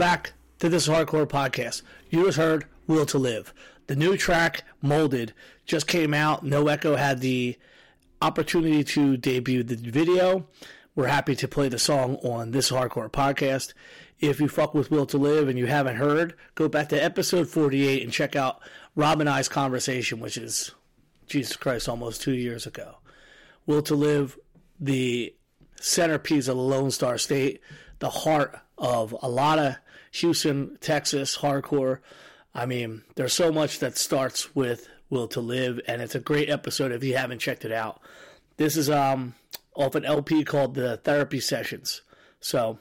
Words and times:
Back 0.00 0.32
to 0.60 0.70
this 0.70 0.88
hardcore 0.88 1.26
podcast. 1.26 1.82
You 2.08 2.24
just 2.24 2.38
heard 2.38 2.64
Will 2.86 3.04
to 3.04 3.18
Live. 3.18 3.52
The 3.86 3.94
new 3.94 4.16
track, 4.16 4.64
Molded, 4.80 5.34
just 5.66 5.86
came 5.86 6.14
out. 6.14 6.42
No 6.42 6.68
Echo 6.68 6.96
had 6.96 7.20
the 7.20 7.58
opportunity 8.22 8.82
to 8.82 9.18
debut 9.18 9.62
the 9.62 9.76
video. 9.76 10.46
We're 10.94 11.08
happy 11.08 11.36
to 11.36 11.46
play 11.46 11.68
the 11.68 11.78
song 11.78 12.16
on 12.22 12.52
this 12.52 12.70
hardcore 12.70 13.10
podcast. 13.10 13.74
If 14.20 14.40
you 14.40 14.48
fuck 14.48 14.72
with 14.72 14.90
Will 14.90 15.04
to 15.04 15.18
Live 15.18 15.48
and 15.48 15.58
you 15.58 15.66
haven't 15.66 15.96
heard, 15.96 16.34
go 16.54 16.66
back 16.66 16.88
to 16.88 17.04
episode 17.04 17.48
48 17.48 18.02
and 18.02 18.10
check 18.10 18.34
out 18.34 18.62
Rob 18.96 19.20
and 19.20 19.28
I's 19.28 19.50
conversation, 19.50 20.18
which 20.18 20.38
is, 20.38 20.70
Jesus 21.26 21.56
Christ, 21.56 21.90
almost 21.90 22.22
two 22.22 22.32
years 22.32 22.66
ago. 22.66 22.96
Will 23.66 23.82
to 23.82 23.94
Live, 23.94 24.38
the 24.80 25.34
centerpiece 25.78 26.48
of 26.48 26.56
the 26.56 26.62
Lone 26.62 26.90
Star 26.90 27.18
State, 27.18 27.60
the 27.98 28.08
heart 28.08 28.58
of 28.78 29.14
a 29.20 29.28
lot 29.28 29.58
of 29.58 29.76
Houston, 30.12 30.76
Texas 30.80 31.38
hardcore. 31.38 31.98
I 32.54 32.66
mean, 32.66 33.02
there's 33.14 33.32
so 33.32 33.52
much 33.52 33.78
that 33.78 33.96
starts 33.96 34.54
with 34.54 34.88
Will 35.08 35.28
to 35.28 35.40
Live, 35.40 35.80
and 35.86 36.02
it's 36.02 36.14
a 36.14 36.20
great 36.20 36.48
episode 36.48 36.92
if 36.92 37.04
you 37.04 37.16
haven't 37.16 37.38
checked 37.38 37.64
it 37.64 37.72
out. 37.72 38.00
This 38.56 38.76
is 38.76 38.90
um 38.90 39.34
off 39.74 39.94
an 39.94 40.04
LP 40.04 40.44
called 40.44 40.74
the 40.74 40.98
Therapy 40.98 41.40
Sessions. 41.40 42.02
So 42.40 42.78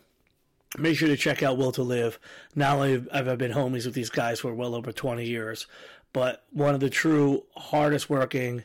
make 0.77 0.97
sure 0.97 1.07
to 1.07 1.17
check 1.17 1.44
out 1.44 1.57
Will 1.57 1.72
to 1.73 1.83
Live. 1.83 2.19
Not 2.55 2.75
only 2.75 3.05
have 3.11 3.27
I 3.27 3.35
been 3.35 3.52
homies 3.52 3.85
with 3.85 3.94
these 3.94 4.09
guys 4.09 4.39
for 4.39 4.53
well 4.53 4.75
over 4.75 4.91
20 4.91 5.25
years, 5.25 5.67
but 6.13 6.44
one 6.52 6.73
of 6.73 6.80
the 6.80 6.89
true 6.89 7.45
hardest 7.55 8.09
working, 8.09 8.63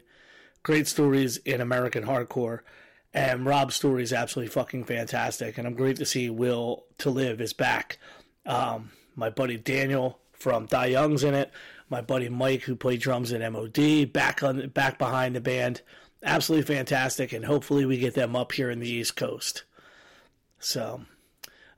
great 0.63 0.87
stories 0.87 1.37
in 1.39 1.61
American 1.61 2.05
hardcore. 2.05 2.61
And 3.13 3.47
Rob's 3.47 3.77
story 3.77 4.03
is 4.03 4.13
absolutely 4.13 4.51
fucking 4.51 4.85
fantastic. 4.85 5.57
And 5.57 5.67
I'm 5.67 5.75
great 5.75 5.97
to 5.97 6.07
see 6.07 6.31
Will 6.31 6.85
to 6.99 7.11
Live 7.11 7.41
is 7.41 7.53
back. 7.53 7.99
Um, 8.47 8.91
my 9.17 9.31
buddy 9.31 9.57
Daniel 9.57 10.19
from 10.33 10.67
Die 10.67 10.87
Young's 10.87 11.25
in 11.25 11.35
it. 11.35 11.51
My 11.89 12.01
buddy 12.01 12.29
Mike, 12.29 12.63
who 12.63 12.77
played 12.77 13.01
drums 13.01 13.33
in 13.33 13.53
MOD, 13.53 14.13
back 14.13 14.43
on 14.43 14.69
back 14.69 14.99
behind 14.99 15.37
the 15.37 15.41
band. 15.41 15.83
Absolutely 16.23 16.75
fantastic. 16.75 17.33
And 17.33 17.45
hopefully 17.45 17.85
we 17.85 17.99
get 17.99 18.15
them 18.15 18.35
up 18.35 18.53
here 18.53 18.71
in 18.71 18.81
the 18.81 18.89
East 18.89 19.17
Coast. 19.17 19.65
So 20.59 21.03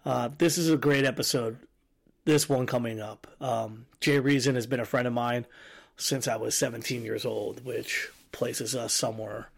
uh, 0.05 0.31
this 0.39 0.57
is 0.57 0.71
a 0.71 0.77
great 0.77 1.05
episode. 1.05 1.59
This 2.25 2.49
one 2.49 2.67
coming 2.67 3.01
up. 3.01 3.27
Um, 3.41 3.87
Jay 4.01 4.19
Reason 4.19 4.55
has 4.55 4.67
been 4.67 4.81
a 4.81 4.85
friend 4.85 5.07
of 5.07 5.13
mine 5.13 5.47
since 5.97 6.29
I 6.29 6.37
was 6.37 6.57
17 6.57 7.05
years 7.05 7.25
old, 7.25 7.65
which 7.65 8.09
places 8.33 8.75
us 8.77 8.93
somewhere 8.93 9.49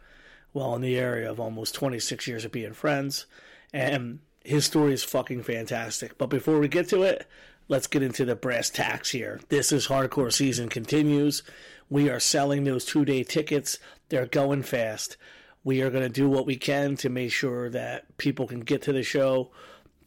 well 0.54 0.74
in 0.74 0.82
the 0.82 0.98
area 0.98 1.30
of 1.30 1.40
almost 1.40 1.74
26 1.74 2.26
years 2.26 2.44
of 2.44 2.52
being 2.52 2.72
friends. 2.72 3.26
And 3.72 4.20
his 4.48 4.64
story 4.64 4.94
is 4.94 5.04
fucking 5.04 5.42
fantastic. 5.42 6.16
But 6.16 6.30
before 6.30 6.58
we 6.58 6.68
get 6.68 6.88
to 6.88 7.02
it, 7.02 7.26
let's 7.68 7.86
get 7.86 8.02
into 8.02 8.24
the 8.24 8.34
brass 8.34 8.70
tacks 8.70 9.10
here. 9.10 9.40
This 9.50 9.72
is 9.72 9.88
hardcore 9.88 10.32
season 10.32 10.70
continues. 10.70 11.42
We 11.90 12.08
are 12.08 12.18
selling 12.18 12.64
those 12.64 12.86
two 12.86 13.04
day 13.04 13.24
tickets. 13.24 13.78
They're 14.08 14.26
going 14.26 14.62
fast. 14.62 15.18
We 15.64 15.82
are 15.82 15.90
going 15.90 16.02
to 16.02 16.08
do 16.08 16.30
what 16.30 16.46
we 16.46 16.56
can 16.56 16.96
to 16.96 17.10
make 17.10 17.30
sure 17.30 17.68
that 17.70 18.16
people 18.16 18.46
can 18.46 18.60
get 18.60 18.80
to 18.82 18.92
the 18.92 19.02
show, 19.02 19.50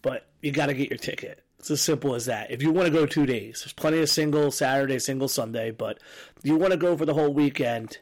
but 0.01 0.27
you 0.41 0.51
got 0.51 0.67
to 0.67 0.73
get 0.73 0.89
your 0.89 0.97
ticket. 0.97 1.43
It's 1.59 1.69
as 1.69 1.81
simple 1.81 2.15
as 2.15 2.25
that. 2.25 2.49
If 2.49 2.63
you 2.63 2.71
want 2.71 2.87
to 2.87 2.93
go 2.93 3.05
two 3.05 3.27
days, 3.27 3.61
there's 3.61 3.73
plenty 3.73 3.99
of 3.99 4.09
single 4.09 4.49
Saturday, 4.49 4.97
single 4.97 5.27
Sunday, 5.27 5.69
but 5.69 5.99
you 6.41 6.55
want 6.55 6.71
to 6.71 6.77
go 6.77 6.97
for 6.97 7.05
the 7.05 7.13
whole 7.13 7.31
weekend, 7.31 7.99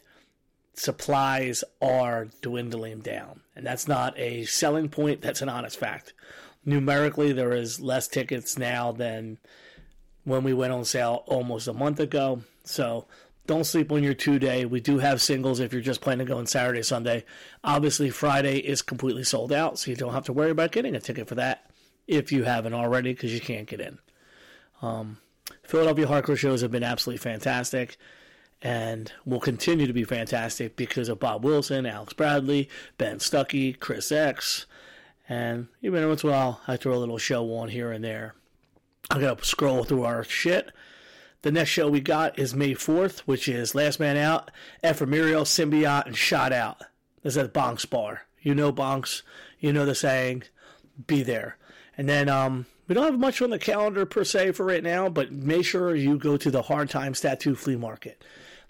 supplies 0.74 1.66
are 1.82 2.30
dwindling 2.42 3.00
down. 3.00 3.42
And 3.58 3.66
that's 3.66 3.90
not 3.90 4.18
a 4.18 4.46
selling 4.46 4.88
point, 4.88 5.22
that's 5.22 5.42
an 5.42 5.50
honest 5.50 5.78
fact. 5.78 6.14
Numerically, 6.66 7.31
there 7.31 7.53
is 7.53 7.80
less 7.80 8.08
tickets 8.08 8.58
now 8.58 8.92
than 8.92 9.38
when 10.24 10.44
we 10.44 10.53
went 10.53 10.74
on 10.74 10.86
sale 10.86 11.24
almost 11.28 11.68
a 11.68 11.74
month 11.74 12.00
ago. 12.00 12.42
So 12.64 13.08
don't 13.47 13.64
sleep 13.64 13.92
on 13.92 14.03
your 14.03 14.14
two 14.14 14.38
day. 14.38 14.66
We 14.66 14.80
do 14.80 15.00
have 15.00 15.22
singles 15.22 15.59
if 15.59 15.74
you're 15.74 15.81
just 15.81 16.02
planning 16.02 16.28
to 16.28 16.34
go 16.34 16.38
on 16.38 16.46
Saturday, 16.46 16.84
Sunday. 16.84 17.25
Obviously, 17.64 18.09
Friday 18.12 18.59
is 18.59 18.81
completely 18.81 19.24
sold 19.24 19.52
out, 19.52 19.80
so 19.80 19.90
you 19.90 19.97
don't 19.97 20.14
have 20.14 20.25
to 20.25 20.34
worry 20.34 20.52
about 20.52 20.72
getting 20.72 20.96
a 20.96 21.00
ticket 21.00 21.28
for 21.28 21.36
that 21.36 21.72
if 22.08 22.31
you 22.31 22.44
haven't 22.44 22.74
already 22.74 23.14
because 23.14 23.34
you 23.34 23.41
can't 23.41 23.68
get 23.68 23.81
in. 23.81 23.97
Um, 24.81 25.18
Philadelphia 25.64 26.06
hardcore 26.06 26.38
shows 26.38 26.62
have 26.62 26.72
been 26.72 26.84
absolutely 26.84 27.20
fantastic 27.20 27.97
and 28.62 29.12
will 29.26 29.40
continue 29.40 29.88
to 29.88 29.94
be 29.94 30.03
fantastic 30.03 30.76
because 30.76 31.09
of 31.09 31.20
Bob 31.20 31.44
Wilson, 31.44 31.86
Alex 31.86 32.14
Bradley, 32.14 32.70
Ben 32.97 33.18
Stuckey, 33.18 33.80
Chris 33.80 34.12
X, 34.12 34.66
and 35.29 35.67
even 35.81 36.06
once 36.07 36.23
in 36.23 36.29
a 36.29 36.34
while 36.34 36.62
I 36.67 36.75
throw 36.75 36.95
a 36.95 36.97
little 36.97 37.17
show 37.17 37.56
on 37.56 37.69
here 37.69 37.91
and 37.91 38.03
there. 38.03 38.35
I'm 39.09 39.22
gonna 39.22 39.38
scroll 39.44 39.85
through 39.85 40.03
our 40.03 40.23
shit. 40.23 40.72
The 41.41 41.51
next 41.51 41.69
show 41.69 41.88
we 41.88 42.01
got 42.01 42.38
is 42.38 42.53
May 42.53 42.73
4th, 42.73 43.19
which 43.19 43.47
is 43.47 43.73
Last 43.73 44.00
Man 44.00 44.17
Out, 44.17 44.51
Ephemeral, 44.84 45.44
Symbiote, 45.44 46.07
and 46.07 46.17
Shot 46.17 46.51
Out. 46.51 46.81
This 47.23 47.34
is 47.34 47.38
at 47.38 47.53
Bonks 47.53 47.90
Bar. 47.90 48.23
You 48.41 48.53
know 48.53 48.73
Bonks, 48.73 49.22
you 49.59 49.72
know 49.72 49.85
the 49.85 49.95
saying, 49.95 50.44
be 51.07 51.23
there. 51.23 51.57
And 51.97 52.09
then 52.09 52.28
um, 52.28 52.66
we 52.88 52.96
don't 52.96 53.06
have 53.06 53.19
much 53.19 53.41
on 53.41 53.51
the 53.51 53.59
calendar 53.59 54.06
per 54.06 54.23
se 54.23 54.53
for 54.53 54.66
right 54.66 54.84
now, 54.84 55.09
but 55.09 55.31
make 55.31 55.66
sure 55.66 55.96
you 55.96 56.17
go 56.17 56.38
to 56.38 56.51
the 56.51 56.63
Hard 56.63 56.90
Times 56.90 57.22
Tattoo 57.22 57.56
Flea 57.56 57.75
Market. 57.75 58.23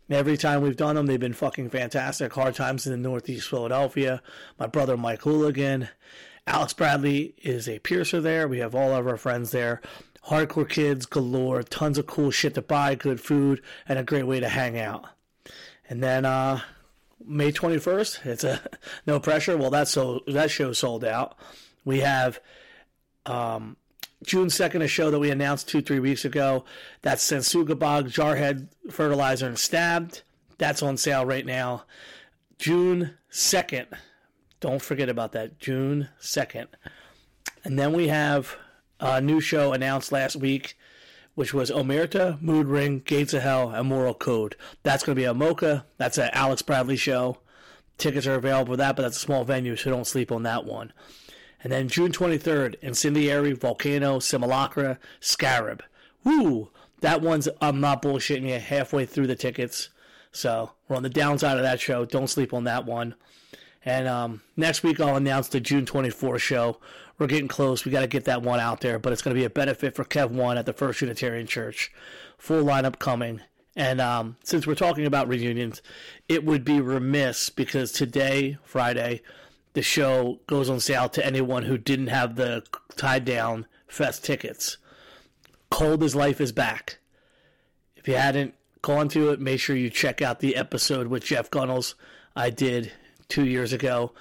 Every 0.09 0.37
time 0.37 0.61
we've 0.61 0.75
done 0.75 0.95
them, 0.95 1.05
they've 1.05 1.19
been 1.19 1.33
fucking 1.33 1.69
fantastic. 1.69 2.33
Hard 2.33 2.55
times 2.55 2.87
in 2.87 2.91
the 2.91 2.97
Northeast 2.97 3.47
Philadelphia. 3.47 4.23
My 4.57 4.65
brother 4.65 4.97
Mike 4.97 5.21
Hooligan. 5.21 5.89
Alex 6.49 6.73
Bradley 6.73 7.35
is 7.43 7.69
a 7.69 7.77
piercer 7.77 8.19
there. 8.19 8.47
We 8.47 8.57
have 8.57 8.73
all 8.73 8.91
of 8.91 9.05
our 9.05 9.17
friends 9.17 9.51
there. 9.51 9.81
Hardcore 10.25 10.67
kids 10.67 11.05
galore. 11.05 11.61
Tons 11.61 11.99
of 11.99 12.07
cool 12.07 12.31
shit 12.31 12.55
to 12.55 12.63
buy, 12.63 12.95
good 12.95 13.21
food, 13.21 13.61
and 13.87 13.99
a 13.99 14.03
great 14.03 14.25
way 14.25 14.39
to 14.39 14.49
hang 14.49 14.75
out. 14.75 15.05
And 15.87 16.01
then 16.01 16.25
uh, 16.25 16.61
May 17.23 17.51
21st, 17.51 18.25
it's 18.25 18.43
a 18.43 18.61
no 19.05 19.19
pressure. 19.19 19.57
Well, 19.57 19.69
that's 19.69 19.91
so 19.91 20.21
that 20.25 20.49
show 20.49 20.73
sold 20.73 21.05
out. 21.05 21.37
We 21.85 21.99
have 21.99 22.39
um, 23.27 23.77
June 24.23 24.47
2nd, 24.47 24.81
a 24.81 24.87
show 24.87 25.11
that 25.11 25.19
we 25.19 25.29
announced 25.29 25.69
two, 25.69 25.83
three 25.83 25.99
weeks 25.99 26.25
ago. 26.25 26.65
That's 27.03 27.23
Sensuga 27.23 27.77
Bog, 27.77 28.07
Jarhead, 28.07 28.69
Fertilizer, 28.89 29.45
and 29.45 29.59
Stabbed. 29.59 30.23
That's 30.57 30.81
on 30.81 30.97
sale 30.97 31.27
right 31.27 31.45
now. 31.45 31.83
June 32.57 33.11
2nd. 33.31 33.85
Don't 34.59 34.81
forget 34.81 35.09
about 35.09 35.31
that. 35.31 35.59
June 35.59 36.09
2nd. 36.21 36.67
And 37.63 37.79
then 37.79 37.93
we 37.93 38.07
have 38.09 38.57
a 38.99 39.21
new 39.21 39.39
show 39.39 39.73
announced 39.73 40.11
last 40.11 40.35
week, 40.35 40.77
which 41.35 41.53
was 41.53 41.71
Omerta, 41.71 42.41
Mood 42.41 42.67
Ring, 42.67 43.01
Gates 43.05 43.33
of 43.33 43.41
Hell, 43.41 43.69
and 43.69 43.87
Moral 43.87 44.13
Code. 44.13 44.55
That's 44.83 45.03
going 45.03 45.15
to 45.15 45.19
be 45.19 45.25
a 45.25 45.33
Mocha. 45.33 45.85
That's 45.97 46.17
an 46.17 46.29
Alex 46.33 46.61
Bradley 46.61 46.97
show. 46.97 47.37
Tickets 47.97 48.27
are 48.27 48.35
available 48.35 48.73
for 48.73 48.77
that, 48.77 48.95
but 48.95 49.03
that's 49.03 49.17
a 49.17 49.21
small 49.21 49.43
venue, 49.43 49.75
so 49.75 49.89
don't 49.89 50.07
sleep 50.07 50.31
on 50.31 50.43
that 50.43 50.65
one. 50.65 50.93
And 51.61 51.71
then 51.71 51.89
June 51.89 52.11
23rd, 52.11 52.75
Incendiary, 52.81 53.51
Volcano, 53.51 54.19
Simulacra, 54.19 54.97
Scarab. 55.19 55.83
Woo! 56.23 56.71
That 57.01 57.21
one's, 57.21 57.47
I'm 57.61 57.79
not 57.79 58.01
bullshitting 58.01 58.47
you, 58.47 58.59
halfway 58.59 59.05
through 59.05 59.27
the 59.27 59.35
tickets. 59.35 59.89
So 60.31 60.71
we're 60.87 60.95
on 60.95 61.03
the 61.03 61.09
downside 61.09 61.57
of 61.57 61.63
that 61.63 61.79
show. 61.79 62.05
Don't 62.05 62.29
sleep 62.29 62.53
on 62.53 62.65
that 62.65 62.85
one. 62.85 63.15
And 63.85 64.07
um, 64.07 64.41
next 64.57 64.83
week, 64.83 64.99
I'll 64.99 65.15
announce 65.15 65.47
the 65.47 65.59
June 65.59 65.85
24th 65.85 66.39
show. 66.39 66.77
We're 67.17 67.27
getting 67.27 67.47
close. 67.47 67.85
We 67.85 67.91
got 67.91 68.01
to 68.01 68.07
get 68.07 68.25
that 68.25 68.41
one 68.41 68.59
out 68.59 68.81
there, 68.81 68.99
but 68.99 69.13
it's 69.13 69.21
going 69.21 69.35
to 69.35 69.39
be 69.39 69.45
a 69.45 69.49
benefit 69.49 69.95
for 69.95 70.03
Kev 70.03 70.29
One 70.31 70.57
at 70.57 70.65
the 70.65 70.73
First 70.73 71.01
Unitarian 71.01 71.47
Church. 71.47 71.91
Full 72.37 72.63
lineup 72.63 72.99
coming. 72.99 73.41
And 73.75 74.01
um, 74.01 74.37
since 74.43 74.67
we're 74.67 74.75
talking 74.75 75.05
about 75.05 75.27
reunions, 75.27 75.81
it 76.27 76.43
would 76.43 76.65
be 76.65 76.81
remiss 76.81 77.49
because 77.49 77.91
today, 77.91 78.57
Friday, 78.63 79.21
the 79.73 79.81
show 79.81 80.39
goes 80.47 80.69
on 80.69 80.79
sale 80.79 81.09
to 81.09 81.25
anyone 81.25 81.63
who 81.63 81.77
didn't 81.77 82.07
have 82.07 82.35
the 82.35 82.63
tied 82.95 83.25
down 83.25 83.65
fest 83.87 84.25
tickets. 84.25 84.77
Cold 85.69 86.03
as 86.03 86.15
Life 86.15 86.41
is 86.41 86.51
back. 86.51 86.99
If 87.95 88.07
you 88.07 88.15
hadn't 88.15 88.55
gone 88.81 89.07
to 89.09 89.29
it, 89.29 89.39
make 89.39 89.59
sure 89.59 89.75
you 89.75 89.89
check 89.89 90.21
out 90.21 90.39
the 90.39 90.55
episode 90.55 91.07
with 91.07 91.23
Jeff 91.23 91.51
Gunnels 91.51 91.95
I 92.35 92.49
did 92.49 92.91
two 93.29 93.45
years 93.45 93.71
ago. 93.71 94.11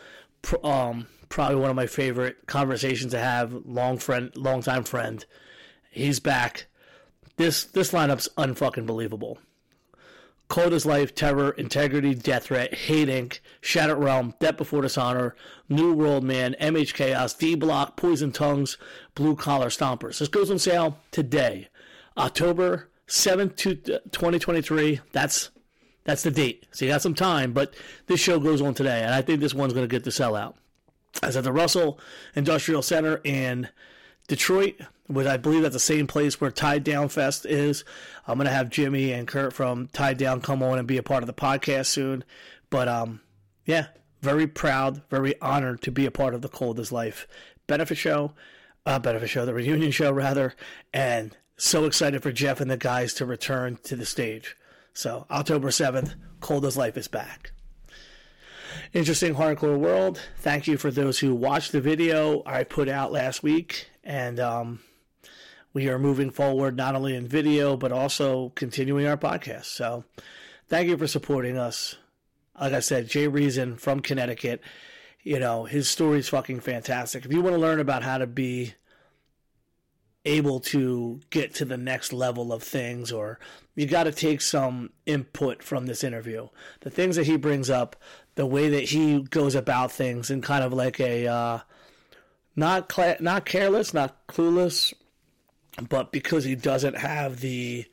Um, 0.63 1.09
probably 1.29 1.57
one 1.57 1.71
of 1.71 1.77
my 1.77 1.87
favorite 1.87 2.47
conversations 2.47 3.13
to 3.13 3.19
have. 3.19 3.53
Long 3.67 3.99
friend, 3.99 4.35
long 4.37 4.63
time 4.63 4.85
friend. 4.85 5.25
He's 5.91 6.21
back. 6.21 6.67
This 7.37 7.65
this 7.65 7.93
lineup's 7.93 8.29
unfucking 8.37 8.87
believable. 8.87 9.39
Cold 10.49 10.73
as 10.73 10.87
Life, 10.87 11.15
Terror, 11.15 11.51
Integrity, 11.51 12.15
Death 12.15 12.45
Threat, 12.45 12.73
Hate 12.73 13.09
Inc., 13.09 13.41
Shattered 13.61 13.99
Realm, 13.99 14.33
Death 14.41 14.57
Before 14.57 14.81
Dishonor, 14.81 15.37
New 15.69 15.93
World 15.93 16.25
Man, 16.25 16.57
MH 16.59 16.95
Chaos, 16.95 17.35
D 17.35 17.55
Block, 17.55 17.97
Poison 17.97 18.33
Tongues, 18.33 18.79
Blue 19.15 19.37
Collar 19.37 19.69
Stompers. 19.69 20.19
This 20.19 20.29
goes 20.29 20.51
on 20.51 20.59
sale 20.59 21.01
today, 21.11 21.69
October 22.17 22.89
7th, 23.07 23.57
2023. 23.57 25.01
That's 25.13 25.51
that's 26.09 26.23
the 26.23 26.31
date. 26.31 26.65
So 26.71 26.87
you 26.87 26.91
got 26.91 27.03
some 27.03 27.13
time, 27.13 27.53
but 27.53 27.75
this 28.07 28.19
show 28.19 28.41
goes 28.41 28.63
on 28.63 28.73
today, 28.73 29.03
and 29.03 29.13
I 29.13 29.21
think 29.21 29.41
this 29.41 29.53
one's 29.53 29.75
going 29.75 29.87
to 29.87 29.95
get 29.95 30.05
the 30.05 30.11
sellout. 30.11 30.55
As 31.23 31.37
at 31.37 31.45
the 31.45 31.53
Russell 31.53 32.01
Industrial 32.35 32.81
Center 32.81 33.21
in 33.25 33.69
Detroit, 34.27 34.81
which 35.07 35.27
I 35.27 35.37
believe 35.37 35.61
that's 35.61 35.75
the 35.75 35.79
same 35.79 36.07
place 36.07 36.41
where 36.41 36.51
Tied 36.51 36.83
Down 36.83 37.11
Fest 37.11 37.45
is. 37.45 37.85
I'm 38.27 38.39
gonna 38.39 38.49
have 38.49 38.71
Jimmy 38.71 39.13
and 39.13 39.29
Kurt 39.29 39.53
from 39.53 39.89
Tied 39.89 40.17
Down 40.17 40.41
come 40.41 40.63
on 40.63 40.79
and 40.79 40.89
be 40.89 40.97
a 40.97 41.03
part 41.03 41.23
of 41.23 41.27
the 41.27 41.35
podcast 41.35 41.87
soon. 41.87 42.25
But 42.71 42.89
um, 42.89 43.21
yeah, 43.67 43.89
very 44.23 44.47
proud, 44.47 45.03
very 45.11 45.39
honored 45.43 45.83
to 45.83 45.91
be 45.91 46.07
a 46.07 46.11
part 46.11 46.35
of 46.35 46.41
the 46.41 46.49
Cold 46.49 46.91
Life 46.91 47.27
benefit 47.67 47.99
show, 47.99 48.33
uh, 48.87 48.99
benefit 48.99 49.29
show, 49.29 49.45
the 49.45 49.53
reunion 49.53 49.91
show 49.91 50.11
rather, 50.11 50.55
and 50.93 51.37
so 51.59 51.85
excited 51.85 52.23
for 52.23 52.33
Jeff 52.33 52.61
and 52.61 52.71
the 52.71 52.79
guys 52.79 53.13
to 53.15 53.27
return 53.27 53.79
to 53.85 53.95
the 53.95 54.07
stage. 54.07 54.57
So 54.99 55.27
October 55.31 55.69
7th, 55.69 56.17
Cold 56.41 56.67
as 56.67 56.77
Life 56.77 56.97
is 56.97 57.07
back. 57.07 57.53
Interesting 58.93 59.37
hardcore 59.37 59.79
world. 59.79 60.21
Thank 60.39 60.67
you 60.67 60.77
for 60.77 60.91
those 60.91 61.21
who 61.21 61.37
watched 61.37 61.71
the 61.71 61.81
video 61.81 62.43
I 62.45 62.65
put 62.65 62.89
out 62.89 63.13
last 63.13 63.45
week, 63.45 63.91
and 64.03 64.41
um, 64.41 64.81
we 65.73 65.89
are 65.89 66.01
moving 66.01 66.31
forward 66.31 66.77
not 66.77 66.97
only 66.97 67.15
in 67.15 67.29
video 67.29 67.77
but 67.77 67.93
also 67.93 68.49
continuing 68.57 69.07
our 69.07 69.17
podcast. 69.17 69.67
So, 69.67 70.03
thank 70.67 70.89
you 70.89 70.97
for 70.97 71.07
supporting 71.07 71.57
us. 71.57 71.95
Like 72.61 72.73
I 72.73 72.81
said, 72.81 73.07
Jay 73.07 73.29
Reason 73.29 73.77
from 73.77 74.01
Connecticut. 74.01 74.63
You 75.23 75.39
know 75.39 75.63
his 75.63 75.89
story 75.89 76.19
is 76.19 76.29
fucking 76.29 76.59
fantastic. 76.59 77.25
If 77.25 77.33
you 77.33 77.41
want 77.41 77.55
to 77.55 77.63
learn 77.63 77.79
about 77.79 78.03
how 78.03 78.19
to 78.19 78.27
be 78.27 78.75
able 80.25 80.61
to 80.61 81.21
get 81.31 81.55
to 81.55 81.65
the 81.65 81.77
next 81.77 82.13
level 82.13 82.53
of 82.53 82.63
things 82.63 83.13
or 83.13 83.39
you 83.75 83.87
got 83.87 84.05
to 84.05 84.13
take 84.13 84.41
some 84.41 84.91
input 85.07 85.63
from 85.63 85.87
this 85.87 86.03
interview. 86.03 86.49
The 86.81 86.91
things 86.91 87.17
that 87.17 87.27
he 87.27 87.37
brings 87.37 87.71
up 87.71 87.97
the 88.35 88.47
way 88.47 88.69
that 88.69 88.85
he 88.85 89.23
goes 89.23 89.55
about 89.55 89.91
things 89.91 90.31
and 90.31 90.43
kind 90.43 90.63
of 90.63 90.73
like 90.73 91.01
a 91.01 91.27
uh, 91.27 91.59
not 92.55 92.89
cla- 92.89 93.17
not 93.21 93.45
careless 93.45 93.93
not 93.93 94.27
clueless 94.29 94.95
but 95.89 96.13
because 96.13 96.45
he 96.45 96.55
doesn't 96.55 96.97
have 96.97 97.41
the 97.41 97.85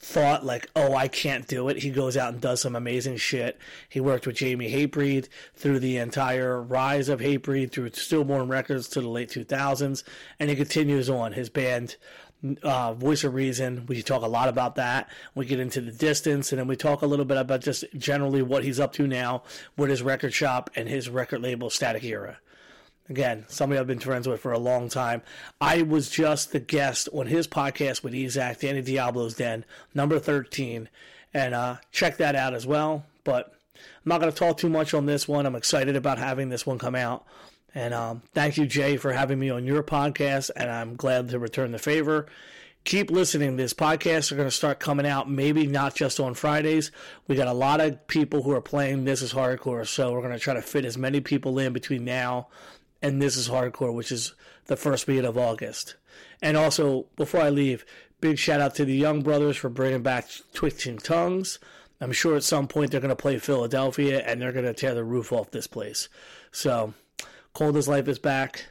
thought 0.00 0.46
like, 0.46 0.70
oh, 0.76 0.94
I 0.94 1.08
can't 1.08 1.46
do 1.46 1.68
it. 1.68 1.78
He 1.78 1.90
goes 1.90 2.16
out 2.16 2.32
and 2.32 2.40
does 2.40 2.60
some 2.60 2.76
amazing 2.76 3.16
shit. 3.16 3.58
He 3.88 4.00
worked 4.00 4.26
with 4.26 4.36
Jamey 4.36 4.72
Hatebreed 4.72 5.28
through 5.54 5.80
the 5.80 5.96
entire 5.96 6.62
rise 6.62 7.08
of 7.08 7.20
Hatebreed, 7.20 7.72
through 7.72 7.90
Stillborn 7.90 8.48
Records 8.48 8.88
to 8.88 9.00
the 9.00 9.08
late 9.08 9.30
2000s, 9.30 10.04
and 10.38 10.50
he 10.50 10.56
continues 10.56 11.10
on. 11.10 11.32
His 11.32 11.50
band, 11.50 11.96
uh, 12.62 12.94
Voice 12.94 13.24
of 13.24 13.34
Reason, 13.34 13.86
we 13.86 14.00
talk 14.02 14.22
a 14.22 14.28
lot 14.28 14.48
about 14.48 14.76
that. 14.76 15.08
We 15.34 15.46
get 15.46 15.58
into 15.58 15.80
the 15.80 15.92
distance, 15.92 16.52
and 16.52 16.60
then 16.60 16.68
we 16.68 16.76
talk 16.76 17.02
a 17.02 17.06
little 17.06 17.24
bit 17.24 17.36
about 17.36 17.60
just 17.60 17.84
generally 17.96 18.42
what 18.42 18.64
he's 18.64 18.78
up 18.78 18.92
to 18.94 19.06
now 19.06 19.42
with 19.76 19.90
his 19.90 20.02
record 20.02 20.32
shop 20.32 20.70
and 20.76 20.88
his 20.88 21.08
record 21.08 21.42
label, 21.42 21.70
Static 21.70 22.04
Era. 22.04 22.38
Again, 23.08 23.46
somebody 23.48 23.80
I've 23.80 23.86
been 23.86 24.00
friends 24.00 24.28
with 24.28 24.40
for 24.40 24.52
a 24.52 24.58
long 24.58 24.88
time. 24.90 25.22
I 25.60 25.82
was 25.82 26.10
just 26.10 26.52
the 26.52 26.60
guest 26.60 27.08
on 27.12 27.26
his 27.26 27.48
podcast 27.48 28.02
with 28.02 28.12
Ezec, 28.12 28.60
Danny 28.60 28.82
Diablo's 28.82 29.34
Den, 29.34 29.64
number 29.94 30.18
13. 30.18 30.88
And 31.32 31.54
uh, 31.54 31.76
check 31.90 32.18
that 32.18 32.34
out 32.34 32.52
as 32.52 32.66
well. 32.66 33.06
But 33.24 33.54
I'm 33.74 33.80
not 34.04 34.20
going 34.20 34.32
to 34.32 34.38
talk 34.38 34.58
too 34.58 34.68
much 34.68 34.92
on 34.92 35.06
this 35.06 35.26
one. 35.26 35.46
I'm 35.46 35.54
excited 35.54 35.96
about 35.96 36.18
having 36.18 36.50
this 36.50 36.66
one 36.66 36.78
come 36.78 36.94
out. 36.94 37.24
And 37.74 37.94
um, 37.94 38.22
thank 38.34 38.58
you, 38.58 38.66
Jay, 38.66 38.96
for 38.98 39.12
having 39.12 39.38
me 39.38 39.48
on 39.48 39.64
your 39.64 39.82
podcast. 39.82 40.50
And 40.54 40.70
I'm 40.70 40.96
glad 40.96 41.30
to 41.30 41.38
return 41.38 41.72
the 41.72 41.78
favor. 41.78 42.26
Keep 42.84 43.10
listening. 43.10 43.56
This 43.56 43.74
podcasts 43.74 44.32
are 44.32 44.36
going 44.36 44.48
to 44.48 44.54
start 44.54 44.80
coming 44.80 45.06
out, 45.06 45.30
maybe 45.30 45.66
not 45.66 45.94
just 45.94 46.20
on 46.20 46.34
Fridays. 46.34 46.90
We 47.26 47.36
got 47.36 47.48
a 47.48 47.52
lot 47.52 47.80
of 47.80 48.06
people 48.06 48.42
who 48.42 48.52
are 48.52 48.62
playing 48.62 49.04
This 49.04 49.22
is 49.22 49.32
Hardcore. 49.32 49.86
So 49.86 50.12
we're 50.12 50.22
going 50.22 50.32
to 50.32 50.38
try 50.38 50.54
to 50.54 50.62
fit 50.62 50.84
as 50.84 50.96
many 50.96 51.20
people 51.20 51.58
in 51.58 51.72
between 51.72 52.04
now 52.04 52.48
and 53.02 53.20
This 53.20 53.36
is 53.36 53.48
Hardcore, 53.48 53.94
which 53.94 54.12
is 54.12 54.34
the 54.66 54.76
first 54.76 55.06
week 55.06 55.24
of 55.24 55.38
August. 55.38 55.96
And 56.42 56.56
also, 56.56 57.06
before 57.16 57.40
I 57.40 57.50
leave, 57.50 57.84
big 58.20 58.38
shout 58.38 58.60
out 58.60 58.74
to 58.76 58.84
the 58.84 58.94
Young 58.94 59.22
Brothers 59.22 59.56
for 59.56 59.68
bringing 59.68 60.02
back 60.02 60.28
Twitching 60.52 60.98
Tongues. 60.98 61.58
I'm 62.00 62.12
sure 62.12 62.36
at 62.36 62.44
some 62.44 62.68
point 62.68 62.90
they're 62.90 63.00
going 63.00 63.08
to 63.10 63.16
play 63.16 63.38
Philadelphia 63.38 64.22
and 64.24 64.40
they're 64.40 64.52
going 64.52 64.64
to 64.64 64.74
tear 64.74 64.94
the 64.94 65.04
roof 65.04 65.32
off 65.32 65.50
this 65.50 65.66
place. 65.66 66.08
So, 66.52 66.94
Cold 67.54 67.76
as 67.76 67.88
Life 67.88 68.08
is 68.08 68.18
back. 68.18 68.66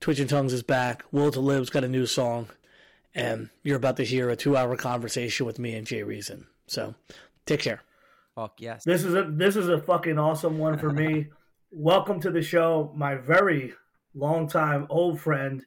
Twitching 0.00 0.28
Tongues 0.28 0.52
is 0.52 0.62
back. 0.62 1.04
Will 1.12 1.30
to 1.30 1.40
Live's 1.40 1.70
got 1.70 1.84
a 1.84 1.88
new 1.88 2.04
song. 2.04 2.48
And 3.14 3.48
you're 3.62 3.78
about 3.78 3.96
to 3.96 4.04
hear 4.04 4.28
a 4.28 4.36
two 4.36 4.56
hour 4.56 4.76
conversation 4.76 5.46
with 5.46 5.58
me 5.58 5.74
and 5.74 5.86
Jay 5.86 6.02
Reason. 6.02 6.46
So, 6.66 6.94
take 7.46 7.60
care. 7.60 7.82
Fuck 8.34 8.60
yes. 8.60 8.84
This 8.84 9.02
is 9.02 9.14
a 9.14 9.22
this 9.22 9.56
is 9.56 9.70
a 9.70 9.80
fucking 9.80 10.18
awesome 10.18 10.58
one 10.58 10.78
for 10.78 10.90
me. 10.90 11.28
welcome 11.78 12.18
to 12.18 12.30
the 12.30 12.40
show, 12.40 12.90
my 12.96 13.14
very 13.14 13.74
longtime 14.14 14.86
old 14.88 15.20
friend, 15.20 15.62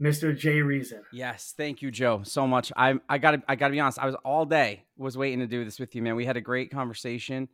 Mr. 0.00 0.36
Jay 0.36 0.60
Reason. 0.60 1.02
Yes, 1.10 1.54
thank 1.56 1.80
you, 1.80 1.90
Joe, 1.90 2.20
so 2.22 2.46
much. 2.46 2.70
I 2.76 2.94
I 3.08 3.16
got 3.16 3.30
to 3.32 3.42
I 3.48 3.56
got 3.56 3.68
to 3.68 3.72
be 3.72 3.80
honest. 3.80 3.98
I 3.98 4.06
was 4.06 4.14
all 4.24 4.44
day 4.44 4.84
was 4.98 5.16
waiting 5.16 5.38
to 5.38 5.46
do 5.46 5.64
this 5.64 5.80
with 5.80 5.94
you, 5.94 6.02
man. 6.02 6.16
We 6.16 6.26
had 6.26 6.36
a 6.36 6.42
great 6.42 6.70
conversation 6.70 7.48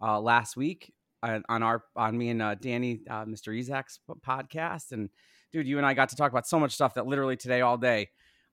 uh, 0.00 0.18
last 0.18 0.56
week 0.56 0.94
on, 1.22 1.44
on, 1.48 1.62
our 1.62 1.84
on 1.94 2.16
me 2.16 2.30
and 2.30 2.40
uh, 2.40 2.54
Danny, 2.54 3.00
uh, 3.08 3.26
Mr. 3.26 3.56
Ezec's 3.56 4.00
podcast, 4.26 4.92
and 4.92 5.10
dude, 5.52 5.68
you 5.68 5.76
and 5.76 5.86
I 5.86 5.92
got 5.92 6.08
to 6.08 6.16
talk 6.16 6.32
about 6.32 6.46
so 6.46 6.58
much 6.58 6.72
stuff 6.72 6.94
that 6.94 7.06
literally 7.06 7.36
today 7.36 7.60
all 7.60 7.76
day. 7.76 8.08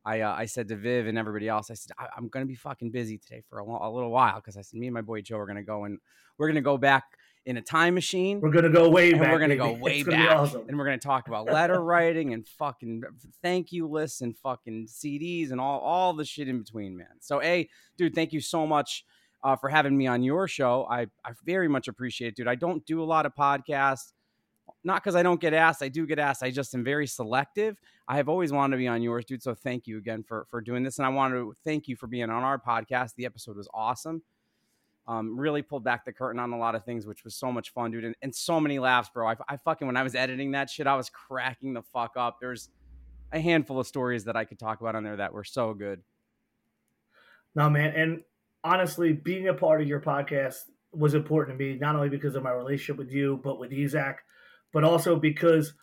I, 0.05 0.21
uh, 0.21 0.33
I 0.33 0.45
said 0.45 0.69
to 0.69 0.77
Viv 0.77 1.07
and 1.07 1.17
everybody 1.17 1.50
else, 1.50 1.69
I 1.69 1.74
said, 1.74 1.91
I- 2.00 2.07
am 2.17 2.29
going 2.29 2.45
to 2.45 2.47
be 2.47 2.55
fucking 2.55 2.89
busy 2.89 3.17
today 3.17 3.43
for 3.50 3.59
a, 3.59 3.65
a 3.65 3.91
little 3.91 4.12
while 4.12 4.35
because 4.35 4.55
I 4.55 4.62
said, 4.62 4.79
me 4.79 4.88
and 4.88 4.93
my 4.93 5.01
boy 5.01 5.21
Joe 5.21 5.38
are 5.38 5.45
going 5.45 5.57
to 5.57 5.62
go 5.62 5.83
and 5.83 6.00
we're 6.38 6.47
going 6.47 6.55
to 6.55 6.62
go 6.62 6.77
back 6.77 7.03
in 7.46 7.58
a 7.58 7.62
time 7.62 7.93
machine. 7.93 8.41
We're 8.41 8.51
gonna 8.51 8.69
go 8.69 8.89
way 8.89 9.12
and 9.12 9.19
back. 9.19 9.31
We're 9.31 9.39
gonna 9.39 9.55
go 9.55 9.74
way 9.74 10.03
back, 10.03 10.38
awesome. 10.38 10.65
and 10.67 10.77
we're 10.77 10.86
gonna 10.86 10.98
talk 10.98 11.27
about 11.27 11.46
letter 11.48 11.81
writing 11.81 12.34
and 12.34 12.48
fucking 12.48 13.03
thank 13.41 13.72
you 13.72 13.88
lists 13.88 14.22
and 14.22 14.38
fucking 14.38 14.88
CDs 14.88 15.51
and 15.51 15.60
all 15.60 15.79
all 15.79 16.13
the 16.13 16.25
shit 16.25 16.48
in 16.48 16.60
between, 16.60 16.98
man. 16.98 17.08
So, 17.19 17.41
a 17.41 17.67
dude, 17.98 18.13
thank 18.13 18.34
you 18.34 18.41
so 18.41 18.67
much 18.67 19.05
uh, 19.43 19.55
for 19.55 19.69
having 19.69 19.98
me 19.98 20.08
on 20.08 20.24
your 20.24 20.48
show. 20.48 20.86
I 20.89 21.08
I 21.25 21.31
very 21.46 21.67
much 21.67 21.88
appreciate 21.88 22.29
it, 22.29 22.36
dude. 22.36 22.48
I 22.48 22.55
don't 22.55 22.86
do 22.86 23.01
a 23.01 23.05
lot 23.05 23.25
of 23.25 23.34
podcasts. 23.36 24.13
Not 24.84 25.03
because 25.03 25.15
I 25.15 25.24
don't 25.24 25.41
get 25.41 25.53
asked, 25.53 25.81
I 25.81 25.89
do 25.89 26.05
get 26.05 26.19
asked. 26.19 26.43
I 26.43 26.51
just 26.51 26.74
am 26.74 26.84
very 26.84 27.08
selective. 27.08 27.77
I 28.08 28.17
have 28.17 28.29
always 28.29 28.53
wanted 28.53 28.75
to 28.75 28.77
be 28.77 28.88
on 28.88 29.01
yours, 29.01 29.25
dude. 29.25 29.43
So 29.43 29.53
thank 29.53 29.88
you 29.88 29.98
again 29.98 30.24
for 30.24 30.46
for 30.50 30.62
doing 30.62 30.84
this, 30.84 31.00
and 31.00 31.05
I 31.05 31.10
want 31.10 31.34
to 31.34 31.55
thank 31.63 31.88
you 31.88 31.96
for 31.96 32.08
being 32.08 32.29
on 32.29 32.43
our 32.43 32.60
podcast. 32.60 33.15
The 33.15 33.25
episode 33.25 33.58
was 33.58 33.67
awesome. 33.74 34.22
Um, 35.09 35.39
really 35.39 35.63
pulled 35.63 35.83
back 35.83 36.05
the 36.05 36.13
curtain 36.13 36.39
on 36.39 36.53
a 36.53 36.57
lot 36.57 36.75
of 36.75 36.85
things, 36.85 37.07
which 37.07 37.23
was 37.23 37.33
so 37.33 37.51
much 37.51 37.73
fun, 37.73 37.89
dude, 37.89 38.05
and, 38.05 38.15
and 38.21 38.33
so 38.33 38.59
many 38.59 38.77
laughs, 38.77 39.09
bro. 39.11 39.27
I, 39.27 39.35
I 39.47 39.57
fucking 39.57 39.87
when 39.87 39.97
I 39.97 40.03
was 40.03 40.13
editing 40.13 40.51
that 40.51 40.69
shit, 40.69 40.85
I 40.85 40.95
was 40.95 41.09
cracking 41.09 41.73
the 41.73 41.81
fuck 41.81 42.11
up. 42.15 42.37
There's 42.39 42.69
a 43.31 43.39
handful 43.39 43.79
of 43.79 43.87
stories 43.87 44.25
that 44.25 44.35
I 44.35 44.45
could 44.45 44.59
talk 44.59 44.81
about 44.81 44.95
on 44.95 45.03
there 45.03 45.15
that 45.15 45.33
were 45.33 45.43
so 45.43 45.73
good. 45.73 46.03
No, 47.55 47.71
man, 47.71 47.95
and 47.95 48.21
honestly, 48.63 49.13
being 49.13 49.47
a 49.47 49.53
part 49.55 49.81
of 49.81 49.87
your 49.87 49.99
podcast 49.99 50.57
was 50.91 51.15
important 51.15 51.57
to 51.57 51.65
me, 51.65 51.79
not 51.79 51.95
only 51.95 52.09
because 52.09 52.35
of 52.35 52.43
my 52.43 52.51
relationship 52.51 52.97
with 52.97 53.11
you, 53.11 53.39
but 53.43 53.59
with 53.59 53.71
Ezec, 53.71 54.17
but 54.71 54.83
also 54.83 55.15
because 55.15 55.73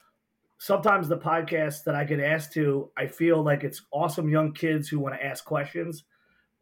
sometimes 0.59 1.09
the 1.09 1.18
podcasts 1.18 1.85
that 1.85 1.95
I 1.95 2.04
get 2.04 2.21
asked 2.21 2.52
to, 2.52 2.90
I 2.97 3.06
feel 3.06 3.42
like 3.42 3.64
it's 3.64 3.83
awesome 3.92 4.28
young 4.28 4.52
kids 4.52 4.88
who 4.88 4.99
want 5.00 5.14
to 5.14 5.25
ask 5.25 5.45
questions, 5.45 6.04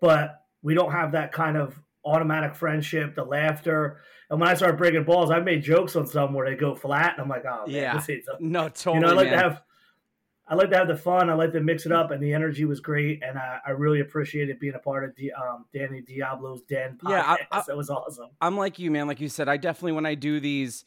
but 0.00 0.42
we 0.62 0.75
don't 0.75 0.92
have 0.92 1.12
that 1.12 1.33
kind 1.33 1.56
of 1.56 1.78
automatic 2.05 2.55
friendship, 2.55 3.15
the 3.15 3.25
laughter. 3.25 4.01
And 4.31 4.41
when 4.41 4.49
I 4.49 4.55
start 4.55 4.79
breaking 4.79 5.05
balls, 5.05 5.31
I've 5.31 5.45
made 5.45 5.63
jokes 5.63 5.97
on 5.97 6.07
some 6.07 6.33
where 6.33 6.49
they 6.49 6.57
go 6.57 6.75
flat, 6.75 7.13
and 7.15 7.23
I'm 7.23 7.29
like, 7.29 7.45
oh 7.45 7.67
man, 7.67 7.75
yeah, 7.75 7.97
this 7.97 8.09
ain't 8.11 8.25
no, 8.41 8.69
totally. 8.69 8.97
You 8.97 9.01
know, 9.01 9.09
I 9.09 9.13
like 9.13 9.31
man. 9.31 9.39
to 9.39 9.43
have, 9.43 9.63
I 10.49 10.55
like 10.55 10.71
to 10.71 10.77
have 10.77 10.89
the 10.89 10.97
fun. 10.97 11.31
I 11.31 11.35
like 11.35 11.53
to 11.53 11.61
mix 11.61 11.87
it 11.87 11.93
up, 11.93 12.11
and 12.11 12.23
the 12.23 12.33
energy 12.33 12.65
was 12.65 12.81
great, 12.81 13.23
and 13.23 13.39
I, 13.39 13.59
I 13.67 13.71
really 13.71 14.01
appreciated 14.01 14.59
being 14.59 14.75
a 14.75 14.79
part 14.79 15.05
of 15.05 15.15
the 15.17 15.33
um, 15.33 15.67
Danny 15.73 16.03
Diablo's 16.03 16.63
Den. 16.63 16.99
Podcast. 17.03 17.11
Yeah, 17.11 17.23
I, 17.23 17.59
I, 17.59 17.63
that 17.67 17.77
was 17.77 17.91
awesome. 17.91 18.31
I'm 18.41 18.57
like 18.57 18.79
you, 18.79 18.91
man. 18.91 19.07
Like 19.07 19.21
you 19.21 19.29
said, 19.29 19.49
I 19.49 19.57
definitely 19.57 19.93
when 19.93 20.07
I 20.07 20.15
do 20.15 20.41
these, 20.41 20.85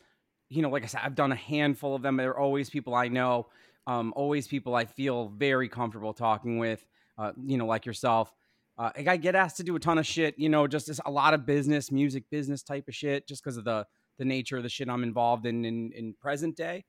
you 0.50 0.62
know, 0.62 0.70
like 0.70 0.84
I 0.84 0.88
said, 0.88 1.02
I've 1.04 1.16
done 1.16 1.32
a 1.32 1.36
handful 1.36 1.96
of 1.96 2.02
them. 2.02 2.18
They're 2.18 2.38
always 2.38 2.70
people 2.70 2.96
I 2.96 3.08
know, 3.08 3.48
um, 3.86 4.14
always 4.16 4.48
people 4.48 4.76
I 4.76 4.86
feel 4.86 5.30
very 5.30 5.70
comfortable 5.70 6.14
talking 6.14 6.58
with. 6.58 6.86
Uh, 7.18 7.32
you 7.44 7.58
know, 7.58 7.66
like 7.66 7.88
yourself. 7.88 8.32
Uh, 8.78 8.92
I 8.96 9.18
get 9.18 9.36
asked 9.36 9.58
to 9.58 9.64
do 9.64 9.76
a 9.76 9.80
ton 9.80 9.98
of 9.98 10.06
shit, 10.06 10.38
you 10.38 10.50
know, 10.50 10.68
just 10.68 10.90
a 11.06 11.12
lot 11.12 11.34
of 11.34 11.46
business, 11.46 11.92
music 11.92 12.26
business 12.30 12.62
type 12.62 12.88
of 12.88 12.94
shit, 12.94 13.28
just 13.28 13.44
because 13.44 13.58
of 13.58 13.64
the 13.64 13.86
the 14.18 14.26
nature 14.26 14.58
of 14.58 14.64
the 14.64 14.70
shit 14.70 14.90
I'm 14.90 15.04
involved 15.04 15.46
in 15.46 15.66
in, 15.66 15.92
in 15.94 16.14
present 16.14 16.56
day. 16.56 16.86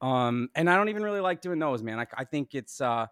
Um, 0.00 0.48
and 0.54 0.70
I 0.70 0.76
don't 0.76 0.88
even 0.88 1.02
really 1.02 1.20
like 1.20 1.40
doing 1.40 1.58
those, 1.58 1.82
man. 1.82 1.98
I, 1.98 2.06
I 2.16 2.24
think 2.24 2.54
it's 2.54 2.80
uh, 2.80 3.06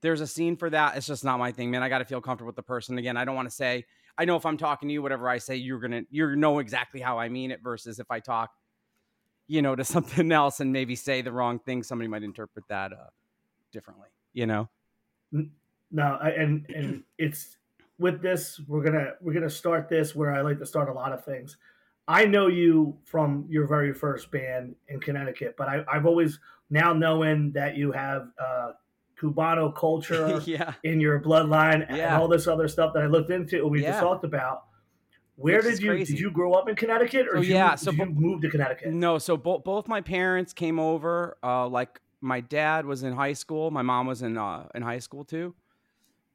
there's 0.00 0.22
a 0.22 0.26
scene 0.26 0.56
for 0.56 0.70
that. 0.70 0.96
It's 0.96 1.06
just 1.06 1.24
not 1.24 1.38
my 1.38 1.52
thing, 1.52 1.70
man. 1.70 1.82
I 1.82 1.88
got 1.90 1.98
to 1.98 2.04
feel 2.06 2.22
comfortable 2.22 2.48
with 2.48 2.56
the 2.56 2.62
person. 2.62 2.96
Again, 2.96 3.16
I 3.16 3.24
don't 3.24 3.34
want 3.34 3.48
to 3.48 3.54
say. 3.54 3.84
I 4.18 4.24
know 4.24 4.36
if 4.36 4.46
I'm 4.46 4.56
talking 4.56 4.88
to 4.88 4.92
you, 4.94 5.02
whatever 5.02 5.28
I 5.28 5.36
say, 5.36 5.56
you're 5.56 5.78
gonna 5.78 6.02
you 6.10 6.36
know 6.36 6.58
exactly 6.58 7.00
how 7.00 7.18
I 7.18 7.28
mean 7.28 7.50
it. 7.50 7.60
Versus 7.62 7.98
if 7.98 8.10
I 8.10 8.20
talk, 8.20 8.50
you 9.46 9.60
know, 9.60 9.76
to 9.76 9.84
something 9.96 10.32
else 10.32 10.60
and 10.60 10.72
maybe 10.72 10.96
say 10.96 11.20
the 11.20 11.32
wrong 11.32 11.58
thing, 11.58 11.82
somebody 11.82 12.08
might 12.08 12.22
interpret 12.22 12.64
that 12.68 12.92
uh, 12.92 13.08
differently. 13.72 14.08
You 14.32 14.46
know. 14.46 14.70
No, 15.96 16.18
and 16.22 16.66
and 16.74 17.02
it's 17.16 17.56
with 17.98 18.20
this 18.20 18.60
we're 18.68 18.82
gonna 18.84 19.12
we're 19.22 19.32
gonna 19.32 19.48
start 19.48 19.88
this 19.88 20.14
where 20.14 20.30
I 20.32 20.42
like 20.42 20.58
to 20.58 20.66
start 20.66 20.90
a 20.90 20.92
lot 20.92 21.12
of 21.12 21.24
things. 21.24 21.56
I 22.06 22.26
know 22.26 22.46
you 22.48 22.98
from 23.04 23.46
your 23.48 23.66
very 23.66 23.94
first 23.94 24.30
band 24.30 24.74
in 24.88 25.00
Connecticut, 25.00 25.54
but 25.56 25.68
I, 25.68 25.84
have 25.90 26.04
always 26.06 26.38
now 26.70 26.92
knowing 26.92 27.52
that 27.52 27.76
you 27.76 27.92
have 27.92 28.28
uh, 28.38 28.72
Cubano 29.20 29.74
culture 29.74 30.40
yeah. 30.46 30.74
in 30.84 31.00
your 31.00 31.18
bloodline 31.18 31.86
and 31.88 32.00
all 32.14 32.28
this 32.28 32.46
other 32.46 32.68
stuff 32.68 32.92
that 32.94 33.02
I 33.02 33.06
looked 33.06 33.30
into 33.30 33.56
and 33.62 33.70
we 33.70 33.82
Yeah. 33.82 33.92
just 33.92 34.00
talked 34.00 34.24
about. 34.24 34.64
Where 35.36 35.56
Which 35.56 35.64
did 35.76 35.82
you 35.82 35.90
crazy. 35.92 36.12
did 36.14 36.20
you 36.20 36.30
grow 36.30 36.52
up 36.52 36.68
in 36.68 36.76
Connecticut 36.76 37.26
or 37.28 37.36
So, 37.36 37.40
did 37.40 37.48
you, 37.48 37.54
yeah, 37.54 37.74
so 37.74 37.90
did 37.90 37.98
you 38.00 38.06
bo- 38.06 38.20
move 38.20 38.42
to 38.42 38.50
Connecticut? 38.50 38.92
No, 38.92 39.16
so 39.18 39.36
both 39.38 39.64
both 39.64 39.88
my 39.88 40.02
parents 40.02 40.52
came 40.52 40.78
over. 40.78 41.36
Uh, 41.42 41.66
like 41.68 42.00
my 42.20 42.40
dad 42.40 42.84
was 42.86 43.02
in 43.02 43.14
high 43.14 43.32
school, 43.34 43.70
my 43.70 43.82
mom 43.82 44.06
was 44.06 44.20
in 44.22 44.36
uh, 44.38 44.68
in 44.74 44.82
high 44.82 44.98
school 45.00 45.24
too. 45.24 45.54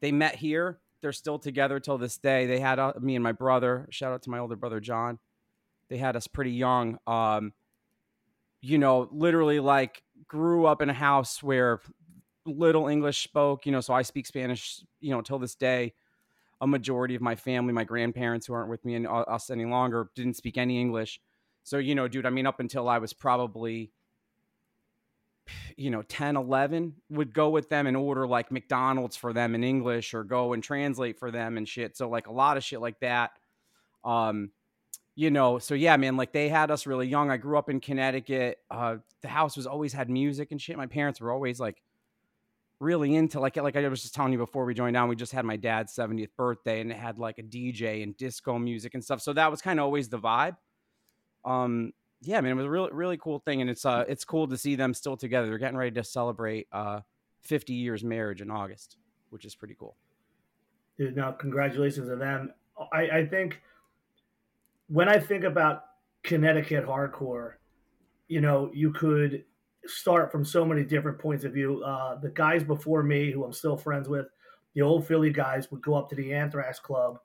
They 0.02 0.12
met 0.12 0.36
here. 0.36 0.80
They're 1.02 1.14
still 1.14 1.40
together 1.40 1.80
till 1.80 1.98
this 1.98 2.18
day. 2.18 2.46
They 2.46 2.60
had 2.60 2.78
uh, 2.78 2.94
me 3.00 3.16
and 3.16 3.24
my 3.24 3.32
brother. 3.32 3.88
Shout 3.90 4.12
out 4.12 4.24
to 4.24 4.30
my 4.30 4.40
older 4.40 4.56
brother 4.56 4.80
John. 4.80 5.18
They 5.90 5.98
had 5.98 6.16
us 6.16 6.28
pretty 6.28 6.52
young. 6.52 6.98
Um, 7.08 7.54
you 8.62 8.78
know, 8.78 9.08
literally 9.12 9.60
like 9.60 10.04
grew 10.28 10.66
up 10.66 10.82
in 10.82 10.90
a 10.90 10.94
house 10.94 11.42
where 11.42 11.80
little 12.46 12.88
English 12.88 13.24
spoke. 13.24 13.66
You 13.66 13.72
know, 13.72 13.82
so 13.82 13.94
I 13.94 14.02
speak 14.02 14.28
Spanish. 14.28 14.84
You 15.00 15.12
know, 15.12 15.22
till 15.22 15.40
this 15.40 15.56
day. 15.56 15.94
A 16.64 16.68
majority 16.68 17.16
of 17.16 17.24
my 17.24 17.34
family, 17.34 17.74
my 17.74 17.84
grandparents 17.84 18.46
who 18.46 18.54
aren't 18.54 18.70
with 18.70 18.86
me 18.86 18.94
and 18.94 19.08
uh, 19.08 19.22
us 19.22 19.50
any 19.50 19.66
longer, 19.66 20.12
didn't 20.14 20.36
speak 20.36 20.60
any 20.60 20.80
English. 20.80 21.20
So, 21.64 21.80
you 21.80 21.96
know, 21.96 22.08
dude, 22.08 22.28
I 22.28 22.30
mean, 22.30 22.46
up 22.46 22.60
until 22.60 22.88
I 22.88 23.00
was 23.00 23.14
probably, 23.14 23.92
you 25.78 25.90
know, 25.90 26.02
10, 26.02 26.36
11, 26.38 26.94
would 27.10 27.34
go 27.34 27.50
with 27.50 27.70
them 27.70 27.88
and 27.88 27.98
order 27.98 28.28
like 28.28 28.52
McDonald's 28.52 29.16
for 29.16 29.34
them 29.34 29.56
in 29.56 29.64
English 29.64 30.14
or 30.14 30.24
go 30.24 30.54
and 30.54 30.64
translate 30.64 31.18
for 31.20 31.32
them 31.32 31.58
and 31.58 31.68
shit. 31.68 31.98
So, 31.98 32.10
like, 32.10 32.28
a 32.28 32.32
lot 32.32 32.58
of 32.58 32.64
shit 32.64 32.82
like 32.82 33.00
that. 33.00 33.32
Um, 34.04 34.52
you 35.16 35.30
know, 35.30 35.60
so 35.60 35.74
yeah, 35.74 35.98
man, 35.98 36.18
like 36.18 36.32
they 36.32 36.50
had 36.50 36.72
us 36.72 36.88
really 36.88 37.08
young. 37.08 37.30
I 37.30 37.38
grew 37.38 37.58
up 37.58 37.70
in 37.70 37.80
Connecticut. 37.80 38.60
Uh, 38.70 38.98
the 39.22 39.28
house 39.28 39.58
was 39.58 39.68
always 39.68 39.94
had 39.94 40.10
music 40.10 40.52
and 40.52 40.62
shit. 40.62 40.78
My 40.78 40.88
parents 40.88 41.20
were 41.20 41.32
always 41.32 41.60
like 41.60 41.82
really 42.80 43.16
into 43.16 43.40
like 43.40 43.58
like 43.58 43.76
I 43.76 43.88
was 43.88 44.02
just 44.02 44.16
telling 44.16 44.32
you 44.32 44.40
before 44.40 44.66
we 44.66 44.74
joined 44.74 44.96
on. 44.96 45.10
We 45.10 45.16
just 45.16 45.34
had 45.34 45.46
my 45.46 45.58
dad's 45.58 45.94
70th 45.94 46.36
birthday 46.38 46.80
and 46.80 46.92
it 46.92 46.98
had 46.98 47.20
like 47.20 47.38
a 47.38 47.44
DJ 47.44 48.04
and 48.04 48.16
disco 48.18 48.58
music 48.58 48.94
and 48.94 49.04
stuff. 49.04 49.22
So 49.22 49.34
that 49.34 49.52
was 49.52 49.62
kind 49.62 49.80
of 49.80 49.86
always 49.86 50.10
the 50.10 50.18
vibe 50.18 50.56
um 51.44 51.92
yeah 52.22 52.40
man 52.42 52.52
it 52.52 52.56
was 52.56 52.66
a 52.66 52.70
really 52.70 52.90
really 52.92 53.18
cool 53.18 53.40
thing 53.40 53.62
and 53.62 53.70
it's 53.70 53.86
uh 53.86 54.04
it's 54.08 54.26
cool 54.26 54.48
to 54.48 54.58
see 54.58 54.76
them 54.76 54.94
still 54.94 55.18
together 55.18 55.48
they're 55.48 55.58
getting 55.58 55.78
ready 55.78 55.92
to 55.92 56.04
celebrate 56.04 56.68
uh 56.72 57.00
50 57.42 57.74
years 57.74 58.04
marriage 58.04 58.42
in 58.42 58.52
august 58.52 58.98
which 59.30 59.46
is 59.46 59.56
pretty 59.56 59.76
cool 59.78 59.96
Dude, 61.02 61.16
no, 61.16 61.32
congratulations 61.32 62.10
to 62.10 62.16
them. 62.16 62.54
I, 62.94 63.10
I 63.10 63.26
think 63.26 63.60
when 64.88 65.10
I 65.10 65.18
think 65.18 65.44
about 65.44 65.86
Connecticut 66.22 66.86
hardcore, 66.86 67.54
you 68.28 68.40
know, 68.40 68.70
you 68.72 68.92
could 68.92 69.44
start 69.88 70.32
from 70.32 70.46
so 70.46 70.64
many 70.64 70.84
different 70.84 71.18
points 71.18 71.44
of 71.44 71.54
view. 71.54 71.84
Uh, 71.84 72.20
the 72.20 72.30
guys 72.30 72.64
before 72.64 73.02
me, 73.02 73.32
who 73.32 73.44
I'm 73.44 73.52
still 73.52 73.78
friends 73.78 74.08
with, 74.08 74.28
the 74.76 74.84
old 74.84 75.08
Philly 75.08 75.32
guys 75.32 75.72
would 75.72 75.82
go 75.82 75.96
up 75.96 76.08
to 76.10 76.16
the 76.16 76.34
Anthrax 76.34 76.80
Club, 76.80 77.18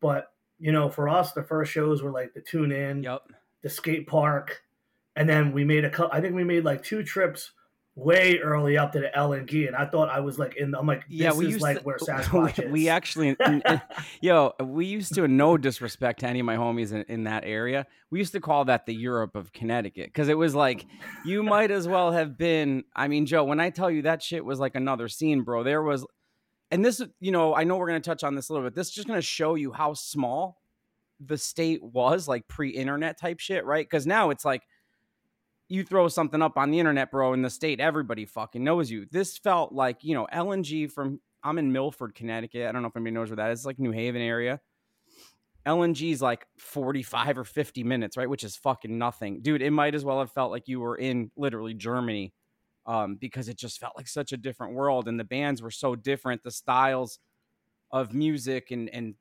but 0.00 0.32
you 0.60 0.70
know, 0.70 0.88
for 0.88 1.08
us, 1.08 1.32
the 1.32 1.42
first 1.42 1.72
shows 1.72 2.02
were 2.02 2.12
like 2.12 2.32
the 2.32 2.40
Tune 2.40 2.70
In, 2.70 3.02
yep 3.02 3.22
the 3.66 3.70
skate 3.70 4.06
park, 4.06 4.62
and 5.16 5.28
then 5.28 5.50
we 5.50 5.64
made 5.64 5.84
a 5.84 5.90
couple. 5.90 6.16
I 6.16 6.20
think 6.20 6.36
we 6.36 6.44
made 6.44 6.64
like 6.64 6.84
two 6.84 7.02
trips 7.02 7.50
way 7.96 8.38
early 8.38 8.78
up 8.78 8.92
to 8.92 9.00
the 9.00 9.16
L 9.16 9.32
and 9.32 9.48
G, 9.48 9.66
and 9.66 9.74
I 9.74 9.86
thought 9.86 10.08
I 10.08 10.20
was 10.20 10.38
like 10.38 10.56
in. 10.56 10.72
I'm 10.72 10.86
like, 10.86 11.00
this 11.08 11.18
yeah 11.18 11.32
we 11.32 11.46
is 11.46 11.52
used 11.54 11.62
like 11.62 11.78
to, 11.78 11.82
where 11.82 11.96
Sasquatch 12.00 12.58
we, 12.58 12.64
is. 12.64 12.70
we 12.70 12.88
actually 12.88 13.36
yo 14.20 14.52
we 14.62 14.86
used 14.86 15.16
to 15.16 15.26
no 15.26 15.56
disrespect 15.56 16.20
to 16.20 16.28
any 16.28 16.38
of 16.38 16.46
my 16.46 16.56
homies 16.56 16.92
in, 16.92 17.02
in 17.08 17.24
that 17.24 17.42
area 17.44 17.88
we 18.10 18.20
used 18.20 18.32
to 18.32 18.40
call 18.40 18.66
that 18.66 18.86
the 18.86 18.94
europe 18.94 19.34
of 19.34 19.52
connecticut 19.52 20.06
because 20.06 20.28
it 20.28 20.38
was 20.38 20.54
like 20.54 20.86
you 21.24 21.42
might 21.54 21.72
as 21.72 21.88
well 21.88 22.12
have 22.12 22.38
been 22.38 22.84
i 22.94 23.08
mean 23.08 23.26
joe 23.26 23.42
when 23.44 23.58
i 23.58 23.70
tell 23.70 23.90
you 23.90 24.02
that 24.02 24.22
shit 24.22 24.44
was 24.44 24.60
like 24.60 24.74
another 24.74 25.08
scene 25.08 25.42
bro 25.42 25.62
there 25.62 25.82
was 25.82 26.06
and 26.70 26.84
this 26.84 27.02
you 27.18 27.32
know 27.32 27.54
i 27.54 27.64
know 27.64 27.76
we're 27.76 27.88
going 27.88 28.00
to 28.00 28.08
touch 28.08 28.22
on 28.22 28.34
this 28.34 28.48
a 28.48 28.52
little 28.52 28.66
bit 28.66 28.74
this 28.74 28.88
is 28.88 28.94
just 28.94 29.08
going 29.08 29.18
to 29.18 29.26
show 29.26 29.54
you 29.54 29.72
how 29.72 29.94
small 29.94 30.58
the 31.20 31.38
state 31.38 31.82
was 31.82 32.28
like 32.28 32.46
pre-internet 32.48 33.18
type 33.18 33.40
shit 33.40 33.64
right? 33.64 33.86
Because 33.86 34.06
now 34.06 34.30
it's 34.30 34.44
like 34.44 34.62
you 35.68 35.82
throw 35.82 36.08
something 36.08 36.42
up 36.42 36.56
on 36.56 36.70
the 36.70 36.78
internet 36.78 37.10
bro 37.10 37.32
in 37.32 37.42
the 37.42 37.50
state 37.50 37.80
everybody 37.80 38.24
fucking 38.24 38.62
knows 38.62 38.90
you. 38.90 39.06
This 39.10 39.38
felt 39.38 39.72
like 39.72 40.04
you 40.04 40.14
know 40.14 40.26
lng 40.32 40.90
from 40.90 41.20
i'm 41.42 41.58
in 41.58 41.72
milford 41.72 42.14
connecticut. 42.14 42.68
I 42.68 42.72
don't 42.72 42.82
know 42.82 42.88
if 42.88 42.96
anybody 42.96 43.14
knows 43.14 43.30
where 43.30 43.36
that 43.36 43.50
is. 43.50 43.60
It's 43.60 43.66
like 43.66 43.78
new 43.78 43.92
haven 43.92 44.22
area. 44.22 44.60
Lng 45.66 46.12
is 46.12 46.22
like 46.22 46.46
45 46.58 47.38
or 47.38 47.44
50 47.44 47.82
minutes 47.84 48.16
right? 48.16 48.28
Which 48.28 48.44
is 48.44 48.56
fucking 48.56 48.96
nothing. 48.96 49.40
Dude 49.40 49.62
it 49.62 49.70
might 49.70 49.94
as 49.94 50.04
well 50.04 50.20
have 50.20 50.30
felt 50.30 50.50
like 50.50 50.68
you 50.68 50.80
were 50.80 50.96
in 50.96 51.30
literally 51.36 51.74
germany 51.74 52.32
um, 52.86 53.16
because 53.16 53.48
it 53.48 53.58
just 53.58 53.80
felt 53.80 53.96
like 53.96 54.08
such 54.08 54.32
a 54.32 54.36
different 54.36 54.74
world 54.74 55.08
and 55.08 55.18
the 55.18 55.24
bands 55.24 55.60
were 55.60 55.70
so 55.70 55.96
different. 55.96 56.42
The 56.42 56.50
styles 56.50 57.18
of 57.90 58.14
music 58.14 58.70
and 58.70 58.88
and 58.90 59.14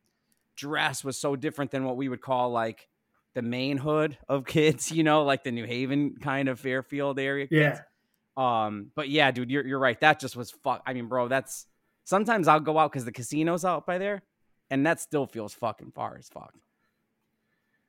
dress 0.55 1.03
was 1.03 1.17
so 1.17 1.35
different 1.35 1.71
than 1.71 1.83
what 1.83 1.97
we 1.97 2.09
would 2.09 2.21
call 2.21 2.51
like 2.51 2.87
the 3.33 3.41
main 3.41 3.77
hood 3.77 4.17
of 4.29 4.45
kids 4.45 4.91
you 4.91 5.03
know 5.03 5.23
like 5.23 5.43
the 5.43 5.51
new 5.51 5.65
haven 5.65 6.15
kind 6.21 6.49
of 6.49 6.59
fairfield 6.59 7.19
area 7.19 7.47
kids. 7.47 7.79
yeah. 8.37 8.65
um 8.65 8.91
but 8.95 9.09
yeah 9.09 9.31
dude 9.31 9.51
you're, 9.51 9.65
you're 9.65 9.79
right 9.79 9.99
that 10.01 10.19
just 10.19 10.35
was 10.35 10.51
fuck 10.51 10.81
i 10.85 10.93
mean 10.93 11.07
bro 11.07 11.27
that's 11.27 11.67
sometimes 12.05 12.47
i'll 12.47 12.59
go 12.59 12.77
out 12.77 12.91
because 12.91 13.05
the 13.05 13.11
casino's 13.11 13.65
out 13.65 13.85
by 13.85 13.97
there 13.97 14.23
and 14.69 14.85
that 14.85 14.99
still 14.99 15.25
feels 15.25 15.53
fucking 15.53 15.91
far 15.91 16.17
as 16.17 16.27
fuck 16.29 16.53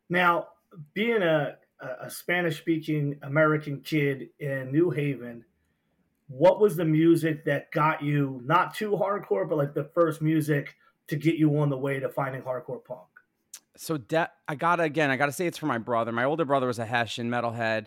Now, 0.08 0.48
being 0.94 1.22
a, 1.22 1.56
a 1.80 2.10
Spanish 2.10 2.58
speaking 2.58 3.18
American 3.22 3.80
kid 3.80 4.28
in 4.38 4.70
New 4.72 4.90
Haven, 4.90 5.44
what 6.28 6.60
was 6.60 6.76
the 6.76 6.84
music 6.84 7.44
that 7.44 7.70
got 7.72 8.02
you 8.02 8.40
not 8.44 8.74
too 8.74 8.92
hardcore, 8.92 9.48
but 9.48 9.58
like 9.58 9.74
the 9.74 9.90
first 9.94 10.20
music 10.20 10.74
to 11.08 11.16
get 11.16 11.36
you 11.36 11.58
on 11.58 11.70
the 11.70 11.78
way 11.78 12.00
to 12.00 12.08
finding 12.08 12.42
hardcore 12.42 12.84
punk? 12.84 13.00
so 13.76 13.98
de- 13.98 14.30
i 14.48 14.54
gotta 14.54 14.82
again 14.82 15.10
i 15.10 15.16
gotta 15.16 15.32
say 15.32 15.46
it's 15.46 15.58
for 15.58 15.66
my 15.66 15.78
brother 15.78 16.10
my 16.10 16.24
older 16.24 16.44
brother 16.44 16.66
was 16.66 16.78
a 16.78 16.86
hessian 16.86 17.30
metalhead 17.30 17.86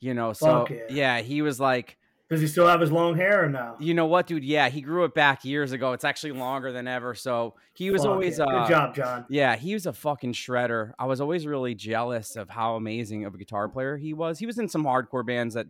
you 0.00 0.14
know 0.14 0.32
so 0.32 0.66
yeah. 0.68 0.76
yeah 0.90 1.20
he 1.20 1.42
was 1.42 1.60
like 1.60 1.96
Does 2.28 2.40
he 2.40 2.48
still 2.48 2.66
have 2.66 2.80
his 2.80 2.90
long 2.90 3.14
hair 3.14 3.44
or 3.44 3.48
no? 3.48 3.76
You 3.78 3.92
know 3.92 4.06
what, 4.06 4.26
dude? 4.26 4.42
Yeah, 4.42 4.70
he 4.70 4.80
grew 4.80 5.04
it 5.04 5.12
back 5.12 5.44
years 5.44 5.72
ago. 5.72 5.92
It's 5.92 6.02
actually 6.04 6.32
longer 6.32 6.72
than 6.72 6.88
ever. 6.88 7.14
So 7.14 7.54
he 7.74 7.90
was 7.90 8.02
Fuck 8.02 8.10
always 8.10 8.38
yeah. 8.38 8.44
uh, 8.44 8.62
Good 8.62 8.72
job, 8.72 8.94
John. 8.94 9.26
Yeah, 9.28 9.54
he 9.54 9.74
was 9.74 9.84
a 9.84 9.92
fucking 9.92 10.32
shredder. 10.32 10.92
I 10.98 11.04
was 11.04 11.20
always 11.20 11.46
really 11.46 11.74
jealous 11.74 12.34
of 12.36 12.48
how 12.48 12.76
amazing 12.76 13.26
of 13.26 13.34
a 13.34 13.38
guitar 13.38 13.68
player 13.68 13.98
he 13.98 14.14
was. 14.14 14.38
He 14.38 14.46
was 14.46 14.58
in 14.58 14.66
some 14.66 14.82
hardcore 14.84 15.26
bands 15.26 15.54
that 15.54 15.66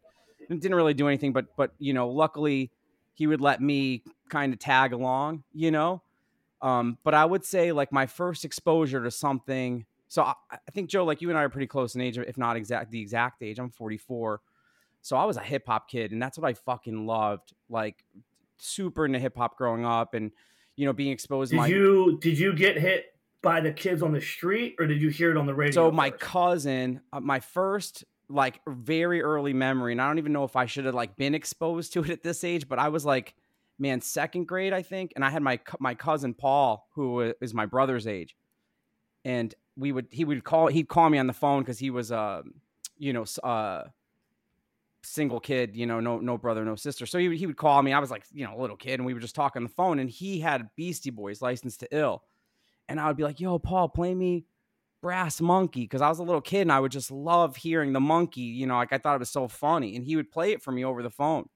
didn't 0.49 0.77
really 0.77 0.95
do 0.95 1.09
anything, 1.09 1.33
but 1.33 1.47
but 1.57 1.73
you 1.79 1.93
know, 1.95 2.09
luckily 2.09 2.71
he 3.15 3.27
would 3.27 3.41
let 3.41 3.61
me 3.61 4.05
kind 4.29 4.53
of 4.53 4.61
tag 4.61 4.93
along. 4.93 5.43
You 5.53 5.73
know, 5.73 6.01
um, 6.62 6.97
but 7.02 7.12
I 7.12 7.25
would 7.25 7.45
say 7.45 7.73
like 7.73 7.92
my 7.92 8.07
first 8.07 8.45
exposure 8.45 9.02
to 9.02 9.11
something. 9.11 9.85
So 10.09 10.23
I, 10.23 10.35
I 10.50 10.71
think 10.71 10.88
Joe, 10.88 11.04
like 11.04 11.21
you 11.21 11.28
and 11.28 11.38
I 11.38 11.42
are 11.42 11.49
pretty 11.49 11.66
close 11.66 11.95
in 11.95 12.00
age, 12.00 12.16
if 12.16 12.38
not 12.38 12.57
exact 12.57 12.90
the 12.90 13.00
exact 13.00 13.42
age. 13.42 13.59
I'm 13.59 13.71
44. 13.71 14.40
So 15.02 15.16
I 15.16 15.25
was 15.25 15.37
a 15.37 15.42
hip 15.42 15.64
hop 15.66 15.90
kid, 15.90 16.12
and 16.12 16.23
that's 16.23 16.38
what 16.38 16.49
I 16.49 16.54
fucking 16.54 17.07
loved. 17.07 17.52
Like 17.69 18.04
super 18.59 19.04
into 19.04 19.19
hip 19.19 19.37
hop 19.37 19.59
growing 19.59 19.85
up, 19.85 20.14
and 20.14 20.31
you 20.76 20.87
know 20.87 20.92
being 20.92 21.11
exposed. 21.11 21.50
to 21.50 21.57
Did 21.57 21.61
my, 21.62 21.66
you 21.66 22.19
did 22.21 22.38
you 22.38 22.54
get 22.54 22.78
hit 22.78 23.07
by 23.42 23.61
the 23.61 23.73
kids 23.73 24.00
on 24.00 24.12
the 24.12 24.21
street, 24.21 24.76
or 24.78 24.87
did 24.87 25.02
you 25.02 25.09
hear 25.09 25.33
it 25.33 25.37
on 25.37 25.47
the 25.47 25.54
radio? 25.54 25.73
so 25.73 25.90
my 25.90 26.11
first? 26.11 26.23
cousin, 26.23 27.00
uh, 27.12 27.19
my 27.19 27.40
first 27.40 28.04
like 28.28 28.61
very 28.69 29.21
early 29.21 29.52
memory, 29.52 29.90
and 29.90 30.00
I 30.00 30.07
don't 30.07 30.19
even 30.19 30.33
know 30.33 30.45
if 30.45 30.54
I 30.54 30.66
should 30.66 30.85
have 30.85 30.95
like 30.95 31.16
been 31.16 31.35
exposed 31.35 31.92
to 31.95 32.04
it 32.04 32.11
at 32.11 32.23
this 32.23 32.45
age, 32.45 32.69
but 32.69 32.78
I 32.78 32.88
was 32.88 33.04
like, 33.04 33.35
man, 33.83 34.01
second 34.01 34.47
grade, 34.47 34.73
I 34.73 34.81
think, 34.83 35.12
and 35.17 35.25
I 35.25 35.31
had 35.31 35.43
my 35.43 35.59
my 35.81 35.95
cousin 35.95 36.33
Paul, 36.33 36.89
who 36.95 37.35
is 37.41 37.53
my 37.53 37.67
brother's 37.67 38.07
age, 38.07 38.37
and 39.25 39.53
we 39.77 39.91
would 39.93 40.07
he 40.11 40.25
would 40.25 40.45
call 40.45 40.69
he'd 40.69 40.89
call 40.89 41.11
me 41.11 41.19
on 41.19 41.27
the 41.27 41.33
phone 41.33 41.62
because 41.62 41.79
he 41.79 41.91
was 41.91 42.12
uh 42.12 42.43
you 42.97 43.12
know 43.12 43.25
uh 43.43 43.85
single 45.03 45.41
kid 45.41 45.75
you 45.77 45.85
know 45.85 45.99
no 45.99 46.19
no 46.21 46.39
brother 46.39 46.65
no 46.65 46.77
sister. 46.77 47.07
So 47.07 47.19
he, 47.19 47.37
he 47.37 47.47
would 47.47 47.57
call 47.57 47.83
me 47.83 47.93
i 47.93 47.99
was 47.99 48.11
like 48.11 48.25
you 48.33 48.45
know 48.47 48.57
a 48.57 48.61
little 48.61 48.77
kid 48.77 49.01
and 49.01 49.07
we 49.07 49.15
would 49.15 49.23
just 49.23 49.35
talk 49.35 49.57
on 49.57 49.65
the 49.65 49.69
phone 49.69 49.99
and 49.99 50.09
he 50.09 50.39
had 50.39 50.71
beastie 50.77 51.11
boys 51.11 51.43
licensed 51.43 51.81
to 51.81 51.89
ill. 51.91 52.23
And 52.89 53.01
i 53.01 53.09
would 53.09 53.17
be 53.17 53.25
like 53.25 53.41
yo 53.41 53.59
paul 53.59 53.89
play 53.89 54.15
me 54.15 54.45
brass 55.01 55.41
monkey 55.41 55.83
because 55.83 56.03
i 56.03 56.09
was 56.09 56.21
a 56.21 56.23
little 56.23 56.41
kid 56.41 56.61
and 56.61 56.73
i 56.73 56.79
would 56.79 56.93
just 56.93 57.11
love 57.11 57.57
hearing 57.57 57.93
the 57.93 58.01
monkey 58.01 58.43
you 58.43 58.67
know 58.67 58.77
like 58.77 58.93
i 58.93 58.99
thought 58.99 59.17
it 59.17 59.19
was 59.19 59.31
so 59.31 59.49
funny 59.49 59.97
and 59.97 60.05
he 60.05 60.15
would 60.15 60.31
play 60.31 60.53
it 60.53 60.62
for 60.62 60.71
me 60.71 60.85
over 60.85 61.03
the 61.03 61.11
phone 61.11 61.49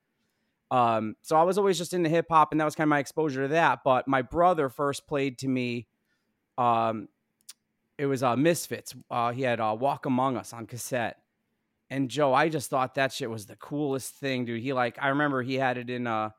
um 0.70 1.14
so 1.22 1.36
i 1.36 1.42
was 1.42 1.58
always 1.58 1.78
just 1.78 1.92
into 1.92 2.08
hip 2.08 2.26
hop 2.28 2.50
and 2.50 2.60
that 2.60 2.64
was 2.64 2.74
kind 2.74 2.86
of 2.86 2.90
my 2.90 2.98
exposure 2.98 3.42
to 3.42 3.48
that 3.48 3.80
but 3.84 4.08
my 4.08 4.22
brother 4.22 4.68
first 4.68 5.06
played 5.06 5.38
to 5.38 5.48
me 5.48 5.86
um 6.58 7.08
it 7.98 8.06
was 8.06 8.22
uh 8.22 8.36
misfits. 8.36 8.94
Uh 9.10 9.32
he 9.32 9.42
had 9.42 9.60
uh 9.60 9.76
walk 9.78 10.06
among 10.06 10.36
us 10.36 10.52
on 10.52 10.66
cassette. 10.66 11.18
And 11.88 12.10
joe 12.10 12.34
i 12.34 12.48
just 12.48 12.68
thought 12.68 12.96
that 12.96 13.12
shit 13.12 13.30
was 13.30 13.46
the 13.46 13.56
coolest 13.56 14.14
thing 14.14 14.44
dude. 14.44 14.60
He 14.60 14.72
like 14.72 14.98
i 15.00 15.08
remember 15.08 15.42
he 15.42 15.54
had 15.54 15.78
it 15.78 15.88
in 15.88 16.06
uh 16.06 16.30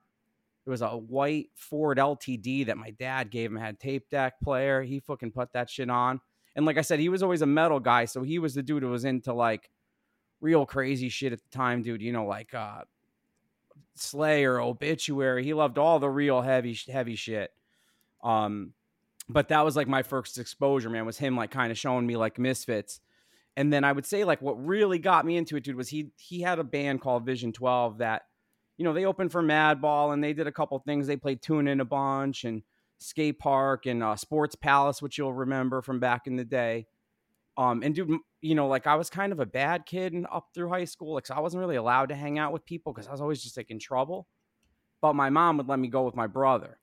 it 0.66 0.70
was 0.70 0.82
a 0.82 0.90
white 0.90 1.48
ford 1.56 1.98
ltd 1.98 2.66
that 2.66 2.78
my 2.78 2.92
dad 2.92 3.32
gave 3.32 3.50
him 3.50 3.58
had 3.58 3.80
tape 3.80 4.10
deck 4.10 4.34
player. 4.44 4.82
He 4.84 5.00
fucking 5.00 5.32
put 5.32 5.54
that 5.54 5.70
shit 5.70 5.90
on. 5.90 6.20
And 6.58 6.66
like 6.66 6.78
I 6.78 6.82
said, 6.82 7.00
he 7.00 7.08
was 7.08 7.24
always 7.24 7.44
a 7.44 7.46
metal 7.46 7.80
guy, 7.80 8.06
so 8.06 8.24
he 8.24 8.40
was 8.40 8.56
the 8.56 8.64
dude 8.64 8.84
who 8.84 8.90
was 8.90 9.06
into 9.06 9.32
like 9.32 9.70
real 10.42 10.66
crazy 10.66 11.08
shit 11.08 11.32
at 11.32 11.42
the 11.42 11.50
time, 11.50 11.84
dude. 11.84 12.02
You 12.02 12.12
know, 12.12 12.26
like 12.26 12.54
uh 12.54 12.82
Slayer, 14.00 14.60
Obituary. 14.60 15.44
He 15.44 15.54
loved 15.54 15.78
all 15.78 16.00
the 16.00 16.10
real 16.10 16.42
heavy 16.42 16.78
heavy 16.88 17.16
shit. 17.16 17.52
Um 18.24 18.74
but 19.30 19.50
that 19.50 19.66
was 19.66 19.76
like 19.76 19.88
my 19.88 20.04
first 20.04 20.38
exposure, 20.38 20.90
man, 20.90 21.06
was 21.06 21.18
him 21.18 21.36
like 21.36 21.52
kind 21.52 21.72
of 21.72 21.78
showing 21.78 22.08
me 22.08 22.16
like 22.16 22.40
Misfits. 22.40 23.02
And 23.58 23.74
then 23.74 23.84
I 23.84 23.92
would 23.92 24.06
say 24.06 24.24
like 24.24 24.42
what 24.42 24.54
really 24.66 25.00
got 25.00 25.26
me 25.26 25.36
into 25.36 25.58
it, 25.58 25.64
dude, 25.64 25.76
was 25.76 25.90
he 25.90 26.12
he 26.18 26.42
had 26.42 26.60
a 26.60 26.64
band 26.64 27.02
called 27.02 27.26
Vision 27.26 27.52
12 27.52 27.98
that, 27.98 28.24
you 28.78 28.86
know, 28.86 28.94
they 28.94 29.06
opened 29.06 29.32
for 29.32 29.42
Madball 29.42 30.14
and 30.14 30.24
they 30.24 30.34
did 30.34 30.48
a 30.48 30.52
couple 30.52 30.78
things. 30.80 31.08
They 31.08 31.18
played 31.18 31.42
Tune 31.42 31.68
in 31.68 31.82
a 31.82 31.86
bunch 31.86 32.44
and 32.44 32.62
Skate 33.00 33.40
Park 33.40 33.86
and 33.86 34.04
uh, 34.04 34.16
Sports 34.16 34.56
Palace, 34.56 35.02
which 35.02 35.18
you'll 35.18 35.34
remember 35.34 35.82
from 35.82 36.00
back 36.00 36.28
in 36.28 36.36
the 36.36 36.46
day. 36.46 36.88
Um, 37.58 37.82
and 37.84 37.96
dude, 37.96 38.20
you 38.42 38.54
know, 38.54 38.68
like 38.68 38.86
I 38.86 38.96
was 38.96 39.10
kind 39.10 39.32
of 39.32 39.40
a 39.40 39.46
bad 39.46 39.86
kid 39.88 40.14
and 40.14 40.28
up 40.32 40.50
through 40.54 40.70
high 40.70 40.86
school. 40.86 41.16
Like, 41.16 41.26
so 41.26 41.34
I 41.34 41.40
wasn't 41.40 41.60
really 41.60 41.76
allowed 41.76 42.10
to 42.10 42.16
hang 42.16 42.38
out 42.38 42.54
with 42.54 42.66
people 42.66 42.94
because 42.94 43.08
I 43.08 43.12
was 43.12 43.22
always 43.22 43.42
just 43.42 43.58
like 43.58 43.72
in 43.72 43.80
trouble. 43.80 44.28
But 45.02 45.16
my 45.16 45.30
mom 45.30 45.58
would 45.58 45.68
let 45.68 45.80
me 45.80 45.88
go 45.88 46.04
with 46.04 46.16
my 46.16 46.28
brother 46.28 46.78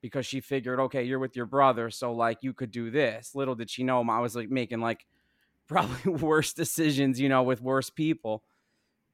because 0.00 0.24
she 0.26 0.40
figured, 0.40 0.80
okay, 0.80 1.04
you're 1.04 1.18
with 1.18 1.36
your 1.36 1.46
brother, 1.46 1.90
so 1.90 2.12
like 2.12 2.38
you 2.40 2.52
could 2.54 2.70
do 2.70 2.90
this. 2.90 3.34
Little 3.34 3.54
did 3.54 3.70
she 3.70 3.82
know 3.82 4.02
I 4.08 4.20
was 4.20 4.34
like 4.34 4.50
making 4.50 4.80
like 4.80 5.06
probably 5.66 6.12
worse 6.12 6.52
decisions, 6.52 7.20
you 7.20 7.28
know, 7.28 7.42
with 7.42 7.60
worse 7.60 7.90
people. 7.90 8.42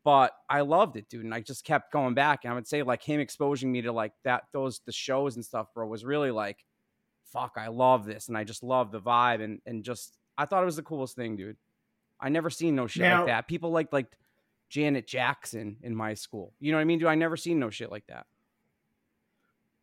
But 0.04 0.32
I 0.50 0.62
loved 0.62 0.96
it, 0.96 1.08
dude, 1.08 1.24
and 1.24 1.34
I 1.34 1.40
just 1.40 1.64
kept 1.64 1.92
going 1.92 2.14
back. 2.14 2.40
And 2.44 2.52
I 2.52 2.54
would 2.54 2.66
say 2.66 2.82
like 2.82 3.02
him 3.02 3.20
exposing 3.20 3.70
me 3.70 3.82
to 3.82 3.92
like 3.92 4.12
that, 4.24 4.44
those 4.52 4.80
the 4.84 4.92
shows 4.92 5.36
and 5.36 5.44
stuff, 5.44 5.68
bro, 5.74 5.86
was 5.86 6.04
really 6.04 6.30
like, 6.30 6.64
fuck, 7.32 7.52
I 7.56 7.68
love 7.68 8.04
this, 8.04 8.28
and 8.28 8.36
I 8.36 8.44
just 8.44 8.62
love 8.62 8.92
the 8.92 9.00
vibe, 9.00 9.42
and 9.42 9.60
and 9.64 9.84
just 9.84 10.18
I 10.36 10.46
thought 10.46 10.62
it 10.62 10.66
was 10.66 10.76
the 10.76 10.82
coolest 10.82 11.16
thing, 11.16 11.36
dude. 11.36 11.56
I 12.20 12.28
never 12.28 12.50
seen 12.50 12.74
no 12.74 12.86
shit 12.86 13.02
now, 13.02 13.20
like 13.20 13.26
that. 13.26 13.48
People 13.48 13.70
like 13.70 13.92
like 13.92 14.06
Janet 14.68 15.06
Jackson 15.06 15.76
in 15.82 15.94
my 15.94 16.14
school. 16.14 16.54
You 16.60 16.72
know 16.72 16.78
what 16.78 16.82
I 16.82 16.84
mean? 16.84 16.98
Dude, 16.98 17.08
I 17.08 17.14
never 17.14 17.36
seen 17.36 17.58
no 17.58 17.68
shit 17.68 17.90
like 17.90 18.06
that? 18.06 18.26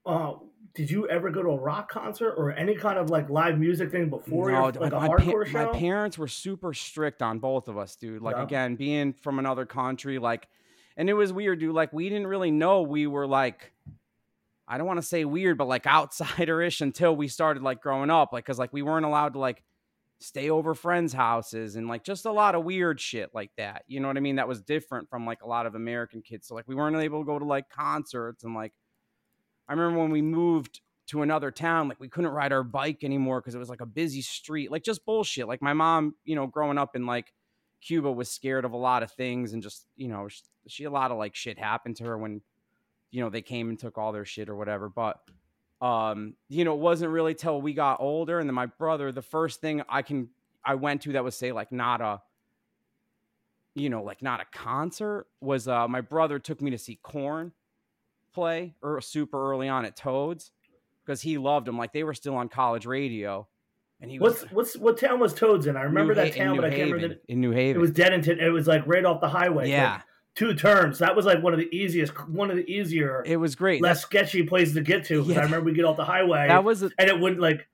Uh, 0.06 0.34
did 0.74 0.90
you 0.90 1.08
ever 1.10 1.30
go 1.30 1.44
to 1.44 1.50
a 1.50 1.58
rock 1.58 1.92
concert 1.92 2.34
or 2.38 2.52
any 2.52 2.76
kind 2.76 2.98
of 2.98 3.10
like 3.10 3.30
live 3.30 3.60
music 3.60 3.92
thing 3.92 4.10
before? 4.10 4.52
No, 4.52 4.66
like 4.66 4.94
a 4.94 4.96
hardcore 4.96 5.46
pa- 5.46 5.52
show? 5.52 5.72
My 5.72 5.78
parents 5.78 6.18
were 6.18 6.28
super 6.28 6.74
strict 6.74 7.22
on 7.22 7.40
both 7.40 7.68
of 7.68 7.78
us, 7.78 7.96
dude. 7.96 8.22
Like 8.22 8.38
yeah. 8.38 8.44
again, 8.44 8.76
being 8.76 9.14
from 9.14 9.40
another 9.40 9.66
country, 9.66 10.18
like, 10.20 10.48
and 10.98 11.10
it 11.10 11.14
was 11.14 11.34
weird, 11.34 11.60
dude. 11.60 11.76
Like 11.76 11.94
we 11.94 12.10
didn't 12.10 12.28
really 12.28 12.52
know 12.52 12.82
we 12.82 13.08
were 13.08 13.28
like, 13.28 13.72
I 14.68 14.78
don't 14.78 14.88
want 14.88 14.98
to 14.98 15.06
say 15.06 15.26
weird, 15.26 15.58
but 15.58 15.68
like 15.68 15.84
outsiderish 15.86 16.82
until 16.82 17.16
we 17.16 17.28
started 17.28 17.62
like 17.62 17.82
growing 17.82 18.10
up, 18.10 18.34
like 18.34 18.46
because 18.46 18.58
like 18.58 18.74
we 18.74 18.82
weren't 18.82 19.06
allowed 19.06 19.34
to 19.34 19.40
like 19.40 19.64
stay 20.20 20.50
over 20.50 20.76
friends' 20.76 21.14
houses 21.14 21.76
and 21.76 21.88
like 21.88 22.04
just 22.04 22.26
a 22.26 22.32
lot 22.32 22.56
of 22.56 22.66
weird 22.66 23.00
shit 23.00 23.30
like 23.34 23.52
that. 23.58 23.84
You 23.88 24.00
know 24.00 24.08
what 24.08 24.18
I 24.18 24.22
mean? 24.22 24.36
That 24.36 24.48
was 24.48 24.62
different 24.62 25.10
from 25.10 25.26
like 25.26 25.42
a 25.42 25.48
lot 25.48 25.66
of 25.66 25.76
American 25.76 26.22
kids. 26.22 26.48
So 26.48 26.56
like 26.56 26.68
we 26.68 26.76
weren't 26.76 26.96
able 26.96 27.22
to 27.22 27.26
go 27.26 27.40
to 27.40 27.46
like 27.46 27.70
concerts 27.70 28.44
and 28.44 28.54
like 28.54 28.74
I 29.68 29.74
remember 29.74 30.00
when 30.00 30.12
we 30.12 30.22
moved 30.22 30.82
to 31.08 31.22
another 31.22 31.52
town, 31.52 31.88
like 31.88 32.00
we 32.00 32.10
couldn't 32.10 32.32
ride 32.32 32.52
our 32.52 32.64
bike 32.64 33.04
anymore 33.04 33.40
because 33.40 33.56
it 33.56 33.60
was 33.60 33.70
like 33.70 33.82
a 33.82 33.86
busy 33.86 34.22
street, 34.22 34.72
like 34.72 34.84
just 34.84 35.06
bullshit. 35.06 35.48
Like 35.48 35.62
my 35.62 35.74
mom, 35.74 36.16
you 36.26 36.36
know, 36.36 36.48
growing 36.48 36.78
up 36.78 36.96
in 36.96 37.06
like 37.06 37.34
Cuba 37.82 38.12
was 38.12 38.30
scared 38.30 38.66
of 38.66 38.74
a 38.74 38.78
lot 38.78 39.04
of 39.04 39.12
things 39.12 39.54
and 39.54 39.64
just, 39.64 39.86
you 39.96 40.08
know, 40.08 40.28
she, 40.28 40.42
she 40.68 40.84
a 40.84 40.92
lot 40.92 41.12
of 41.12 41.18
like 41.18 41.36
shit 41.36 41.58
happened 41.58 41.96
to 41.98 42.04
her 42.04 42.18
when, 42.18 42.42
you 43.12 43.22
know, 43.22 43.30
they 43.30 43.42
came 43.42 43.70
and 43.70 43.80
took 43.80 43.98
all 43.98 44.12
their 44.12 44.26
shit 44.26 44.50
or 44.50 44.56
whatever. 44.56 44.90
But, 44.90 45.20
um, 45.82 46.34
you 46.50 46.66
know, 46.66 46.74
it 46.74 46.80
wasn't 46.80 47.12
really 47.12 47.34
till 47.34 47.62
we 47.62 47.74
got 47.74 48.02
older. 48.02 48.40
And 48.40 48.50
then 48.50 48.56
my 48.56 48.66
brother, 48.66 49.12
the 49.12 49.22
first 49.22 49.62
thing 49.62 49.82
I 49.88 50.02
can, 50.02 50.30
I 50.64 50.76
went 50.76 51.02
to 51.04 51.14
that 51.14 51.24
was 51.24 51.36
say 51.36 51.52
like 51.52 51.72
not 51.72 52.02
a, 52.02 52.22
you 53.76 53.90
know, 53.90 54.04
like 54.04 54.22
not 54.22 54.42
a 54.42 54.46
concert 54.52 55.28
was, 55.40 55.68
uh, 55.68 55.88
my 55.88 56.02
brother 56.02 56.40
took 56.40 56.62
me 56.62 56.72
to 56.72 56.78
see 56.78 57.00
Korn 57.02 57.54
play 58.34 58.76
or 58.82 59.00
super 59.02 59.52
early 59.52 59.70
on 59.70 59.86
at 59.86 59.96
Toads 59.96 60.52
because 61.06 61.22
he 61.22 61.38
loved 61.38 61.66
them. 61.66 61.78
Like 61.78 61.94
they 61.94 62.04
were 62.04 62.14
still 62.14 62.36
on 62.36 62.50
college 62.50 62.86
radio. 62.86 63.48
And 64.02 64.10
he 64.10 64.20
what's 64.20 64.44
was, 64.44 64.52
what's 64.52 64.78
what 64.78 64.98
town 64.98 65.20
was 65.20 65.34
Toads 65.34 65.68
in? 65.68 65.76
I 65.76 65.82
remember 65.82 66.16
New 66.16 66.22
that 66.22 66.36
town, 66.36 66.56
but 66.56 66.66
I 66.66 66.70
can't 66.70 66.92
remember 66.92 67.16
the, 67.16 67.32
in 67.32 67.42
New 67.42 67.52
Haven. 67.52 67.78
It 67.78 67.82
was 67.82 67.92
Denton. 67.92 68.40
It 68.40 68.50
was 68.50 68.66
like 68.66 68.88
right 68.88 69.04
off 69.04 69.20
the 69.20 69.28
highway. 69.28 69.70
Yeah. 69.70 70.02
Two 70.36 70.54
turns. 70.54 71.00
That 71.00 71.16
was 71.16 71.26
like 71.26 71.44
one 71.44 71.54
of 71.54 71.60
the 71.60 71.76
easiest, 71.76 72.14
one 72.30 72.50
of 72.50 72.58
the 72.58 72.70
easier. 72.70 73.24
It 73.26 73.38
was 73.38 73.56
great. 73.56 73.82
Less 73.82 74.02
sketchy 74.02 74.44
places 74.44 74.74
to 74.76 74.82
get 74.82 75.04
to. 75.06 75.24
Yeah. 75.24 75.40
I 75.40 75.44
remember 75.44 75.66
we 75.66 75.74
get 75.74 75.86
off 75.86 75.98
the 75.98 76.06
highway. 76.06 76.48
That 76.48 76.64
was, 76.64 76.84
a, 76.84 76.92
and 76.98 77.10
it 77.10 77.20
wouldn't 77.20 77.42
like. 77.42 77.68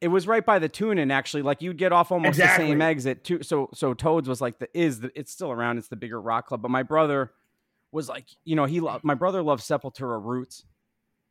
It 0.00 0.08
was 0.08 0.26
right 0.26 0.44
by 0.44 0.58
the 0.58 0.68
tune-in, 0.68 1.10
actually. 1.10 1.42
Like 1.42 1.62
you'd 1.62 1.76
get 1.76 1.92
off 1.92 2.10
almost 2.12 2.38
exactly. 2.38 2.66
the 2.66 2.70
same 2.70 2.82
exit. 2.82 3.24
Too. 3.24 3.42
So 3.42 3.68
so 3.74 3.94
Toads 3.94 4.28
was 4.28 4.40
like 4.40 4.58
the 4.58 4.68
is 4.72 5.00
the, 5.00 5.10
it's 5.14 5.32
still 5.32 5.50
around. 5.50 5.78
It's 5.78 5.88
the 5.88 5.96
bigger 5.96 6.20
rock 6.20 6.46
club. 6.46 6.62
But 6.62 6.70
my 6.70 6.82
brother 6.82 7.32
was 7.92 8.08
like, 8.08 8.26
you 8.44 8.54
know, 8.54 8.64
he 8.64 8.80
loved, 8.80 9.02
my 9.02 9.14
brother 9.14 9.42
loved 9.42 9.62
Sepultura 9.62 10.22
Roots. 10.22 10.64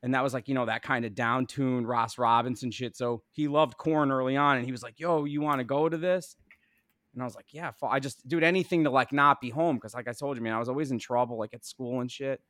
And 0.04 0.14
that 0.14 0.24
was 0.24 0.34
like, 0.34 0.48
you 0.48 0.54
know, 0.54 0.66
that 0.66 0.84
kind 0.84 1.06
of 1.06 1.16
down 1.16 1.48
tuned 1.48 1.88
Ross 1.88 2.18
Robinson 2.18 2.72
shit. 2.72 2.96
So 2.96 3.24
he 3.32 3.48
loved 3.48 3.78
Korn 3.78 4.12
early 4.12 4.38
on 4.38 4.58
and 4.58 4.66
he 4.66 4.72
was 4.72 4.84
like, 4.84 5.00
yo, 5.00 5.26
you 5.26 5.42
want 5.42 5.60
to 5.60 5.64
go 5.64 5.90
to 5.90 5.98
this? 5.98 6.36
And 7.14 7.22
I 7.22 7.26
was 7.26 7.36
like, 7.36 7.48
yeah, 7.52 7.72
I 7.82 8.00
just 8.00 8.28
do 8.28 8.40
anything 8.40 8.84
to 8.84 8.90
like 8.90 9.12
not 9.12 9.42
be 9.42 9.50
home. 9.50 9.80
Cause 9.80 9.96
like 9.96 10.08
I 10.08 10.14
told 10.14 10.38
you, 10.38 10.44
man, 10.44 10.54
I 10.54 10.60
was 10.60 10.70
always 10.70 10.92
in 10.92 11.00
trouble, 11.00 11.38
like 11.38 11.54
at 11.54 11.66
school 11.66 12.02
and 12.02 12.12
shit. 12.12 12.42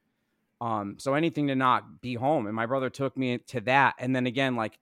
Um, 0.59 0.97
so 0.99 1.13
anything 1.13 1.47
to 1.47 1.55
not 1.55 2.01
be 2.01 2.15
home. 2.15 2.47
And 2.47 2.55
my 2.55 2.65
brother 2.65 2.89
took 2.89 3.15
me 3.15 3.37
to 3.49 3.61
that. 3.61 3.95
And 3.99 4.15
then 4.15 4.27
again, 4.27 4.55
like 4.55 4.77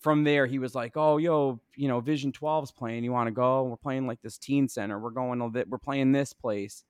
from 0.00 0.24
there, 0.24 0.46
he 0.46 0.58
was 0.58 0.74
like, 0.74 0.96
oh, 0.96 1.18
yo, 1.18 1.60
you 1.76 1.88
know, 1.88 2.00
Vision 2.00 2.32
12's 2.32 2.72
playing. 2.72 3.04
You 3.04 3.12
want 3.12 3.28
to 3.28 3.32
go? 3.32 3.62
We're 3.64 3.76
playing 3.76 4.06
like 4.06 4.20
this 4.22 4.38
teen 4.38 4.68
center. 4.68 4.98
We're 4.98 5.10
going 5.10 5.38
to, 5.38 5.64
we're 5.68 5.78
playing 5.78 6.12
this 6.12 6.32
place 6.32 6.84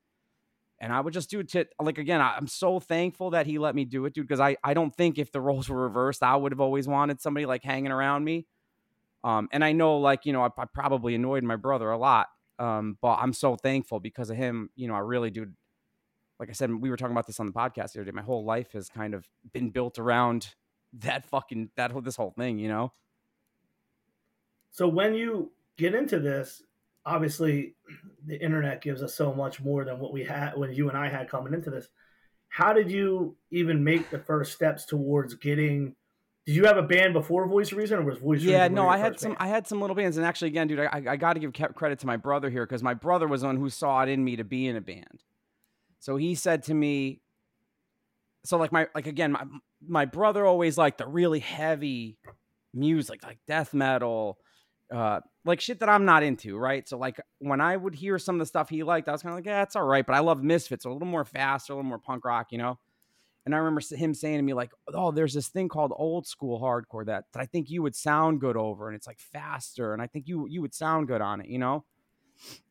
and 0.80 0.92
I 0.92 1.00
would 1.00 1.12
just 1.12 1.30
do 1.30 1.40
it 1.40 1.48
to 1.50 1.66
like 1.80 1.98
again. 1.98 2.20
I'm 2.20 2.46
so 2.46 2.80
thankful 2.80 3.30
that 3.30 3.46
he 3.46 3.58
let 3.58 3.74
me 3.74 3.84
do 3.84 4.06
it, 4.06 4.14
dude. 4.14 4.26
Because 4.26 4.40
I 4.40 4.56
I 4.64 4.74
don't 4.74 4.94
think 4.94 5.18
if 5.18 5.30
the 5.30 5.40
roles 5.40 5.68
were 5.68 5.82
reversed, 5.82 6.22
I 6.22 6.34
would 6.34 6.52
have 6.52 6.60
always 6.60 6.88
wanted 6.88 7.20
somebody 7.20 7.46
like 7.46 7.62
hanging 7.62 7.92
around 7.92 8.24
me. 8.24 8.46
Um, 9.22 9.48
and 9.52 9.64
I 9.64 9.72
know 9.72 9.98
like 9.98 10.26
you 10.26 10.32
know 10.32 10.42
I, 10.42 10.48
I 10.56 10.64
probably 10.72 11.14
annoyed 11.14 11.44
my 11.44 11.56
brother 11.56 11.90
a 11.90 11.98
lot. 11.98 12.28
Um, 12.58 12.98
but 13.00 13.14
I'm 13.14 13.32
so 13.32 13.56
thankful 13.56 14.00
because 14.00 14.28
of 14.30 14.36
him. 14.36 14.70
You 14.76 14.88
know, 14.88 14.94
I 14.94 15.00
really 15.00 15.30
do. 15.30 15.46
Like 16.38 16.50
I 16.50 16.52
said, 16.52 16.72
we 16.72 16.90
were 16.90 16.96
talking 16.96 17.12
about 17.12 17.26
this 17.26 17.40
on 17.40 17.46
the 17.46 17.52
podcast 17.52 17.92
the 17.92 18.00
other 18.00 18.04
day. 18.04 18.12
My 18.12 18.22
whole 18.22 18.44
life 18.44 18.72
has 18.72 18.88
kind 18.88 19.14
of 19.14 19.26
been 19.52 19.70
built 19.70 19.98
around 19.98 20.54
that 20.92 21.24
fucking 21.26 21.70
that 21.76 21.92
whole 21.92 22.02
this 22.02 22.16
whole 22.16 22.34
thing. 22.36 22.58
You 22.58 22.68
know. 22.68 22.92
So 24.72 24.86
when 24.86 25.14
you 25.14 25.50
get 25.76 25.94
into 25.94 26.20
this, 26.20 26.62
obviously 27.04 27.74
the 28.26 28.40
internet 28.40 28.82
gives 28.82 29.02
us 29.02 29.14
so 29.14 29.34
much 29.34 29.60
more 29.60 29.84
than 29.84 29.98
what 29.98 30.12
we 30.12 30.24
had 30.24 30.56
when 30.56 30.72
you 30.72 30.88
and 30.88 30.96
I 30.96 31.08
had 31.08 31.28
coming 31.28 31.54
into 31.54 31.70
this. 31.70 31.88
How 32.48 32.72
did 32.72 32.90
you 32.90 33.36
even 33.50 33.82
make 33.82 34.10
the 34.10 34.18
first 34.18 34.52
steps 34.52 34.84
towards 34.84 35.34
getting? 35.34 35.94
Did 36.46 36.56
you 36.56 36.64
have 36.64 36.78
a 36.78 36.82
band 36.82 37.12
before 37.12 37.46
Voice 37.46 37.72
Reason, 37.72 37.98
or 37.98 38.02
was 38.02 38.18
Voice? 38.18 38.38
Reason? 38.38 38.50
Yeah, 38.50 38.62
Reason 38.62 38.74
no, 38.74 38.88
I 38.88 38.96
had 38.96 39.20
some. 39.20 39.32
Band? 39.32 39.38
I 39.40 39.48
had 39.48 39.66
some 39.66 39.80
little 39.80 39.96
bands, 39.96 40.16
and 40.16 40.26
actually, 40.26 40.48
again, 40.48 40.68
dude, 40.68 40.80
I, 40.80 41.02
I 41.08 41.16
got 41.16 41.34
to 41.34 41.40
give 41.40 41.52
credit 41.74 41.98
to 42.00 42.06
my 42.06 42.16
brother 42.16 42.50
here 42.50 42.66
because 42.66 42.82
my 42.82 42.94
brother 42.94 43.28
was 43.28 43.44
one 43.44 43.56
who 43.56 43.68
saw 43.68 44.02
it 44.02 44.08
in 44.08 44.24
me 44.24 44.36
to 44.36 44.44
be 44.44 44.66
in 44.66 44.76
a 44.76 44.80
band. 44.80 45.24
So 45.98 46.16
he 46.16 46.34
said 46.34 46.62
to 46.64 46.74
me, 46.74 47.20
so 48.44 48.56
like 48.56 48.72
my 48.72 48.88
like 48.94 49.06
again, 49.06 49.32
my 49.32 49.44
my 49.86 50.04
brother 50.06 50.46
always 50.46 50.78
liked 50.78 50.98
the 50.98 51.06
really 51.06 51.40
heavy 51.40 52.18
music, 52.72 53.22
like 53.22 53.38
death 53.46 53.74
metal, 53.74 54.38
uh, 54.90 55.20
like 55.44 55.60
shit 55.60 55.80
that 55.80 55.88
I'm 55.88 56.04
not 56.04 56.22
into, 56.22 56.56
right? 56.56 56.88
So 56.88 56.98
like 56.98 57.20
when 57.38 57.60
I 57.60 57.76
would 57.76 57.94
hear 57.94 58.18
some 58.18 58.36
of 58.36 58.40
the 58.40 58.46
stuff 58.46 58.68
he 58.68 58.82
liked, 58.82 59.08
I 59.08 59.12
was 59.12 59.22
kind 59.22 59.32
of 59.32 59.38
like, 59.38 59.46
yeah, 59.46 59.62
it's 59.62 59.76
all 59.76 59.84
right, 59.84 60.06
but 60.06 60.16
I 60.16 60.20
love 60.20 60.42
Misfits, 60.42 60.84
a 60.84 60.90
little 60.90 61.06
more 61.06 61.24
fast, 61.24 61.68
a 61.68 61.74
little 61.74 61.84
more 61.84 61.98
punk 61.98 62.24
rock, 62.24 62.48
you 62.50 62.58
know. 62.58 62.78
And 63.46 63.54
I 63.54 63.58
remember 63.58 63.80
him 63.94 64.14
saying 64.14 64.36
to 64.36 64.42
me 64.42 64.52
like, 64.52 64.72
"Oh, 64.92 65.10
there's 65.10 65.34
this 65.34 65.48
thing 65.48 65.68
called 65.68 65.92
old 65.96 66.26
school 66.26 66.60
hardcore 66.60 67.06
that, 67.06 67.24
that 67.32 67.40
I 67.40 67.46
think 67.46 67.70
you 67.70 67.82
would 67.82 67.94
sound 67.94 68.40
good 68.40 68.56
over, 68.56 68.88
and 68.88 68.96
it's 68.96 69.06
like 69.06 69.18
faster, 69.18 69.92
and 69.92 70.02
I 70.02 70.06
think 70.06 70.28
you 70.28 70.46
you 70.48 70.60
would 70.60 70.74
sound 70.74 71.08
good 71.08 71.20
on 71.20 71.40
it, 71.40 71.48
you 71.48 71.58
know." 71.58 71.84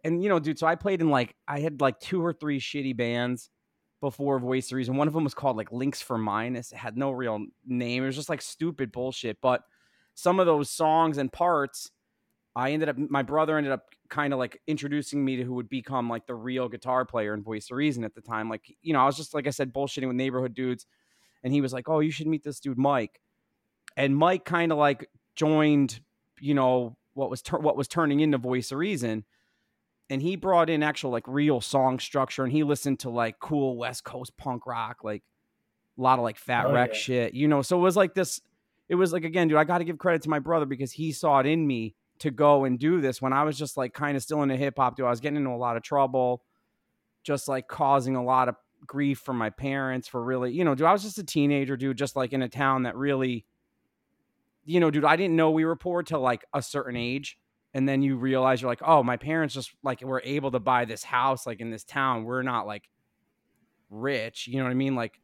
And 0.03 0.23
you 0.23 0.29
know, 0.29 0.39
dude, 0.39 0.59
so 0.59 0.67
I 0.67 0.75
played 0.75 1.01
in 1.01 1.09
like 1.09 1.35
I 1.47 1.59
had 1.59 1.81
like 1.81 1.99
two 1.99 2.23
or 2.23 2.33
three 2.33 2.59
shitty 2.59 2.95
bands 2.95 3.49
before 4.01 4.39
Voice 4.39 4.71
Reason. 4.71 4.95
One 4.95 5.07
of 5.07 5.13
them 5.13 5.23
was 5.23 5.33
called 5.33 5.57
like 5.57 5.71
Links 5.71 6.01
for 6.01 6.17
Minus. 6.17 6.71
It 6.71 6.77
had 6.77 6.97
no 6.97 7.11
real 7.11 7.45
name. 7.65 8.03
It 8.03 8.07
was 8.07 8.15
just 8.15 8.29
like 8.29 8.41
stupid 8.41 8.91
bullshit. 8.91 9.37
But 9.41 9.61
some 10.13 10.39
of 10.39 10.45
those 10.45 10.69
songs 10.69 11.17
and 11.17 11.31
parts 11.31 11.91
I 12.55 12.71
ended 12.71 12.89
up, 12.89 12.97
my 12.97 13.23
brother 13.23 13.57
ended 13.57 13.71
up 13.71 13.85
kind 14.09 14.33
of 14.33 14.39
like 14.39 14.61
introducing 14.67 15.23
me 15.23 15.37
to 15.37 15.43
who 15.43 15.53
would 15.53 15.69
become 15.69 16.09
like 16.09 16.25
the 16.25 16.35
real 16.35 16.67
guitar 16.67 17.05
player 17.05 17.33
in 17.33 17.43
Voice 17.43 17.69
of 17.69 17.77
Reason 17.77 18.03
at 18.03 18.15
the 18.15 18.21
time. 18.21 18.49
Like, 18.49 18.75
you 18.81 18.93
know, 18.93 18.99
I 18.99 19.05
was 19.05 19.17
just, 19.17 19.33
like 19.33 19.47
I 19.47 19.51
said, 19.51 19.73
bullshitting 19.73 20.07
with 20.07 20.15
neighborhood 20.15 20.53
dudes. 20.53 20.85
And 21.43 21.53
he 21.53 21.61
was 21.61 21.71
like, 21.71 21.87
oh, 21.87 21.99
you 21.99 22.11
should 22.11 22.27
meet 22.27 22.43
this 22.43 22.59
dude, 22.59 22.77
Mike. 22.77 23.21
And 23.95 24.17
Mike 24.17 24.45
kind 24.45 24.71
of 24.71 24.77
like 24.77 25.09
joined, 25.35 25.99
you 26.41 26.53
know, 26.53 26.97
what 27.13 27.29
was, 27.29 27.41
what 27.49 27.77
was 27.77 27.87
turning 27.87 28.19
into 28.19 28.37
Voice 28.37 28.71
of 28.71 28.77
Reason. 28.79 29.23
And 30.09 30.21
he 30.21 30.35
brought 30.35 30.69
in 30.69 30.81
actual 30.81 31.11
like 31.11 31.27
real 31.27 31.61
song 31.61 31.99
structure 31.99 32.43
and 32.43 32.51
he 32.51 32.63
listened 32.63 32.99
to 33.01 33.09
like 33.09 33.39
cool 33.39 33.77
West 33.77 34.03
Coast 34.03 34.35
punk 34.37 34.65
rock, 34.65 35.03
like 35.03 35.23
a 35.97 36.01
lot 36.01 36.17
of 36.17 36.23
like 36.23 36.37
Fat 36.37 36.65
oh, 36.65 36.73
Wreck 36.73 36.89
yeah. 36.93 36.99
shit, 36.99 37.33
you 37.35 37.47
know. 37.47 37.61
So 37.61 37.77
it 37.77 37.81
was 37.81 37.95
like 37.95 38.15
this, 38.15 38.41
it 38.89 38.95
was 38.95 39.13
like, 39.13 39.23
again, 39.23 39.47
dude, 39.47 39.57
I 39.57 39.65
got 39.65 39.77
to 39.77 39.83
give 39.83 39.99
credit 39.99 40.23
to 40.23 40.29
my 40.29 40.39
brother 40.39 40.65
because 40.65 40.91
he 40.91 41.11
saw 41.11 41.39
it 41.39 41.45
in 41.45 41.65
me 41.65 41.95
to 42.19 42.31
go 42.31 42.65
and 42.65 42.77
do 42.77 43.01
this 43.01 43.21
when 43.21 43.33
I 43.33 43.43
was 43.43 43.57
just 43.57 43.77
like 43.77 43.93
kind 43.93 44.15
of 44.15 44.23
still 44.23 44.43
into 44.43 44.55
hip 44.55 44.75
hop. 44.77 44.95
Dude, 44.95 45.05
I 45.05 45.09
was 45.09 45.19
getting 45.19 45.37
into 45.37 45.49
a 45.49 45.57
lot 45.57 45.77
of 45.77 45.83
trouble, 45.83 46.43
just 47.23 47.47
like 47.47 47.67
causing 47.67 48.15
a 48.15 48.23
lot 48.23 48.49
of 48.49 48.55
grief 48.85 49.19
from 49.19 49.37
my 49.37 49.49
parents 49.49 50.07
for 50.07 50.23
really, 50.23 50.51
you 50.51 50.63
know, 50.63 50.75
dude, 50.75 50.87
I 50.87 50.93
was 50.93 51.03
just 51.03 51.17
a 51.17 51.23
teenager, 51.23 51.75
dude, 51.77 51.97
just 51.97 52.15
like 52.15 52.33
in 52.33 52.41
a 52.41 52.49
town 52.49 52.83
that 52.83 52.95
really, 52.95 53.45
you 54.65 54.79
know, 54.79 54.91
dude, 54.91 55.05
I 55.05 55.15
didn't 55.15 55.35
know 55.35 55.51
we 55.51 55.65
were 55.65 55.75
poor 55.75 56.03
till 56.03 56.21
like 56.21 56.45
a 56.53 56.61
certain 56.61 56.95
age. 56.95 57.37
And 57.73 57.87
then 57.87 58.01
you 58.01 58.15
realize 58.15 58.61
you're 58.61 58.71
like, 58.71 58.81
oh, 58.83 59.03
my 59.03 59.17
parents 59.17 59.53
just 59.53 59.71
like 59.83 60.01
were 60.01 60.21
able 60.25 60.51
to 60.51 60.59
buy 60.59 60.85
this 60.85 61.03
house 61.03 61.45
like 61.45 61.59
in 61.59 61.69
this 61.69 61.83
town. 61.83 62.23
We're 62.23 62.41
not 62.41 62.65
like 62.65 62.89
rich. 63.89 64.47
You 64.47 64.57
know 64.57 64.63
what 64.63 64.71
I 64.71 64.75
mean? 64.75 64.95
Like 64.95 65.19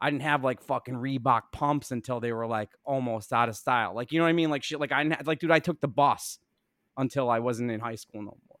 I 0.00 0.10
didn't 0.10 0.22
have 0.22 0.42
like 0.42 0.62
fucking 0.62 0.94
Reebok 0.94 1.42
pumps 1.52 1.90
until 1.90 2.20
they 2.20 2.32
were 2.32 2.46
like 2.46 2.70
almost 2.84 3.32
out 3.32 3.48
of 3.48 3.56
style. 3.56 3.94
Like, 3.94 4.12
you 4.12 4.18
know 4.18 4.24
what 4.24 4.30
I 4.30 4.34
mean? 4.34 4.50
Like 4.50 4.62
shit, 4.62 4.80
like 4.80 4.92
I 4.92 5.02
didn't 5.02 5.26
like, 5.26 5.40
dude, 5.40 5.50
I 5.50 5.58
took 5.58 5.80
the 5.80 5.88
bus 5.88 6.38
until 6.96 7.28
I 7.28 7.40
wasn't 7.40 7.70
in 7.70 7.80
high 7.80 7.96
school 7.96 8.22
no 8.22 8.36
more. 8.48 8.58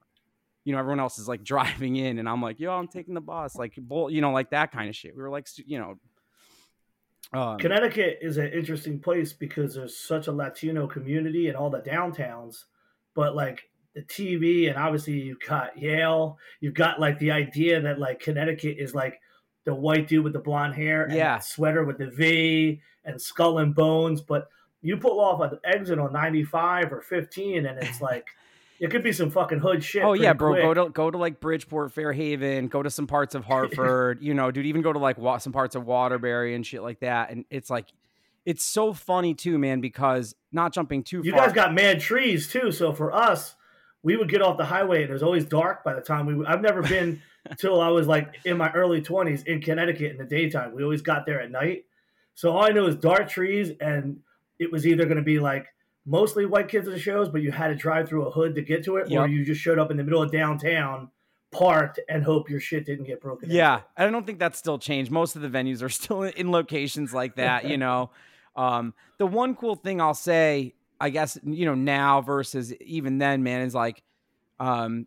You 0.64 0.72
know, 0.72 0.78
everyone 0.78 1.00
else 1.00 1.18
is 1.18 1.28
like 1.28 1.42
driving 1.44 1.96
in 1.96 2.18
and 2.18 2.28
I'm 2.28 2.42
like, 2.42 2.60
yo, 2.60 2.72
I'm 2.72 2.88
taking 2.88 3.14
the 3.14 3.20
bus. 3.20 3.56
Like, 3.56 3.74
bull, 3.76 4.10
you 4.10 4.20
know, 4.20 4.32
like 4.32 4.50
that 4.50 4.72
kind 4.72 4.88
of 4.88 4.96
shit. 4.96 5.16
We 5.16 5.22
were 5.22 5.30
like, 5.30 5.48
you 5.66 5.78
know, 5.78 5.98
um, 7.32 7.58
Connecticut 7.58 8.18
is 8.20 8.38
an 8.38 8.52
interesting 8.52 8.98
place 8.98 9.32
because 9.32 9.74
there's 9.74 9.96
such 9.96 10.26
a 10.26 10.32
Latino 10.32 10.86
community 10.86 11.48
in 11.48 11.54
all 11.54 11.70
the 11.70 11.80
downtowns, 11.80 12.64
but 13.14 13.36
like 13.36 13.70
the 13.94 14.02
TV 14.02 14.68
and 14.68 14.76
obviously 14.76 15.14
you've 15.14 15.40
got 15.46 15.78
Yale, 15.78 16.38
you've 16.60 16.74
got 16.74 17.00
like 17.00 17.18
the 17.18 17.30
idea 17.30 17.80
that 17.80 18.00
like 18.00 18.20
Connecticut 18.20 18.76
is 18.78 18.94
like 18.94 19.20
the 19.64 19.74
white 19.74 20.08
dude 20.08 20.24
with 20.24 20.32
the 20.32 20.38
blonde 20.38 20.74
hair, 20.74 21.04
and 21.04 21.14
yeah, 21.14 21.38
sweater 21.38 21.84
with 21.84 21.98
the 21.98 22.08
V 22.08 22.80
and 23.04 23.20
skull 23.20 23.58
and 23.58 23.74
bones. 23.74 24.20
But 24.20 24.48
you 24.82 24.96
pull 24.96 25.20
off 25.20 25.40
an 25.40 25.58
exit 25.64 25.98
on 25.98 26.12
95 26.12 26.92
or 26.92 27.02
15, 27.02 27.66
and 27.66 27.78
it's 27.78 28.00
like 28.00 28.26
it 28.80 28.90
could 28.90 29.02
be 29.02 29.12
some 29.12 29.30
fucking 29.30 29.58
hood 29.58 29.84
shit. 29.84 30.02
Oh 30.02 30.14
yeah, 30.14 30.32
bro. 30.32 30.52
Quick. 30.52 30.62
Go 30.62 30.74
to 30.74 30.90
go 30.90 31.10
to 31.10 31.18
like 31.18 31.38
Bridgeport, 31.38 31.92
Fairhaven. 31.92 32.68
Go 32.68 32.82
to 32.82 32.90
some 32.90 33.06
parts 33.06 33.34
of 33.34 33.44
Hartford. 33.46 34.22
you 34.22 34.32
know, 34.32 34.50
dude. 34.50 34.66
Even 34.66 34.80
go 34.82 34.92
to 34.92 34.98
like 34.98 35.16
some 35.40 35.52
parts 35.52 35.74
of 35.74 35.84
Waterbury 35.84 36.54
and 36.54 36.66
shit 36.66 36.82
like 36.82 37.00
that. 37.00 37.30
And 37.30 37.44
it's 37.50 37.68
like, 37.68 37.86
it's 38.46 38.64
so 38.64 38.94
funny 38.94 39.34
too, 39.34 39.58
man. 39.58 39.82
Because 39.82 40.34
not 40.50 40.72
jumping 40.72 41.02
too. 41.02 41.18
Far. 41.18 41.26
You 41.26 41.32
far. 41.32 41.46
guys 41.46 41.52
got 41.52 41.74
mad 41.74 42.00
trees 42.00 42.48
too. 42.48 42.72
So 42.72 42.94
for 42.94 43.12
us, 43.12 43.54
we 44.02 44.16
would 44.16 44.28
get 44.28 44.42
off 44.42 44.56
the 44.56 44.64
highway 44.64 45.02
and 45.02 45.10
it 45.10 45.12
was 45.12 45.22
always 45.22 45.44
dark 45.44 45.84
by 45.84 45.94
the 45.94 46.00
time 46.00 46.26
we. 46.26 46.44
I've 46.46 46.62
never 46.62 46.82
been 46.82 47.20
until 47.50 47.80
I 47.80 47.88
was 47.88 48.06
like 48.06 48.36
in 48.44 48.56
my 48.56 48.70
early 48.72 49.00
20s 49.00 49.46
in 49.46 49.60
Connecticut 49.60 50.12
in 50.12 50.18
the 50.18 50.24
daytime. 50.24 50.74
We 50.74 50.82
always 50.82 51.02
got 51.02 51.26
there 51.26 51.40
at 51.40 51.50
night. 51.50 51.84
So 52.34 52.52
all 52.52 52.64
I 52.64 52.70
knew 52.70 52.86
is 52.86 52.96
dark 52.96 53.28
trees, 53.28 53.72
and 53.80 54.20
it 54.58 54.72
was 54.72 54.86
either 54.86 55.04
going 55.04 55.18
to 55.18 55.22
be 55.22 55.38
like 55.38 55.66
mostly 56.06 56.46
white 56.46 56.68
kids 56.68 56.88
at 56.88 56.94
the 56.94 57.00
shows, 57.00 57.28
but 57.28 57.42
you 57.42 57.52
had 57.52 57.68
to 57.68 57.74
drive 57.74 58.08
through 58.08 58.26
a 58.26 58.30
hood 58.30 58.54
to 58.54 58.62
get 58.62 58.84
to 58.84 58.96
it, 58.96 59.10
yep. 59.10 59.20
or 59.20 59.26
you 59.26 59.44
just 59.44 59.60
showed 59.60 59.78
up 59.78 59.90
in 59.90 59.96
the 59.96 60.04
middle 60.04 60.22
of 60.22 60.32
downtown, 60.32 61.10
parked, 61.50 62.00
and 62.08 62.24
hope 62.24 62.48
your 62.48 62.60
shit 62.60 62.86
didn't 62.86 63.04
get 63.04 63.20
broken. 63.20 63.50
Yeah, 63.50 63.74
into. 63.74 63.86
I 63.96 64.10
don't 64.10 64.26
think 64.26 64.38
that's 64.38 64.58
still 64.58 64.78
changed. 64.78 65.10
Most 65.10 65.36
of 65.36 65.42
the 65.42 65.48
venues 65.48 65.82
are 65.82 65.88
still 65.88 66.22
in 66.40 66.50
locations 66.50 67.12
like 67.12 67.36
that, 67.36 67.66
you 67.66 67.76
know. 67.84 68.10
Um, 68.56 68.94
the 69.18 69.26
one 69.26 69.54
cool 69.54 69.76
thing 69.76 70.00
I'll 70.00 70.14
say, 70.14 70.74
I 71.00 71.10
guess, 71.10 71.38
you 71.42 71.64
know, 71.64 71.74
now 71.74 72.20
versus 72.20 72.74
even 72.74 73.18
then, 73.18 73.42
man, 73.42 73.62
is 73.62 73.74
like, 73.74 74.02
um, 74.58 75.06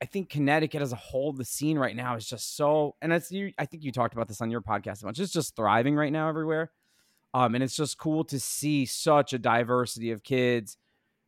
I 0.00 0.06
think 0.06 0.30
Connecticut 0.30 0.82
as 0.82 0.92
a 0.92 0.96
whole, 0.96 1.32
the 1.32 1.44
scene 1.44 1.78
right 1.78 1.94
now 1.94 2.16
is 2.16 2.26
just 2.26 2.56
so, 2.56 2.96
and 3.02 3.12
it's 3.12 3.30
you. 3.30 3.52
I 3.58 3.66
think 3.66 3.82
you 3.82 3.92
talked 3.92 4.14
about 4.14 4.28
this 4.28 4.40
on 4.40 4.50
your 4.50 4.60
podcast 4.60 5.02
a 5.02 5.04
bunch. 5.04 5.18
It's 5.18 5.32
just 5.32 5.56
thriving 5.56 5.94
right 5.94 6.12
now 6.12 6.28
everywhere, 6.28 6.70
um, 7.34 7.54
and 7.54 7.62
it's 7.62 7.76
just 7.76 7.98
cool 7.98 8.24
to 8.24 8.40
see 8.40 8.86
such 8.86 9.32
a 9.32 9.38
diversity 9.38 10.10
of 10.10 10.22
kids, 10.22 10.76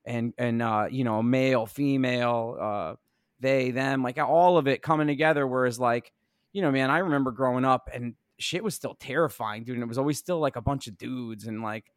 and 0.04 0.34
and 0.38 0.60
uh, 0.62 0.86
you 0.90 1.04
know, 1.04 1.22
male, 1.22 1.66
female, 1.66 2.56
uh, 2.60 2.94
they, 3.40 3.70
them, 3.70 4.02
like 4.02 4.18
all 4.18 4.58
of 4.58 4.66
it 4.68 4.82
coming 4.82 5.06
together. 5.06 5.46
Whereas, 5.46 5.78
like, 5.78 6.12
you 6.52 6.62
know, 6.62 6.70
man, 6.70 6.90
I 6.90 6.98
remember 6.98 7.30
growing 7.30 7.64
up 7.64 7.88
and 7.92 8.14
shit 8.38 8.64
was 8.64 8.74
still 8.74 8.94
terrifying, 8.94 9.64
dude, 9.64 9.76
and 9.76 9.82
it 9.82 9.88
was 9.88 9.98
always 9.98 10.18
still 10.18 10.40
like 10.40 10.56
a 10.56 10.62
bunch 10.62 10.86
of 10.86 10.98
dudes 10.98 11.46
and 11.46 11.62
like, 11.62 11.90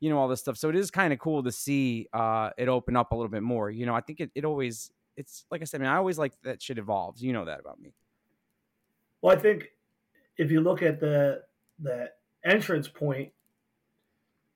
you 0.00 0.10
know, 0.10 0.18
all 0.18 0.28
this 0.28 0.40
stuff. 0.40 0.56
So 0.56 0.68
it 0.68 0.76
is 0.76 0.90
kind 0.90 1.12
of 1.12 1.18
cool 1.18 1.42
to 1.42 1.52
see 1.52 2.08
uh, 2.12 2.50
it 2.56 2.68
open 2.68 2.96
up 2.96 3.12
a 3.12 3.16
little 3.16 3.30
bit 3.30 3.42
more. 3.42 3.70
You 3.70 3.86
know, 3.86 3.94
I 3.94 4.00
think 4.00 4.20
it, 4.20 4.30
it 4.34 4.44
always 4.44 4.90
it's 5.16 5.44
like 5.50 5.60
I 5.60 5.64
said, 5.64 5.80
I 5.80 5.84
mean, 5.84 5.92
I 5.92 5.96
always 5.96 6.18
like 6.18 6.32
that 6.42 6.62
shit 6.62 6.78
evolves. 6.78 7.22
You 7.22 7.32
know 7.32 7.44
that 7.44 7.60
about 7.60 7.80
me. 7.80 7.92
Well, 9.20 9.36
I 9.36 9.40
think 9.40 9.68
if 10.36 10.50
you 10.50 10.60
look 10.60 10.82
at 10.82 11.00
the 11.00 11.42
the 11.80 12.10
entrance 12.44 12.88
point, 12.88 13.32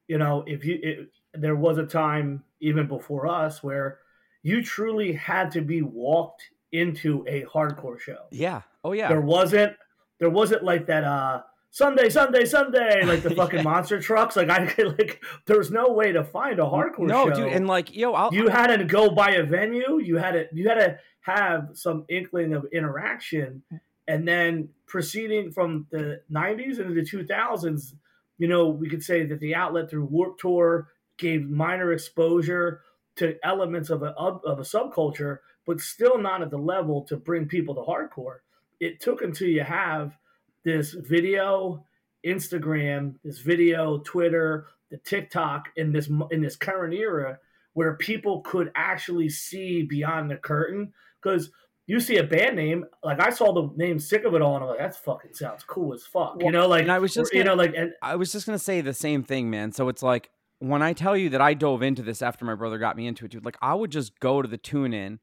you 0.06 0.18
know, 0.18 0.44
if 0.46 0.64
you 0.64 0.78
it, 0.82 1.10
there 1.34 1.56
was 1.56 1.78
a 1.78 1.86
time 1.86 2.44
even 2.60 2.86
before 2.86 3.26
us 3.26 3.62
where 3.62 3.98
you 4.42 4.62
truly 4.62 5.12
had 5.12 5.50
to 5.52 5.60
be 5.60 5.82
walked 5.82 6.42
into 6.70 7.24
a 7.28 7.44
hardcore 7.44 7.98
show. 7.98 8.24
Yeah. 8.30 8.62
Oh 8.84 8.92
yeah. 8.92 9.08
There 9.08 9.20
wasn't 9.20 9.74
there 10.18 10.30
wasn't 10.30 10.62
like 10.62 10.86
that 10.86 11.04
uh 11.04 11.42
Sunday, 11.72 12.10
Sunday, 12.10 12.44
Sunday, 12.44 13.02
like 13.06 13.22
the 13.22 13.34
fucking 13.34 13.60
yeah. 13.60 13.64
monster 13.64 13.98
trucks. 13.98 14.36
Like 14.36 14.50
I 14.50 14.72
like, 14.98 15.22
there's 15.46 15.70
no 15.70 15.88
way 15.88 16.12
to 16.12 16.22
find 16.22 16.60
a 16.60 16.64
hardcore 16.64 17.06
no, 17.06 17.28
show. 17.30 17.34
dude, 17.34 17.52
and 17.52 17.66
like, 17.66 17.96
yo, 17.96 18.12
I'll, 18.12 18.32
you 18.32 18.48
had 18.48 18.68
to 18.76 18.84
go 18.84 19.10
by 19.10 19.30
a 19.30 19.42
venue. 19.42 19.98
You 19.98 20.18
had 20.18 20.32
to, 20.32 20.46
you 20.52 20.68
had 20.68 20.74
to 20.74 20.98
have 21.22 21.70
some 21.72 22.04
inkling 22.10 22.52
of 22.52 22.66
interaction, 22.72 23.62
and 24.06 24.28
then 24.28 24.68
proceeding 24.86 25.50
from 25.50 25.86
the 25.90 26.20
'90s 26.30 26.78
into 26.78 26.92
the 26.92 27.00
2000s, 27.00 27.94
you 28.36 28.48
know, 28.48 28.68
we 28.68 28.90
could 28.90 29.02
say 29.02 29.24
that 29.24 29.40
the 29.40 29.54
outlet 29.54 29.88
through 29.88 30.04
Warped 30.04 30.40
Tour 30.40 30.88
gave 31.16 31.48
minor 31.48 31.90
exposure 31.92 32.82
to 33.16 33.36
elements 33.42 33.88
of 33.88 34.02
a 34.02 34.10
of 34.10 34.58
a 34.58 34.62
subculture, 34.62 35.38
but 35.66 35.80
still 35.80 36.18
not 36.18 36.42
at 36.42 36.50
the 36.50 36.58
level 36.58 37.02
to 37.04 37.16
bring 37.16 37.46
people 37.46 37.74
to 37.74 37.80
hardcore. 37.80 38.40
It 38.78 39.00
took 39.00 39.22
until 39.22 39.48
you 39.48 39.62
have 39.62 40.18
this 40.64 40.92
video, 40.92 41.84
Instagram, 42.26 43.14
this 43.24 43.38
video, 43.38 43.98
Twitter, 43.98 44.66
the 44.90 44.98
TikTok 44.98 45.70
in 45.76 45.92
this 45.92 46.08
in 46.30 46.42
this 46.42 46.54
current 46.54 46.94
era 46.94 47.38
where 47.72 47.94
people 47.94 48.42
could 48.42 48.70
actually 48.74 49.30
see 49.30 49.82
beyond 49.82 50.30
the 50.30 50.36
curtain 50.36 50.92
because 51.20 51.50
you 51.86 51.98
see 51.98 52.18
a 52.18 52.22
band 52.22 52.56
name 52.56 52.84
like 53.02 53.18
I 53.18 53.30
saw 53.30 53.52
the 53.52 53.70
name 53.74 53.98
"Sick 53.98 54.24
of 54.24 54.34
It 54.34 54.42
All" 54.42 54.54
and 54.54 54.64
I'm 54.64 54.70
like, 54.70 54.78
that 54.78 54.94
fucking 54.96 55.34
sounds 55.34 55.64
cool 55.64 55.94
as 55.94 56.04
fuck. 56.04 56.36
Well, 56.36 56.46
you 56.46 56.52
know, 56.52 56.68
like 56.68 56.88
I 56.88 56.98
was 56.98 57.14
just 57.14 57.32
or, 57.32 57.38
you 57.38 57.42
know 57.42 57.54
like 57.54 57.74
and, 57.74 57.92
I 58.02 58.16
was 58.16 58.30
just 58.30 58.44
gonna 58.44 58.58
say 58.58 58.82
the 58.82 58.92
same 58.92 59.22
thing, 59.24 59.50
man. 59.50 59.72
So 59.72 59.88
it's 59.88 60.02
like 60.02 60.30
when 60.58 60.82
I 60.82 60.92
tell 60.92 61.16
you 61.16 61.30
that 61.30 61.40
I 61.40 61.54
dove 61.54 61.82
into 61.82 62.02
this 62.02 62.20
after 62.20 62.44
my 62.44 62.54
brother 62.54 62.78
got 62.78 62.96
me 62.96 63.06
into 63.06 63.24
it, 63.24 63.30
dude. 63.30 63.44
Like 63.46 63.56
I 63.62 63.74
would 63.74 63.90
just 63.90 64.20
go 64.20 64.42
to 64.42 64.48
the 64.48 64.58
tune 64.58 64.92
in 64.92 65.20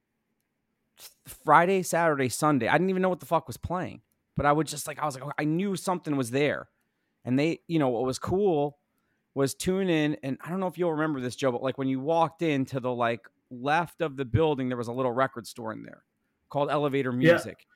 Friday, 1.27 1.83
Saturday, 1.83 2.27
Sunday. 2.27 2.67
I 2.67 2.73
didn't 2.73 2.89
even 2.89 3.03
know 3.03 3.09
what 3.09 3.19
the 3.19 3.27
fuck 3.27 3.45
was 3.45 3.57
playing 3.57 4.01
but 4.39 4.45
I 4.45 4.53
would 4.53 4.67
just 4.67 4.87
like 4.87 4.99
I 4.99 5.05
was 5.05 5.19
like 5.19 5.33
I 5.37 5.43
knew 5.43 5.75
something 5.75 6.15
was 6.15 6.31
there, 6.31 6.69
and 7.25 7.37
they 7.37 7.59
you 7.67 7.77
know 7.77 7.89
what 7.89 8.05
was 8.05 8.17
cool 8.17 8.77
was 9.35 9.53
tune 9.53 9.89
in 9.89 10.15
and 10.23 10.37
I 10.41 10.49
don't 10.49 10.61
know 10.61 10.67
if 10.67 10.77
you'll 10.77 10.93
remember 10.93 11.19
this 11.19 11.35
Joe, 11.35 11.51
but 11.51 11.61
like 11.61 11.77
when 11.77 11.89
you 11.89 11.99
walked 11.99 12.41
into 12.41 12.79
the 12.79 12.89
like 12.89 13.19
left 13.51 13.99
of 13.99 14.15
the 14.15 14.23
building, 14.23 14.69
there 14.69 14.77
was 14.77 14.87
a 14.87 14.93
little 14.93 15.11
record 15.11 15.45
store 15.45 15.73
in 15.73 15.83
there 15.83 16.05
called 16.47 16.71
Elevator 16.71 17.11
Music. 17.11 17.67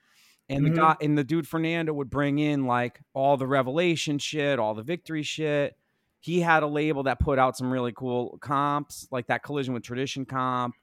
Yeah. 0.47 0.55
And 0.55 0.65
mm-hmm. 0.65 0.73
the 0.73 0.79
guy 0.79 0.95
and 1.01 1.17
the 1.17 1.25
dude 1.25 1.49
Fernando 1.49 1.91
would 1.91 2.09
bring 2.09 2.39
in 2.39 2.65
like 2.65 3.01
all 3.13 3.35
the 3.35 3.45
revelation 3.45 4.17
shit, 4.17 4.57
all 4.57 4.73
the 4.73 4.83
victory 4.83 5.23
shit. 5.23 5.75
He 6.21 6.39
had 6.39 6.63
a 6.63 6.67
label 6.67 7.03
that 7.03 7.19
put 7.19 7.39
out 7.39 7.57
some 7.57 7.73
really 7.73 7.91
cool 7.91 8.37
comps, 8.39 9.09
like 9.11 9.27
that 9.27 9.43
collision 9.43 9.73
with 9.73 9.83
tradition 9.83 10.25
comp 10.25 10.75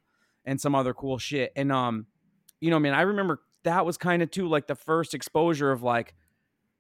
and 0.45 0.61
some 0.61 0.75
other 0.75 0.93
cool 0.93 1.17
shit. 1.17 1.53
And 1.57 1.73
um, 1.73 2.05
you 2.61 2.69
know, 2.69 2.79
man, 2.79 2.93
I 2.93 3.01
remember 3.01 3.41
that 3.65 3.85
was 3.85 3.97
kind 3.97 4.23
of 4.23 4.31
too 4.31 4.49
like 4.49 4.67
the 4.67 4.75
first 4.75 5.15
exposure 5.15 5.71
of 5.71 5.83
like, 5.83 6.15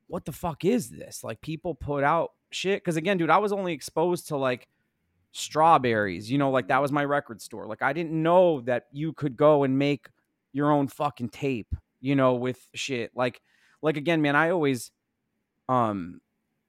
what 0.07 0.25
the 0.25 0.33
fuck 0.33 0.64
is 0.64 0.90
this? 0.90 1.23
Like 1.23 1.40
people 1.40 1.75
put 1.75 2.05
out 2.05 2.33
shit. 2.51 2.83
Cause 2.85 2.97
again, 2.97 3.19
dude, 3.19 3.31
I 3.31 3.38
was 3.38 3.53
only 3.53 3.73
exposed 3.73 4.29
to 4.29 4.37
like 4.37 4.69
strawberries, 5.33 6.31
you 6.31 6.38
know, 6.38 6.51
like 6.51 6.69
that 6.69 6.83
was 6.83 6.90
my 6.90 7.05
record 7.05 7.40
store. 7.40 7.66
Like 7.66 7.83
I 7.83 7.93
didn't 7.93 8.23
know 8.23 8.61
that 8.62 8.87
you 8.93 9.12
could 9.12 9.37
go 9.37 9.62
and 9.62 9.79
make 9.79 10.09
your 10.53 10.71
own 10.71 10.88
fucking 10.88 11.29
tape, 11.29 11.75
you 12.01 12.16
know, 12.16 12.35
with 12.35 12.66
shit. 12.75 13.12
Like, 13.14 13.40
like 13.83 13.97
again, 13.97 14.21
man, 14.23 14.37
I 14.37 14.51
always 14.51 14.90
um 15.69 16.21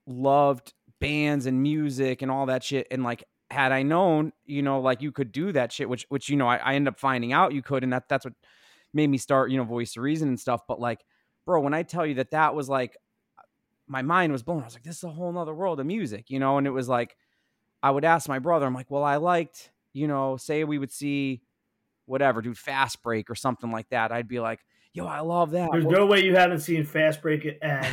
loved 0.05 0.73
bands 0.99 1.45
and 1.47 1.61
music 1.61 2.21
and 2.21 2.29
all 2.29 2.45
that 2.45 2.63
shit. 2.63 2.87
And 2.91 3.03
like 3.03 3.23
had 3.49 3.71
I 3.71 3.83
known, 3.83 4.33
you 4.45 4.61
know, 4.61 4.79
like 4.79 5.01
you 5.01 5.11
could 5.11 5.31
do 5.31 5.51
that 5.51 5.71
shit, 5.71 5.89
which 5.89 6.05
which, 6.09 6.29
you 6.29 6.37
know, 6.37 6.47
I, 6.47 6.57
I 6.57 6.75
end 6.75 6.87
up 6.87 6.99
finding 6.99 7.33
out 7.33 7.53
you 7.53 7.61
could, 7.61 7.83
and 7.83 7.91
that 7.91 8.07
that's 8.07 8.25
what 8.25 8.33
made 8.93 9.09
me 9.09 9.17
start, 9.17 9.51
you 9.51 9.57
know, 9.57 9.63
voice 9.63 9.95
of 9.95 10.03
reason 10.03 10.27
and 10.27 10.39
stuff. 10.39 10.61
But 10.67 10.79
like, 10.79 10.99
bro, 11.45 11.61
when 11.61 11.73
I 11.73 11.83
tell 11.83 12.05
you 12.05 12.15
that 12.15 12.31
that 12.31 12.55
was 12.55 12.69
like, 12.69 12.97
my 13.87 14.01
mind 14.01 14.31
was 14.31 14.43
blown. 14.43 14.61
I 14.61 14.65
was 14.65 14.73
like, 14.73 14.83
this 14.83 14.97
is 14.97 15.03
a 15.03 15.09
whole 15.09 15.31
nother 15.31 15.53
world 15.53 15.79
of 15.79 15.85
music, 15.85 16.29
you 16.29 16.39
know? 16.39 16.57
And 16.57 16.65
it 16.65 16.71
was 16.71 16.87
like, 16.87 17.15
I 17.83 17.91
would 17.91 18.05
ask 18.05 18.29
my 18.29 18.39
brother, 18.39 18.65
I'm 18.65 18.73
like, 18.73 18.89
well, 18.91 19.03
I 19.03 19.17
liked, 19.17 19.71
you 19.91 20.07
know, 20.07 20.37
say 20.37 20.63
we 20.63 20.77
would 20.77 20.91
see 20.91 21.41
whatever, 22.05 22.41
dude, 22.41 22.57
fast 22.57 23.01
break 23.03 23.29
or 23.29 23.35
something 23.35 23.71
like 23.71 23.89
that. 23.89 24.11
I'd 24.11 24.27
be 24.27 24.39
like, 24.39 24.59
yo, 24.93 25.05
I 25.05 25.21
love 25.21 25.51
that. 25.51 25.69
There's 25.71 25.85
what? 25.85 25.97
no 25.97 26.05
way 26.05 26.23
you 26.23 26.35
haven't 26.35 26.59
seen 26.59 26.85
fast 26.85 27.21
break 27.21 27.47
and 27.61 27.87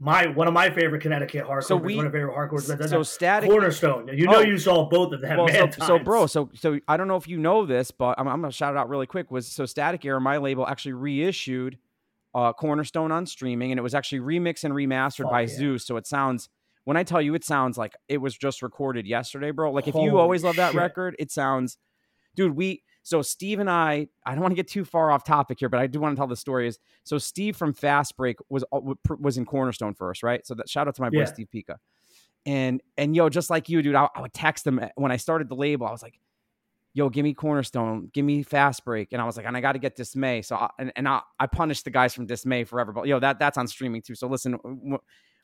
my 0.00 0.26
one 0.26 0.48
of 0.48 0.54
my 0.54 0.70
favorite 0.70 1.00
Connecticut 1.02 1.44
hardcore. 1.46 1.62
So 1.64 1.76
we- 1.76 1.96
one 1.96 2.06
of 2.06 2.12
my 2.12 2.18
favorite 2.18 2.34
hardcore. 2.34 2.78
bands. 2.78 2.90
so 2.90 3.02
static 3.02 3.48
Cornerstone. 3.48 4.08
You 4.12 4.26
know, 4.26 4.36
Oh. 4.36 4.40
you 4.40 4.58
saw 4.58 4.88
both 4.88 5.12
of 5.12 5.20
them. 5.20 5.38
well, 5.38 5.48
so, 5.48 5.84
so 5.86 5.98
bro, 5.98 6.26
so 6.26 6.50
so 6.54 6.78
I 6.88 6.96
don't 6.96 7.08
know 7.08 7.16
if 7.16 7.28
you 7.28 7.38
know 7.38 7.64
this, 7.64 7.90
but 7.90 8.18
I'm, 8.18 8.26
I'm 8.28 8.40
gonna 8.40 8.52
shout 8.52 8.74
it 8.74 8.78
out 8.78 8.88
really 8.88 9.06
quick. 9.06 9.30
Was 9.30 9.46
so 9.46 9.66
Static 9.66 10.04
Era, 10.04 10.20
my 10.20 10.36
label, 10.38 10.66
actually 10.66 10.94
reissued 10.94 11.78
uh, 12.34 12.52
Cornerstone 12.52 13.12
on 13.12 13.26
streaming, 13.26 13.70
and 13.70 13.78
it 13.78 13.82
was 13.82 13.94
actually 13.94 14.18
remixed 14.20 14.64
and 14.64 14.74
remastered 14.74 15.24
Fuck 15.24 15.30
by 15.30 15.42
yeah. 15.42 15.58
Zeuss. 15.58 15.82
So 15.82 15.96
it 15.96 16.06
sounds 16.06 16.48
when 16.84 16.96
I 16.96 17.02
tell 17.04 17.22
you, 17.22 17.34
it 17.34 17.44
sounds 17.44 17.78
like 17.78 17.94
it 18.08 18.18
was 18.18 18.36
just 18.36 18.60
recorded 18.62 19.06
yesterday, 19.06 19.52
bro. 19.52 19.70
Like 19.72 19.86
if 19.88 19.94
you 19.94 20.18
always 20.18 20.42
love 20.44 20.56
that 20.56 20.74
record, 20.74 21.14
it 21.18 21.30
sounds, 21.30 21.78
dude. 22.34 22.56
We 22.56 22.82
so 23.06 23.20
Steve 23.22 23.60
and 23.60 23.70
I, 23.70 24.08
I 24.24 24.32
don't 24.32 24.40
want 24.40 24.52
to 24.52 24.56
get 24.56 24.66
too 24.66 24.84
far 24.84 25.10
off 25.10 25.24
topic 25.24 25.60
here, 25.60 25.68
but 25.68 25.78
I 25.78 25.86
do 25.86 26.00
want 26.00 26.16
to 26.16 26.18
tell 26.18 26.26
the 26.26 26.34
story. 26.36 26.66
Is 26.66 26.78
so 27.04 27.18
Steve 27.18 27.54
from 27.54 27.74
Fast 27.74 28.16
Break 28.16 28.38
was 28.48 28.64
was 29.20 29.36
in 29.36 29.44
Cornerstone 29.44 29.94
first, 29.94 30.22
right? 30.22 30.44
So 30.46 30.54
that 30.54 30.68
shout 30.68 30.88
out 30.88 30.94
to 30.96 31.02
my 31.02 31.10
boy 31.10 31.18
Yeah. 31.20 31.24
Steve 31.26 31.48
Pika. 31.54 31.76
And 32.46 32.82
and 32.96 33.14
yo, 33.14 33.28
just 33.28 33.50
like 33.50 33.68
you, 33.68 33.82
dude, 33.82 33.94
I, 33.94 34.08
I 34.14 34.20
would 34.22 34.32
text 34.32 34.66
him 34.66 34.80
when 34.96 35.12
I 35.12 35.16
started 35.18 35.48
the 35.48 35.54
label. 35.54 35.86
I 35.86 35.92
was 35.92 36.02
like, 36.02 36.18
"Yo, 36.94 37.08
give 37.10 37.24
me 37.24 37.34
Cornerstone, 37.34 38.10
give 38.12 38.24
me 38.24 38.42
Fast 38.42 38.84
Break," 38.84 39.12
and 39.12 39.20
I 39.22 39.26
was 39.26 39.36
like, 39.36 39.46
"And 39.46 39.56
I 39.56 39.60
got 39.60 39.72
to 39.72 39.78
get 39.78 39.96
Dismay." 39.96 40.42
So 40.42 40.56
I, 40.56 40.70
and 40.78 40.92
and 40.96 41.06
I, 41.08 41.20
I 41.38 41.46
punished 41.46 41.84
the 41.84 41.90
guys 41.90 42.14
from 42.14 42.26
Dismay 42.26 42.64
forever. 42.64 42.92
But 42.92 43.06
yo, 43.06 43.20
that 43.20 43.38
that's 43.38 43.56
on 43.58 43.66
streaming 43.68 44.00
too. 44.02 44.14
So 44.14 44.26
listen, 44.28 44.52
w- 44.62 44.98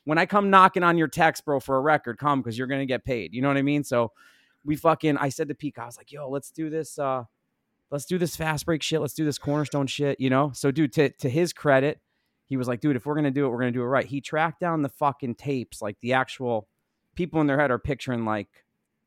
when 0.05 0.17
I 0.17 0.25
come 0.25 0.49
knocking 0.49 0.81
on 0.83 0.97
your 0.97 1.07
text, 1.07 1.45
bro, 1.45 1.59
for 1.59 1.75
a 1.77 1.79
record, 1.81 2.17
come 2.17 2.41
because 2.41 2.57
you're 2.57 2.67
gonna 2.67 2.85
get 2.87 3.03
paid. 3.05 3.33
You 3.33 3.41
know 3.43 3.47
what 3.49 3.57
I 3.57 3.61
mean? 3.63 3.83
So 3.83 4.11
we 4.63 4.75
fucking. 4.75 5.17
I 5.17 5.29
said 5.29 5.47
to 5.49 5.55
Pika, 5.55 5.79
I 5.79 5.85
was 5.85 5.97
like, 5.97 6.11
"Yo, 6.11 6.27
let's 6.29 6.49
do 6.51 6.69
this. 6.71 6.97
uh 6.99 7.23
Let's 7.91 8.05
do 8.05 8.17
this 8.17 8.35
Fast 8.35 8.65
Break 8.65 8.81
shit. 8.81 9.01
Let's 9.01 9.13
do 9.13 9.25
this 9.25 9.37
Cornerstone 9.37 9.87
shit." 9.87 10.19
You 10.19 10.29
know? 10.29 10.51
So 10.53 10.71
dude, 10.71 10.93
to 10.93 11.09
to 11.09 11.29
his 11.29 11.53
credit, 11.53 11.99
he 12.45 12.57
was 12.57 12.67
like, 12.67 12.79
"Dude, 12.81 12.95
if 12.95 13.05
we're 13.05 13.15
gonna 13.15 13.31
do 13.31 13.45
it, 13.45 13.49
we're 13.49 13.59
gonna 13.59 13.71
do 13.71 13.81
it 13.81 13.85
right." 13.85 14.05
He 14.05 14.21
tracked 14.21 14.59
down 14.59 14.81
the 14.81 14.89
fucking 14.89 15.35
tapes, 15.35 15.81
like 15.81 15.99
the 16.01 16.13
actual 16.13 16.67
people 17.15 17.41
in 17.41 17.47
their 17.47 17.59
head 17.59 17.71
are 17.71 17.79
picturing 17.79 18.23
like 18.25 18.47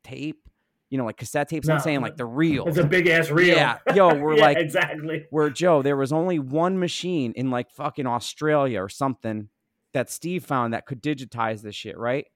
tape, 0.03 0.47
you 0.89 0.97
know, 0.97 1.05
like 1.05 1.17
cassette 1.17 1.49
tapes. 1.49 1.67
I'm 1.67 1.79
saying 1.79 2.01
like 2.01 2.17
the 2.17 2.25
real. 2.25 2.67
it's 2.67 2.77
a 2.77 2.85
big 2.85 3.07
ass 3.07 3.31
reel. 3.31 3.55
Yeah, 3.55 3.79
yo, 3.95 4.13
we're 4.19 4.35
Yeah, 4.35 4.41
like 4.43 4.57
exactly. 4.57 5.25
where 5.31 5.49
Joe, 5.49 5.81
there 5.81 5.97
was 5.97 6.11
only 6.13 6.37
one 6.39 6.77
machine 6.79 7.33
in 7.35 7.49
like 7.49 7.71
fucking 7.71 8.05
Australia 8.05 8.81
or 8.81 8.89
something 8.89 9.49
that 9.93 10.09
Steve 10.11 10.43
found 10.45 10.73
that 10.73 10.85
could 10.85 11.01
digitize 11.01 11.61
this 11.61 11.75
shit, 11.75 11.97
right? 11.97 12.27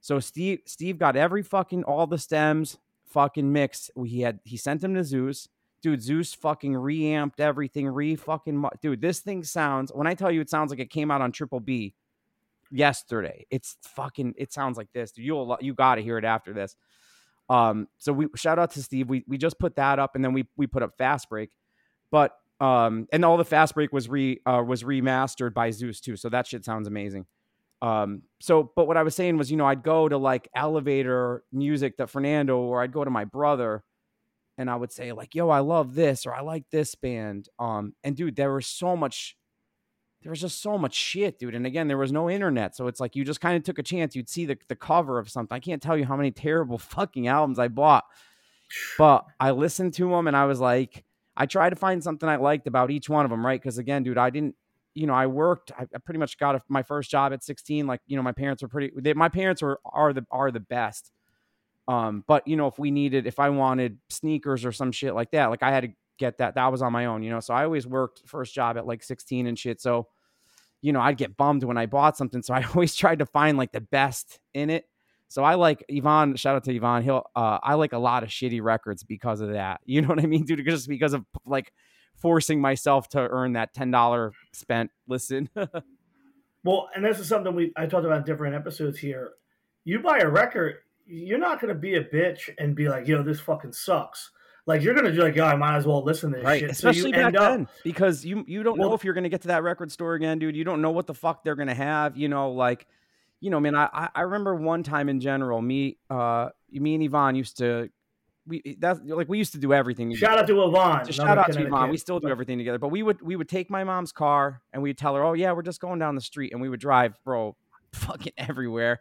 So 0.00 0.20
Steve 0.20 0.60
Steve 0.66 0.98
got 0.98 1.16
every 1.16 1.42
fucking 1.42 1.82
all 1.84 2.06
the 2.06 2.18
stems 2.18 2.78
fucking 3.06 3.52
mixed. 3.52 3.90
He 4.06 4.20
had 4.20 4.38
he 4.44 4.56
sent 4.56 4.80
them 4.80 4.94
to 4.94 5.00
Zeuss. 5.00 5.48
Dude, 5.82 6.00
Zeuss 6.00 6.36
fucking 6.36 6.76
reamped 6.76 7.40
everything, 7.40 7.88
re 7.88 8.14
fucking 8.16 8.56
mu- 8.56 8.68
dude. 8.82 9.00
This 9.00 9.20
thing 9.20 9.44
sounds 9.44 9.90
when 9.94 10.06
I 10.06 10.14
tell 10.14 10.30
you 10.30 10.40
it 10.40 10.50
sounds 10.50 10.70
like 10.70 10.80
it 10.80 10.90
came 10.90 11.10
out 11.10 11.22
on 11.22 11.32
Triple 11.32 11.60
B 11.60 11.94
yesterday. 12.70 13.46
It's 13.50 13.76
fucking 13.82 14.34
it 14.36 14.52
sounds 14.52 14.76
like 14.76 14.88
this. 14.92 15.12
Dude, 15.12 15.24
you'll 15.24 15.56
you 15.60 15.74
got 15.74 15.96
to 15.96 16.02
hear 16.02 16.18
it 16.18 16.24
after 16.24 16.52
this. 16.52 16.76
Um, 17.48 17.88
so 17.98 18.12
we 18.12 18.28
shout 18.36 18.58
out 18.58 18.72
to 18.72 18.82
Steve. 18.82 19.08
We 19.08 19.24
we 19.26 19.38
just 19.38 19.58
put 19.58 19.76
that 19.76 19.98
up, 19.98 20.14
and 20.14 20.24
then 20.24 20.32
we 20.32 20.46
we 20.56 20.66
put 20.66 20.82
up 20.82 20.96
Fast 20.96 21.28
Break, 21.28 21.50
but 22.10 22.36
um, 22.60 23.08
and 23.12 23.24
all 23.24 23.36
the 23.36 23.44
Fast 23.44 23.74
Break 23.74 23.92
was 23.92 24.08
re 24.08 24.40
uh, 24.46 24.62
was 24.66 24.82
remastered 24.82 25.54
by 25.54 25.70
Zeuss 25.70 26.00
too. 26.00 26.16
So 26.16 26.28
that 26.28 26.46
shit 26.46 26.64
sounds 26.64 26.86
amazing. 26.86 27.26
Um, 27.82 28.22
so 28.40 28.70
but 28.76 28.86
what 28.86 28.96
I 28.96 29.02
was 29.02 29.14
saying 29.14 29.38
was, 29.38 29.50
you 29.50 29.56
know, 29.56 29.66
I'd 29.66 29.82
go 29.82 30.08
to 30.08 30.18
like 30.18 30.48
elevator 30.54 31.42
music 31.52 31.96
that 31.96 32.10
Fernando, 32.10 32.58
or 32.58 32.82
I'd 32.82 32.92
go 32.92 33.02
to 33.02 33.10
my 33.10 33.24
brother, 33.24 33.82
and 34.60 34.70
I 34.70 34.76
would 34.76 34.92
say 34.92 35.12
like, 35.12 35.34
"Yo, 35.34 35.48
I 35.48 35.60
love 35.60 35.94
this," 35.94 36.26
or 36.26 36.34
"I 36.34 36.42
like 36.42 36.64
this 36.70 36.94
band." 36.94 37.48
Um, 37.58 37.94
and 38.04 38.14
dude, 38.16 38.36
there 38.36 38.52
was 38.52 38.66
so 38.66 38.96
much. 38.96 39.36
There 40.22 40.30
was 40.30 40.40
just 40.42 40.60
so 40.60 40.76
much 40.76 40.94
shit, 40.94 41.38
dude. 41.38 41.54
And 41.54 41.66
again, 41.66 41.88
there 41.88 41.96
was 41.96 42.12
no 42.12 42.28
internet. 42.28 42.76
So 42.76 42.88
it's 42.88 43.00
like 43.00 43.16
you 43.16 43.24
just 43.24 43.40
kind 43.40 43.56
of 43.56 43.62
took 43.62 43.78
a 43.78 43.82
chance. 43.82 44.14
You'd 44.14 44.28
see 44.28 44.44
the, 44.44 44.58
the 44.68 44.76
cover 44.76 45.18
of 45.18 45.30
something. 45.30 45.56
I 45.56 45.60
can't 45.60 45.80
tell 45.80 45.96
you 45.96 46.04
how 46.04 46.16
many 46.16 46.30
terrible 46.30 46.76
fucking 46.76 47.26
albums 47.26 47.58
I 47.58 47.68
bought. 47.68 48.04
But 48.98 49.24
I 49.40 49.52
listened 49.52 49.94
to 49.94 50.10
them 50.10 50.28
and 50.28 50.36
I 50.36 50.44
was 50.44 50.60
like, 50.60 51.04
I 51.36 51.46
tried 51.46 51.70
to 51.70 51.76
find 51.76 52.04
something 52.04 52.28
I 52.28 52.36
liked 52.36 52.66
about 52.66 52.90
each 52.90 53.08
one 53.08 53.24
of 53.24 53.30
them, 53.30 53.44
right? 53.44 53.60
Because 53.60 53.78
again, 53.78 54.02
dude, 54.02 54.18
I 54.18 54.28
didn't, 54.28 54.56
you 54.94 55.06
know, 55.06 55.14
I 55.14 55.26
worked. 55.26 55.72
I, 55.78 55.86
pretty 56.04 56.18
much 56.18 56.36
got 56.36 56.56
a, 56.56 56.62
my 56.68 56.82
first 56.82 57.10
job 57.10 57.32
at 57.32 57.42
16. 57.42 57.86
Like, 57.86 58.00
you 58.06 58.16
know, 58.16 58.22
my 58.22 58.32
parents 58.32 58.62
were 58.62 58.68
pretty. 58.68 58.92
They, 58.94 59.14
my 59.14 59.30
parents 59.30 59.62
were 59.62 59.80
are 59.86 60.12
the 60.12 60.26
are 60.30 60.50
the 60.50 60.60
best. 60.60 61.12
Um, 61.90 62.22
but 62.28 62.46
you 62.46 62.54
know, 62.54 62.68
if 62.68 62.78
we 62.78 62.92
needed, 62.92 63.26
if 63.26 63.40
I 63.40 63.48
wanted 63.48 63.98
sneakers 64.10 64.64
or 64.64 64.70
some 64.70 64.92
shit 64.92 65.12
like 65.12 65.32
that, 65.32 65.50
like 65.50 65.64
I 65.64 65.72
had 65.72 65.80
to 65.80 65.90
get 66.18 66.38
that. 66.38 66.54
That 66.54 66.70
was 66.70 66.82
on 66.82 66.92
my 66.92 67.06
own, 67.06 67.24
you 67.24 67.30
know. 67.30 67.40
So 67.40 67.52
I 67.52 67.64
always 67.64 67.84
worked 67.84 68.22
first 68.26 68.54
job 68.54 68.76
at 68.76 68.86
like 68.86 69.02
16 69.02 69.48
and 69.48 69.58
shit. 69.58 69.80
So, 69.80 70.06
you 70.82 70.92
know, 70.92 71.00
I'd 71.00 71.16
get 71.16 71.36
bummed 71.36 71.64
when 71.64 71.76
I 71.76 71.86
bought 71.86 72.16
something. 72.16 72.42
So 72.42 72.54
I 72.54 72.62
always 72.74 72.94
tried 72.94 73.18
to 73.18 73.26
find 73.26 73.58
like 73.58 73.72
the 73.72 73.80
best 73.80 74.38
in 74.54 74.70
it. 74.70 74.84
So 75.26 75.42
I 75.42 75.54
like 75.54 75.84
Yvonne. 75.88 76.36
Shout 76.36 76.54
out 76.54 76.62
to 76.64 76.72
Yvonne. 76.72 77.02
He'll. 77.02 77.24
Uh, 77.34 77.58
I 77.60 77.74
like 77.74 77.92
a 77.92 77.98
lot 77.98 78.22
of 78.22 78.28
shitty 78.28 78.62
records 78.62 79.02
because 79.02 79.40
of 79.40 79.50
that. 79.50 79.80
You 79.84 80.00
know 80.02 80.08
what 80.08 80.20
I 80.20 80.26
mean, 80.26 80.44
dude? 80.44 80.64
Just 80.64 80.88
because 80.88 81.12
of 81.12 81.24
like 81.44 81.72
forcing 82.14 82.60
myself 82.60 83.08
to 83.10 83.18
earn 83.18 83.54
that 83.54 83.74
ten 83.74 83.90
dollar 83.90 84.32
spent 84.52 84.92
listen. 85.08 85.48
Well, 86.62 86.90
and 86.94 87.02
this 87.02 87.18
is 87.18 87.26
something 87.26 87.54
we 87.54 87.72
I 87.74 87.86
talked 87.86 88.04
about 88.04 88.18
in 88.18 88.24
different 88.24 88.54
episodes 88.54 88.98
here. 88.98 89.30
You 89.84 90.00
buy 90.00 90.18
a 90.18 90.28
record, 90.28 90.76
you're 91.10 91.38
not 91.38 91.60
gonna 91.60 91.74
be 91.74 91.96
a 91.96 92.04
bitch 92.04 92.48
and 92.58 92.74
be 92.74 92.88
like, 92.88 93.06
"Yo, 93.08 93.22
this 93.22 93.40
fucking 93.40 93.72
sucks." 93.72 94.30
Like 94.66 94.82
you're 94.82 94.94
gonna 94.94 95.10
be 95.10 95.16
like, 95.18 95.34
"Yo, 95.34 95.44
I 95.44 95.56
might 95.56 95.76
as 95.76 95.86
well 95.86 96.04
listen 96.04 96.30
to 96.30 96.36
this 96.36 96.44
right 96.44 96.60
shit." 96.60 96.70
especially 96.70 97.10
so 97.12 97.16
back 97.18 97.26
end 97.26 97.36
up, 97.36 97.50
then 97.52 97.68
because 97.82 98.24
you 98.24 98.44
you 98.46 98.62
don't 98.62 98.78
know 98.78 98.94
if 98.94 99.04
you're 99.04 99.14
gonna 99.14 99.28
get 99.28 99.42
to 99.42 99.48
that 99.48 99.62
record 99.62 99.90
store 99.90 100.14
again 100.14 100.38
dude 100.38 100.54
you 100.54 100.64
don't 100.64 100.80
know 100.82 100.90
what 100.90 101.06
the 101.06 101.14
fuck 101.14 101.42
they're 101.42 101.56
gonna 101.56 101.74
have 101.74 102.16
you 102.16 102.28
know 102.28 102.52
like 102.52 102.86
you 103.40 103.50
know 103.50 103.58
man 103.58 103.74
i 103.74 104.08
I- 104.14 104.20
remember 104.20 104.54
one 104.54 104.82
time 104.82 105.08
in 105.08 105.18
general 105.20 105.60
me 105.60 105.96
uh 106.10 106.50
me 106.70 106.94
and 106.94 107.02
yvonne 107.02 107.34
used 107.34 107.56
to 107.58 107.88
we 108.46 108.76
that's 108.78 109.00
like 109.04 109.28
we 109.28 109.38
used 109.38 109.52
to 109.52 109.58
do 109.58 109.72
everything 109.72 110.14
Shout 110.14 110.38
out 110.38 110.46
to 110.46 110.62
Yvonne. 110.62 111.06
Just 111.06 111.18
shout 111.18 111.38
out 111.38 111.52
to. 111.52 111.66
Yvonne. 111.66 111.90
We 111.90 111.96
still 111.96 112.20
do 112.20 112.28
everything 112.28 112.58
together. 112.58 112.78
But 112.78 112.88
we 112.88 113.02
would 113.02 113.20
we 113.22 113.36
would 113.36 113.48
take 113.48 113.70
my 113.70 113.84
mom's 113.84 114.12
car 114.12 114.62
and 114.72 114.82
we'd 114.82 114.98
tell 114.98 115.14
her, 115.14 115.22
"Oh 115.22 115.34
yeah, 115.34 115.52
we're 115.52 115.62
just 115.62 115.80
going 115.80 115.98
down 115.98 116.14
the 116.14 116.20
street," 116.20 116.52
and 116.52 116.60
we 116.60 116.68
would 116.68 116.80
drive, 116.80 117.14
bro, 117.22 117.54
fucking 117.92 118.32
everywhere. 118.38 119.00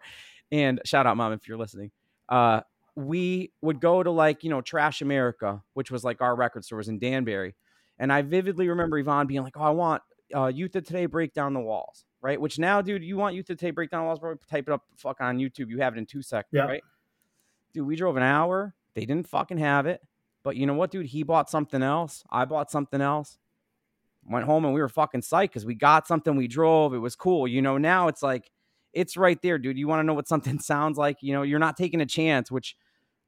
And 0.51 0.81
shout 0.83 1.07
out, 1.07 1.15
mom, 1.17 1.31
if 1.33 1.47
you're 1.47 1.57
listening. 1.57 1.89
Uh, 2.29 2.61
we 2.95 3.51
would 3.61 3.81
go 3.81 4.01
to 4.03 4.11
like 4.11 4.43
you 4.43 4.49
know 4.49 4.61
Trash 4.61 5.01
America, 5.01 5.61
which 5.73 5.91
was 5.91 6.03
like 6.03 6.21
our 6.21 6.35
record 6.35 6.63
store 6.63 6.77
was 6.77 6.87
in 6.87 6.99
Danbury, 6.99 7.55
and 7.97 8.13
I 8.13 8.21
vividly 8.21 8.69
remember 8.69 8.97
Yvonne 8.97 9.27
being 9.27 9.43
like, 9.43 9.57
"Oh, 9.57 9.63
I 9.63 9.69
want 9.71 10.01
uh, 10.33 10.47
Youth 10.47 10.75
of 10.75 10.85
Today 10.85 11.05
break 11.07 11.33
down 11.33 11.53
the 11.53 11.59
walls." 11.59 12.05
Right, 12.21 12.39
which 12.39 12.59
now, 12.59 12.81
dude, 12.81 13.01
you 13.03 13.15
want 13.15 13.33
Youth 13.35 13.49
of 13.49 13.57
Today 13.57 13.71
break 13.71 13.89
down 13.91 14.01
the 14.03 14.07
walls, 14.07 14.19
bro? 14.19 14.35
Type 14.49 14.67
it 14.67 14.73
up, 14.73 14.83
fuck 14.97 15.21
on 15.21 15.37
YouTube. 15.37 15.69
You 15.69 15.77
have 15.79 15.95
it 15.95 15.99
in 15.99 16.05
two 16.05 16.21
seconds, 16.21 16.49
Yeah. 16.51 16.65
right? 16.65 16.83
Dude, 17.73 17.87
we 17.87 17.95
drove 17.95 18.17
an 18.17 18.23
hour. 18.23 18.73
They 18.93 19.05
didn't 19.05 19.29
fucking 19.29 19.57
have 19.59 19.85
it. 19.85 20.01
But 20.43 20.57
you 20.57 20.65
know 20.65 20.73
what, 20.73 20.91
dude? 20.91 21.05
He 21.05 21.23
bought 21.23 21.49
something 21.49 21.81
else. 21.81 22.25
I 22.29 22.43
bought 22.43 22.69
something 22.71 22.99
else. 22.99 23.37
Went 24.29 24.45
home 24.45 24.65
and 24.65 24.73
we 24.73 24.81
were 24.81 24.89
fucking 24.89 25.21
psyched 25.21 25.43
because 25.43 25.65
we 25.65 25.75
got 25.75 26.07
something. 26.07 26.35
We 26.35 26.47
drove. 26.49 26.93
It 26.93 26.97
was 26.97 27.15
cool. 27.15 27.47
You 27.47 27.61
know, 27.61 27.77
now 27.77 28.09
it's 28.09 28.21
like 28.21 28.51
it's 28.93 29.17
right 29.17 29.41
there, 29.41 29.57
dude. 29.57 29.77
You 29.77 29.87
want 29.87 29.99
to 29.99 30.03
know 30.03 30.13
what 30.13 30.27
something 30.27 30.59
sounds 30.59 30.97
like? 30.97 31.17
You 31.21 31.33
know, 31.33 31.43
you're 31.43 31.59
not 31.59 31.77
taking 31.77 32.01
a 32.01 32.05
chance, 32.05 32.51
which 32.51 32.75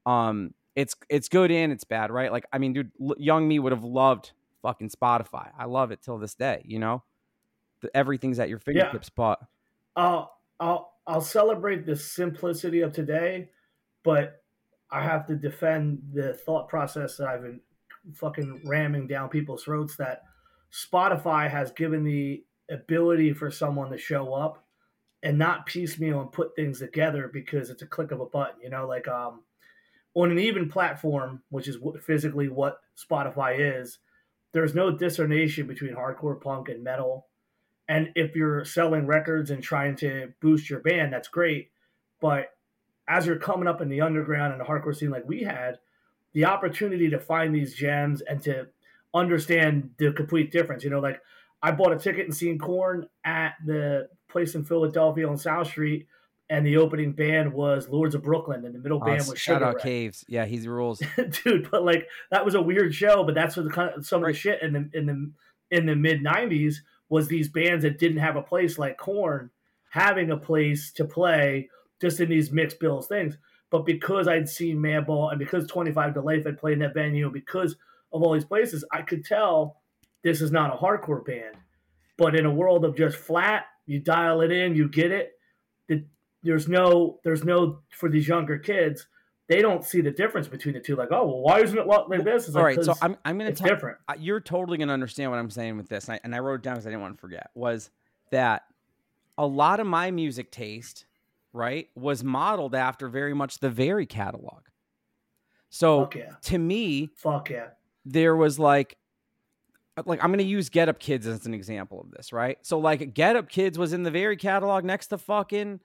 um 0.06 0.52
it's 0.74 0.94
it's 1.08 1.28
good 1.28 1.50
and 1.50 1.72
it's 1.72 1.84
bad, 1.84 2.10
right? 2.10 2.32
Like, 2.32 2.44
I 2.52 2.58
mean, 2.58 2.72
dude, 2.72 2.92
l- 3.00 3.14
young 3.18 3.46
me 3.46 3.58
would 3.58 3.72
have 3.72 3.84
loved 3.84 4.32
fucking 4.62 4.90
Spotify. 4.90 5.50
I 5.58 5.66
love 5.66 5.90
it 5.90 6.02
till 6.02 6.18
this 6.18 6.34
day, 6.34 6.62
you 6.64 6.78
know? 6.78 7.02
The, 7.80 7.94
everything's 7.96 8.38
at 8.38 8.48
your 8.48 8.58
fingertips, 8.58 9.10
but 9.10 9.40
I'll 9.96 10.32
I'll 10.60 10.94
I'll 11.06 11.20
celebrate 11.20 11.84
the 11.84 11.96
simplicity 11.96 12.80
of 12.80 12.92
today, 12.92 13.50
but 14.02 14.42
I 14.90 15.02
have 15.02 15.26
to 15.26 15.34
defend 15.34 16.02
the 16.12 16.34
thought 16.34 16.68
process 16.68 17.16
that 17.16 17.28
I've 17.28 17.42
been 17.42 17.60
fucking 18.14 18.62
ramming 18.66 19.06
down 19.06 19.28
people's 19.28 19.64
throats 19.64 19.96
that 19.96 20.22
Spotify 20.72 21.50
has 21.50 21.72
given 21.72 22.04
the 22.04 22.44
ability 22.70 23.32
for 23.32 23.50
someone 23.50 23.90
to 23.90 23.98
show 23.98 24.32
up 24.32 24.61
and 25.22 25.38
not 25.38 25.66
piecemeal 25.66 26.20
and 26.20 26.32
put 26.32 26.56
things 26.56 26.80
together 26.80 27.30
because 27.32 27.70
it's 27.70 27.82
a 27.82 27.86
click 27.86 28.10
of 28.10 28.20
a 28.20 28.26
button, 28.26 28.60
you 28.62 28.70
know, 28.70 28.86
like 28.86 29.08
um 29.08 29.42
on 30.14 30.30
an 30.30 30.38
even 30.38 30.68
platform, 30.68 31.42
which 31.48 31.68
is 31.68 31.78
physically 32.02 32.48
what 32.48 32.80
Spotify 32.96 33.80
is, 33.80 33.98
there's 34.52 34.74
no 34.74 34.90
discernation 34.90 35.66
between 35.66 35.94
hardcore 35.94 36.40
punk 36.40 36.68
and 36.68 36.84
metal 36.84 37.26
and 37.88 38.10
if 38.14 38.34
you're 38.36 38.64
selling 38.64 39.06
records 39.06 39.50
and 39.50 39.62
trying 39.62 39.96
to 39.96 40.32
boost 40.40 40.70
your 40.70 40.80
band, 40.80 41.12
that's 41.12 41.28
great. 41.28 41.70
But 42.20 42.50
as 43.08 43.26
you're 43.26 43.38
coming 43.38 43.68
up 43.68 43.80
in 43.80 43.88
the 43.88 44.00
underground 44.00 44.52
and 44.52 44.60
the 44.60 44.64
hardcore 44.64 44.96
scene 44.96 45.10
like 45.10 45.28
we 45.28 45.42
had, 45.42 45.78
the 46.32 46.46
opportunity 46.46 47.10
to 47.10 47.18
find 47.18 47.54
these 47.54 47.74
gems 47.74 48.22
and 48.22 48.40
to 48.44 48.68
understand 49.12 49.90
the 49.98 50.12
complete 50.12 50.50
difference. 50.50 50.84
You 50.84 50.90
know, 50.90 51.00
like 51.00 51.20
I 51.62 51.72
bought 51.72 51.92
a 51.92 51.98
ticket 51.98 52.24
and 52.24 52.34
seen 52.34 52.58
Korn 52.58 53.08
at 53.24 53.54
the 53.66 54.08
place 54.32 54.54
in 54.54 54.64
Philadelphia 54.64 55.28
on 55.28 55.36
South 55.36 55.68
Street, 55.68 56.06
and 56.50 56.66
the 56.66 56.76
opening 56.76 57.12
band 57.12 57.52
was 57.52 57.88
Lords 57.88 58.14
of 58.14 58.22
Brooklyn, 58.22 58.64
and 58.64 58.74
the 58.74 58.78
middle 58.78 58.98
band 58.98 59.26
was 59.28 59.38
shout 59.38 59.56
Sugar 59.56 59.64
out 59.64 59.74
Ray. 59.76 59.82
Caves. 59.82 60.24
Yeah, 60.28 60.44
he's 60.44 60.66
rules. 60.66 61.02
dude. 61.44 61.70
But 61.70 61.84
like 61.84 62.08
that 62.30 62.44
was 62.44 62.54
a 62.54 62.62
weird 62.62 62.94
show. 62.94 63.24
But 63.24 63.34
that's 63.34 63.56
what 63.56 63.64
the 63.64 63.70
kind 63.70 63.94
of 63.94 64.06
some 64.06 64.22
of 64.22 64.26
the 64.26 64.34
shit 64.34 64.60
in 64.62 64.72
the 64.72 64.90
in 64.92 65.06
the 65.06 65.32
in 65.70 65.86
the 65.86 65.96
mid 65.96 66.22
'90s 66.22 66.76
was 67.08 67.28
these 67.28 67.48
bands 67.48 67.84
that 67.84 67.98
didn't 67.98 68.18
have 68.18 68.36
a 68.36 68.42
place 68.42 68.78
like 68.78 68.96
Korn 68.98 69.50
having 69.90 70.30
a 70.30 70.36
place 70.36 70.90
to 70.92 71.04
play 71.04 71.68
just 72.00 72.18
in 72.18 72.28
these 72.28 72.50
mixed 72.50 72.80
bills 72.80 73.06
things. 73.06 73.36
But 73.70 73.86
because 73.86 74.28
I'd 74.28 74.48
seen 74.48 74.78
Madball 74.78 75.30
and 75.30 75.38
because 75.38 75.66
25 75.66 76.14
to 76.14 76.20
Life 76.20 76.44
had 76.44 76.58
played 76.58 76.74
in 76.74 76.78
that 76.80 76.94
venue, 76.94 77.30
because 77.30 77.76
of 78.12 78.22
all 78.22 78.34
these 78.34 78.44
places, 78.44 78.84
I 78.92 79.02
could 79.02 79.24
tell 79.24 79.80
this 80.22 80.40
is 80.40 80.52
not 80.52 80.74
a 80.74 80.76
hardcore 80.76 81.24
band. 81.24 81.56
But 82.18 82.34
in 82.34 82.46
a 82.46 82.52
world 82.52 82.84
of 82.84 82.96
just 82.96 83.16
flat, 83.16 83.64
you 83.86 84.00
dial 84.00 84.40
it 84.40 84.50
in, 84.50 84.74
you 84.74 84.88
get 84.88 85.10
it. 85.10 85.32
There's 86.44 86.68
no, 86.68 87.20
there's 87.22 87.44
no 87.44 87.80
for 87.90 88.08
these 88.08 88.26
younger 88.26 88.58
kids. 88.58 89.06
They 89.48 89.62
don't 89.62 89.84
see 89.84 90.00
the 90.00 90.10
difference 90.10 90.48
between 90.48 90.74
the 90.74 90.80
two. 90.80 90.96
Like, 90.96 91.12
oh, 91.12 91.24
well, 91.24 91.40
why 91.40 91.60
isn't 91.60 91.78
it 91.78 91.86
like 91.86 92.24
this? 92.24 92.48
It's 92.48 92.56
All 92.56 92.62
like, 92.62 92.78
right, 92.78 92.84
so 92.84 92.94
I'm 93.00 93.16
I'm 93.24 93.38
gonna 93.38 93.50
it's 93.50 93.60
tell 93.60 93.68
different. 93.68 93.98
you're 94.18 94.40
totally 94.40 94.78
gonna 94.78 94.92
understand 94.92 95.30
what 95.30 95.38
I'm 95.38 95.50
saying 95.50 95.76
with 95.76 95.88
this, 95.88 96.06
and 96.08 96.14
I, 96.14 96.20
and 96.24 96.34
I 96.34 96.40
wrote 96.40 96.56
it 96.56 96.62
down 96.62 96.74
because 96.74 96.86
I 96.86 96.90
didn't 96.90 97.02
want 97.02 97.16
to 97.16 97.20
forget. 97.20 97.50
Was 97.54 97.90
that 98.30 98.64
a 99.38 99.46
lot 99.46 99.78
of 99.78 99.86
my 99.86 100.10
music 100.10 100.50
taste, 100.50 101.04
right, 101.52 101.88
was 101.94 102.24
modeled 102.24 102.74
after 102.74 103.08
very 103.08 103.34
much 103.34 103.58
the 103.58 103.70
very 103.70 104.06
catalog. 104.06 104.62
So 105.70 106.08
yeah. 106.14 106.32
to 106.42 106.58
me, 106.58 107.10
Fuck 107.16 107.50
yeah. 107.50 107.68
there 108.04 108.34
was 108.34 108.58
like 108.58 108.96
like 110.06 110.22
I'm 110.22 110.30
gonna 110.30 110.42
use 110.42 110.68
Get 110.68 110.88
Up 110.88 110.98
Kids 110.98 111.26
as 111.26 111.46
an 111.46 111.54
example 111.54 112.00
of 112.00 112.10
this, 112.10 112.32
right? 112.32 112.58
So 112.62 112.78
like 112.78 113.14
Get 113.14 113.36
Up 113.36 113.48
Kids 113.48 113.78
was 113.78 113.92
in 113.92 114.02
the 114.02 114.10
very 114.10 114.36
catalog 114.36 114.84
next 114.84 115.08
to 115.08 115.18
fucking 115.18 115.80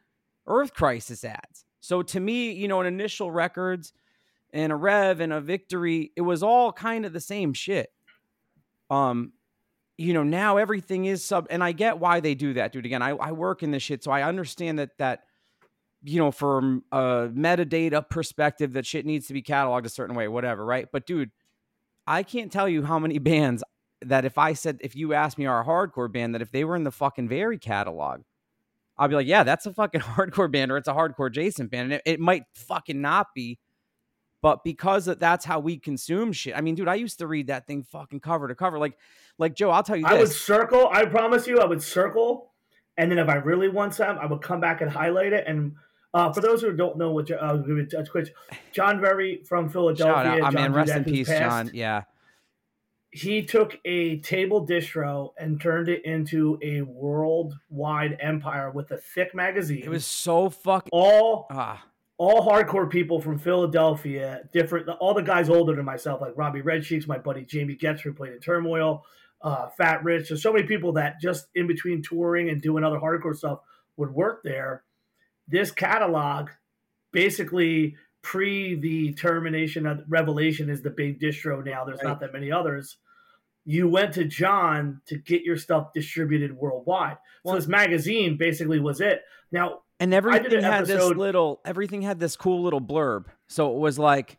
Earth 0.48 0.74
Crisis 0.74 1.24
ads. 1.24 1.66
So 1.82 2.02
to 2.04 2.20
me, 2.20 2.52
you 2.52 2.68
know, 2.68 2.82
an 2.82 2.88
initial 2.88 3.32
records 3.32 3.94
and 4.54 4.72
a 4.72 4.76
Rev 4.76 5.20
and 5.20 5.34
a 5.34 5.42
Victory, 5.42 6.12
it 6.16 6.22
was 6.22 6.42
all 6.42 6.72
kind 6.72 7.06
of 7.06 7.14
the 7.14 7.22
same 7.22 7.54
shit. 7.54 7.90
Um, 8.90 9.34
you 9.98 10.14
know, 10.14 10.24
now 10.24 10.58
everything 10.58 11.06
is 11.06 11.26
sub, 11.26 11.48
and 11.50 11.64
I 11.64 11.72
get 11.72 12.00
why 12.00 12.20
they 12.20 12.36
do 12.36 12.54
that, 12.54 12.72
dude. 12.72 12.86
Again, 12.86 13.02
I, 13.02 13.10
I 13.10 13.32
work 13.32 13.64
in 13.64 13.72
this 13.72 13.84
shit, 13.84 14.04
so 14.04 14.12
I 14.12 14.24
understand 14.24 14.80
that 14.80 14.98
that 15.00 15.22
you 16.04 16.20
know, 16.20 16.32
from 16.32 16.84
a 16.92 17.30
metadata 17.34 18.08
perspective, 18.08 18.74
that 18.74 18.86
shit 18.86 19.06
needs 19.06 19.28
to 19.28 19.34
be 19.34 19.42
cataloged 19.42 19.86
a 19.86 19.90
certain 19.90 20.16
way, 20.16 20.28
whatever, 20.28 20.64
right? 20.64 20.88
But 20.92 21.06
dude, 21.06 21.32
I 22.06 22.24
can't 22.24 22.52
tell 22.52 22.70
you 22.70 22.84
how 22.84 23.00
many 23.00 23.18
bands 23.20 23.64
that 24.06 24.26
if 24.26 24.38
I 24.38 24.54
said 24.54 24.78
if 24.82 24.96
you 24.96 25.14
asked 25.14 25.38
me 25.38 25.46
our 25.46 25.66
hardcore 25.66 26.12
band 26.12 26.36
that 26.36 26.42
if 26.42 26.52
they 26.52 26.64
were 26.64 26.76
in 26.76 26.84
the 26.84 26.92
fucking 26.92 27.28
very 27.28 27.58
catalog, 27.58 28.22
I'll 28.98 29.08
be 29.08 29.16
like, 29.16 29.28
yeah, 29.28 29.44
that's 29.44 29.66
a 29.66 29.74
fucking 29.74 30.02
hardcore 30.16 30.52
band 30.52 30.72
or 30.72 30.78
it's 30.78 30.88
a 30.88 30.94
hardcore 30.94 31.32
Jason 31.32 31.68
band. 31.68 31.86
And 31.86 31.94
it, 31.94 32.02
it 32.06 32.20
might 32.20 32.44
fucking 32.54 33.00
not 33.02 33.28
be, 33.36 33.60
but 34.42 34.64
because 34.64 35.06
that- 35.06 35.20
that's 35.20 35.46
how 35.46 35.60
we 35.60 35.78
consume 35.78 36.32
shit. 36.32 36.56
I 36.56 36.62
mean, 36.62 36.76
dude, 36.76 36.88
I 36.88 36.96
used 36.96 37.20
to 37.20 37.28
read 37.28 37.48
that 37.48 37.68
thing 37.68 37.84
fucking 37.84 38.20
cover 38.22 38.48
to 38.48 38.56
cover. 38.56 38.80
Like, 38.80 38.98
like 39.38 39.56
Joe, 39.56 39.70
I'll 39.72 39.84
tell 39.84 39.96
you 39.96 40.06
I 40.06 40.14
would 40.16 40.32
circle. 40.32 40.90
I 40.92 41.06
promise 41.06 41.48
you, 41.48 41.60
I 41.60 41.66
would 41.66 41.82
circle, 41.84 42.52
and 42.98 43.12
then 43.12 43.20
if 43.20 43.30
I 43.30 43.36
really 43.36 43.70
want 43.70 43.94
some, 43.94 44.18
I 44.18 44.26
would 44.26 44.42
come 44.42 44.60
back 44.60 44.82
and 44.82 44.90
highlight 44.90 45.32
it. 45.34 45.46
And 45.48 45.76
uh, 46.14 46.34
for 46.34 46.42
those 46.42 46.62
who 46.62 46.72
don't 46.76 46.98
know 46.98 47.12
what, 47.12 47.30
uh, 47.30 47.58
give 47.58 47.78
it 47.78 47.94
a 47.94 48.04
quick, 48.04 48.34
John 48.72 49.00
Very 49.00 49.44
from 49.44 49.66
Shout 49.66 49.74
Philadelphia. 49.74 50.44
out, 50.44 50.56
I 50.56 50.62
mean, 50.64 50.74
rest 50.74 50.94
in 50.94 51.04
peace, 51.04 51.28
passed, 51.28 51.42
John. 51.42 51.72
Yeah, 51.74 52.04
He 53.20 53.44
took 53.44 53.78
a 53.86 54.20
table 54.20 54.66
distro 54.68 55.32
and 55.40 55.60
turned 55.60 55.90
it 55.90 56.06
into 56.06 56.60
a 56.62 56.82
worldwide 56.84 58.18
empire 58.20 58.70
with 58.72 58.92
a 58.92 58.98
thick 58.98 59.34
magazine. 59.34 59.82
it 59.84 59.90
was 59.90 60.06
so 60.06 60.50
fucking. 60.50 60.90
all 60.92 61.48
Ah, 61.50 61.84
all 62.18 62.48
hardcore 62.48 62.90
people 62.90 63.20
from 63.22 63.38
Philadelphia, 63.38 64.42
different, 64.54 64.88
all 64.90 65.14
the 65.14 65.22
guys 65.22 65.50
older 65.50 65.76
than 65.76 65.86
myself, 65.86 66.20
like 66.22 66.34
Robbie 66.36 66.62
Redcheeks, 66.62 67.08
my 67.08 67.18
buddy 67.18 67.44
Jamie 67.44 67.76
Getz, 67.76 68.02
who 68.02 68.14
played 68.14 68.34
in 68.34 68.40
Turmoil, 68.40 69.04
uh, 69.42 69.68
Fat 69.70 70.04
Rich. 70.04 70.30
There's 70.30 70.42
so 70.44 70.52
many 70.54 70.66
people 70.68 70.94
that 70.94 71.20
just 71.22 71.48
in 71.56 71.68
between 71.68 72.02
touring 72.02 72.50
and 72.50 72.62
doing 72.62 72.84
other 72.84 73.00
hardcore 73.00 73.36
stuff 73.36 73.60
would 73.98 74.12
work 74.12 74.42
there. 74.44 74.84
This 75.48 75.72
catalog, 75.72 76.50
basically 77.12 77.96
pre 78.22 78.76
the 78.76 79.14
termination 79.14 79.86
of 79.86 80.02
Revelation, 80.08 80.70
is 80.70 80.82
the 80.82 80.90
big 80.90 81.20
distro 81.20 81.64
now. 81.64 81.86
There's 81.86 82.00
Right. 82.00 82.10
not 82.10 82.20
that 82.22 82.34
many 82.34 82.52
others. 82.52 82.98
You 83.70 83.90
went 83.90 84.14
to 84.14 84.24
John 84.24 85.02
to 85.08 85.18
get 85.18 85.42
your 85.44 85.58
stuff 85.58 85.90
distributed 85.94 86.56
worldwide. 86.56 87.18
Well- 87.44 87.56
so 87.56 87.60
this 87.60 87.68
magazine 87.68 88.38
basically 88.38 88.80
was 88.80 89.02
it. 89.02 89.22
Now, 89.52 89.82
and 90.00 90.14
everything 90.14 90.54
an 90.54 90.64
had 90.64 90.86
this 90.86 91.04
little. 91.12 91.60
Everything 91.66 92.02
had 92.02 92.18
this 92.18 92.38
cool 92.38 92.64
little 92.64 92.80
blurb. 92.80 93.26
So 93.48 93.76
it 93.76 93.80
was 93.80 94.00
like, 94.00 94.38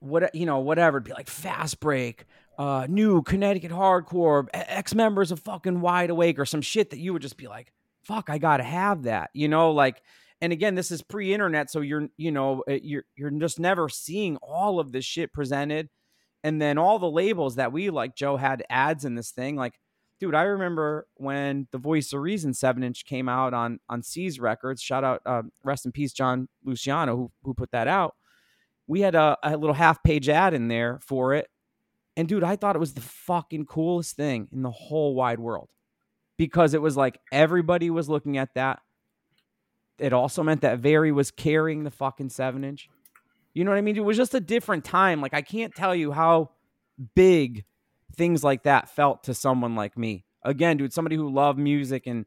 what 0.00 0.34
you 0.34 0.44
know, 0.46 0.58
whatever. 0.58 0.98
It'd 0.98 1.06
be 1.06 1.12
like 1.12 1.28
fast 1.28 1.80
break. 1.80 2.26
Uh, 2.58 2.86
new 2.88 3.22
Connecticut 3.22 3.70
hardcore, 3.70 4.46
ex 4.52 4.94
members 4.94 5.32
of 5.32 5.40
fucking 5.40 5.80
Wide 5.80 6.10
Awake, 6.10 6.38
or 6.38 6.44
some 6.44 6.60
shit 6.60 6.90
that 6.90 6.98
you 6.98 7.12
would 7.12 7.22
just 7.22 7.36
be 7.36 7.46
like, 7.48 7.72
"Fuck, 8.02 8.28
I 8.28 8.38
gotta 8.38 8.64
have 8.64 9.04
that," 9.04 9.30
you 9.32 9.48
know, 9.48 9.70
like. 9.72 10.02
And 10.40 10.52
again, 10.52 10.76
this 10.76 10.92
is 10.92 11.02
pre-internet, 11.02 11.68
so 11.68 11.80
you're, 11.80 12.06
you 12.16 12.30
know, 12.30 12.62
you're 12.68 13.02
you're 13.16 13.30
just 13.32 13.58
never 13.58 13.88
seeing 13.88 14.36
all 14.36 14.78
of 14.78 14.92
this 14.92 15.04
shit 15.04 15.32
presented, 15.32 15.88
and 16.48 16.62
then 16.62 16.78
all 16.78 16.98
the 16.98 17.10
labels 17.10 17.56
that 17.56 17.72
we 17.72 17.90
like. 17.90 18.16
Joe 18.16 18.38
had 18.38 18.64
ads 18.70 19.04
in 19.04 19.14
this 19.14 19.30
thing, 19.30 19.54
like, 19.54 19.78
dude, 20.18 20.34
I 20.34 20.42
remember 20.44 21.06
when 21.14 21.68
the 21.70 21.78
Voice 21.78 22.10
of 22.14 22.20
Reason 22.20 22.54
seven 22.54 22.82
inch 22.82 23.04
came 23.04 23.28
out 23.28 23.52
on 23.52 23.80
on 23.88 24.02
C's 24.02 24.40
Records. 24.40 24.80
Shout 24.80 25.04
out, 25.04 25.20
uh, 25.26 25.42
rest 25.62 25.84
in 25.84 25.92
peace, 25.92 26.12
John 26.14 26.48
Luciano, 26.64 27.16
who 27.16 27.30
who 27.42 27.52
put 27.52 27.70
that 27.72 27.86
out. 27.86 28.14
We 28.86 29.02
had 29.02 29.14
a, 29.14 29.36
a 29.42 29.56
little 29.58 29.74
half 29.74 30.02
page 30.02 30.30
ad 30.30 30.54
in 30.54 30.68
there 30.68 30.98
for 31.02 31.34
it, 31.34 31.48
and 32.16 32.26
dude, 32.26 32.42
I 32.44 32.56
thought 32.56 32.76
it 32.76 32.80
was 32.80 32.94
the 32.94 33.02
fucking 33.02 33.66
coolest 33.66 34.16
thing 34.16 34.48
in 34.50 34.62
the 34.62 34.70
whole 34.70 35.14
wide 35.14 35.38
world 35.38 35.68
because 36.38 36.72
it 36.72 36.80
was 36.80 36.96
like 36.96 37.20
everybody 37.30 37.90
was 37.90 38.08
looking 38.08 38.38
at 38.38 38.54
that. 38.54 38.80
It 39.98 40.14
also 40.14 40.42
meant 40.42 40.62
that 40.62 40.78
Very 40.78 41.12
was 41.12 41.30
carrying 41.30 41.84
the 41.84 41.90
fucking 41.90 42.30
seven 42.30 42.64
inch. 42.64 42.88
You 43.58 43.64
know 43.64 43.72
what 43.72 43.78
I 43.78 43.80
mean? 43.80 43.96
It 43.96 44.04
was 44.04 44.16
just 44.16 44.34
a 44.34 44.40
different 44.40 44.84
time. 44.84 45.20
Like 45.20 45.34
I 45.34 45.42
can't 45.42 45.74
tell 45.74 45.92
you 45.92 46.12
how 46.12 46.50
big 47.16 47.64
things 48.14 48.44
like 48.44 48.62
that 48.62 48.88
felt 48.88 49.24
to 49.24 49.34
someone 49.34 49.74
like 49.74 49.98
me. 49.98 50.24
Again, 50.44 50.76
dude, 50.76 50.92
somebody 50.92 51.16
who 51.16 51.28
loved 51.28 51.58
music 51.58 52.06
and 52.06 52.24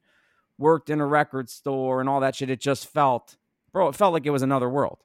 worked 0.57 0.89
in 0.89 0.99
a 0.99 1.05
record 1.05 1.49
store 1.49 2.01
and 2.01 2.09
all 2.09 2.19
that 2.19 2.35
shit. 2.35 2.49
It 2.49 2.59
just 2.59 2.85
felt, 2.85 3.37
bro, 3.71 3.87
it 3.87 3.95
felt 3.95 4.11
like 4.11 4.25
it 4.25 4.31
was 4.31 4.41
another 4.41 4.69
world. 4.69 4.97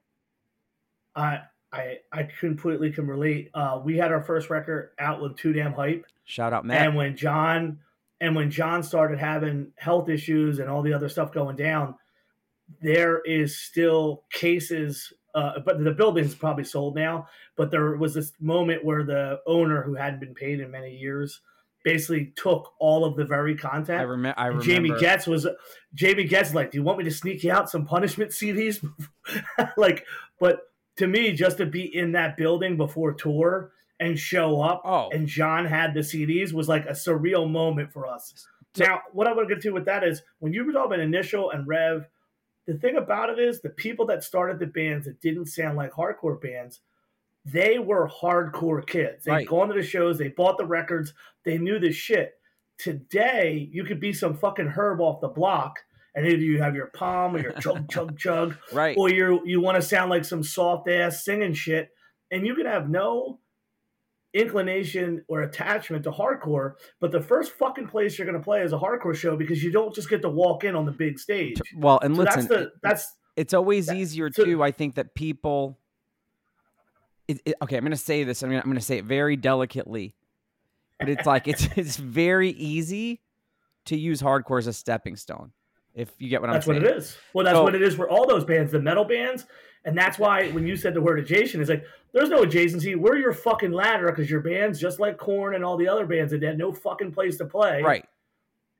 I 1.14 1.42
I 1.72 1.98
I 2.12 2.24
completely 2.40 2.90
can 2.90 3.06
relate. 3.06 3.50
Uh, 3.54 3.80
we 3.84 3.96
had 3.96 4.10
our 4.10 4.20
first 4.20 4.50
record 4.50 4.90
out 4.98 5.22
with 5.22 5.36
Too 5.36 5.52
Damn 5.52 5.74
Hype, 5.74 6.06
Shout 6.24 6.52
out, 6.52 6.64
Matt. 6.64 6.88
and 6.88 6.96
when 6.96 7.16
John 7.16 7.78
and 8.20 8.34
when 8.34 8.50
John 8.50 8.82
started 8.82 9.20
having 9.20 9.68
health 9.76 10.08
issues 10.08 10.58
and 10.58 10.68
all 10.68 10.82
the 10.82 10.92
other 10.92 11.08
stuff 11.08 11.32
going 11.32 11.54
down, 11.54 11.94
there 12.82 13.20
is 13.20 13.56
still 13.56 14.24
cases. 14.30 15.12
Uh, 15.36 15.60
but 15.64 15.84
the 15.84 15.90
building's 15.92 16.34
probably 16.34 16.64
sold 16.64 16.94
now. 16.96 17.28
But 17.56 17.70
there 17.70 17.94
was 17.96 18.14
this 18.14 18.32
moment 18.40 18.84
where 18.84 19.04
the 19.04 19.38
owner, 19.46 19.82
who 19.82 19.94
hadn't 19.94 20.18
been 20.20 20.34
paid 20.34 20.58
in 20.60 20.70
many 20.70 20.96
years, 20.96 21.40
basically 21.84 22.32
took 22.36 22.72
all 22.80 23.04
of 23.04 23.14
the 23.16 23.24
very 23.24 23.54
content. 23.54 24.00
I, 24.00 24.04
rem- 24.04 24.34
I 24.36 24.46
remember. 24.46 24.64
Jamie 24.64 24.92
Getz 24.98 25.26
was 25.26 25.46
Jamie 25.94 26.24
Getz 26.24 26.54
like, 26.54 26.70
do 26.72 26.78
you 26.78 26.82
want 26.82 26.98
me 26.98 27.04
to 27.04 27.10
sneak 27.12 27.44
you 27.44 27.52
out 27.52 27.70
some 27.70 27.84
punishment 27.84 28.30
CDs? 28.32 28.84
like, 29.76 30.04
but 30.40 30.60
to 30.96 31.06
me, 31.06 31.32
just 31.32 31.58
to 31.58 31.66
be 31.66 31.82
in 31.94 32.12
that 32.12 32.36
building 32.36 32.76
before 32.76 33.12
tour 33.12 33.72
and 34.00 34.18
show 34.18 34.60
up, 34.60 34.82
Oh. 34.84 35.10
and 35.12 35.26
John 35.26 35.64
had 35.66 35.94
the 35.94 36.00
CDs 36.00 36.52
was 36.52 36.68
like 36.68 36.86
a 36.86 36.92
surreal 36.92 37.48
moment 37.48 37.92
for 37.92 38.06
us. 38.06 38.46
now, 38.78 39.00
what 39.12 39.26
I 39.26 39.32
want 39.32 39.48
to 39.48 39.54
get 39.54 39.62
to 39.62 39.70
with 39.70 39.84
that 39.84 40.02
is 40.02 40.22
when 40.38 40.52
you 40.52 40.64
were 40.64 40.72
talking 40.72 40.92
about 40.94 41.00
initial 41.00 41.50
and 41.50 41.66
Rev, 41.66 42.06
the 42.66 42.74
thing 42.74 42.96
about 42.96 43.30
it 43.30 43.38
is 43.38 43.60
the 43.60 43.70
people 43.70 44.06
that 44.06 44.24
started 44.24 44.58
the 44.58 44.66
bands 44.66 45.06
that 45.06 45.20
didn't 45.20 45.46
sound 45.46 45.76
like 45.76 45.92
hardcore 45.92 46.40
bands, 46.40 46.80
they 47.44 47.78
were 47.78 48.08
hardcore 48.08 48.84
kids. 48.86 49.24
They'd 49.24 49.32
Right. 49.32 49.46
gone 49.48 49.68
to 49.68 49.74
the 49.74 49.82
shows, 49.82 50.18
they 50.18 50.28
bought 50.28 50.58
the 50.58 50.66
records, 50.66 51.14
they 51.44 51.58
knew 51.58 51.78
the 51.78 51.92
shit. 51.92 52.34
Today, 52.78 53.68
you 53.72 53.84
could 53.84 54.00
be 54.00 54.12
some 54.12 54.36
fucking 54.36 54.66
herb 54.66 55.00
off 55.00 55.20
the 55.20 55.28
block, 55.28 55.78
and 56.14 56.26
either 56.26 56.42
you 56.42 56.60
have 56.60 56.74
your 56.74 56.88
palm 56.88 57.36
or 57.36 57.40
your 57.40 57.52
chug 57.60 57.88
chug 57.88 58.18
chug, 58.18 58.56
right. 58.72 58.96
or 58.98 59.10
you 59.10 59.40
you 59.44 59.60
want 59.60 59.76
to 59.76 59.82
sound 59.82 60.10
like 60.10 60.24
some 60.24 60.42
soft 60.42 60.88
ass 60.88 61.24
singing 61.24 61.54
shit, 61.54 61.90
and 62.30 62.46
you 62.46 62.54
can 62.54 62.66
have 62.66 62.90
no 62.90 63.38
inclination 64.36 65.24
or 65.28 65.42
attachment 65.42 66.04
to 66.04 66.10
hardcore. 66.10 66.74
But 67.00 67.10
the 67.12 67.20
first 67.20 67.52
fucking 67.52 67.88
place 67.88 68.18
you're 68.18 68.26
going 68.26 68.38
to 68.38 68.44
play 68.44 68.62
is 68.62 68.72
a 68.72 68.78
hardcore 68.78 69.14
show 69.14 69.36
because 69.36 69.62
you 69.62 69.72
don't 69.72 69.94
just 69.94 70.08
get 70.10 70.22
to 70.22 70.28
walk 70.28 70.64
in 70.64 70.76
on 70.76 70.84
the 70.86 70.92
big 70.92 71.18
stage. 71.18 71.58
Well, 71.76 71.98
and 72.02 72.14
So 72.14 72.22
listen, 72.22 72.34
that's 72.40 72.48
the 72.48 72.72
that's 72.82 73.12
it's 73.36 73.54
always 73.54 73.86
that- 73.86 73.96
easier 73.96 74.30
so- 74.32 74.44
too. 74.44 74.62
I 74.62 74.70
think 74.70 74.94
that 74.96 75.14
people. 75.14 75.78
It, 77.28 77.40
it- 77.44 77.56
okay, 77.62 77.76
I'm 77.76 77.82
going 77.82 77.90
to 77.90 77.96
say 77.96 78.24
this. 78.24 78.42
I'm 78.42 78.50
going 78.50 78.74
to 78.74 78.80
say 78.80 78.98
it 78.98 79.04
very 79.04 79.36
delicately, 79.36 80.14
but 81.00 81.08
it's 81.08 81.26
like 81.26 81.48
it's 81.48 81.66
it's 81.76 81.96
very 81.96 82.50
easy 82.50 83.20
to 83.86 83.96
use 83.96 84.20
hardcore 84.22 84.58
as 84.58 84.66
a 84.66 84.72
stepping 84.72 85.16
stone. 85.16 85.52
If 85.94 86.10
you 86.18 86.28
get 86.28 86.42
what 86.42 86.50
I'm 86.50 86.60
saying. 86.60 86.80
That's 86.82 86.84
what 86.84 86.94
it 86.94 86.98
is. 86.98 87.16
Well, 87.32 87.44
that's 87.44 87.56
So- 87.56 87.62
what 87.62 87.74
it 87.74 87.82
is 87.82 87.94
for 87.94 88.08
all 88.08 88.26
those 88.26 88.44
bands, 88.44 88.70
the 88.72 88.80
metal 88.80 89.04
bands. 89.04 89.46
And 89.86 89.96
that's 89.96 90.18
why 90.18 90.50
when 90.50 90.66
you 90.66 90.76
said 90.76 90.94
the 90.94 91.00
word 91.00 91.20
adjacent, 91.20 91.60
it's 91.60 91.70
like 91.70 91.84
there's 92.12 92.28
no 92.28 92.42
adjacency. 92.42 92.96
We're 92.96 93.16
your 93.18 93.32
fucking 93.32 93.70
ladder 93.70 94.06
because 94.06 94.28
your 94.28 94.40
band's 94.40 94.80
just 94.80 94.98
like 94.98 95.16
Korn 95.16 95.54
and 95.54 95.64
all 95.64 95.76
the 95.76 95.88
other 95.88 96.06
bands 96.06 96.32
that 96.32 96.42
had 96.42 96.58
no 96.58 96.72
fucking 96.72 97.12
place 97.12 97.38
to 97.38 97.44
play. 97.44 97.82
Right. 97.82 98.04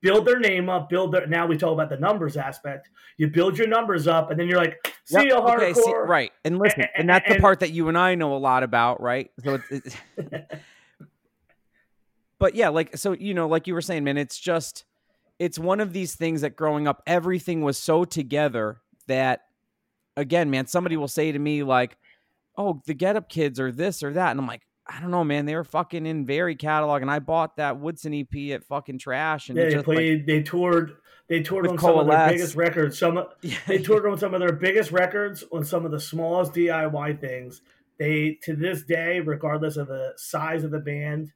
build 0.01 0.25
their 0.25 0.39
name 0.39 0.69
up, 0.69 0.89
build 0.89 1.13
their. 1.13 1.25
Now 1.25 1.47
we 1.47 1.57
talk 1.57 1.71
about 1.71 1.89
the 1.89 1.97
numbers 1.97 2.35
aspect. 2.35 2.89
You 3.15 3.29
build 3.29 3.57
your 3.57 3.69
numbers 3.69 4.05
up, 4.05 4.31
and 4.31 4.39
then 4.39 4.49
you're 4.49 4.59
like, 4.59 4.75
see 5.05 5.27
yep, 5.27 5.37
a 5.37 5.41
hardcore, 5.41 5.55
okay, 5.61 5.73
see, 5.73 5.93
right? 5.93 6.31
And 6.43 6.59
listen, 6.59 6.81
and, 6.81 6.89
and 6.97 7.09
that's 7.09 7.25
and, 7.25 7.37
the 7.37 7.41
part 7.41 7.61
that 7.61 7.71
you 7.71 7.87
and 7.87 7.97
I 7.97 8.15
know 8.15 8.35
a 8.35 8.37
lot 8.37 8.63
about, 8.63 9.01
right? 9.01 9.31
So 9.43 9.55
it's. 9.55 9.71
it's 9.71 9.95
but 12.39 12.53
yeah, 12.53 12.67
like 12.67 12.97
so, 12.97 13.13
you 13.13 13.33
know, 13.33 13.47
like 13.47 13.65
you 13.65 13.73
were 13.73 13.81
saying, 13.81 14.03
man, 14.03 14.17
it's 14.17 14.37
just, 14.37 14.83
it's 15.39 15.57
one 15.57 15.79
of 15.79 15.93
these 15.93 16.15
things 16.15 16.41
that 16.41 16.57
growing 16.57 16.85
up, 16.85 17.01
everything 17.07 17.61
was 17.61 17.77
so 17.77 18.03
together 18.03 18.81
that, 19.07 19.46
again, 20.17 20.49
man, 20.49 20.67
somebody 20.67 20.97
will 20.97 21.07
say 21.07 21.31
to 21.31 21.39
me 21.39 21.63
like, 21.63 21.97
"Oh, 22.57 22.81
the 22.85 22.93
Get 22.93 23.15
Up 23.15 23.29
Kids 23.29 23.59
or 23.59 23.71
this 23.71 24.03
or 24.03 24.11
that," 24.13 24.31
and 24.31 24.39
I'm 24.39 24.47
like, 24.47 24.63
I 24.89 24.99
don't 24.99 25.11
know, 25.11 25.23
man. 25.23 25.45
They 25.45 25.55
were 25.55 25.63
fucking 25.63 26.05
in 26.05 26.25
very 26.25 26.55
catalog, 26.55 27.01
and 27.01 27.11
I 27.11 27.19
bought 27.19 27.57
that 27.57 27.79
Woodson 27.79 28.13
EP 28.13 28.51
at 28.51 28.63
fucking 28.63 28.99
trash. 28.99 29.49
And 29.49 29.57
yeah, 29.57 29.69
they 29.69 29.83
played. 29.83 30.19
Like, 30.19 30.25
they 30.25 30.43
toured. 30.43 30.97
They 31.27 31.41
toured 31.41 31.67
on 31.67 31.77
some 31.77 31.99
of 31.99 32.07
their 32.07 32.29
biggest 32.29 32.55
records. 32.55 32.97
Some 32.97 33.17
yeah. 33.41 33.57
they 33.67 33.79
toured 33.79 34.05
on 34.05 34.17
some 34.17 34.33
of 34.33 34.39
their 34.39 34.53
biggest 34.53 34.91
records 34.91 35.43
on 35.51 35.65
some 35.65 35.85
of 35.85 35.91
the 35.91 35.99
smallest 35.99 36.53
DIY 36.53 37.19
things. 37.19 37.61
They 37.99 38.37
to 38.43 38.55
this 38.55 38.83
day, 38.83 39.19
regardless 39.19 39.75
of 39.75 39.87
the 39.87 40.13
size 40.15 40.63
of 40.63 40.71
the 40.71 40.79
band, 40.79 41.33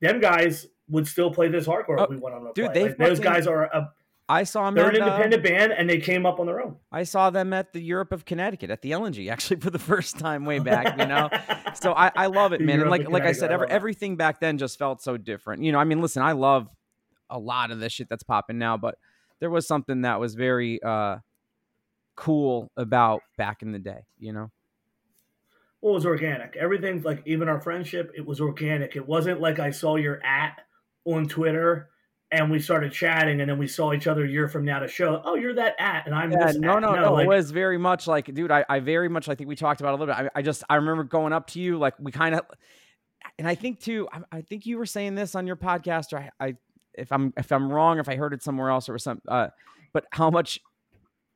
them 0.00 0.20
guys 0.20 0.66
would 0.88 1.06
still 1.06 1.30
play 1.30 1.48
this 1.48 1.66
hardcore 1.66 1.98
oh, 1.98 2.04
if 2.04 2.10
we 2.10 2.18
went 2.18 2.36
on 2.36 2.46
a 2.46 2.52
dude, 2.52 2.72
play. 2.72 2.82
Like, 2.82 2.98
those 2.98 3.20
guys 3.20 3.46
are 3.46 3.64
a 3.64 3.90
I 4.28 4.44
saw 4.44 4.64
them. 4.64 4.74
They're 4.74 4.86
at, 4.86 4.96
an 4.96 5.02
uh, 5.02 5.06
independent 5.06 5.46
uh, 5.46 5.48
band, 5.48 5.72
and 5.72 5.90
they 5.90 5.98
came 5.98 6.24
up 6.24 6.40
on 6.40 6.46
their 6.46 6.62
own. 6.62 6.76
I 6.90 7.02
saw 7.02 7.30
them 7.30 7.52
at 7.52 7.72
the 7.72 7.80
Europe 7.80 8.12
of 8.12 8.24
Connecticut 8.24 8.70
at 8.70 8.80
the 8.80 8.92
LNG, 8.92 9.30
actually 9.30 9.60
for 9.60 9.70
the 9.70 9.78
first 9.78 10.18
time 10.18 10.44
way 10.44 10.58
back. 10.60 10.98
You 10.98 11.06
know, 11.06 11.28
so 11.74 11.92
I, 11.92 12.10
I 12.16 12.26
love 12.26 12.52
it, 12.52 12.60
man. 12.60 12.80
and 12.80 12.90
like 12.90 13.08
like 13.08 13.24
I 13.24 13.32
said, 13.32 13.52
every, 13.52 13.68
everything 13.68 14.16
back 14.16 14.40
then 14.40 14.58
just 14.58 14.78
felt 14.78 15.02
so 15.02 15.16
different. 15.16 15.62
You 15.62 15.72
know, 15.72 15.78
I 15.78 15.84
mean, 15.84 16.00
listen, 16.00 16.22
I 16.22 16.32
love 16.32 16.68
a 17.28 17.38
lot 17.38 17.70
of 17.70 17.80
this 17.80 17.92
shit 17.92 18.08
that's 18.08 18.22
popping 18.22 18.58
now, 18.58 18.76
but 18.76 18.96
there 19.40 19.50
was 19.50 19.66
something 19.66 20.02
that 20.02 20.20
was 20.20 20.34
very 20.34 20.82
uh, 20.82 21.18
cool 22.16 22.70
about 22.76 23.20
back 23.36 23.62
in 23.62 23.72
the 23.72 23.78
day. 23.78 24.06
You 24.18 24.32
know. 24.32 24.50
Well, 25.82 25.92
it 25.92 25.96
was 25.96 26.06
organic. 26.06 26.56
Everything's 26.56 27.04
like 27.04 27.22
even 27.26 27.46
our 27.46 27.60
friendship, 27.60 28.10
it 28.16 28.24
was 28.24 28.40
organic. 28.40 28.96
It 28.96 29.06
wasn't 29.06 29.42
like 29.42 29.58
I 29.58 29.70
saw 29.70 29.96
your 29.96 30.24
at 30.24 30.62
on 31.04 31.28
Twitter 31.28 31.90
and 32.34 32.50
we 32.50 32.58
started 32.58 32.92
chatting 32.92 33.40
and 33.40 33.48
then 33.48 33.58
we 33.58 33.66
saw 33.68 33.92
each 33.92 34.08
other 34.08 34.24
a 34.24 34.28
year 34.28 34.48
from 34.48 34.64
now 34.64 34.80
to 34.80 34.88
show 34.88 35.22
oh 35.24 35.36
you're 35.36 35.54
that 35.54 35.74
at 35.78 36.04
and 36.06 36.14
i'm 36.14 36.32
yeah, 36.32 36.52
no, 36.56 36.78
no 36.78 36.92
no 36.92 37.00
no 37.00 37.12
like, 37.14 37.24
it 37.24 37.28
was 37.28 37.52
very 37.52 37.78
much 37.78 38.06
like 38.08 38.32
dude 38.34 38.50
I, 38.50 38.64
I 38.68 38.80
very 38.80 39.08
much 39.08 39.28
i 39.28 39.34
think 39.34 39.48
we 39.48 39.56
talked 39.56 39.80
about 39.80 39.90
a 39.90 39.96
little 39.96 40.06
bit. 40.14 40.30
I, 40.34 40.38
I 40.38 40.42
just 40.42 40.64
i 40.68 40.74
remember 40.74 41.04
going 41.04 41.32
up 41.32 41.46
to 41.48 41.60
you 41.60 41.78
like 41.78 41.94
we 42.00 42.10
kind 42.10 42.34
of 42.34 42.42
and 43.38 43.46
i 43.46 43.54
think 43.54 43.80
too 43.80 44.08
I, 44.12 44.38
I, 44.38 44.42
think 44.42 44.66
you 44.66 44.78
were 44.78 44.86
saying 44.86 45.14
this 45.14 45.34
on 45.36 45.46
your 45.46 45.56
podcast 45.56 46.12
or 46.12 46.18
I, 46.18 46.30
I 46.40 46.54
if 46.94 47.12
i'm 47.12 47.32
if 47.36 47.52
i'm 47.52 47.72
wrong 47.72 48.00
if 48.00 48.08
i 48.08 48.16
heard 48.16 48.34
it 48.34 48.42
somewhere 48.42 48.70
else 48.70 48.88
or 48.88 48.98
some 48.98 49.20
uh 49.28 49.48
but 49.92 50.04
how 50.10 50.30
much 50.30 50.58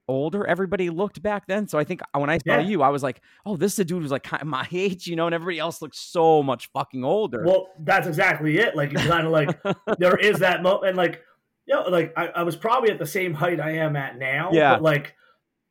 older 0.09 0.47
everybody 0.47 0.91
looked 0.91 1.23
back 1.23 1.47
then. 1.47 1.69
So 1.69 1.79
I 1.79 1.85
think 1.85 2.01
uh, 2.03 2.19
when 2.19 2.31
I 2.31 2.39
saw 2.39 2.59
yeah. 2.59 2.61
you, 2.61 2.83
I 2.83 2.89
was 2.89 3.03
like, 3.03 3.21
oh, 3.47 3.57
this 3.57 3.75
is 3.75 3.79
a 3.81 3.85
dude 3.85 4.03
who's 4.03 4.11
like 4.11 4.25
kind 4.25 4.43
of 4.43 4.49
my 4.49 4.67
age, 4.73 5.07
you 5.07 5.15
know, 5.15 5.27
and 5.27 5.35
everybody 5.35 5.59
else 5.59 5.81
looks 5.81 5.99
so 5.99 6.43
much 6.43 6.71
fucking 6.73 7.05
older. 7.05 7.45
Well, 7.45 7.69
that's 7.79 8.09
exactly 8.09 8.59
it. 8.59 8.75
Like, 8.75 8.95
kind 8.95 9.27
of 9.27 9.33
like 9.33 9.59
there 9.99 10.17
is 10.17 10.41
that 10.41 10.63
moment, 10.63 10.89
and 10.89 10.97
like, 10.97 11.23
you 11.67 11.75
know, 11.75 11.83
like 11.83 12.13
I, 12.17 12.29
I, 12.29 12.43
was 12.43 12.57
probably 12.57 12.91
at 12.91 12.99
the 12.99 13.07
same 13.07 13.35
height 13.35 13.61
I 13.61 13.73
am 13.73 13.95
at 13.95 14.19
now. 14.19 14.51
Yeah. 14.53 14.75
But 14.75 14.83
like, 14.83 15.15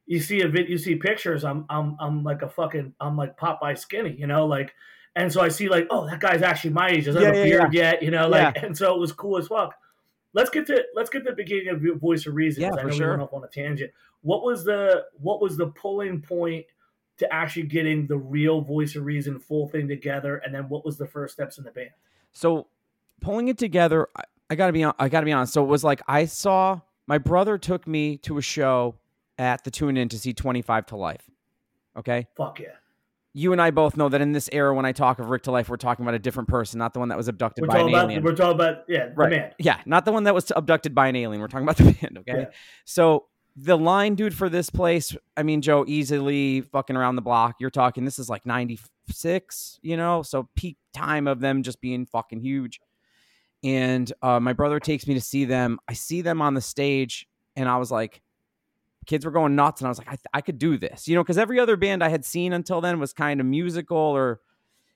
you 0.06 0.20
see 0.20 0.42
a 0.42 0.48
vid, 0.48 0.70
you 0.70 0.78
see 0.78 0.96
pictures. 0.96 1.44
I'm, 1.44 1.66
I'm, 1.70 1.98
I'm 2.00 2.24
like 2.24 2.44
a 2.44 2.50
fucking, 2.50 2.94
I'm 3.00 3.18
like 3.18 3.38
Popeye 3.38 3.78
skinny, 3.78 4.16
you 4.18 4.28
know, 4.28 4.46
like. 4.46 4.74
And 5.16 5.34
so 5.34 5.42
I 5.42 5.50
see 5.50 5.68
like, 5.68 5.88
oh, 5.90 6.06
that 6.08 6.20
guy's 6.20 6.44
actually 6.44 6.74
my 6.74 6.90
age. 6.90 7.06
Doesn't 7.06 7.20
yeah, 7.20 7.28
have 7.30 7.36
a 7.36 7.40
yeah, 7.40 7.44
beard 7.44 7.74
yet, 7.74 8.04
you 8.04 8.12
know, 8.12 8.28
like. 8.28 8.56
And 8.64 8.78
so 8.78 8.94
it 8.94 9.00
was 9.00 9.12
cool 9.12 9.40
as 9.40 9.48
fuck 9.48 9.74
let's 10.38 10.52
get 10.52 10.68
to 10.68 10.86
let's 10.94 11.10
get 11.10 11.24
to 11.24 11.32
the 11.32 11.36
beginning 11.36 11.70
of 11.70 12.00
Voice 12.00 12.28
of 12.28 12.36
Reason. 12.36 12.62
Yeah, 12.62 12.74
I 12.74 12.84
know 12.84 12.92
sure. 12.92 13.08
we 13.08 13.10
went 13.12 13.24
off 13.24 13.34
on 13.34 13.44
a 13.44 13.48
tangent. 13.48 13.92
What 14.22 14.44
was 14.44 14.64
the 14.64 15.06
what 15.20 15.42
was 15.42 15.58
the 15.58 15.68
pulling 15.68 16.22
point 16.22 16.66
to 17.18 17.34
actually 17.34 17.64
getting 17.64 18.06
the 18.06 18.18
real 18.18 18.62
voice 18.62 18.96
of 18.96 19.04
reason 19.04 19.40
full 19.40 19.68
thing 19.68 19.88
together, 19.88 20.38
and 20.38 20.54
then 20.54 20.70
what 20.70 20.86
was 20.86 20.98
the 20.98 21.08
first 21.08 21.34
steps 21.34 21.58
in 21.58 21.64
the 21.64 21.72
band? 21.72 21.90
So 22.32 22.68
pulling 23.20 23.48
it 23.48 23.58
together, 23.58 24.08
I, 24.16 24.24
I 24.52 24.56
gotta 24.56 24.74
be 24.74 24.86
I 24.86 25.10
gotta 25.10 25.26
be 25.26 25.34
honest. 25.34 25.54
So 25.54 25.64
it 25.64 25.68
was 25.68 25.84
like 25.84 26.02
I 26.08 26.26
saw 26.26 26.82
my 27.08 27.18
brother 27.18 27.58
took 27.58 27.88
me 27.88 28.18
to 28.20 28.38
a 28.38 28.42
show 28.42 28.96
at 29.40 29.64
the 29.64 29.72
Tune 29.72 29.98
Inn 29.98 30.10
to 30.10 30.20
see 30.20 30.34
Twenty 30.34 30.62
Five 30.62 30.86
to 30.88 30.96
Life. 30.96 31.28
Okay. 31.98 32.28
Fuck 32.38 32.60
yeah. 32.60 32.76
You 33.38 33.52
and 33.52 33.62
I 33.62 33.70
both 33.70 33.96
know 33.96 34.10
that 34.10 34.20
in 34.20 34.32
this 34.32 34.50
era, 34.52 34.74
when 34.74 34.86
I 34.86 34.94
talk 34.94 35.20
of 35.20 35.30
Rick 35.30 35.44
to 35.44 35.52
Life, 35.52 35.70
we're 35.70 35.78
talking 35.78 36.04
about 36.04 36.16
a 36.16 36.20
different 36.20 36.50
person, 36.50 36.80
not 36.80 36.94
the 36.94 37.00
one 37.00 37.10
that 37.10 37.18
was 37.18 37.28
abducted 37.28 37.62
we're 37.62 37.68
by 37.68 37.80
an 37.82 37.90
about, 37.90 38.06
alien. 38.06 38.24
We're 38.24 38.34
talking 38.34 38.56
about 38.56 38.86
yeah, 38.88 39.10
right. 39.16 39.30
man. 39.30 39.52
Yeah, 39.60 39.80
not 39.86 40.06
the 40.06 40.12
one 40.12 40.24
that 40.24 40.34
was 40.34 40.52
abducted 40.56 40.96
by 40.96 41.08
an 41.08 41.16
alien. 41.16 41.40
We're 41.40 41.48
talking 41.48 41.64
about 41.64 41.78
the 41.78 41.84
band. 41.84 42.18
Okay. 42.18 42.40
Yeah. 42.40 42.46
So 42.86 43.28
the 43.56 43.78
line 43.78 44.16
dude 44.16 44.34
for 44.34 44.50
this 44.50 44.72
place, 44.72 45.16
I 45.36 45.44
mean, 45.44 45.62
Joe, 45.62 45.86
easily 45.88 46.62
fucking 46.62 46.96
around 46.96 47.16
the 47.16 47.22
block. 47.22 47.58
You're 47.60 47.70
talking, 47.70 48.06
this 48.06 48.18
is 48.18 48.28
like 48.28 48.44
96, 48.44 49.80
you 49.84 49.98
know? 49.98 50.24
So 50.24 50.50
peak 50.56 50.78
time 50.96 51.28
of 51.28 51.40
them 51.40 51.62
just 51.62 51.80
being 51.80 52.08
fucking 52.08 52.40
huge. 52.40 52.80
And 53.64 54.12
uh, 54.24 54.40
my 54.40 54.54
brother 54.54 54.80
takes 54.80 55.06
me 55.06 55.14
to 55.14 55.22
see 55.22 55.46
them. 55.46 55.80
I 55.88 55.94
see 55.94 56.22
them 56.22 56.42
on 56.42 56.56
the 56.56 56.62
stage, 56.62 57.28
and 57.56 57.70
I 57.70 57.78
was 57.78 57.92
like, 57.92 58.24
kids 59.08 59.26
were 59.26 59.32
going 59.32 59.56
nuts. 59.56 59.82
And 59.82 59.88
I 59.88 59.90
was 59.90 59.98
like, 59.98 60.08
I, 60.08 60.12
th- 60.12 60.26
I 60.34 60.42
could 60.42 60.60
do 60.60 60.78
this, 60.78 61.08
you 61.08 61.16
know? 61.16 61.24
Because 61.24 61.38
every 61.38 61.60
other 61.60 61.78
band 61.78 62.04
I 62.04 62.10
had 62.10 62.26
seen 62.26 62.54
until 62.54 62.82
then 62.82 63.00
was 63.00 63.14
kind 63.14 63.40
of 63.40 63.46
musical 63.46 63.98
or 63.98 64.42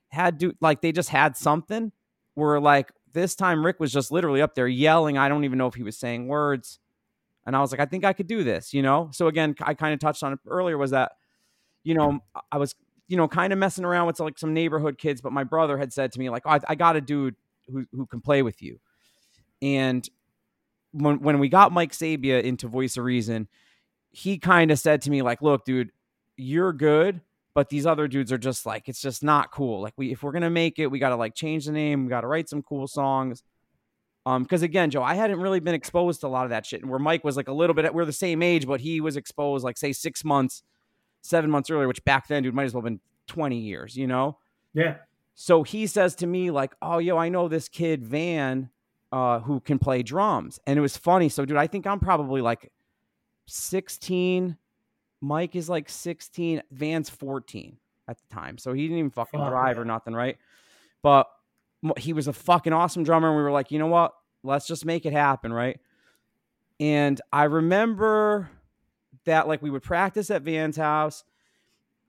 had 0.10 0.38
do 0.38 0.54
like 0.60 0.82
they 0.82 0.92
just 0.92 1.10
had 1.10 1.38
something 1.38 1.92
where 2.36 2.60
like 2.60 2.92
this 3.14 3.34
time 3.34 3.66
Rick 3.66 3.80
was 3.80 3.92
just 3.92 4.12
literally 4.12 4.42
up 4.42 4.54
there 4.54 4.68
yelling. 4.68 5.18
I 5.18 5.30
don't 5.30 5.46
even 5.46 5.58
know 5.58 5.68
if 5.68 5.74
he 5.74 5.84
was 5.84 5.98
saying 5.98 6.28
words 6.28 6.80
and 7.46 7.56
I 7.56 7.62
was 7.62 7.72
like, 7.72 7.80
I 7.80 7.86
think 7.86 8.06
I 8.06 8.14
could 8.14 8.28
do 8.28 8.44
this, 8.44 8.74
you 8.74 8.82
know? 8.82 9.10
So 9.14 9.28
again, 9.28 9.56
I 9.62 9.74
kind 9.74 9.94
of 9.94 10.00
touched 10.00 10.24
on 10.24 10.34
it 10.34 10.40
earlier 10.48 10.78
was 10.78 10.92
that, 10.92 11.14
you 11.84 11.96
know, 11.96 12.20
I 12.52 12.58
was, 12.58 12.76
you 13.08 13.18
know, 13.18 13.28
kind 13.28 13.52
of 13.52 13.60
messing 13.60 13.84
around 13.84 14.08
with 14.08 14.20
like 14.20 14.38
some 14.38 14.54
neighborhood 14.54 14.98
kids, 14.98 15.22
but 15.22 15.34
my 15.34 15.44
brother 15.44 15.78
had 15.78 15.92
said 15.92 16.12
to 16.14 16.20
me, 16.20 16.30
like, 16.30 16.44
oh, 16.46 16.52
I, 16.52 16.60
I 16.70 16.76
got 16.76 16.96
a 16.96 17.02
dude 17.02 17.36
who, 17.68 17.86
who 17.92 18.06
can 18.06 18.22
play 18.22 18.42
with 18.42 18.62
you. 18.62 18.80
And 19.62 20.08
when, 20.92 21.20
when 21.20 21.40
we 21.40 21.50
got 21.50 21.72
Mike 21.72 21.94
Sabia 21.94 22.44
into 22.44 22.68
Voice 22.68 22.98
of 22.98 23.06
Reason, 23.06 23.48
he 24.12 24.38
kind 24.38 24.72
of 24.72 24.80
said 24.80 25.02
to 25.04 25.12
me, 25.12 25.22
like, 25.22 25.42
look, 25.42 25.66
dude, 25.66 25.92
you're 26.38 26.74
good, 26.74 27.22
but 27.54 27.70
these 27.70 27.86
other 27.86 28.08
dudes 28.08 28.32
are 28.32 28.38
just 28.38 28.66
like, 28.66 28.88
it's 28.88 29.02
just 29.02 29.24
not 29.24 29.52
cool. 29.52 29.82
Like, 29.82 29.94
we, 29.98 30.12
if 30.12 30.24
we're 30.24 30.32
going 30.32 30.42
to 30.44 30.50
make 30.50 30.80
it, 30.80 30.88
we 30.88 31.00
got 31.00 31.10
to 31.10 31.16
like 31.16 31.36
change 31.36 31.66
the 31.66 31.72
name, 31.72 32.06
we 32.06 32.10
got 32.10 32.22
to 32.22 32.28
write 32.28 32.50
some 32.50 32.62
cool 32.62 32.88
songs 32.88 33.44
um, 34.26 34.44
because 34.44 34.62
again, 34.62 34.92
Joe, 34.92 35.02
I 35.04 35.16
hadn't 35.16 35.40
really 35.40 35.60
been 35.60 35.74
exposed 35.74 36.22
to 36.22 36.28
a 36.28 36.30
lot 36.30 36.44
of 36.44 36.52
that 36.52 36.66
shit. 36.66 36.82
And 36.82 36.90
where 36.90 37.00
Mike 37.00 37.24
was 37.24 37.38
like 37.38 37.48
a 37.48 37.54
little 37.54 37.74
bit, 37.74 37.92
we're 37.94 38.06
the 38.06 38.14
same 38.14 38.44
age, 38.44 38.68
but 38.68 38.80
he 38.80 39.02
was 39.02 39.18
exposed 39.18 39.64
like 39.64 39.78
say 39.78 39.94
six 39.94 40.24
months, 40.24 40.64
seven 41.22 41.50
months 41.50 41.70
earlier, 41.70 41.88
which 41.88 42.04
back 42.04 42.28
then, 42.28 42.44
dude, 42.44 42.54
might 42.54 42.66
as 42.66 42.74
well 42.74 42.82
have 42.82 42.86
been 42.86 43.00
20 43.28 43.58
years, 43.58 43.96
you 43.96 44.08
know? 44.08 44.38
Yeah. 44.74 44.98
So 45.34 45.64
he 45.64 45.88
says 45.88 46.16
to 46.16 46.28
me, 46.28 46.52
like, 46.52 46.76
oh, 46.82 47.00
yo, 47.00 47.18
I 47.18 47.30
know 47.30 47.48
this 47.48 47.68
kid, 47.68 48.04
Van, 48.04 48.70
uh, 49.12 49.40
who 49.40 49.60
can 49.60 49.80
play 49.80 50.04
drums. 50.04 50.60
And 50.68 50.78
it 50.78 50.82
was 50.82 50.98
funny. 50.98 51.30
So, 51.30 51.44
dude, 51.44 51.58
I 51.58 51.68
think 51.68 51.88
I'm 51.88 52.00
probably 52.00 52.42
like 52.42 52.72
16. 53.52 54.58
Mike 55.22 55.56
is 55.56 55.70
like 55.70 55.90
16. 55.90 56.64
Van's 56.72 57.10
14 57.10 57.78
at 58.08 58.18
the 58.18 58.34
time. 58.34 58.58
So 58.58 58.74
he 58.74 58.84
didn't 58.84 58.98
even 58.98 59.12
fucking 59.12 59.40
Fuck 59.40 59.50
drive 59.50 59.78
or 59.78 59.86
nothing, 59.86 60.14
right? 60.14 60.38
But 61.02 61.28
he 61.98 62.14
was 62.14 62.28
a 62.28 62.34
fucking 62.34 62.74
awesome 62.74 63.04
drummer. 63.04 63.30
And 63.30 63.38
we 63.38 63.44
were 63.44 63.52
like, 63.52 63.72
you 63.72 63.80
know 63.80 63.88
what? 63.88 64.14
Let's 64.44 64.68
just 64.68 64.86
make 64.86 65.06
it 65.06 65.14
happen, 65.14 65.54
right? 65.54 65.80
And 66.80 67.22
I 67.32 67.44
remember 67.44 68.50
that 69.26 69.48
like 69.48 69.62
we 69.62 69.70
would 69.70 69.84
practice 69.84 70.32
at 70.32 70.42
Van's 70.42 70.78
house, 70.78 71.24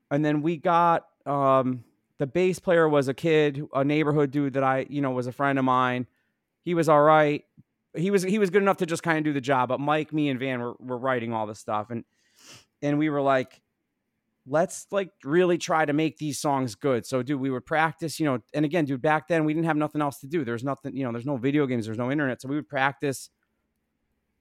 and 0.09 0.25
then 0.25 0.41
we 0.41 0.57
got 0.57 1.05
um, 1.25 1.83
the 2.17 2.27
bass 2.27 2.59
player 2.59 2.89
was 2.89 3.07
a 3.07 3.13
kid, 3.13 3.67
a 3.73 3.83
neighborhood 3.83 4.31
dude 4.31 4.53
that 4.53 4.63
I, 4.63 4.85
you 4.89 5.01
know, 5.01 5.11
was 5.11 5.27
a 5.27 5.31
friend 5.31 5.59
of 5.59 5.65
mine. 5.65 6.07
He 6.63 6.73
was 6.73 6.89
all 6.89 7.01
right. 7.01 7.43
He 7.95 8.11
was 8.11 8.23
he 8.23 8.39
was 8.39 8.49
good 8.49 8.61
enough 8.61 8.77
to 8.77 8.85
just 8.85 9.03
kind 9.03 9.17
of 9.17 9.23
do 9.23 9.33
the 9.33 9.41
job. 9.41 9.69
But 9.69 9.79
Mike, 9.79 10.11
me, 10.11 10.29
and 10.29 10.39
Van 10.39 10.59
were, 10.59 10.75
were 10.79 10.97
writing 10.97 11.33
all 11.33 11.45
this 11.45 11.59
stuff, 11.59 11.89
and 11.89 12.03
and 12.81 12.97
we 12.97 13.09
were 13.09 13.21
like, 13.21 13.61
let's 14.45 14.87
like 14.91 15.09
really 15.23 15.57
try 15.57 15.85
to 15.85 15.93
make 15.93 16.17
these 16.17 16.39
songs 16.39 16.75
good. 16.75 17.05
So, 17.05 17.23
dude, 17.23 17.39
we 17.39 17.49
would 17.49 17.65
practice, 17.65 18.19
you 18.19 18.25
know, 18.25 18.39
and 18.53 18.65
again, 18.65 18.85
dude, 18.85 19.01
back 19.01 19.27
then 19.27 19.45
we 19.45 19.53
didn't 19.53 19.67
have 19.67 19.77
nothing 19.77 20.01
else 20.01 20.19
to 20.19 20.27
do. 20.27 20.43
There's 20.43 20.63
nothing, 20.63 20.95
you 20.95 21.05
know, 21.05 21.11
there's 21.11 21.25
no 21.25 21.37
video 21.37 21.65
games, 21.65 21.85
there's 21.85 21.97
no 21.97 22.11
internet. 22.11 22.41
So 22.41 22.49
we 22.49 22.55
would 22.55 22.67
practice 22.67 23.29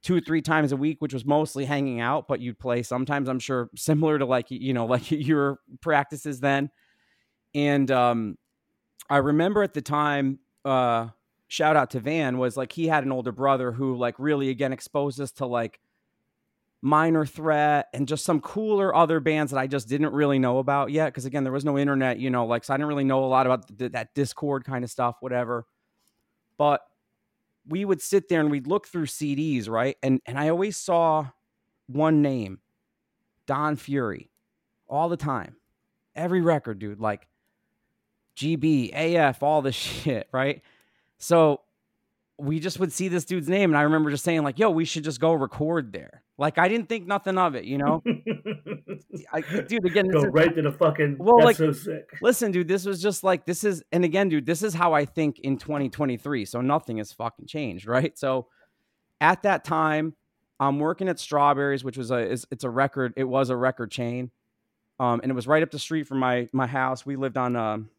two 0.02 0.16
or 0.16 0.20
three 0.20 0.42
times 0.42 0.72
a 0.72 0.76
week, 0.76 0.96
which 1.00 1.14
was 1.14 1.24
mostly 1.24 1.64
hanging 1.64 2.00
out, 2.00 2.26
but 2.26 2.40
you'd 2.40 2.58
play 2.58 2.82
sometimes, 2.82 3.28
I'm 3.28 3.38
sure, 3.38 3.70
similar 3.76 4.18
to 4.18 4.26
like, 4.26 4.46
you 4.50 4.74
know, 4.74 4.86
like 4.86 5.10
your 5.10 5.60
practices 5.80 6.40
then. 6.40 6.70
And 7.54 7.90
um, 7.90 8.38
I 9.08 9.18
remember 9.18 9.62
at 9.62 9.74
the 9.74 9.82
time, 9.82 10.40
uh, 10.64 11.08
shout 11.52 11.76
out 11.76 11.90
to 11.90 12.00
Van 12.00 12.38
was 12.38 12.56
like 12.56 12.72
he 12.72 12.86
had 12.88 13.04
an 13.04 13.12
older 13.12 13.30
brother 13.30 13.72
who 13.72 13.94
like 13.94 14.14
really 14.18 14.48
again 14.48 14.72
exposed 14.72 15.20
us 15.20 15.32
to 15.32 15.44
like 15.44 15.80
Minor 16.80 17.26
Threat 17.26 17.88
and 17.92 18.08
just 18.08 18.24
some 18.24 18.40
cooler 18.40 18.94
other 18.94 19.20
bands 19.20 19.52
that 19.52 19.58
I 19.58 19.66
just 19.66 19.86
didn't 19.86 20.14
really 20.14 20.38
know 20.38 20.58
about 20.58 20.90
yet. 20.90 21.08
Because 21.08 21.26
again, 21.26 21.44
there 21.44 21.52
was 21.52 21.66
no 21.66 21.76
internet, 21.76 22.18
you 22.18 22.30
know, 22.30 22.46
like 22.46 22.64
so 22.64 22.72
I 22.72 22.78
didn't 22.78 22.88
really 22.88 23.04
know 23.04 23.22
a 23.22 23.26
lot 23.26 23.44
about 23.44 23.66
that 23.78 24.14
Dischord 24.14 24.64
kind 24.64 24.82
of 24.82 24.90
stuff, 24.90 25.16
whatever. 25.20 25.66
But 26.56 26.80
we 27.68 27.84
would 27.84 28.00
sit 28.00 28.30
there 28.30 28.40
and 28.40 28.50
we'd 28.50 28.66
look 28.66 28.88
through 28.88 29.06
CDs, 29.06 29.68
right? 29.68 29.98
And 30.02 30.22
and 30.24 30.38
I 30.38 30.48
always 30.48 30.78
saw 30.78 31.28
one 31.86 32.22
name, 32.22 32.60
Don 33.46 33.76
Fury, 33.76 34.30
all 34.88 35.10
the 35.10 35.18
time. 35.18 35.56
Every 36.16 36.40
record, 36.40 36.78
dude, 36.78 36.98
like 36.98 37.28
GB, 38.36 38.94
AF, 38.94 39.42
all 39.42 39.60
this 39.60 39.74
shit, 39.76 40.30
right? 40.32 40.62
So 41.22 41.60
we 42.36 42.58
just 42.58 42.80
would 42.80 42.92
see 42.92 43.06
this 43.06 43.24
dude's 43.24 43.48
name 43.48 43.70
and 43.70 43.78
I 43.78 43.82
remember 43.82 44.10
just 44.10 44.24
saying 44.24 44.42
like, 44.42 44.58
"Yo, 44.58 44.70
we 44.70 44.84
should 44.84 45.04
just 45.04 45.20
go 45.20 45.32
record 45.32 45.92
there." 45.92 46.24
Like 46.36 46.58
I 46.58 46.66
didn't 46.68 46.88
think 46.88 47.06
nothing 47.06 47.38
of 47.38 47.54
it, 47.54 47.64
you 47.64 47.78
know. 47.78 48.02
I, 49.32 49.42
dude, 49.42 49.86
again, 49.86 50.08
go 50.08 50.22
right 50.22 50.48
is, 50.48 50.56
to 50.56 50.62
the 50.62 50.72
fucking. 50.72 51.18
Well, 51.20 51.44
like, 51.44 51.56
so 51.56 51.70
sick. 51.70 52.08
Listen, 52.20 52.50
dude, 52.50 52.66
this 52.66 52.84
was 52.84 53.00
just 53.00 53.22
like 53.22 53.46
this 53.46 53.62
is, 53.62 53.84
and 53.92 54.04
again, 54.04 54.28
dude, 54.28 54.46
this 54.46 54.64
is 54.64 54.74
how 54.74 54.92
I 54.92 55.04
think 55.04 55.38
in 55.38 55.58
2023. 55.58 56.44
So 56.44 56.60
nothing 56.60 56.96
has 56.96 57.12
fucking 57.12 57.46
changed, 57.46 57.86
right? 57.86 58.18
So 58.18 58.48
at 59.20 59.42
that 59.42 59.62
time, 59.62 60.14
I'm 60.58 60.80
working 60.80 61.08
at 61.08 61.20
Strawberries, 61.20 61.84
which 61.84 61.96
was 61.96 62.10
a 62.10 62.18
it's 62.18 62.64
a 62.64 62.70
record. 62.70 63.12
It 63.16 63.24
was 63.24 63.48
a 63.48 63.56
record 63.56 63.92
chain, 63.92 64.32
um, 64.98 65.20
and 65.22 65.30
it 65.30 65.34
was 65.34 65.46
right 65.46 65.62
up 65.62 65.70
the 65.70 65.78
street 65.78 66.08
from 66.08 66.18
my 66.18 66.48
my 66.52 66.66
house. 66.66 67.06
We 67.06 67.14
lived 67.14 67.36
on 67.36 67.54
um, 67.54 67.90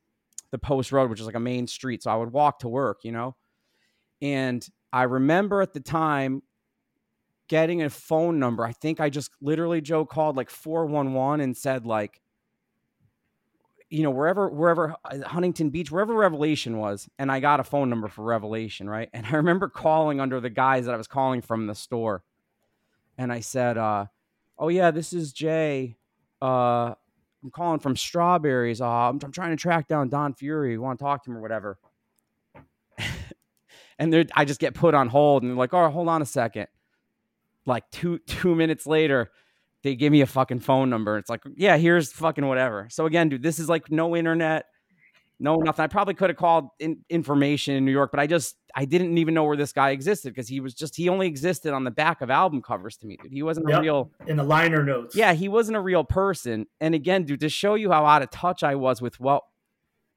the 0.54 0.60
Post 0.60 0.92
Road, 0.92 1.10
which 1.10 1.20
is 1.20 1.26
like 1.26 1.36
a 1.36 1.40
main 1.40 1.66
street, 1.66 2.04
so 2.04 2.12
I 2.12 2.16
would 2.16 2.32
walk 2.32 2.60
to 2.60 2.70
work, 2.70 3.00
you 3.04 3.12
know. 3.12 3.36
And 4.22 4.66
I 4.94 5.04
remember 5.04 5.64
at 5.64 5.74
the 5.74 5.80
time 5.80 6.44
getting 7.48 7.82
a 7.82 7.90
phone 7.90 8.38
number. 8.38 8.64
I 8.64 8.72
think 8.72 9.00
I 9.00 9.10
just 9.10 9.32
literally 9.42 9.82
Joe 9.82 10.06
called 10.06 10.38
like 10.38 10.52
411 10.52 11.42
and 11.42 11.58
said 11.58 11.88
like 11.88 12.22
you 13.90 14.04
know 14.04 14.12
wherever 14.12 14.48
wherever 14.48 14.96
uh, 15.06 15.28
Huntington 15.28 15.72
Beach 15.72 15.92
wherever 15.92 16.14
Revelation 16.14 16.78
was 16.78 17.10
and 17.20 17.32
I 17.32 17.40
got 17.40 17.60
a 17.60 17.64
phone 17.64 17.90
number 17.90 18.08
for 18.08 18.24
Revelation, 18.24 18.88
right? 18.88 19.10
And 19.12 19.26
I 19.32 19.32
remember 19.36 19.70
calling 19.70 20.20
under 20.20 20.40
the 20.40 20.52
guys 20.52 20.86
that 20.86 20.94
I 20.94 20.98
was 20.98 21.08
calling 21.08 21.42
from 21.42 21.66
the 21.66 21.76
store. 21.76 22.24
And 23.18 23.34
I 23.34 23.40
said 23.40 23.78
uh 23.78 24.06
oh 24.60 24.70
yeah, 24.70 24.92
this 24.92 25.14
is 25.14 25.34
Jay. 25.34 25.98
Uh 26.42 26.94
I'm 27.44 27.52
calling 27.52 27.80
from 27.80 27.96
Strawberries. 27.96 28.80
Uh, 28.82 28.88
I'm, 28.88 29.20
I'm 29.24 29.32
trying 29.32 29.52
to 29.52 29.58
track 29.58 29.88
down 29.88 30.10
Don 30.10 30.34
Fury. 30.34 30.72
You 30.72 30.82
want 30.82 30.98
to 31.00 31.04
talk 31.04 31.24
to 31.26 31.32
him 31.32 31.38
or 31.38 31.42
whatever? 31.42 31.78
and 34.00 34.32
I 34.34 34.46
just 34.46 34.60
get 34.60 34.74
put 34.74 34.94
on 34.94 35.10
hold 35.10 35.44
and 35.44 35.52
they're 35.52 35.58
like, 35.58 35.74
"Oh, 35.74 35.90
hold 35.90 36.08
on 36.08 36.22
a 36.22 36.26
second 36.26 36.68
like 37.66 37.90
two 37.92 38.20
two 38.20 38.56
minutes 38.56 38.86
later, 38.86 39.32
they 39.84 39.96
give 39.96 40.12
me 40.12 40.22
a 40.22 40.26
fucking 40.26 40.60
phone 40.60 40.90
number. 40.90 41.18
It's 41.18 41.30
like, 41.30 41.42
yeah, 41.56 41.78
here's 41.78 42.12
fucking 42.12 42.46
whatever. 42.46 42.88
So 42.90 43.06
again, 43.06 43.30
dude, 43.30 43.44
this 43.44 43.60
is 43.60 43.70
like 43.70 43.92
no 43.92 44.16
internet, 44.16 44.66
no 45.44 45.58
nothing. 45.58 45.84
I 45.84 45.88
probably 45.88 46.14
could 46.14 46.30
have 46.30 46.38
called 46.38 46.70
in 46.80 47.00
information 47.10 47.76
in 47.76 47.84
New 47.84 47.92
York, 47.92 48.12
but 48.12 48.20
I 48.22 48.28
just 48.28 48.56
I 48.74 48.86
didn't 48.86 49.18
even 49.18 49.34
know 49.34 49.44
where 49.44 49.58
this 49.58 49.74
guy 49.74 49.90
existed 49.90 50.34
because 50.34 50.48
he 50.48 50.62
was 50.62 50.74
just 50.74 50.96
he 50.96 51.10
only 51.10 51.28
existed 51.28 51.74
on 51.74 51.84
the 51.84 51.92
back 51.92 52.22
of 52.22 52.30
album 52.30 52.62
covers 52.62 52.96
to 52.98 53.08
me, 53.08 53.18
dude. 53.22 53.34
He 53.34 53.44
wasn't 53.44 53.68
yep, 53.68 53.80
a 53.80 53.82
real 53.82 54.12
in 54.26 54.38
the 54.38 54.44
liner 54.44 54.84
notes. 54.84 55.16
Yeah, 55.18 55.34
he 55.34 55.50
wasn't 55.50 55.76
a 55.76 55.82
real 55.82 56.06
person. 56.06 56.66
And 56.80 56.96
again, 56.96 57.26
dude, 57.26 57.42
to 57.42 57.50
show 57.50 57.76
you 57.76 57.92
how 57.92 58.06
out 58.06 58.22
of 58.22 58.32
touch 58.32 58.64
I 58.64 58.76
was 58.76 59.02
with 59.02 59.20
what 59.20 59.44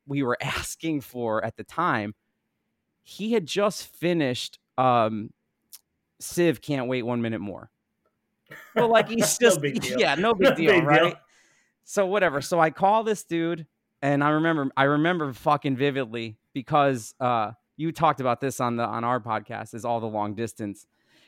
we 0.06 0.22
were 0.22 0.38
asking 0.40 1.00
for 1.00 1.44
at 1.44 1.56
the 1.56 1.64
time, 1.64 2.14
he 3.02 3.32
had 3.32 3.46
just 3.46 3.94
finished 3.96 4.60
um 4.78 5.30
Civ 6.20 6.62
can't 6.62 6.86
wait 6.86 7.02
one 7.02 7.20
minute 7.20 7.40
more. 7.40 7.68
Well, 8.76 8.88
like 8.88 9.08
he's 9.08 9.36
just 9.40 9.60
no 9.60 9.70
yeah, 9.98 10.14
no 10.14 10.34
big 10.38 10.50
no 10.50 10.54
deal, 10.54 10.72
big 10.72 10.84
right? 10.84 11.02
Deal. 11.02 11.14
So 11.84 12.06
whatever. 12.06 12.40
So 12.40 12.60
I 12.60 12.70
call 12.70 13.02
this 13.02 13.24
dude, 13.24 13.66
and 14.02 14.22
I 14.22 14.30
remember 14.30 14.70
I 14.76 14.84
remember 14.84 15.32
fucking 15.32 15.76
vividly 15.76 16.36
because 16.52 17.14
uh, 17.20 17.52
you 17.76 17.92
talked 17.92 18.20
about 18.20 18.40
this 18.40 18.60
on 18.60 18.76
the 18.76 18.84
on 18.84 19.04
our 19.04 19.20
podcast 19.20 19.74
is 19.74 19.84
all 19.84 20.00
the 20.00 20.06
long 20.06 20.34
distance 20.34 20.86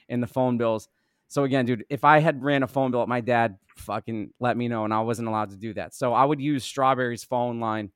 in 0.08 0.20
the 0.20 0.26
phone 0.26 0.58
bills. 0.58 0.88
So 1.28 1.44
again, 1.44 1.66
dude, 1.66 1.84
if 1.90 2.04
I 2.04 2.20
had 2.20 2.42
ran 2.42 2.62
a 2.62 2.66
phone 2.66 2.90
bill, 2.90 3.06
my 3.06 3.20
dad 3.20 3.58
fucking 3.76 4.32
let 4.40 4.56
me 4.56 4.68
know, 4.68 4.84
and 4.84 4.94
I 4.94 5.00
wasn't 5.00 5.28
allowed 5.28 5.50
to 5.50 5.56
do 5.56 5.74
that. 5.74 5.94
So 5.94 6.14
I 6.14 6.24
would 6.24 6.40
use 6.40 6.64
Strawberry's 6.64 7.24
phone 7.24 7.60
line 7.60 7.90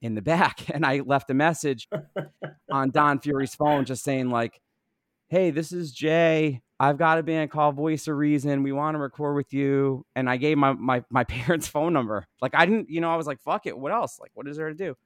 in 0.00 0.14
the 0.14 0.22
back, 0.22 0.68
and 0.74 0.84
I 0.84 1.00
left 1.00 1.30
a 1.30 1.34
message 1.34 1.88
on 2.72 2.90
Don 2.90 3.20
Fury's 3.20 3.54
phone, 3.54 3.84
just 3.84 4.02
saying 4.02 4.30
like, 4.30 4.60
hey, 5.28 5.50
this 5.50 5.72
is 5.72 5.92
Jay. 5.92 6.62
I've 6.82 6.98
got 6.98 7.18
a 7.18 7.22
band 7.22 7.52
called 7.52 7.76
Voice 7.76 8.08
of 8.08 8.16
Reason. 8.16 8.64
We 8.64 8.72
want 8.72 8.96
to 8.96 8.98
record 8.98 9.36
with 9.36 9.54
you. 9.54 10.04
And 10.16 10.28
I 10.28 10.36
gave 10.36 10.58
my 10.58 10.72
my 10.72 11.04
my 11.10 11.22
parents' 11.24 11.68
phone 11.68 11.92
number. 11.92 12.26
Like 12.40 12.56
I 12.56 12.66
didn't, 12.66 12.90
you 12.90 13.00
know, 13.00 13.08
I 13.08 13.14
was 13.14 13.26
like, 13.28 13.40
fuck 13.40 13.66
it. 13.66 13.78
What 13.78 13.92
else? 13.92 14.18
Like, 14.18 14.32
what 14.34 14.48
is 14.48 14.56
there 14.56 14.68
to 14.68 14.74
do? 14.74 14.96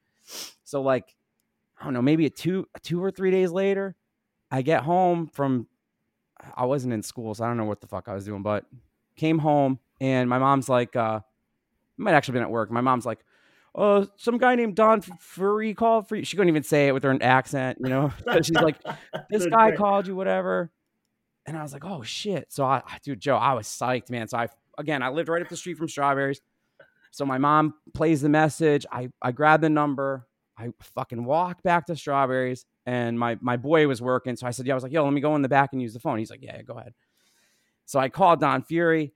So 0.65 0.81
like, 0.81 1.15
I 1.79 1.85
don't 1.85 1.93
know, 1.93 2.01
maybe 2.01 2.25
a 2.25 2.31
two 2.31 2.67
a 2.75 2.81
two 2.81 3.05
or 3.05 3.11
three 3.11 3.31
days 3.31 3.51
later, 3.51 3.95
I 4.51 4.63
get 4.63 4.85
home 4.85 5.27
from 5.27 5.67
I 6.57 6.65
wasn't 6.65 6.95
in 6.95 7.03
school, 7.03 7.35
so 7.35 7.45
I 7.45 7.49
don't 7.49 7.59
know 7.59 7.67
what 7.67 7.83
the 7.83 7.87
fuck 7.87 8.09
I 8.09 8.15
was 8.15 8.25
doing, 8.25 8.43
but 8.43 8.65
came 9.15 9.39
home 9.39 9.79
and 10.01 10.31
my 10.31 10.39
mom's 10.39 10.71
like, 10.71 10.97
uh, 10.97 11.21
might 11.99 12.15
actually 12.15 12.35
been 12.35 12.43
at 12.43 12.51
work. 12.51 12.71
My 12.71 12.81
mom's 12.81 13.05
like, 13.05 13.19
uh, 13.75 14.07
some 14.17 14.39
guy 14.39 14.55
named 14.55 14.77
Don 14.77 15.03
Fury 15.03 15.75
called 15.75 16.09
for 16.09 16.17
you. 16.17 16.25
She 16.25 16.37
couldn't 16.37 16.49
even 16.49 16.63
say 16.63 16.89
it 16.89 16.93
with 16.93 17.03
her 17.03 17.17
accent, 17.21 17.79
you 17.83 17.91
know. 17.91 18.13
She's 18.37 18.53
like, 18.53 18.77
this 19.31 19.47
guy 19.47 19.73
called 19.73 20.07
you, 20.07 20.17
whatever. 20.17 20.71
And 21.47 21.57
I 21.57 21.63
was 21.63 21.73
like, 21.73 21.85
oh 21.85 22.03
shit. 22.03 22.53
So 22.53 22.65
I, 22.65 22.83
dude, 23.03 23.21
Joe, 23.21 23.37
I 23.37 23.55
was 23.55 23.67
psyched, 23.67 24.11
man. 24.11 24.29
So 24.29 24.39
I, 24.39 24.49
again, 24.79 25.03
I 25.03 25.11
lived 25.11 25.29
right 25.29 25.43
up 25.43 25.49
the 25.49 25.57
street 25.57 25.79
from 25.79 25.89
Strawberries. 25.89 26.41
So 27.11 27.25
my 27.25 27.39
mom 27.39 27.75
plays 27.95 28.21
the 28.21 28.29
message. 28.29 28.85
I, 28.91 29.11
I 29.23 29.33
grab 29.33 29.61
the 29.61 29.71
number. 29.71 30.27
I 30.59 30.71
fucking 30.81 31.25
walk 31.25 31.63
back 31.63 31.87
to 31.87 31.97
Strawberries, 31.97 32.65
and 32.87 33.19
my 33.19 33.37
my 33.43 33.59
boy 33.59 33.87
was 33.87 34.01
working. 34.01 34.37
So 34.37 34.47
I 34.47 34.51
said, 34.51 34.67
yeah, 34.67 34.73
I 34.73 34.77
was 34.77 34.83
like, 34.83 34.93
yo, 34.93 35.05
let 35.05 35.13
me 35.13 35.21
go 35.21 35.37
in 35.37 35.43
the 35.43 35.49
back 35.51 35.73
and 35.73 35.83
use 35.83 35.93
the 35.93 36.01
phone. 36.01 36.19
He's 36.19 36.31
like, 36.31 36.43
yeah, 36.43 36.63
go 36.63 36.79
ahead. 36.79 36.95
So 37.85 38.01
I 38.01 38.09
called 38.09 38.41
Don 38.41 38.63
Fury. 38.63 39.13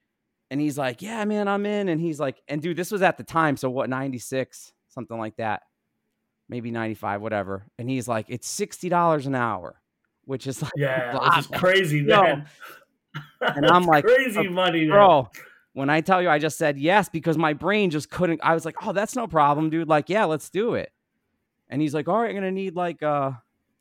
And 0.51 0.61
he's 0.61 0.76
like, 0.76 1.03
Yeah, 1.03 1.24
man, 1.24 1.49
I'm 1.49 1.64
in. 1.66 1.89
And 1.89 2.01
he's 2.01 2.18
like, 2.18 2.41
and 2.49 2.61
dude, 2.61 2.76
this 2.76 2.91
was 2.91 3.03
at 3.03 3.16
the 3.16 3.24
time. 3.24 3.57
So 3.57 3.70
what, 3.70 3.89
96, 3.89 4.72
something 4.89 5.18
like 5.18 5.37
that, 5.37 5.62
maybe 6.49 6.70
95, 6.70 7.20
whatever. 7.22 7.66
And 7.78 7.89
he's 7.89 8.09
like, 8.09 8.26
It's 8.28 8.53
$60 8.59 9.26
an 9.26 9.35
hour, 9.35 9.80
which 10.31 10.47
is 10.47 10.62
like, 10.62 10.70
yeah, 10.76 11.39
is 11.39 11.49
crazy, 11.49 12.03
man. 12.03 12.47
and 13.41 13.66
I'm 13.66 13.83
like, 13.87 14.05
crazy 14.05 14.47
money, 14.47 14.87
bro. 14.87 15.22
Man. 15.22 15.31
When 15.72 15.91
I 15.91 16.03
tell 16.03 16.22
you, 16.22 16.28
I 16.28 16.39
just 16.39 16.57
said 16.57 16.78
yes 16.78 17.09
because 17.09 17.37
my 17.37 17.53
brain 17.53 17.91
just 17.91 18.11
couldn't. 18.11 18.41
I 18.41 18.55
was 18.55 18.64
like, 18.64 18.76
Oh, 18.87 18.93
that's 18.93 19.16
no 19.16 19.26
problem, 19.26 19.70
dude. 19.70 19.89
Like, 19.89 20.09
yeah, 20.09 20.26
let's 20.26 20.49
do 20.49 20.74
it. 20.74 20.93
And 21.68 21.83
he's 21.83 21.95
like, 21.95 22.07
All 22.09 22.16
right, 22.16 22.28
I'm 22.28 22.35
going 22.35 22.45
to 22.45 22.53
need 22.53 22.76
like, 22.76 23.03
uh, 23.03 23.33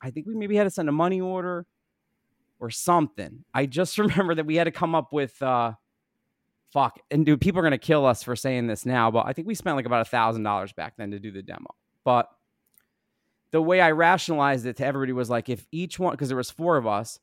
I 0.02 0.10
think 0.10 0.26
we 0.26 0.34
maybe 0.34 0.56
had 0.56 0.64
to 0.64 0.72
send 0.72 0.90
a 0.90 0.92
money 0.92 1.22
order 1.22 1.68
or 2.60 2.72
something. 2.72 3.44
I 3.54 3.68
just 3.68 3.98
remember 4.00 4.34
that 4.34 4.48
we 4.48 4.56
had 4.56 4.64
to 4.64 4.72
come 4.72 4.96
up 4.96 5.14
with, 5.14 5.40
uh, 5.44 5.74
fuck. 6.74 7.00
And 7.12 7.28
dude, 7.28 7.42
people 7.42 7.60
are 7.60 7.64
gonna 7.64 7.78
kill 7.78 8.08
us 8.08 8.24
for 8.24 8.36
saying 8.36 8.66
this 8.66 8.88
now, 8.88 9.12
but 9.12 9.28
I 9.28 9.34
think 9.34 9.48
we 9.48 9.54
spent 9.54 9.76
like 9.76 9.86
about 9.86 10.02
a 10.02 10.10
thousand 10.10 10.44
dollars 10.44 10.74
back 10.74 10.94
then 10.98 11.12
to 11.12 11.20
do 11.20 11.32
the 11.32 11.44
demo. 11.44 11.76
But 12.04 12.28
the 13.52 13.62
way 13.62 13.82
I 13.82 13.92
rationalized 13.92 14.66
it 14.66 14.78
to 14.78 14.86
everybody 14.86 15.12
was 15.14 15.30
like, 15.30 15.50
if 15.50 15.66
each 15.72 16.00
one, 16.00 16.12
because 16.14 16.28
there 16.28 16.38
was 16.38 16.52
four 16.52 16.78
of 16.78 16.86
us, 16.86 17.20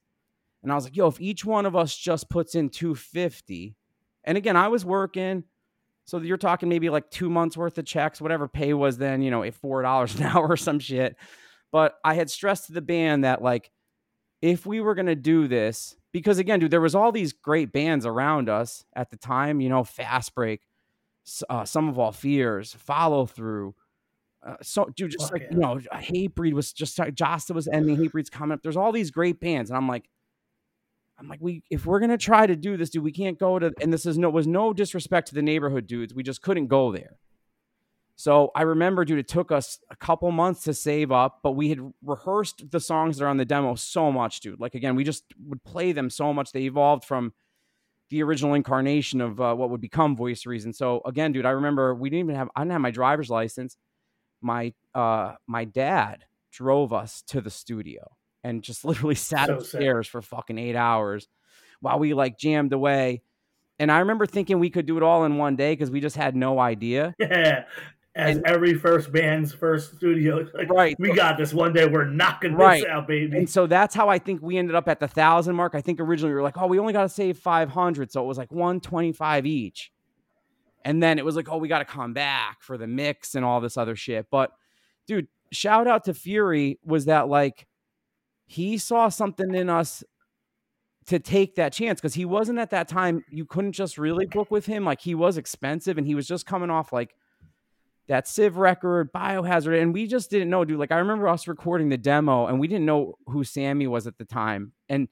and 0.63 0.73
I 0.73 0.75
was 0.75 0.85
like, 0.85 0.97
yo, 0.97 1.07
if 1.07 1.21
each 1.21 1.45
one 1.45 1.67
of 1.67 1.77
us 1.77 1.97
just 1.97 2.29
puts 2.29 2.55
in 2.55 2.71
250, 2.71 3.77
and 4.25 4.37
again, 4.37 4.57
I 4.57 4.69
was 4.69 4.85
working. 4.85 5.45
So 6.07 6.19
you're 6.19 6.37
talking 6.37 6.69
maybe 6.69 6.91
like 6.91 7.11
two 7.11 7.31
months 7.31 7.57
worth 7.57 7.79
of 7.79 7.85
checks, 7.85 8.21
whatever 8.21 8.49
pay 8.49 8.75
was 8.75 8.99
then, 8.99 9.23
you 9.23 9.31
know, 9.31 9.43
at 9.43 9.55
four 9.55 9.83
dollars 9.83 10.15
an 10.19 10.25
hour 10.25 10.49
or 10.49 10.57
some 10.57 10.79
shit. 10.79 11.17
But 11.73 11.95
I 12.05 12.15
had 12.15 12.31
stressed 12.31 12.67
to 12.67 12.73
the 12.73 12.83
band 12.83 13.25
that 13.25 13.43
like 13.43 13.71
if 14.43 14.67
we 14.67 14.81
were 14.81 14.95
gonna 14.95 15.15
do 15.17 15.49
this, 15.49 15.97
because 16.13 16.39
again, 16.39 16.61
dude, 16.61 16.71
there 16.71 16.81
was 16.81 16.95
all 16.95 17.13
these 17.13 17.33
great 17.33 17.73
bands 17.73 18.07
around 18.07 18.49
us 18.49 18.85
at 18.95 19.11
the 19.11 19.17
time. 19.17 19.61
You 19.61 19.69
know, 19.69 19.85
Fast 19.85 20.35
Break, 20.35 20.63
uh, 21.49 21.65
Sum 21.65 21.89
of 21.89 21.99
All 21.99 22.13
Fears, 22.13 22.75
Follow 22.75 23.27
Through. 23.27 23.75
Uh, 24.47 24.55
so, 24.63 24.87
dude, 24.95 25.11
just 25.11 25.33
like 25.33 25.43
yeah. 25.43 25.49
you 25.51 25.59
know, 25.59 25.81
Hatebreed 25.93 26.53
was 26.53 26.73
just 26.73 26.97
Jasta 26.99 27.53
was 27.53 27.67
ending. 27.67 27.97
Hatebreed's 27.97 28.31
coming 28.31 28.55
up. 28.55 28.63
There's 28.63 28.77
all 28.77 28.93
these 28.93 29.11
great 29.11 29.41
bands, 29.41 29.71
and 29.71 29.77
I'm 29.77 29.89
like, 29.89 30.09
I'm 31.19 31.29
like, 31.29 31.41
we 31.41 31.65
if 31.69 31.85
we're 31.85 31.99
gonna 31.99 32.17
try 32.17 32.47
to 32.47 32.55
do 32.55 32.77
this, 32.77 32.91
dude, 32.91 33.03
we 33.03 33.13
can't 33.13 33.39
go 33.39 33.59
to. 33.59 33.73
And 33.81 33.93
this 33.93 34.07
is 34.07 34.17
no 34.17 34.31
was 34.31 34.47
no 34.47 34.73
disrespect 34.73 35.29
to 35.29 35.35
the 35.35 35.43
neighborhood 35.43 35.87
dudes. 35.89 36.15
We 36.15 36.23
just 36.23 36.43
couldn't 36.43 36.69
go 36.69 36.93
there. 36.93 37.19
So 38.15 38.51
I 38.55 38.63
remember, 38.63 39.05
dude, 39.05 39.19
it 39.19 39.29
took 39.29 39.53
us 39.53 39.79
a 39.91 39.97
couple 39.97 40.31
months 40.31 40.63
to 40.65 40.73
save 40.73 41.13
up, 41.13 41.41
but 41.43 41.53
we 41.53 41.69
had 41.69 41.81
rehearsed 42.03 42.71
the 42.71 42.81
songs 42.81 43.19
that 43.19 43.25
are 43.25 43.29
on 43.29 43.37
the 43.37 43.45
demo 43.45 43.75
so 43.75 44.11
much, 44.13 44.41
dude. 44.41 44.61
Like 44.61 44.75
again, 44.75 44.95
we 44.95 45.05
just 45.05 45.25
would 45.45 45.63
play 45.65 45.93
them 45.93 46.09
so 46.09 46.33
much. 46.33 46.53
They 46.53 46.63
evolved 46.63 47.05
from 47.05 47.33
the 48.11 48.23
original 48.23 48.55
incarnation 48.55 49.21
of 49.21 49.41
uh, 49.41 49.55
what 49.55 49.71
would 49.71 49.81
become 49.81 50.17
Voice 50.17 50.47
Reason. 50.47 50.73
So 50.73 51.03
again, 51.05 51.33
dude, 51.33 51.45
I 51.45 51.51
remember 51.51 51.95
we 51.95 52.09
didn't 52.09 52.27
even 52.27 52.37
have 52.37 52.49
I 52.55 52.61
didn't 52.61 52.73
have 52.73 52.81
my 52.81 52.93
driver's 52.93 53.29
license. 53.29 53.77
My 54.41 54.75
uh 54.95 55.35
my 55.47 55.65
dad 55.65 56.25
drove 56.53 56.93
us 56.93 57.23
to 57.29 57.41
the 57.41 57.51
studio 57.51 58.11
and 58.45 58.63
just 58.63 58.85
literally 58.85 59.15
sat 59.15 59.47
so 59.47 59.57
upstairs 59.57 60.07
sick. 60.07 60.13
for 60.13 60.23
fucking 60.23 60.59
eight 60.59 60.77
hours 60.77 61.29
while 61.81 61.99
we 61.99 62.15
like 62.15 62.39
jammed 62.39 62.73
away. 62.73 63.23
And 63.79 63.93
I 63.93 63.99
remember 63.99 64.25
thinking 64.25 64.59
we 64.59 64.71
could 64.71 64.87
do 64.87 64.97
it 64.97 65.03
all 65.03 65.25
in 65.25 65.37
one 65.37 65.57
day 65.57 65.73
because 65.73 65.91
we 65.91 66.01
just 66.01 66.17
had 66.17 66.35
no 66.35 66.59
idea. 66.59 67.15
Yeah 67.19 67.65
as 68.17 68.37
and, 68.37 68.47
every 68.47 68.75
first 68.75 69.13
band's 69.13 69.53
first 69.53 69.97
studio. 69.97 70.47
Like, 70.57 70.71
right. 70.71 70.97
We 70.99 71.13
got 71.13 71.37
this 71.37 71.53
one 71.53 71.75
day. 71.75 71.87
We're 71.87 72.07
knocking 72.07 72.55
right. 72.55 72.81
this 72.81 72.89
out, 72.89 73.07
baby. 73.07 73.37
And 73.37 73.49
so 73.49 73.67
that's 73.67 73.95
how 73.95 74.09
I 74.09 74.19
think 74.19 74.41
we 74.41 74.57
ended 74.57 74.75
up 74.75 74.89
at 74.89 75.01
the 75.01 75.09
thousand 75.09 75.55
mark. 75.55 75.75
I 75.75 75.83
think 75.83 76.01
originally 76.01 76.31
we 76.31 76.37
were 76.37 76.43
like, 76.43 76.57
oh, 76.57 76.67
we 76.67 76.79
only 76.79 76.95
got 76.95 77.03
to 77.03 77.09
save 77.11 77.37
500. 77.39 78.11
So 78.11 78.23
it 78.23 78.27
was 78.27 78.39
like 78.39 78.51
125 78.51 79.45
each. 79.45 79.93
And 80.87 81.03
then 81.03 81.19
it 81.19 81.25
was 81.25 81.35
like, 81.35 81.49
oh, 81.51 81.57
we 81.57 81.67
got 81.67 81.81
to 81.81 81.85
come 81.85 82.13
back 82.13 82.63
for 82.63 82.79
the 82.79 82.87
mix 82.87 83.35
and 83.35 83.45
all 83.45 83.61
this 83.61 83.77
other 83.77 83.97
shit. 83.97 84.29
But 84.31 84.53
dude, 85.09 85.27
shout 85.53 85.89
out 85.89 86.05
to 86.05 86.15
Fury 86.15 86.79
was 86.85 87.07
that 87.07 87.29
like 87.29 87.67
he 88.47 88.79
saw 88.79 89.09
something 89.09 89.53
in 89.53 89.69
us 89.69 90.05
to 91.07 91.19
take 91.19 91.57
that 91.57 91.73
chance 91.73 92.01
because 92.01 92.15
he 92.15 92.25
wasn't 92.25 92.61
at 92.61 92.71
that 92.71 92.87
time. 92.87 93.25
You 93.29 93.45
couldn't 93.47 93.73
just 93.73 93.99
really 93.99 94.27
book 94.27 94.53
with 94.53 94.67
him. 94.67 94.85
Like 94.85 95.01
he 95.01 95.17
was 95.17 95.37
expensive 95.37 95.99
and 95.99 96.07
he 96.07 96.15
was 96.15 96.29
just 96.29 96.47
coming 96.47 96.71
off 96.71 96.93
like 96.93 97.17
that 98.07 98.29
Civ 98.29 98.57
record, 98.57 99.13
Biohazard, 99.13 99.83
and 99.83 99.93
we 99.93 100.07
just 100.07 100.31
didn't 100.31 100.51
know, 100.51 100.65
dude. 100.65 100.79
Like 100.79 100.93
I 100.93 100.99
remember 100.99 101.27
us 101.27 101.49
recording 101.49 101.89
the 101.89 101.99
demo 101.99 102.47
and 102.47 102.61
we 102.61 102.69
didn't 102.69 102.87
know 102.87 103.15
who 103.27 103.43
Sammy 103.43 103.89
was 103.89 104.07
at 104.07 104.19
the 104.19 104.25
time. 104.25 104.71
And 104.89 105.09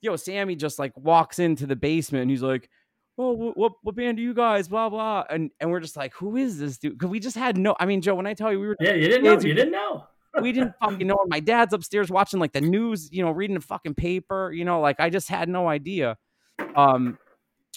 yo, 0.00 0.16
Sammy 0.16 0.56
just 0.56 0.78
like 0.78 0.96
walks 0.96 1.38
into 1.38 1.66
the 1.66 1.76
basement 1.76 2.22
and 2.22 2.30
he's 2.30 2.42
like, 2.42 2.70
"Oh, 3.18 3.52
what 3.54 3.72
what 3.82 3.94
band 3.94 4.18
are 4.18 4.22
you 4.22 4.34
guys?" 4.34 4.68
Blah 4.68 4.88
blah, 4.88 5.24
and 5.28 5.50
and 5.60 5.70
we're 5.70 5.80
just 5.80 5.96
like, 5.96 6.14
"Who 6.14 6.36
is 6.36 6.58
this 6.58 6.78
dude?" 6.78 6.98
Because 6.98 7.10
we 7.10 7.20
just 7.20 7.36
had 7.36 7.56
no. 7.56 7.74
I 7.78 7.86
mean, 7.86 8.00
Joe, 8.00 8.14
when 8.14 8.26
I 8.26 8.34
tell 8.34 8.52
you 8.52 8.60
we 8.60 8.68
were, 8.68 8.76
yeah, 8.80 8.94
you 8.94 9.08
didn't 9.08 9.24
know, 9.24 9.32
you 9.32 9.54
didn't 9.54 9.72
know 9.72 10.06
we 10.40 10.52
didn't 10.52 10.74
fucking 10.80 11.06
know. 11.06 11.18
My 11.26 11.40
dad's 11.40 11.74
upstairs 11.74 12.10
watching 12.10 12.40
like 12.40 12.52
the 12.52 12.60
news, 12.60 13.12
you 13.12 13.22
know, 13.22 13.30
reading 13.30 13.54
the 13.54 13.60
fucking 13.60 13.94
paper, 13.94 14.52
you 14.52 14.64
know, 14.64 14.80
like 14.80 15.00
I 15.00 15.10
just 15.10 15.28
had 15.28 15.48
no 15.48 15.68
idea. 15.68 16.16
Um, 16.74 17.18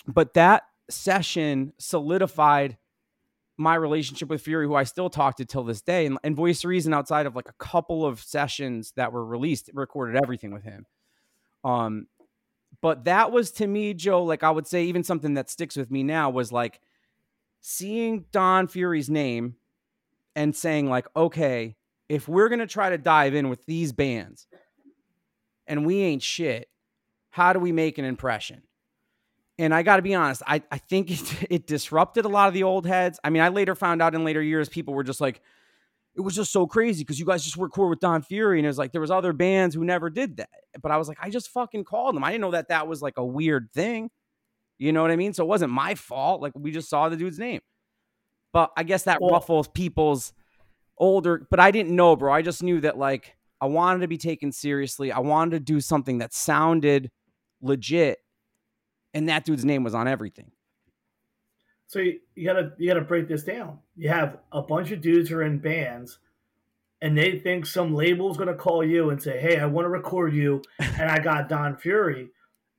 but 0.07 0.33
that 0.35 0.63
session 0.89 1.73
solidified 1.77 2.77
my 3.57 3.75
relationship 3.75 4.29
with 4.29 4.41
Fury, 4.41 4.65
who 4.65 4.75
I 4.75 4.83
still 4.83 5.09
talk 5.09 5.37
to 5.37 5.45
till 5.45 5.63
this 5.63 5.81
day, 5.81 6.05
and, 6.05 6.17
and 6.23 6.35
Voice 6.35 6.65
Reason 6.65 6.93
outside 6.93 7.25
of 7.25 7.35
like 7.35 7.49
a 7.49 7.53
couple 7.53 8.05
of 8.05 8.21
sessions 8.21 8.93
that 8.95 9.11
were 9.11 9.25
released, 9.25 9.69
recorded 9.73 10.21
everything 10.21 10.51
with 10.51 10.63
him. 10.63 10.85
Um, 11.63 12.07
but 12.85 13.05
that 13.05 13.31
was 13.31 13.49
to 13.53 13.65
me, 13.65 13.95
Joe, 13.95 14.23
like 14.23 14.43
I 14.43 14.51
would 14.51 14.67
say, 14.67 14.83
even 14.83 15.03
something 15.03 15.33
that 15.33 15.49
sticks 15.49 15.75
with 15.75 15.89
me 15.89 16.03
now 16.03 16.29
was 16.29 16.51
like 16.51 16.79
seeing 17.59 18.25
Don 18.31 18.67
Fury's 18.67 19.09
name 19.09 19.55
and 20.35 20.55
saying, 20.55 20.87
like, 20.87 21.07
okay, 21.15 21.77
if 22.09 22.27
we're 22.27 22.47
going 22.47 22.59
to 22.59 22.67
try 22.67 22.91
to 22.91 22.99
dive 22.99 23.33
in 23.33 23.49
with 23.49 23.65
these 23.65 23.91
bands 23.91 24.45
and 25.65 25.83
we 25.83 26.03
ain't 26.03 26.21
shit, 26.21 26.69
how 27.31 27.53
do 27.53 27.59
we 27.59 27.71
make 27.71 27.97
an 27.97 28.05
impression? 28.05 28.61
And 29.57 29.73
I 29.73 29.81
got 29.81 29.95
to 29.95 30.03
be 30.03 30.13
honest, 30.13 30.43
I, 30.45 30.61
I 30.69 30.77
think 30.77 31.09
it, 31.41 31.47
it 31.49 31.65
disrupted 31.65 32.25
a 32.25 32.29
lot 32.29 32.49
of 32.49 32.53
the 32.53 32.61
old 32.61 32.85
heads. 32.85 33.19
I 33.23 33.31
mean, 33.31 33.41
I 33.41 33.49
later 33.49 33.73
found 33.73 33.99
out 33.99 34.13
in 34.13 34.23
later 34.23 34.43
years, 34.43 34.69
people 34.69 34.93
were 34.93 35.03
just 35.03 35.21
like, 35.21 35.41
it 36.15 36.21
was 36.21 36.35
just 36.35 36.51
so 36.51 36.65
crazy 36.65 37.03
because 37.03 37.19
you 37.19 37.25
guys 37.25 37.43
just 37.43 37.57
record 37.57 37.89
with 37.89 37.99
Don 37.99 38.21
Fury. 38.21 38.59
And 38.59 38.65
it 38.65 38.69
was 38.69 38.77
like, 38.77 38.91
there 38.91 39.01
was 39.01 39.11
other 39.11 39.33
bands 39.33 39.75
who 39.75 39.83
never 39.83 40.09
did 40.09 40.37
that. 40.37 40.49
But 40.81 40.91
I 40.91 40.97
was 40.97 41.07
like, 41.07 41.17
I 41.21 41.29
just 41.29 41.49
fucking 41.49 41.83
called 41.83 42.15
them. 42.15 42.23
I 42.23 42.31
didn't 42.31 42.41
know 42.41 42.51
that 42.51 42.69
that 42.69 42.87
was 42.87 43.01
like 43.01 43.17
a 43.17 43.25
weird 43.25 43.69
thing. 43.73 44.09
You 44.77 44.93
know 44.93 45.01
what 45.01 45.11
I 45.11 45.15
mean? 45.15 45.33
So 45.33 45.43
it 45.43 45.47
wasn't 45.47 45.71
my 45.71 45.95
fault. 45.95 46.41
Like 46.41 46.53
we 46.55 46.71
just 46.71 46.89
saw 46.89 47.09
the 47.09 47.17
dude's 47.17 47.39
name. 47.39 47.61
But 48.53 48.71
I 48.77 48.83
guess 48.83 49.03
that 49.03 49.21
well, 49.21 49.31
ruffles 49.31 49.67
people's 49.67 50.33
older, 50.97 51.45
but 51.49 51.59
I 51.59 51.71
didn't 51.71 51.93
know, 51.93 52.15
bro. 52.15 52.33
I 52.33 52.41
just 52.41 52.63
knew 52.63 52.79
that 52.81 52.97
like 52.97 53.35
I 53.59 53.65
wanted 53.65 53.99
to 54.01 54.07
be 54.07 54.17
taken 54.17 54.51
seriously. 54.51 55.11
I 55.11 55.19
wanted 55.19 55.51
to 55.51 55.59
do 55.59 55.81
something 55.81 56.19
that 56.19 56.33
sounded 56.33 57.11
legit, 57.61 58.19
and 59.13 59.27
that 59.27 59.43
dude's 59.43 59.65
name 59.65 59.83
was 59.83 59.93
on 59.93 60.07
everything. 60.07 60.51
So 61.87 61.99
you, 61.99 62.19
you 62.35 62.45
gotta 62.45 62.73
you 62.77 62.87
gotta 62.87 63.01
break 63.01 63.27
this 63.27 63.43
down. 63.43 63.79
You 63.95 64.09
have 64.09 64.37
a 64.51 64.61
bunch 64.61 64.91
of 64.91 65.01
dudes 65.01 65.29
who 65.29 65.37
are 65.37 65.43
in 65.43 65.59
bands, 65.59 66.19
and 67.01 67.17
they 67.17 67.39
think 67.39 67.65
some 67.65 67.93
label's 67.93 68.37
gonna 68.37 68.55
call 68.55 68.83
you 68.83 69.09
and 69.09 69.21
say, 69.21 69.39
"Hey, 69.39 69.59
I 69.59 69.65
want 69.65 69.85
to 69.85 69.89
record 69.89 70.33
you," 70.33 70.61
and 70.79 71.09
I 71.09 71.19
got 71.19 71.49
Don 71.49 71.77
Fury, 71.77 72.29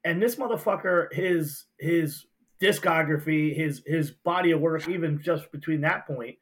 and 0.05 0.21
this 0.21 0.37
motherfucker, 0.37 1.13
his 1.13 1.65
his 1.79 2.27
discography, 2.61 3.55
his 3.55 3.83
his 3.87 4.11
body 4.11 4.51
of 4.51 4.61
work, 4.61 4.89
even 4.89 5.21
just 5.23 5.51
between 5.53 5.83
that 5.83 6.07
point, 6.07 6.37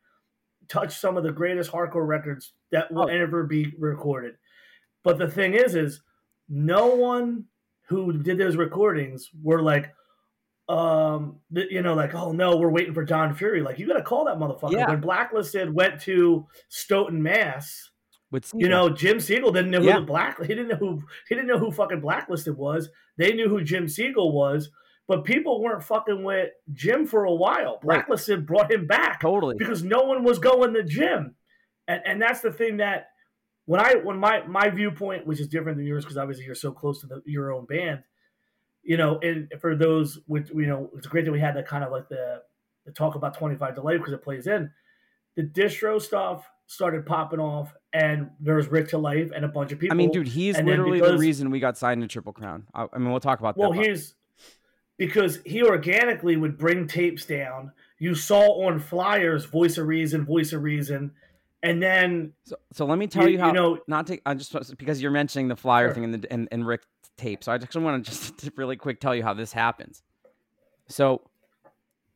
touched 0.68 1.00
some 1.00 1.16
of 1.16 1.24
the 1.24 1.32
greatest 1.32 1.70
hardcore 1.70 2.06
records 2.06 2.52
that 2.72 2.92
will 2.92 3.04
oh. 3.04 3.06
ever 3.06 3.44
be 3.44 3.72
recorded. 3.78 4.34
But 5.02 5.18
the 5.18 5.30
thing 5.30 5.54
is, 5.54 5.74
is 5.74 6.00
no 6.48 6.88
one 6.88 7.44
who 7.88 8.12
did 8.12 8.38
those 8.38 8.56
recordings 8.56 9.30
were 9.42 9.62
like, 9.62 9.94
um, 10.68 11.40
you 11.50 11.82
know, 11.82 11.94
like, 11.94 12.14
oh 12.14 12.32
no, 12.32 12.56
we're 12.56 12.70
waiting 12.70 12.94
for 12.94 13.04
Don 13.04 13.34
Fury. 13.34 13.60
Like, 13.60 13.78
you 13.78 13.86
got 13.86 13.94
to 13.94 14.02
call 14.02 14.24
that 14.24 14.38
motherfucker. 14.38 14.72
Yeah. 14.72 14.88
When 14.88 15.00
Blacklisted 15.00 15.72
went 15.72 16.00
to 16.02 16.46
Stoughton, 16.68 17.22
Mass, 17.22 17.90
with 18.30 18.50
you 18.54 18.68
know, 18.68 18.88
Jim 18.88 19.20
Siegel 19.20 19.52
didn't 19.52 19.70
know 19.70 19.80
who 19.80 19.86
yeah. 19.86 20.00
the 20.00 20.06
black 20.06 20.40
he 20.40 20.48
didn't 20.48 20.68
know 20.68 20.76
who 20.76 21.02
he 21.28 21.34
didn't 21.34 21.46
know 21.46 21.58
who 21.58 21.70
fucking 21.70 22.00
Blacklisted 22.00 22.56
was. 22.56 22.88
They 23.16 23.32
knew 23.32 23.48
who 23.48 23.62
Jim 23.62 23.88
Siegel 23.88 24.32
was, 24.32 24.70
but 25.06 25.24
people 25.24 25.62
weren't 25.62 25.84
fucking 25.84 26.24
with 26.24 26.50
Jim 26.72 27.06
for 27.06 27.24
a 27.24 27.34
while. 27.34 27.78
Blacklisted 27.80 28.38
right. 28.38 28.46
brought 28.46 28.72
him 28.72 28.86
back 28.86 29.20
totally 29.20 29.54
because 29.56 29.84
no 29.84 30.02
one 30.02 30.24
was 30.24 30.38
going 30.38 30.74
to 30.74 30.82
Jim, 30.82 31.36
and 31.86 32.00
and 32.04 32.20
that's 32.20 32.40
the 32.40 32.52
thing 32.52 32.78
that 32.78 33.08
when 33.66 33.80
I 33.80 33.94
when 34.02 34.18
my 34.18 34.44
my 34.46 34.68
viewpoint, 34.68 35.26
which 35.26 35.40
is 35.40 35.46
different 35.46 35.78
than 35.78 35.86
yours, 35.86 36.04
because 36.04 36.16
obviously 36.16 36.44
you're 36.44 36.54
so 36.54 36.72
close 36.72 37.02
to 37.02 37.06
the, 37.06 37.22
your 37.26 37.52
own 37.52 37.66
band, 37.66 38.02
you 38.85 38.97
know, 38.97 39.18
and 39.20 39.49
for 39.61 39.74
those 39.74 40.20
which 40.26 40.51
you 40.51 40.66
know, 40.66 40.91
it's 40.97 41.07
great 41.07 41.24
that 41.24 41.32
we 41.32 41.41
had 41.41 41.57
that 41.57 41.66
kind 41.66 41.82
of 41.82 41.91
like 41.91 42.09
the 42.09 42.43
the 42.85 42.93
talk 42.93 43.14
about 43.14 43.37
25 43.37 43.74
delay 43.74 43.97
because 43.97 44.12
it 44.12 44.22
plays 44.22 44.47
in. 44.47 44.70
The 45.37 45.43
distro 45.43 46.01
stuff 46.01 46.49
started 46.66 47.07
popping 47.07 47.41
off, 47.41 47.74
and 47.93 48.30
there 48.41 48.57
was 48.57 48.68
Rick 48.68 48.89
to 48.89 48.99
Life 48.99 49.30
and 49.35 49.45
a 49.45 49.49
bunch 49.49 49.72
of 49.72 49.78
people. 49.78 49.95
I 49.95 49.97
mean, 49.97 50.11
dude, 50.11 50.28
he's 50.28 50.61
literally 50.61 51.01
because, 51.01 51.12
the 51.12 51.18
reason 51.18 51.51
we 51.51 51.61
got 51.61 51.76
signed 51.76 52.03
to 52.03 52.09
Triple 52.09 52.32
Crown. 52.32 52.64
I, 52.74 52.87
I 52.93 52.99
mean, 52.99 53.11
we'll 53.11 53.20
talk 53.20 53.41
about 53.41 53.57
well, 53.57 53.70
that. 53.70 53.78
Well, 53.78 53.87
here's 53.87 54.14
because 54.97 55.41
he 55.45 55.62
organically 55.62 56.37
would 56.37 56.59
bring 56.59 56.87
tapes 56.87 57.24
down. 57.24 57.72
You 57.99 58.14
saw 58.14 58.66
on 58.66 58.78
flyers 58.80 59.45
"Voice 59.47 59.78
of 59.78 59.87
Reason," 59.87 60.24
"Voice 60.24 60.53
of 60.53 60.62
Reason," 60.62 61.12
and 61.62 61.82
then. 61.82 62.32
So, 62.45 62.57
so 62.72 62.87
let 62.87 62.99
me 62.99 63.07
tell 63.07 63.26
you, 63.26 63.35
you 63.35 63.39
how. 63.41 63.49
You 63.49 63.55
know, 63.55 63.78
not 63.89 64.07
to. 64.09 64.20
I 64.26 64.35
just 64.35 64.76
because 64.76 65.01
you're 65.01 65.11
mentioning 65.11 65.49
the 65.49 65.57
flyer 65.57 65.89
sure. 65.89 65.95
thing 65.95 66.05
and 66.05 66.14
the 66.14 66.32
and, 66.32 66.49
and 66.53 66.66
Rick 66.66 66.82
tape. 67.16 67.44
So 67.44 67.52
I 67.52 67.58
just 67.58 67.74
want 67.76 68.04
to 68.04 68.10
just 68.10 68.50
really 68.56 68.76
quick 68.76 69.00
tell 69.00 69.14
you 69.14 69.22
how 69.22 69.34
this 69.34 69.52
happens. 69.52 70.02
So 70.88 71.22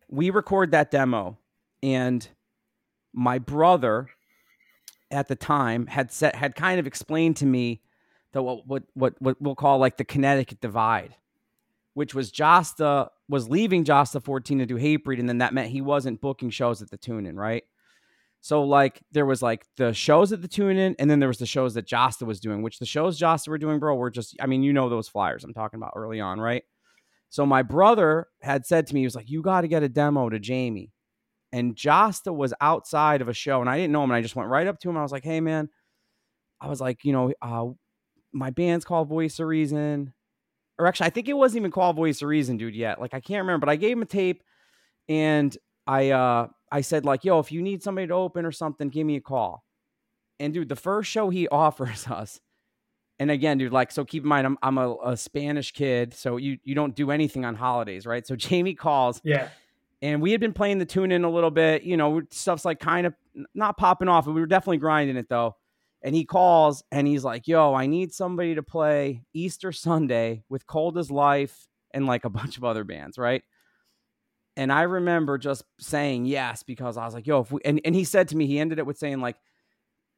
we 0.09 0.30
record 0.30 0.72
that 0.72 0.90
demo, 0.90 1.38
and 1.82 2.26
my 3.12 3.38
brother 3.38 4.09
at 5.11 5.28
the 5.28 5.36
time 5.36 5.86
had 5.86 6.12
set 6.12 6.34
had 6.34 6.55
kind 6.55 6.78
of 6.78 6.86
explained 6.86 7.36
to 7.38 7.46
me 7.46 7.80
that 8.32 8.42
what 8.42 8.66
what 8.66 8.82
what 8.94 9.14
what 9.20 9.40
we'll 9.40 9.55
call 9.55 9.78
like 9.78 9.96
the 9.96 10.05
Connecticut 10.05 10.61
divide 10.61 11.14
which 11.99 12.14
was 12.14 12.30
Jasta 12.30 13.09
was 13.28 13.49
leaving 13.49 13.84
Jasta 13.84 14.22
14 14.22 14.61
to 14.61 14.66
do 14.66 14.76
Hatebreed, 14.76 15.18
and 15.18 15.28
then 15.28 15.38
that 15.38 15.53
meant 15.53 15.70
he 15.70 15.80
wasn't 15.80 16.20
booking 16.20 16.49
shows 16.49 16.80
at 16.80 16.90
the 16.90 16.96
tune 16.96 17.26
in, 17.26 17.34
right? 17.34 17.64
So 18.41 18.62
like 18.62 19.03
there 19.12 19.26
was 19.26 19.43
like 19.43 19.66
the 19.76 19.93
shows 19.93 20.32
at 20.32 20.43
the 20.43 20.49
tune 20.49 20.76
in, 20.76 20.95
and 20.99 21.11
then 21.11 21.20
there 21.20 21.28
was 21.28 21.39
the 21.39 21.47
shows 21.47 21.74
that 21.74 21.86
Jasta 21.86 22.24
was 22.24 22.41
doing, 22.41 22.62
which 22.62 22.78
the 22.78 22.86
shows 22.86 23.18
Jasta 23.18 23.49
were 23.49 23.59
doing, 23.59 23.78
bro, 23.78 23.95
were 23.97 24.11
just 24.11 24.36
I 24.41 24.47
mean, 24.47 24.62
you 24.62 24.72
know 24.72 24.89
those 24.89 25.09
flyers 25.09 25.45
I'm 25.45 25.55
talking 25.55 25.78
about 25.78 25.93
early 25.97 26.20
on, 26.20 26.41
right? 26.41 26.62
So 27.30 27.45
my 27.45 27.62
brother 27.62 28.26
had 28.41 28.64
said 28.64 28.86
to 28.86 28.95
me, 28.95 29.01
he 29.01 29.07
was 29.07 29.16
like, 29.16 29.28
You 29.28 29.43
gotta 29.43 29.68
get 29.68 29.82
a 29.82 29.89
demo 29.89 30.28
to 30.28 30.39
Jamie. 30.39 30.93
And 31.51 31.74
Jasta 31.74 32.34
was 32.34 32.53
outside 32.61 33.22
of 33.22 33.28
a 33.28 33.34
show, 33.34 33.61
and 33.61 33.70
I 33.70 33.78
didn't 33.78 33.93
know 33.93 34.05
him, 34.05 34.11
and 34.11 34.16
I 34.16 34.22
just 34.22 34.36
went 34.36 34.51
right 34.51 34.66
up 34.66 34.78
to 34.80 34.91
him. 34.91 34.97
I 34.97 35.03
was 35.03 35.12
like, 35.12 35.24
Hey 35.24 35.41
man, 35.41 35.68
I 36.61 36.68
was 36.68 36.80
like, 36.80 37.05
you 37.05 37.12
know, 37.12 37.32
uh, 37.43 37.66
my 38.32 38.51
band's 38.51 38.84
called 38.84 39.09
Voice 39.09 39.41
of 39.41 39.47
Reason 39.47 40.12
or 40.78 40.86
actually, 40.86 41.07
I 41.07 41.11
think 41.11 41.28
it 41.28 41.34
wasn't 41.34 41.62
even 41.62 41.70
called 41.72 41.97
Voice 41.97 42.22
of 42.22 42.28
Reason, 42.28 42.57
dude, 42.57 42.74
yet. 42.74 43.01
Like, 43.01 43.12
I 43.12 43.20
can't 43.20 43.43
remember, 43.43 43.66
but 43.66 43.70
I 43.70 43.76
gave 43.76 43.97
him 43.97 44.03
a 44.03 44.07
tape 44.07 44.43
and 45.09 45.57
I, 45.86 46.11
uh, 46.11 46.49
I 46.71 46.81
said, 46.81 47.05
like, 47.05 47.25
yo, 47.25 47.39
if 47.39 47.53
you 47.53 47.62
need 47.62 47.83
somebody 47.83 48.07
to 48.09 48.14
open 48.14 48.45
or 48.45 48.53
something, 48.53 48.89
give 48.89 49.07
me 49.07 49.16
a 49.16 49.21
call. 49.21 49.64
And 50.41 50.55
dude, 50.55 50.69
the 50.69 50.77
first 50.77 51.11
show 51.11 51.31
he 51.31 51.49
offers 51.53 52.07
us, 52.07 52.41
and 53.21 53.31
again, 53.31 53.59
dude, 53.59 53.73
like, 53.73 53.91
so 53.91 54.05
keep 54.05 54.23
in 54.23 54.29
mind, 54.29 54.47
I'm, 54.47 54.59
I'm 54.62 54.79
a, 54.79 54.97
a 55.05 55.16
Spanish 55.16 55.73
kid, 55.73 56.14
so 56.14 56.37
you, 56.37 56.59
you 56.62 56.75
don't 56.75 56.95
do 56.95 57.11
anything 57.11 57.45
on 57.45 57.57
holidays, 57.57 58.07
right? 58.07 58.25
So 58.27 58.37
Jamie 58.37 58.75
calls. 58.75 59.21
Yeah. 59.25 59.49
And 60.01 60.23
we 60.23 60.31
had 60.31 60.41
been 60.41 60.53
playing 60.53 60.79
the 60.79 60.87
tune 60.87 61.11
in 61.11 61.25
a 61.25 61.31
little 61.31 61.51
bit, 61.51 61.83
you 61.83 61.97
know, 61.97 62.23
stuff's 62.31 62.64
like 62.64 62.79
kind 62.79 63.05
of 63.05 63.14
not 63.55 63.77
popping 63.77 64.07
off, 64.07 64.27
but 64.27 64.33
we 64.33 64.41
were 64.41 64.47
definitely 64.47 64.79
grinding 64.79 65.16
it 65.16 65.29
though 65.29 65.57
and 66.03 66.14
he 66.14 66.25
calls 66.25 66.83
and 66.93 67.07
he's 67.07 67.25
like, 67.25 67.49
"Yo, 67.49 67.75
I 67.75 67.87
need 67.87 68.12
somebody 68.12 68.55
to 68.55 68.62
play 68.62 69.25
Easter 69.33 69.73
Sunday 69.73 70.45
with 70.49 70.66
Cold 70.66 70.97
as 70.99 71.11
Life 71.11 71.66
and 71.93 72.07
like 72.07 72.25
a 72.25 72.31
bunch 72.31 72.57
of 72.57 72.64
other 72.64 72.85
bands, 72.85 73.19
right?" 73.19 73.43
And 74.59 74.73
I 74.73 74.83
remember 74.83 75.39
just 75.39 75.63
saying 75.79 76.27
yes 76.27 76.65
because 76.65 76.97
I 76.97 77.05
was 77.05 77.15
like, 77.15 77.29
"Yo, 77.29 77.41
if 77.41 77.53
we," 77.53 77.61
and, 77.65 77.81
and 77.85 77.95
he 77.95 78.03
said 78.03 78.29
to 78.29 78.37
me, 78.37 78.47
he 78.47 78.59
ended 78.59 78.81
it 78.81 78.87
with 78.87 78.99
saying 78.99 79.21
like, 79.21 79.37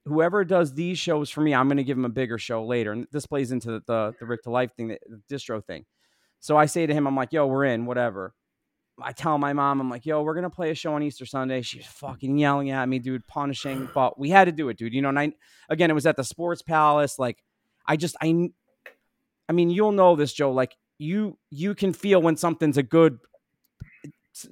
"Whoever 0.06 0.44
does 0.46 0.72
these 0.72 0.98
shows 0.98 1.28
for 1.28 1.42
me, 1.42 1.54
I'm 1.54 1.68
going 1.68 1.76
to 1.76 1.84
give 1.84 1.98
him 1.98 2.06
a 2.06 2.08
bigger 2.10 2.38
show 2.38 2.64
later." 2.64 2.90
And 2.92 3.06
this 3.12 3.26
plays 3.26 3.52
into 3.52 3.70
the 3.70 3.82
the, 3.86 4.14
the 4.18 4.26
Rick 4.26 4.42
to 4.44 4.50
Life 4.50 4.72
thing, 4.74 4.88
the, 4.88 4.98
the 5.06 5.34
distro 5.34 5.62
thing. 5.62 5.84
So 6.40 6.56
I 6.56 6.64
say 6.66 6.86
to 6.86 6.94
him, 6.94 7.06
"I'm 7.06 7.14
like, 7.14 7.34
yo, 7.34 7.46
we're 7.46 7.66
in, 7.66 7.84
whatever." 7.84 8.34
I 9.02 9.12
tell 9.12 9.38
my 9.38 9.52
mom, 9.52 9.80
I'm 9.80 9.88
like, 9.88 10.04
yo, 10.04 10.22
we're 10.22 10.34
gonna 10.34 10.50
play 10.50 10.70
a 10.70 10.74
show 10.74 10.94
on 10.94 11.02
Easter 11.02 11.26
Sunday. 11.26 11.62
She's 11.62 11.86
fucking 11.86 12.38
yelling 12.38 12.70
at 12.70 12.88
me, 12.88 12.98
dude, 12.98 13.26
punishing, 13.26 13.88
but 13.94 14.18
we 14.18 14.30
had 14.30 14.46
to 14.46 14.52
do 14.52 14.68
it, 14.70 14.78
dude. 14.78 14.94
You 14.94 15.02
know, 15.02 15.10
and 15.10 15.18
I 15.18 15.32
again, 15.68 15.90
it 15.90 15.94
was 15.94 16.06
at 16.06 16.16
the 16.16 16.24
Sports 16.24 16.62
Palace. 16.62 17.18
Like, 17.18 17.42
I 17.86 17.96
just, 17.96 18.16
I, 18.22 18.50
I 19.48 19.52
mean, 19.52 19.70
you'll 19.70 19.92
know 19.92 20.16
this, 20.16 20.32
Joe. 20.32 20.52
Like, 20.52 20.76
you, 20.98 21.38
you 21.50 21.74
can 21.74 21.92
feel 21.92 22.20
when 22.20 22.36
something's 22.36 22.76
a 22.76 22.82
good 22.82 23.18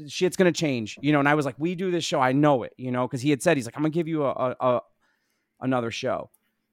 shit's 0.07 0.37
gonna 0.37 0.53
change, 0.53 0.99
you 1.01 1.13
know. 1.13 1.19
And 1.19 1.29
I 1.29 1.35
was 1.35 1.47
like, 1.47 1.57
we 1.59 1.75
do 1.75 1.91
this 1.91 2.05
show, 2.05 2.21
I 2.21 2.33
know 2.33 2.63
it, 2.63 2.73
you 2.77 2.91
know, 2.91 3.07
because 3.07 3.23
he 3.23 3.31
had 3.31 3.43
said 3.43 3.57
he's 3.57 3.67
like, 3.67 3.77
I'm 3.77 3.83
gonna 3.83 3.91
give 3.91 4.09
you 4.09 4.25
a, 4.25 4.31
a, 4.31 4.57
a 4.61 4.81
another 5.61 5.91
show. 5.91 6.31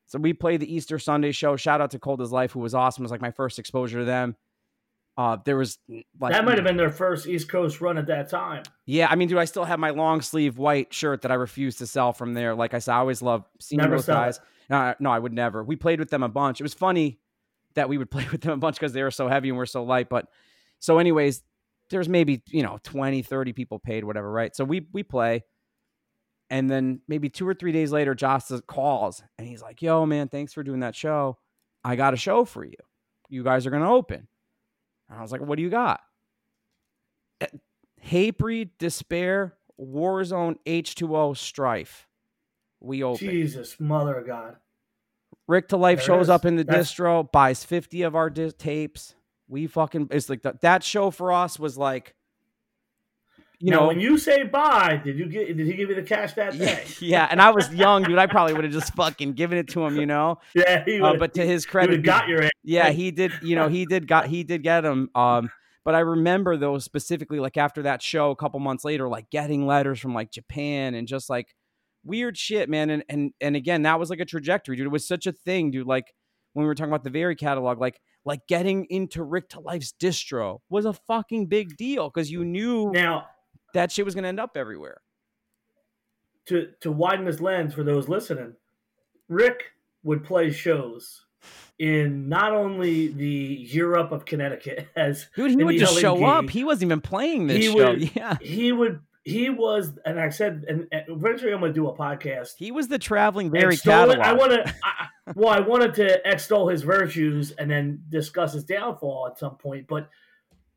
So 0.07 0.19
we 0.19 0.33
played 0.33 0.59
the 0.59 0.73
Easter 0.73 0.99
Sunday 0.99 1.31
show. 1.31 1.55
Shout 1.55 1.81
out 1.81 1.91
to 1.91 1.99
Cold 1.99 2.21
as 2.21 2.31
Life, 2.31 2.51
who 2.51 2.59
was 2.59 2.75
awesome. 2.75 3.03
It 3.03 3.05
was 3.05 3.11
like 3.11 3.21
my 3.21 3.31
first 3.31 3.57
exposure 3.57 3.99
to 3.99 4.05
them. 4.05 4.35
Uh, 5.17 5.37
there 5.45 5.55
was 5.55 5.79
like 6.19 6.33
that 6.33 6.43
might 6.43 6.57
have 6.57 6.65
been 6.65 6.75
their 6.75 6.89
first 6.89 7.25
East 7.25 7.47
Coast 7.47 7.79
run 7.79 7.97
at 7.97 8.05
that 8.07 8.29
time. 8.29 8.63
Yeah, 8.85 9.07
I 9.09 9.15
mean, 9.15 9.29
dude, 9.29 9.37
I 9.37 9.45
still 9.45 9.63
have 9.63 9.79
my 9.79 9.91
long 9.91 10.21
sleeve 10.21 10.57
white 10.57 10.93
shirt 10.93 11.21
that 11.21 11.31
I 11.31 11.35
refuse 11.35 11.77
to 11.77 11.87
sell 11.87 12.11
from 12.11 12.33
there. 12.33 12.53
Like 12.53 12.73
I 12.73 12.79
said, 12.79 12.93
I 12.93 12.97
always 12.97 13.21
love 13.21 13.45
seeing 13.59 13.81
never 13.81 13.95
those 13.95 14.07
guys. 14.07 14.41
No, 14.69 14.93
no, 14.99 15.11
I 15.11 15.19
would 15.19 15.31
never. 15.31 15.63
We 15.63 15.77
played 15.77 15.99
with 15.99 16.09
them 16.09 16.21
a 16.21 16.27
bunch. 16.27 16.59
It 16.59 16.63
was 16.63 16.73
funny 16.73 17.19
that 17.75 17.87
we 17.87 17.97
would 17.97 18.11
play 18.11 18.27
with 18.29 18.41
them 18.41 18.51
a 18.51 18.57
bunch 18.57 18.75
because 18.75 18.91
they 18.91 19.03
were 19.03 19.11
so 19.11 19.29
heavy 19.29 19.49
and 19.49 19.57
we're 19.57 19.65
so 19.65 19.83
light. 19.83 20.09
But 20.09 20.27
so, 20.79 20.97
anyways, 20.97 21.43
there's 21.89 22.09
maybe 22.09 22.41
you 22.47 22.63
know 22.63 22.79
20, 22.83 23.21
30 23.21 23.53
people 23.53 23.79
paid, 23.79 24.03
whatever, 24.03 24.31
right? 24.31 24.55
So 24.55 24.63
we 24.63 24.87
we 24.91 25.03
play, 25.03 25.43
and 26.49 26.69
then 26.69 27.01
maybe 27.07 27.29
two 27.29 27.47
or 27.47 27.53
three 27.53 27.71
days 27.71 27.91
later, 27.91 28.15
Josh 28.15 28.43
calls 28.67 29.23
and 29.37 29.47
he's 29.47 29.61
like, 29.61 29.81
"Yo, 29.81 30.05
man, 30.05 30.27
thanks 30.27 30.53
for 30.53 30.63
doing 30.63 30.81
that 30.81 30.95
show. 30.95 31.37
I 31.83 31.95
got 31.95 32.13
a 32.13 32.17
show 32.17 32.45
for 32.45 32.63
you. 32.63 32.77
You 33.29 33.43
guys 33.43 33.65
are 33.65 33.71
gonna 33.71 33.93
open." 33.93 34.27
And 35.09 35.19
I 35.19 35.21
was 35.21 35.31
like, 35.31 35.41
what 35.41 35.57
do 35.57 35.61
you 35.61 35.69
got? 35.69 36.01
Eh, 37.41 37.47
Hatebreed, 38.05 38.71
Despair, 38.79 39.55
Warzone, 39.79 40.55
H2O, 40.65 41.37
Strife. 41.37 42.07
We 42.79 43.03
open. 43.03 43.27
Jesus, 43.27 43.79
mother 43.79 44.15
of 44.15 44.27
God. 44.27 44.57
Rick 45.47 45.69
to 45.69 45.77
Life 45.77 45.99
there 45.99 46.05
shows 46.05 46.25
is. 46.25 46.29
up 46.29 46.45
in 46.45 46.55
the 46.55 46.63
That's... 46.63 46.91
distro, 46.91 47.31
buys 47.31 47.63
50 47.63 48.01
of 48.03 48.15
our 48.15 48.29
tapes. 48.29 49.15
We 49.47 49.67
fucking, 49.67 50.09
it's 50.11 50.29
like 50.29 50.41
the, 50.41 50.55
that 50.61 50.83
show 50.83 51.11
for 51.11 51.31
us 51.31 51.59
was 51.59 51.77
like, 51.77 52.15
you 53.59 53.71
now, 53.71 53.81
know, 53.81 53.87
when 53.87 53.99
you 53.99 54.17
say 54.17 54.43
buy, 54.43 54.99
did 55.03 55.17
you 55.17 55.27
get? 55.27 55.55
Did 55.55 55.65
he 55.65 55.73
give 55.73 55.89
you 55.89 55.95
the 55.95 56.03
cash 56.03 56.33
that 56.33 56.57
day? 56.57 56.83
Yeah, 56.99 57.27
and 57.29 57.41
I 57.41 57.51
was 57.51 57.73
young, 57.73 58.03
dude. 58.03 58.17
I 58.17 58.27
probably 58.27 58.53
would 58.53 58.63
have 58.63 58.73
just 58.73 58.93
fucking 58.95 59.33
given 59.33 59.57
it 59.57 59.69
to 59.69 59.85
him, 59.85 59.95
you 59.95 60.05
know. 60.05 60.39
Yeah, 60.53 60.83
he 60.85 60.99
uh, 60.99 61.15
but 61.17 61.33
to 61.35 61.45
his 61.45 61.65
credit, 61.65 62.03
got 62.03 62.27
your. 62.27 62.49
Yeah, 62.63 62.89
he 62.89 63.11
did. 63.11 63.31
You 63.41 63.55
know, 63.55 63.69
he 63.69 63.85
did 63.85 64.07
got 64.07 64.27
he 64.27 64.43
did 64.43 64.61
get 64.61 64.83
him. 64.83 65.09
Um, 65.15 65.49
but 65.83 65.95
I 65.95 65.99
remember 65.99 66.57
though 66.57 66.77
specifically, 66.79 67.39
like 67.39 67.57
after 67.57 67.83
that 67.83 68.01
show, 68.01 68.31
a 68.31 68.35
couple 68.35 68.59
months 68.59 68.83
later, 68.83 69.07
like 69.07 69.29
getting 69.29 69.65
letters 69.65 69.99
from 69.99 70.13
like 70.13 70.31
Japan 70.31 70.95
and 70.95 71.07
just 71.07 71.29
like 71.29 71.55
weird 72.03 72.37
shit, 72.37 72.69
man. 72.69 72.89
And 72.89 73.03
and 73.07 73.31
and 73.39 73.55
again, 73.55 73.83
that 73.83 73.99
was 73.99 74.09
like 74.09 74.19
a 74.19 74.25
trajectory, 74.25 74.75
dude. 74.75 74.87
It 74.87 74.89
was 74.89 75.07
such 75.07 75.27
a 75.27 75.31
thing, 75.31 75.71
dude. 75.71 75.87
Like 75.87 76.13
when 76.53 76.63
we 76.63 76.67
were 76.67 76.75
talking 76.75 76.91
about 76.91 77.03
the 77.03 77.09
very 77.09 77.35
catalog, 77.35 77.79
like 77.79 77.99
like 78.25 78.47
getting 78.47 78.85
into 78.85 79.23
Rick 79.23 79.49
to 79.49 79.59
Life's 79.59 79.93
distro 79.99 80.59
was 80.69 80.85
a 80.85 80.93
fucking 80.93 81.47
big 81.47 81.77
deal 81.77 82.09
because 82.09 82.29
you 82.29 82.43
knew 82.43 82.91
now 82.91 83.25
that 83.73 83.91
shit 83.91 84.03
was 84.03 84.15
going 84.15 84.23
to 84.23 84.29
end 84.29 84.39
up 84.39 84.57
everywhere. 84.57 85.01
To 86.47 86.69
to 86.81 86.91
widen 86.91 87.25
this 87.25 87.39
lens 87.39 87.73
for 87.73 87.83
those 87.83 88.09
listening, 88.09 88.53
Rick 89.29 89.71
would 90.03 90.23
play 90.23 90.51
shows 90.51 91.25
in 91.79 92.29
not 92.29 92.53
only 92.53 93.09
the 93.09 93.67
Europe 93.69 94.11
of 94.11 94.25
Connecticut 94.25 94.87
as 94.95 95.27
dude, 95.35 95.51
he 95.51 95.63
would 95.63 95.77
just 95.77 95.99
show 95.99 96.23
up. 96.23 96.49
He 96.49 96.63
wasn't 96.63 96.89
even 96.89 97.01
playing 97.01 97.47
this 97.47 97.57
he 97.57 97.63
show. 97.65 97.91
Would, 97.91 98.15
yeah, 98.15 98.37
he 98.41 98.71
would. 98.71 98.99
He 99.25 99.49
was, 99.49 99.97
and 100.05 100.19
I 100.19 100.29
said, 100.29 100.65
and, 100.67 100.87
and 100.91 101.03
eventually 101.09 101.51
I'm 101.51 101.59
going 101.59 101.73
to 101.73 101.79
do 101.79 101.87
a 101.87 101.97
podcast. 101.97 102.51
He 102.57 102.71
was 102.71 102.87
the 102.87 102.99
traveling 102.99 103.49
very 103.49 103.75
catalog. 103.75 104.19
I 104.19 104.33
want 104.33 104.51
to. 104.51 104.75
well, 105.35 105.49
I 105.49 105.61
wanted 105.61 105.95
to 105.95 106.21
extol 106.31 106.69
his 106.69 106.83
virtues 106.83 107.51
and 107.51 107.69
then 107.69 108.03
discuss 108.09 108.53
his 108.53 108.63
downfall 108.63 109.27
at 109.31 109.39
some 109.39 109.57
point, 109.57 109.87
but 109.87 110.09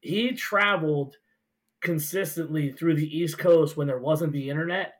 he 0.00 0.32
traveled 0.32 1.16
consistently 1.82 2.72
through 2.72 2.94
the 2.94 3.18
East 3.18 3.38
Coast 3.38 3.76
when 3.76 3.86
there 3.86 3.98
wasn't 3.98 4.32
the 4.32 4.48
internet 4.48 4.94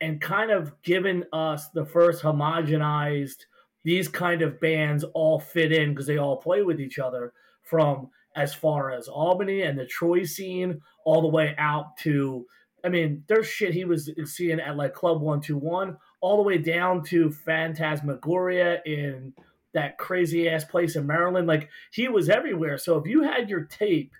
and 0.00 0.20
kind 0.20 0.50
of 0.50 0.72
given 0.82 1.24
us 1.32 1.68
the 1.68 1.84
first 1.84 2.22
homogenized 2.22 3.44
these 3.84 4.08
kind 4.08 4.42
of 4.42 4.58
bands 4.58 5.04
all 5.14 5.38
fit 5.38 5.70
in 5.70 5.90
because 5.90 6.06
they 6.06 6.18
all 6.18 6.36
play 6.38 6.62
with 6.62 6.80
each 6.80 6.98
other 6.98 7.32
from 7.62 8.10
as 8.34 8.52
far 8.52 8.90
as 8.90 9.06
Albany 9.06 9.62
and 9.62 9.78
the 9.78 9.86
Troy 9.86 10.24
scene 10.24 10.80
all 11.04 11.22
the 11.22 11.28
way 11.28 11.54
out 11.56 11.96
to 11.98 12.46
I 12.86 12.88
mean, 12.88 13.24
there's 13.26 13.48
shit 13.48 13.74
he 13.74 13.84
was 13.84 14.10
seeing 14.24 14.60
at 14.60 14.76
like 14.76 14.94
Club 14.94 15.20
121 15.20 15.96
all 16.20 16.36
the 16.36 16.42
way 16.42 16.58
down 16.58 17.02
to 17.04 17.30
Phantasmagoria 17.30 18.80
in 18.86 19.34
that 19.74 19.98
crazy 19.98 20.48
ass 20.48 20.64
place 20.64 20.96
in 20.96 21.06
Maryland. 21.06 21.46
Like 21.46 21.68
he 21.90 22.08
was 22.08 22.30
everywhere. 22.30 22.78
So 22.78 22.96
if 22.96 23.06
you 23.06 23.22
had 23.22 23.50
your 23.50 23.64
tape 23.64 24.12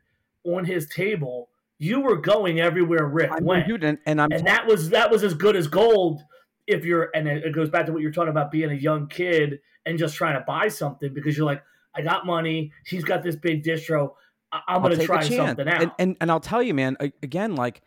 on 0.45 0.65
his 0.65 0.87
table 0.89 1.49
you 1.79 2.01
were 2.01 2.17
going 2.17 2.61
everywhere 2.61 3.07
Rick 3.07 3.31
I 3.33 3.41
went, 3.41 3.67
dude, 3.67 3.85
and, 3.85 3.99
and, 4.07 4.21
and 4.21 4.47
that 4.47 4.67
was 4.67 4.91
that 4.91 5.11
was 5.11 5.23
as 5.23 5.35
good 5.35 5.57
as 5.57 5.67
gold. 5.67 6.23
If 6.67 6.85
you're, 6.85 7.11
and 7.15 7.29
it 7.29 7.55
goes 7.55 7.71
back 7.71 7.87
to 7.87 7.93
what 7.93 8.03
you're 8.03 8.11
talking 8.11 8.31
about 8.31 8.51
being 8.51 8.71
a 8.71 8.75
young 8.75 9.07
kid 9.07 9.61
and 9.85 9.97
just 9.97 10.17
trying 10.17 10.35
to 10.35 10.45
buy 10.45 10.67
something 10.67 11.15
because 11.15 11.37
you're 11.37 11.47
like, 11.47 11.63
I 11.95 12.03
got 12.03 12.27
money. 12.27 12.73
He's 12.85 13.05
got 13.05 13.23
this 13.23 13.37
big 13.37 13.63
distro. 13.63 14.15
I- 14.51 14.75
am 14.75 14.83
going 14.83 14.99
to 14.99 15.07
try 15.07 15.23
something 15.23 15.69
out. 15.69 15.83
And, 15.83 15.93
and 15.99 16.17
and 16.21 16.31
I'll 16.31 16.41
tell 16.41 16.63
you, 16.63 16.75
man. 16.75 16.97
Again, 17.23 17.55
like 17.55 17.83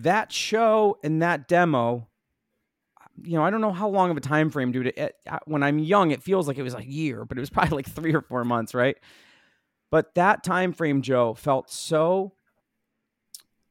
that 0.00 0.32
show 0.32 0.98
and 1.02 1.22
that 1.22 1.48
demo. 1.48 2.08
You 3.22 3.34
know, 3.34 3.44
I 3.44 3.50
don't 3.50 3.60
know 3.60 3.72
how 3.72 3.88
long 3.88 4.10
of 4.10 4.16
a 4.16 4.20
time 4.20 4.50
frame, 4.50 4.72
dude. 4.72 4.88
It, 4.88 4.98
it, 4.98 5.16
when 5.44 5.62
I'm 5.62 5.78
young, 5.78 6.10
it 6.10 6.22
feels 6.22 6.48
like 6.48 6.58
it 6.58 6.62
was 6.62 6.74
a 6.74 6.84
year, 6.84 7.24
but 7.24 7.36
it 7.36 7.40
was 7.40 7.50
probably 7.50 7.76
like 7.76 7.88
three 7.88 8.14
or 8.14 8.22
four 8.22 8.44
months, 8.44 8.74
right? 8.74 8.96
But 9.90 10.14
that 10.14 10.42
time 10.42 10.72
frame, 10.72 11.02
Joe, 11.02 11.34
felt 11.34 11.70
so 11.70 12.32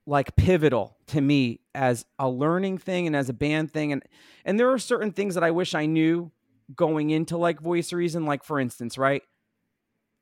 like 0.05 0.35
pivotal 0.35 0.97
to 1.07 1.21
me 1.21 1.59
as 1.75 2.05
a 2.17 2.29
learning 2.29 2.77
thing 2.77 3.07
and 3.07 3.15
as 3.15 3.29
a 3.29 3.33
band 3.33 3.71
thing 3.71 3.91
and 3.91 4.03
and 4.43 4.59
there 4.59 4.71
are 4.71 4.79
certain 4.79 5.11
things 5.11 5.35
that 5.35 5.43
I 5.43 5.51
wish 5.51 5.75
I 5.75 5.85
knew 5.85 6.31
going 6.75 7.11
into 7.11 7.37
like 7.37 7.61
voice 7.61 7.93
reason 7.93 8.25
like 8.25 8.43
for 8.43 8.59
instance 8.59 8.97
right 8.97 9.21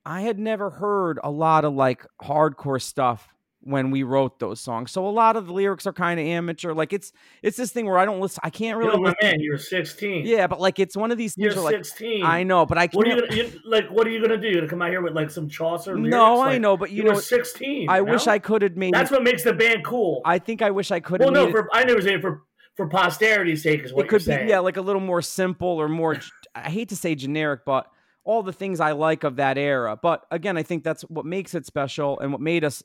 I 0.06 0.22
had 0.22 0.38
never 0.38 0.70
heard 0.70 1.20
a 1.24 1.32
lot 1.32 1.64
of 1.64 1.74
like 1.74 2.06
hardcore 2.22 2.82
stuff 2.82 3.34
when 3.62 3.91
we 3.91 4.03
wrote 4.03 4.39
those 4.39 4.60
songs. 4.60 4.91
So 4.91 5.05
a 5.07 5.10
lot 5.10 5.36
of 5.36 5.47
the 5.47 5.53
lyrics 5.53 5.86
are 5.86 5.93
kind 5.93 6.20
of 6.20 6.26
amateur. 6.26 6.74
Like 6.74 6.93
it's 6.93 7.12
it's 7.43 7.57
this 7.57 7.72
thing 7.72 7.86
where 7.86 7.97
I 7.97 8.05
don't 8.05 8.20
listen. 8.20 8.39
I 8.43 8.49
can't 8.49 8.78
really. 8.78 8.91
Yo, 8.91 8.97
my 8.99 9.16
man, 9.22 9.39
you're 9.39 9.57
16. 9.57 10.26
Yeah, 10.26 10.47
but 10.47 10.60
like 10.60 10.80
it's 10.80 10.95
one 10.95 11.12
of 11.12 11.18
these 11.18 11.36
things. 11.36 11.55
You're 11.55 11.64
like, 11.64 11.76
16. 11.76 12.24
I 12.24 12.43
know, 12.43 12.66
but 12.66 12.78
I 12.78 12.88
can't. 12.88 12.95
What 12.95 13.07
are 13.07 13.16
you, 13.16 13.22
gonna, 13.22 13.36
you 13.36 13.60
like? 13.66 13.89
What 13.89 14.07
are 14.07 14.10
you 14.10 14.22
gonna 14.22 14.38
do? 14.38 14.47
You 14.47 14.55
gonna 14.55 14.68
come 14.68 14.82
out 14.82 14.89
here 14.89 15.01
with 15.01 15.14
like 15.14 15.30
some 15.30 15.49
Chaucer? 15.49 15.95
Lyrics? 15.95 16.12
No, 16.12 16.38
like, 16.38 16.55
I 16.55 16.57
know, 16.57 16.78
but 16.78 16.91
you, 16.91 17.03
you 17.03 17.10
know, 17.10 17.20
16. 17.20 17.89
I 17.89 17.97
you 17.97 18.05
wish 18.05 18.26
know? 18.26 18.34
I 18.34 18.39
could 18.39 18.62
have 18.62 18.78
made. 18.78 18.93
That's 18.93 19.12
what 19.12 19.24
makes 19.24 19.43
the 19.43 19.53
band 19.53 19.84
cool. 19.86 20.22
I 20.26 20.39
think 20.39 20.62
I 20.62 20.72
wish 20.72 20.91
I 20.91 20.99
could. 20.99 21.20
Well, 21.20 21.32
no, 21.32 21.51
for 21.51 21.68
I 21.74 21.84
never 21.84 22.01
say 22.01 22.20
for 22.20 22.43
for 22.76 22.88
posterity's 22.88 23.62
sake 23.62 23.84
is 23.84 23.93
what 23.93 24.05
it 24.05 24.10
could 24.10 24.22
saying. 24.22 24.45
be. 24.45 24.51
Yeah, 24.51 24.60
like 24.60 24.78
a 24.78 24.82
little 24.82 25.01
more 25.01 25.22
simple 25.22 25.68
or 25.68 25.89
more. 25.89 26.18
I 26.55 26.70
hate 26.70 26.89
to 26.89 26.95
say 26.95 27.14
generic, 27.16 27.62
but 27.66 27.91
all 28.24 28.43
the 28.43 28.53
things 28.53 28.80
I 28.80 28.91
like 28.91 29.24
of 29.24 29.38
that 29.38 29.57
era. 29.57 29.97
But 30.01 30.26
again, 30.32 30.55
I 30.55 30.64
think 30.64 30.84
that's 30.84 31.01
what 31.03 31.26
makes 31.26 31.55
it 31.55 31.66
special 31.66 32.20
and 32.20 32.32
what 32.32 32.41
made 32.41 32.64
us 32.64 32.84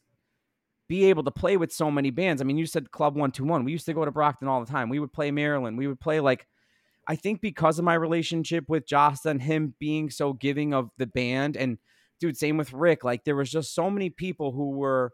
be 0.88 1.06
able 1.06 1.24
to 1.24 1.30
play 1.30 1.56
with 1.56 1.72
so 1.72 1.90
many 1.90 2.10
bands. 2.10 2.42
I 2.42 2.44
mean, 2.44 2.58
you 2.58 2.66
said 2.66 2.90
Club 2.90 3.14
121. 3.14 3.64
We 3.64 3.72
used 3.72 3.86
to 3.86 3.94
go 3.94 4.04
to 4.04 4.10
Brockton 4.10 4.48
all 4.48 4.64
the 4.64 4.70
time. 4.70 4.88
We 4.88 4.98
would 4.98 5.12
play 5.12 5.30
Maryland. 5.30 5.78
We 5.78 5.86
would 5.86 6.00
play 6.00 6.20
like 6.20 6.46
I 7.06 7.16
think 7.16 7.40
because 7.40 7.78
of 7.78 7.84
my 7.84 7.94
relationship 7.94 8.68
with 8.68 8.86
Joss 8.86 9.26
and 9.26 9.40
him 9.42 9.74
being 9.78 10.10
so 10.10 10.32
giving 10.32 10.72
of 10.72 10.90
the 10.96 11.06
band 11.06 11.56
and 11.56 11.78
dude, 12.20 12.36
same 12.36 12.56
with 12.56 12.72
Rick. 12.72 13.04
Like 13.04 13.24
there 13.24 13.36
was 13.36 13.50
just 13.50 13.74
so 13.74 13.90
many 13.90 14.10
people 14.10 14.52
who 14.52 14.70
were 14.70 15.12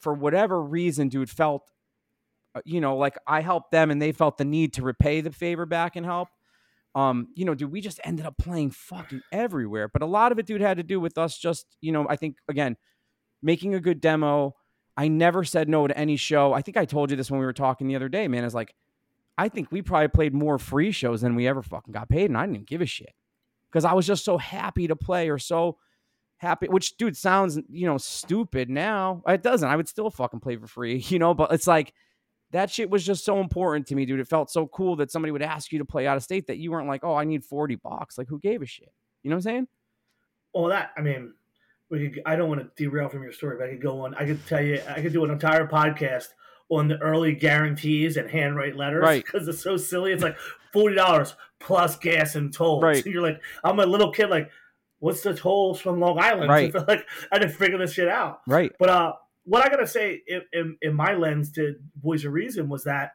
for 0.00 0.12
whatever 0.12 0.60
reason, 0.60 1.08
dude, 1.08 1.30
felt 1.30 1.62
uh, 2.54 2.60
you 2.64 2.80
know, 2.80 2.96
like 2.96 3.18
I 3.26 3.40
helped 3.40 3.72
them 3.72 3.90
and 3.90 4.00
they 4.00 4.12
felt 4.12 4.38
the 4.38 4.44
need 4.44 4.74
to 4.74 4.82
repay 4.82 5.20
the 5.20 5.32
favor 5.32 5.66
back 5.66 5.96
and 5.96 6.06
help. 6.06 6.28
Um, 6.94 7.28
you 7.34 7.44
know, 7.44 7.54
dude, 7.54 7.72
we 7.72 7.80
just 7.80 8.00
ended 8.04 8.24
up 8.24 8.38
playing 8.38 8.70
fucking 8.70 9.22
everywhere. 9.32 9.88
But 9.88 10.02
a 10.02 10.06
lot 10.06 10.30
of 10.30 10.38
it, 10.38 10.46
dude, 10.46 10.60
had 10.60 10.76
to 10.76 10.84
do 10.84 11.00
with 11.00 11.18
us 11.18 11.36
just, 11.36 11.66
you 11.80 11.90
know, 11.90 12.06
I 12.08 12.14
think 12.14 12.36
again, 12.48 12.76
making 13.42 13.74
a 13.74 13.80
good 13.80 14.00
demo, 14.00 14.54
I 14.96 15.08
never 15.08 15.44
said 15.44 15.68
no 15.68 15.86
to 15.86 15.96
any 15.96 16.16
show. 16.16 16.52
I 16.52 16.62
think 16.62 16.76
I 16.76 16.84
told 16.84 17.10
you 17.10 17.16
this 17.16 17.30
when 17.30 17.40
we 17.40 17.46
were 17.46 17.52
talking 17.52 17.88
the 17.88 17.96
other 17.96 18.08
day, 18.08 18.28
man. 18.28 18.44
Is 18.44 18.54
like, 18.54 18.74
I 19.36 19.48
think 19.48 19.72
we 19.72 19.82
probably 19.82 20.08
played 20.08 20.34
more 20.34 20.58
free 20.58 20.92
shows 20.92 21.20
than 21.20 21.34
we 21.34 21.48
ever 21.48 21.62
fucking 21.62 21.92
got 21.92 22.08
paid, 22.08 22.30
and 22.30 22.38
I 22.38 22.46
didn't 22.46 22.66
give 22.66 22.80
a 22.80 22.86
shit 22.86 23.12
because 23.70 23.84
I 23.84 23.92
was 23.92 24.06
just 24.06 24.24
so 24.24 24.38
happy 24.38 24.86
to 24.86 24.94
play 24.94 25.28
or 25.30 25.38
so 25.38 25.78
happy. 26.36 26.68
Which, 26.68 26.96
dude, 26.96 27.16
sounds 27.16 27.58
you 27.68 27.86
know 27.86 27.98
stupid 27.98 28.70
now. 28.70 29.22
It 29.26 29.42
doesn't. 29.42 29.68
I 29.68 29.76
would 29.76 29.88
still 29.88 30.10
fucking 30.10 30.40
play 30.40 30.56
for 30.56 30.68
free, 30.68 30.96
you 31.08 31.18
know. 31.18 31.34
But 31.34 31.52
it's 31.52 31.66
like 31.66 31.92
that 32.52 32.70
shit 32.70 32.88
was 32.88 33.04
just 33.04 33.24
so 33.24 33.40
important 33.40 33.88
to 33.88 33.96
me, 33.96 34.06
dude. 34.06 34.20
It 34.20 34.28
felt 34.28 34.50
so 34.50 34.68
cool 34.68 34.94
that 34.96 35.10
somebody 35.10 35.32
would 35.32 35.42
ask 35.42 35.72
you 35.72 35.80
to 35.80 35.84
play 35.84 36.06
out 36.06 36.16
of 36.16 36.22
state 36.22 36.46
that 36.46 36.58
you 36.58 36.70
weren't 36.70 36.86
like, 36.86 37.02
oh, 37.02 37.16
I 37.16 37.24
need 37.24 37.44
forty 37.44 37.74
bucks. 37.74 38.16
Like, 38.16 38.28
who 38.28 38.38
gave 38.38 38.62
a 38.62 38.66
shit? 38.66 38.92
You 39.24 39.30
know 39.30 39.36
what 39.36 39.38
I'm 39.38 39.42
saying? 39.42 39.68
Well, 40.54 40.68
that 40.68 40.92
I 40.96 41.00
mean, 41.00 41.34
we 41.94 42.10
could, 42.10 42.22
I 42.26 42.36
don't 42.36 42.48
want 42.48 42.60
to 42.60 42.70
derail 42.82 43.08
from 43.08 43.22
your 43.22 43.32
story, 43.32 43.56
but 43.58 43.66
I 43.68 43.70
could 43.72 43.82
go 43.82 44.04
on. 44.04 44.14
I 44.14 44.24
could 44.26 44.46
tell 44.46 44.60
you, 44.62 44.80
I 44.88 45.00
could 45.00 45.12
do 45.12 45.24
an 45.24 45.30
entire 45.30 45.66
podcast 45.66 46.28
on 46.68 46.88
the 46.88 46.98
early 46.98 47.34
guarantees 47.34 48.16
and 48.16 48.30
handwrite 48.30 48.76
letters 48.76 49.02
Right. 49.02 49.24
because 49.24 49.46
it's 49.48 49.62
so 49.62 49.76
silly. 49.76 50.12
It's 50.12 50.22
like 50.22 50.36
forty 50.72 50.96
dollars 50.96 51.34
plus 51.60 51.96
gas 51.96 52.34
and 52.34 52.52
tolls. 52.52 52.82
Right. 52.82 53.04
And 53.04 53.12
you're 53.12 53.22
like, 53.22 53.40
I'm 53.62 53.78
a 53.80 53.86
little 53.86 54.10
kid, 54.12 54.28
like, 54.30 54.50
what's 54.98 55.22
the 55.22 55.34
tolls 55.34 55.80
from 55.80 56.00
Long 56.00 56.18
Island? 56.18 56.50
Right. 56.50 56.72
So, 56.72 56.84
like, 56.88 57.06
I 57.32 57.38
didn't 57.38 57.54
figure 57.54 57.78
this 57.78 57.92
shit 57.92 58.08
out. 58.08 58.40
Right. 58.46 58.72
But 58.78 58.88
uh, 58.88 59.12
what 59.44 59.64
I 59.64 59.68
gotta 59.68 59.86
say 59.86 60.22
in, 60.26 60.42
in, 60.52 60.76
in 60.82 60.94
my 60.94 61.14
lens 61.14 61.52
to 61.52 61.74
Voice 62.02 62.24
of 62.24 62.32
Reason 62.32 62.68
was 62.68 62.84
that, 62.84 63.12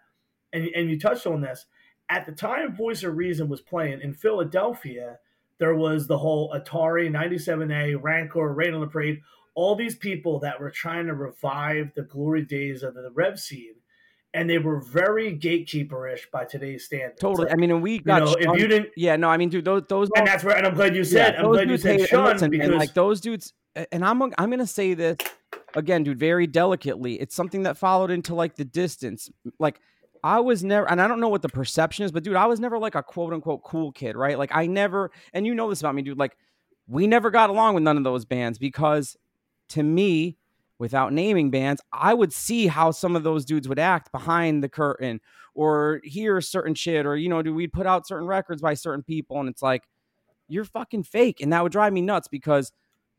and 0.53 0.65
and 0.75 0.89
you 0.89 0.99
touched 0.99 1.25
on 1.27 1.41
this 1.41 1.65
at 2.09 2.25
the 2.25 2.31
time 2.31 2.75
Voice 2.75 3.03
of 3.03 3.15
Reason 3.17 3.49
was 3.49 3.61
playing 3.61 4.01
in 4.01 4.13
Philadelphia. 4.13 5.17
There 5.59 5.75
was 5.75 6.07
the 6.07 6.17
whole 6.17 6.51
Atari 6.53 7.09
97A, 7.09 8.01
Rancor, 8.01 8.53
Rain 8.53 8.73
on 8.73 8.81
the 8.81 8.87
Parade, 8.87 9.21
all 9.55 9.75
these 9.75 9.95
people 9.95 10.39
that 10.39 10.59
were 10.59 10.71
trying 10.71 11.07
to 11.07 11.13
revive 11.13 11.91
the 11.93 12.03
glory 12.03 12.45
days 12.45 12.81
of 12.81 12.93
the 12.93 13.11
Rev 13.13 13.39
scene, 13.39 13.75
and 14.33 14.49
they 14.49 14.57
were 14.57 14.79
very 14.79 15.37
gatekeeperish 15.37 16.31
by 16.31 16.45
today's 16.45 16.85
standards. 16.85 17.19
Totally. 17.19 17.45
Like, 17.45 17.53
I 17.53 17.57
mean, 17.57 17.71
and 17.71 17.81
we 17.81 17.93
you 17.93 18.01
got 18.01 18.23
know, 18.23 18.35
if 18.39 18.59
you 18.59 18.67
didn't, 18.67 18.89
yeah, 18.95 19.15
no, 19.17 19.27
I 19.27 19.37
mean, 19.37 19.49
dude, 19.49 19.65
those 19.65 19.83
those 19.89 20.09
and 20.15 20.25
that's 20.25 20.43
where, 20.43 20.55
and 20.55 20.65
I'm 20.65 20.75
glad 20.75 20.95
you 20.95 21.03
said, 21.03 21.35
I'm 21.35 21.43
those 21.43 21.57
glad 21.57 21.69
you 21.69 21.77
said 21.77 21.99
and 21.99 22.07
Sean 22.07 22.49
because 22.49 22.69
like 22.69 22.93
those 22.93 23.19
dudes, 23.19 23.53
and 23.91 24.05
I'm 24.05 24.21
I'm 24.21 24.49
gonna 24.49 24.65
say 24.65 24.93
this 24.93 25.17
again, 25.75 26.03
dude, 26.03 26.19
very 26.19 26.47
delicately. 26.47 27.15
It's 27.19 27.35
something 27.35 27.63
that 27.63 27.77
followed 27.77 28.11
into 28.11 28.33
like 28.35 28.55
the 28.55 28.65
distance. 28.65 29.29
Like 29.59 29.81
I 30.23 30.39
was 30.39 30.63
never, 30.63 30.89
and 30.89 31.01
I 31.01 31.07
don't 31.07 31.19
know 31.19 31.29
what 31.29 31.41
the 31.41 31.49
perception 31.49 32.05
is, 32.05 32.11
but 32.11 32.23
dude, 32.23 32.35
I 32.35 32.45
was 32.45 32.59
never 32.59 32.77
like 32.77 32.95
a 32.95 33.03
quote 33.03 33.33
unquote 33.33 33.63
cool 33.63 33.91
kid, 33.91 34.15
right? 34.15 34.37
Like 34.37 34.51
I 34.53 34.67
never, 34.67 35.11
and 35.33 35.45
you 35.45 35.55
know 35.55 35.69
this 35.69 35.79
about 35.81 35.95
me, 35.95 36.01
dude. 36.01 36.17
Like 36.17 36.35
we 36.87 37.07
never 37.07 37.29
got 37.29 37.49
along 37.49 37.75
with 37.75 37.83
none 37.83 37.97
of 37.97 38.03
those 38.03 38.25
bands 38.25 38.57
because, 38.57 39.15
to 39.69 39.83
me, 39.83 40.37
without 40.79 41.13
naming 41.13 41.51
bands, 41.51 41.81
I 41.91 42.13
would 42.13 42.33
see 42.33 42.67
how 42.67 42.91
some 42.91 43.15
of 43.15 43.23
those 43.23 43.45
dudes 43.45 43.67
would 43.67 43.79
act 43.79 44.11
behind 44.11 44.63
the 44.63 44.69
curtain 44.69 45.19
or 45.53 45.99
hear 46.03 46.41
certain 46.41 46.73
shit, 46.73 47.05
or 47.05 47.15
you 47.15 47.29
know, 47.29 47.41
do 47.41 47.53
we'd 47.53 47.73
put 47.73 47.85
out 47.85 48.07
certain 48.07 48.27
records 48.27 48.61
by 48.61 48.73
certain 48.73 49.03
people, 49.03 49.39
and 49.39 49.49
it's 49.49 49.61
like 49.61 49.83
you're 50.47 50.65
fucking 50.65 51.03
fake, 51.03 51.41
and 51.41 51.53
that 51.53 51.63
would 51.63 51.71
drive 51.71 51.93
me 51.93 52.01
nuts 52.01 52.27
because 52.27 52.71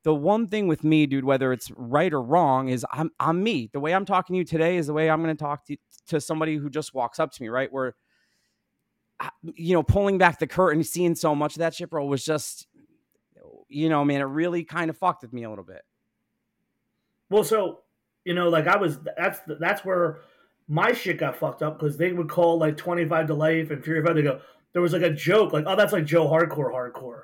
the 0.02 0.14
one 0.14 0.46
thing 0.46 0.66
with 0.66 0.84
me, 0.84 1.06
dude, 1.06 1.24
whether 1.24 1.52
it's 1.52 1.70
right 1.72 2.12
or 2.12 2.22
wrong, 2.22 2.68
is 2.68 2.86
I'm 2.90 3.10
I'm 3.20 3.42
me. 3.42 3.70
The 3.72 3.80
way 3.80 3.94
I'm 3.94 4.04
talking 4.04 4.34
to 4.34 4.38
you 4.38 4.44
today 4.44 4.76
is 4.76 4.86
the 4.86 4.92
way 4.92 5.10
I'm 5.10 5.22
going 5.22 5.36
to 5.36 5.42
talk 5.42 5.66
to 5.66 5.76
to 6.08 6.20
somebody 6.20 6.56
who 6.56 6.70
just 6.70 6.94
walks 6.94 7.18
up 7.18 7.32
to 7.32 7.42
me, 7.42 7.48
right? 7.48 7.72
Where 7.72 7.94
you 9.54 9.74
know, 9.74 9.82
pulling 9.82 10.18
back 10.18 10.38
the 10.38 10.46
curtain, 10.46 10.82
seeing 10.82 11.14
so 11.14 11.34
much 11.34 11.54
of 11.54 11.58
that 11.58 11.74
shit, 11.74 11.90
bro, 11.90 12.04
was 12.06 12.24
just, 12.24 12.66
you 13.68 13.88
know, 13.88 14.04
man, 14.04 14.20
it 14.20 14.24
really 14.24 14.64
kind 14.64 14.88
of 14.88 14.96
fucked 14.96 15.22
with 15.22 15.32
me 15.32 15.44
a 15.44 15.50
little 15.50 15.64
bit. 15.64 15.82
Well, 17.28 17.44
so 17.44 17.80
you 18.24 18.34
know, 18.34 18.48
like 18.48 18.66
I 18.66 18.76
was. 18.76 18.98
That's 19.16 19.40
that's 19.60 19.84
where 19.84 20.20
my 20.68 20.92
shit 20.92 21.18
got 21.18 21.36
fucked 21.36 21.62
up 21.62 21.78
because 21.78 21.96
they 21.96 22.12
would 22.12 22.28
call 22.28 22.58
like 22.58 22.76
twenty 22.76 23.06
five 23.06 23.26
to 23.28 23.34
life 23.34 23.70
and 23.70 23.84
Fury 23.84 24.04
Five. 24.04 24.16
They 24.16 24.22
go, 24.22 24.40
there 24.72 24.82
was 24.82 24.92
like 24.92 25.02
a 25.02 25.10
joke, 25.10 25.52
like, 25.52 25.64
oh, 25.66 25.76
that's 25.76 25.92
like 25.92 26.04
Joe 26.04 26.26
Hardcore, 26.26 26.72
Hardcore, 26.72 27.22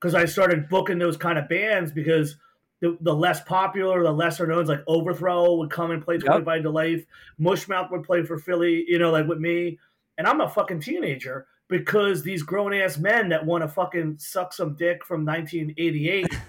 because 0.00 0.14
I 0.14 0.24
started 0.24 0.68
booking 0.68 0.98
those 0.98 1.16
kind 1.16 1.38
of 1.38 1.48
bands 1.48 1.92
because 1.92 2.36
the, 2.80 2.96
the 3.02 3.14
less 3.14 3.40
popular, 3.42 4.02
the 4.02 4.10
lesser 4.12 4.46
known, 4.46 4.64
like 4.64 4.82
Overthrow 4.86 5.56
would 5.56 5.70
come 5.70 5.90
and 5.90 6.02
play 6.02 6.18
twenty 6.18 6.44
five 6.44 6.62
to 6.62 6.70
life. 6.70 7.04
Mushmouth 7.38 7.90
would 7.90 8.04
play 8.04 8.24
for 8.24 8.38
Philly, 8.38 8.84
you 8.88 8.98
know, 8.98 9.10
like 9.10 9.26
with 9.26 9.38
me, 9.38 9.78
and 10.16 10.26
I'm 10.26 10.40
a 10.40 10.48
fucking 10.48 10.80
teenager 10.80 11.46
because 11.68 12.22
these 12.22 12.42
grown 12.42 12.72
ass 12.74 12.98
men 12.98 13.28
that 13.28 13.44
want 13.46 13.62
to 13.62 13.68
fucking 13.68 14.16
suck 14.18 14.52
some 14.52 14.74
dick 14.76 15.04
from 15.04 15.24
1988. 15.24 16.26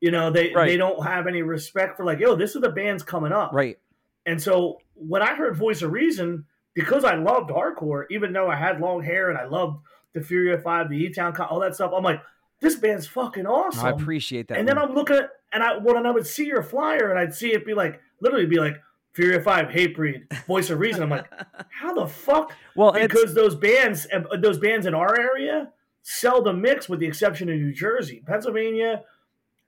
You 0.00 0.10
know, 0.10 0.28
they, 0.30 0.52
Right. 0.52 0.66
they 0.66 0.76
don't 0.76 1.02
have 1.02 1.26
any 1.26 1.40
respect 1.40 1.96
for 1.96 2.04
like, 2.04 2.18
yo, 2.18 2.34
this 2.34 2.54
is 2.54 2.60
the 2.60 2.68
band's 2.68 3.02
coming 3.02 3.32
up. 3.32 3.54
Right. 3.54 3.78
And 4.26 4.42
so 4.42 4.80
when 4.92 5.22
I 5.22 5.34
heard 5.34 5.56
Voice 5.56 5.80
of 5.80 5.92
Reason, 5.92 6.44
because 6.74 7.04
I 7.04 7.14
loved 7.14 7.48
hardcore, 7.48 8.04
even 8.10 8.34
though 8.34 8.50
I 8.50 8.56
had 8.56 8.80
long 8.82 9.02
hair 9.02 9.30
and 9.30 9.38
I 9.38 9.46
loved 9.46 9.78
the 10.12 10.20
Fury 10.20 10.52
of 10.52 10.62
Five, 10.62 10.90
the 10.90 10.98
E 10.98 11.08
Town, 11.10 11.34
all 11.48 11.58
that 11.60 11.74
stuff, 11.74 11.92
I'm 11.96 12.02
like, 12.02 12.20
this 12.64 12.76
band's 12.76 13.06
fucking 13.06 13.46
awesome. 13.46 13.84
I 13.86 13.90
appreciate 13.90 14.48
that. 14.48 14.58
and 14.58 14.66
then. 14.66 14.78
I'm 14.78 14.94
looking 14.94 15.16
at, 15.16 15.30
and 15.52 15.62
I 15.62 15.76
when 15.76 16.06
I 16.06 16.10
would 16.10 16.26
see 16.26 16.46
your 16.46 16.62
flyer 16.62 17.10
and 17.10 17.18
I'd 17.18 17.34
see 17.34 17.52
it 17.52 17.64
be 17.64 17.74
like, 17.74 18.00
literally 18.20 18.46
be 18.46 18.58
like, 18.58 18.80
Fury 19.12 19.36
of 19.36 19.44
Five, 19.44 19.68
Hatebreed, 19.68 20.44
Voice 20.46 20.70
of 20.70 20.80
Reason. 20.80 21.02
I'm 21.02 21.10
like, 21.10 21.26
how 21.68 21.94
the 21.94 22.06
fuck? 22.06 22.52
well, 22.74 22.92
Because 22.92 23.34
those 23.34 23.54
bands, 23.54 24.08
uh, 24.12 24.36
those 24.38 24.58
bands 24.58 24.86
in 24.86 24.94
our 24.94 25.18
area, 25.18 25.70
seldom 26.02 26.60
mix, 26.60 26.88
with 26.88 26.98
the 26.98 27.06
exception 27.06 27.48
of 27.48 27.56
New 27.56 27.72
Jersey, 27.72 28.22
Pennsylvania, 28.26 29.02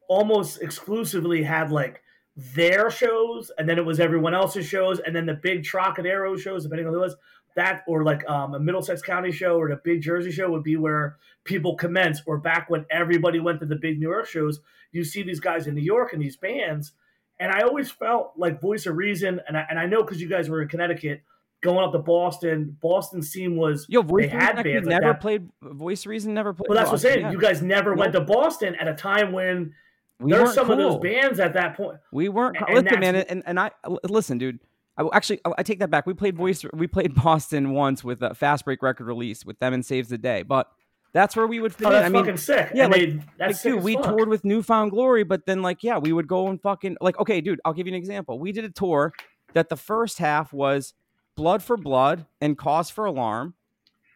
almost 0.09 0.63
exclusively 0.63 1.43
had 1.43 1.71
like 1.71 2.03
their 2.37 2.91
shows, 2.91 3.53
and 3.59 3.69
then 3.69 3.79
it 3.79 3.85
was 3.85 4.01
everyone 4.01 4.35
else's 4.35 4.67
shows, 4.67 4.99
and 5.01 5.15
then 5.15 5.27
the 5.27 5.35
big 5.35 5.63
Trocadero 5.63 6.37
shows, 6.39 6.65
depending 6.65 6.87
on 6.87 6.93
who 6.93 6.99
it 7.01 7.03
was. 7.03 7.17
That 7.57 7.83
or 7.89 8.05
like 8.05 8.29
um, 8.29 8.55
a 8.55 8.61
Middlesex 8.61 9.03
County 9.03 9.33
show 9.33 9.57
or 9.57 9.69
the 9.69 9.81
big 9.83 10.03
Jersey 10.03 10.31
show 10.31 10.51
would 10.51 10.63
be 10.63 10.77
where 10.77 11.17
people 11.45 11.75
commence. 11.75 12.23
Or 12.27 12.39
back 12.39 12.71
when 12.71 12.87
everybody 12.91 13.41
went 13.41 13.61
to 13.61 13.67
the 13.67 13.77
big 13.77 13.99
New 13.99 14.11
York 14.11 14.27
shows, 14.27 14.61
you 14.93 15.05
see 15.05 15.23
these 15.23 15.41
guys 15.41 15.67
in 15.67 15.75
New 15.75 15.83
York 15.83 16.13
and 16.13 16.23
these 16.23 16.37
bands. 16.37 16.93
And 17.39 17.51
I 17.51 17.63
always 17.63 17.91
felt 17.91 18.33
like 18.37 18.61
Voice 18.61 18.87
of 18.87 18.97
Reason, 18.97 19.41
and 19.47 19.57
I, 19.57 19.67
and 19.69 19.79
I 19.79 19.87
know 19.87 20.03
because 20.03 20.21
you 20.21 20.29
guys 20.29 20.49
were 20.49 20.63
in 20.63 20.69
Connecticut, 20.69 21.23
going 21.63 21.85
up 21.85 21.93
to 21.93 21.99
Boston. 21.99 22.77
Boston 22.81 23.23
scene 23.23 23.57
was 23.57 23.87
yo, 23.89 24.03
voice 24.03 24.25
they 24.25 24.29
had 24.29 24.63
bands 24.63 24.87
never 24.87 25.15
played. 25.15 25.49
Voice 25.63 26.07
reason 26.07 26.35
never 26.35 26.53
played. 26.53 26.69
Well, 26.69 26.77
that's 26.77 26.89
what 26.89 26.97
I'm 26.97 27.01
saying. 27.01 27.21
yeah. 27.21 27.33
You 27.33 27.41
guys 27.41 27.63
never 27.63 27.95
went 27.95 28.13
to 28.13 28.21
Boston 28.21 28.75
at 28.77 28.89
a 28.89 28.95
time 28.95 29.33
when 29.33 29.75
we 30.21 30.33
there's 30.33 30.55
some 30.55 30.71
of 30.71 30.79
those 30.79 30.99
bands 30.99 31.41
at 31.41 31.55
that 31.55 31.77
point. 31.77 31.99
We 32.13 32.29
weren't. 32.29 32.57
And 32.57 32.85
listen, 32.85 33.01
man, 33.01 33.17
and, 33.17 33.43
and 33.47 33.61
I 33.61 33.71
listen, 34.05 34.39
dude. 34.39 34.61
I 34.99 35.07
actually 35.13 35.41
I 35.59 35.63
take 35.63 35.79
that 35.81 35.91
back. 35.91 36.07
We 36.07 36.15
played 36.15 36.37
voice. 36.37 36.65
We 36.73 36.87
played 36.87 37.15
Boston 37.15 37.71
once 37.73 38.03
with 38.03 38.23
a 38.23 38.35
fast 38.35 38.65
break 38.65 38.83
record 38.83 39.07
release 39.07 39.45
with 39.45 39.59
them 39.59 39.75
and 39.75 39.85
Saves 39.85 40.09
the 40.09 40.19
Day, 40.19 40.43
but 40.43 40.71
that's 41.13 41.35
where 41.37 41.47
we 41.47 41.61
would 41.61 41.75
fit 41.75 41.87
Oh, 41.87 41.91
in. 41.91 41.93
that's 41.95 42.05
I 42.07 42.09
mean, 42.11 42.23
fucking 42.25 42.37
sick. 42.39 42.71
yeah, 42.75 42.85
I 42.85 42.87
like- 42.89 43.01
mean, 43.01 43.25
that's 43.39 43.49
like, 43.53 43.57
sick 43.57 43.73
dude, 43.75 43.83
we 43.83 43.95
fuck. 43.95 44.05
toured 44.05 44.29
with 44.29 44.45
Newfound 44.45 44.91
Glory, 44.91 45.25
but 45.25 45.47
then 45.47 45.63
like, 45.63 45.83
yeah, 45.83 45.99
we 45.99 46.13
would 46.13 46.27
go 46.29 46.49
and 46.49 46.61
fucking 46.61 46.97
like, 47.01 47.19
okay, 47.19 47.41
dude, 47.41 47.61
I'll 47.65 47.73
give 47.73 47.87
you 47.87 47.93
an 47.93 47.99
example. 47.99 48.39
We 48.39 48.53
did 48.53 48.65
a 48.65 48.71
tour 48.71 49.13
that 49.55 49.69
the 49.69 49.77
first 49.77 50.19
half 50.19 50.53
was 50.53 50.95
Blood 51.35 51.63
for 51.63 51.77
Blood 51.77 52.27
and 52.41 52.57
Cause 52.59 52.91
for 52.91 53.05
Alarm, 53.07 53.55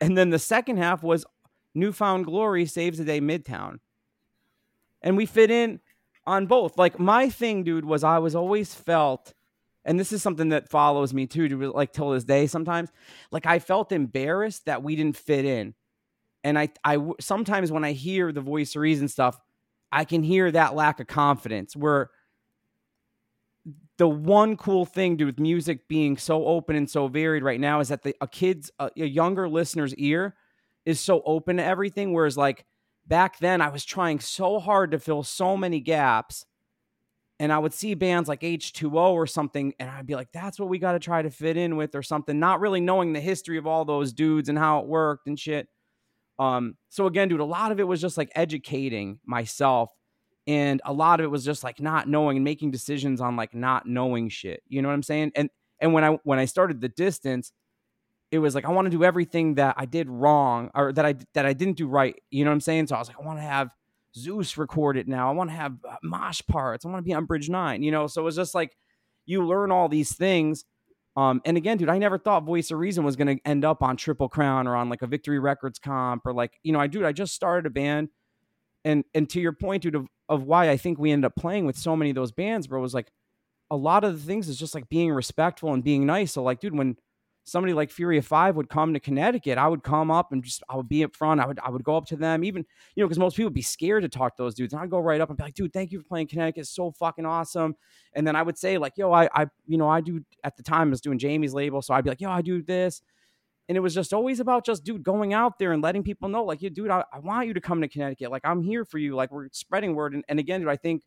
and 0.01 0.16
then 0.16 0.31
the 0.31 0.39
second 0.39 0.76
half 0.78 1.03
was 1.03 1.24
Newfound 1.74 2.24
Glory 2.26 2.64
Saves 2.66 2.99
the 2.99 3.05
Day 3.05 3.20
Midtown, 3.20 3.78
and 5.03 5.16
we 5.16 5.26
fit 5.26 5.51
in 5.51 5.81
on 6.26 6.47
both. 6.47 6.76
Like 6.78 6.99
my 6.99 7.28
thing, 7.31 7.62
dude, 7.64 7.85
was 7.85 8.03
I 8.05 8.18
was 8.18 8.35
always 8.35 8.74
felt. 8.74 9.35
And 9.85 9.99
this 9.99 10.12
is 10.12 10.22
something 10.22 10.51
that 10.51 10.68
follows 10.68 11.14
me 11.14 11.26
too, 11.26 11.49
to 11.49 11.72
like 11.72 11.93
till 11.93 12.11
this 12.11 12.24
day. 12.24 12.47
Sometimes, 12.47 12.91
like 13.33 13.47
I 13.47 13.59
felt 13.59 13.93
embarrassed 13.93 14.66
that 14.66 14.83
we 14.83 14.95
didn't 14.95 15.16
fit 15.16 15.45
in, 15.45 15.74
and 16.45 16.59
i 16.59 16.68
i 16.85 16.99
sometimes 17.18 17.72
when 17.72 17.85
I 17.85 17.93
hear 17.93 18.33
the 18.33 18.43
voice 18.43 18.76
of 18.76 18.83
reason 18.83 19.09
stuff, 19.09 19.41
I 19.91 20.05
can 20.05 20.22
hear 20.22 20.51
that 20.51 20.74
lack 20.74 21.01
of 21.01 21.07
confidence. 21.07 21.74
Where 21.74 22.11
the 23.97 24.09
one 24.09 24.57
cool 24.57 24.85
thing, 24.87 25.16
dude, 25.16 25.26
with 25.26 25.39
music 25.39 25.89
being 25.89 26.16
so 26.16 26.45
open 26.47 26.76
and 26.76 26.89
so 26.89 27.09
varied 27.09 27.43
right 27.43 27.61
now 27.61 27.81
is 27.81 27.89
that 27.89 28.03
the 28.03 28.14
a 28.20 28.28
kid's 28.28 28.70
a, 28.78 28.91
a 28.97 29.07
younger 29.07 29.49
listener's 29.49 29.95
ear 29.97 30.35
is 30.85 31.01
so 31.01 31.22
open 31.24 31.57
to 31.57 31.64
everything. 31.64 32.12
Whereas 32.12 32.37
like 32.37 32.64
back 33.07 33.39
then, 33.39 33.61
I 33.61 33.68
was 33.68 33.85
trying 33.85 34.20
so 34.20 34.59
hard 34.59 34.91
to 34.93 34.99
fill 34.99 35.22
so 35.22 35.57
many 35.57 35.81
gaps. 35.81 36.47
And 37.41 37.51
I 37.51 37.59
would 37.59 37.72
see 37.72 37.95
bands 37.95 38.28
like 38.28 38.43
H2O 38.43 38.93
or 38.93 39.26
something, 39.26 39.72
and 39.80 39.88
I'd 39.88 40.07
be 40.07 40.14
like, 40.14 40.30
that's 40.30 40.61
what 40.61 40.68
we 40.68 40.78
got 40.78 40.93
to 40.93 40.99
try 40.99 41.22
to 41.22 41.30
fit 41.30 41.57
in 41.57 41.76
with 41.76 41.95
or 41.95 42.03
something, 42.03 42.38
not 42.38 42.61
really 42.61 42.82
knowing 42.82 43.14
the 43.14 43.20
history 43.20 43.57
of 43.57 43.66
all 43.66 43.86
those 43.86 44.12
dudes 44.12 44.51
and 44.51 44.59
how 44.59 44.80
it 44.80 44.86
worked 44.86 45.26
and 45.26 45.41
shit. 45.41 45.66
Um, 46.38 46.76
so 46.91 47.07
again, 47.07 47.28
dude, 47.28 47.41
a 47.41 47.45
lot 47.47 47.72
of 47.72 47.80
it 47.80 47.88
was 47.88 47.99
just 47.99 48.18
like 48.18 48.30
educating 48.34 49.20
myself, 49.24 49.91
and 50.47 50.82
a 50.84 50.93
lot 50.93 51.18
of 51.18 51.24
it 51.24 51.30
was 51.30 51.43
just 51.43 51.64
like 51.64 51.80
not 51.80 52.07
knowing 52.07 52.36
and 52.36 52.45
making 52.45 52.72
decisions 52.72 53.22
on 53.22 53.36
like 53.36 53.55
not 53.55 53.86
knowing 53.86 54.28
shit. 54.28 54.62
You 54.68 54.82
know 54.82 54.88
what 54.88 54.95
I'm 54.95 55.03
saying? 55.03 55.32
And 55.34 55.49
and 55.80 55.95
when 55.95 56.05
I 56.05 56.18
when 56.24 56.38
I 56.38 56.45
started 56.45 56.82
the 56.82 56.91
distance, 56.91 57.53
it 58.30 58.38
was 58.38 58.55
like 58.55 58.66
I 58.66 58.70
want 58.70 58.84
to 58.84 58.91
do 58.91 59.03
everything 59.03 59.55
that 59.55 59.76
I 59.78 59.86
did 59.86 60.11
wrong 60.11 60.70
or 60.74 60.93
that 60.93 61.07
I 61.07 61.14
that 61.32 61.47
I 61.47 61.55
didn't 61.55 61.78
do 61.78 61.88
right. 61.88 62.20
You 62.30 62.45
know 62.45 62.51
what 62.51 62.57
I'm 62.57 62.61
saying? 62.61 62.88
So 62.88 62.97
I 62.97 62.99
was 62.99 63.09
like, 63.09 63.18
I 63.18 63.24
want 63.24 63.38
to 63.38 63.45
have 63.45 63.74
Zeuss 64.17 64.57
record 64.57 64.97
it 64.97 65.09
now. 65.09 65.29
I 65.29 65.33
want 65.33 65.51
to 65.51 65.57
have 65.57 65.77
uh, 65.89 65.97
mosh 66.03 66.43
parts. 66.49 66.85
I 66.85 66.89
want 66.89 67.05
to 67.05 67.09
be 67.09 67.15
on 67.15 67.25
Bridge 67.27 67.49
Nine. 67.49 67.83
You 67.83 67.91
know, 67.91 68.07
so 68.07 68.23
it 68.23 68.25
was 68.25 68.37
just 68.37 68.55
like 68.55 68.77
you 69.27 69.47
learn 69.47 69.71
all 69.71 69.89
these 69.89 70.15
things. 70.15 70.65
Um, 71.17 71.43
and 71.45 71.57
again, 71.57 71.77
dude, 71.77 71.89
I 71.89 71.99
never 71.99 72.19
thought 72.19 72.45
Voice 72.45 72.71
of 72.71 72.79
Reason 72.79 73.05
was 73.05 73.17
going 73.17 73.37
to 73.37 73.43
end 73.45 73.65
up 73.65 73.83
on 73.83 73.97
Triple 73.97 74.29
Crown 74.29 74.67
or 74.67 74.77
on 74.77 74.89
like 74.89 75.03
a 75.03 75.07
Victory 75.07 75.39
Records 75.39 75.79
comp 75.79 76.27
or 76.27 76.33
like 76.33 76.53
you 76.63 76.73
know, 76.73 76.81
I 76.81 76.87
dude, 76.87 77.05
I 77.05 77.13
just 77.13 77.35
started 77.35 77.67
a 77.67 77.71
band, 77.71 78.09
and 78.85 79.05
and 79.15 79.29
to 79.31 79.41
your 79.41 79.53
point, 79.53 79.83
dude, 79.83 79.95
of, 79.95 80.07
of 80.29 80.45
why 80.45 80.71
I 80.71 80.77
think 80.77 80.99
we 80.99 81.13
ended 81.13 81.27
up 81.27 81.37
playing 81.37 81.67
with 81.67 81.77
so 81.77 81.97
many 81.97 82.11
of 82.11 82.17
those 82.17 82.33
bands, 82.33 82.67
bro, 82.67 82.81
was 82.81 82.95
like 82.95 83.11
a 83.71 83.77
lot 83.77 84.05
of 84.05 84.19
the 84.19 84.27
things 84.27 84.49
is 84.49 84.59
just 84.59 84.75
like 84.75 84.89
being 84.89 85.13
respectful 85.13 85.73
and 85.73 85.85
being 85.85 86.05
nice. 86.07 86.33
So 86.33 86.43
like, 86.43 86.61
dude, 86.61 86.77
when 86.77 86.97
somebody 87.45 87.72
like 87.72 87.91
Fury 87.91 88.18
of 88.18 88.26
Five 88.26 88.57
would 88.57 88.68
come 88.68 88.95
to 88.95 89.01
Connecticut, 89.01 89.59
I 89.59 89.68
would 89.68 89.82
come 89.82 90.11
up 90.11 90.32
and 90.32 90.43
just 90.43 90.62
I 90.68 90.76
would 90.76 90.88
be 90.88 91.05
up 91.05 91.14
front. 91.16 91.41
I 91.41 91.47
would 91.47 91.59
I 91.61 91.70
would 91.70 91.84
go 91.84 91.97
up 91.97 92.07
to 92.07 92.16
them, 92.16 92.45
even 92.45 92.64
you 92.95 93.03
know, 93.03 93.09
because 93.09 93.18
most 93.18 93.36
people 93.36 93.47
would 93.47 93.55
be 93.55 93.62
scared 93.62 94.03
to 94.03 94.09
talk 94.09 94.36
to 94.36 94.43
those 94.43 94.55
dudes. 94.55 94.72
And 94.72 94.82
I'd 94.82 94.91
go 94.91 95.01
right 95.01 95.20
up 95.20 95.28
and 95.28 95.38
be 95.38 95.45
like, 95.45 95.55
dude, 95.55 95.72
thank 95.72 95.93
you 95.93 95.99
for 95.99 96.05
playing 96.05 96.28
Connecticut. 96.28 96.62
It's 96.62 96.70
so 96.70 96.93
fucking 96.93 97.26
awesome. 97.26 97.74
And 98.14 98.26
then 98.26 98.36
I 98.36 98.43
would 98.43 98.59
say, 98.59 98.78
like, 98.78 98.95
yo, 98.97 99.12
I 99.12 99.28
I 99.34 99.47
you 99.66 99.78
know, 99.78 99.88
I 99.88 100.01
do 100.01 100.24
at 100.45 100.57
the 100.57 100.62
time 100.62 100.88
I 100.88 100.91
was 100.91 101.01
doing 101.01 101.18
Jamey's 101.18 101.55
label. 101.55 101.82
So 101.82 101.95
I'd 101.95 102.05
be 102.05 102.11
like, 102.11 102.20
yo, 102.20 102.30
I 102.30 102.43
do 102.43 102.62
this. 102.62 103.03
And 103.68 103.76
it 103.76 103.80
was 103.80 103.95
just 103.95 104.12
always 104.12 104.41
about 104.41 104.66
just 104.66 104.82
dude 104.82 105.05
going 105.05 105.32
out 105.32 105.61
there 105.61 105.70
and 105.72 105.80
letting 105.80 106.03
people 106.03 106.28
know, 106.28 106.43
like, 106.43 106.61
yeah, 106.61 106.70
dude, 106.70 106.91
I, 106.91 107.05
I 107.12 107.20
want 107.20 107.47
you 107.47 107.55
to 107.55 107.61
come 107.61 107.80
to 107.82 107.88
Connecticut. 107.88 108.28
Like, 108.32 108.43
I'm 108.45 108.62
here 108.62 108.84
for 108.84 108.99
you. 108.99 109.14
Like, 109.14 109.30
we're 109.30 109.49
spreading 109.53 109.95
word. 109.95 110.12
And, 110.12 110.24
and 110.28 110.41
again, 110.41 110.61
dude, 110.61 110.68
I 110.68 110.76
think 110.76 111.05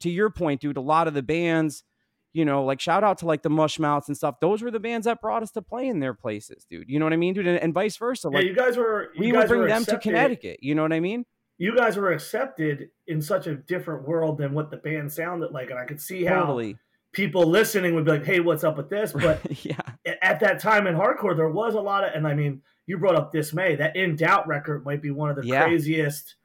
to 0.00 0.08
your 0.08 0.30
point, 0.30 0.62
dude, 0.62 0.78
a 0.78 0.80
lot 0.80 1.08
of 1.08 1.14
the 1.14 1.22
bands 1.22 1.84
you 2.32 2.44
know, 2.44 2.64
like 2.64 2.80
shout 2.80 3.02
out 3.02 3.18
to 3.18 3.26
like 3.26 3.42
the 3.42 3.48
Mushmouths 3.48 4.08
and 4.08 4.16
stuff. 4.16 4.36
Those 4.40 4.62
were 4.62 4.70
the 4.70 4.80
bands 4.80 5.06
that 5.06 5.20
brought 5.20 5.42
us 5.42 5.50
to 5.52 5.62
play 5.62 5.88
in 5.88 6.00
their 6.00 6.14
places, 6.14 6.64
dude. 6.68 6.88
You 6.88 6.98
know 6.98 7.06
what 7.06 7.12
I 7.12 7.16
mean, 7.16 7.34
dude, 7.34 7.46
and, 7.46 7.58
and 7.58 7.74
vice 7.74 7.96
versa. 7.96 8.28
Like, 8.28 8.44
yeah, 8.44 8.50
you 8.50 8.56
guys 8.56 8.76
were. 8.76 9.10
You 9.14 9.20
we 9.20 9.32
guys 9.32 9.48
would 9.48 9.48
bring 9.48 9.68
them 9.68 9.82
accepted. 9.82 10.02
to 10.02 10.08
Connecticut. 10.08 10.58
You 10.62 10.74
know 10.74 10.82
what 10.82 10.92
I 10.92 11.00
mean? 11.00 11.24
You 11.58 11.76
guys 11.76 11.96
were 11.96 12.12
accepted 12.12 12.90
in 13.06 13.20
such 13.20 13.46
a 13.46 13.54
different 13.54 14.06
world 14.06 14.38
than 14.38 14.54
what 14.54 14.70
the 14.70 14.76
band 14.76 15.12
sounded 15.12 15.50
like, 15.52 15.70
and 15.70 15.78
I 15.78 15.84
could 15.84 16.00
see 16.00 16.24
how 16.24 16.40
totally. 16.40 16.76
people 17.12 17.44
listening 17.46 17.94
would 17.96 18.04
be 18.04 18.12
like, 18.12 18.24
"Hey, 18.24 18.40
what's 18.40 18.64
up 18.64 18.76
with 18.76 18.88
this?" 18.88 19.12
But 19.12 19.40
yeah, 19.64 19.80
at 20.22 20.40
that 20.40 20.60
time 20.60 20.86
in 20.86 20.94
hardcore, 20.94 21.36
there 21.36 21.50
was 21.50 21.74
a 21.74 21.80
lot 21.80 22.04
of, 22.04 22.14
and 22.14 22.26
I 22.26 22.34
mean, 22.34 22.62
you 22.86 22.96
brought 22.96 23.16
up 23.16 23.32
Dismay. 23.32 23.76
That 23.76 23.96
In 23.96 24.16
Doubt 24.16 24.46
record 24.46 24.84
might 24.84 25.02
be 25.02 25.10
one 25.10 25.30
of 25.30 25.36
the 25.36 25.46
yeah. 25.46 25.64
craziest. 25.64 26.36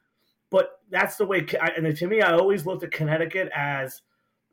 But 0.52 0.80
that's 0.90 1.18
the 1.18 1.26
way, 1.26 1.46
and 1.76 1.96
to 1.98 2.08
me, 2.08 2.22
I 2.22 2.34
always 2.34 2.66
looked 2.66 2.84
at 2.84 2.92
Connecticut 2.92 3.50
as 3.54 4.02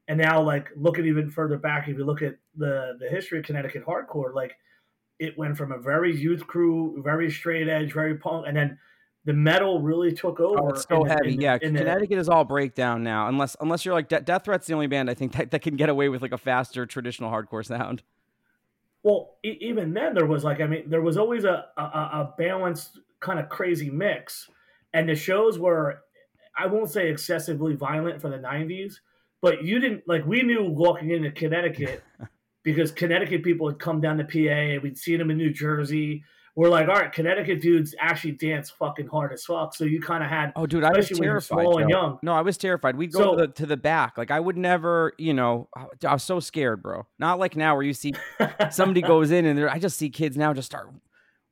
and 0.08 0.18
now 0.18 0.40
like 0.40 0.68
looking 0.76 1.06
even 1.06 1.30
further 1.30 1.56
back 1.56 1.88
if 1.88 1.96
you 1.96 2.04
look 2.04 2.22
at 2.22 2.36
the 2.56 2.96
the 2.98 3.08
history 3.08 3.38
of 3.38 3.44
connecticut 3.44 3.84
hardcore 3.86 4.34
like 4.34 4.56
it 5.18 5.36
went 5.38 5.56
from 5.56 5.72
a 5.72 5.78
very 5.78 6.14
youth 6.14 6.46
crew 6.46 7.00
very 7.04 7.30
straight 7.30 7.68
edge 7.68 7.92
very 7.92 8.16
punk 8.16 8.46
and 8.46 8.56
then 8.56 8.78
the 9.24 9.32
metal 9.32 9.80
really 9.80 10.12
took 10.12 10.40
over. 10.40 10.60
Oh, 10.60 10.68
it's 10.70 10.86
so 10.88 11.04
heavy. 11.04 11.36
Yeah, 11.38 11.58
in 11.60 11.76
Connecticut 11.76 12.10
the, 12.10 12.16
is 12.16 12.28
all 12.28 12.44
breakdown 12.44 13.04
now. 13.04 13.28
Unless 13.28 13.56
unless 13.60 13.84
you're 13.84 13.94
like 13.94 14.08
De- 14.08 14.20
Death 14.20 14.44
Threat's 14.44 14.66
the 14.66 14.74
only 14.74 14.88
band 14.88 15.08
I 15.08 15.14
think 15.14 15.32
that, 15.32 15.50
that 15.52 15.62
can 15.62 15.76
get 15.76 15.88
away 15.88 16.08
with 16.08 16.22
like 16.22 16.32
a 16.32 16.38
faster 16.38 16.86
traditional 16.86 17.30
hardcore 17.30 17.64
sound. 17.64 18.02
Well, 19.02 19.36
e- 19.44 19.58
even 19.60 19.94
then 19.94 20.14
there 20.14 20.26
was 20.26 20.44
like 20.44 20.60
I 20.60 20.66
mean 20.66 20.90
there 20.90 21.02
was 21.02 21.16
always 21.16 21.44
a, 21.44 21.66
a, 21.76 21.82
a 21.82 22.34
balanced 22.36 22.98
kind 23.20 23.38
of 23.38 23.48
crazy 23.48 23.90
mix, 23.90 24.50
and 24.92 25.08
the 25.08 25.14
shows 25.14 25.58
were 25.58 26.02
I 26.58 26.66
won't 26.66 26.90
say 26.90 27.08
excessively 27.08 27.74
violent 27.74 28.20
for 28.20 28.28
the 28.28 28.38
'90s, 28.38 28.94
but 29.42 29.64
you 29.64 29.80
didn't 29.80 30.04
like 30.06 30.24
we 30.24 30.42
knew 30.42 30.64
walking 30.64 31.10
into 31.10 31.30
Connecticut 31.30 32.02
because 32.62 32.92
Connecticut 32.92 33.42
people 33.42 33.68
had 33.68 33.78
come 33.78 34.00
down 34.00 34.18
to 34.18 34.24
PA. 34.24 34.38
And 34.38 34.82
we'd 34.82 34.96
seen 34.96 35.18
them 35.18 35.30
in 35.30 35.36
New 35.36 35.52
Jersey. 35.52 36.24
We're 36.54 36.68
like, 36.68 36.88
all 36.88 36.94
right, 36.94 37.10
Connecticut 37.10 37.62
dudes 37.62 37.94
actually 37.98 38.32
dance 38.32 38.70
fucking 38.70 39.06
hard 39.06 39.32
as 39.32 39.42
fuck. 39.42 39.74
So 39.74 39.84
you 39.84 40.02
kind 40.02 40.22
of 40.22 40.28
had, 40.28 40.52
oh, 40.54 40.66
dude, 40.66 40.84
I 40.84 40.94
was 40.94 41.08
terrified. 41.08 41.62
Small 41.62 41.78
and 41.78 41.88
young. 41.88 42.18
No, 42.22 42.34
I 42.34 42.42
was 42.42 42.58
terrified. 42.58 42.94
We'd 42.94 43.10
go 43.10 43.20
so, 43.20 43.30
to, 43.36 43.46
the, 43.46 43.52
to 43.54 43.66
the 43.66 43.78
back. 43.78 44.18
Like 44.18 44.30
I 44.30 44.38
would 44.38 44.58
never, 44.58 45.14
you 45.16 45.32
know, 45.32 45.68
I 45.74 46.12
was 46.12 46.22
so 46.22 46.40
scared, 46.40 46.82
bro. 46.82 47.06
Not 47.18 47.38
like 47.38 47.56
now 47.56 47.74
where 47.74 47.84
you 47.84 47.94
see 47.94 48.12
somebody 48.70 49.00
goes 49.00 49.30
in 49.30 49.46
and 49.46 49.66
I 49.66 49.78
just 49.78 49.96
see 49.96 50.10
kids 50.10 50.36
now 50.36 50.52
just 50.52 50.66
start 50.66 50.90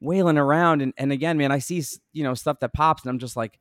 wailing 0.01 0.37
around. 0.37 0.83
And 0.83 0.93
and 0.99 1.13
again, 1.13 1.39
man, 1.39 1.51
I 1.51 1.61
see 1.61 1.83
you 2.13 2.23
know 2.23 2.35
stuff 2.35 2.61
that 2.61 2.75
pops, 2.75 3.03
and 3.03 3.11
I'm 3.11 3.19
just 3.19 3.37
like, 3.37 3.59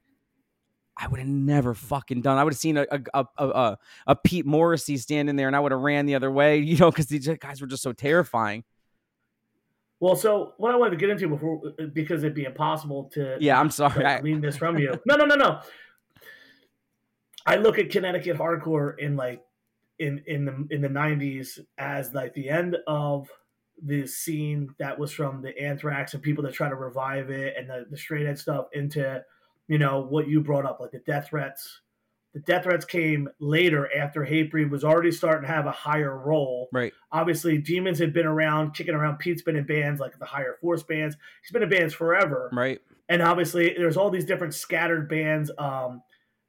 I 1.00 1.08
would 1.08 1.20
have 1.20 1.30
never 1.30 1.74
fucking 1.74 2.22
done. 2.22 2.38
I 2.38 2.44
would 2.44 2.54
have 2.54 2.60
seen 2.60 2.78
a 2.78 2.86
a, 2.92 3.26
a 3.38 3.48
a, 3.48 3.78
a 4.08 4.16
Pete 4.16 4.46
Morrissey 4.46 4.98
standing 4.98 5.36
there, 5.38 5.48
and 5.48 5.56
I 5.56 5.60
would 5.60 5.72
have 5.72 5.82
ran 5.82 6.06
the 6.06 6.16
other 6.16 6.30
way, 6.30 6.58
you 6.60 6.78
know, 6.78 6.92
because 6.92 7.08
these 7.08 7.28
guys 7.40 7.62
were 7.62 7.68
just 7.68 7.84
so 7.84 7.94
terrifying. 7.94 8.64
Well, 10.02 10.16
so 10.16 10.54
what 10.58 10.74
I 10.74 10.78
wanted 10.78 10.92
to 10.92 10.98
get 10.98 11.10
into 11.10 11.28
before, 11.28 11.62
because 11.94 12.24
it'd 12.24 12.34
be 12.34 12.46
impossible 12.46 13.10
to 13.14 13.38
yeah, 13.40 13.60
I'm 13.60 13.70
sorry, 13.70 14.06
I 14.06 14.22
lean 14.22 14.42
this 14.42 14.58
from 14.58 14.78
you. 14.78 15.00
No, 15.06 15.16
no, 15.16 15.26
no, 15.26 15.36
no. 15.36 15.62
I 17.46 17.56
look 17.56 17.80
at 17.80 17.90
Connecticut 17.90 18.38
hardcore 18.38 19.00
in 19.00 19.16
like 19.16 19.42
in 20.00 20.22
in 20.28 20.46
the 20.46 20.68
in 20.70 20.82
the 20.82 20.90
'90s 20.90 21.60
as 21.78 22.14
like 22.14 22.34
the 22.34 22.50
end 22.50 22.78
of 22.88 23.30
the 23.82 24.06
scene 24.06 24.74
that 24.78 24.98
was 24.98 25.12
from 25.12 25.42
the 25.42 25.58
Anthrax 25.58 26.14
and 26.14 26.22
people 26.22 26.44
that 26.44 26.54
try 26.54 26.68
to 26.68 26.76
revive 26.76 27.30
it 27.30 27.56
and 27.58 27.70
the, 27.70 27.86
the 27.90 27.98
straight 27.98 28.26
edge 28.26 28.40
stuff 28.40 28.68
into 28.74 29.24
you 29.70 29.78
know 29.78 30.02
what 30.02 30.28
you 30.28 30.42
brought 30.42 30.66
up, 30.66 30.80
like 30.82 30.92
the 30.92 31.00
death 31.00 31.28
threats. 31.30 31.82
The 32.34 32.42
death 32.42 32.64
threats 32.64 32.86
came 32.86 33.30
later 33.40 33.90
after 33.96 34.24
Hatebreed 34.24 34.70
was 34.70 34.84
already 34.84 35.12
starting 35.12 35.48
to 35.48 35.54
have 35.54 35.66
a 35.66 35.72
higher 35.72 36.16
role. 36.16 36.70
Right. 36.72 36.94
Obviously, 37.12 37.58
Demons 37.58 37.98
had 37.98 38.14
been 38.14 38.28
around, 38.28 38.76
kicking 38.76 38.94
around. 38.94 39.18
Pete's 39.18 39.42
been 39.42 39.56
in 39.56 39.66
bands 39.66 40.00
like 40.00 40.18
the 40.20 40.26
Higher 40.26 40.58
Force 40.62 40.84
bands. 40.84 41.16
He's 41.42 41.52
been 41.52 41.64
in 41.64 41.70
bands 41.70 41.94
forever. 41.94 42.50
Right. 42.52 42.82
And 43.08 43.24
obviously, 43.24 43.74
there's 43.76 43.98
all 43.98 44.12
these 44.12 44.26
different 44.26 44.54
scattered 44.54 45.10
bands. 45.10 45.50
Um, 45.58 46.04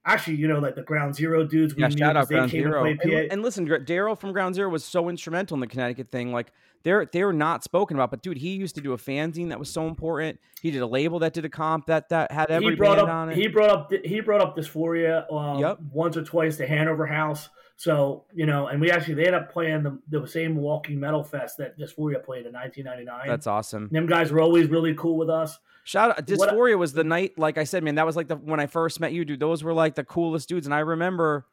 actually, 0.05 0.37
you 0.37 0.49
know, 0.49 0.59
like 0.59 0.75
the 0.75 0.83
Ground 0.83 1.15
Zero 1.15 1.47
dudes. 1.47 1.75
We 1.75 1.83
yeah, 1.83 1.89
shout 1.89 2.17
out 2.17 2.29
Ground 2.29 2.51
Zero. 2.51 2.85
And, 2.85 3.01
and, 3.03 3.43
listen, 3.43 3.67
Daryl 3.67 4.19
from 4.19 4.33
Ground 4.33 4.55
Zero 4.55 4.69
was 4.69 4.85
so 4.85 5.09
instrumental 5.09 5.55
in 5.55 5.61
the 5.61 5.67
Connecticut 5.67 6.11
thing. 6.11 6.33
Like 6.33 6.53
they're 6.83 7.07
they're 7.07 7.33
not 7.33 7.63
spoken 7.63 7.97
about, 7.97 8.11
but 8.11 8.23
dude, 8.23 8.39
he 8.39 8.51
used 8.51 8.75
to 8.77 8.81
do 8.81 8.93
a 8.93 8.97
fanzine 8.97 9.51
that 9.51 9.59
was 9.59 9.71
so 9.71 9.87
important. 9.87 10.41
He 10.63 10.71
did 10.71 10.83
a 10.83 10.87
label 10.87 11.19
that 11.21 11.33
did 11.33 11.45
a 11.45 11.49
comp 11.49 11.87
that 11.87 12.09
that 12.09 12.33
had 12.33 12.51
every 12.51 12.71
he 12.71 12.77
brought 12.77 12.97
band 12.97 13.09
up, 13.09 13.15
on 13.15 13.31
it. 13.31 13.37
He 13.37 13.49
brought 13.49 13.71
up 13.71 13.93
he 14.05 14.21
brought 14.21 14.41
up 14.41 14.57
Dysphoria 14.57 15.31
um, 15.33 15.61
yep. 15.61 15.79
once 15.93 16.17
or 16.17 16.23
twice 16.23 16.57
to 16.59 16.67
Hanover 16.67 17.07
House. 17.07 17.49
So 17.77 18.25
you 18.33 18.47
know, 18.47 18.69
and 18.69 18.81
we 18.81 18.91
actually 18.91 19.15
they 19.15 19.27
ended 19.27 19.43
up 19.43 19.53
playing 19.53 19.83
the, 19.83 19.99
the 20.09 20.27
same 20.27 20.55
Milwaukee 20.55 20.95
Metal 20.95 21.23
Fest 21.23 21.59
that 21.59 21.79
Dysphoria 21.79 22.23
played 22.23 22.47
in 22.47 22.53
1999. 22.53 23.29
That's 23.29 23.47
awesome. 23.47 23.89
them 23.91 24.07
guys 24.07 24.33
were 24.33 24.41
always 24.41 24.69
really 24.69 24.95
cool 24.95 25.17
with 25.17 25.31
us. 25.31 25.59
Shout 25.85 26.11
out 26.11 26.27
Dysphoria 26.27 26.79
was 26.79 26.93
the 26.93 27.05
night, 27.05 27.39
like 27.39 27.59
I 27.59 27.65
said, 27.65 27.83
man. 27.83 27.95
That 27.97 28.07
was 28.07 28.17
like 28.17 28.29
the 28.29 28.37
when 28.37 28.61
I 28.61 28.67
first 28.67 29.01
met 29.01 29.13
you, 29.13 29.25
dude. 29.25 29.41
Those 29.41 29.65
were 29.65 29.73
like 29.75 29.95
the 29.95 30.05
coolest 30.05 30.49
dudes, 30.49 30.67
and 30.67 30.75
I 30.75 30.81
remember 30.81 31.47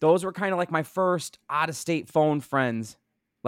those 0.00 0.24
were 0.24 0.32
kind 0.32 0.52
of 0.52 0.58
like 0.58 0.70
my 0.70 0.82
first 0.82 1.38
out 1.50 1.68
of 1.68 1.76
state 1.76 2.08
phone 2.08 2.40
friends. 2.40 2.96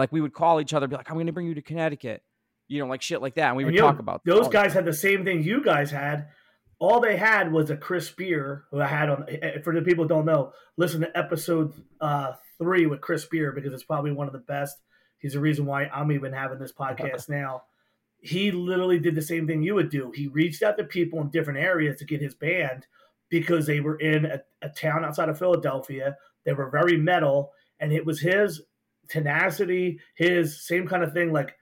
Like 0.01 0.11
we 0.11 0.21
would 0.21 0.33
call 0.33 0.59
each 0.59 0.73
other, 0.73 0.87
be 0.87 0.95
like, 0.95 1.09
"I'm 1.09 1.15
going 1.15 1.27
to 1.27 1.33
bring 1.33 1.47
you 1.47 1.55
to 1.55 1.61
Connecticut," 1.61 2.23
you 2.67 2.79
know, 2.79 2.87
like 2.87 3.01
shit 3.01 3.21
like 3.21 3.35
that, 3.35 3.49
and 3.49 3.57
we 3.57 3.65
would 3.65 3.77
talk 3.77 3.95
know, 3.95 3.99
about 3.99 4.21
those 4.25 4.47
guys 4.47 4.73
had 4.73 4.85
the 4.85 4.93
same 4.93 5.23
thing 5.23 5.43
you 5.43 5.63
guys 5.63 5.91
had. 5.91 6.27
All 6.79 6.99
they 6.99 7.15
had 7.15 7.51
was 7.51 7.69
a 7.69 7.77
Chris 7.77 8.09
Beer 8.09 8.65
who 8.71 8.81
I 8.81 8.87
had 8.87 9.09
on. 9.09 9.25
Eh, 9.29 9.37
eh, 9.41 9.61
for 9.61 9.73
the 9.73 9.83
people 9.83 10.05
who 10.05 10.09
don't 10.09 10.25
know, 10.25 10.53
listen 10.77 11.01
to 11.01 11.17
episode 11.17 11.73
uh, 12.01 12.33
three 12.57 12.87
with 12.87 13.01
Chris 13.01 13.25
Beer 13.25 13.51
because 13.51 13.71
it's 13.73 13.83
probably 13.83 14.11
one 14.11 14.27
of 14.27 14.33
the 14.33 14.39
best. 14.39 14.77
He's 15.19 15.33
the 15.33 15.39
reason 15.39 15.67
why 15.67 15.85
I'm 15.85 16.11
even 16.11 16.33
having 16.33 16.57
this 16.57 16.73
podcast 16.73 17.29
now 17.29 17.61
he 18.21 18.51
literally 18.51 18.99
did 18.99 19.15
the 19.15 19.21
same 19.21 19.47
thing 19.47 19.63
you 19.63 19.75
would 19.75 19.89
do. 19.89 20.11
He 20.15 20.27
reached 20.27 20.61
out 20.61 20.77
to 20.77 20.83
people 20.83 21.19
in 21.21 21.29
different 21.29 21.59
areas 21.59 21.97
to 21.97 22.05
get 22.05 22.21
his 22.21 22.35
band 22.35 22.85
because 23.29 23.65
they 23.65 23.79
were 23.79 23.95
in 23.95 24.25
a, 24.25 24.41
a, 24.61 24.69
town 24.69 25.03
outside 25.03 25.29
of 25.29 25.39
Philadelphia. 25.39 26.15
They 26.45 26.53
were 26.53 26.69
very 26.69 26.97
metal, 26.97 27.51
and 27.79 27.91
it 27.91 28.05
was 28.05 28.19
his 28.19 28.61
tenacity, 29.09 29.99
his 30.15 30.65
same 30.65 30.87
kind 30.87 31.03
of 31.03 31.13
thing. 31.13 31.31
Like 31.31 31.55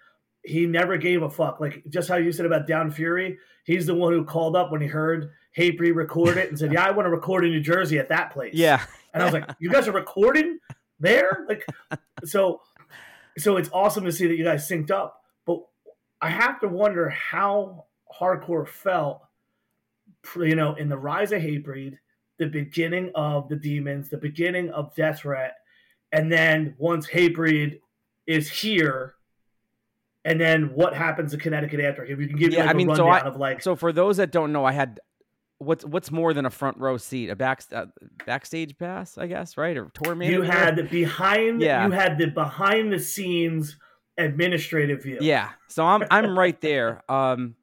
he 0.43 0.65
never 0.65 0.97
gave 0.97 1.21
a 1.21 1.29
fuck. 1.29 1.59
Like 1.59 1.83
just 1.89 2.09
how 2.09 2.15
you 2.15 2.31
said 2.31 2.45
about 2.45 2.67
Down 2.67 2.91
Fury, 2.91 3.37
he's 3.63 3.85
the 3.85 3.95
one 3.95 4.13
who 4.13 4.23
called 4.23 4.55
up 4.55 4.71
when 4.71 4.81
he 4.81 4.87
heard 4.87 5.31
Hatebreed 5.57 5.95
record 5.95 6.37
it 6.37 6.49
and 6.49 6.57
said, 6.57 6.71
"Yeah, 6.71 6.85
I 6.85 6.91
want 6.91 7.05
to 7.05 7.09
record 7.09 7.43
in 7.43 7.51
New 7.51 7.59
Jersey 7.59 7.99
at 7.99 8.09
that 8.09 8.31
place." 8.31 8.53
Yeah, 8.53 8.83
and 9.13 9.21
I 9.21 9.25
was 9.25 9.33
like, 9.33 9.49
"You 9.59 9.69
guys 9.69 9.87
are 9.87 9.91
recording 9.91 10.59
there?" 10.99 11.45
Like, 11.47 11.65
so, 12.23 12.61
so 13.37 13.57
it's 13.57 13.69
awesome 13.73 14.05
to 14.05 14.11
see 14.11 14.27
that 14.27 14.35
you 14.35 14.43
guys 14.43 14.69
synced 14.69 14.91
up 14.91 15.23
But 15.45 15.61
I 16.21 16.29
have 16.29 16.59
to 16.61 16.67
wonder 16.67 17.09
how 17.09 17.85
hardcore 18.13 18.67
felt, 18.67 19.21
you 20.35 20.55
know, 20.55 20.75
in 20.75 20.87
the 20.89 20.97
rise 20.97 21.31
of 21.31 21.41
Hatebreed, 21.41 21.97
the 22.37 22.47
beginning 22.47 23.11
of 23.15 23.49
the 23.49 23.55
demons, 23.55 24.09
the 24.09 24.17
beginning 24.17 24.69
of 24.69 24.95
Death 24.95 25.21
Threat, 25.21 25.55
and 26.11 26.31
then 26.31 26.75
once 26.77 27.07
Hatebreed 27.07 27.79
is 28.27 28.49
here, 28.49 29.15
and 30.25 30.39
then 30.39 30.73
what 30.73 30.95
happens 30.95 31.31
to 31.31 31.37
Connecticut 31.37 31.79
after? 31.79 32.03
If 32.03 32.19
you 32.19 32.27
can 32.27 32.37
give 32.37 32.53
yeah, 32.53 32.59
me 32.59 32.65
like 32.65 32.75
I 32.75 32.77
mean, 32.77 32.95
so 32.95 33.07
I, 33.07 33.19
of 33.19 33.37
like, 33.37 33.61
so 33.61 33.75
for 33.75 33.91
those 33.91 34.17
that 34.17 34.31
don't 34.31 34.51
know, 34.51 34.65
I 34.65 34.71
had 34.71 34.99
what's 35.59 35.85
what's 35.85 36.11
more 36.11 36.33
than 36.33 36.45
a 36.45 36.49
front 36.49 36.77
row 36.77 36.97
seat, 36.97 37.29
a 37.29 37.35
back 37.35 37.63
uh, 37.71 37.85
backstage 38.25 38.77
pass, 38.77 39.17
I 39.17 39.27
guess, 39.27 39.57
right, 39.57 39.77
or 39.77 39.91
tour 39.93 40.15
manager. 40.15 40.37
You 40.37 40.41
had 40.43 40.75
the 40.75 40.83
behind, 40.83 41.61
yeah. 41.61 41.85
you 41.85 41.91
had 41.91 42.17
the 42.17 42.27
behind 42.27 42.91
the 42.91 42.99
scenes 42.99 43.77
administrative 44.17 45.03
view. 45.03 45.17
Yeah. 45.21 45.49
So 45.67 45.85
I'm 45.85 46.03
I'm 46.09 46.37
right 46.37 46.59
there. 46.61 47.03
Um 47.09 47.55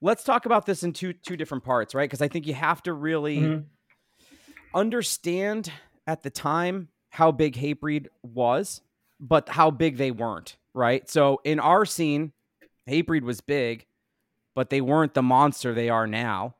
let's 0.00 0.22
talk 0.22 0.46
about 0.46 0.66
this 0.66 0.82
in 0.82 0.92
two 0.92 1.12
two 1.12 1.36
different 1.36 1.64
parts, 1.64 1.94
right? 1.94 2.08
Because 2.08 2.22
I 2.22 2.28
think 2.28 2.46
you 2.46 2.54
have 2.54 2.82
to 2.84 2.92
really 2.92 3.38
mm-hmm. 3.38 3.62
understand 4.74 5.72
at 6.06 6.22
the 6.22 6.30
time 6.30 6.88
how 7.18 7.32
big 7.32 7.56
Hatebreed 7.56 8.06
was, 8.22 8.80
but 9.18 9.48
how 9.48 9.72
big 9.72 9.96
they 9.96 10.12
weren't, 10.12 10.56
right? 10.72 11.10
So 11.10 11.40
in 11.42 11.58
our 11.58 11.84
scene, 11.84 12.32
Hatebreed 12.88 13.22
was 13.22 13.40
big, 13.40 13.86
but 14.54 14.70
they 14.70 14.80
weren't 14.80 15.14
the 15.14 15.22
monster 15.22 15.74
they 15.74 15.88
are 15.88 16.06
now 16.06 16.54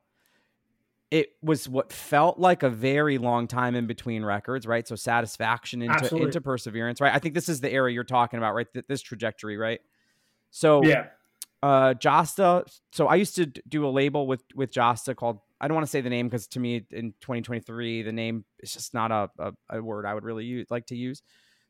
it 1.11 1.29
was 1.41 1.67
what 1.67 1.91
felt 1.91 2.37
like 2.37 2.61
a 2.61 2.69
very 2.69 3.17
long 3.17 3.47
time 3.47 3.73
in 3.73 3.87
between 3.87 4.23
records, 4.23 4.67
right? 4.67 4.87
So 4.87 4.95
satisfaction 4.95 5.81
into 5.81 5.95
Absolutely. 5.95 6.27
into 6.27 6.41
perseverance, 6.41 7.01
right? 7.01 7.13
I 7.15 7.17
think 7.19 7.33
this 7.33 7.49
is 7.49 7.61
the 7.61 7.71
era 7.71 7.91
you're 7.91 8.03
talking 8.03 8.37
about, 8.37 8.53
right? 8.53 8.67
This 8.87 9.01
trajectory, 9.01 9.57
right? 9.57 9.79
So 10.51 10.83
Yeah. 10.83 11.05
uh 11.63 11.95
Jasta 11.95 12.69
so 12.91 13.07
I 13.07 13.15
used 13.15 13.35
to 13.37 13.47
do 13.47 13.87
a 13.87 13.89
label 13.89 14.27
with 14.27 14.43
with 14.53 14.71
Jasta 14.71 15.15
called 15.15 15.39
I 15.61 15.67
don't 15.67 15.75
want 15.75 15.85
to 15.85 15.91
say 15.91 16.01
the 16.01 16.09
name 16.09 16.27
because 16.27 16.47
to 16.49 16.59
me 16.59 16.85
in 16.91 17.13
2023 17.21 18.03
the 18.03 18.11
name 18.11 18.45
is 18.59 18.73
just 18.73 18.93
not 18.93 19.11
a, 19.11 19.29
a, 19.39 19.53
a 19.69 19.83
word 19.83 20.05
I 20.05 20.13
would 20.13 20.23
really 20.23 20.45
use 20.45 20.67
like 20.69 20.87
to 20.87 20.95
use. 20.95 21.21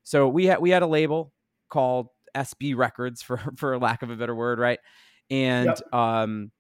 So 0.03 0.27
we 0.27 0.45
had 0.45 0.59
we 0.59 0.69
had 0.69 0.83
a 0.83 0.87
label 0.87 1.33
called 1.69 2.07
SB 2.35 2.75
Records 2.75 3.21
for 3.23 3.41
for 3.57 3.77
lack 3.77 4.01
of 4.01 4.09
a 4.09 4.15
better 4.15 4.35
word, 4.35 4.59
right? 4.59 4.79
And 5.29 5.73
um 5.93 6.51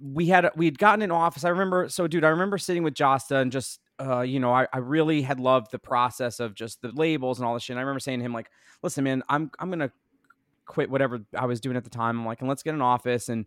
we 0.00 0.26
had 0.26 0.50
we 0.56 0.66
had 0.66 0.78
gotten 0.78 1.02
an 1.02 1.10
office. 1.10 1.44
I 1.44 1.50
remember 1.50 1.88
so 1.88 2.06
dude, 2.06 2.24
I 2.24 2.28
remember 2.28 2.58
sitting 2.58 2.82
with 2.82 2.94
Jasta 2.94 3.40
and 3.40 3.52
just 3.52 3.80
uh, 4.00 4.22
you 4.22 4.40
know, 4.40 4.52
I, 4.52 4.66
I 4.72 4.78
really 4.78 5.22
had 5.22 5.38
loved 5.38 5.70
the 5.70 5.78
process 5.78 6.40
of 6.40 6.54
just 6.54 6.82
the 6.82 6.90
labels 6.92 7.38
and 7.38 7.46
all 7.46 7.54
this 7.54 7.62
shit. 7.62 7.74
And 7.74 7.78
I 7.78 7.82
remember 7.82 8.00
saying 8.00 8.18
to 8.18 8.24
him, 8.24 8.32
like, 8.32 8.50
listen, 8.82 9.04
man, 9.04 9.22
I'm 9.28 9.50
I'm 9.58 9.70
gonna 9.70 9.92
quit 10.66 10.90
whatever 10.90 11.20
I 11.36 11.46
was 11.46 11.60
doing 11.60 11.76
at 11.76 11.84
the 11.84 11.90
time. 11.90 12.18
I'm 12.18 12.26
like, 12.26 12.40
and 12.40 12.48
let's 12.48 12.62
get 12.62 12.74
an 12.74 12.82
office 12.82 13.28
and 13.28 13.46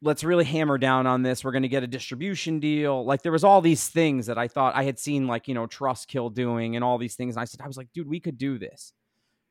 let's 0.00 0.22
really 0.22 0.44
hammer 0.44 0.78
down 0.78 1.06
on 1.06 1.22
this. 1.22 1.42
We're 1.42 1.52
going 1.52 1.62
to 1.62 1.68
get 1.68 1.82
a 1.82 1.88
distribution 1.88 2.60
deal. 2.60 3.04
Like 3.04 3.22
there 3.22 3.32
was 3.32 3.44
all 3.44 3.60
these 3.60 3.88
things 3.88 4.26
that 4.26 4.38
I 4.38 4.46
thought 4.46 4.76
I 4.76 4.84
had 4.84 4.98
seen 4.98 5.26
like, 5.26 5.48
you 5.48 5.54
know, 5.54 5.66
Trustkill 5.66 6.32
doing 6.32 6.76
and 6.76 6.84
all 6.84 6.98
these 6.98 7.16
things. 7.16 7.34
And 7.34 7.42
I 7.42 7.44
said, 7.44 7.60
I 7.60 7.66
was 7.66 7.76
like, 7.76 7.92
dude, 7.92 8.08
we 8.08 8.20
could 8.20 8.38
do 8.38 8.58
this 8.58 8.92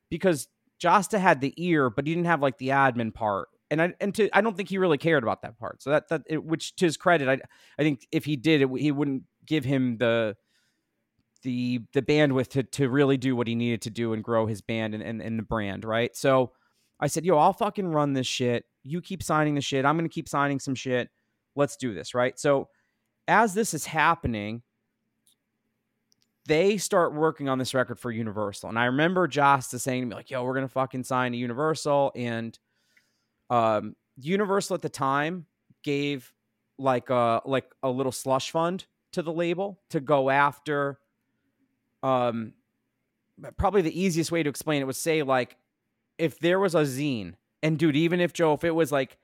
because 0.10 0.48
Jasta 0.82 1.20
had 1.20 1.42
the 1.42 1.54
ear, 1.58 1.90
but 1.90 2.08
he 2.08 2.14
didn't 2.14 2.28
have 2.28 2.42
like 2.42 2.58
the 2.58 2.70
admin 2.70 3.14
part. 3.14 3.50
And 3.70 3.82
I, 3.82 3.94
and 4.00 4.16
to, 4.16 4.30
I 4.32 4.40
don't 4.40 4.56
think 4.56 4.70
he 4.70 4.78
really 4.78 4.98
cared 4.98 5.24
about 5.24 5.42
that 5.42 5.60
part. 5.60 5.84
So 5.84 5.90
that, 5.90 6.08
that, 6.08 6.22
it, 6.28 6.42
which 6.42 6.76
to 6.78 6.86
his 6.86 6.96
credit, 6.96 7.28
I, 7.28 7.40
I 7.78 7.84
think 7.84 8.08
if 8.12 8.24
he 8.24 8.38
did 8.38 8.62
it, 8.62 8.70
he 8.78 8.92
wouldn't 8.92 9.24
give 9.46 9.66
him 9.66 9.98
the, 9.98 10.38
the, 11.42 11.82
the 11.92 12.02
bandwidth 12.02 12.48
to, 12.50 12.64
to 12.64 12.88
really 12.88 13.18
do 13.18 13.36
what 13.36 13.48
he 13.48 13.56
needed 13.56 13.82
to 13.82 13.90
do 13.90 14.14
and 14.14 14.24
grow 14.24 14.46
his 14.46 14.62
band 14.62 14.94
and, 14.94 15.04
and, 15.04 15.22
and 15.22 15.38
the 15.38 15.44
brand. 15.44 15.84
Right. 15.84 16.16
So 16.16 16.54
I 17.00 17.08
said, 17.08 17.26
yo, 17.26 17.38
I'll 17.38 17.54
fucking 17.54 17.88
run 17.88 18.14
this 18.14 18.28
shit 18.28 18.66
you 18.88 19.02
keep 19.02 19.22
signing 19.22 19.56
the 19.56 19.62
shit. 19.62 19.86
I'm 19.86 19.98
going 19.98 20.10
to 20.10 20.14
keep 20.14 20.30
signing 20.30 20.60
some 20.60 20.76
shit. 20.76 21.10
Let's 21.56 21.76
do 21.76 21.94
this, 21.94 22.14
right? 22.14 22.40
So, 22.40 22.70
as 23.28 23.54
this 23.54 23.74
is 23.74 23.86
happening, 23.86 24.62
they 26.46 26.78
start 26.78 27.14
working 27.14 27.50
on 27.50 27.58
this 27.58 27.74
record 27.74 28.00
for 28.00 28.10
Universal. 28.10 28.70
And 28.70 28.80
I 28.80 28.86
remember 28.86 29.28
Jasta 29.28 29.80
saying 29.80 30.04
to 30.04 30.08
me, 30.08 30.16
like, 30.16 30.32
yo, 30.32 30.44
we're 30.44 30.54
to 30.62 30.70
fucking 30.70 31.04
sign 31.04 31.34
to 31.34 31.38
Universal. 31.38 32.14
And 32.16 32.58
um, 33.50 33.96
Universal 34.18 34.76
at 34.76 34.82
the 34.82 34.90
time 34.90 35.46
gave 35.84 36.32
like 36.80 37.10
a 37.10 37.42
like 37.46 37.66
a 37.82 37.90
little 37.90 38.12
slush 38.12 38.52
fund 38.52 38.86
to 39.12 39.24
the 39.24 39.32
label 39.32 39.80
to 39.90 40.00
go 40.00 40.30
after 40.30 41.00
um 42.04 42.54
probably 43.58 43.82
the 43.82 44.00
easiest 44.00 44.32
way 44.32 44.44
to 44.44 44.50
explain 44.50 44.80
it 44.80 44.86
was 44.86 44.98
say 44.98 45.24
like 45.24 45.58
if 46.18 46.40
there 46.40 46.60
was 46.60 46.76
a 46.76 46.80
zine 46.80 47.34
and 47.64 47.78
dude, 47.78 47.96
even 47.96 48.20
if 48.20 48.34
Joe, 48.34 48.54
if 48.54 48.64
it 48.64 48.72
was 48.72 48.92
like 48.92 49.18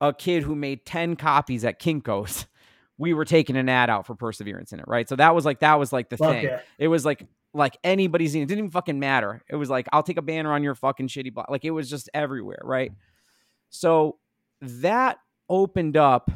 a 0.00 0.12
kid 0.12 0.42
who 0.42 0.54
made 0.54 0.84
10 0.86 1.16
copies 1.16 1.64
at 1.64 1.80
Kinko's, 1.80 2.46
we 2.98 3.14
were 3.14 3.24
taking 3.24 3.56
an 3.56 3.68
ad 3.68 3.90
out 3.90 4.06
for 4.06 4.14
perseverance 4.14 4.72
in 4.72 4.80
it, 4.80 4.86
right? 4.88 5.08
So 5.08 5.16
that 5.16 5.34
was 5.34 5.44
like 5.44 5.60
that 5.60 5.78
was 5.78 5.92
like 5.92 6.08
the 6.08 6.16
Fuck 6.16 6.32
thing. 6.32 6.44
yeah. 6.44 6.60
It 6.78 6.88
was 6.88 7.04
like 7.04 7.26
like 7.54 7.76
anybody's 7.82 8.34
zine. 8.34 8.42
it 8.42 8.46
didn't 8.46 8.58
even 8.58 8.70
fucking 8.70 8.98
matter. 8.98 9.42
It 9.48 9.56
was 9.56 9.70
like 9.70 9.86
I'll 9.92 10.02
take 10.02 10.18
a 10.18 10.22
banner 10.22 10.52
on 10.52 10.62
your 10.62 10.74
fucking 10.74 11.08
shitty 11.08 11.32
block. 11.32 11.48
Like 11.48 11.64
it 11.64 11.70
was 11.70 11.88
just 11.88 12.10
everywhere, 12.12 12.60
right? 12.62 12.92
So 13.70 14.18
that 14.60 15.18
opened 15.48 15.96
up 15.96 16.30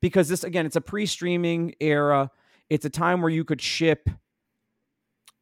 because 0.00 0.28
this 0.28 0.44
again, 0.44 0.66
it's 0.66 0.76
a 0.76 0.80
pre-streaming 0.80 1.74
era. 1.80 2.30
It's 2.68 2.84
a 2.84 2.90
time 2.90 3.22
where 3.22 3.30
you 3.30 3.44
could 3.44 3.60
ship 3.60 4.08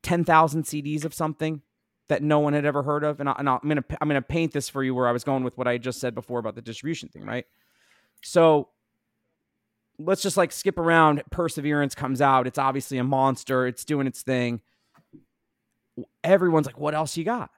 10,000 0.02 0.64
CDs 0.64 1.04
of 1.04 1.12
something 1.14 1.62
that 2.10 2.22
no 2.22 2.40
one 2.40 2.52
had 2.52 2.64
ever 2.64 2.82
heard 2.82 3.02
of. 3.02 3.20
And, 3.20 3.28
I, 3.28 3.34
am 3.38 3.44
gonna 3.66 3.84
I'm 4.00 4.08
gonna 4.08 4.20
paint 4.20 4.52
this 4.52 4.68
for 4.68 4.84
you 4.84 4.94
where 4.94 5.08
I 5.08 5.12
was 5.12 5.24
going 5.24 5.42
with 5.42 5.56
what 5.56 5.66
I 5.66 5.78
just 5.78 5.98
said 5.98 6.14
before 6.14 6.38
about 6.38 6.54
the 6.54 6.62
distribution 6.62 7.08
thing, 7.08 7.24
right? 7.24 7.46
So 8.22 8.68
let's 9.98 10.22
just 10.22 10.36
like 10.36 10.52
skip 10.52 10.78
around. 10.78 11.22
Perseverance 11.30 11.94
comes 11.94 12.20
out. 12.20 12.46
It's 12.46 12.58
obviously 12.58 12.98
a 12.98 13.04
monster. 13.04 13.66
It's 13.66 13.84
doing 13.84 14.06
its 14.06 14.22
thing. 14.22 14.60
Everyone's 16.22 16.66
like, 16.66 16.78
"What 16.78 16.94
else 16.94 17.16
you 17.16 17.24
got?" 17.24 17.50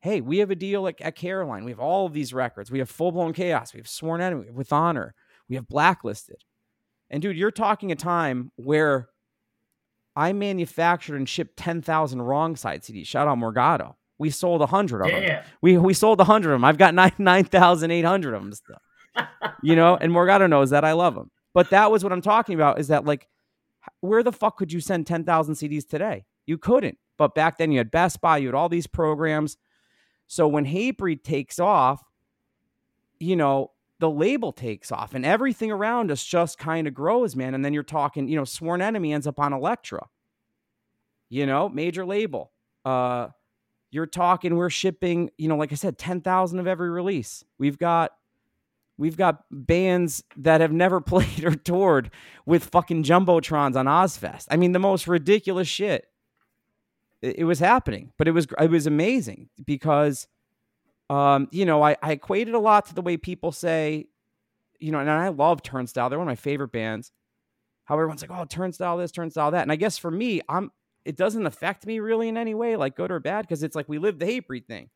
Hey, 0.00 0.20
we 0.20 0.38
have 0.38 0.52
a 0.52 0.54
deal 0.54 0.86
at 0.86 1.16
Caroline. 1.16 1.64
We 1.64 1.72
have 1.72 1.80
all 1.80 2.06
of 2.06 2.12
these 2.12 2.32
records. 2.32 2.70
We 2.70 2.78
have 2.78 2.88
Full 2.88 3.10
Blown 3.10 3.32
Chaos. 3.32 3.74
We 3.74 3.80
have 3.80 3.88
Sworn 3.88 4.20
Enemy 4.20 4.50
with 4.52 4.72
Honor. 4.72 5.14
We 5.48 5.56
have 5.56 5.66
Blacklisted. 5.66 6.44
And 7.10 7.20
dude, 7.20 7.36
you're 7.36 7.50
talking 7.50 7.90
a 7.90 7.96
time 7.96 8.52
where 8.56 9.08
I 10.16 10.32
manufactured 10.32 11.16
and 11.16 11.28
shipped 11.28 11.58
10,000 11.58 12.22
wrong 12.22 12.56
side 12.56 12.82
CDs. 12.82 13.06
Shout 13.06 13.28
out 13.28 13.38
Morgado. 13.38 13.94
We 14.18 14.30
sold 14.30 14.60
100 14.60 15.02
of 15.02 15.10
them. 15.10 15.22
We 15.60 15.76
we 15.76 15.92
sold 15.92 16.18
100 16.18 16.50
of 16.50 16.54
them. 16.54 16.64
I've 16.64 16.78
got 16.78 16.94
9 16.94 17.12
9,800 17.18 18.34
of 18.34 18.42
them 18.42 18.52
still. 18.54 18.76
you 19.62 19.76
know, 19.76 19.96
and 20.00 20.10
Morgado 20.10 20.48
knows 20.48 20.70
that 20.70 20.84
I 20.84 20.92
love 20.92 21.14
them. 21.14 21.30
But 21.52 21.70
that 21.70 21.90
was 21.90 22.02
what 22.02 22.12
I'm 22.12 22.22
talking 22.22 22.54
about 22.54 22.80
is 22.80 22.88
that 22.88 23.04
like 23.04 23.28
where 24.00 24.22
the 24.22 24.32
fuck 24.32 24.56
could 24.56 24.72
you 24.72 24.80
send 24.80 25.06
10,000 25.06 25.54
CDs 25.54 25.86
today? 25.86 26.24
You 26.46 26.58
couldn't. 26.58 26.98
But 27.18 27.34
back 27.34 27.58
then 27.58 27.70
you 27.70 27.78
had 27.78 27.90
Best 27.90 28.20
Buy, 28.20 28.38
you 28.38 28.48
had 28.48 28.54
all 28.54 28.68
these 28.68 28.86
programs. 28.86 29.56
So 30.26 30.48
when 30.48 30.66
Hatebreed 30.66 31.22
takes 31.22 31.58
off, 31.58 32.02
you 33.20 33.36
know, 33.36 33.70
the 33.98 34.10
label 34.10 34.52
takes 34.52 34.92
off 34.92 35.14
and 35.14 35.24
everything 35.24 35.70
around 35.70 36.10
us 36.10 36.24
just 36.24 36.58
kind 36.58 36.86
of 36.86 36.94
grows, 36.94 37.34
man. 37.34 37.54
And 37.54 37.64
then 37.64 37.72
you're 37.72 37.82
talking, 37.82 38.28
you 38.28 38.36
know, 38.36 38.44
Sworn 38.44 38.82
Enemy 38.82 39.12
ends 39.12 39.26
up 39.26 39.40
on 39.40 39.52
Elektra, 39.52 40.06
you 41.28 41.46
know, 41.46 41.68
major 41.68 42.04
label. 42.04 42.52
Uh, 42.84 43.28
you're 43.90 44.06
talking, 44.06 44.56
we're 44.56 44.70
shipping, 44.70 45.30
you 45.38 45.48
know, 45.48 45.56
like 45.56 45.72
I 45.72 45.76
said, 45.76 45.96
10,000 45.96 46.58
of 46.58 46.66
every 46.66 46.90
release. 46.90 47.44
We've 47.58 47.78
got, 47.78 48.12
we've 48.98 49.16
got 49.16 49.44
bands 49.50 50.22
that 50.36 50.60
have 50.60 50.72
never 50.72 51.00
played 51.00 51.44
or 51.44 51.54
toured 51.54 52.10
with 52.44 52.64
fucking 52.64 53.04
Jumbotrons 53.04 53.76
on 53.76 53.86
Ozzfest. 53.86 54.46
I 54.50 54.56
mean, 54.56 54.72
the 54.72 54.78
most 54.78 55.08
ridiculous 55.08 55.68
shit. 55.68 56.06
It, 57.22 57.38
it 57.38 57.44
was 57.44 57.60
happening, 57.60 58.12
but 58.18 58.28
it 58.28 58.32
was, 58.32 58.46
it 58.60 58.70
was 58.70 58.86
amazing 58.86 59.48
because, 59.64 60.28
um, 61.08 61.48
you 61.52 61.64
know, 61.64 61.82
I, 61.82 61.96
I 62.02 62.12
equated 62.12 62.54
a 62.54 62.58
lot 62.58 62.86
to 62.86 62.94
the 62.94 63.02
way 63.02 63.16
people 63.16 63.52
say, 63.52 64.06
you 64.78 64.92
know, 64.92 64.98
and 64.98 65.08
I 65.10 65.28
love 65.28 65.62
Turnstile. 65.62 66.10
They're 66.10 66.18
one 66.18 66.26
of 66.28 66.30
my 66.30 66.36
favorite 66.36 66.72
bands. 66.72 67.12
How 67.84 67.94
everyone's 67.94 68.20
like, 68.22 68.30
oh, 68.32 68.44
Turnstile 68.44 68.96
this, 68.96 69.12
Turnstile 69.12 69.52
that. 69.52 69.62
And 69.62 69.70
I 69.72 69.76
guess 69.76 69.96
for 69.98 70.10
me, 70.10 70.40
I'm 70.48 70.72
it 71.04 71.16
doesn't 71.16 71.46
affect 71.46 71.86
me 71.86 72.00
really 72.00 72.28
in 72.28 72.36
any 72.36 72.52
way, 72.54 72.74
like 72.74 72.96
good 72.96 73.12
or 73.12 73.20
bad, 73.20 73.42
because 73.42 73.62
it's 73.62 73.76
like 73.76 73.88
we 73.88 73.98
live 73.98 74.18
the 74.18 74.26
Hatebreed 74.26 74.66
thing. 74.66 74.90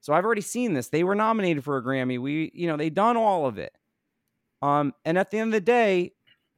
So 0.00 0.14
I've 0.14 0.24
already 0.24 0.40
seen 0.40 0.72
this. 0.72 0.88
They 0.88 1.04
were 1.04 1.14
nominated 1.14 1.62
for 1.62 1.76
a 1.76 1.82
Grammy. 1.82 2.18
We, 2.18 2.50
you 2.54 2.66
know, 2.66 2.78
they 2.78 2.88
done 2.88 3.18
all 3.18 3.44
of 3.44 3.58
it. 3.58 3.74
Um, 4.62 4.94
and 5.04 5.18
at 5.18 5.30
the 5.30 5.36
end 5.38 5.48
of 5.48 5.52
the 5.52 5.60
day, 5.60 6.14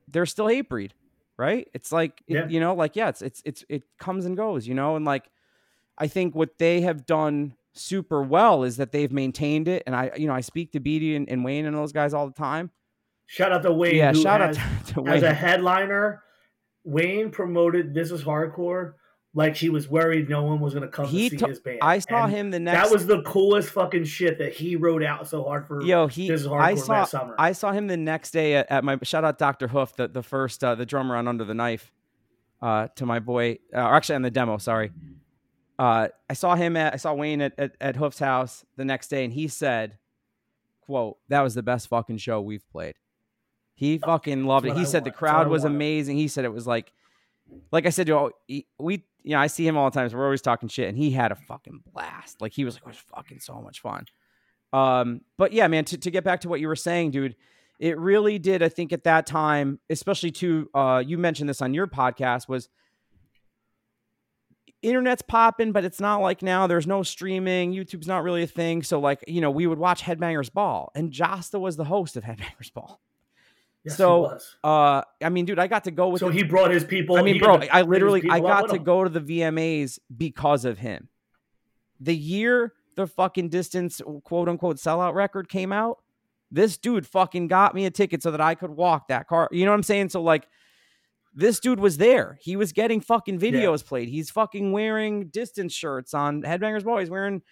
they're 0.07 0.27
still 0.27 0.47
Hatebreed, 0.47 0.93
right? 1.37 1.67
It's 1.75 1.91
like 1.91 2.23
it- 2.29 2.35
you 2.47 2.61
know, 2.61 2.75
like 2.75 2.95
yeah, 2.95 3.09
it's 3.09 3.21
it's 3.23 3.43
it's 3.45 3.65
it 3.69 3.83
comes 3.99 4.27
and 4.27 4.37
goes, 4.37 4.69
you 4.69 4.75
know, 4.75 4.95
and 4.95 5.05
like 5.05 5.29
I 5.99 6.07
think 6.07 6.37
what 6.37 6.59
they 6.59 6.83
have 6.83 7.05
done 7.05 7.57
super 7.75 8.23
well 8.23 8.65
is 8.65 8.77
that 8.77 8.93
they've 8.93 9.13
maintained 9.13 9.69
it. 9.69 9.83
And 9.87 9.95
I, 9.97 10.11
you 10.17 10.27
know, 10.27 10.35
I 10.35 10.41
speak 10.41 10.73
to 10.73 10.81
Beattie 10.81 11.17
and, 11.17 11.29
and 11.29 11.45
Wayne 11.45 11.67
and 11.67 11.77
those 11.77 11.93
guys 11.93 12.15
all 12.15 12.27
the 12.27 12.35
time. 12.35 12.71
Shout 13.27 13.53
out 13.53 13.63
to 13.63 13.73
Wayne. 13.73 13.97
yeah, 13.97 14.13
shout 14.13 14.41
has, 14.41 14.59
out 14.59 14.87
to, 14.87 14.95
to 14.95 15.07
as 15.09 15.23
a 15.23 15.33
headliner. 15.33 16.23
Wayne 16.85 17.31
promoted 17.31 17.95
This 17.95 18.11
Is 18.11 18.23
Hardcore 18.23 18.95
like 19.35 19.57
he 19.57 19.71
was 19.71 19.89
worried 19.89 20.29
no 20.29 20.43
one 20.43 20.61
was 20.61 20.75
going 20.75 20.83
to 20.83 20.91
come 20.91 21.07
He 21.07 21.31
to 21.31 21.37
see 21.37 21.37
to- 21.39 21.47
his 21.47 21.61
band. 21.61 21.79
I 21.81 22.01
saw 22.01 22.25
And 22.25 22.33
him 22.35 22.51
the 22.51 22.61
next. 22.61 22.83
That 22.83 22.93
was 22.93 23.07
the 23.07 23.23
coolest 23.23 23.71
fucking 23.71 24.05
shit 24.05 24.39
that 24.39 24.53
he 24.53 24.77
wrote 24.77 25.03
out 25.03 25.27
so 25.29 25.45
hard 25.45 25.67
for 25.67 25.83
Yo, 25.83 26.07
he. 26.07 26.29
This 26.29 26.43
Is 26.43 26.47
Hardcore 26.47 26.61
I 26.61 26.75
saw. 26.75 26.93
last 26.93 27.11
summer. 27.13 27.35
I 27.39 27.53
saw 27.53 27.73
him 27.73 27.87
the 27.87 27.97
next 27.97 28.33
day 28.33 28.57
at, 28.57 28.71
at 28.71 28.85
my 28.85 28.99
shout 29.03 29.25
out 29.25 29.39
Doctor 29.39 29.69
Hoof, 29.69 29.97
the 29.97 30.09
the 30.09 30.23
first 30.23 30.63
uh, 30.63 30.75
the 30.75 30.85
drummer 30.85 31.17
on 31.17 31.27
Under 31.29 31.45
the 31.45 31.55
Knife, 31.55 31.91
uh, 32.61 32.89
to 32.97 33.07
my 33.07 33.21
boy. 33.21 33.59
Uh, 33.75 33.79
or 33.79 33.95
actually, 33.95 34.17
on 34.17 34.23
the 34.23 34.31
demo. 34.31 34.59
Sorry. 34.59 34.93
Uh, 35.83 36.09
I 36.31 36.35
saw 36.35 36.55
him 36.55 36.77
at 36.77 36.93
I 36.95 36.97
saw 36.97 37.13
Wayne 37.13 37.41
at, 37.41 37.55
at 37.59 37.73
at 37.81 37.97
Hoof's 37.97 38.21
house 38.21 38.65
the 38.77 38.85
next 38.85 39.09
day, 39.09 39.25
and 39.25 39.33
he 39.33 39.49
said, 39.49 39.99
"quote 40.83 41.17
That 41.29 41.41
was 41.41 41.55
the 41.55 41.63
best 41.63 41.89
fucking 41.89 42.19
show 42.19 42.41
we've 42.41 42.69
played." 42.71 42.95
He 43.75 43.99
fucking 43.99 44.45
loved 44.45 44.67
it. 44.67 44.75
He 44.77 44.83
I 44.83 44.85
said 44.85 45.03
the 45.05 45.11
want. 45.11 45.17
I 45.17 45.19
crowd 45.19 45.49
was 45.49 45.63
wanted. 45.63 45.75
amazing. 45.75 46.17
He 46.19 46.29
said 46.29 46.45
it 46.45 46.53
was 46.53 46.67
like, 46.69 46.93
like 47.73 47.87
I 47.87 47.91
said, 47.91 48.07
yo, 48.07 48.31
he- 48.47 48.67
we, 48.79 49.03
you 49.25 49.33
know, 49.33 49.39
I 49.41 49.49
see 49.49 49.67
him 49.67 49.77
all 49.77 49.91
the 49.91 49.95
time. 49.99 50.09
So 50.09 50.19
we're 50.19 50.25
always 50.25 50.43
talking 50.43 50.69
shit, 50.69 50.89
and 50.89 50.97
he 50.97 51.11
had 51.11 51.33
a 51.33 51.37
fucking 51.37 51.81
blast. 51.93 52.41
Like 52.41 52.53
he 52.53 52.65
was 52.65 52.75
like, 52.75 52.83
it 52.85 52.89
was 52.89 52.99
fucking 52.99 53.41
so 53.41 53.61
much 53.61 53.81
fun. 53.81 54.05
Um, 54.73 55.23
but 55.37 55.53
yeah, 55.53 55.67
man, 55.67 55.85
to, 55.87 55.99
to 55.99 56.11
get 56.11 56.23
back 56.23 56.43
to 56.43 56.49
what 56.49 56.61
you 56.61 56.69
were 56.69 56.77
saying, 56.77 57.11
dude, 57.11 57.35
it 57.81 57.99
really 57.99 58.39
did. 58.39 58.63
I 58.63 58.69
think 58.69 58.93
at 58.93 59.05
that 59.05 59.27
time, 59.27 59.81
especially 59.91 60.31
to, 60.33 60.71
uh, 60.75 61.03
you 61.05 61.19
mentioned 61.19 61.49
this 61.49 61.61
on 61.61 61.75
your 61.75 61.87
podcast, 61.89 62.49
was 62.49 62.69
internet's 64.83 65.23
popping, 65.23 65.73
but 65.73 65.85
it's 65.85 66.01
not 66.01 66.21
like 66.21 66.43
now. 66.43 66.67
There's 66.67 66.87
no 66.87 67.03
streaming. 67.03 67.73
YouTube's 67.73 68.07
not 68.07 68.23
really 68.25 68.43
a 68.43 68.47
thing. 68.47 68.83
So 68.83 69.01
like, 69.01 69.25
you 69.27 69.41
know, 69.41 69.51
we 69.51 69.67
would 69.67 69.79
watch 69.79 70.03
Headbangers 70.03 70.53
Ball, 70.53 70.91
and 70.95 71.11
Jasta 71.13 71.61
was 71.61 71.77
the 71.77 71.85
host 71.85 72.17
of 72.17 72.25
Headbangers 72.25 72.73
Ball. 72.75 73.01
Yes, 73.85 73.97
so. 73.97 74.39
Uh, 74.63 75.03
I 75.23 75.29
mean, 75.29 75.45
dude, 75.45 75.59
I 75.59 75.67
got 75.67 75.85
to 75.85 75.91
go 75.91 76.09
with. 76.09 76.21
So 76.21 76.29
the- 76.29 76.35
he 76.35 76.43
brought 76.43 76.71
his 76.71 76.85
people. 76.85 77.17
I 77.17 77.23
mean, 77.23 77.39
bro, 77.39 77.61
I 77.73 77.83
literally 77.83 78.23
I 78.31 78.41
got 78.41 78.69
to 78.69 78.77
him. 78.77 78.85
go 78.85 79.05
to 79.05 79.11
the 79.11 79.21
VMAs 79.21 79.99
because 80.17 80.65
of 80.65 80.79
him. 80.79 81.09
The 82.01 82.15
year 82.15 82.73
the 82.95 83.07
fucking 83.07 83.49
distance 83.49 84.01
quote 84.25 84.49
unquote 84.49 84.77
sellout 84.77 85.15
record 85.15 85.49
came 85.49 85.73
out, 85.73 86.03
this 86.51 86.77
dude 86.77 87.07
fucking 87.07 87.49
got 87.49 87.75
me 87.75 87.87
a 87.87 87.91
ticket 87.91 88.23
so 88.23 88.31
that 88.31 88.41
I 88.41 88.55
could 88.55 88.71
walk 88.71 89.09
that 89.09 89.27
car. 89.27 89.49
You 89.51 89.65
know 89.65 89.71
what 89.71 89.77
I'm 89.77 89.83
saying? 89.83 90.11
So 90.11 90.23
like 90.23 90.47
this 91.35 91.61
dude 91.61 91.81
was 91.81 91.97
there. 91.97 92.39
He 92.41 92.57
was 92.57 92.73
getting 92.73 93.01
fucking 93.01 93.39
videos 93.39 93.83
yeah. 93.83 93.89
played. 93.89 94.09
He's 94.09 94.31
fucking 94.31 94.73
wearing 94.73 95.29
distance 95.29 95.73
shirts 95.73 96.15
on 96.15 96.43
Headbangers 96.43 96.85
Ball. 96.85 96.99
He's 96.99 97.11
wearing 97.11 97.43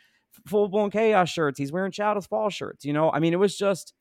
full 0.46 0.68
blown 0.68 0.90
chaos 0.90 1.30
shirts. 1.30 1.58
He's 1.58 1.72
wearing 1.72 1.92
Shadows 1.92 2.26
Fall 2.26 2.50
shirts. 2.50 2.84
You 2.84 2.92
know, 2.92 3.10
I 3.10 3.20
mean, 3.20 3.32
it 3.32 3.38
was 3.38 3.56
just, 3.56 3.94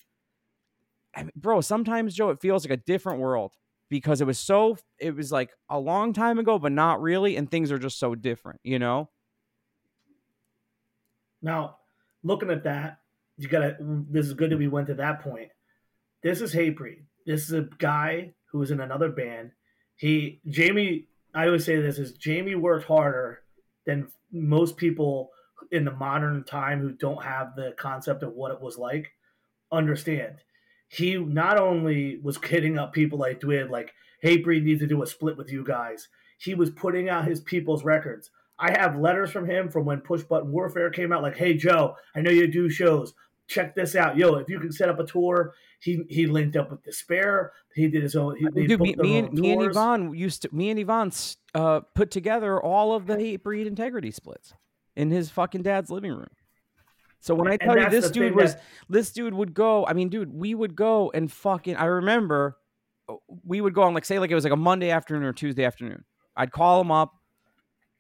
I 1.16 1.24
mean, 1.24 1.32
bro. 1.36 1.62
Sometimes 1.62 2.14
Joe, 2.14 2.30
it 2.30 2.42
feels 2.42 2.66
like 2.66 2.78
a 2.78 2.82
different 2.82 3.20
world 3.20 3.54
because 3.90 4.22
it 4.22 4.28
was 4.28 4.38
so. 4.38 4.78
It 5.00 5.16
was 5.16 5.32
like 5.32 5.52
a 5.70 5.80
long 5.80 6.14
time 6.14 6.40
ago, 6.40 6.60
but 6.60 6.72
not 6.72 7.02
really, 7.02 7.36
and 7.36 7.50
things 7.50 7.72
are 7.72 7.80
just 7.80 8.00
so 8.00 8.16
different. 8.16 8.60
You 8.64 8.80
know. 8.80 9.10
Now, 11.42 11.78
looking 12.22 12.50
at 12.50 12.66
that, 12.66 13.00
you 13.38 13.48
gotta. 13.48 13.78
This 13.80 14.26
is 14.26 14.34
good 14.34 14.52
that 14.52 14.58
we 14.58 14.68
went 14.68 14.88
to 14.88 14.96
that 14.96 15.22
point. 15.22 15.50
This 16.22 16.42
is 16.42 16.54
Hatebreed. 16.54 17.06
This 17.26 17.44
is 17.44 17.54
a 17.54 17.68
guy 17.78 18.34
who 18.52 18.60
was 18.60 18.72
in 18.72 18.82
another 18.82 19.10
band. 19.10 19.52
He 20.00 20.40
Jamey. 20.48 21.06
I 21.36 21.46
always 21.46 21.66
say 21.66 21.80
this 21.80 22.00
is 22.00 22.18
Jamey 22.18 22.60
worked 22.60 22.88
harder 22.88 23.42
than 23.86 24.08
most 24.32 24.78
people 24.78 25.30
in 25.72 25.86
the 25.86 25.92
modern 25.92 26.44
time 26.46 26.80
who 26.80 26.92
don't 26.92 27.24
have 27.24 27.56
the 27.56 27.74
concept 27.78 28.24
of 28.24 28.34
what 28.34 28.52
it 28.52 28.62
was 28.62 28.78
like 28.78 29.12
understand. 29.72 30.38
He 30.88 31.18
not 31.18 31.58
only 31.60 32.20
was 32.24 32.38
hitting 32.44 32.78
up 32.78 32.94
people 32.94 33.20
like 33.20 33.40
Dwid, 33.40 33.70
like, 33.70 33.94
Hatebreed 34.24 34.64
needs 34.64 34.82
to 34.82 34.88
do 34.88 35.04
a 35.04 35.08
split 35.08 35.38
with 35.38 35.52
you 35.52 35.64
guys. 35.64 36.08
He 36.40 36.56
was 36.56 36.72
putting 36.72 37.10
out 37.10 37.28
his 37.28 37.42
people's 37.42 37.84
records. 37.84 38.32
I 38.58 38.72
have 38.72 39.00
letters 39.00 39.32
from 39.32 39.46
him 39.46 39.70
from 39.70 39.86
when 39.86 40.02
Push 40.02 40.24
Button 40.24 40.52
Warfare 40.52 40.90
came 40.90 41.14
out, 41.14 41.22
like, 41.22 41.38
hey 41.38 41.54
Joe, 41.54 41.96
I 42.16 42.22
know 42.22 42.32
you 42.32 42.48
do 42.48 42.70
shows. 42.70 43.14
Check 43.48 43.76
this 43.76 43.96
out. 43.96 44.18
Yo, 44.18 44.36
if 44.36 44.50
you 44.50 44.60
can 44.60 44.72
set 44.72 44.90
up 44.90 45.00
a 45.00 45.06
tour, 45.06 45.54
he 45.80 46.04
he 46.10 46.28
linked 46.28 46.56
up 46.56 46.72
with 46.72 46.84
Despair. 46.84 47.52
He 47.74 47.88
did 47.88 48.04
his 48.04 48.16
own. 48.16 48.36
He, 48.36 48.68
Dude, 48.68 48.80
me, 48.82 48.96
me, 48.98 49.18
and, 49.20 49.34
me 49.34 49.52
and 49.52 49.62
Yvonne 49.64 50.14
used 50.14 50.42
to. 50.44 50.50
Me 50.54 50.70
and 50.70 50.80
Yvonne 50.80 51.12
uh, 51.56 51.82
put 51.96 52.12
together 52.12 52.62
all 52.62 52.94
of 52.94 53.08
the 53.08 53.16
Hatebreed 53.16 53.66
integrity 53.66 54.12
splits 54.12 54.54
in 54.96 55.12
his 55.12 55.30
fucking 55.30 55.64
dad's 55.64 55.90
living 55.90 56.12
room. 56.12 56.28
So 57.22 57.36
when 57.36 57.48
I 57.48 57.58
tell 57.58 57.78
you 57.78 57.90
this 57.90 58.12
dude 58.12 58.36
was 58.36 58.56
that... 58.56 58.64
this 58.90 59.12
dude 59.12 59.34
would 59.34 59.54
go, 59.54 59.86
I 59.86 59.94
mean, 59.94 60.10
dude, 60.10 60.34
we 60.34 60.56
would 60.56 60.76
go 60.76 61.12
and 61.14 61.32
fucking 61.32 61.76
I 61.76 61.86
remember 61.86 62.58
uh, 63.08 63.16
we 63.44 63.62
would 63.62 63.74
go 63.74 63.84
on 63.84 63.94
like 63.94 64.06
say 64.06 64.20
like 64.20 64.32
it 64.32 64.36
was 64.36 64.44
like 64.44 64.54
a 64.54 64.58
Monday 64.58 64.90
afternoon 64.90 65.24
or 65.24 65.34
Tuesday 65.34 65.66
afternoon. 65.66 66.04
I'd 66.36 66.52
call 66.52 66.82
him 66.82 66.92
up. 66.92 67.14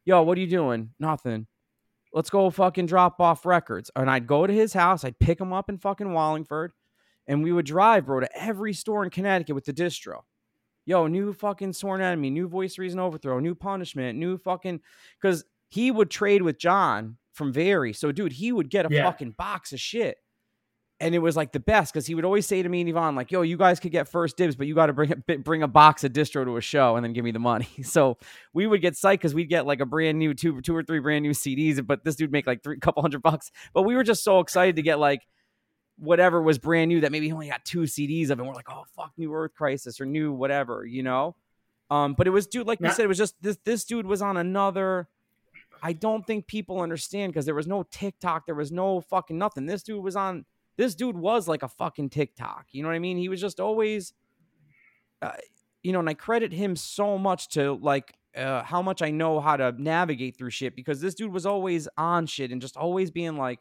Yo, 0.06 0.24
what 0.24 0.38
are 0.38 0.42
you 0.42 0.48
doing? 0.48 0.92
Nothing. 1.00 1.48
Let's 2.14 2.30
go 2.30 2.50
fucking 2.50 2.88
drop 2.88 3.20
off 3.20 3.46
records. 3.46 3.92
And 3.96 4.10
I'd 4.10 4.26
go 4.26 4.48
to 4.48 4.54
his 4.54 4.74
house, 4.74 5.04
I'd 5.04 5.20
pick 5.20 5.40
him 5.40 5.54
up 5.54 5.70
in 5.70 5.78
fucking 5.78 6.12
Wallingford, 6.12 6.72
and 7.30 7.44
we 7.44 7.54
would 7.54 7.66
drive, 7.66 8.08
bro, 8.08 8.20
to 8.20 8.38
every 8.38 8.74
store 8.74 9.04
in 9.04 9.12
Connecticut 9.12 9.54
with 9.54 9.64
the 9.64 9.72
distro. 9.72 10.24
Yo, 10.86 11.06
new 11.06 11.32
fucking 11.32 11.72
sworn 11.72 12.02
enemy, 12.02 12.32
new 12.32 12.48
voice 12.48 12.80
reason 12.80 13.00
overthrow, 13.00 13.40
new 13.40 13.54
punishment, 13.54 14.18
new 14.18 14.40
fucking 14.40 14.82
because 15.22 15.46
he 15.70 15.92
would 15.92 16.10
trade 16.10 16.42
with 16.42 16.58
John 16.58 17.18
from 17.32 17.54
Very. 17.54 17.94
So, 17.94 18.12
dude, 18.12 18.34
he 18.34 18.52
would 18.52 18.72
get 18.72 18.88
a 18.88 18.90
yeah. 18.94 19.04
fucking 19.04 19.32
box 19.38 19.72
of 19.72 19.80
shit. 19.80 20.18
And 21.00 21.14
it 21.16 21.20
was 21.20 21.38
like 21.38 21.54
the 21.54 21.60
best 21.60 21.94
because 21.94 22.08
he 22.08 22.16
would 22.16 22.26
always 22.26 22.46
say 22.46 22.62
to 22.62 22.68
me 22.68 22.82
and 22.82 22.90
Yvonne, 22.90 23.16
like, 23.16 23.32
yo, 23.32 23.44
you 23.44 23.56
guys 23.56 23.80
could 23.80 23.92
get 23.92 24.10
first 24.10 24.36
dibs, 24.36 24.56
but 24.56 24.68
you 24.68 24.76
got 24.76 24.88
to 24.88 24.94
bring 24.94 25.14
a, 25.14 25.38
bring 25.38 25.64
a 25.64 25.68
box 25.68 26.04
of 26.04 26.12
distro 26.12 26.44
to 26.44 26.58
a 26.58 26.62
show 26.62 26.98
and 26.98 27.06
then 27.06 27.14
give 27.14 27.24
me 27.24 27.32
the 27.32 27.40
money. 27.40 27.70
So 27.84 28.18
we 28.54 28.68
would 28.68 28.82
get 28.82 28.96
psyched 28.96 29.14
because 29.14 29.36
we'd 29.36 29.48
get 29.48 29.66
like 29.68 29.80
a 29.80 29.86
brand 29.86 30.18
new 30.18 30.34
two, 30.34 30.60
two 30.62 30.76
or 30.76 30.84
three 30.84 31.00
brand 31.00 31.24
new 31.24 31.32
CDs, 31.32 31.86
but 31.86 32.04
this 32.04 32.16
dude 32.16 32.32
make 32.32 32.48
like 32.48 32.64
three 32.64 32.80
couple 32.80 33.02
hundred 33.02 33.22
bucks. 33.22 33.52
But 33.74 33.84
we 33.84 33.96
were 33.96 34.04
just 34.04 34.24
so 34.24 34.40
excited 34.40 34.76
to 34.78 34.82
get 34.82 35.00
like 35.00 35.22
whatever 36.00 36.42
was 36.42 36.58
brand 36.58 36.90
new 36.90 37.02
that 37.02 37.12
maybe 37.12 37.28
he 37.28 37.32
only 37.32 37.50
got 37.50 37.66
two 37.66 37.82
CDs 37.82 38.30
of, 38.30 38.40
and 38.40 38.48
we're 38.48 38.56
like, 38.56 38.70
oh 38.72 38.84
fuck, 38.96 39.12
new 39.18 39.34
Earth 39.34 39.54
Crisis 39.56 40.00
or 40.00 40.06
new 40.06 40.32
whatever, 40.32 40.86
you 40.86 41.04
know. 41.04 41.36
Um, 41.92 42.14
but 42.14 42.28
it 42.28 42.30
was 42.32 42.48
dude, 42.48 42.68
like 42.68 42.80
you 42.82 42.92
said, 42.92 43.06
it 43.06 43.08
was 43.08 43.18
just 43.18 43.36
this 43.42 43.58
this 43.64 43.84
dude 43.84 44.06
was 44.06 44.22
on 44.22 44.38
another 44.38 45.08
I 45.82 45.94
don't 45.94 46.26
think 46.26 46.48
people 46.48 46.82
understand 46.82 47.32
because 47.32 47.46
there 47.46 47.56
was 47.56 47.68
no 47.68 47.84
TikTok, 47.84 48.46
there 48.46 48.56
was 48.56 48.72
no 48.72 49.02
fucking 49.02 49.38
nothing. 49.38 49.66
This 49.66 49.84
dude 49.84 50.04
was 50.04 50.16
on. 50.16 50.46
This 50.78 50.96
dude 50.96 51.18
was 51.18 51.48
like 51.48 51.64
a 51.64 51.68
fucking 51.68 52.10
TikTok. 52.10 52.68
You 52.72 52.84
know 52.84 52.90
what 52.90 52.96
I 52.96 53.00
mean? 53.00 53.18
He 53.18 53.28
was 53.28 53.42
just 53.42 53.60
always, 53.60 54.14
uh, 55.22 55.32
you 55.84 55.92
know, 55.92 56.00
and 56.00 56.10
I 56.10 56.14
credit 56.14 56.54
him 56.54 56.76
so 56.76 57.18
much 57.18 57.50
to 57.50 57.74
like 57.74 58.14
uh, 58.36 58.64
how 58.64 58.82
much 58.82 59.02
I 59.02 59.12
know 59.12 59.42
how 59.42 59.58
to 59.58 59.74
navigate 59.78 60.38
through 60.38 60.52
shit 60.52 60.76
because 60.76 61.02
this 61.02 61.16
dude 61.16 61.34
was 61.34 61.46
always 61.46 61.88
on 61.98 62.28
shit 62.28 62.52
and 62.52 62.62
just 62.62 62.78
always 62.78 63.12
being 63.12 63.36
like, 63.36 63.60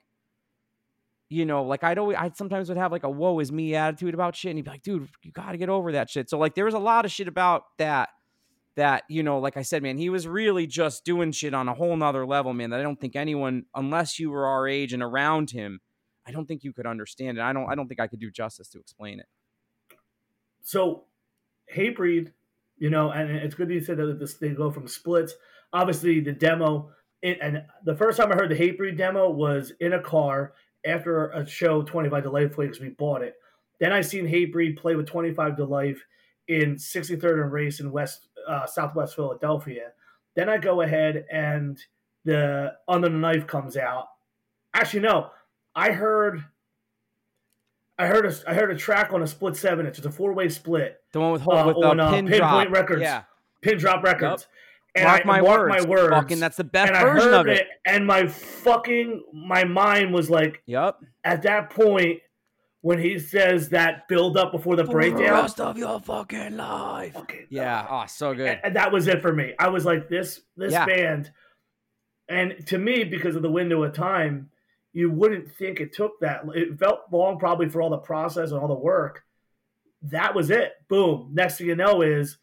you 1.28 1.44
know, 1.44 1.62
like 1.64 1.84
I'd 1.84 1.98
always, 1.98 2.16
I 2.16 2.30
sometimes 2.34 2.68
would 2.68 2.78
have 2.78 2.92
like 2.92 3.05
a 3.05 3.10
woe 3.10 3.38
is 3.40 3.52
me 3.52 3.74
attitude 3.74 4.14
about 4.14 4.34
shit, 4.36 4.50
and 4.50 4.59
he'd 4.59 4.64
be 4.64 4.70
like, 4.70 4.82
dude, 4.82 5.09
you 5.22 5.30
got 5.32 5.52
to 5.52 5.59
get 5.59 5.68
over 5.68 5.92
that 5.92 6.09
shit. 6.10 6.30
So 6.30 6.38
like, 6.38 6.55
there 6.55 6.64
was 6.64 6.74
a 6.74 6.78
lot 6.78 7.05
of 7.05 7.12
shit 7.12 7.28
about 7.28 7.64
that 7.78 8.09
that, 8.76 9.02
you 9.09 9.24
know, 9.24 9.40
like 9.40 9.56
I 9.56 9.62
said, 9.62 9.82
man, 9.82 9.98
he 9.98 10.09
was 10.09 10.26
really 10.28 10.66
just 10.66 11.05
doing 11.05 11.32
shit 11.32 11.52
on 11.52 11.68
a 11.68 11.74
whole 11.74 11.96
nother 11.96 12.24
level, 12.24 12.55
man, 12.55 12.70
that 12.70 12.78
I 12.78 12.82
don't 12.84 13.00
think 13.00 13.16
anyone, 13.16 13.64
unless 13.74 14.20
you 14.20 14.30
were 14.30 14.46
our 14.46 14.68
age 14.68 14.92
and 14.92 15.02
around 15.02 15.50
him, 15.50 15.80
I 16.24 16.30
don't 16.30 16.46
think 16.46 16.62
you 16.62 16.72
could 16.72 16.86
understand 16.86 17.38
it. 17.38 17.40
I 17.40 17.52
don't 17.52 17.68
I 17.70 17.74
don't 17.74 17.88
think 17.88 18.00
I 18.00 18.06
could 18.06 18.20
do 18.20 18.30
justice 18.30 18.68
to 18.68 18.78
explain 18.78 19.18
it. 19.18 19.26
So 20.62 21.05
Hatebreed, 21.74 22.32
you 22.76 22.90
know, 22.90 23.10
and 23.10 23.30
it's 23.30 23.55
good 23.55 23.68
that 23.68 23.74
you 23.74 23.80
said 23.80 23.96
that 23.96 24.18
this, 24.18 24.34
they 24.34 24.50
go 24.50 24.70
from 24.70 24.86
splits. 24.86 25.34
Obviously, 25.72 26.20
the 26.20 26.32
demo, 26.32 26.90
it, 27.22 27.38
and 27.42 27.64
the 27.84 27.96
first 27.96 28.18
time 28.18 28.30
I 28.30 28.36
heard 28.36 28.50
the 28.50 28.56
Hatebreed 28.56 28.96
demo 28.96 29.30
was 29.30 29.72
in 29.80 29.92
a 29.92 30.00
car 30.00 30.52
after 30.89 31.31
a 31.31 31.47
show, 31.47 31.82
25 31.82 32.24
to 32.24 32.31
Life, 32.31 32.56
because 32.56 32.81
we 32.81 32.90
bought 32.90 33.23
it. 33.23 33.36
Then 33.78 33.93
I 33.93 34.01
seen 34.01 34.27
Hatebreed 34.27 34.77
play 34.77 34.97
with 34.97 35.06
25 35.06 35.56
to 35.56 35.65
Life 35.65 36.02
in 36.48 36.77
63rd 36.77 37.43
and 37.43 37.52
Race 37.52 37.81
in 37.81 37.93
West 37.93 38.28
uh, 38.48 38.66
Southwest 38.66 39.15
Philadelphia. 39.15 39.93
Then 40.35 40.48
I 40.48 40.59
go 40.59 40.81
ahead 40.81 41.27
and 41.31 41.78
the 42.24 42.74
Under 42.86 43.09
the 43.09 43.16
Knife 43.16 43.47
comes 43.47 43.77
out. 43.77 44.09
Actually, 44.74 45.01
no, 45.01 45.31
I 45.74 45.93
heard. 45.93 46.44
I 48.01 48.06
heard 48.06 48.27
a 48.27 48.51
I 48.51 48.55
heard 48.55 48.70
a 48.70 48.77
track 48.77 49.12
on 49.12 49.23
a 49.23 49.27
split 49.27 49.56
seven 49.56 49.86
inch. 49.86 49.98
It's 49.98 50.06
a 50.06 50.12
four 50.12 50.32
way 50.32 50.48
split. 50.48 51.01
The 51.12 51.20
one 51.20 51.32
with 51.32 51.43
uh, 51.43 51.65
with 51.66 51.85
on, 51.85 51.98
uh, 51.98 52.10
pin 52.10 52.27
Pinpoint 52.27 52.70
drop. 52.70 52.70
Records. 52.70 53.02
Yeah, 53.02 53.23
Pin 53.60 53.78
Drop 53.78 54.05
Records. 54.05 54.43
Yep. 54.43 54.51
And 54.98 55.06
mark 55.06 55.22
I, 55.22 55.24
my 55.24 55.40
mark 55.40 55.60
words. 55.60 55.84
my 55.84 55.90
words. 55.90 56.10
Fucking, 56.10 56.40
that's 56.40 56.56
the 56.56 56.64
best 56.64 56.92
and 56.92 57.00
version 57.00 57.34
of 57.34 57.46
it. 57.46 57.60
it. 57.60 57.66
And 57.84 58.06
my 58.06 58.26
fucking 58.26 59.22
my 59.32 59.64
mind 59.64 60.12
was 60.12 60.30
like, 60.30 60.62
"Yep." 60.66 60.98
At 61.24 61.42
that 61.42 61.70
point, 61.70 62.20
when 62.80 62.98
he 62.98 63.18
says 63.18 63.70
that 63.70 64.06
build 64.08 64.36
up 64.36 64.52
before 64.52 64.76
the 64.76 64.84
for 64.84 64.92
breakdown. 64.92 65.22
The 65.22 65.32
rest 65.32 65.60
of 65.60 65.76
your 65.76 66.00
fucking 66.00 66.56
life. 66.56 67.14
Fucking 67.14 67.46
yeah. 67.50 67.86
Oh, 67.88 68.04
so 68.06 68.34
good. 68.34 68.48
And, 68.48 68.60
and, 68.64 68.76
that 68.76 68.92
was 68.92 69.08
it 69.08 69.20
for 69.20 69.32
me. 69.32 69.54
I 69.58 69.68
was 69.68 69.84
like, 69.84 70.08
this 70.08 70.40
this 70.56 70.72
yeah. 70.72 70.86
band, 70.86 71.30
and 72.28 72.66
to 72.66 72.78
me, 72.78 73.04
because 73.04 73.36
of 73.36 73.42
the 73.42 73.50
window 73.50 73.82
of 73.82 73.94
time, 73.94 74.50
you 74.92 75.10
wouldn't 75.10 75.52
think 75.52 75.80
it 75.80 75.92
took 75.92 76.20
that. 76.20 76.42
It 76.54 76.78
felt 76.78 77.00
long, 77.10 77.38
probably 77.38 77.68
for 77.68 77.82
all 77.82 77.90
the 77.90 77.98
process 77.98 78.50
and 78.50 78.60
all 78.60 78.68
the 78.68 78.74
work. 78.74 79.24
That 80.02 80.34
was 80.34 80.50
it. 80.50 80.72
Boom. 80.88 81.30
Next 81.32 81.58
thing 81.58 81.66
you 81.66 81.74
know 81.74 82.02
is 82.02 82.38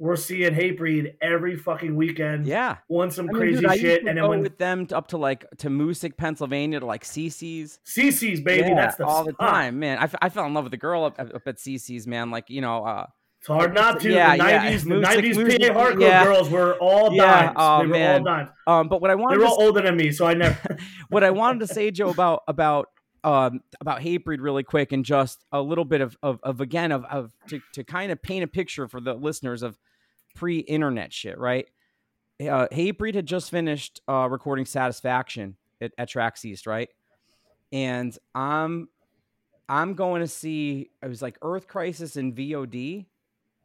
we're 0.00 0.16
seeing 0.16 0.54
Hatebreed 0.54 1.16
every 1.20 1.56
fucking 1.56 1.94
weekend. 1.94 2.46
Yeah, 2.46 2.78
on 2.88 3.10
some 3.10 3.28
I 3.28 3.32
mean, 3.32 3.40
crazy 3.40 3.60
dude, 3.60 3.78
shit, 3.78 4.06
and 4.06 4.16
then 4.16 4.26
when, 4.26 4.40
with 4.40 4.56
them 4.56 4.86
to, 4.86 4.96
up 4.96 5.08
to 5.08 5.18
like 5.18 5.44
to 5.58 5.68
Moosic, 5.68 6.16
Pennsylvania, 6.16 6.80
to 6.80 6.86
like 6.86 7.04
CC's. 7.04 7.78
CC's, 7.86 8.40
baby, 8.40 8.70
yeah, 8.70 8.74
that's 8.74 8.96
the 8.96 9.04
all 9.04 9.24
the 9.24 9.34
time, 9.34 9.78
man. 9.78 9.98
I, 9.98 10.08
I 10.22 10.28
fell 10.30 10.46
in 10.46 10.54
love 10.54 10.64
with 10.64 10.70
the 10.70 10.78
girl 10.78 11.04
up, 11.04 11.20
up 11.20 11.46
at 11.46 11.56
CC's, 11.58 12.06
man. 12.06 12.30
Like 12.30 12.48
you 12.48 12.62
know, 12.62 12.82
uh, 12.82 13.06
it's 13.40 13.46
hard 13.46 13.74
not 13.74 14.00
to. 14.00 14.10
Yeah, 14.10 14.36
the 14.36 14.42
90s, 14.42 14.46
yeah. 14.46 14.78
the 14.78 14.86
Moosic, 14.86 15.34
90s 15.34 15.68
PA 15.68 15.80
hardcore 15.80 16.00
yeah. 16.00 16.24
girls 16.24 16.48
were 16.48 16.74
all 16.80 17.12
yeah. 17.12 17.42
dimes. 17.42 17.56
Oh, 17.56 17.78
they 17.80 17.86
were 17.86 17.92
man. 17.92 18.18
all 18.20 18.24
dimes. 18.24 18.48
Um, 18.66 18.88
but 18.88 19.02
what 19.02 19.10
I 19.10 19.14
wanted 19.16 19.36
they 19.36 19.44
were 19.44 19.48
all 19.48 19.62
older 19.62 19.82
than 19.82 19.96
me, 19.98 20.12
so 20.12 20.26
I 20.26 20.32
never. 20.32 20.78
what 21.10 21.22
I 21.22 21.30
wanted 21.30 21.60
to 21.60 21.74
say, 21.74 21.90
Joe, 21.90 22.08
about 22.08 22.42
about 22.48 22.88
um, 23.22 23.60
about 23.80 24.00
Hatebreed 24.00 24.40
really 24.40 24.62
quick 24.62 24.92
and 24.92 25.04
just 25.04 25.44
a 25.52 25.60
little 25.60 25.84
bit 25.84 26.00
of, 26.00 26.16
of, 26.22 26.40
of 26.42 26.60
again 26.60 26.92
of, 26.92 27.04
of 27.04 27.32
to, 27.48 27.60
to 27.74 27.84
kind 27.84 28.10
of 28.10 28.22
paint 28.22 28.44
a 28.44 28.46
picture 28.46 28.88
for 28.88 29.00
the 29.00 29.14
listeners 29.14 29.62
of 29.62 29.78
pre-internet 30.34 31.12
shit, 31.12 31.38
right? 31.38 31.66
Uh, 32.40 32.68
Hatebreed 32.72 33.14
had 33.14 33.26
just 33.26 33.50
finished 33.50 34.00
uh, 34.08 34.28
recording 34.30 34.64
Satisfaction 34.64 35.56
at, 35.80 35.92
at 35.98 36.08
Tracks 36.08 36.44
East, 36.44 36.66
right? 36.66 36.88
And 37.72 38.16
I'm 38.34 38.88
I'm 39.68 39.94
going 39.94 40.22
to 40.22 40.28
see 40.28 40.90
it 41.02 41.06
was 41.06 41.22
like 41.22 41.38
Earth 41.42 41.68
Crisis 41.68 42.16
and 42.16 42.34
VOD 42.34 43.06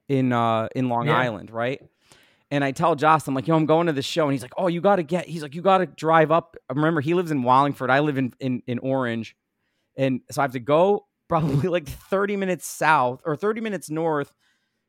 in 0.07 0.31
uh 0.31 0.67
in 0.75 0.89
Long 0.89 1.07
yeah. 1.07 1.17
Island, 1.17 1.49
right? 1.51 1.81
And 2.51 2.63
I 2.63 2.71
tell 2.71 2.95
Joss, 2.95 3.27
I'm 3.27 3.33
like, 3.33 3.47
yo, 3.47 3.55
I'm 3.55 3.65
going 3.65 3.87
to 3.87 3.93
this 3.93 4.05
show. 4.05 4.25
And 4.25 4.33
he's 4.33 4.41
like, 4.41 4.53
oh, 4.55 4.67
you 4.67 4.81
got 4.81 4.97
to 4.97 5.03
get, 5.03 5.27
he's 5.27 5.41
like, 5.41 5.55
you 5.55 5.61
got 5.61 5.79
to 5.79 5.87
drive 5.87 6.31
up. 6.31 6.55
Remember, 6.69 7.01
he 7.01 7.15
lives 7.15 7.31
in 7.31 7.41
Wallingford. 7.41 7.89
I 7.89 7.99
live 7.99 8.17
in, 8.17 8.33
in, 8.39 8.61
in 8.67 8.79
Orange. 8.79 9.35
And 9.97 10.21
so 10.29 10.41
I 10.41 10.43
have 10.43 10.51
to 10.51 10.59
go 10.59 11.07
probably 11.27 11.67
like 11.69 11.87
30 11.87 12.35
minutes 12.35 12.67
south 12.67 13.21
or 13.25 13.35
30 13.35 13.61
minutes 13.61 13.89
north 13.89 14.31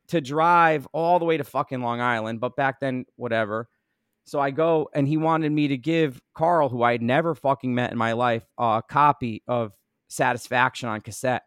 to 0.09 0.21
drive 0.21 0.87
all 0.93 1.19
the 1.19 1.25
way 1.25 1.37
to 1.37 1.43
fucking 1.43 1.81
Long 1.81 2.01
Island, 2.01 2.39
but 2.39 2.55
back 2.55 2.79
then, 2.79 3.05
whatever. 3.15 3.67
So 4.25 4.39
I 4.39 4.51
go 4.51 4.89
and 4.93 5.07
he 5.07 5.15
wanted 5.15 5.51
me 5.51 5.69
to 5.69 5.77
give 5.77 6.21
Karl, 6.35 6.69
who 6.69 6.83
I 6.83 6.91
had 6.91 7.01
never 7.01 7.33
fucking 7.33 7.73
met 7.73 7.91
in 7.91 7.97
my 7.97 8.13
life, 8.13 8.43
a 8.57 8.81
copy 8.87 9.43
of 9.47 9.71
Satisfaction 10.09 10.89
on 10.89 11.01
cassette. 11.01 11.43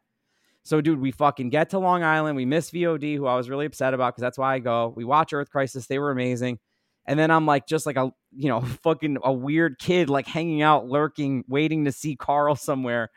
So, 0.65 0.81
dude, 0.81 1.01
we 1.01 1.11
fucking 1.11 1.51
get 1.51 1.71
to 1.71 1.79
Long 1.79 2.03
Island. 2.03 2.37
We 2.37 2.45
miss 2.45 2.71
VOD, 2.71 3.17
who 3.17 3.27
I 3.27 3.37
was 3.37 3.49
really 3.49 3.67
upset 3.67 3.95
about 3.95 4.15
because 4.15 4.23
that's 4.23 4.39
why 4.39 4.55
I 4.55 4.59
go. 4.59 4.93
We 4.95 5.05
watch 5.05 5.33
Earth 5.33 5.51
Crisis. 5.51 5.87
They 5.87 5.99
were 5.99 6.11
amazing. 6.11 6.59
And 7.07 7.19
then 7.19 7.31
I'm 7.31 7.47
like, 7.47 7.67
just 7.67 7.87
like 7.87 7.97
a, 7.97 8.13
you 8.31 8.49
know, 8.49 8.61
fucking 8.83 9.19
a 9.25 9.33
weird 9.33 9.79
kid, 9.79 10.11
like 10.11 10.27
hanging 10.27 10.63
out, 10.63 10.87
lurking, 10.87 11.45
waiting 11.49 11.87
to 11.87 11.93
see 11.93 12.17
Karl 12.17 12.57
somewhere. 12.57 13.11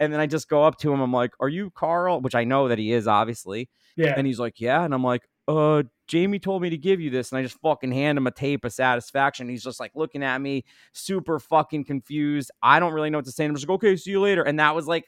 And 0.00 0.12
then 0.12 0.20
I 0.20 0.26
just 0.26 0.48
go 0.48 0.64
up 0.64 0.78
to 0.78 0.92
him. 0.92 1.00
I'm 1.00 1.12
like, 1.12 1.32
Are 1.40 1.48
you 1.48 1.70
Karl? 1.70 2.20
Which 2.20 2.34
I 2.34 2.44
know 2.44 2.68
that 2.68 2.78
he 2.78 2.92
is, 2.92 3.06
obviously. 3.06 3.68
Yeah. 3.98 4.14
And 4.16 4.26
he's 4.26 4.38
like, 4.38 4.60
Yeah. 4.60 4.84
And 4.84 4.94
I'm 4.94 5.04
like, 5.04 5.28
uh, 5.48 5.82
Jamey 6.08 6.40
told 6.40 6.62
me 6.62 6.70
to 6.70 6.76
give 6.76 7.00
you 7.00 7.10
this. 7.10 7.32
And 7.32 7.38
I 7.38 7.42
just 7.42 7.58
fucking 7.60 7.90
hand 7.90 8.18
him 8.18 8.26
a 8.26 8.30
tape 8.30 8.64
of 8.64 8.72
satisfaction. 8.72 9.48
He's 9.48 9.64
just 9.64 9.80
like 9.80 9.92
looking 9.94 10.22
at 10.22 10.40
me, 10.40 10.64
super 10.92 11.38
fucking 11.38 11.84
confused. 11.84 12.50
I 12.62 12.80
don't 12.80 12.92
really 12.92 13.10
know 13.10 13.18
what 13.18 13.24
to 13.24 13.32
say. 13.32 13.44
And 13.44 13.52
I'm 13.52 13.56
just 13.56 13.68
like, 13.68 13.76
okay, 13.76 13.96
see 13.96 14.10
you 14.10 14.20
later. 14.20 14.42
And 14.42 14.60
that 14.60 14.74
was 14.74 14.86
like 14.86 15.04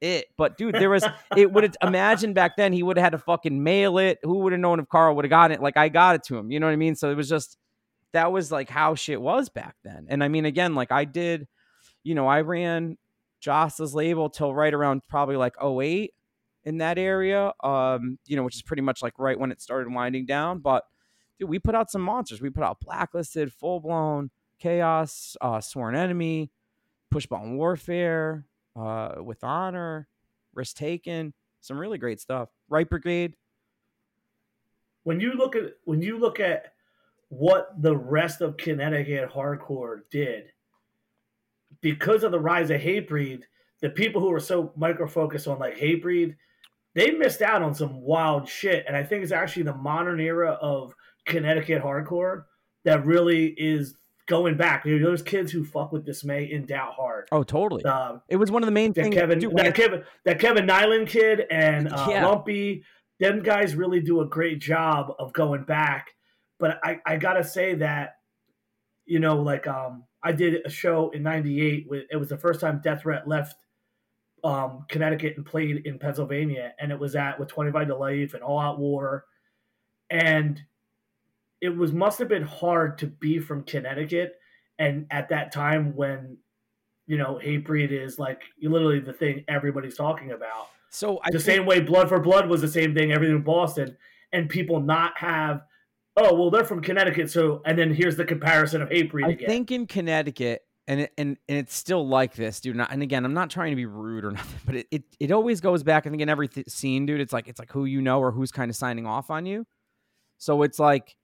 it. 0.00 0.26
But 0.36 0.58
dude, 0.58 0.74
there 0.74 0.90
was 0.90 1.04
it 1.36 1.52
would 1.52 1.64
have 1.64 1.76
imagine 1.82 2.32
back 2.32 2.56
then 2.56 2.72
he 2.72 2.82
would 2.82 2.96
have 2.96 3.04
had 3.04 3.10
to 3.10 3.18
fucking 3.18 3.62
mail 3.62 3.98
it. 3.98 4.18
Who 4.22 4.38
would 4.38 4.52
have 4.52 4.60
known 4.60 4.80
if 4.80 4.88
Karl 4.88 5.14
would 5.14 5.24
have 5.24 5.30
gotten 5.30 5.54
it? 5.54 5.62
Like 5.62 5.76
I 5.76 5.88
got 5.88 6.16
it 6.16 6.24
to 6.24 6.36
him. 6.36 6.50
You 6.50 6.58
know 6.60 6.66
what 6.66 6.72
I 6.72 6.76
mean? 6.76 6.96
So 6.96 7.10
it 7.10 7.16
was 7.16 7.28
just 7.28 7.56
that 8.12 8.32
was 8.32 8.50
like 8.50 8.68
how 8.68 8.94
shit 8.96 9.20
was 9.20 9.48
back 9.48 9.76
then. 9.84 10.06
And 10.08 10.24
I 10.24 10.28
mean, 10.28 10.44
again, 10.44 10.74
like 10.74 10.90
I 10.90 11.04
did, 11.04 11.46
you 12.02 12.14
know, 12.14 12.26
I 12.26 12.40
ran 12.40 12.98
Joss's 13.40 13.94
label 13.94 14.30
till 14.30 14.52
right 14.52 14.74
around 14.74 15.02
probably 15.08 15.36
like 15.36 15.54
08 15.62 16.12
in 16.64 16.78
that 16.78 16.98
area. 16.98 17.52
Um, 17.62 18.18
you 18.26 18.36
know, 18.36 18.42
which 18.42 18.56
is 18.56 18.62
pretty 18.62 18.82
much 18.82 19.02
like 19.02 19.18
right 19.18 19.38
when 19.38 19.52
it 19.52 19.60
started 19.60 19.92
winding 19.92 20.26
down. 20.26 20.58
But 20.60 20.84
dude, 21.38 21.48
we 21.48 21.58
put 21.58 21.74
out 21.74 21.90
some 21.90 22.02
monsters. 22.02 22.40
We 22.40 22.50
put 22.50 22.64
out 22.64 22.80
Blacklisted, 22.80 23.52
Full 23.52 23.80
Blown, 23.80 24.30
Chaos, 24.58 25.36
uh, 25.40 25.60
Sworn 25.60 25.94
Enemy, 25.94 26.50
Push 27.10 27.26
Button 27.26 27.56
Warfare, 27.56 28.46
uh, 28.76 29.14
With 29.18 29.42
Honor, 29.42 30.08
Risk 30.54 30.76
Taken, 30.76 31.32
some 31.60 31.78
really 31.78 31.98
great 31.98 32.20
stuff. 32.20 32.48
Right 32.68 32.88
Brigade. 32.88 33.34
When 35.04 35.20
you 35.20 35.32
look 35.32 35.56
at 35.56 35.76
when 35.84 36.02
you 36.02 36.18
look 36.18 36.40
at 36.40 36.74
what 37.28 37.80
the 37.80 37.96
rest 37.96 38.40
of 38.40 38.56
Connecticut 38.56 39.30
hardcore 39.30 40.00
did, 40.10 40.52
because 41.80 42.22
of 42.22 42.32
the 42.32 42.40
rise 42.40 42.70
of 42.70 42.80
Hatebreed, 42.80 43.42
the 43.80 43.90
people 43.90 44.20
who 44.20 44.30
were 44.30 44.40
so 44.40 44.72
micro 44.76 45.06
focused 45.06 45.48
on 45.48 45.58
like 45.58 45.76
Hatebreed, 45.78 46.36
they 46.94 47.12
missed 47.12 47.42
out 47.42 47.62
on 47.62 47.74
some 47.74 48.00
wild 48.00 48.48
shit. 48.48 48.84
And 48.86 48.96
I 48.96 49.02
think 49.02 49.22
it's 49.22 49.32
actually 49.32 49.64
the 49.64 49.74
modern 49.74 50.20
era 50.20 50.58
of 50.60 50.94
Connecticut 51.26 51.82
hardcore 51.82 52.44
that 52.84 53.04
really 53.04 53.46
is 53.46 53.96
going 54.26 54.56
back. 54.56 54.84
You 54.84 54.98
know, 54.98 55.10
those 55.10 55.22
kids 55.22 55.52
who 55.52 55.64
fuck 55.64 55.92
with 55.92 56.04
dismay 56.04 56.50
in 56.50 56.66
doubt 56.66 56.94
hard. 56.94 57.28
Oh, 57.32 57.42
totally. 57.42 57.84
Um, 57.84 58.22
it 58.28 58.36
was 58.36 58.50
one 58.50 58.62
of 58.62 58.66
the 58.66 58.72
main 58.72 58.92
things. 58.92 59.14
Kevin, 59.14 59.38
dude, 59.38 59.56
that 59.56 59.74
Kevin, 59.74 60.04
that 60.24 60.38
Kevin 60.38 60.66
Nyland 60.66 61.08
kid 61.08 61.42
and 61.50 61.92
uh, 61.92 62.06
yeah. 62.08 62.26
Lumpy, 62.26 62.84
them 63.18 63.42
guys 63.42 63.74
really 63.74 64.00
do 64.00 64.20
a 64.20 64.26
great 64.26 64.60
job 64.60 65.12
of 65.18 65.32
going 65.32 65.64
back. 65.64 66.14
But 66.58 66.78
I, 66.82 67.00
I 67.06 67.16
gotta 67.16 67.44
say 67.44 67.74
that, 67.76 68.16
you 69.06 69.18
know, 69.18 69.40
like 69.40 69.66
um, 69.66 70.04
I 70.22 70.32
did 70.32 70.64
a 70.64 70.70
show 70.70 71.10
in 71.10 71.22
'98. 71.22 71.86
It 72.10 72.16
was 72.16 72.28
the 72.28 72.36
first 72.36 72.60
time 72.60 72.80
Death 72.82 73.02
Threat 73.02 73.26
left 73.26 73.56
um, 74.44 74.84
Connecticut 74.88 75.36
and 75.36 75.44
played 75.44 75.86
in 75.86 75.98
Pennsylvania, 75.98 76.72
and 76.78 76.90
it 76.92 76.98
was 76.98 77.16
at 77.16 77.38
with 77.38 77.48
25 77.48 77.88
to 77.88 77.96
Life 77.96 78.34
and 78.34 78.42
All 78.42 78.58
Out 78.58 78.78
War, 78.78 79.24
and 80.08 80.60
it 81.60 81.70
was 81.70 81.92
must 81.92 82.18
have 82.18 82.28
been 82.28 82.42
hard 82.42 82.98
to 82.98 83.06
be 83.06 83.38
from 83.38 83.62
Connecticut, 83.64 84.36
and 84.78 85.06
at 85.10 85.28
that 85.28 85.52
time 85.52 85.94
when 85.94 86.38
you 87.06 87.18
know 87.18 87.38
Hatebreed 87.42 87.90
is 87.90 88.18
like 88.18 88.42
literally 88.62 89.00
the 89.00 89.12
thing 89.12 89.44
everybody's 89.48 89.96
talking 89.96 90.32
about. 90.32 90.68
So 90.90 91.18
I 91.22 91.30
the 91.30 91.38
think- 91.38 91.58
same 91.58 91.66
way 91.66 91.80
Blood 91.80 92.08
for 92.08 92.20
Blood 92.20 92.48
was 92.48 92.60
the 92.60 92.68
same 92.68 92.94
thing, 92.94 93.12
everything 93.12 93.36
in 93.36 93.42
Boston, 93.42 93.96
and 94.32 94.48
people 94.48 94.80
not 94.80 95.16
have. 95.18 95.62
Oh 96.16 96.34
well, 96.34 96.50
they're 96.50 96.64
from 96.64 96.82
Connecticut, 96.82 97.30
so 97.30 97.62
and 97.64 97.78
then 97.78 97.94
here's 97.94 98.16
the 98.16 98.24
comparison 98.24 98.82
of 98.82 98.88
Hatebreed. 98.88 99.26
I 99.26 99.30
again. 99.30 99.48
I 99.48 99.52
think 99.52 99.70
in 99.70 99.86
Connecticut, 99.86 100.62
and 100.90 101.02
it, 101.02 101.12
and 101.16 101.36
and 101.48 101.56
it's 101.56 101.74
still 101.74 102.06
like 102.06 102.34
this, 102.34 102.60
dude. 102.60 102.76
And 102.76 103.00
again, 103.00 103.24
I'm 103.24 103.32
not 103.32 103.48
trying 103.48 103.70
to 103.70 103.76
be 103.76 103.86
rude 103.86 104.24
or 104.24 104.32
nothing, 104.32 104.60
but 104.66 104.74
it 104.74 104.88
it, 104.90 105.04
it 105.20 105.30
always 105.30 105.60
goes 105.60 105.84
back. 105.84 106.04
I 106.04 106.10
think 106.10 106.20
in 106.20 106.28
every 106.28 106.48
th- 106.48 106.68
scene, 106.68 107.06
dude, 107.06 107.20
it's 107.20 107.32
like 107.32 107.46
it's 107.46 107.60
like 107.60 107.70
who 107.70 107.84
you 107.84 108.02
know 108.02 108.18
or 108.18 108.32
who's 108.32 108.50
kind 108.50 108.68
of 108.68 108.76
signing 108.76 109.06
off 109.06 109.30
on 109.30 109.46
you. 109.46 109.64
So 110.38 110.62
it's 110.62 110.80
like 110.80 111.14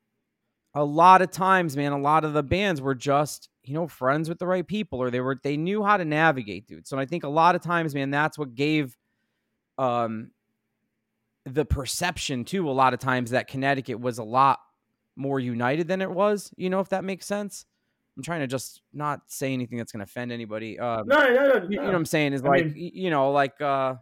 a 0.73 0.85
lot 0.85 1.21
of 1.21 1.33
times, 1.33 1.77
man. 1.77 1.91
A 1.91 1.99
lot 1.99 2.25
of 2.25 2.33
the 2.33 2.45
bands 2.45 2.81
were 2.81 2.95
just 2.95 3.49
you 3.65 3.75
know 3.75 3.89
friends 3.89 4.29
with 4.29 4.39
the 4.39 4.47
right 4.47 4.65
people, 4.65 5.03
or 5.03 5.11
they 5.11 5.21
were 5.21 5.37
they 5.43 5.57
knew 5.57 5.83
how 5.83 5.97
to 5.97 6.05
navigate, 6.05 6.69
dude. 6.69 6.87
So 6.87 6.97
I 6.97 7.05
think 7.05 7.25
a 7.25 7.29
lot 7.29 7.57
of 7.57 7.61
times, 7.61 7.93
man, 7.93 8.13
that's 8.13 8.39
what 8.39 8.55
gave 8.55 8.97
um 9.79 10.31
the 11.45 11.65
perception 11.65 12.45
too. 12.45 12.71
A 12.71 12.73
lot 12.73 12.95
of 12.95 13.01
times 13.01 13.33
that 13.33 13.49
Connecticut 13.49 13.99
was 13.99 14.19
a 14.19 14.25
lot 14.25 14.61
more 15.17 15.41
united 15.41 15.89
than 15.89 16.03
it 16.03 16.11
was. 16.13 16.53
You 16.57 16.71
know, 16.71 16.79
if 16.79 16.91
that 16.91 17.03
makes 17.03 17.27
sense. 17.27 17.67
I'm 18.17 18.23
trying 18.23 18.41
to 18.41 18.47
just 18.47 18.81
not 18.95 19.21
say 19.27 19.53
anything 19.53 19.77
that's 19.79 19.93
going 19.93 19.99
to 20.01 20.05
offend 20.05 20.33
anybody. 20.33 20.79
Um, 20.79 21.07
no, 21.07 21.19
no, 21.19 21.35
no, 21.35 21.59
no, 21.59 21.67
You 21.69 21.77
know 21.77 21.85
what 21.85 21.95
I'm 21.95 22.07
saying 22.07 22.33
is 22.33 22.43
I 22.43 22.49
like, 22.49 22.75
mean, 22.75 22.93
you 22.95 23.11
know, 23.11 23.31
like, 23.31 23.61
uh, 23.61 23.97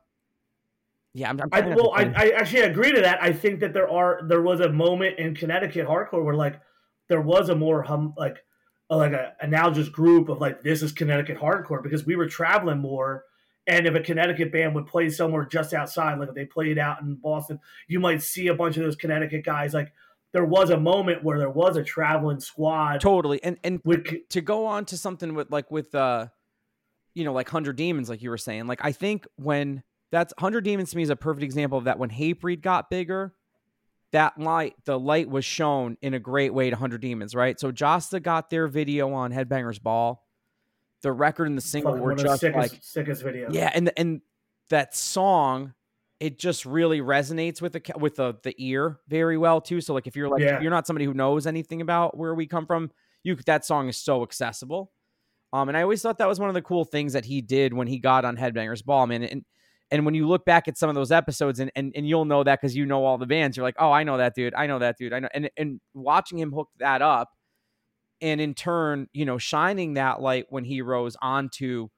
yeah. 1.14 1.30
I'm, 1.30 1.40
I'm 1.40 1.48
I, 1.52 1.60
well, 1.74 1.92
I, 1.94 2.12
I 2.16 2.28
actually 2.30 2.62
agree 2.62 2.92
to 2.92 3.00
that. 3.00 3.22
I 3.22 3.32
think 3.32 3.60
that 3.60 3.72
there 3.72 3.90
are 3.90 4.20
there 4.28 4.42
was 4.42 4.60
a 4.60 4.68
moment 4.68 5.18
in 5.18 5.34
Connecticut 5.34 5.86
hardcore 5.86 6.24
where 6.24 6.34
like 6.34 6.60
there 7.08 7.20
was 7.20 7.48
a 7.48 7.54
more 7.54 7.82
hum 7.82 8.14
like 8.16 8.44
a, 8.90 8.96
like 8.96 9.12
a 9.12 9.34
analogous 9.40 9.88
group 9.88 10.28
of 10.28 10.40
like 10.40 10.62
this 10.62 10.82
is 10.82 10.92
Connecticut 10.92 11.38
hardcore 11.38 11.82
because 11.82 12.04
we 12.04 12.16
were 12.16 12.28
traveling 12.28 12.78
more. 12.78 13.24
And 13.66 13.86
if 13.86 13.94
a 13.94 14.00
Connecticut 14.00 14.52
band 14.52 14.74
would 14.74 14.86
play 14.86 15.08
somewhere 15.08 15.46
just 15.46 15.72
outside, 15.72 16.18
like 16.18 16.28
if 16.28 16.34
they 16.34 16.44
played 16.44 16.78
out 16.78 17.00
in 17.00 17.14
Boston, 17.14 17.60
you 17.88 17.98
might 17.98 18.22
see 18.22 18.48
a 18.48 18.54
bunch 18.54 18.76
of 18.76 18.82
those 18.82 18.96
Connecticut 18.96 19.44
guys 19.44 19.72
like 19.72 19.92
there 20.34 20.44
was 20.44 20.70
a 20.70 20.76
moment 20.76 21.22
where 21.22 21.38
there 21.38 21.48
was 21.48 21.76
a 21.76 21.84
traveling 21.84 22.40
squad. 22.40 23.00
Totally. 23.00 23.42
And 23.42 23.56
and 23.62 23.80
with, 23.84 24.28
to 24.30 24.40
go 24.40 24.66
on 24.66 24.84
to 24.86 24.98
something 24.98 25.32
with 25.32 25.50
like 25.50 25.70
with 25.70 25.94
uh 25.94 26.26
you 27.14 27.24
know, 27.24 27.32
like 27.32 27.48
Hundred 27.48 27.76
Demons, 27.76 28.10
like 28.10 28.20
you 28.20 28.28
were 28.28 28.36
saying. 28.36 28.66
Like 28.66 28.80
I 28.82 28.90
think 28.90 29.26
when 29.36 29.84
that's 30.10 30.34
Hundred 30.36 30.64
Demons 30.64 30.90
to 30.90 30.96
me 30.96 31.04
is 31.04 31.10
a 31.10 31.16
perfect 31.16 31.44
example 31.44 31.78
of 31.78 31.84
that 31.84 32.00
when 32.00 32.10
Hatebreed 32.10 32.62
got 32.62 32.90
bigger, 32.90 33.32
that 34.10 34.36
light, 34.36 34.74
the 34.84 34.98
light 34.98 35.30
was 35.30 35.44
shown 35.44 35.96
in 36.02 36.14
a 36.14 36.18
great 36.18 36.52
way 36.52 36.68
to 36.68 36.74
Hundred 36.74 37.00
Demons, 37.00 37.36
right? 37.36 37.58
So 37.58 37.70
Jasta 37.70 38.20
got 38.20 38.50
their 38.50 38.66
video 38.66 39.12
on 39.12 39.32
Headbangers 39.32 39.80
Ball. 39.80 40.20
The 41.02 41.12
record 41.12 41.46
and 41.46 41.56
the 41.56 41.62
single 41.62 41.92
Fucking 41.92 42.04
were 42.04 42.14
just 42.16 42.40
sickest, 42.40 42.72
like 42.72 42.80
sickest 42.82 43.22
video. 43.22 43.50
Yeah, 43.52 43.70
and 43.72 43.92
and 43.96 44.20
that 44.70 44.96
song 44.96 45.74
it 46.20 46.38
just 46.38 46.64
really 46.64 47.00
resonates 47.00 47.60
with 47.60 47.72
the 47.72 47.82
with 47.98 48.16
the 48.16 48.34
the 48.42 48.54
ear 48.58 49.00
very 49.08 49.36
well 49.36 49.60
too. 49.60 49.80
So 49.80 49.94
like 49.94 50.06
if 50.06 50.16
you're 50.16 50.28
like 50.28 50.42
yeah. 50.42 50.60
you're 50.60 50.70
not 50.70 50.86
somebody 50.86 51.04
who 51.04 51.14
knows 51.14 51.46
anything 51.46 51.80
about 51.80 52.16
where 52.16 52.34
we 52.34 52.46
come 52.46 52.66
from, 52.66 52.90
you 53.22 53.36
that 53.46 53.64
song 53.64 53.88
is 53.88 53.96
so 53.96 54.22
accessible. 54.22 54.92
Um, 55.52 55.68
and 55.68 55.78
I 55.78 55.82
always 55.82 56.02
thought 56.02 56.18
that 56.18 56.28
was 56.28 56.40
one 56.40 56.48
of 56.48 56.54
the 56.54 56.62
cool 56.62 56.84
things 56.84 57.12
that 57.12 57.24
he 57.24 57.40
did 57.40 57.72
when 57.72 57.86
he 57.86 57.98
got 57.98 58.24
on 58.24 58.36
Headbangers 58.36 58.84
Ball, 58.84 59.06
man. 59.06 59.22
And 59.22 59.44
and 59.90 60.04
when 60.04 60.14
you 60.14 60.26
look 60.26 60.44
back 60.44 60.66
at 60.66 60.76
some 60.76 60.88
of 60.88 60.94
those 60.94 61.12
episodes, 61.12 61.60
and 61.60 61.70
and, 61.76 61.92
and 61.94 62.08
you'll 62.08 62.24
know 62.24 62.42
that 62.42 62.60
because 62.60 62.74
you 62.74 62.86
know 62.86 63.04
all 63.04 63.18
the 63.18 63.26
bands, 63.26 63.56
you're 63.56 63.64
like, 63.64 63.76
oh, 63.78 63.92
I 63.92 64.02
know 64.02 64.18
that 64.18 64.34
dude, 64.34 64.54
I 64.54 64.66
know 64.66 64.78
that 64.78 64.96
dude, 64.98 65.12
I 65.12 65.20
know. 65.20 65.28
And 65.34 65.50
and 65.56 65.80
watching 65.94 66.38
him 66.38 66.52
hook 66.52 66.70
that 66.78 67.02
up, 67.02 67.30
and 68.20 68.40
in 68.40 68.54
turn, 68.54 69.08
you 69.12 69.24
know, 69.24 69.38
shining 69.38 69.94
that 69.94 70.20
light 70.20 70.46
when 70.48 70.64
he 70.64 70.80
rose 70.80 71.16
onto 71.20 71.88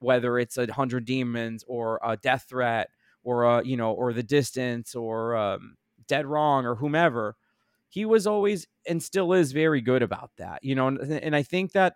whether 0.00 0.38
it's 0.38 0.56
a 0.56 0.70
hundred 0.72 1.04
demons 1.04 1.64
or 1.68 2.00
a 2.02 2.16
death 2.16 2.46
threat 2.48 2.88
or 3.22 3.44
uh, 3.46 3.62
you 3.62 3.76
know, 3.76 3.92
or 3.92 4.12
the 4.12 4.22
distance 4.22 4.94
or 4.94 5.36
um, 5.36 5.76
dead 6.06 6.26
wrong 6.26 6.66
or 6.66 6.76
whomever. 6.76 7.36
He 7.88 8.04
was 8.04 8.26
always 8.26 8.66
and 8.86 9.02
still 9.02 9.32
is 9.32 9.52
very 9.52 9.80
good 9.80 10.02
about 10.02 10.30
that, 10.38 10.62
you 10.62 10.74
know. 10.74 10.88
And, 10.88 11.00
and 11.12 11.36
I 11.36 11.42
think 11.42 11.72
that 11.72 11.94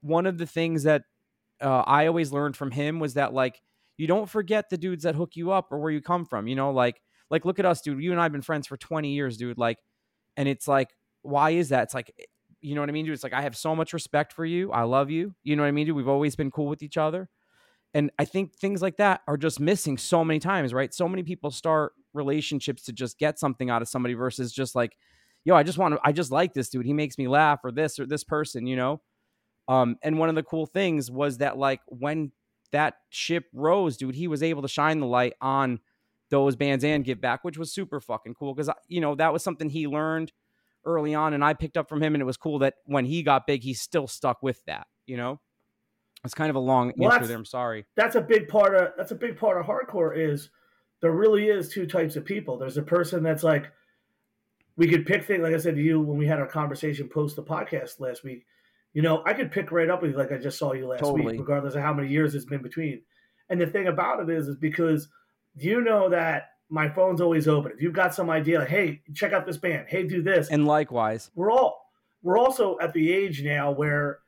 one 0.00 0.26
of 0.26 0.38
the 0.38 0.46
things 0.46 0.82
that 0.82 1.02
uh, 1.60 1.82
I 1.86 2.06
always 2.06 2.32
learned 2.32 2.56
from 2.56 2.72
him 2.72 2.98
was 2.98 3.14
that 3.14 3.32
like 3.32 3.60
you 3.96 4.06
don't 4.06 4.28
forget 4.28 4.68
the 4.68 4.78
dudes 4.78 5.04
that 5.04 5.14
hook 5.14 5.36
you 5.36 5.52
up 5.52 5.70
or 5.70 5.78
where 5.78 5.92
you 5.92 6.00
come 6.00 6.24
from, 6.24 6.48
you 6.48 6.56
know. 6.56 6.72
Like 6.72 7.00
like 7.30 7.44
look 7.44 7.58
at 7.58 7.66
us, 7.66 7.80
dude. 7.80 8.02
You 8.02 8.12
and 8.12 8.20
I've 8.20 8.32
been 8.32 8.42
friends 8.42 8.66
for 8.66 8.76
twenty 8.76 9.12
years, 9.12 9.36
dude. 9.36 9.58
Like, 9.58 9.78
and 10.36 10.48
it's 10.48 10.66
like, 10.66 10.90
why 11.22 11.50
is 11.50 11.68
that? 11.70 11.84
It's 11.84 11.94
like 11.94 12.12
you 12.60 12.74
know 12.74 12.80
what 12.80 12.88
I 12.88 12.92
mean, 12.92 13.04
dude? 13.04 13.14
It's 13.14 13.24
like 13.24 13.32
I 13.32 13.42
have 13.42 13.56
so 13.56 13.74
much 13.76 13.92
respect 13.92 14.32
for 14.32 14.44
you. 14.44 14.72
I 14.72 14.82
love 14.82 15.10
you. 15.10 15.34
You 15.42 15.56
know 15.56 15.62
what 15.62 15.68
I 15.68 15.72
mean, 15.72 15.86
dude? 15.86 15.96
We've 15.96 16.08
always 16.08 16.36
been 16.36 16.50
cool 16.50 16.66
with 16.66 16.82
each 16.82 16.96
other. 16.96 17.28
And 17.94 18.10
I 18.18 18.24
think 18.24 18.54
things 18.54 18.80
like 18.80 18.96
that 18.96 19.20
are 19.28 19.36
just 19.36 19.60
missing 19.60 19.98
so 19.98 20.24
many 20.24 20.38
times, 20.38 20.72
right? 20.72 20.92
So 20.94 21.08
many 21.08 21.22
people 21.22 21.50
start 21.50 21.92
relationships 22.14 22.84
to 22.84 22.92
just 22.92 23.18
get 23.18 23.38
something 23.38 23.68
out 23.70 23.82
of 23.82 23.88
somebody 23.88 24.14
versus 24.14 24.52
just 24.52 24.74
like, 24.74 24.96
yo, 25.44 25.54
I 25.54 25.62
just 25.62 25.78
want 25.78 25.94
to, 25.94 26.00
I 26.02 26.12
just 26.12 26.30
like 26.30 26.54
this 26.54 26.70
dude. 26.70 26.86
He 26.86 26.92
makes 26.92 27.18
me 27.18 27.28
laugh 27.28 27.60
or 27.64 27.72
this 27.72 27.98
or 27.98 28.06
this 28.06 28.24
person, 28.24 28.66
you 28.66 28.76
know? 28.76 29.02
Um, 29.68 29.96
and 30.02 30.18
one 30.18 30.28
of 30.28 30.34
the 30.34 30.42
cool 30.42 30.66
things 30.66 31.10
was 31.10 31.38
that 31.38 31.58
like 31.58 31.80
when 31.86 32.32
that 32.72 32.94
ship 33.10 33.44
rose, 33.52 33.96
dude, 33.96 34.14
he 34.14 34.26
was 34.26 34.42
able 34.42 34.62
to 34.62 34.68
shine 34.68 35.00
the 35.00 35.06
light 35.06 35.34
on 35.40 35.80
those 36.30 36.56
bands 36.56 36.82
and 36.82 37.04
give 37.04 37.20
back, 37.20 37.44
which 37.44 37.58
was 37.58 37.72
super 37.72 38.00
fucking 38.00 38.34
cool 38.34 38.54
because 38.54 38.70
you 38.88 39.00
know 39.00 39.14
that 39.14 39.32
was 39.32 39.44
something 39.44 39.68
he 39.68 39.86
learned 39.86 40.32
early 40.84 41.14
on, 41.14 41.34
and 41.34 41.44
I 41.44 41.54
picked 41.54 41.76
up 41.76 41.88
from 41.88 42.02
him, 42.02 42.14
and 42.14 42.22
it 42.22 42.24
was 42.24 42.38
cool 42.38 42.58
that 42.60 42.74
when 42.86 43.04
he 43.04 43.22
got 43.22 43.46
big, 43.46 43.62
he 43.62 43.74
still 43.74 44.08
stuck 44.08 44.42
with 44.42 44.64
that. 44.64 44.86
You 45.06 45.18
know, 45.18 45.40
it's 46.24 46.34
kind 46.34 46.50
of 46.50 46.56
a 46.56 46.60
long 46.60 46.92
well, 46.96 47.12
answer 47.12 47.26
there. 47.26 47.36
I'm 47.36 47.44
sorry. 47.44 47.84
That's 47.96 48.16
a 48.16 48.20
big 48.20 48.48
part 48.48 48.74
of 48.74 48.92
that's 48.96 49.12
a 49.12 49.16
big 49.16 49.36
part 49.36 49.58
of 49.58 49.66
hardcore 49.66 50.16
is 50.16 50.50
there 51.00 51.12
really 51.12 51.48
is 51.48 51.68
two 51.68 51.86
types 51.86 52.16
of 52.16 52.24
people. 52.24 52.56
There's 52.56 52.76
a 52.76 52.82
person 52.82 53.22
that's 53.22 53.42
like 53.42 53.70
we 54.76 54.88
could 54.88 55.04
pick 55.04 55.24
things 55.24 55.42
like 55.42 55.54
I 55.54 55.58
said 55.58 55.74
to 55.74 55.82
you 55.82 56.00
when 56.00 56.16
we 56.16 56.26
had 56.26 56.38
our 56.38 56.46
conversation 56.46 57.08
post 57.08 57.36
the 57.36 57.42
podcast 57.42 58.00
last 58.00 58.24
week. 58.24 58.46
You 58.94 59.02
know, 59.02 59.22
I 59.26 59.32
could 59.32 59.50
pick 59.50 59.72
right 59.72 59.90
up 59.90 60.02
with 60.02 60.12
you 60.12 60.16
like 60.16 60.32
I 60.32 60.38
just 60.38 60.58
saw 60.58 60.72
you 60.72 60.86
last 60.86 61.00
totally. 61.00 61.32
week, 61.32 61.40
regardless 61.40 61.74
of 61.74 61.82
how 61.82 61.94
many 61.94 62.08
years 62.08 62.34
it's 62.34 62.44
been 62.44 62.62
between. 62.62 63.02
And 63.48 63.60
the 63.60 63.66
thing 63.66 63.88
about 63.88 64.20
it 64.20 64.30
is, 64.30 64.48
is 64.48 64.56
because 64.56 65.08
you 65.56 65.80
know 65.80 66.08
that 66.10 66.50
my 66.68 66.88
phone's 66.88 67.20
always 67.20 67.48
open. 67.48 67.72
If 67.72 67.82
you've 67.82 67.92
got 67.92 68.14
some 68.14 68.30
idea, 68.30 68.60
like, 68.60 68.68
hey, 68.68 69.02
check 69.14 69.32
out 69.32 69.46
this 69.46 69.56
band. 69.56 69.86
Hey, 69.88 70.04
do 70.04 70.22
this. 70.22 70.48
And 70.50 70.66
likewise, 70.66 71.30
we're 71.34 71.50
all 71.50 71.82
we're 72.22 72.38
also 72.38 72.78
at 72.80 72.92
the 72.92 73.12
age 73.12 73.42
now 73.42 73.72
where 73.72 74.20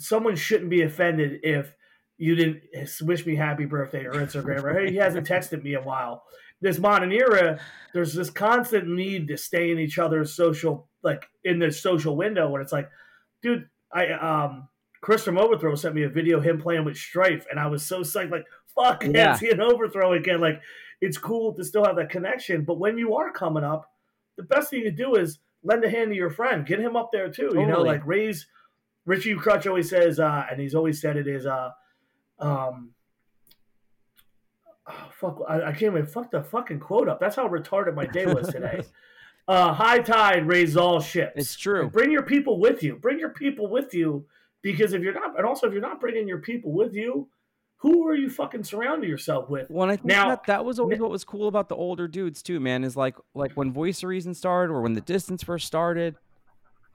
someone 0.00 0.34
shouldn't 0.34 0.70
be 0.70 0.82
offended 0.82 1.40
if 1.42 1.74
you 2.16 2.34
didn't 2.34 2.62
wish 3.02 3.24
me 3.24 3.36
happy 3.36 3.64
birthday 3.64 4.04
or 4.04 4.14
Instagram 4.14 4.64
or 4.64 4.78
hey, 4.78 4.90
he 4.90 4.96
hasn't 4.96 5.28
texted 5.28 5.62
me 5.62 5.74
a 5.74 5.80
while. 5.80 6.24
This 6.60 6.78
modern 6.78 7.12
era, 7.12 7.60
there's 7.94 8.12
this 8.12 8.30
constant 8.30 8.88
need 8.88 9.28
to 9.28 9.36
stay 9.36 9.70
in 9.70 9.78
each 9.78 9.98
other's 9.98 10.34
social, 10.34 10.88
like 11.02 11.26
in 11.44 11.58
the 11.58 11.70
social 11.70 12.16
window, 12.16 12.50
when 12.50 12.60
it's 12.60 12.72
like, 12.72 12.90
dude, 13.42 13.68
I 13.92 14.12
um 14.12 14.68
Chris 15.00 15.24
from 15.24 15.38
Overthrow 15.38 15.74
sent 15.74 15.94
me 15.94 16.02
a 16.02 16.10
video 16.10 16.38
of 16.38 16.44
him 16.44 16.60
playing 16.60 16.84
with 16.84 16.96
Strife, 16.96 17.46
and 17.50 17.58
I 17.58 17.68
was 17.68 17.82
so 17.82 18.00
psyched, 18.00 18.30
like, 18.30 18.44
fuck, 18.74 19.04
yeah, 19.04 19.34
see 19.34 19.50
an 19.50 19.60
Overthrow 19.60 20.12
again. 20.12 20.40
Like, 20.40 20.60
it's 21.00 21.16
cool 21.16 21.54
to 21.54 21.64
still 21.64 21.84
have 21.84 21.96
that 21.96 22.10
connection. 22.10 22.64
But 22.64 22.78
when 22.78 22.98
you 22.98 23.14
are 23.14 23.32
coming 23.32 23.64
up, 23.64 23.90
the 24.36 24.42
best 24.42 24.68
thing 24.70 24.82
to 24.82 24.90
do 24.90 25.16
is 25.16 25.38
lend 25.62 25.84
a 25.84 25.90
hand 25.90 26.10
to 26.10 26.16
your 26.16 26.30
friend, 26.30 26.66
get 26.66 26.80
him 26.80 26.96
up 26.96 27.10
there 27.12 27.30
too. 27.30 27.48
Totally. 27.48 27.62
You 27.62 27.68
know, 27.68 27.80
like 27.82 28.06
raise. 28.06 28.46
Richie 29.06 29.34
Crutch 29.34 29.66
always 29.66 29.88
says, 29.88 30.20
uh, 30.20 30.46
and 30.50 30.60
he's 30.60 30.74
always 30.74 31.00
said 31.00 31.16
it 31.16 31.26
is, 31.26 31.46
uh, 31.46 31.70
um, 32.38 32.90
oh, 34.88 35.10
fuck, 35.12 35.38
I, 35.48 35.62
I, 35.62 35.72
can't 35.72 35.94
even 35.94 36.06
fuck 36.06 36.30
the 36.30 36.42
fucking 36.42 36.80
quote 36.80 37.08
up. 37.08 37.20
That's 37.20 37.36
how 37.36 37.48
retarded 37.48 37.94
my 37.94 38.06
day 38.06 38.26
was 38.26 38.48
today. 38.48 38.82
uh, 39.48 39.72
high 39.72 39.98
tide 39.98 40.46
raises 40.46 40.76
all 40.76 41.00
ships. 41.00 41.32
It's 41.36 41.56
true. 41.56 41.82
And 41.82 41.92
bring 41.92 42.10
your 42.10 42.22
people 42.22 42.60
with 42.60 42.82
you. 42.82 42.96
Bring 42.96 43.18
your 43.18 43.30
people 43.30 43.68
with 43.68 43.94
you 43.94 44.26
because 44.62 44.92
if 44.92 45.02
you're 45.02 45.14
not, 45.14 45.36
and 45.36 45.46
also 45.46 45.66
if 45.66 45.72
you're 45.72 45.82
not 45.82 46.00
bringing 46.00 46.28
your 46.28 46.38
people 46.38 46.72
with 46.72 46.94
you, 46.94 47.28
who 47.80 48.06
are 48.06 48.14
you 48.14 48.28
fucking 48.28 48.62
surrounding 48.62 49.08
yourself 49.08 49.48
with? 49.48 49.70
Well, 49.70 49.88
I 49.88 49.96
think 49.96 50.04
now, 50.04 50.28
that, 50.28 50.44
that 50.46 50.64
was 50.66 50.78
always 50.78 51.00
what 51.00 51.10
was 51.10 51.24
cool 51.24 51.48
about 51.48 51.70
the 51.70 51.76
older 51.76 52.06
dudes 52.06 52.42
too, 52.42 52.60
man. 52.60 52.84
Is 52.84 52.94
like 52.94 53.16
like 53.34 53.52
when 53.52 53.72
Voice 53.72 54.02
of 54.02 54.10
Reason 54.10 54.34
started 54.34 54.70
or 54.70 54.82
when 54.82 54.92
the 54.92 55.00
Distance 55.00 55.42
first 55.42 55.66
started, 55.66 56.16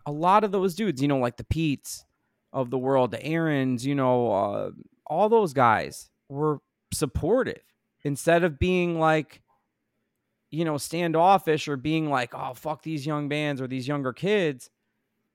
a 0.06 0.12
lot 0.12 0.44
of 0.44 0.52
those 0.52 0.76
dudes, 0.76 1.02
you 1.02 1.08
know, 1.08 1.18
like 1.18 1.38
the 1.38 1.44
Pete's 1.44 2.06
of 2.54 2.70
the 2.70 2.78
world, 2.78 3.12
the 3.12 3.24
Aaron's, 3.24 3.86
you 3.86 3.96
know, 3.96 4.32
uh, 4.32 4.72
all 5.08 5.30
those 5.30 5.54
guys 5.54 6.10
were 6.30 6.60
supportive. 6.94 7.62
Instead 8.04 8.44
of 8.44 8.60
being 8.60 9.00
like 9.00 9.42
you 10.56 10.64
know 10.64 10.78
standoffish 10.78 11.68
or 11.68 11.76
being 11.76 12.10
like 12.10 12.34
oh 12.34 12.54
fuck 12.54 12.82
these 12.82 13.06
young 13.06 13.28
bands 13.28 13.62
or 13.62 13.68
these 13.68 13.88
younger 13.88 14.14
kids 14.14 14.70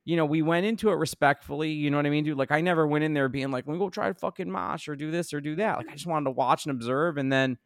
you 0.05 0.17
know 0.17 0.25
we 0.25 0.41
went 0.41 0.65
into 0.65 0.89
it 0.91 0.95
respectfully 0.95 1.71
you 1.71 1.91
know 1.91 1.99
what 1.99 2.07
i 2.07 2.11
mean 2.11 2.25
dude? 2.25 2.39
Like 2.39 2.51
i 2.51 2.61
never 2.61 2.87
went 2.87 3.05
in 3.05 3.13
there 3.13 3.29
being 3.29 3.51
like 3.51 3.67
let 3.67 3.75
me 3.75 3.79
go 3.79 3.91
try 3.91 4.09
to 4.09 4.15
fucking 4.15 4.51
mosh 4.51 4.89
or 4.89 4.97
do 4.97 5.11
this 5.11 5.35
or 5.35 5.41
do 5.41 5.57
that. 5.57 5.77
Like 5.77 5.89
i 5.91 5.93
just 5.93 6.07
wanted 6.07 6.25
to 6.25 6.31
watch 6.31 6.65
and 6.65 6.75
observe 6.75 7.19
and 7.19 7.31
then 7.31 7.59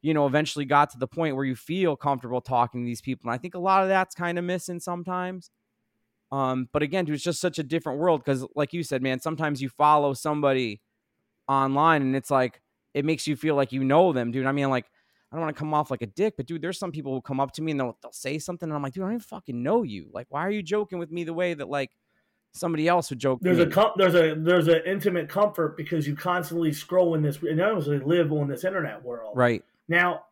you 0.00 0.12
know 0.12 0.26
eventually 0.26 0.64
got 0.64 0.90
to 0.90 0.98
the 0.98 1.06
point 1.06 1.36
where 1.36 1.44
you 1.44 1.54
feel 1.54 1.94
comfortable 1.94 2.40
talking 2.40 2.82
to 2.82 2.86
these 2.86 3.00
people. 3.00 3.30
And 3.30 3.34
i 3.34 3.38
think 3.38 3.54
a 3.54 3.60
lot 3.60 3.82
of 3.82 3.88
that's 3.88 4.14
kind 4.14 4.38
of 4.38 4.44
missing 4.44 4.80
sometimes 4.80 5.50
um 6.32 6.68
but 6.72 6.82
again 6.82 7.06
it 7.06 7.10
was 7.10 7.22
just 7.22 7.40
such 7.40 7.60
a 7.60 7.62
different 7.62 8.00
world 8.00 8.20
because 8.24 8.44
like 8.56 8.72
you 8.72 8.82
said 8.82 9.02
man 9.02 9.20
sometimes 9.20 9.62
you 9.62 9.68
follow 9.68 10.12
somebody 10.12 10.80
online 11.48 12.02
and 12.02 12.16
it's 12.16 12.30
like 12.30 12.60
it 12.94 13.04
makes 13.04 13.26
you 13.26 13.36
feel 13.36 13.54
like 13.54 13.72
you 13.72 13.84
know 13.84 14.12
them, 14.12 14.30
dude. 14.30 14.46
I 14.46 14.52
mean, 14.52 14.70
like 14.70 14.86
I 15.30 15.36
don't 15.36 15.44
want 15.44 15.56
to 15.56 15.58
come 15.58 15.74
off 15.74 15.90
like 15.90 16.02
a 16.02 16.06
dick, 16.06 16.34
but 16.36 16.46
dude, 16.46 16.60
there's 16.62 16.78
some 16.78 16.92
people 16.92 17.14
who 17.14 17.22
come 17.22 17.40
up 17.40 17.52
to 17.52 17.62
me 17.62 17.70
and 17.70 17.80
they'll, 17.80 17.96
they'll 18.02 18.12
say 18.12 18.38
something, 18.38 18.68
and 18.68 18.76
I'm 18.76 18.82
like, 18.82 18.92
dude, 18.92 19.02
I 19.02 19.06
don't 19.06 19.14
even 19.14 19.20
fucking 19.20 19.62
know 19.62 19.82
you. 19.82 20.08
Like, 20.12 20.26
why 20.28 20.46
are 20.46 20.50
you 20.50 20.62
joking 20.62 20.98
with 20.98 21.10
me 21.10 21.24
the 21.24 21.32
way 21.32 21.54
that 21.54 21.68
like 21.68 21.90
somebody 22.52 22.86
else 22.88 23.10
would 23.10 23.18
joke? 23.18 23.40
There's 23.40 23.58
a 23.58 23.66
com- 23.66 23.92
there's 23.96 24.14
a 24.14 24.34
there's 24.36 24.68
an 24.68 24.82
intimate 24.86 25.28
comfort 25.28 25.76
because 25.76 26.06
you 26.06 26.14
constantly 26.14 26.72
scroll 26.72 27.14
in 27.14 27.22
this 27.22 27.38
and 27.42 27.60
obviously 27.60 27.98
live 27.98 28.32
on 28.32 28.48
this 28.48 28.64
internet 28.64 29.02
world. 29.02 29.36
Right 29.36 29.64
now, 29.88 30.24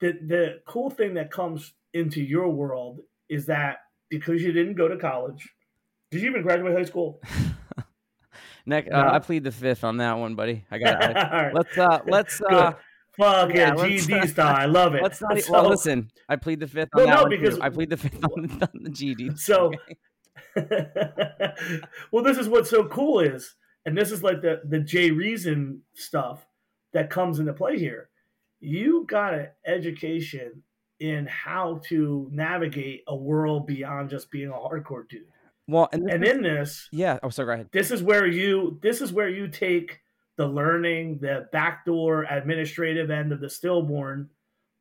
the 0.00 0.12
the 0.12 0.60
cool 0.66 0.90
thing 0.90 1.14
that 1.14 1.30
comes 1.30 1.72
into 1.92 2.22
your 2.22 2.48
world 2.48 3.00
is 3.28 3.46
that 3.46 3.78
because 4.10 4.42
you 4.42 4.52
didn't 4.52 4.74
go 4.74 4.88
to 4.88 4.96
college, 4.96 5.48
did 6.10 6.22
you 6.22 6.30
even 6.30 6.42
graduate 6.42 6.76
high 6.76 6.84
school? 6.84 7.20
Next, 8.66 8.90
uh, 8.92 9.10
I 9.12 9.18
plead 9.20 9.44
the 9.44 9.52
fifth 9.52 9.84
on 9.84 9.96
that 9.98 10.12
one, 10.14 10.34
buddy. 10.34 10.64
I 10.70 10.78
got 10.78 11.02
it. 11.02 11.14
right. 11.16 11.54
Let's 11.54 11.78
uh, 11.78 12.00
let's 12.06 12.40
uh, 12.50 12.72
Fuck 13.16 13.54
yeah, 13.54 13.68
yeah 13.68 13.74
GD 13.74 14.28
style. 14.28 14.56
I 14.56 14.66
love 14.66 14.94
it. 14.94 15.02
Let's 15.02 15.20
not. 15.20 15.40
So, 15.40 15.52
well, 15.52 15.68
listen. 15.68 16.10
I 16.28 16.36
plead 16.36 16.60
the 16.60 16.66
fifth 16.66 16.90
on 16.94 16.98
well, 16.98 17.06
that 17.06 17.16
no, 17.16 17.22
one 17.22 17.30
because 17.30 17.56
too. 17.56 17.62
I 17.62 17.68
plead 17.70 17.90
the 17.90 17.96
fifth 17.96 18.22
on 18.24 18.42
the, 18.42 18.70
on 18.72 18.82
the 18.82 18.90
GD. 18.90 19.38
So, 19.38 19.72
well, 22.12 22.22
this 22.22 22.38
is 22.38 22.48
what's 22.48 22.70
so 22.70 22.84
cool 22.84 23.20
is, 23.20 23.54
and 23.86 23.96
this 23.96 24.12
is 24.12 24.22
like 24.22 24.42
the 24.42 24.60
the 24.64 24.80
Jay 24.80 25.10
Reason 25.10 25.82
stuff 25.94 26.46
that 26.92 27.10
comes 27.10 27.38
into 27.38 27.52
play 27.52 27.78
here. 27.78 28.08
You 28.60 29.06
got 29.08 29.34
an 29.34 29.48
education 29.66 30.62
in 31.00 31.26
how 31.26 31.80
to 31.88 32.28
navigate 32.30 33.02
a 33.08 33.16
world 33.16 33.66
beyond 33.66 34.10
just 34.10 34.30
being 34.30 34.48
a 34.48 34.52
hardcore 34.52 35.08
dude. 35.08 35.24
Well, 35.66 35.88
and, 35.92 36.08
and 36.10 36.24
is, 36.24 36.30
in 36.30 36.42
this, 36.42 36.88
yeah. 36.92 37.18
Oh, 37.22 37.30
sorry. 37.30 37.46
Go 37.46 37.52
ahead. 37.52 37.68
This 37.72 37.90
is 37.90 38.02
where 38.02 38.26
you. 38.26 38.78
This 38.82 39.00
is 39.00 39.12
where 39.12 39.28
you 39.28 39.48
take 39.48 40.00
the 40.36 40.46
learning, 40.46 41.18
the 41.20 41.48
backdoor 41.52 42.24
administrative 42.24 43.10
end 43.10 43.32
of 43.32 43.40
the 43.40 43.48
stillborn, 43.48 44.30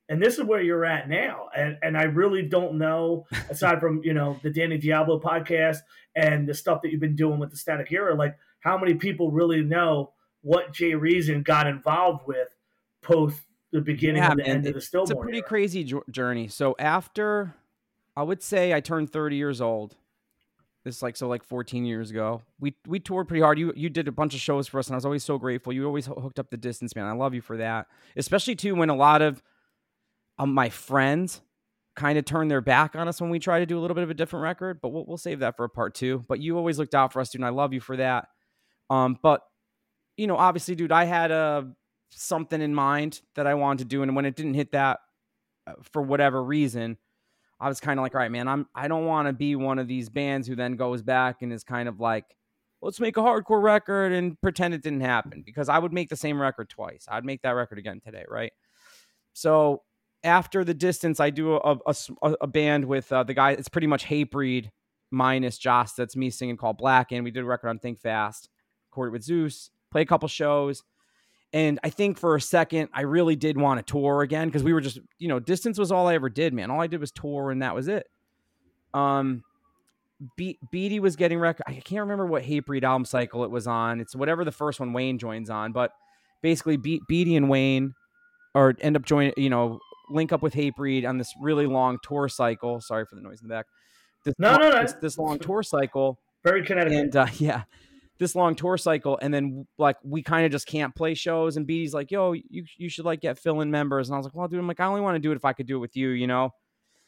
and 0.10 0.22
this 0.22 0.38
is 0.38 0.44
where 0.44 0.62
you're 0.62 0.86
at 0.86 1.08
now. 1.08 1.50
And 1.56 1.78
and 1.84 1.98
I 1.98 2.04
really 2.04 2.44
don't 2.44 2.78
know, 2.78 3.26
aside 3.50 3.80
from 3.80 4.02
you 4.04 4.14
know 4.14 4.40
the 4.42 4.50
Danny 4.50 4.78
Diablo 4.78 5.20
podcast 5.20 5.78
and 6.16 6.48
the 6.48 6.54
stuff 6.54 6.82
that 6.82 6.92
you've 6.92 7.00
been 7.00 7.16
doing 7.16 7.40
with 7.40 7.52
the 7.52 7.58
Static 7.58 7.92
Era, 7.92 8.16
like 8.16 8.36
how 8.62 8.78
many 8.78 8.96
people 8.96 9.32
really 9.32 9.62
know 9.62 10.14
what 10.42 10.74
Jay 10.74 10.96
Reason 10.96 11.44
got 11.44 11.68
involved 11.68 12.26
with 12.26 12.48
post 13.02 13.42
the 13.72 13.82
beginning 13.82 14.24
yeah, 14.24 14.32
of 14.32 14.38
the 14.38 14.44
man, 14.44 14.56
end 14.58 14.68
of 14.68 14.74
the 14.74 14.82
stillborn. 14.82 15.12
It's 15.12 15.20
a 15.20 15.22
pretty 15.22 15.38
era. 15.40 15.48
crazy 15.48 15.94
journey. 16.10 16.48
So 16.48 16.76
after, 16.80 17.56
I 18.16 18.24
would 18.24 18.42
say 18.42 18.74
I 18.74 18.80
turned 18.80 19.12
30 19.12 19.36
years 19.36 19.62
old 19.62 19.96
this 20.84 21.02
like 21.02 21.16
so 21.18 21.28
like 21.28 21.44
14 21.44 21.86
years 21.86 22.10
ago. 22.10 22.42
We 22.60 22.76
we 22.88 23.00
toured 23.00 23.28
pretty 23.28 23.42
hard. 23.42 23.60
You 23.60 23.74
you 23.76 23.90
did 23.90 24.08
a 24.08 24.12
bunch 24.12 24.34
of 24.34 24.40
shows 24.40 24.68
for 24.68 24.80
us, 24.80 24.88
and 24.88 24.96
I 24.96 24.98
was 24.98 25.06
always 25.06 25.24
so 25.24 25.38
grateful. 25.38 25.74
You 25.74 25.86
always 25.86 26.06
hooked 26.06 26.40
up 26.40 26.50
the 26.50 26.58
distance, 26.58 26.96
man. 26.96 27.06
I 27.06 27.12
love 27.12 27.34
you 27.34 27.42
for 27.42 27.58
that. 27.58 27.88
Especially 28.16 28.56
too 28.56 28.76
when 28.76 28.90
a 28.90 28.96
lot 28.96 29.22
of 29.22 29.42
um, 30.38 30.54
my 30.54 30.70
friends 30.70 31.42
kind 31.96 32.18
of 32.18 32.24
turned 32.24 32.50
their 32.50 32.62
back 32.62 32.96
on 32.96 33.08
us 33.08 33.20
when 33.20 33.30
we 33.30 33.40
try 33.40 33.60
to 33.60 33.66
do 33.66 33.78
a 33.78 33.82
little 33.82 33.96
bit 33.96 34.04
of 34.04 34.10
a 34.10 34.14
different 34.14 34.44
record. 34.44 34.80
But 34.82 34.90
we'll 34.90 35.06
we'll 35.06 35.18
save 35.18 35.40
that 35.40 35.58
for 35.58 35.66
a 35.66 35.70
part 35.70 35.94
two. 35.94 36.24
But 36.28 36.40
you 36.40 36.58
always 36.58 36.80
looked 36.80 36.96
out 36.96 37.14
for 37.14 37.20
us, 37.20 37.30
dude. 37.30 37.40
And 37.40 37.46
I 37.46 37.50
love 37.50 37.74
you 37.74 37.82
for 37.82 37.98
that. 37.98 38.30
Um, 38.90 39.18
but 39.22 39.42
you 40.18 40.28
know, 40.28 40.38
obviously, 40.38 40.76
dude, 40.76 40.92
I 40.92 41.06
had 41.06 41.32
a 41.32 41.72
something 42.12 42.62
in 42.62 42.74
mind 42.74 43.22
that 43.36 43.48
I 43.48 43.54
wanted 43.56 43.80
to 43.80 43.86
do, 43.86 44.04
and 44.04 44.16
when 44.16 44.26
it 44.26 44.36
didn't 44.36 44.56
hit 44.56 44.72
that 44.72 45.00
uh, 45.68 45.74
for 45.92 46.02
whatever 46.02 46.44
reason 46.44 46.98
I 47.60 47.68
was 47.68 47.80
kind 47.80 48.00
of 48.00 48.04
like, 48.04 48.16
all 48.16 48.22
right, 48.22 48.32
man, 48.32 48.48
I'm 48.48 48.68
I 48.74 48.88
don't 48.88 49.06
want 49.06 49.28
to 49.28 49.34
be 49.34 49.56
one 49.56 49.80
of 49.80 49.88
these 49.88 50.10
bands 50.10 50.48
who 50.48 50.56
then 50.56 50.76
goes 50.76 51.02
back 51.02 51.42
and 51.42 51.52
is 51.52 51.64
kind 51.64 51.90
of 51.90 52.00
like, 52.00 52.26
let's 52.82 53.00
make 53.00 53.18
a 53.18 53.22
hardcore 53.22 53.62
record 53.62 54.14
and 54.14 54.40
pretend 54.42 54.74
it 54.74 54.82
didn't 54.82 55.02
happen 55.02 55.44
because 55.46 55.68
I 55.68 55.78
would 55.78 55.92
make 55.92 56.10
the 56.10 56.16
same 56.16 56.42
record 56.42 56.70
twice. 56.70 57.06
I'd 57.10 57.26
make 57.26 57.42
that 57.42 57.52
record 57.52 57.78
again 57.78 58.00
today, 58.00 58.24
right? 58.30 58.54
So 59.34 59.84
after 60.24 60.64
the 60.64 60.74
distance, 60.74 61.20
I 61.20 61.32
do 61.32 61.56
a 61.56 61.78
a, 61.86 61.96
a 62.42 62.48
band 62.48 62.86
with 62.86 63.12
uh, 63.12 63.24
the 63.24 63.34
guy. 63.34 63.52
It's 63.52 63.70
pretty 63.70 63.88
much 63.88 64.06
Hatebreed 64.06 64.70
minus 65.12 65.58
Joss. 65.58 65.94
That's 65.94 66.16
me 66.16 66.30
singing 66.30 66.58
called 66.58 66.78
Black, 66.78 67.12
and 67.12 67.26
we 67.26 67.32
did 67.32 67.44
a 67.44 67.46
record 67.46 67.68
on 67.68 67.80
Think 67.80 68.00
Fast, 68.00 68.48
recorded 68.90 69.12
with 69.12 69.26
Zeuss, 69.26 69.70
play 69.92 70.02
a 70.02 70.06
couple 70.06 70.30
shows. 70.30 70.84
And 71.52 71.80
I 71.84 71.90
think 71.90 72.18
for 72.18 72.36
a 72.36 72.42
second, 72.42 72.90
I 72.94 73.02
really 73.02 73.36
did 73.36 73.58
want 73.58 73.86
to 73.86 73.92
tour 73.92 74.22
again 74.22 74.48
because 74.48 74.64
we 74.64 74.72
were 74.72 74.82
just, 74.82 75.00
you 75.18 75.28
know, 75.28 75.40
distance 75.40 75.80
was 75.80 75.92
all 75.92 76.08
I 76.08 76.14
ever 76.14 76.30
did, 76.30 76.54
man. 76.54 76.70
All 76.70 76.80
I 76.80 76.88
did 76.88 77.00
was 77.00 77.12
tour, 77.12 77.50
and 77.50 77.62
that 77.64 77.74
was 77.74 77.88
it. 77.88 78.06
Um, 78.94 79.44
Be- 80.38 80.60
Beattie 80.72 81.00
was 81.00 81.16
getting 81.16 81.40
record. 81.40 81.64
I 81.68 81.74
can't 81.74 82.02
remember 82.02 82.28
what 82.28 82.44
Hatebreed 82.44 82.84
album 82.84 83.06
cycle 83.06 83.44
it 83.44 83.50
was 83.50 83.66
on. 83.66 84.00
It's 84.00 84.16
whatever 84.16 84.46
the 84.46 84.52
first 84.52 84.80
one 84.80 84.94
Wayne 84.94 85.18
joins 85.18 85.50
on, 85.50 85.72
but 85.72 85.92
basically, 86.44 86.78
Be- 86.78 87.02
Beattie 87.08 87.36
and 87.36 87.50
Wayne 87.50 87.96
or 88.54 88.76
end 88.80 88.96
up 88.96 89.06
joining, 89.06 89.34
you 89.38 89.50
know, 89.50 89.80
link 90.10 90.32
up 90.32 90.42
with 90.42 90.54
Hatebreed 90.54 91.08
on 91.08 91.18
this 91.18 91.34
really 91.42 91.66
long 91.66 91.98
tour 92.04 92.28
cycle. 92.30 92.82
Sorry 92.82 93.06
for 93.06 93.16
the 93.16 93.22
noise 93.22 93.42
in 93.42 93.48
the 93.48 93.54
back. 93.54 93.66
This 94.26 94.36
no, 94.38 94.52
long, 94.52 94.60
no, 94.60 94.70
no. 94.70 94.82
This, 94.82 94.94
this 94.94 95.18
long 95.18 95.40
tour 95.40 95.64
cycle. 95.64 96.20
Very 96.44 96.64
kinetic. 96.64 96.94
And 96.94 97.16
uh, 97.16 97.28
yeah, 97.38 97.64
this 98.20 98.36
long 98.36 98.54
tour 98.54 98.78
cycle 98.78 99.18
and 99.22 99.34
then 99.34 99.66
like 99.78 99.96
we 100.04 100.22
kind 100.22 100.46
of 100.46 100.52
just 100.52 100.68
can't 100.68 100.94
play 100.94 101.14
shows 101.14 101.56
and 101.56 101.66
Beattie's 101.66 101.94
like, 101.94 102.12
yo, 102.12 102.34
you 102.34 102.66
you 102.78 102.90
should 102.90 103.06
like 103.06 103.22
get 103.22 103.40
fill 103.40 103.62
in 103.62 103.72
members. 103.72 104.10
And 104.10 104.16
I 104.16 104.18
was 104.18 104.26
like, 104.26 104.36
well, 104.36 104.48
dude, 104.48 104.60
I'm 104.60 104.68
like, 104.68 104.80
I 104.80 104.86
only 104.86 105.02
want 105.02 105.16
to 105.16 105.20
do 105.20 105.32
it 105.32 105.36
if 105.36 105.46
I 105.46 105.54
could 105.54 105.68
do 105.68 105.78
it 105.78 105.80
with 105.80 105.96
you, 105.96 106.10
you 106.10 106.28
know? 106.28 106.52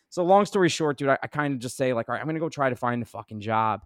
So 0.10 0.24
long 0.24 0.46
story 0.46 0.70
short, 0.70 0.98
dude, 0.98 1.10
I, 1.10 1.18
I 1.22 1.28
kind 1.28 1.54
of 1.54 1.60
just 1.60 1.78
say 1.78 1.94
like, 1.94 2.10
all 2.10 2.14
right, 2.14 2.22
I'm 2.22 2.28
gonna 2.28 2.40
go 2.40 2.50
try 2.50 2.70
to 2.70 2.76
find 2.76 3.02
a 3.02 3.06
fucking 3.06 3.42
job. 3.42 3.82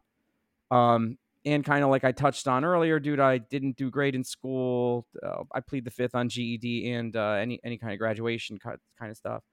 Um, 0.69 1.17
and 1.45 1.63
kind 1.63 1.83
of 1.83 1.89
like 1.89 2.03
I 2.03 2.11
touched 2.11 2.47
on 2.47 2.65
earlier, 2.65 2.99
dude, 2.99 3.19
I 3.19 3.37
didn't 3.37 3.77
do 3.77 3.91
great 3.91 4.15
in 4.15 4.23
school. 4.23 5.05
Uh, 5.21 5.43
I 5.53 5.59
plead 5.59 5.85
the 5.85 5.91
fifth 5.91 6.15
on 6.15 6.29
GED 6.29 6.91
and 6.91 7.15
uh, 7.15 7.33
any 7.33 7.59
any 7.63 7.77
kind 7.77 7.93
of 7.93 7.99
graduation 7.99 8.57
kind 8.59 8.79
of 9.01 9.17
stuff. 9.17 9.43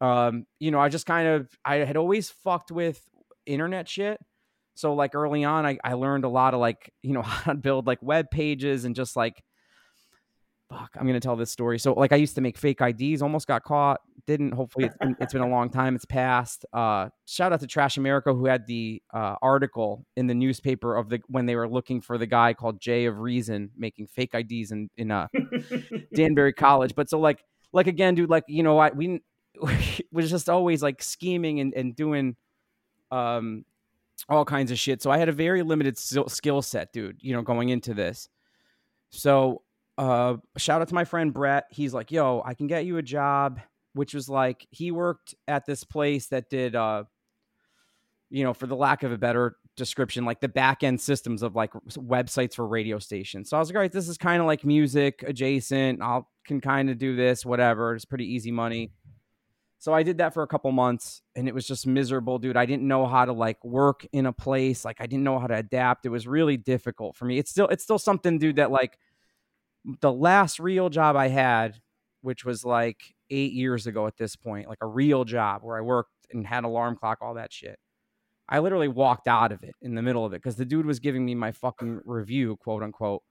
Um, 0.00 0.46
you 0.58 0.70
know, 0.70 0.80
I 0.80 0.88
just 0.88 1.06
kind 1.06 1.28
of 1.28 1.48
I 1.64 1.76
had 1.76 1.96
always 1.96 2.30
fucked 2.30 2.70
with 2.70 3.00
internet 3.46 3.88
shit. 3.88 4.18
So 4.78 4.94
like 4.94 5.16
early 5.16 5.42
on, 5.42 5.66
I, 5.66 5.76
I 5.82 5.94
learned 5.94 6.22
a 6.22 6.28
lot 6.28 6.54
of 6.54 6.60
like 6.60 6.92
you 7.02 7.12
know 7.12 7.22
how 7.22 7.52
to 7.52 7.58
build 7.58 7.86
like 7.88 8.00
web 8.00 8.30
pages 8.30 8.84
and 8.84 8.94
just 8.94 9.16
like 9.16 9.42
fuck, 10.70 10.90
I'm 10.96 11.04
gonna 11.06 11.18
tell 11.18 11.34
this 11.34 11.50
story. 11.50 11.80
So 11.80 11.94
like 11.94 12.12
I 12.12 12.16
used 12.16 12.36
to 12.36 12.40
make 12.40 12.56
fake 12.56 12.80
IDs, 12.80 13.20
almost 13.20 13.48
got 13.48 13.64
caught, 13.64 14.00
didn't. 14.28 14.52
Hopefully 14.52 14.86
it's 14.86 14.96
been, 14.98 15.16
it's 15.18 15.32
been 15.32 15.42
a 15.42 15.48
long 15.56 15.68
time. 15.70 15.96
It's 15.96 16.04
passed. 16.04 16.64
Uh, 16.72 17.08
shout 17.26 17.52
out 17.52 17.58
to 17.60 17.66
Trash 17.66 17.96
America 17.96 18.32
who 18.32 18.46
had 18.46 18.68
the 18.68 19.02
uh, 19.12 19.34
article 19.42 20.06
in 20.16 20.28
the 20.28 20.34
newspaper 20.34 20.94
of 20.94 21.08
the 21.08 21.20
when 21.26 21.46
they 21.46 21.56
were 21.56 21.68
looking 21.68 22.00
for 22.00 22.16
the 22.16 22.26
guy 22.26 22.54
called 22.54 22.80
Jay 22.80 23.06
of 23.06 23.18
Reason 23.18 23.70
making 23.76 24.06
fake 24.06 24.32
IDs 24.32 24.70
in 24.70 24.90
in 24.96 25.10
uh, 25.10 25.26
Danbury 26.14 26.52
College. 26.52 26.94
But 26.94 27.10
so 27.10 27.18
like 27.18 27.42
like 27.72 27.88
again, 27.88 28.14
dude, 28.14 28.30
like 28.30 28.44
you 28.46 28.62
know, 28.62 28.78
I 28.78 28.90
we 28.90 29.22
was 30.12 30.30
just 30.30 30.48
always 30.48 30.84
like 30.84 31.02
scheming 31.02 31.58
and, 31.58 31.74
and 31.74 31.96
doing 31.96 32.36
um 33.10 33.64
all 34.28 34.44
kinds 34.44 34.70
of 34.70 34.78
shit. 34.78 35.02
So 35.02 35.10
I 35.10 35.18
had 35.18 35.28
a 35.28 35.32
very 35.32 35.62
limited 35.62 35.98
skill 35.98 36.62
set, 36.62 36.92
dude. 36.92 37.18
You 37.20 37.34
know, 37.34 37.42
going 37.42 37.68
into 37.68 37.94
this. 37.94 38.28
So 39.10 39.62
uh, 39.96 40.36
shout 40.56 40.80
out 40.80 40.88
to 40.88 40.94
my 40.94 41.04
friend 41.04 41.32
Brett. 41.32 41.64
He's 41.70 41.92
like, 41.92 42.12
yo, 42.12 42.42
I 42.44 42.54
can 42.54 42.66
get 42.66 42.84
you 42.86 42.98
a 42.98 43.02
job, 43.02 43.60
which 43.94 44.14
was 44.14 44.28
like, 44.28 44.66
he 44.70 44.90
worked 44.90 45.34
at 45.46 45.66
this 45.66 45.82
place 45.82 46.26
that 46.28 46.48
did, 46.50 46.76
uh, 46.76 47.04
you 48.30 48.44
know, 48.44 48.54
for 48.54 48.66
the 48.66 48.76
lack 48.76 49.02
of 49.02 49.10
a 49.10 49.18
better 49.18 49.56
description, 49.76 50.24
like 50.24 50.40
the 50.40 50.48
back 50.48 50.82
end 50.82 51.00
systems 51.00 51.42
of 51.42 51.56
like 51.56 51.72
websites 51.96 52.54
for 52.54 52.66
radio 52.66 52.98
stations. 52.98 53.48
So 53.48 53.56
I 53.56 53.60
was 53.60 53.70
like, 53.70 53.76
all 53.76 53.80
right, 53.80 53.92
this 53.92 54.08
is 54.08 54.18
kind 54.18 54.40
of 54.40 54.46
like 54.46 54.64
music 54.64 55.24
adjacent. 55.26 56.02
I 56.02 56.20
can 56.46 56.60
kind 56.60 56.90
of 56.90 56.98
do 56.98 57.16
this, 57.16 57.46
whatever. 57.46 57.94
It's 57.94 58.04
pretty 58.04 58.26
easy 58.26 58.50
money. 58.50 58.92
So 59.80 59.94
I 59.94 60.02
did 60.02 60.18
that 60.18 60.34
for 60.34 60.42
a 60.42 60.46
couple 60.46 60.72
months 60.72 61.22
and 61.36 61.46
it 61.46 61.54
was 61.54 61.66
just 61.66 61.86
miserable, 61.86 62.38
dude. 62.38 62.56
I 62.56 62.66
didn't 62.66 62.86
know 62.86 63.06
how 63.06 63.24
to 63.24 63.32
like 63.32 63.64
work 63.64 64.04
in 64.12 64.26
a 64.26 64.32
place. 64.32 64.84
Like 64.84 64.96
I 65.00 65.06
didn't 65.06 65.22
know 65.22 65.38
how 65.38 65.46
to 65.46 65.54
adapt. 65.54 66.04
It 66.04 66.08
was 66.08 66.26
really 66.26 66.56
difficult 66.56 67.16
for 67.16 67.26
me. 67.26 67.38
It's 67.38 67.50
still 67.50 67.68
it's 67.68 67.84
still 67.84 67.98
something, 67.98 68.38
dude, 68.38 68.56
that 68.56 68.72
like 68.72 68.98
the 70.00 70.12
last 70.12 70.58
real 70.58 70.88
job 70.90 71.14
I 71.14 71.28
had, 71.28 71.80
which 72.22 72.44
was 72.44 72.64
like 72.64 73.14
eight 73.30 73.52
years 73.52 73.86
ago 73.86 74.06
at 74.08 74.16
this 74.16 74.34
point, 74.34 74.68
like 74.68 74.78
a 74.80 74.86
real 74.86 75.24
job 75.24 75.62
where 75.62 75.78
I 75.78 75.80
worked 75.80 76.10
and 76.32 76.46
had 76.46 76.64
alarm 76.64 76.96
clock, 76.96 77.18
all 77.20 77.34
that 77.34 77.52
shit. 77.52 77.78
I 78.48 78.60
literally 78.60 78.88
walked 78.88 79.28
out 79.28 79.52
of 79.52 79.62
it 79.62 79.74
in 79.82 79.94
the 79.94 80.02
middle 80.02 80.24
of 80.24 80.32
it 80.32 80.42
because 80.42 80.56
the 80.56 80.64
dude 80.64 80.86
was 80.86 81.00
giving 81.00 81.24
me 81.24 81.34
my 81.34 81.52
fucking 81.52 82.00
review, 82.04 82.56
quote 82.56 82.82
unquote. 82.82 83.22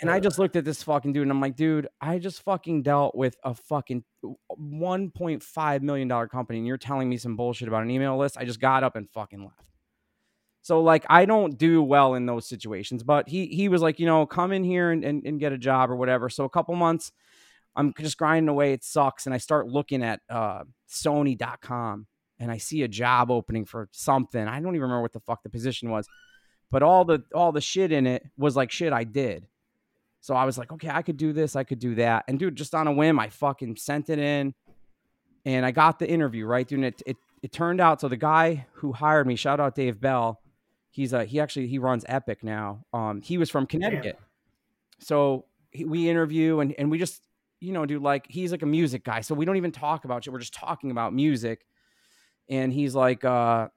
And 0.00 0.10
I 0.10 0.20
just 0.20 0.38
looked 0.38 0.54
at 0.54 0.64
this 0.64 0.82
fucking 0.84 1.12
dude 1.12 1.22
and 1.22 1.30
I'm 1.30 1.40
like, 1.40 1.56
dude, 1.56 1.88
I 2.00 2.18
just 2.18 2.42
fucking 2.42 2.82
dealt 2.84 3.16
with 3.16 3.36
a 3.42 3.54
fucking 3.54 4.04
$1.5 4.24 5.82
million 5.82 6.28
company 6.28 6.58
and 6.58 6.66
you're 6.66 6.76
telling 6.76 7.08
me 7.08 7.16
some 7.16 7.36
bullshit 7.36 7.66
about 7.66 7.82
an 7.82 7.90
email 7.90 8.16
list. 8.16 8.36
I 8.38 8.44
just 8.44 8.60
got 8.60 8.84
up 8.84 8.94
and 8.94 9.10
fucking 9.10 9.42
left. 9.42 9.64
So 10.62 10.82
like 10.82 11.04
I 11.08 11.24
don't 11.24 11.58
do 11.58 11.82
well 11.82 12.14
in 12.14 12.26
those 12.26 12.46
situations, 12.46 13.02
but 13.02 13.28
he 13.28 13.46
he 13.46 13.68
was 13.68 13.80
like, 13.80 13.98
you 13.98 14.06
know, 14.06 14.26
come 14.26 14.52
in 14.52 14.62
here 14.62 14.90
and, 14.90 15.02
and, 15.02 15.24
and 15.24 15.40
get 15.40 15.52
a 15.52 15.58
job 15.58 15.90
or 15.90 15.96
whatever. 15.96 16.28
So 16.28 16.44
a 16.44 16.50
couple 16.50 16.74
months, 16.76 17.10
I'm 17.74 17.94
just 17.98 18.18
grinding 18.18 18.48
away. 18.48 18.72
It 18.72 18.84
sucks. 18.84 19.26
And 19.26 19.34
I 19.34 19.38
start 19.38 19.66
looking 19.66 20.02
at 20.02 20.20
uh, 20.28 20.64
Sony.com 20.88 22.06
and 22.38 22.50
I 22.50 22.58
see 22.58 22.82
a 22.82 22.88
job 22.88 23.30
opening 23.30 23.64
for 23.64 23.88
something. 23.92 24.46
I 24.46 24.60
don't 24.60 24.74
even 24.74 24.82
remember 24.82 25.02
what 25.02 25.12
the 25.12 25.20
fuck 25.20 25.42
the 25.42 25.48
position 25.48 25.90
was, 25.90 26.06
but 26.70 26.82
all 26.82 27.04
the 27.04 27.22
all 27.34 27.50
the 27.50 27.60
shit 27.60 27.90
in 27.90 28.06
it 28.06 28.24
was 28.36 28.54
like 28.54 28.70
shit 28.70 28.92
I 28.92 29.04
did. 29.04 29.46
So 30.28 30.34
I 30.34 30.44
was 30.44 30.58
like, 30.58 30.70
okay, 30.72 30.90
I 30.90 31.00
could 31.00 31.16
do 31.16 31.32
this, 31.32 31.56
I 31.56 31.64
could 31.64 31.78
do 31.78 31.94
that. 31.94 32.26
And 32.28 32.38
dude, 32.38 32.54
just 32.54 32.74
on 32.74 32.86
a 32.86 32.92
whim, 32.92 33.18
I 33.18 33.30
fucking 33.30 33.76
sent 33.76 34.10
it 34.10 34.18
in 34.18 34.52
and 35.46 35.64
I 35.64 35.70
got 35.70 35.98
the 35.98 36.06
interview, 36.06 36.44
right? 36.44 36.68
Dude, 36.68 36.84
it, 36.84 37.02
it, 37.06 37.16
it 37.42 37.50
turned 37.50 37.80
out 37.80 38.02
so 38.02 38.08
the 38.08 38.18
guy 38.18 38.66
who 38.74 38.92
hired 38.92 39.26
me, 39.26 39.36
shout 39.36 39.58
out 39.58 39.74
Dave 39.74 39.98
Bell, 39.98 40.38
He's 40.90 41.12
a 41.12 41.24
he 41.24 41.38
actually 41.40 41.68
he 41.68 41.78
runs 41.78 42.04
Epic 42.08 42.42
now. 42.42 42.84
Um, 42.92 43.20
he 43.20 43.38
was 43.38 43.50
from 43.50 43.66
Connecticut, 43.66 44.18
Damn. 44.18 45.04
so 45.04 45.44
he, 45.70 45.84
we 45.84 46.10
interview 46.10 46.58
and 46.60 46.74
and 46.78 46.90
we 46.90 46.98
just 46.98 47.22
you 47.60 47.72
know 47.72 47.86
do 47.86 48.00
like 48.00 48.26
he's 48.28 48.50
like 48.50 48.62
a 48.62 48.66
music 48.66 49.04
guy, 49.04 49.20
so 49.20 49.34
we 49.34 49.44
don't 49.44 49.56
even 49.56 49.70
talk 49.70 50.04
about 50.04 50.24
shit. 50.24 50.32
We're 50.32 50.40
just 50.40 50.54
talking 50.54 50.90
about 50.90 51.14
music, 51.14 51.64
and 52.48 52.72
he's 52.72 52.94
like, 52.94 53.24
uh, 53.24 53.68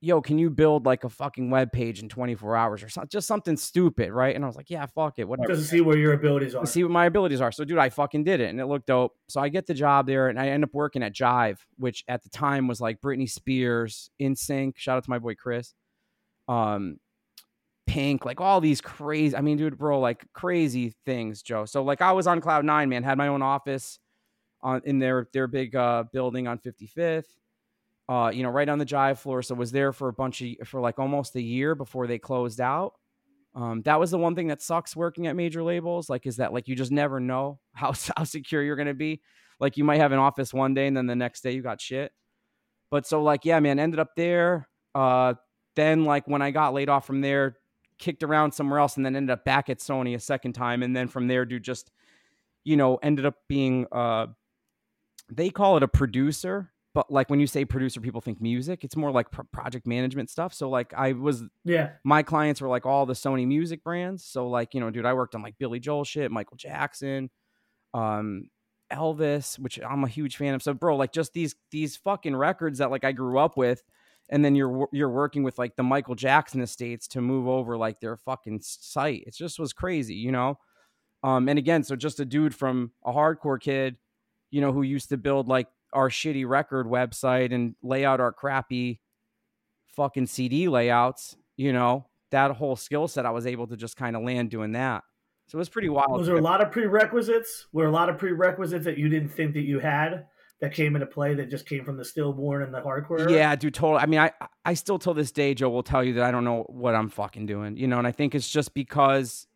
"Yo, 0.00 0.20
can 0.20 0.38
you 0.38 0.50
build 0.50 0.86
like 0.86 1.04
a 1.04 1.08
fucking 1.08 1.50
web 1.50 1.72
page 1.72 2.00
in 2.02 2.08
24 2.08 2.56
hours 2.56 2.82
or 2.82 2.88
something? 2.88 3.08
Just 3.08 3.26
something 3.26 3.56
stupid, 3.56 4.12
right?" 4.12 4.34
And 4.34 4.44
I 4.44 4.46
was 4.46 4.56
like, 4.56 4.70
"Yeah, 4.70 4.86
fuck 4.86 5.18
it, 5.18 5.28
whatever." 5.28 5.54
Just 5.54 5.70
see 5.70 5.80
where 5.80 5.96
your 5.96 6.12
abilities 6.12 6.54
are. 6.54 6.66
See 6.66 6.82
what 6.82 6.92
my 6.92 7.06
abilities 7.06 7.40
are. 7.40 7.52
So, 7.52 7.64
dude, 7.64 7.78
I 7.78 7.88
fucking 7.88 8.24
did 8.24 8.40
it, 8.40 8.50
and 8.50 8.60
it 8.60 8.66
looked 8.66 8.86
dope. 8.86 9.16
So 9.28 9.40
I 9.40 9.48
get 9.48 9.66
the 9.66 9.74
job 9.74 10.06
there, 10.06 10.28
and 10.28 10.38
I 10.38 10.48
end 10.48 10.64
up 10.64 10.70
working 10.72 11.02
at 11.02 11.14
Jive, 11.14 11.58
which 11.78 12.04
at 12.08 12.22
the 12.22 12.30
time 12.30 12.68
was 12.68 12.80
like 12.80 13.00
Britney 13.00 13.28
Spears, 13.28 14.10
NSYNC. 14.20 14.76
Shout 14.76 14.98
out 14.98 15.04
to 15.04 15.10
my 15.10 15.18
boy 15.18 15.34
Chris 15.34 15.74
um, 16.48 16.98
Pink, 17.86 18.24
like 18.24 18.40
all 18.40 18.60
these 18.60 18.80
crazy. 18.80 19.36
I 19.36 19.40
mean, 19.40 19.56
dude, 19.56 19.78
bro, 19.78 20.00
like 20.00 20.24
crazy 20.32 20.94
things, 21.06 21.42
Joe. 21.42 21.64
So 21.64 21.82
like 21.82 22.02
I 22.02 22.12
was 22.12 22.26
on 22.26 22.40
cloud 22.40 22.64
nine, 22.64 22.88
man. 22.88 23.02
Had 23.02 23.18
my 23.18 23.28
own 23.28 23.42
office 23.42 23.98
on 24.60 24.82
in 24.84 24.98
their 24.98 25.28
their 25.32 25.46
big 25.46 25.74
uh, 25.76 26.04
building 26.12 26.46
on 26.46 26.58
55th. 26.58 27.24
Uh, 28.08 28.30
you 28.32 28.42
know, 28.42 28.48
right 28.48 28.68
on 28.68 28.78
the 28.78 28.86
jive 28.86 29.18
floor. 29.18 29.42
So 29.42 29.54
was 29.54 29.70
there 29.70 29.92
for 29.92 30.08
a 30.08 30.12
bunch 30.12 30.40
of 30.40 30.66
for 30.66 30.80
like 30.80 30.98
almost 30.98 31.36
a 31.36 31.42
year 31.42 31.74
before 31.74 32.06
they 32.06 32.18
closed 32.18 32.60
out. 32.60 32.94
Um, 33.54 33.82
that 33.82 34.00
was 34.00 34.10
the 34.10 34.18
one 34.18 34.34
thing 34.34 34.48
that 34.48 34.62
sucks 34.62 34.96
working 34.96 35.26
at 35.26 35.36
major 35.36 35.62
labels. 35.62 36.08
Like, 36.08 36.26
is 36.26 36.36
that 36.36 36.52
like 36.52 36.68
you 36.68 36.76
just 36.76 36.92
never 36.92 37.20
know 37.20 37.60
how 37.74 37.92
how 38.16 38.24
secure 38.24 38.62
you're 38.62 38.76
gonna 38.76 38.94
be. 38.94 39.20
Like, 39.60 39.76
you 39.76 39.84
might 39.84 40.00
have 40.00 40.12
an 40.12 40.18
office 40.18 40.54
one 40.54 40.72
day 40.72 40.86
and 40.86 40.96
then 40.96 41.06
the 41.06 41.16
next 41.16 41.42
day 41.42 41.52
you 41.52 41.62
got 41.62 41.80
shit. 41.80 42.12
But 42.90 43.06
so 43.06 43.22
like, 43.22 43.44
yeah, 43.44 43.60
man, 43.60 43.78
ended 43.78 44.00
up 44.00 44.10
there. 44.16 44.68
Uh, 44.94 45.34
then, 45.76 46.04
like 46.04 46.26
when 46.26 46.42
I 46.42 46.50
got 46.50 46.74
laid 46.74 46.88
off 46.88 47.06
from 47.06 47.20
there, 47.20 47.56
kicked 47.98 48.22
around 48.22 48.52
somewhere 48.52 48.78
else, 48.78 48.96
and 48.96 49.04
then 49.04 49.16
ended 49.16 49.30
up 49.30 49.44
back 49.44 49.68
at 49.68 49.78
Sony 49.78 50.14
a 50.14 50.20
second 50.20 50.54
time, 50.54 50.82
and 50.82 50.96
then 50.96 51.08
from 51.08 51.28
there, 51.28 51.44
dude, 51.44 51.62
just 51.62 51.90
you 52.64 52.76
know, 52.76 52.96
ended 52.96 53.26
up 53.26 53.36
being 53.48 53.86
uh, 53.92 54.26
they 55.30 55.50
call 55.50 55.76
it 55.76 55.82
a 55.82 55.88
producer, 55.88 56.72
but 56.98 57.12
like 57.12 57.30
when 57.30 57.38
you 57.38 57.46
say 57.46 57.64
producer, 57.64 58.00
people 58.00 58.20
think 58.20 58.40
music. 58.40 58.82
It's 58.82 58.96
more 58.96 59.12
like 59.12 59.28
project 59.52 59.86
management 59.86 60.30
stuff. 60.30 60.52
So 60.52 60.68
like 60.68 60.92
I 60.94 61.12
was, 61.12 61.44
yeah, 61.64 61.90
my 62.02 62.24
clients 62.24 62.60
were 62.60 62.66
like 62.66 62.86
all 62.86 63.06
the 63.06 63.12
Sony 63.12 63.46
music 63.46 63.84
brands. 63.84 64.24
So 64.24 64.48
like 64.48 64.74
you 64.74 64.80
know, 64.80 64.90
dude, 64.90 65.06
I 65.06 65.14
worked 65.14 65.36
on 65.36 65.42
like 65.42 65.56
Billy 65.58 65.78
Joel 65.78 66.02
shit, 66.02 66.32
Michael 66.32 66.56
Jackson, 66.56 67.30
um, 67.94 68.50
Elvis, 68.92 69.60
which 69.60 69.78
I'm 69.80 70.02
a 70.02 70.08
huge 70.08 70.38
fan 70.38 70.54
of. 70.54 70.62
So 70.64 70.74
bro, 70.74 70.96
like 70.96 71.12
just 71.12 71.34
these 71.34 71.54
these 71.70 71.96
fucking 71.96 72.34
records 72.34 72.80
that 72.80 72.90
like 72.90 73.04
I 73.04 73.12
grew 73.12 73.38
up 73.38 73.56
with 73.56 73.80
and 74.28 74.44
then 74.44 74.56
you're 74.56 74.88
you're 74.90 75.08
working 75.08 75.44
with 75.44 75.56
like 75.56 75.76
the 75.76 75.84
Michael 75.84 76.16
Jackson 76.16 76.60
estates 76.60 77.06
to 77.08 77.20
move 77.20 77.46
over 77.46 77.76
like 77.76 78.00
their 78.00 78.16
fucking 78.16 78.58
site. 78.60 79.22
It 79.24 79.36
just 79.36 79.60
was 79.60 79.72
crazy, 79.72 80.16
you 80.16 80.32
know. 80.32 80.58
Um, 81.22 81.48
and 81.48 81.60
again, 81.60 81.84
so 81.84 81.94
just 81.94 82.18
a 82.18 82.24
dude 82.24 82.56
from 82.56 82.90
a 83.04 83.12
hardcore 83.12 83.60
kid, 83.60 83.98
you 84.50 84.60
know, 84.60 84.72
who 84.72 84.82
used 84.82 85.10
to 85.10 85.16
build 85.16 85.46
like 85.46 85.68
our 85.92 86.08
shitty 86.08 86.46
record 86.48 86.86
website 86.86 87.52
and 87.52 87.74
lay 87.82 88.04
out 88.04 88.20
our 88.20 88.32
crappy 88.32 89.00
fucking 89.96 90.26
CD 90.26 90.68
layouts, 90.68 91.36
you 91.56 91.72
know, 91.72 92.06
that 92.30 92.52
whole 92.52 92.76
skill 92.76 93.08
set 93.08 93.26
I 93.26 93.30
was 93.30 93.46
able 93.46 93.66
to 93.68 93.76
just 93.76 93.96
kind 93.96 94.16
of 94.16 94.22
land 94.22 94.50
doing 94.50 94.72
that. 94.72 95.02
So 95.46 95.56
it 95.56 95.60
was 95.60 95.68
pretty 95.68 95.88
wild. 95.88 96.18
Was 96.18 96.26
there 96.26 96.36
a 96.36 96.42
lot 96.42 96.60
of 96.60 96.70
prerequisites? 96.70 97.66
Were 97.72 97.86
a 97.86 97.90
lot 97.90 98.10
of 98.10 98.18
prerequisites 98.18 98.84
that 98.84 98.98
you 98.98 99.08
didn't 99.08 99.30
think 99.30 99.54
that 99.54 99.62
you 99.62 99.78
had? 99.78 100.26
that 100.60 100.74
came 100.74 100.96
into 100.96 101.06
play 101.06 101.34
that 101.34 101.50
just 101.50 101.66
came 101.66 101.84
from 101.84 101.96
the 101.96 102.04
stillborn 102.04 102.62
and 102.62 102.74
the 102.74 102.80
hardcore. 102.80 103.30
Yeah, 103.30 103.54
dude, 103.54 103.74
totally. 103.74 104.00
I 104.00 104.06
mean, 104.06 104.20
I 104.20 104.32
I 104.64 104.74
still 104.74 104.98
till 104.98 105.14
this 105.14 105.30
day, 105.30 105.54
Joe 105.54 105.70
will 105.70 105.82
tell 105.82 106.02
you 106.02 106.14
that 106.14 106.24
I 106.24 106.30
don't 106.30 106.44
know 106.44 106.64
what 106.68 106.94
I'm 106.94 107.08
fucking 107.08 107.46
doing, 107.46 107.76
you 107.76 107.86
know, 107.86 107.98
and 107.98 108.06
I 108.06 108.12
think 108.12 108.34
it's 108.34 108.48
just 108.48 108.74
because 108.74 109.46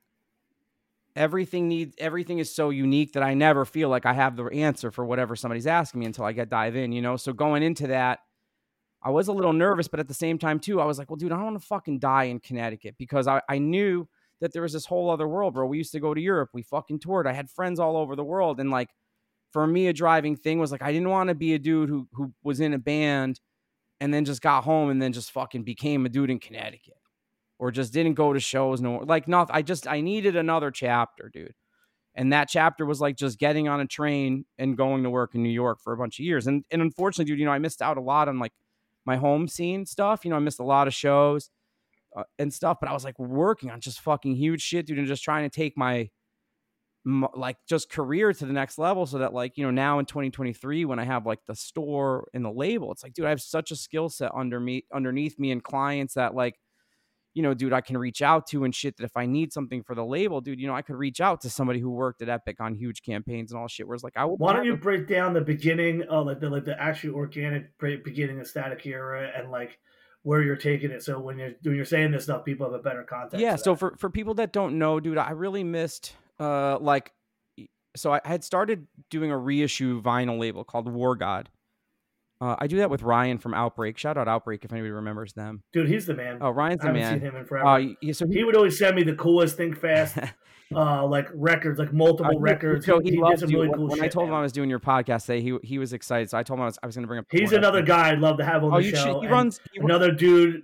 everything 1.15 1.69
needs 1.69 1.95
everything 1.99 2.39
is 2.39 2.55
so 2.55 2.71
unique 2.71 3.13
that 3.13 3.23
I 3.23 3.35
never 3.35 3.65
feel 3.65 3.89
like 3.89 4.07
I 4.07 4.13
have 4.13 4.37
the 4.37 4.47
answer 4.47 4.91
for 4.91 5.05
whatever 5.05 5.37
somebody's 5.37 5.67
asking 5.67 6.01
me 6.01 6.07
until 6.07 6.25
I 6.25 6.33
get 6.33 6.49
dive 6.49 6.77
in, 6.77 6.93
you 6.93 7.03
know. 7.03 7.17
So 7.17 7.33
going 7.33 7.63
into 7.63 7.89
that, 7.89 8.21
I 9.03 9.11
was 9.11 9.29
a 9.29 9.33
little 9.33 9.53
nervous, 9.53 9.89
but 9.89 10.01
at 10.01 10.09
the 10.09 10.15
same 10.15 10.39
time 10.39 10.61
too, 10.61 10.81
I 10.81 10.85
was 10.85 10.99
like, 10.99 11.11
well, 11.11 11.17
dude, 11.17 11.33
I 11.33 11.37
don't 11.37 11.45
want 11.45 11.61
to 11.61 11.67
fucking 11.67 11.99
die 11.99 12.25
in 12.25 12.41
Connecticut 12.41 12.95
because 12.99 13.27
I, 13.27 13.43
I 13.49 13.59
knew 13.59 14.09
that 14.41 14.53
there 14.53 14.63
was 14.63 14.73
this 14.73 14.87
whole 14.87 15.11
other 15.11 15.29
world, 15.29 15.55
bro. 15.55 15.67
We 15.67 15.79
used 15.79 15.93
to 15.93 16.01
go 16.01 16.15
to 16.15 16.21
Europe, 16.21 16.51
we 16.53 16.63
fucking 16.63 17.01
toured. 17.01 17.27
I 17.27 17.33
had 17.33 17.51
friends 17.51 17.79
all 17.79 17.97
over 17.97 18.17
the 18.17 18.25
world, 18.25 18.61
and 18.61 18.71
like 18.71 18.89
for 19.53 19.67
me 19.67 19.89
a 19.89 19.93
driving 19.93 20.37
thing 20.37 20.59
was 20.59 20.73
like 20.73 20.83
I 20.83 20.93
didn't 20.93 21.11
want 21.11 21.29
to 21.29 21.35
be 21.35 21.55
a 21.55 21.59
dude 21.59 21.89
who 21.89 22.09
who 22.13 22.33
was 22.43 22.61
in 22.61 22.73
a 22.73 22.79
band 22.79 23.41
and 24.01 24.13
then 24.13 24.25
just 24.25 24.41
got 24.41 24.65
home 24.65 24.91
and 24.91 25.01
then 25.01 25.13
just 25.13 25.31
fucking 25.31 25.63
became 25.63 26.07
a 26.07 26.09
dude 26.09 26.31
in 26.31 26.41
Connecticut 26.41 26.97
or 27.63 27.71
just 27.71 27.93
didn't 27.93 28.15
go 28.15 28.33
to 28.33 28.41
shows 28.41 28.81
no 28.81 29.05
like 29.07 29.29
nothing. 29.29 29.55
I 29.55 29.63
just 29.63 29.87
I 29.87 30.01
needed 30.01 30.35
another 30.35 30.73
chapter, 30.73 31.31
dude. 31.33 31.55
And 32.17 32.33
that 32.33 32.49
chapter 32.49 32.85
was 32.85 33.01
like 33.01 33.17
just 33.17 33.39
getting 33.39 33.69
on 33.69 33.79
a 33.79 33.87
train 33.87 34.47
and 34.59 34.77
going 34.77 35.05
to 35.05 35.11
work 35.11 35.37
in 35.37 35.45
New 35.45 35.49
York 35.49 35.79
for 35.81 35.93
a 35.93 35.97
bunch 35.97 36.19
of 36.19 36.25
years. 36.25 36.49
And 36.49 36.65
and 36.73 36.83
unfortunately, 36.83 37.31
dude, 37.31 37.39
you 37.39 37.45
know, 37.45 37.53
I 37.53 37.61
missed 37.61 37.81
out 37.81 37.99
a 37.99 38.01
lot 38.01 38.27
on 38.27 38.41
like 38.41 38.51
my 39.05 39.15
home 39.15 39.47
scene 39.47 39.87
stuff. 39.87 40.25
You 40.25 40.33
know, 40.33 40.37
I 40.37 40.41
missed 40.41 40.59
a 40.59 40.65
lot 40.65 40.89
of 40.89 40.95
shows 40.95 41.51
uh, 42.17 42.25
and 42.37 42.53
stuff, 42.53 42.79
but 42.81 42.89
I 42.89 42.95
was 42.95 43.05
like 43.05 43.17
working 43.21 43.71
on 43.71 43.79
just 43.79 44.01
fucking 44.01 44.35
huge 44.35 44.61
shit, 44.61 44.87
dude, 44.87 44.99
and 44.99 45.07
just 45.07 45.23
trying 45.23 45.49
to 45.49 45.55
take 45.55 45.79
my 45.79 46.11
like 47.05 47.59
just 47.69 47.91
career 47.91 48.33
to 48.33 48.45
the 48.45 48.53
next 48.53 48.77
level 48.77 49.07
so 49.07 49.19
that 49.19 49.33
like 49.33 49.57
you 49.57 49.65
know 49.65 49.73
now 49.73 49.99
in 49.99 50.07
2023 50.07 50.85
when 50.85 51.01
i 51.01 51.05
have 51.05 51.27
like 51.27 51.41
the 51.49 51.55
store 51.57 52.29
and 52.33 52.45
the 52.45 52.51
label 52.51 52.93
it's 52.93 53.03
like 53.03 53.13
dude 53.13 53.27
i 53.27 53.29
have 53.29 53.43
such 53.43 53.73
a 53.73 53.77
skill 53.77 54.09
set 54.09 54.31
under 54.33 54.61
me 54.61 54.85
underneath 54.95 55.37
me 55.37 55.51
and 55.51 55.65
clients 55.65 56.15
that 56.15 56.33
like 56.33 56.55
you 57.35 57.43
know 57.43 57.55
dude 57.55 57.73
i 57.73 57.81
can 57.81 57.97
reach 57.97 58.23
out 58.23 58.47
to 58.47 58.65
and 58.65 58.75
shit 58.75 58.97
that 58.97 59.05
if 59.05 59.17
i 59.17 59.27
need 59.27 59.53
something 59.53 59.83
for 59.83 59.95
the 59.95 60.05
label 60.05 60.41
dude 60.41 60.61
you 60.61 60.67
know 60.67 60.75
i 60.75 60.83
could 60.83 60.97
reach 60.97 61.21
out 61.21 61.41
to 61.41 61.51
somebody 61.51 61.81
who 61.81 61.91
worked 61.91 62.23
at 62.23 62.29
epic 62.29 62.61
on 62.61 62.75
huge 62.75 63.03
campaigns 63.03 63.53
and 63.53 63.61
all 63.61 63.69
shit 63.69 63.87
whereas 63.87 64.03
like 64.03 64.17
i 64.17 64.25
would 64.25 64.39
why 64.39 64.53
don't 64.53 64.65
you 64.65 64.77
break 64.77 65.09
down 65.09 65.33
the 65.33 65.41
beginning 65.41 66.03
of 66.05 66.27
like 66.27 66.41
the 66.41 66.49
like 66.49 66.65
the 66.65 66.81
actually 66.81 67.13
organic 67.13 67.71
beginning 67.79 68.41
of 68.41 68.47
static 68.47 68.85
era 68.87 69.31
and 69.37 69.51
like 69.51 69.79
where 70.23 70.43
you're 70.43 70.57
taking 70.57 70.91
it 70.91 71.03
so 71.03 71.19
when 71.19 71.39
you're 71.39 71.53
when 71.63 71.75
you're 71.75 71.85
saying 71.85 72.11
this 72.11 72.25
stuff 72.25 72.45
people 72.45 72.67
have 72.67 72.79
a 72.79 72.83
better 72.83 73.03
context 73.03 73.41
yeah 73.41 73.57
so 73.57 73.75
for 73.75 73.95
for 73.99 74.11
people 74.11 74.35
that 74.35 74.53
don't 74.53 74.79
know 74.79 75.01
dude 75.01 75.19
i 75.19 75.31
really 75.31 75.65
missed 75.65 76.15
uh 76.39 76.79
like 76.79 77.13
so 77.97 78.13
I 78.13 78.21
had 78.25 78.45
started 78.45 78.87
doing 79.11 79.31
a 79.31 79.39
reissue 79.39 80.03
vinyl 80.03 80.39
label 80.39 80.65
called 80.65 80.89
War 80.89 81.17
God. 81.17 81.49
Uh, 82.43 82.57
I 82.59 82.67
do 82.67 82.79
that 82.79 82.91
with 82.91 83.03
Ryan 83.03 83.39
from 83.39 83.55
Outbreak. 83.55 83.97
Shout 83.97 84.17
out 84.17 84.27
Outbreak 84.27 84.65
if 84.65 84.73
anybody 84.73 84.91
remembers 84.91 85.33
them. 85.33 85.63
Dude, 85.73 85.89
he's 85.89 86.07
the 86.07 86.15
man. 86.15 86.39
Oh, 86.41 86.51
Ryan's 86.51 86.83
the 86.83 86.89
I 86.89 86.93
man. 86.93 87.21
Seen 87.21 87.29
him 87.29 87.37
in 87.37 87.45
forever. 87.45 87.69
Uh, 87.69 87.79
yeah, 88.01 88.13
so 88.13 88.27
he, 88.27 88.39
he, 88.39 88.45
would 88.45 88.57
always 88.57 88.77
send 88.77 88.97
me 88.97 89.05
the 89.05 89.15
coolest 89.15 89.57
Think 89.57 89.79
Fast, 89.79 90.19
uh, 90.75 91.07
like 91.07 91.29
records, 91.35 91.79
like 91.79 91.93
multiple 91.93 92.41
records. 92.41 92.85
So 92.85 92.99
he, 92.99 93.13
he, 93.13 93.37
some 93.37 93.49
really 93.49 93.71
cool 93.73 93.87
when 93.87 93.99
shit, 93.99 94.07
I 94.07 94.09
told 94.09 94.27
man. 94.27 94.35
him 94.35 94.39
I 94.41 94.43
was 94.43 94.51
doing 94.51 94.69
your 94.69 94.81
podcast 94.81 95.27
today, 95.27 95.41
he 95.41 95.57
he 95.63 95.79
was 95.79 95.93
excited. 95.93 96.31
So 96.31 96.37
I 96.37 96.43
told 96.43 96.59
him 96.59 96.63
I 96.63 96.67
was, 96.67 96.79
I 96.83 96.87
was 96.87 96.97
going 96.97 97.05
to 97.05 97.07
bring 97.07 97.21
up. 97.21 97.27
He's 97.31 97.53
another 97.53 97.81
guy 97.81 98.11
I'd 98.11 98.19
love 98.19 98.39
to 98.39 98.45
have 98.45 98.65
on 98.65 98.75
oh, 98.75 98.83
the 98.83 98.91
show. 98.91 98.97
Should, 98.97 99.23
he 99.23 99.29
runs. 99.29 99.61
He 99.73 99.79
another 99.79 100.11
dude. 100.11 100.63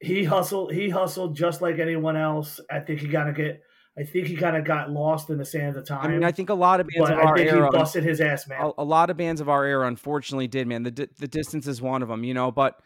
He 0.00 0.24
hustled. 0.24 0.72
He 0.72 0.88
hustled 0.88 1.36
just 1.36 1.62
like 1.62 1.78
anyone 1.78 2.16
else. 2.16 2.58
I 2.68 2.80
think 2.80 2.98
he 2.98 3.06
got 3.06 3.26
to 3.26 3.32
get 3.32 3.62
I 3.98 4.04
think 4.04 4.26
he 4.26 4.36
kind 4.36 4.56
of 4.56 4.64
got 4.64 4.90
lost 4.90 5.30
in 5.30 5.38
the 5.38 5.44
sands 5.44 5.76
of 5.76 5.86
time. 5.86 6.04
I 6.04 6.08
mean, 6.08 6.24
I 6.24 6.30
think 6.30 6.50
a 6.50 6.54
lot 6.54 6.80
of 6.80 6.86
bands 6.86 7.08
of 7.08 7.18
our 7.18 7.34
I 7.34 7.38
think 7.38 7.50
era 7.50 7.66
he 7.66 7.78
busted 7.78 8.04
his 8.04 8.20
ass, 8.20 8.46
man. 8.46 8.60
A, 8.60 8.82
a, 8.82 8.84
lot 8.84 9.08
of 9.08 9.16
bands 9.16 9.40
of 9.40 9.48
our 9.48 9.64
era, 9.64 9.86
unfortunately, 9.86 10.48
did, 10.48 10.66
man. 10.66 10.82
The 10.82 11.08
the 11.18 11.28
distance 11.28 11.66
is 11.66 11.80
one 11.80 12.02
of 12.02 12.08
them, 12.08 12.22
you 12.22 12.34
know. 12.34 12.50
But 12.50 12.78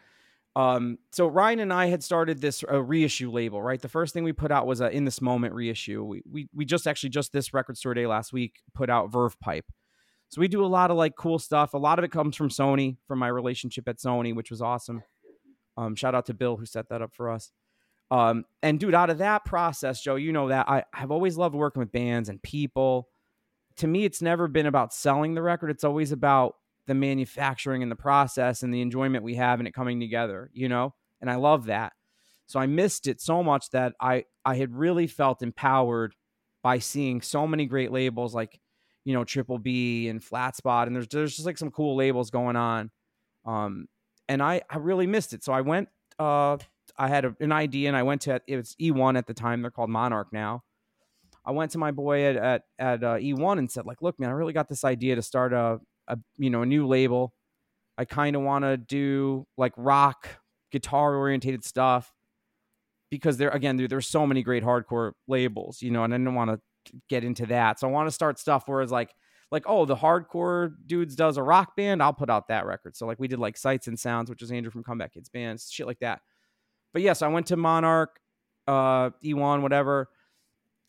um, 0.55 0.99
so 1.11 1.27
Ryan 1.27 1.59
and 1.59 1.73
I 1.73 1.87
had 1.87 2.01
started 2.01 2.39
this 2.39 2.63
uh, 2.69 2.81
reissue 2.81 3.29
label, 3.29 3.61
right? 3.61 3.81
The 3.81 3.89
first 3.89 4.13
thing 4.13 4.23
we 4.23 4.31
put 4.31 4.51
out 4.51 4.65
was 4.65 4.79
a 4.79 4.89
in 4.89 5.03
this 5.03 5.21
moment 5.21 5.53
reissue. 5.53 6.01
We 6.03 6.23
we 6.29 6.49
we 6.53 6.63
just 6.63 6.87
actually 6.87 7.09
just 7.09 7.33
this 7.33 7.53
record 7.53 7.77
store 7.77 7.93
day 7.93 8.07
last 8.07 8.31
week 8.31 8.61
put 8.73 8.89
out 8.89 9.11
Verve 9.11 9.37
Pipe. 9.41 9.65
So 10.29 10.39
we 10.39 10.47
do 10.47 10.63
a 10.63 10.67
lot 10.67 10.91
of 10.91 10.97
like 10.97 11.17
cool 11.17 11.39
stuff. 11.39 11.73
A 11.73 11.77
lot 11.77 11.99
of 11.99 12.05
it 12.05 12.11
comes 12.11 12.37
from 12.37 12.47
Sony, 12.47 12.95
from 13.05 13.19
my 13.19 13.27
relationship 13.27 13.89
at 13.89 13.97
Sony, 13.97 14.33
which 14.33 14.49
was 14.49 14.61
awesome. 14.61 15.03
Um, 15.75 15.93
shout 15.95 16.15
out 16.15 16.25
to 16.27 16.33
Bill 16.33 16.55
who 16.55 16.65
set 16.65 16.87
that 16.87 17.01
up 17.01 17.13
for 17.13 17.29
us. 17.29 17.51
Um, 18.11 18.45
and 18.61 18.77
dude, 18.79 18.93
out 18.93 19.09
of 19.09 19.19
that 19.19 19.45
process, 19.45 20.01
Joe, 20.01 20.15
you 20.15 20.33
know 20.33 20.49
that 20.49 20.67
I 20.69 20.83
have 20.93 21.11
always 21.11 21.37
loved 21.37 21.55
working 21.55 21.79
with 21.79 21.93
bands 21.93 22.27
and 22.27 22.41
people. 22.43 23.07
To 23.77 23.87
me, 23.87 24.03
it's 24.03 24.21
never 24.21 24.49
been 24.49 24.65
about 24.65 24.93
selling 24.93 25.33
the 25.33 25.41
record. 25.41 25.71
It's 25.71 25.85
always 25.85 26.11
about 26.11 26.57
the 26.87 26.93
manufacturing 26.93 27.81
and 27.81 27.91
the 27.91 27.95
process 27.95 28.63
and 28.63 28.73
the 28.73 28.81
enjoyment 28.81 29.23
we 29.23 29.35
have 29.35 29.61
in 29.61 29.67
it 29.67 29.73
coming 29.73 29.99
together, 29.99 30.51
you 30.53 30.67
know? 30.67 30.93
And 31.21 31.29
I 31.29 31.35
love 31.35 31.65
that. 31.67 31.93
So 32.47 32.59
I 32.59 32.65
missed 32.65 33.07
it 33.07 33.21
so 33.21 33.41
much 33.41 33.69
that 33.69 33.93
I 34.01 34.25
I 34.43 34.55
had 34.55 34.75
really 34.75 35.07
felt 35.07 35.41
empowered 35.41 36.13
by 36.61 36.79
seeing 36.79 37.21
so 37.21 37.47
many 37.47 37.65
great 37.65 37.91
labels 37.91 38.35
like, 38.35 38.59
you 39.05 39.13
know, 39.13 39.23
Triple 39.23 39.57
B 39.57 40.09
and 40.09 40.21
Flat 40.21 40.57
Spot 40.57 40.85
and 40.87 40.95
there's 40.95 41.07
there's 41.07 41.35
just 41.35 41.45
like 41.45 41.57
some 41.57 41.71
cool 41.71 41.95
labels 41.95 42.29
going 42.29 42.57
on. 42.57 42.91
Um 43.45 43.87
and 44.27 44.43
I 44.43 44.63
I 44.69 44.77
really 44.79 45.07
missed 45.07 45.31
it. 45.31 45.45
So 45.45 45.53
I 45.53 45.61
went 45.61 45.87
uh 46.19 46.57
I 47.01 47.07
had 47.07 47.25
a, 47.25 47.35
an 47.39 47.51
idea 47.51 47.87
and 47.87 47.97
I 47.97 48.03
went 48.03 48.21
to 48.21 48.39
it 48.45 48.55
was 48.55 48.75
E1 48.79 49.17
at 49.17 49.25
the 49.25 49.33
time. 49.33 49.63
They're 49.63 49.71
called 49.71 49.89
Monarch 49.89 50.27
now. 50.31 50.61
I 51.43 51.49
went 51.49 51.71
to 51.71 51.79
my 51.79 51.89
boy 51.89 52.25
at 52.25 52.35
at, 52.35 52.61
at 52.77 53.03
uh, 53.03 53.15
E1 53.15 53.57
and 53.57 53.71
said 53.71 53.87
like, 53.87 54.03
look, 54.03 54.19
man, 54.19 54.29
I 54.29 54.33
really 54.33 54.53
got 54.53 54.69
this 54.69 54.83
idea 54.83 55.15
to 55.15 55.23
start 55.23 55.51
a, 55.51 55.79
a 56.07 56.19
you 56.37 56.51
know 56.51 56.61
a 56.61 56.65
new 56.65 56.85
label. 56.85 57.33
I 57.97 58.05
kind 58.05 58.35
of 58.35 58.43
want 58.43 58.65
to 58.65 58.77
do 58.77 59.47
like 59.57 59.73
rock 59.77 60.27
guitar 60.71 61.15
orientated 61.15 61.65
stuff 61.65 62.13
because 63.09 63.37
there 63.37 63.49
again 63.49 63.77
there, 63.77 63.87
there's 63.87 64.07
so 64.07 64.27
many 64.27 64.43
great 64.43 64.63
hardcore 64.63 65.13
labels, 65.27 65.81
you 65.81 65.89
know, 65.89 66.03
and 66.03 66.13
I 66.13 66.17
didn't 66.17 66.35
want 66.35 66.51
to 66.51 66.93
get 67.09 67.23
into 67.23 67.47
that. 67.47 67.79
So 67.79 67.87
I 67.87 67.91
want 67.91 68.09
to 68.09 68.11
start 68.11 68.37
stuff 68.37 68.67
where 68.67 68.83
it's 68.83 68.91
like 68.91 69.11
like 69.51 69.63
oh 69.65 69.85
the 69.85 69.95
hardcore 69.95 70.75
dudes 70.85 71.15
does 71.15 71.37
a 71.37 71.43
rock 71.43 71.75
band, 71.75 72.03
I'll 72.03 72.13
put 72.13 72.29
out 72.29 72.49
that 72.49 72.67
record. 72.67 72.95
So 72.95 73.07
like 73.07 73.19
we 73.19 73.27
did 73.27 73.39
like 73.39 73.57
Sights 73.57 73.87
and 73.87 73.99
Sounds, 73.99 74.29
which 74.29 74.43
is 74.43 74.51
Andrew 74.51 74.69
from 74.69 74.83
Comeback 74.83 75.15
Kids 75.15 75.29
bands, 75.29 75.71
shit 75.71 75.87
like 75.87 75.99
that 76.01 76.21
but 76.93 77.01
yes, 77.01 77.21
I 77.21 77.27
went 77.27 77.47
to 77.47 77.57
Monarch, 77.57 78.19
uh, 78.67 79.11
E1, 79.23 79.61
whatever. 79.61 80.09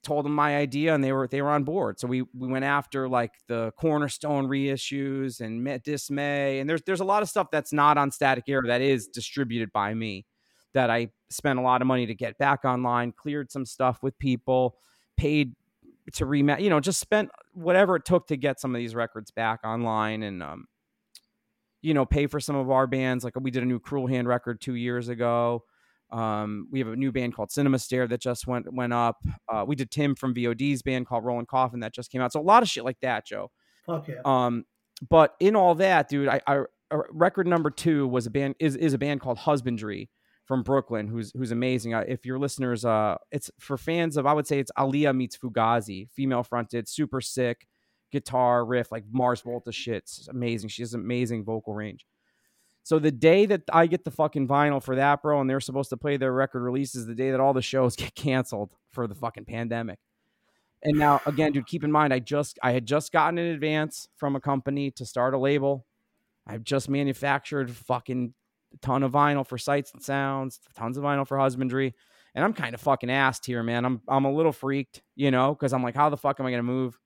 Told 0.02 0.24
them 0.24 0.34
my 0.34 0.56
idea, 0.56 0.94
and 0.94 1.04
they 1.04 1.12
were 1.12 1.28
they 1.28 1.40
were 1.42 1.50
on 1.50 1.62
board. 1.62 2.00
So 2.00 2.08
we 2.08 2.22
we 2.22 2.48
went 2.48 2.64
after 2.64 3.08
like 3.08 3.34
the 3.46 3.72
Cornerstone 3.76 4.48
reissues 4.48 5.40
and 5.40 5.80
Dismay, 5.84 6.58
and 6.58 6.68
there's 6.68 6.82
there's 6.82 6.98
a 6.98 7.04
lot 7.04 7.22
of 7.22 7.28
stuff 7.28 7.52
that's 7.52 7.72
not 7.72 7.96
on 7.96 8.10
Static 8.10 8.44
Era 8.48 8.66
that 8.66 8.80
is 8.80 9.06
distributed 9.06 9.72
by 9.72 9.94
me. 9.94 10.26
That 10.74 10.90
I 10.90 11.10
spent 11.30 11.60
a 11.60 11.62
lot 11.62 11.82
of 11.82 11.86
money 11.86 12.06
to 12.06 12.14
get 12.16 12.36
back 12.36 12.64
online, 12.64 13.12
cleared 13.12 13.52
some 13.52 13.64
stuff 13.64 14.02
with 14.02 14.18
people, 14.18 14.76
paid 15.16 15.54
to 16.14 16.26
rematch, 16.26 16.60
you 16.60 16.70
know, 16.70 16.80
just 16.80 16.98
spent 16.98 17.30
whatever 17.52 17.94
it 17.94 18.04
took 18.04 18.26
to 18.26 18.36
get 18.36 18.58
some 18.58 18.74
of 18.74 18.78
these 18.80 18.96
records 18.96 19.30
back 19.30 19.60
online, 19.64 20.24
and 20.24 20.42
um, 20.42 20.66
you 21.80 21.94
know, 21.94 22.04
pay 22.04 22.26
for 22.26 22.40
some 22.40 22.56
of 22.56 22.70
our 22.70 22.88
bands. 22.88 23.22
Like 23.22 23.34
we 23.38 23.52
did 23.52 23.62
a 23.62 23.66
new 23.66 23.78
Cruel 23.78 24.08
Hand 24.08 24.26
record 24.26 24.60
two 24.60 24.74
years 24.74 25.08
ago. 25.08 25.62
Um, 26.12 26.68
we 26.70 26.78
have 26.78 26.88
a 26.88 26.96
new 26.96 27.10
band 27.10 27.34
called 27.34 27.50
Cinema 27.50 27.78
Stare 27.78 28.06
that 28.08 28.20
just 28.20 28.46
went 28.46 28.72
went 28.72 28.92
up. 28.92 29.16
Uh, 29.52 29.64
we 29.66 29.74
did 29.74 29.90
Tim 29.90 30.14
from 30.14 30.34
VOD's 30.34 30.82
band 30.82 31.06
called 31.06 31.24
Rolling 31.24 31.46
Coffin 31.46 31.80
that 31.80 31.94
just 31.94 32.10
came 32.10 32.20
out. 32.20 32.32
So 32.32 32.40
a 32.40 32.42
lot 32.42 32.62
of 32.62 32.68
shit 32.68 32.84
like 32.84 33.00
that, 33.00 33.26
Joe. 33.26 33.50
Fuck 33.86 34.08
yeah. 34.08 34.20
Um, 34.24 34.64
but 35.08 35.34
in 35.40 35.56
all 35.56 35.74
that, 35.76 36.08
dude, 36.08 36.28
I, 36.28 36.40
I 36.46 36.62
record 37.10 37.46
number 37.46 37.70
two 37.70 38.06
was 38.06 38.26
a 38.26 38.30
band 38.30 38.54
is 38.60 38.76
is 38.76 38.92
a 38.92 38.98
band 38.98 39.20
called 39.20 39.38
Husbandry 39.38 40.10
from 40.44 40.62
Brooklyn, 40.62 41.08
who's 41.08 41.32
who's 41.36 41.50
amazing. 41.50 41.94
Uh, 41.94 42.04
if 42.06 42.26
your 42.26 42.38
listeners, 42.38 42.84
uh, 42.84 43.16
it's 43.30 43.50
for 43.58 43.78
fans 43.78 44.16
of 44.16 44.26
I 44.26 44.32
would 44.32 44.46
say 44.46 44.58
it's 44.58 44.72
Aaliyah 44.78 45.16
meets 45.16 45.36
Fugazi, 45.36 46.10
female 46.10 46.42
fronted, 46.42 46.88
super 46.88 47.20
sick 47.20 47.66
guitar 48.12 48.64
riff 48.64 48.92
like 48.92 49.04
Mars 49.10 49.40
Volta 49.40 49.72
shit. 49.72 49.96
It's 49.96 50.28
amazing. 50.28 50.68
She 50.68 50.82
has 50.82 50.94
amazing 50.94 51.44
vocal 51.44 51.74
range. 51.74 52.06
So 52.84 52.98
the 52.98 53.12
day 53.12 53.46
that 53.46 53.62
I 53.72 53.86
get 53.86 54.04
the 54.04 54.10
fucking 54.10 54.48
vinyl 54.48 54.82
for 54.82 54.96
that, 54.96 55.22
bro, 55.22 55.40
and 55.40 55.48
they're 55.48 55.60
supposed 55.60 55.90
to 55.90 55.96
play 55.96 56.16
their 56.16 56.32
record 56.32 56.62
releases, 56.62 57.06
the 57.06 57.14
day 57.14 57.30
that 57.30 57.40
all 57.40 57.52
the 57.52 57.62
shows 57.62 57.96
get 57.96 58.14
canceled 58.14 58.74
for 58.90 59.06
the 59.06 59.14
fucking 59.14 59.44
pandemic. 59.44 59.98
And 60.82 60.98
now 60.98 61.20
again, 61.26 61.52
dude, 61.52 61.66
keep 61.66 61.84
in 61.84 61.92
mind, 61.92 62.12
I 62.12 62.18
just 62.18 62.58
I 62.62 62.72
had 62.72 62.86
just 62.86 63.12
gotten 63.12 63.38
an 63.38 63.46
advance 63.46 64.08
from 64.16 64.34
a 64.34 64.40
company 64.40 64.90
to 64.92 65.06
start 65.06 65.34
a 65.34 65.38
label. 65.38 65.86
I've 66.46 66.64
just 66.64 66.88
manufactured 66.88 67.70
fucking 67.70 68.34
ton 68.80 69.04
of 69.04 69.12
vinyl 69.12 69.46
for 69.46 69.58
sights 69.58 69.92
and 69.92 70.02
sounds, 70.02 70.58
tons 70.74 70.96
of 70.96 71.04
vinyl 71.04 71.26
for 71.26 71.38
husbandry. 71.38 71.94
And 72.34 72.44
I'm 72.44 72.52
kind 72.52 72.74
of 72.74 72.80
fucking 72.80 73.10
assed 73.10 73.46
here, 73.46 73.62
man. 73.62 73.84
I'm 73.84 74.00
I'm 74.08 74.24
a 74.24 74.32
little 74.32 74.52
freaked, 74.52 75.02
you 75.14 75.30
know, 75.30 75.54
because 75.54 75.72
I'm 75.72 75.84
like, 75.84 75.94
how 75.94 76.08
the 76.10 76.16
fuck 76.16 76.40
am 76.40 76.46
I 76.46 76.50
gonna 76.50 76.64
move 76.64 76.98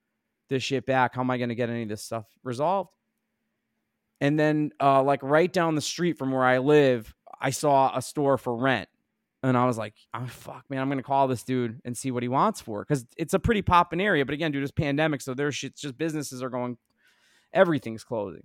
this 0.49 0.63
shit 0.63 0.87
back? 0.87 1.15
How 1.15 1.21
am 1.21 1.31
I 1.31 1.37
gonna 1.37 1.55
get 1.55 1.69
any 1.69 1.83
of 1.83 1.89
this 1.91 2.03
stuff 2.03 2.25
resolved? 2.43 2.96
And 4.21 4.39
then, 4.39 4.71
uh, 4.81 5.03
like 5.03 5.23
right 5.23 5.53
down 5.53 5.75
the 5.75 5.81
street 5.81 6.19
from 6.19 6.33
where 6.33 6.45
I 6.45 6.59
live, 6.59 7.15
I 7.41 7.51
saw 7.51 7.97
a 7.97 8.01
store 8.01 8.39
for 8.39 8.57
rent. 8.57 8.89
And 9.43 9.57
I 9.57 9.67
was 9.67 9.79
like, 9.79 9.95
oh, 10.15 10.27
fuck, 10.27 10.65
man, 10.69 10.81
I'm 10.81 10.89
going 10.89 10.99
to 10.99 11.05
call 11.05 11.29
this 11.29 11.45
dude 11.45 11.81
and 11.85 11.97
see 11.97 12.11
what 12.11 12.23
he 12.23 12.29
wants 12.29 12.61
for. 12.61 12.85
Cause 12.85 13.07
it's 13.17 13.35
a 13.35 13.39
pretty 13.39 13.63
popping 13.63 14.01
area. 14.01 14.25
But 14.25 14.33
again, 14.33 14.51
dude, 14.51 14.63
it's 14.63 14.73
pandemic. 14.73 15.21
So 15.21 15.35
there's 15.35 15.55
shit, 15.55 15.77
just 15.77 15.97
businesses 15.97 16.43
are 16.43 16.49
going, 16.49 16.79
everything's 17.53 18.03
closing. 18.03 18.43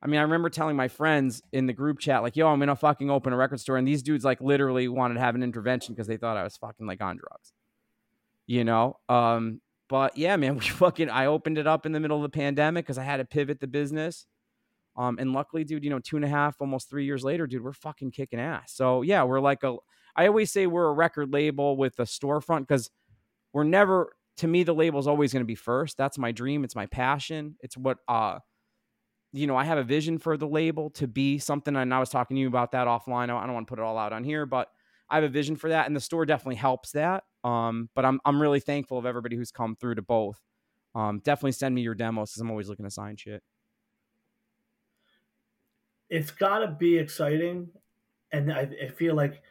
I 0.00 0.06
mean, 0.06 0.20
I 0.20 0.22
remember 0.22 0.48
telling 0.48 0.76
my 0.76 0.88
friends 0.88 1.42
in 1.52 1.66
the 1.66 1.72
group 1.72 1.98
chat, 1.98 2.22
like, 2.22 2.36
yo, 2.36 2.46
I'm 2.46 2.60
going 2.60 2.68
to 2.68 2.76
fucking 2.76 3.10
open 3.10 3.32
a 3.32 3.36
record 3.36 3.58
store. 3.58 3.76
And 3.76 3.86
these 3.86 4.02
dudes, 4.02 4.24
like, 4.24 4.40
literally 4.40 4.86
wanted 4.86 5.14
to 5.14 5.20
have 5.20 5.34
an 5.34 5.42
intervention 5.42 5.94
because 5.94 6.06
they 6.06 6.16
thought 6.16 6.36
I 6.36 6.44
was 6.44 6.56
fucking 6.56 6.86
like 6.86 7.02
on 7.02 7.16
drugs, 7.16 7.52
you 8.46 8.64
know? 8.64 8.98
Um, 9.08 9.60
but 9.88 10.16
yeah, 10.16 10.36
man, 10.36 10.54
we 10.58 10.66
fucking, 10.66 11.10
I 11.10 11.26
opened 11.26 11.58
it 11.58 11.66
up 11.66 11.84
in 11.84 11.92
the 11.92 12.00
middle 12.00 12.16
of 12.16 12.22
the 12.22 12.36
pandemic 12.36 12.86
because 12.86 12.98
I 12.98 13.02
had 13.02 13.16
to 13.16 13.24
pivot 13.24 13.60
the 13.60 13.66
business. 13.66 14.24
Um, 14.98 15.16
and 15.20 15.32
luckily, 15.32 15.64
dude, 15.64 15.84
you 15.84 15.90
know, 15.90 16.00
two 16.00 16.16
and 16.16 16.24
a 16.24 16.28
half, 16.28 16.56
almost 16.60 16.90
three 16.90 17.06
years 17.06 17.24
later, 17.24 17.46
dude, 17.46 17.64
we're 17.64 17.72
fucking 17.72 18.10
kicking 18.10 18.40
ass. 18.40 18.74
So 18.74 19.02
yeah, 19.02 19.22
we're 19.24 19.40
like 19.40 19.62
a. 19.62 19.76
I 20.16 20.26
always 20.26 20.50
say 20.52 20.66
we're 20.66 20.88
a 20.88 20.92
record 20.92 21.32
label 21.32 21.76
with 21.76 21.98
a 22.00 22.04
storefront 22.04 22.62
because 22.68 22.90
we're 23.54 23.64
never. 23.64 24.12
To 24.38 24.48
me, 24.48 24.64
the 24.64 24.74
label 24.74 25.00
is 25.00 25.06
always 25.06 25.32
going 25.32 25.42
to 25.42 25.46
be 25.46 25.54
first. 25.54 25.96
That's 25.96 26.18
my 26.18 26.32
dream. 26.32 26.64
It's 26.64 26.76
my 26.76 26.86
passion. 26.86 27.56
It's 27.60 27.76
what 27.76 27.98
uh, 28.08 28.40
you 29.32 29.46
know. 29.46 29.56
I 29.56 29.64
have 29.64 29.78
a 29.78 29.84
vision 29.84 30.18
for 30.18 30.36
the 30.36 30.48
label 30.48 30.90
to 30.90 31.06
be 31.08 31.38
something, 31.38 31.76
and 31.76 31.94
I 31.94 32.00
was 32.00 32.10
talking 32.10 32.36
to 32.36 32.40
you 32.40 32.48
about 32.48 32.72
that 32.72 32.88
offline. 32.88 33.24
I 33.30 33.46
don't 33.46 33.54
want 33.54 33.66
to 33.68 33.70
put 33.70 33.78
it 33.80 33.84
all 33.84 33.98
out 33.98 34.12
on 34.12 34.24
here, 34.24 34.46
but 34.46 34.68
I 35.10 35.16
have 35.16 35.24
a 35.24 35.28
vision 35.28 35.56
for 35.56 35.70
that, 35.70 35.86
and 35.86 35.96
the 35.96 36.00
store 36.00 36.26
definitely 36.26 36.56
helps 36.56 36.92
that. 36.92 37.24
Um, 37.44 37.88
but 37.94 38.04
I'm 38.04 38.20
I'm 38.24 38.42
really 38.42 38.60
thankful 38.60 38.98
of 38.98 39.06
everybody 39.06 39.36
who's 39.36 39.52
come 39.52 39.76
through 39.76 39.96
to 39.96 40.02
both. 40.02 40.40
um, 40.94 41.20
definitely 41.20 41.52
send 41.52 41.74
me 41.74 41.82
your 41.82 41.94
demos 41.94 42.30
because 42.30 42.40
I'm 42.40 42.50
always 42.50 42.68
looking 42.68 42.84
to 42.84 42.90
sign 42.90 43.16
shit. 43.16 43.42
It's 46.10 46.30
got 46.30 46.60
to 46.60 46.68
be 46.68 46.98
exciting, 46.98 47.68
and 48.32 48.52
I, 48.52 48.68
I 48.84 48.88
feel 48.88 49.14
like 49.14 49.42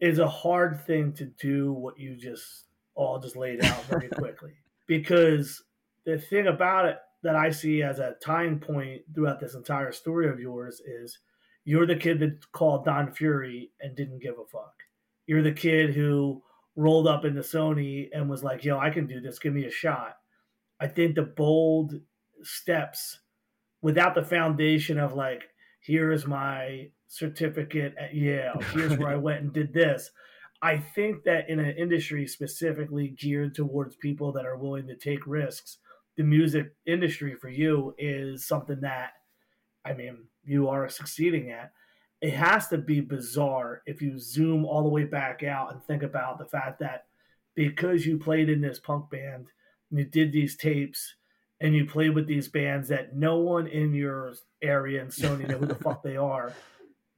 it's 0.00 0.18
a 0.18 0.28
hard 0.28 0.84
thing 0.86 1.12
to 1.14 1.26
do 1.26 1.72
what 1.72 1.98
you 1.98 2.16
just 2.16 2.64
all 2.94 3.18
just 3.18 3.36
laid 3.36 3.64
out 3.64 3.84
very 3.84 4.08
quickly 4.18 4.52
because 4.86 5.62
the 6.04 6.18
thing 6.18 6.46
about 6.46 6.86
it 6.86 6.98
that 7.22 7.36
I 7.36 7.50
see 7.50 7.82
as 7.82 7.98
a 7.98 8.14
tying 8.22 8.58
point 8.58 9.02
throughout 9.14 9.40
this 9.40 9.54
entire 9.54 9.92
story 9.92 10.28
of 10.28 10.40
yours 10.40 10.80
is 10.80 11.18
you're 11.64 11.86
the 11.86 11.96
kid 11.96 12.20
that 12.20 12.52
called 12.52 12.84
Don 12.84 13.12
Fury 13.12 13.72
and 13.80 13.96
didn't 13.96 14.22
give 14.22 14.34
a 14.38 14.46
fuck. 14.46 14.74
You're 15.26 15.42
the 15.42 15.52
kid 15.52 15.94
who 15.94 16.42
rolled 16.76 17.08
up 17.08 17.24
into 17.24 17.40
Sony 17.40 18.08
and 18.12 18.30
was 18.30 18.44
like, 18.44 18.64
yo, 18.64 18.78
I 18.78 18.90
can 18.90 19.06
do 19.06 19.20
this. 19.20 19.40
Give 19.40 19.52
me 19.52 19.64
a 19.64 19.70
shot. 19.70 20.16
I 20.78 20.86
think 20.86 21.14
the 21.16 21.22
bold 21.22 21.94
steps 22.42 23.18
without 23.82 24.14
the 24.14 24.24
foundation 24.24 24.98
of 24.98 25.14
like, 25.14 25.44
here's 25.80 26.26
my 26.26 26.88
certificate 27.06 27.94
at 27.98 28.14
Yale, 28.14 28.60
here's 28.72 28.96
where 28.98 29.08
I 29.08 29.16
went 29.16 29.42
and 29.42 29.52
did 29.52 29.72
this. 29.72 30.10
I 30.62 30.78
think 30.78 31.24
that 31.24 31.48
in 31.50 31.60
an 31.60 31.76
industry 31.76 32.26
specifically 32.26 33.08
geared 33.08 33.54
towards 33.54 33.96
people 33.96 34.32
that 34.32 34.46
are 34.46 34.56
willing 34.56 34.86
to 34.88 34.96
take 34.96 35.26
risks, 35.26 35.78
the 36.16 36.22
music 36.22 36.74
industry 36.86 37.34
for 37.34 37.48
you 37.48 37.94
is 37.98 38.46
something 38.46 38.80
that, 38.80 39.10
I 39.84 39.92
mean, 39.92 40.24
you 40.44 40.68
are 40.68 40.88
succeeding 40.88 41.50
at. 41.50 41.72
It 42.22 42.32
has 42.32 42.68
to 42.68 42.78
be 42.78 43.00
bizarre 43.00 43.82
if 43.84 44.00
you 44.00 44.18
zoom 44.18 44.64
all 44.64 44.82
the 44.82 44.88
way 44.88 45.04
back 45.04 45.42
out 45.42 45.72
and 45.72 45.84
think 45.84 46.02
about 46.02 46.38
the 46.38 46.46
fact 46.46 46.80
that 46.80 47.04
because 47.54 48.06
you 48.06 48.18
played 48.18 48.48
in 48.48 48.62
this 48.62 48.78
punk 48.78 49.10
band, 49.10 49.48
and 49.90 49.98
you 49.98 50.04
did 50.04 50.32
these 50.32 50.56
tapes, 50.56 51.14
and 51.60 51.74
you 51.74 51.86
played 51.86 52.14
with 52.14 52.26
these 52.26 52.48
bands 52.48 52.88
that 52.88 53.16
no 53.16 53.38
one 53.38 53.66
in 53.66 53.94
your 53.94 54.34
area 54.62 55.00
in 55.00 55.08
Sony 55.08 55.48
know 55.48 55.58
who 55.58 55.66
the 55.66 55.74
fuck 55.74 56.02
they 56.02 56.16
are. 56.16 56.52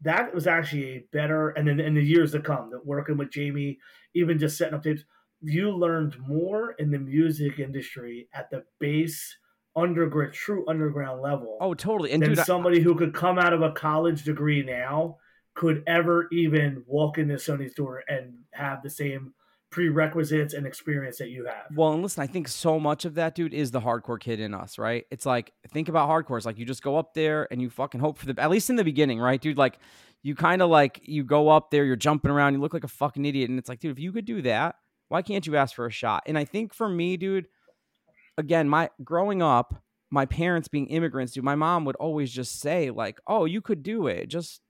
That 0.03 0.33
was 0.35 0.47
actually 0.47 0.85
a 0.91 1.05
better, 1.13 1.51
and 1.51 1.67
then 1.67 1.81
in 1.81 1.95
the 1.95 2.03
years 2.03 2.33
to 2.33 2.41
come, 2.41 2.71
that 2.71 2.87
working 2.87 3.17
with 3.17 3.31
Jamey, 3.31 3.79
even 4.15 4.39
just 4.39 4.57
setting 4.57 4.75
up 4.75 4.85
tapes, 4.85 5.03
you 5.41 5.71
learned 5.71 6.17
more 6.21 6.73
in 6.79 6.91
the 6.91 6.99
music 6.99 7.59
industry 7.59 8.29
at 8.33 8.51
the 8.51 8.65
base 8.79 9.37
underground, 9.77 10.33
true 10.33 10.65
underground 10.69 11.21
level. 11.21 11.59
Oh, 11.61 11.75
totally. 11.75 12.13
And 12.13 12.23
than 12.23 12.35
dude, 12.35 12.45
somebody 12.45 12.79
I, 12.81 12.83
who 12.83 12.95
could 12.95 13.15
come 13.15 13.39
out 13.39 13.53
of 13.53 13.63
a 13.63 13.73
college 13.73 14.25
degree 14.25 14.63
now 14.63 15.19
could 15.55 15.83
ever 15.87 16.29
even 16.31 16.85
walk 16.87 17.19
into 17.19 17.35
Sony's 17.35 17.75
door 17.75 18.03
and 18.09 18.39
have 18.53 18.83
the 18.83 18.91
same 18.91 19.35
prerequisites 19.71 20.55
and 20.55 20.67
experience 20.67 21.19
that 21.19 21.29
you 21.29 21.45
have. 21.45 21.67
Well, 21.75 21.93
and 21.93 22.03
listen, 22.03 22.23
I 22.23 22.27
think 22.27 22.49
so 22.49 22.81
much 22.81 23.05
of 23.05 23.15
that, 23.15 23.35
dude, 23.35 23.53
is 23.53 23.71
the 23.71 23.81
hardcore 23.81 24.19
kid 24.19 24.41
in 24.41 24.55
us, 24.55 24.79
right? 24.79 25.05
It's 25.11 25.27
like 25.27 25.53
think 25.69 25.89
about 25.89 26.09
hardcore. 26.09 26.39
It's 26.39 26.47
like 26.47 26.59
you 26.59 26.65
just 26.65 26.83
go 26.83 26.97
up 26.97 27.15
there 27.15 27.47
and 27.51 27.61
you 27.61 27.69
fucking 27.69 28.01
hope 28.01 28.19
for 28.19 28.27
the 28.27 28.41
at 28.41 28.51
least 28.51 28.71
in 28.71 28.77
the 28.77 28.85
beginning, 28.85 29.21
right, 29.21 29.41
dude? 29.41 29.59
Like 29.59 29.79
you 30.23 30.35
kind 30.35 30.63
of 30.63 30.71
like 30.71 31.01
you 31.03 31.23
go 31.23 31.49
up 31.49 31.71
there, 31.71 31.85
you're 31.85 31.97
jumping 31.97 32.31
around, 32.31 32.55
you 32.55 32.61
look 32.61 32.75
like 32.75 32.85
a 32.85 32.89
fucking 32.89 33.25
idiot, 33.25 33.51
and 33.51 33.59
it's 33.59 33.69
like, 33.69 33.81
dude, 33.81 33.93
if 33.93 33.99
you 33.99 34.13
could 34.13 34.25
do 34.25 34.43
that, 34.43 34.77
why 35.09 35.23
can't 35.23 35.47
you 35.47 35.57
ask 35.57 35.75
for 35.75 35.87
a 35.87 35.91
shot? 35.91 36.23
And 36.27 36.39
I 36.39 36.45
think 36.45 36.75
for 36.75 36.89
me, 36.89 37.17
dude, 37.17 37.49
again, 38.37 38.69
my 38.69 38.91
growing 39.05 39.43
up, 39.43 39.83
my 40.11 40.25
parents 40.25 40.69
being 40.69 40.87
immigrants, 40.87 41.35
dude, 41.35 41.45
my 41.45 41.55
mom 41.55 41.85
would 41.85 41.97
always 41.97 42.33
just 42.33 42.61
say, 42.61 42.91
like, 42.91 43.21
oh, 43.27 43.45
you 43.45 43.61
could 43.61 43.83
do 43.83 44.07
it. 44.07 44.29
Just 44.29 44.61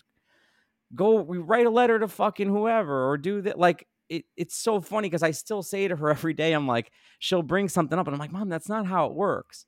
go 0.95 1.21
We 1.21 1.39
write 1.39 1.67
a 1.67 1.71
letter 1.71 1.99
to 1.99 2.09
fucking 2.09 2.49
whoever 2.49 3.09
or 3.09 3.17
do 3.17 3.43
that. 3.43 3.59
Like, 3.59 3.87
it, 4.09 4.25
it's 4.37 4.57
so 4.57 4.81
funny 4.81 5.09
because 5.09 5.23
I 5.23 5.31
still 5.31 5.63
say 5.63 5.89
to 5.89 5.97
her 5.97 6.11
every 6.11 6.35
day, 6.35 6.53
I'm 6.53 6.67
like, 6.67 6.91
she'll 7.19 7.43
bring 7.43 7.69
something 7.69 7.99
up, 7.99 8.07
and 8.07 8.15
I'm 8.15 8.21
like, 8.21 8.33
Mom, 8.33 8.49
that's 8.49 8.69
not 8.69 8.87
how 8.87 9.07
it 9.07 9.15
works. 9.15 9.67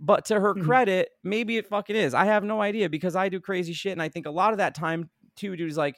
But 0.00 0.24
to 0.26 0.40
her 0.40 0.54
mm-hmm. 0.54 0.64
credit, 0.64 1.10
maybe 1.22 1.56
it 1.56 1.68
fucking 1.68 1.96
is. 1.96 2.14
I 2.14 2.24
have 2.24 2.42
no 2.44 2.60
idea 2.60 2.88
because 2.88 3.14
I 3.14 3.28
do 3.28 3.40
crazy 3.40 3.72
shit. 3.72 3.92
And 3.92 4.02
I 4.02 4.08
think 4.08 4.26
a 4.26 4.30
lot 4.30 4.52
of 4.52 4.58
that 4.58 4.74
time, 4.74 5.08
too, 5.36 5.54
dude, 5.54 5.70
is 5.70 5.76
like, 5.76 5.96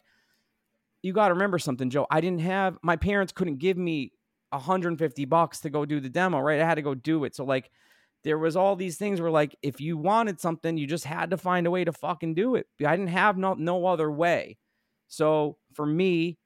you 1.03 1.13
got 1.13 1.29
to 1.29 1.35
remember 1.35 1.59
something, 1.59 1.89
Joe. 1.89 2.07
I 2.11 2.21
didn't 2.21 2.41
have 2.41 2.79
my 2.83 2.97
parents 2.97 3.33
couldn't 3.33 3.59
give 3.59 3.79
me 3.79 4.13
150 4.51 5.25
bucks 5.27 5.61
to 5.61 5.71
go 5.71 5.85
do 5.85 6.01
the 6.01 6.09
demo, 6.09 6.41
right? 6.41 6.61
I 6.61 6.65
had 6.65 6.75
to 6.77 6.83
go 6.83 6.95
do 6.95 7.25
it. 7.25 7.35
So 7.35 7.45
like 7.45 7.71
there 8.25 8.39
was 8.39 8.57
all 8.57 8.77
these 8.77 8.97
things 8.97 9.21
where 9.21 9.31
like 9.31 9.55
if 9.63 9.81
you 9.81 9.97
wanted 9.97 10.41
something, 10.41 10.77
you 10.77 10.87
just 10.87 11.05
had 11.05 11.31
to 11.31 11.37
find 11.37 11.67
a 11.67 11.71
way 11.71 11.85
to 11.85 11.93
fucking 11.93 12.35
do 12.35 12.57
it. 12.57 12.67
I 12.85 12.97
didn't 12.97 13.11
have 13.11 13.37
no 13.39 13.55
no 13.55 13.87
other 13.87 14.11
way. 14.11 14.59
So 15.09 15.59
for 15.75 15.87
me, 15.87 16.39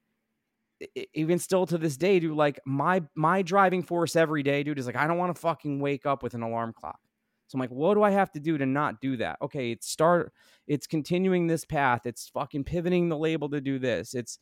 even 1.15 1.39
still 1.39 1.67
to 1.67 1.79
this 1.79 1.97
day, 1.97 2.21
dude, 2.21 2.37
like 2.37 2.61
my 2.65 3.03
my 3.15 3.43
driving 3.43 3.83
force 3.83 4.17
every 4.17 4.43
day, 4.43 4.63
dude, 4.63 4.79
is 4.79 4.87
like 4.87 4.97
I 4.97 5.07
don't 5.07 5.19
want 5.19 5.35
to 5.35 5.41
fucking 5.41 5.81
wake 5.81 6.07
up 6.07 6.23
with 6.23 6.35
an 6.35 6.43
alarm 6.43 6.73
clock. 6.79 6.99
So 7.49 7.57
I'm 7.57 7.61
like, 7.61 7.71
what 7.71 7.95
do 7.95 8.03
I 8.03 8.11
have 8.11 8.31
to 8.33 8.41
do 8.41 8.57
to 8.59 8.67
not 8.67 9.01
do 9.01 9.17
that? 9.17 9.39
Okay, 9.43 9.73
it's 9.73 9.89
start 9.89 10.33
it's 10.67 10.87
continuing 10.87 11.47
this 11.47 11.65
path. 11.65 12.03
It's 12.07 12.29
fucking 12.29 12.65
pivoting 12.65 13.09
the 13.09 13.19
label 13.19 13.49
to 13.51 13.61
do 13.61 13.79
this. 13.79 14.15
It's 14.15 14.39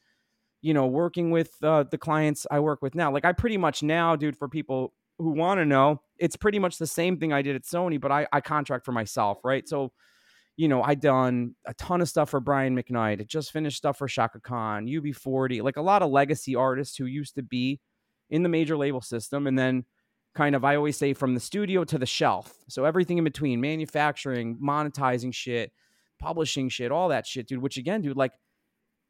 you 0.61 0.75
know, 0.75 0.87
working 0.87 1.31
with 1.31 1.53
uh, 1.63 1.85
the 1.85 1.99
clients 1.99 2.47
I 2.51 2.61
work 2.61 2.83
with 2.83 2.95
now. 2.95 3.13
Like 3.13 3.25
I 3.25 3.33
pretty 3.33 3.57
much 3.57 3.83
now, 3.83 4.17
dude, 4.17 4.37
for 4.37 4.49
people 4.49 4.93
who 5.19 5.31
want 5.31 5.59
to 5.59 5.65
know, 5.65 6.03
it's 6.19 6.37
pretty 6.37 6.59
much 6.59 6.79
the 6.79 6.87
same 6.87 7.19
thing 7.19 7.33
I 7.33 7.43
did 7.43 7.57
at 7.57 7.63
Sony, 7.63 8.01
but 8.01 8.11
I, 8.13 8.27
I 8.33 8.41
contract 8.41 8.85
for 8.85 8.93
myself, 8.93 9.39
right? 9.45 9.69
So, 9.69 9.93
you 10.59 10.67
know, 10.67 10.83
I 10.83 10.97
done 10.97 11.55
a 11.67 11.75
ton 11.75 12.01
of 12.01 12.09
stuff 12.09 12.31
for 12.31 12.41
Brian 12.41 12.77
McKnight. 12.77 13.21
I 13.21 13.25
just 13.25 13.53
finished 13.53 13.77
stuff 13.77 13.97
for 13.97 14.09
Chaka 14.09 14.41
Khan, 14.41 14.87
UB40, 14.87 15.63
like 15.63 15.77
a 15.77 15.83
lot 15.83 16.03
of 16.03 16.11
legacy 16.11 16.57
artists 16.57 16.97
who 16.97 17.07
used 17.07 17.37
to 17.37 17.45
be 17.45 17.81
in 18.29 18.43
the 18.43 18.49
major 18.49 18.77
label 18.77 19.01
system. 19.01 19.47
And 19.47 19.57
then 19.57 19.85
kind 20.35 20.57
of, 20.57 20.65
I 20.65 20.75
always 20.75 20.97
say 20.97 21.13
from 21.13 21.35
the 21.35 21.41
studio 21.41 21.85
to 21.85 21.97
the 21.97 22.07
shelf. 22.07 22.53
So 22.69 22.85
everything 22.85 23.19
in 23.19 23.25
between, 23.25 23.61
manufacturing, 23.61 24.59
monetizing 24.59 25.33
shit, 25.33 25.71
publishing 26.19 26.69
shit, 26.69 26.91
all 26.91 27.11
that 27.11 27.25
shit, 27.25 27.47
dude, 27.47 27.63
which 27.63 27.77
again, 27.77 28.03
dude, 28.03 28.17
like 28.17 28.33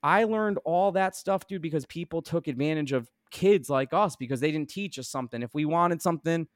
I 0.02 0.24
learned 0.24 0.58
all 0.66 0.92
that 0.92 1.16
stuff, 1.16 1.46
dude, 1.46 1.62
because 1.62 1.86
people 1.86 2.20
took 2.20 2.46
advantage 2.46 2.92
of 2.92 3.08
kids 3.30 3.70
like 3.70 3.94
us 3.94 4.16
because 4.16 4.40
they 4.40 4.52
didn't 4.52 4.68
teach 4.68 4.98
us 4.98 5.08
something. 5.08 5.42
If 5.42 5.54
we 5.54 5.64
wanted 5.64 6.02
something, 6.02 6.46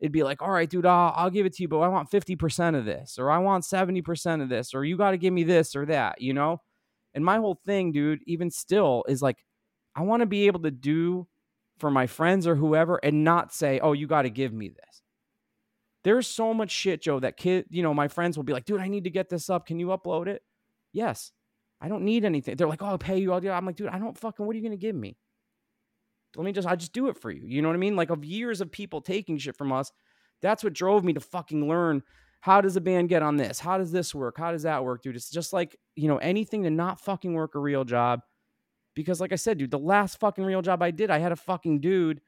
it'd 0.00 0.12
be 0.12 0.22
like, 0.22 0.42
all 0.42 0.50
right, 0.50 0.68
dude, 0.68 0.86
I'll, 0.86 1.12
I'll 1.16 1.30
give 1.30 1.46
it 1.46 1.54
to 1.54 1.62
you, 1.62 1.68
but 1.68 1.80
I 1.80 1.88
want 1.88 2.10
50% 2.10 2.76
of 2.76 2.84
this, 2.84 3.18
or 3.18 3.30
I 3.30 3.38
want 3.38 3.64
70% 3.64 4.42
of 4.42 4.48
this, 4.48 4.74
or 4.74 4.84
you 4.84 4.96
got 4.96 5.12
to 5.12 5.18
give 5.18 5.32
me 5.32 5.44
this 5.44 5.74
or 5.74 5.86
that, 5.86 6.20
you 6.20 6.34
know? 6.34 6.60
And 7.14 7.24
my 7.24 7.38
whole 7.38 7.60
thing, 7.66 7.92
dude, 7.92 8.20
even 8.26 8.50
still 8.50 9.04
is 9.08 9.22
like, 9.22 9.44
I 9.94 10.02
want 10.02 10.20
to 10.20 10.26
be 10.26 10.46
able 10.46 10.60
to 10.60 10.70
do 10.70 11.26
for 11.78 11.90
my 11.90 12.06
friends 12.06 12.46
or 12.46 12.54
whoever 12.54 12.96
and 12.96 13.24
not 13.24 13.52
say, 13.52 13.80
oh, 13.80 13.92
you 13.92 14.06
got 14.06 14.22
to 14.22 14.30
give 14.30 14.52
me 14.52 14.68
this. 14.68 15.02
There's 16.04 16.26
so 16.26 16.54
much 16.54 16.70
shit, 16.70 17.02
Joe, 17.02 17.20
that 17.20 17.36
kid, 17.36 17.66
you 17.70 17.82
know, 17.82 17.92
my 17.92 18.08
friends 18.08 18.36
will 18.36 18.44
be 18.44 18.52
like, 18.52 18.64
dude, 18.64 18.80
I 18.80 18.88
need 18.88 19.04
to 19.04 19.10
get 19.10 19.28
this 19.28 19.50
up. 19.50 19.66
Can 19.66 19.80
you 19.80 19.88
upload 19.88 20.28
it? 20.28 20.42
Yes. 20.92 21.32
I 21.80 21.88
don't 21.88 22.04
need 22.04 22.24
anything. 22.24 22.56
They're 22.56 22.68
like, 22.68 22.82
oh, 22.82 22.86
I'll 22.86 22.98
pay 22.98 23.18
you. 23.18 23.32
I'll 23.32 23.40
do. 23.40 23.50
I'm 23.50 23.66
like, 23.66 23.76
dude, 23.76 23.88
I 23.88 23.98
don't 23.98 24.18
fucking. 24.18 24.44
What 24.44 24.54
are 24.54 24.58
you 24.58 24.64
gonna 24.64 24.76
give 24.76 24.96
me? 24.96 25.16
Let 26.36 26.44
me 26.44 26.52
just. 26.52 26.68
I 26.68 26.76
just 26.76 26.92
do 26.92 27.08
it 27.08 27.16
for 27.16 27.30
you. 27.30 27.42
You 27.44 27.62
know 27.62 27.68
what 27.68 27.74
I 27.74 27.78
mean? 27.78 27.96
Like 27.96 28.10
of 28.10 28.24
years 28.24 28.60
of 28.60 28.70
people 28.70 29.00
taking 29.00 29.38
shit 29.38 29.56
from 29.56 29.72
us. 29.72 29.92
That's 30.40 30.62
what 30.62 30.72
drove 30.72 31.04
me 31.04 31.12
to 31.14 31.20
fucking 31.20 31.68
learn. 31.68 32.02
How 32.40 32.60
does 32.60 32.76
a 32.76 32.80
band 32.80 33.08
get 33.08 33.22
on 33.22 33.36
this? 33.36 33.58
How 33.58 33.78
does 33.78 33.90
this 33.90 34.14
work? 34.14 34.38
How 34.38 34.52
does 34.52 34.62
that 34.62 34.84
work, 34.84 35.02
dude? 35.02 35.16
It's 35.16 35.30
just 35.30 35.52
like 35.52 35.76
you 35.96 36.08
know 36.08 36.18
anything 36.18 36.62
to 36.64 36.70
not 36.70 37.00
fucking 37.00 37.34
work 37.34 37.54
a 37.54 37.58
real 37.58 37.84
job. 37.84 38.20
Because 38.94 39.20
like 39.20 39.32
I 39.32 39.36
said, 39.36 39.58
dude, 39.58 39.70
the 39.70 39.78
last 39.78 40.18
fucking 40.20 40.44
real 40.44 40.62
job 40.62 40.82
I 40.82 40.90
did, 40.90 41.10
I 41.10 41.18
had 41.18 41.32
a 41.32 41.36
fucking 41.36 41.80
dude 41.80 42.20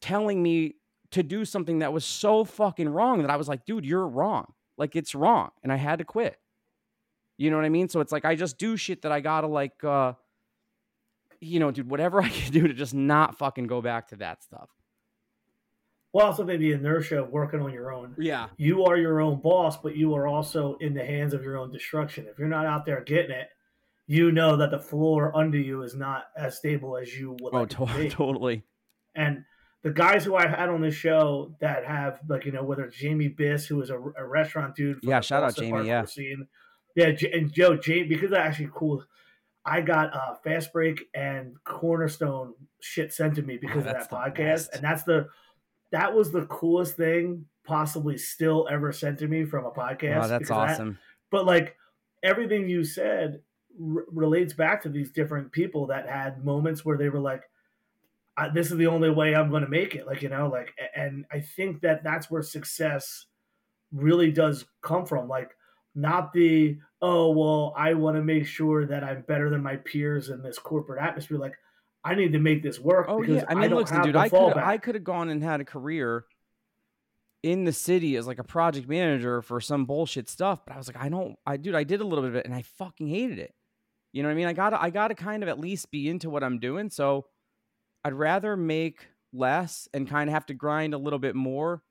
telling 0.00 0.42
me 0.42 0.76
to 1.10 1.22
do 1.22 1.44
something 1.44 1.80
that 1.80 1.92
was 1.92 2.04
so 2.04 2.44
fucking 2.44 2.88
wrong 2.88 3.22
that 3.22 3.30
I 3.30 3.36
was 3.36 3.48
like, 3.48 3.64
dude, 3.64 3.84
you're 3.84 4.06
wrong. 4.06 4.52
Like 4.76 4.94
it's 4.94 5.14
wrong, 5.14 5.50
and 5.62 5.72
I 5.72 5.76
had 5.76 5.98
to 5.98 6.04
quit. 6.04 6.36
You 7.36 7.50
know 7.50 7.56
what 7.56 7.64
I 7.64 7.70
mean? 7.70 7.88
So 7.88 8.00
it's 8.00 8.12
like 8.12 8.24
I 8.24 8.34
just 8.34 8.58
do 8.58 8.76
shit 8.76 9.02
that 9.02 9.12
I 9.12 9.20
gotta 9.20 9.46
like 9.46 9.82
uh 9.84 10.14
you 11.40 11.60
know, 11.60 11.70
dude, 11.70 11.90
whatever 11.90 12.20
I 12.22 12.28
can 12.28 12.52
do 12.52 12.66
to 12.66 12.74
just 12.74 12.94
not 12.94 13.38
fucking 13.38 13.66
go 13.66 13.80
back 13.80 14.08
to 14.08 14.16
that 14.16 14.42
stuff. 14.42 14.68
Well, 16.12 16.26
also 16.26 16.42
maybe 16.42 16.72
inertia 16.72 17.22
of 17.22 17.30
working 17.30 17.60
on 17.60 17.72
your 17.72 17.92
own. 17.92 18.14
Yeah. 18.18 18.48
You 18.56 18.84
are 18.84 18.96
your 18.96 19.20
own 19.20 19.40
boss, 19.40 19.76
but 19.76 19.94
you 19.94 20.14
are 20.14 20.26
also 20.26 20.76
in 20.80 20.94
the 20.94 21.04
hands 21.04 21.34
of 21.34 21.42
your 21.42 21.58
own 21.58 21.70
destruction. 21.70 22.26
If 22.30 22.38
you're 22.38 22.48
not 22.48 22.64
out 22.64 22.86
there 22.86 23.02
getting 23.04 23.30
it, 23.30 23.48
you 24.06 24.32
know 24.32 24.56
that 24.56 24.70
the 24.70 24.78
floor 24.78 25.36
under 25.36 25.58
you 25.58 25.82
is 25.82 25.94
not 25.94 26.24
as 26.34 26.56
stable 26.56 26.96
as 26.96 27.14
you 27.14 27.36
would 27.40 27.54
oh, 27.54 27.60
like 27.60 27.68
to 27.70 27.86
be. 27.98 28.08
totally. 28.08 28.64
And 29.14 29.44
the 29.82 29.90
guys 29.90 30.24
who 30.24 30.34
I 30.34 30.48
had 30.48 30.70
on 30.70 30.80
this 30.80 30.94
show 30.94 31.54
that 31.60 31.84
have 31.84 32.20
like 32.26 32.46
you 32.46 32.52
know 32.52 32.64
whether 32.64 32.84
it's 32.84 32.96
Jamie 32.96 33.28
Biss 33.28 33.66
who 33.66 33.80
is 33.82 33.90
a, 33.90 33.98
a 33.98 34.26
restaurant 34.26 34.74
dude. 34.74 35.00
yeah, 35.02 35.20
shout 35.20 35.42
out 35.42 35.56
Jamie. 35.56 35.86
Yeah. 35.86 36.06
Scene, 36.06 36.48
yeah, 36.96 37.12
and 37.32 37.52
Joe, 37.52 37.76
Jane, 37.76 38.08
because 38.08 38.32
I 38.32 38.38
actually 38.38 38.70
cool. 38.74 39.04
I 39.68 39.82
got 39.82 40.14
uh, 40.14 40.34
Fast 40.42 40.72
Break 40.72 41.04
and 41.14 41.54
Cornerstone 41.64 42.54
shit 42.80 43.12
sent 43.12 43.34
to 43.34 43.42
me 43.42 43.58
because 43.58 43.84
oh, 43.84 43.90
of 43.90 43.94
that 43.94 44.10
podcast, 44.10 44.36
best. 44.36 44.74
and 44.74 44.82
that's 44.82 45.02
the 45.02 45.28
that 45.92 46.14
was 46.14 46.32
the 46.32 46.46
coolest 46.46 46.96
thing 46.96 47.44
possibly 47.64 48.16
still 48.16 48.66
ever 48.70 48.92
sent 48.92 49.18
to 49.18 49.28
me 49.28 49.44
from 49.44 49.66
a 49.66 49.70
podcast. 49.70 50.24
Oh, 50.24 50.28
that's 50.28 50.50
awesome. 50.50 50.92
That, 50.92 50.98
but 51.30 51.46
like 51.46 51.76
everything 52.22 52.68
you 52.68 52.82
said 52.82 53.40
r- 53.80 54.04
relates 54.10 54.54
back 54.54 54.82
to 54.82 54.88
these 54.88 55.10
different 55.10 55.52
people 55.52 55.86
that 55.88 56.08
had 56.08 56.44
moments 56.44 56.84
where 56.84 56.96
they 56.96 57.10
were 57.10 57.20
like, 57.20 57.42
I, 58.38 58.48
this 58.48 58.70
is 58.70 58.78
the 58.78 58.86
only 58.86 59.10
way 59.10 59.34
I'm 59.34 59.50
going 59.50 59.64
to 59.64 59.68
make 59.68 59.94
it. 59.94 60.06
Like, 60.06 60.22
you 60.22 60.28
know, 60.28 60.48
like, 60.48 60.72
and 60.94 61.26
I 61.30 61.40
think 61.40 61.82
that 61.82 62.04
that's 62.04 62.30
where 62.30 62.42
success 62.42 63.26
really 63.92 64.30
does 64.30 64.64
come 64.80 65.04
from. 65.04 65.28
Like, 65.28 65.50
not 65.98 66.32
the, 66.32 66.78
oh, 67.02 67.30
well, 67.30 67.74
I 67.76 67.94
want 67.94 68.16
to 68.16 68.22
make 68.22 68.46
sure 68.46 68.86
that 68.86 69.04
I'm 69.04 69.22
better 69.22 69.50
than 69.50 69.62
my 69.62 69.76
peers 69.76 70.30
in 70.30 70.42
this 70.42 70.58
corporate 70.58 71.02
atmosphere. 71.02 71.38
Like, 71.38 71.56
I 72.04 72.14
need 72.14 72.32
to 72.32 72.38
make 72.38 72.62
this 72.62 72.78
work. 72.78 73.06
Oh, 73.08 73.22
yeah. 73.22 73.44
I 73.48 73.54
mean, 73.54 73.72
I 73.72 73.76
listen, 73.76 74.02
dude, 74.02 74.16
I 74.16 74.28
could, 74.28 74.56
I 74.56 74.78
could 74.78 74.94
have 74.94 75.04
gone 75.04 75.28
and 75.28 75.42
had 75.42 75.60
a 75.60 75.64
career 75.64 76.24
in 77.42 77.64
the 77.64 77.72
city 77.72 78.16
as 78.16 78.26
like 78.26 78.38
a 78.38 78.44
project 78.44 78.88
manager 78.88 79.42
for 79.42 79.60
some 79.60 79.84
bullshit 79.84 80.28
stuff, 80.28 80.64
but 80.66 80.74
I 80.74 80.78
was 80.78 80.88
like, 80.88 81.02
I 81.02 81.08
don't, 81.08 81.36
I, 81.46 81.56
dude, 81.56 81.74
I 81.74 81.84
did 81.84 82.00
a 82.00 82.04
little 82.04 82.24
bit 82.24 82.30
of 82.30 82.36
it 82.36 82.46
and 82.46 82.54
I 82.54 82.62
fucking 82.62 83.08
hated 83.08 83.38
it. 83.38 83.54
You 84.12 84.22
know 84.22 84.28
what 84.28 84.32
I 84.32 84.36
mean? 84.36 84.46
I 84.46 84.54
gotta, 84.54 84.80
I 84.80 84.90
gotta 84.90 85.14
kind 85.14 85.42
of 85.42 85.48
at 85.48 85.60
least 85.60 85.90
be 85.90 86.08
into 86.08 86.30
what 86.30 86.42
I'm 86.42 86.58
doing. 86.58 86.90
So, 86.90 87.26
I'd 88.04 88.14
rather 88.14 88.56
make 88.56 89.06
less 89.32 89.88
and 89.92 90.08
kind 90.08 90.30
of 90.30 90.34
have 90.34 90.46
to 90.46 90.54
grind 90.54 90.94
a 90.94 90.98
little 90.98 91.18
bit 91.18 91.34
more 91.34 91.82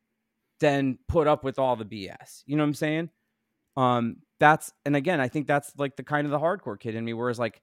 than 0.60 0.98
put 1.08 1.28
up 1.28 1.44
with 1.44 1.60
all 1.60 1.76
the 1.76 1.86
BS. 1.86 2.44
You 2.46 2.56
know 2.56 2.64
what 2.64 2.70
I'm 2.70 2.74
saying? 2.74 3.10
Um, 3.78 4.18
that's 4.42 4.74
and 4.86 4.96
again, 4.98 5.22
I 5.22 5.30
think 5.30 5.48
that's 5.48 5.74
like 5.78 5.96
the 5.98 6.04
kind 6.04 6.26
of 6.26 6.32
the 6.32 6.40
hardcore 6.40 6.80
kid 6.80 6.96
in 6.96 7.06
me, 7.06 7.14
whereas 7.14 7.40
like, 7.40 7.62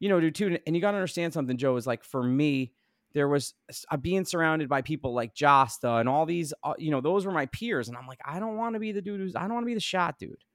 you 0.00 0.10
know, 0.10 0.20
dude, 0.20 0.34
too, 0.34 0.58
and 0.66 0.76
you 0.76 0.82
got 0.82 0.92
to 0.92 0.98
understand 0.98 1.32
something, 1.32 1.56
Joe. 1.56 1.76
Is 1.76 1.86
like 1.86 2.04
for 2.04 2.22
me, 2.22 2.72
there 3.14 3.28
was 3.28 3.54
uh, 3.90 3.96
being 3.96 4.24
surrounded 4.26 4.68
by 4.68 4.82
people 4.82 5.14
like 5.14 5.34
Jasta 5.34 6.00
and 6.00 6.08
all 6.08 6.26
these, 6.26 6.52
uh, 6.64 6.74
you 6.78 6.90
know, 6.90 7.00
those 7.00 7.26
were 7.26 7.32
my 7.32 7.46
peers, 7.46 7.88
and 7.88 7.96
I'm 7.96 8.06
like, 8.08 8.20
I 8.26 8.40
don't 8.40 8.58
want 8.58 8.74
to 8.74 8.80
be 8.80 8.92
the 8.92 9.02
dude 9.02 9.20
who's, 9.20 9.36
I 9.36 9.42
don't 9.42 9.54
want 9.54 9.64
to 9.64 9.68
be 9.68 9.74
the 9.74 9.80
shot 9.80 10.18
dude. 10.18 10.36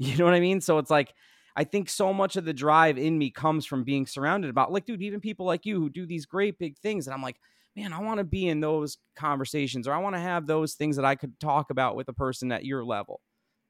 You 0.00 0.16
know 0.16 0.24
what 0.26 0.34
I 0.34 0.40
mean? 0.40 0.60
So 0.60 0.78
it's 0.78 0.90
like 0.90 1.14
I 1.56 1.64
think 1.64 1.88
so 1.88 2.14
much 2.14 2.36
of 2.36 2.44
the 2.44 2.52
drive 2.54 2.98
in 2.98 3.18
me 3.18 3.30
comes 3.30 3.66
from 3.66 3.82
being 3.82 4.06
surrounded 4.06 4.48
about 4.48 4.70
like, 4.72 4.86
dude, 4.86 5.02
even 5.02 5.20
people 5.20 5.44
like 5.44 5.66
you 5.66 5.80
who 5.80 5.90
do 5.90 6.06
these 6.06 6.24
great 6.24 6.56
big 6.56 6.78
things. 6.78 7.08
And 7.08 7.14
I'm 7.14 7.22
like, 7.22 7.40
man, 7.76 7.92
I 7.92 8.00
want 8.00 8.18
to 8.18 8.24
be 8.24 8.46
in 8.46 8.60
those 8.60 8.98
conversations 9.16 9.88
or 9.88 9.92
I 9.92 9.98
want 9.98 10.14
to 10.14 10.20
have 10.20 10.46
those 10.46 10.74
things 10.74 10.94
that 10.96 11.04
I 11.04 11.16
could 11.16 11.40
talk 11.40 11.70
about 11.70 11.96
with 11.96 12.08
a 12.08 12.12
person 12.12 12.52
at 12.52 12.64
your 12.64 12.84
level. 12.84 13.20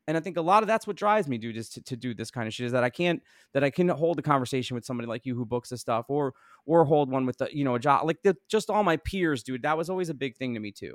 And 0.09 0.17
I 0.17 0.21
think 0.21 0.39
a 0.39 0.43
lot 0.43 0.63
of 0.63 0.67
that's 0.67 0.87
what 0.87 0.97
drives 0.97 1.29
me, 1.29 1.37
dude, 1.37 1.59
is 1.59 1.69
to, 1.69 1.83
to 1.83 1.95
do 1.95 2.15
this 2.15 2.31
kind 2.31 2.49
of 2.49 2.55
shit. 2.55 2.65
Is 2.65 2.73
that 2.73 2.83
I 2.83 2.89
can't 2.89 3.23
that 3.53 3.63
I 3.63 3.69
can 3.69 3.91
hold 3.91 4.19
a 4.19 4.23
conversation 4.23 4.75
with 4.75 4.87
somebody 4.87 5.07
like 5.07 5.27
you 5.27 5.37
who 5.37 5.45
books 5.45 5.69
this 5.69 5.83
stuff, 5.83 6.07
or 6.09 6.33
or 6.65 6.87
hold 6.87 7.11
one 7.11 7.27
with 7.27 7.37
the 7.37 7.51
you 7.53 7.63
know 7.63 7.75
a 7.75 7.79
job 7.79 8.07
like 8.07 8.23
the, 8.25 8.35
just 8.49 8.71
all 8.71 8.83
my 8.83 8.97
peers, 8.97 9.43
dude. 9.43 9.63
That 9.63 9.77
was 9.77 9.91
always 9.91 10.09
a 10.09 10.15
big 10.15 10.39
thing 10.39 10.55
to 10.55 10.61
me 10.61 10.73
too. 10.73 10.95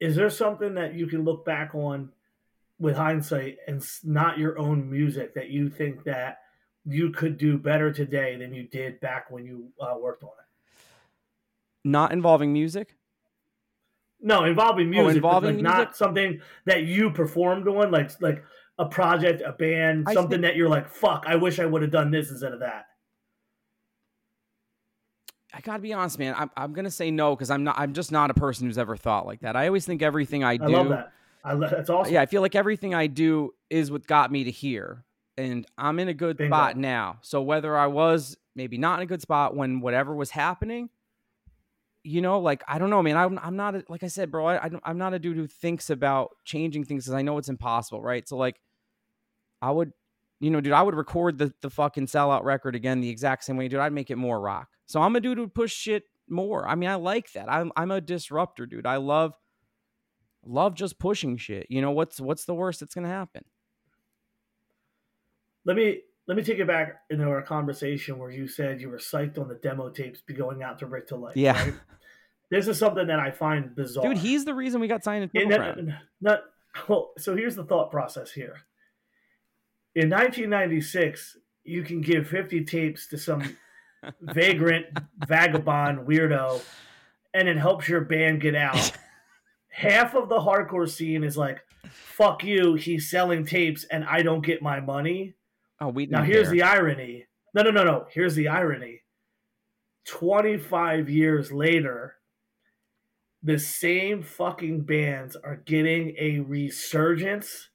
Is 0.00 0.16
there 0.16 0.28
something 0.28 0.74
that 0.74 0.94
you 0.94 1.06
can 1.06 1.22
look 1.22 1.44
back 1.44 1.72
on 1.72 2.10
with 2.80 2.96
hindsight 2.96 3.58
and 3.68 3.80
not 4.02 4.38
your 4.38 4.58
own 4.58 4.90
music 4.90 5.36
that 5.36 5.50
you 5.50 5.70
think 5.70 6.02
that 6.02 6.38
you 6.84 7.10
could 7.10 7.38
do 7.38 7.58
better 7.58 7.92
today 7.92 8.36
than 8.36 8.52
you 8.52 8.64
did 8.64 8.98
back 8.98 9.30
when 9.30 9.44
you 9.44 9.68
uh, 9.80 9.94
worked 9.96 10.24
on 10.24 10.30
it? 10.30 10.80
Not 11.84 12.10
involving 12.10 12.52
music. 12.52 12.96
No, 14.22 14.44
involving 14.44 14.86
oh, 14.86 14.90
music, 14.90 15.06
oh, 15.06 15.16
involving 15.16 15.56
like 15.56 15.62
music? 15.62 15.78
not 15.78 15.96
something 15.96 16.40
that 16.64 16.84
you 16.84 17.10
performed 17.10 17.66
on, 17.68 17.90
like 17.90 18.10
like 18.22 18.44
a 18.78 18.86
project, 18.86 19.42
a 19.44 19.52
band, 19.52 20.04
I 20.08 20.14
something 20.14 20.40
that 20.42 20.56
you're 20.56 20.68
like, 20.68 20.88
"Fuck, 20.88 21.24
I 21.26 21.36
wish 21.36 21.58
I 21.58 21.66
would 21.66 21.82
have 21.82 21.90
done 21.90 22.10
this 22.10 22.30
instead 22.30 22.52
of 22.52 22.60
that." 22.60 22.86
I 25.54 25.60
gotta 25.60 25.82
be 25.82 25.92
honest, 25.92 26.18
man. 26.18 26.34
I'm 26.36 26.50
I'm 26.56 26.72
gonna 26.72 26.90
say 26.90 27.10
no 27.10 27.34
because 27.34 27.50
I'm 27.50 27.64
not. 27.64 27.78
I'm 27.78 27.92
just 27.92 28.12
not 28.12 28.30
a 28.30 28.34
person 28.34 28.66
who's 28.66 28.78
ever 28.78 28.96
thought 28.96 29.26
like 29.26 29.40
that. 29.40 29.56
I 29.56 29.66
always 29.66 29.84
think 29.84 30.02
everything 30.02 30.44
I 30.44 30.56
do. 30.56 30.64
I 30.64 30.66
love 30.68 30.88
that 30.88 31.12
I, 31.44 31.54
that's 31.54 31.90
awesome. 31.90 32.14
Yeah, 32.14 32.22
I 32.22 32.26
feel 32.26 32.40
like 32.40 32.54
everything 32.54 32.94
I 32.94 33.06
do 33.06 33.54
is 33.68 33.90
what 33.90 34.06
got 34.06 34.30
me 34.30 34.44
to 34.44 34.50
here, 34.50 35.04
and 35.36 35.66
I'm 35.76 35.98
in 35.98 36.08
a 36.08 36.14
good 36.14 36.36
Bingo. 36.36 36.54
spot 36.54 36.76
now. 36.76 37.18
So 37.22 37.42
whether 37.42 37.76
I 37.76 37.88
was 37.88 38.36
maybe 38.54 38.78
not 38.78 39.00
in 39.00 39.02
a 39.02 39.06
good 39.06 39.22
spot 39.22 39.56
when 39.56 39.80
whatever 39.80 40.14
was 40.14 40.30
happening, 40.30 40.88
you 42.04 42.20
know, 42.20 42.40
like 42.40 42.62
I 42.66 42.78
don't 42.78 42.90
know, 42.90 43.02
man. 43.02 43.16
I'm 43.16 43.38
I'm 43.38 43.56
not 43.56 43.74
a, 43.74 43.84
like 43.88 44.02
I 44.02 44.08
said, 44.08 44.30
bro. 44.30 44.48
I, 44.48 44.70
I'm 44.84 44.98
not 44.98 45.14
a 45.14 45.18
dude 45.18 45.36
who 45.36 45.46
thinks 45.46 45.90
about 45.90 46.30
changing 46.44 46.84
things 46.84 47.04
because 47.04 47.14
I 47.14 47.22
know 47.22 47.38
it's 47.38 47.48
impossible, 47.48 48.02
right? 48.02 48.28
So 48.28 48.36
like, 48.36 48.60
I 49.60 49.70
would, 49.70 49.92
you 50.40 50.50
know, 50.50 50.60
dude, 50.60 50.72
I 50.72 50.82
would 50.82 50.94
record 50.94 51.38
the 51.38 51.52
the 51.62 51.70
fucking 51.70 52.06
sellout 52.06 52.44
record 52.44 52.74
again 52.74 53.00
the 53.00 53.08
exact 53.08 53.44
same 53.44 53.56
way, 53.56 53.68
dude. 53.68 53.80
I'd 53.80 53.92
make 53.92 54.10
it 54.10 54.16
more 54.16 54.40
rock. 54.40 54.68
So 54.86 55.00
I'm 55.00 55.14
a 55.16 55.20
dude 55.20 55.38
who 55.38 55.46
push 55.46 55.72
shit 55.72 56.04
more. 56.28 56.68
I 56.68 56.74
mean, 56.74 56.90
I 56.90 56.96
like 56.96 57.32
that. 57.32 57.50
I'm 57.50 57.70
I'm 57.76 57.90
a 57.90 58.00
disruptor, 58.00 58.66
dude. 58.66 58.86
I 58.86 58.96
love 58.96 59.34
love 60.44 60.74
just 60.74 60.98
pushing 60.98 61.36
shit. 61.36 61.66
You 61.70 61.80
know 61.80 61.92
what's 61.92 62.20
what's 62.20 62.44
the 62.44 62.54
worst 62.54 62.80
that's 62.80 62.94
to 62.94 63.06
happen? 63.06 63.44
Let 65.64 65.76
me 65.76 66.00
let 66.26 66.36
me 66.36 66.42
take 66.42 66.58
it 66.58 66.66
back 66.66 67.02
into 67.10 67.24
our 67.24 67.42
conversation 67.42 68.18
where 68.18 68.30
you 68.30 68.46
said 68.46 68.80
you 68.80 68.88
were 68.88 68.98
psyched 68.98 69.38
on 69.38 69.48
the 69.48 69.56
demo 69.56 69.90
tapes 69.90 70.20
be 70.20 70.34
going 70.34 70.62
out 70.62 70.78
to 70.78 70.86
Rick 70.86 71.08
Ta 71.08 71.16
Life. 71.16 71.36
Yeah. 71.36 71.60
Right? 71.60 71.74
This 72.50 72.68
is 72.68 72.78
something 72.78 73.06
that 73.06 73.18
I 73.18 73.30
find 73.30 73.74
bizarre. 73.74 74.04
Dude, 74.04 74.18
he's 74.18 74.44
the 74.44 74.54
reason 74.54 74.80
we 74.80 74.88
got 74.88 75.02
signed 75.02 75.30
in 75.32 75.48
not, 75.48 75.78
not, 76.20 76.40
well, 76.86 77.12
so 77.18 77.34
here's 77.34 77.56
the 77.56 77.64
thought 77.64 77.90
process 77.90 78.30
here. 78.30 78.56
In 79.94 80.10
1996, 80.10 81.38
you 81.64 81.82
can 81.82 82.00
give 82.00 82.26
50 82.28 82.64
tapes 82.64 83.06
to 83.08 83.18
some 83.18 83.56
vagrant, 84.20 84.86
vagabond, 85.26 86.06
weirdo, 86.06 86.62
and 87.34 87.48
it 87.48 87.56
helps 87.56 87.88
your 87.88 88.02
band 88.02 88.40
get 88.40 88.54
out 88.54 88.92
half 89.72 90.14
of 90.14 90.28
the 90.28 90.38
hardcore 90.38 90.88
scene 90.88 91.24
is 91.24 91.36
like, 91.36 91.60
fuck 91.90 92.44
you, 92.44 92.74
he's 92.74 93.10
selling 93.10 93.44
tapes 93.44 93.84
and 93.84 94.04
I 94.04 94.22
don't 94.22 94.44
get 94.44 94.62
my 94.62 94.80
money. 94.80 95.34
Oh, 95.82 95.88
we 95.88 96.06
now 96.06 96.22
here's 96.22 96.48
the 96.50 96.62
irony. 96.62 97.26
No, 97.54 97.62
no, 97.62 97.70
no, 97.70 97.82
no. 97.82 98.06
Here's 98.10 98.36
the 98.36 98.48
irony. 98.48 99.02
25 100.06 101.10
years 101.10 101.50
later, 101.50 102.14
the 103.42 103.58
same 103.58 104.22
fucking 104.22 104.82
bands 104.82 105.36
are 105.36 105.56
getting 105.56 106.14
a 106.18 106.38
resurgence 106.40 107.70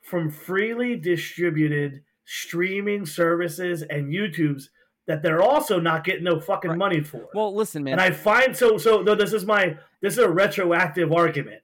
from 0.00 0.30
freely 0.30 0.96
distributed 0.96 2.02
streaming 2.24 3.04
services 3.04 3.82
and 3.82 4.12
YouTube's 4.12 4.70
that 5.06 5.22
they're 5.22 5.42
also 5.42 5.78
not 5.78 6.04
getting 6.04 6.24
no 6.24 6.40
fucking 6.40 6.70
right. 6.70 6.78
money 6.78 7.02
for. 7.02 7.28
Well, 7.34 7.54
listen, 7.54 7.84
man. 7.84 7.94
And 7.94 8.00
I 8.00 8.12
find 8.12 8.56
so 8.56 8.78
so 8.78 9.02
no, 9.02 9.14
this 9.14 9.34
is 9.34 9.44
my 9.44 9.76
this 10.00 10.14
is 10.14 10.20
a 10.20 10.28
retroactive 10.28 11.12
argument. 11.12 11.60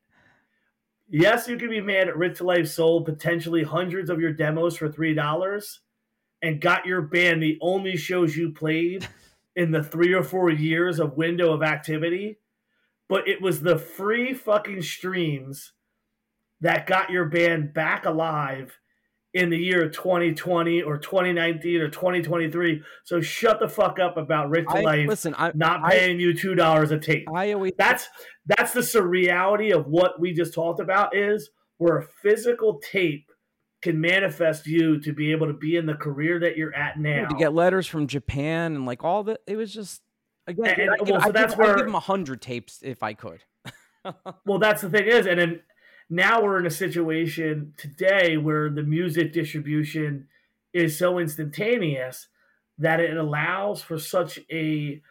Yes, 1.11 1.49
you 1.49 1.57
can 1.57 1.71
be 1.71 1.81
mad 1.81 2.09
at 2.09 2.19
Rick 2.19 2.37
Ta 2.37 2.45
Life 2.45 2.69
sold 2.69 3.07
potentially 3.07 3.63
hundreds 3.63 4.11
of 4.11 4.21
your 4.21 4.33
demos 4.33 4.77
for 4.77 4.91
three 4.91 5.15
dollars 5.15 5.81
and 6.43 6.61
got 6.61 6.87
your 6.87 7.03
band 7.03 7.43
the 7.43 7.59
only 7.63 7.97
shows 7.97 8.37
you 8.37 8.53
played 8.53 9.09
in 9.57 9.71
the 9.71 9.83
three 9.83 10.13
or 10.13 10.23
four 10.23 10.51
years 10.51 11.01
of 11.01 11.17
window 11.17 11.53
of 11.53 11.63
activity. 11.63 12.39
But 13.09 13.27
it 13.27 13.41
was 13.41 13.63
the 13.63 13.79
free 13.79 14.35
fucking 14.35 14.83
streams 14.83 15.73
that 16.61 16.87
got 16.87 17.11
your 17.11 17.25
band 17.25 17.73
back 17.73 18.05
alive 18.05 18.79
in 19.35 19.51
the 19.51 19.57
year 19.57 19.89
2020 19.89 20.83
or 20.83 20.99
2019 20.99 21.81
or 21.81 21.89
2023. 21.89 22.83
So 23.05 23.21
shut 23.21 23.61
the 23.61 23.69
fuck 23.69 23.99
up 23.99 24.17
about 24.17 24.51
Rick 24.51 24.73
Life. 24.73 25.09
Listen, 25.09 25.35
I, 25.37 25.53
not 25.55 25.85
paying 25.89 26.17
I, 26.17 26.21
you 26.21 26.35
two 26.35 26.55
dollars 26.55 26.91
a 26.91 26.99
tape. 26.99 27.27
I 27.33 27.53
always 27.53 27.73
that's 27.77 28.09
that's 28.47 28.73
the 28.73 28.81
surreality 28.81 29.75
of 29.75 29.87
what 29.87 30.21
we 30.21 30.33
just 30.33 30.55
talked 30.55 30.81
about 30.81 31.17
is 31.17 31.51
where 31.77 31.99
a 31.99 32.07
physical 32.23 32.81
tape 32.81 33.31
can 33.83 34.01
manifest 34.01 34.67
you 34.67 35.01
to 35.01 35.13
be 35.13 35.31
able 35.31 35.47
to 35.47 35.53
be 35.53 35.77
in 35.77 35.87
the 35.87 35.95
career 35.95 36.41
that 36.41 36.57
you're 36.57 36.75
at 36.75 36.99
now. 36.99 37.27
To 37.29 37.37
get 37.37 37.55
letters 37.55 37.87
from 37.87 38.07
Japan 38.07 38.75
and 38.75 38.87
like 38.87 39.05
all 39.05 39.23
that, 39.25 39.41
it 39.47 39.57
was 39.57 39.73
just 39.73 40.03
again. 40.47 40.81
And, 40.81 40.91
and, 41.01 41.09
well, 41.09 41.21
so 41.21 41.33
that's 41.33 41.53
give, 41.53 41.59
where 41.59 41.73
I'd 41.73 41.77
give 41.77 41.87
them 41.87 41.95
a 41.95 42.01
hundred 42.01 42.43
tapes 42.43 42.81
if 42.83 43.03
I 43.03 43.15
could. 43.15 43.45
well, 44.47 44.59
that's 44.59 44.83
the 44.83 44.91
thing 44.91 45.07
is, 45.07 45.27
and 45.27 45.39
then 45.39 45.61
now 46.11 46.43
we're 46.43 46.59
in 46.59 46.67
a 46.67 46.71
situation 46.71 47.75
today 47.77 48.37
where 48.37 48.71
the 48.71 48.83
music 48.83 49.33
distribution 49.33 50.27
is 50.73 50.99
so 50.99 51.19
instantaneous 51.19 52.29
that 52.79 53.01
it 53.01 53.17
allows 53.17 53.83
for 53.83 53.99
such 53.99 54.39
a 54.51 55.03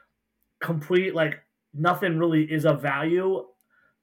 complete 0.61 1.13
like 1.13 1.39
nothing 1.73 2.17
really 2.17 2.43
is 2.43 2.65
of 2.65 2.81
value 2.81 3.43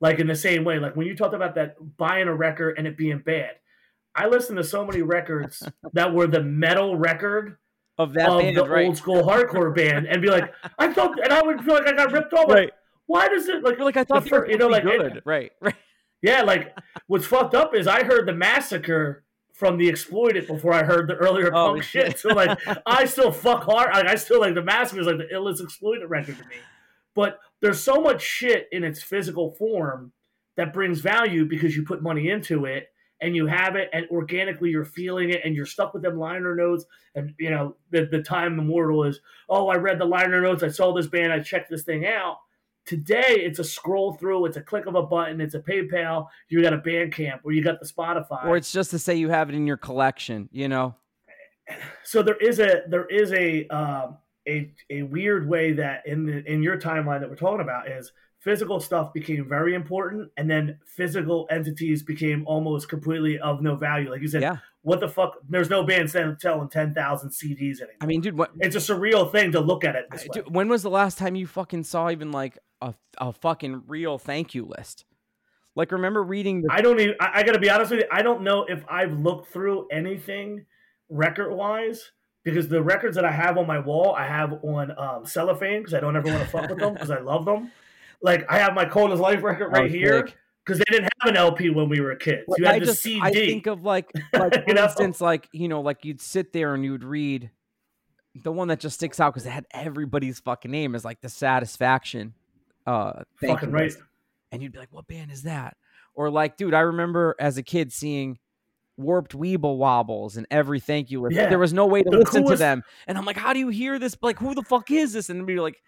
like 0.01 0.21
in 0.21 0.27
the 0.27 0.37
same 0.37 0.65
way 0.65 0.79
like 0.79 0.95
when 0.95 1.07
you 1.07 1.17
talked 1.17 1.35
about 1.35 1.55
that 1.57 1.77
buying 1.97 2.29
a 2.29 2.35
record 2.35 2.77
and 2.79 2.87
it 2.87 2.97
being 2.97 3.19
bad 3.19 3.51
i 4.15 4.27
listened 4.27 4.57
to 4.57 4.63
so 4.63 4.85
many 4.85 5.03
records 5.03 5.67
that 5.93 6.13
were 6.13 6.27
the 6.27 6.43
metal 6.43 6.97
record 6.97 7.57
of 7.99 8.13
that 8.13 8.29
of 8.29 8.41
band, 8.41 8.57
the 8.57 8.69
right. 8.69 8.87
old 8.87 8.97
school 8.97 9.23
hardcore 9.23 9.75
band 9.75 10.07
and 10.07 10.23
be 10.23 10.29
like 10.29 10.53
i 10.79 10.93
thought 10.93 11.19
and 11.23 11.33
i 11.33 11.43
would 11.43 11.61
feel 11.63 11.75
like 11.75 11.89
i 11.89 11.93
got 11.93 12.13
ripped 12.13 12.33
off 12.35 12.49
right. 12.49 12.65
Like, 12.67 12.73
why 13.07 13.29
does 13.29 13.49
it 13.49 13.65
like 13.65 13.79
like 13.81 13.97
i 13.97 14.05
thought 14.05 14.29
first, 14.29 14.51
you 14.51 14.59
know 14.59 14.69
like 14.69 14.85
good. 14.85 15.17
It, 15.17 15.23
right 15.25 15.53
right 15.61 15.75
yeah, 16.23 16.43
like 16.43 16.75
what's 17.07 17.27
fucked 17.27 17.55
up 17.55 17.75
is 17.75 17.87
I 17.87 18.05
heard 18.05 18.27
the 18.27 18.35
massacre 18.35 19.25
from 19.53 19.79
the 19.79 19.89
exploited 19.89 20.47
before 20.47 20.73
I 20.73 20.83
heard 20.83 21.09
the 21.09 21.15
earlier 21.15 21.49
oh, 21.49 21.73
punk 21.73 21.83
shit. 21.85 22.19
So 22.19 22.31
like 22.31 22.59
I 22.87 23.05
still 23.05 23.31
fuck 23.31 23.65
hard. 23.65 23.93
Like, 23.93 24.07
I 24.07 24.15
still 24.17 24.41
like 24.41 24.55
the 24.55 24.63
massacre 24.63 25.01
is 25.01 25.07
like 25.07 25.19
the 25.19 25.29
illest 25.33 25.63
exploited 25.63 26.11
record 26.11 26.37
to 26.39 26.45
me. 26.45 26.57
But 27.15 27.39
there's 27.61 27.81
so 27.81 28.01
much 28.01 28.23
shit 28.23 28.69
in 28.73 28.83
its 28.83 29.03
physical 29.03 29.53
form 29.53 30.13
that 30.57 30.73
brings 30.73 31.01
value 31.01 31.45
because 31.45 31.77
you 31.77 31.85
put 31.85 32.03
money 32.03 32.29
into 32.29 32.65
it 32.65 32.89
and 33.21 33.35
you 33.35 33.47
have 33.47 33.77
it 33.77 33.89
and 33.93 34.07
organically 34.11 34.71
you're 34.71 34.85
feeling 34.85 35.31
it 35.31 35.41
and 35.45 35.55
you're 35.55 35.67
stuck 35.67 35.95
with 35.95 36.03
them 36.03 36.19
liner 36.19 36.55
notes 36.55 36.85
and 37.15 37.33
you 37.39 37.51
know 37.51 37.77
the, 37.91 38.07
the 38.07 38.23
time 38.23 38.59
immortal 38.59 39.05
is 39.05 39.21
oh 39.49 39.69
i 39.69 39.77
read 39.77 39.99
the 39.99 40.05
liner 40.05 40.41
notes 40.41 40.63
i 40.63 40.69
saw 40.69 40.93
this 40.93 41.07
band 41.07 41.33
i 41.33 41.39
checked 41.39 41.71
this 41.71 41.85
thing 41.85 42.07
out 42.07 42.39
today 42.85 43.37
it's 43.39 43.59
a 43.59 43.65
scroll 43.65 44.15
through 44.15 44.45
it's 44.47 44.57
a 44.57 44.61
click 44.61 44.87
of 44.87 44.95
a 44.95 45.03
button 45.03 45.41
it's 45.41 45.55
a 45.55 45.61
paypal 45.61 46.27
you 46.49 46.63
got 46.63 46.73
a 46.73 46.79
bandcamp 46.79 47.41
or 47.43 47.53
you 47.53 47.63
got 47.63 47.81
the 47.81 47.87
spotify. 47.87 48.45
Or 48.47 48.57
it's 48.57 48.73
just 48.73 48.91
to 48.91 48.99
say 48.99 49.15
you 49.15 49.29
have 49.31 49.49
it 49.49 49.55
in 49.55 49.67
your 49.67 49.77
collection 49.77 50.49
you 50.53 50.69
know? 50.69 50.95
So 52.03 52.23
there 52.23 52.37
is 52.37 52.61
a 52.61 52.83
there 52.89 53.07
is 53.07 53.33
a 53.33 53.67
um, 53.69 54.19
a 54.47 54.73
a 54.91 55.03
weird 55.03 55.49
way 55.49 55.73
that 55.73 56.07
in 56.07 56.27
the 56.27 56.45
in 56.51 56.63
your 56.63 56.79
timeline 56.79 57.21
that 57.21 57.29
we're 57.29 57.37
talking 57.37 57.61
about 57.61 57.89
is 57.89 58.13
physical 58.41 58.79
stuff 58.79 59.13
became 59.15 59.49
very 59.49 59.75
important 59.75 60.31
and 60.37 60.51
then 60.51 60.79
physical 60.85 61.49
entities 61.51 62.03
became 62.03 62.47
almost 62.47 62.89
completely 62.89 63.39
of 63.39 63.63
no 63.63 63.75
value. 63.75 64.11
Like 64.11 64.21
you 64.21 64.29
said 64.29 64.43
yeah. 64.43 64.59
What 64.85 65.01
the 65.01 65.09
fuck? 65.09 65.39
There's 65.49 65.71
no 65.71 65.83
band 65.83 66.11
selling 66.11 66.37
10,000 66.39 67.31
CDs 67.31 67.81
anymore. 67.81 67.97
I 68.01 68.07
mean 68.07 68.21
dude 68.21 68.37
what 68.39 68.51
it's 68.61 68.77
a 68.77 68.79
surreal 68.79 69.31
thing 69.33 69.53
to 69.53 69.61
look 69.61 69.83
at 69.85 69.97
it 69.97 70.07
dude, 70.33 70.55
when 70.55 70.69
was 70.69 70.83
the 70.83 70.91
last 70.91 71.19
time 71.19 71.35
you 71.35 71.47
fucking 71.47 71.85
saw 71.85 72.11
even 72.11 72.31
like 72.31 72.59
a, 72.81 72.95
a 73.19 73.33
fucking 73.33 73.85
real 73.87 74.19
thank 74.19 74.55
you 74.55 74.65
list? 74.65 75.05
Like 75.75 75.91
remember 75.91 76.23
reading 76.23 76.63
the- 76.63 76.73
I 76.73 76.83
don't 76.83 77.01
even 77.01 77.17
I, 77.21 77.41
I 77.41 77.43
got 77.43 77.53
to 77.53 77.59
be 77.59 77.71
honest 77.71 77.91
with 77.91 78.01
you 78.01 78.07
I 78.13 78.23
don't 78.23 78.43
know 78.43 78.65
if 78.69 78.85
I've 78.89 79.19
looked 79.19 79.53
through 79.53 79.89
anything 79.91 80.67
record 81.09 81.53
wise 81.53 82.13
because 82.45 82.69
the 82.69 82.83
records 82.83 83.17
that 83.17 83.25
I 83.25 83.33
have 83.33 83.57
on 83.57 83.67
my 83.67 83.79
wall, 83.79 84.15
I 84.15 84.27
have 84.27 84.53
on 84.63 84.93
um, 84.99 85.25
cellophane 85.25 85.81
because 85.81 85.95
I 85.95 86.01
don't 86.01 86.15
ever 86.15 86.29
want 86.29 86.43
to 86.43 86.49
fuck 86.49 86.69
with 86.69 86.79
them 86.79 86.93
because 86.93 87.11
I 87.11 87.21
love 87.21 87.45
them. 87.45 87.73
Like 88.23 88.47
I 88.49 88.59
have 88.59 88.73
my 88.73 88.87
Cold 88.87 89.13
as 89.13 89.21
Life 89.21 89.43
record 89.43 89.69
right 89.69 89.91
here 89.91 90.27
because 90.65 90.79
they 90.79 90.85
didn't 90.91 91.11
have 91.21 91.31
an 91.31 91.37
LP 91.37 91.71
when 91.71 91.89
we 91.89 92.01
were 92.01 92.15
kids. 92.17 92.45
You 92.57 92.65
had 92.65 92.77
I 92.77 92.79
the 92.79 92.87
just, 92.87 93.03
CD. 93.03 93.21
I 93.23 93.31
think 93.31 93.67
of 93.67 93.85
like, 93.85 94.11
like 94.33 94.65
for 94.65 94.77
instance, 94.77 95.21
like 95.21 95.49
you 95.53 95.69
know, 95.69 95.81
like 95.81 96.05
you'd 96.05 96.21
sit 96.21 96.53
there 96.53 96.75
and 96.75 96.85
you'd 96.85 97.05
read 97.05 97.51
the 98.35 98.53
one 98.53 98.69
that 98.69 98.81
just 98.81 98.97
sticks 98.97 99.21
out 99.21 99.33
because 99.33 99.47
it 99.47 99.51
had 99.51 99.67
everybody's 99.73 100.41
fucking 100.41 100.71
name 100.71 100.95
is 100.95 101.05
like 101.05 101.21
the 101.21 101.29
Satisfaction. 101.29 102.35
Uh, 102.87 103.23
fucking 103.37 103.71
right. 103.71 103.85
List. 103.85 103.99
And 104.53 104.63
you'd 104.63 104.73
be 104.73 104.79
like, 104.79 104.93
"What 104.93 105.07
band 105.07 105.31
is 105.31 105.43
that?" 105.43 105.77
Or 106.15 106.31
like, 106.31 106.57
dude, 106.57 106.75
I 106.75 106.81
remember 106.81 107.35
as 107.39 107.59
a 107.59 107.63
kid 107.63 107.93
seeing 107.93 108.39
warped 108.97 109.37
weeble 109.37 109.77
wobbles 109.77 110.37
and 110.37 110.47
every 110.51 110.81
thank 110.81 111.11
you 111.11 111.21
list. 111.21 111.37
Yeah. 111.37 111.49
There 111.49 111.59
was 111.59 111.73
no 111.73 111.87
way 111.87 112.03
to 112.03 112.11
the 112.11 112.19
listen 112.19 112.43
coolest... 112.43 112.53
to 112.55 112.59
them. 112.59 112.83
And 113.07 113.19
I'm 113.19 113.25
like, 113.25 113.37
how 113.37 113.53
do 113.53 113.59
you 113.59 113.69
hear 113.69 113.99
this? 113.99 114.17
Like, 114.23 114.39
who 114.39 114.55
the 114.55 114.63
fuck 114.63 114.91
is 114.91 115.13
this? 115.13 115.31
And 115.31 115.45
be 115.47 115.59
like, 115.59 115.83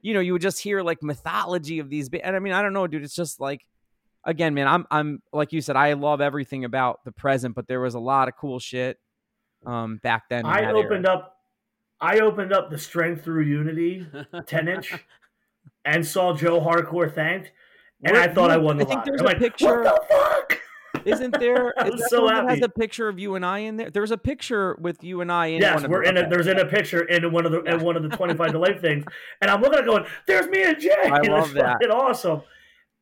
you 0.00 0.14
know, 0.14 0.20
you 0.20 0.32
would 0.32 0.42
just 0.42 0.60
hear 0.60 0.82
like 0.82 1.02
mythology 1.02 1.78
of 1.80 1.90
these. 1.90 2.08
And 2.22 2.36
I 2.36 2.38
mean, 2.38 2.52
I 2.52 2.62
don't 2.62 2.72
know, 2.72 2.86
dude. 2.86 3.02
It's 3.02 3.14
just 3.14 3.40
like, 3.40 3.66
again, 4.24 4.54
man, 4.54 4.68
I'm, 4.68 4.86
I'm 4.90 5.22
like 5.32 5.52
you 5.52 5.60
said, 5.60 5.76
I 5.76 5.92
love 5.94 6.20
everything 6.20 6.64
about 6.64 7.04
the 7.04 7.12
present, 7.12 7.54
but 7.54 7.68
there 7.68 7.80
was 7.80 7.94
a 7.94 8.00
lot 8.00 8.28
of 8.28 8.36
cool 8.36 8.58
shit 8.58 8.98
um 9.64 10.00
back 10.02 10.24
then. 10.28 10.44
I 10.44 10.72
opened 10.72 11.06
era. 11.06 11.16
up, 11.16 11.36
I 12.00 12.18
opened 12.18 12.52
up 12.52 12.70
the 12.70 12.78
Strength 12.78 13.24
Through 13.24 13.44
Unity 13.44 14.06
10 14.46 14.68
inch 14.68 14.94
and 15.84 16.06
saw 16.06 16.34
Joe 16.34 16.60
Hardcore 16.60 17.12
thanked. 17.12 17.52
And 18.04 18.14
Where, 18.14 18.22
I 18.22 18.32
thought 18.32 18.50
you, 18.50 18.56
I 18.56 18.58
won 18.58 18.76
the 18.76 18.84
I 18.84 18.88
think 18.88 19.04
there's 19.04 19.20
I'm 19.20 19.26
a 19.26 19.30
like, 19.30 19.38
picture. 19.38 19.82
What 19.82 20.08
the 20.08 20.14
fuck? 20.14 20.58
Isn't 21.04 21.38
there? 21.38 21.72
Is 21.86 22.00
that 22.00 22.10
so 22.10 22.28
happy. 22.28 22.48
has 22.48 22.62
a 22.62 22.68
picture 22.68 23.08
of 23.08 23.18
you 23.18 23.34
and 23.34 23.44
I 23.44 23.58
in 23.58 23.76
there? 23.76 23.90
There's 23.90 24.10
a 24.10 24.18
picture 24.18 24.76
with 24.80 25.02
you 25.02 25.20
and 25.20 25.32
I 25.32 25.46
in. 25.46 25.60
Yes, 25.60 25.86
we're 25.86 26.02
in. 26.02 26.16
A, 26.16 26.28
there's 26.28 26.46
in 26.46 26.58
a 26.58 26.66
picture 26.66 27.04
in 27.04 27.30
one 27.32 27.46
of 27.46 27.52
the 27.52 27.62
in 27.62 27.80
one 27.82 27.96
of 27.96 28.02
the 28.02 28.08
25 28.08 28.52
to 28.52 28.58
life 28.58 28.80
things, 28.80 29.04
and 29.40 29.50
I'm 29.50 29.60
looking 29.60 29.80
at 29.80 29.84
going, 29.84 30.04
"There's 30.26 30.46
me 30.48 30.62
and 30.62 30.78
Jay." 30.78 30.94
I 31.04 31.20
love 31.22 31.52
that. 31.54 31.78
It's 31.80 31.92
awesome, 31.92 32.42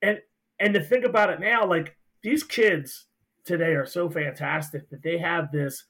and 0.01 0.19
and 0.61 0.75
to 0.75 0.81
think 0.81 1.05
about 1.05 1.31
it 1.31 1.41
now, 1.41 1.67
like 1.67 1.97
these 2.23 2.45
kids 2.45 3.07
today 3.45 3.73
are 3.73 3.87
so 3.87 4.09
fantastic 4.09 4.89
that 4.91 5.03
they 5.03 5.19
have 5.19 5.51
this 5.51 5.85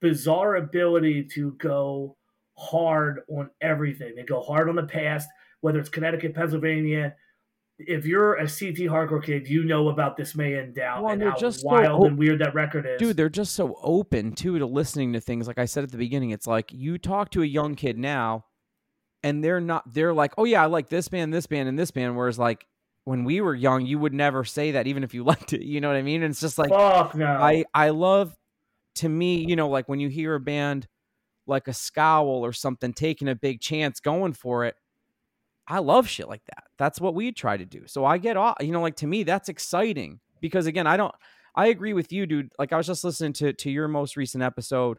bizarre 0.00 0.56
ability 0.56 1.24
to 1.34 1.52
go 1.52 2.16
hard 2.58 3.20
on 3.28 3.48
everything. 3.60 4.14
They 4.16 4.24
go 4.24 4.42
hard 4.42 4.68
on 4.68 4.76
the 4.76 4.82
past, 4.82 5.28
whether 5.60 5.78
it's 5.78 5.88
Connecticut, 5.88 6.34
Pennsylvania, 6.34 7.14
if 7.78 8.06
you're 8.06 8.34
a 8.34 8.44
CT 8.44 8.88
hardcore 8.88 9.22
kid, 9.22 9.48
you 9.48 9.64
know 9.64 9.88
about 9.88 10.16
this 10.16 10.34
May 10.34 10.52
man 10.52 10.72
down 10.72 11.02
well, 11.02 11.12
and 11.12 11.22
how 11.22 11.36
just 11.36 11.64
wild 11.64 12.02
so, 12.02 12.06
and 12.06 12.18
weird 12.18 12.40
that 12.40 12.54
record 12.54 12.86
is. 12.86 12.98
Dude, 12.98 13.16
they're 13.16 13.28
just 13.28 13.54
so 13.54 13.78
open 13.82 14.32
too 14.34 14.58
to 14.58 14.66
listening 14.66 15.12
to 15.12 15.20
things. 15.20 15.46
Like 15.46 15.58
I 15.58 15.66
said 15.66 15.84
at 15.84 15.90
the 15.90 15.98
beginning, 15.98 16.30
it's 16.30 16.46
like 16.46 16.72
you 16.72 16.98
talk 16.98 17.30
to 17.32 17.42
a 17.42 17.46
young 17.46 17.74
kid 17.74 17.98
now, 17.98 18.46
and 19.22 19.44
they're 19.44 19.60
not. 19.60 19.92
They're 19.92 20.14
like, 20.14 20.32
oh 20.38 20.44
yeah, 20.44 20.62
I 20.62 20.66
like 20.66 20.88
this 20.88 21.08
band, 21.08 21.34
this 21.34 21.46
band, 21.46 21.68
and 21.68 21.78
this 21.78 21.90
band. 21.90 22.16
Whereas 22.16 22.38
like 22.38 22.66
when 23.06 23.24
we 23.24 23.40
were 23.40 23.54
young, 23.54 23.86
you 23.86 23.98
would 23.98 24.12
never 24.12 24.44
say 24.44 24.72
that, 24.72 24.86
even 24.86 25.02
if 25.02 25.14
you 25.14 25.24
liked 25.32 25.54
it. 25.54 25.62
You 25.62 25.80
know 25.80 25.88
what 25.88 25.96
I 25.96 26.02
mean? 26.02 26.22
And 26.22 26.30
it's 26.30 26.40
just 26.40 26.58
like, 26.58 26.70
fuck 26.70 27.14
no. 27.14 27.26
I 27.26 27.64
I 27.72 27.90
love. 27.90 28.36
To 29.00 29.10
me, 29.10 29.44
you 29.46 29.56
know, 29.56 29.68
like 29.68 29.90
when 29.90 30.00
you 30.00 30.08
hear 30.08 30.34
a 30.34 30.40
band 30.40 30.86
like 31.46 31.68
a 31.68 31.74
Scowl 31.74 32.42
or 32.42 32.54
something 32.54 32.94
taking 32.94 33.28
a 33.28 33.34
big 33.34 33.60
chance, 33.60 34.00
going 34.00 34.32
for 34.32 34.64
it 34.64 34.74
I 35.68 35.78
love 35.78 36.08
shit 36.08 36.28
like 36.28 36.44
that. 36.46 36.64
That's 36.78 37.00
what 37.00 37.14
we 37.14 37.32
try 37.32 37.56
to 37.56 37.64
do. 37.64 37.82
So 37.86 38.04
I 38.04 38.18
get 38.18 38.36
off, 38.36 38.56
you 38.60 38.72
know, 38.72 38.80
like 38.80 38.96
to 38.96 39.06
me, 39.06 39.24
that's 39.24 39.48
exciting 39.48 40.20
because 40.40 40.66
again, 40.66 40.86
I 40.86 40.96
don't, 40.96 41.14
I 41.54 41.68
agree 41.68 41.92
with 41.92 42.12
you, 42.12 42.26
dude. 42.26 42.52
Like 42.58 42.72
I 42.72 42.76
was 42.76 42.86
just 42.86 43.02
listening 43.02 43.32
to 43.34 43.52
to 43.52 43.70
your 43.70 43.88
most 43.88 44.16
recent 44.16 44.44
episode. 44.44 44.98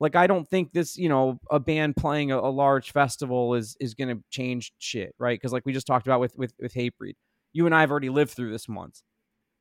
Like 0.00 0.16
I 0.16 0.26
don't 0.26 0.48
think 0.48 0.72
this, 0.72 0.96
you 0.96 1.08
know, 1.08 1.38
a 1.50 1.60
band 1.60 1.96
playing 1.96 2.32
a, 2.32 2.38
a 2.38 2.48
large 2.48 2.92
festival 2.92 3.54
is 3.54 3.76
is 3.80 3.94
going 3.94 4.16
to 4.16 4.22
change 4.30 4.72
shit, 4.78 5.14
right? 5.18 5.38
Because 5.38 5.52
like 5.52 5.66
we 5.66 5.72
just 5.72 5.86
talked 5.86 6.06
about 6.06 6.20
with 6.20 6.36
with 6.36 6.54
with 6.60 6.72
Hatebreed, 6.72 7.16
you 7.56 7.66
and 7.66 7.74
I 7.74 7.80
have 7.80 7.90
already 7.90 8.10
lived 8.10 8.32
through 8.32 8.52
this 8.52 8.68
once. 8.68 9.02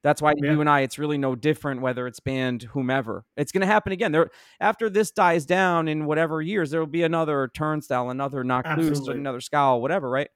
That's 0.04 0.22
why 0.22 0.34
yeah. 0.38 0.52
you 0.52 0.62
and 0.62 0.70
I, 0.70 0.82
it's 0.82 1.00
really 1.00 1.18
no 1.18 1.34
different 1.34 1.82
whether 1.82 2.06
it's 2.06 2.20
band 2.20 2.64
whomever. 2.64 3.26
It's 3.38 3.52
going 3.52 3.62
to 3.62 3.68
happen 3.68 3.92
again. 3.92 4.12
There, 4.12 4.30
after 4.60 4.88
this 4.90 5.10
dies 5.10 5.46
down 5.46 5.88
in 5.88 6.06
whatever 6.06 6.42
years, 6.42 6.70
there 6.70 6.80
will 6.80 6.88
be 6.88 7.04
another 7.04 7.50
turnstile, 7.56 8.12
another 8.12 8.44
knock 8.44 8.68
loose, 8.78 9.08
another 9.08 9.42
scowl, 9.42 9.82
whatever, 9.82 10.10
right? 10.10 10.30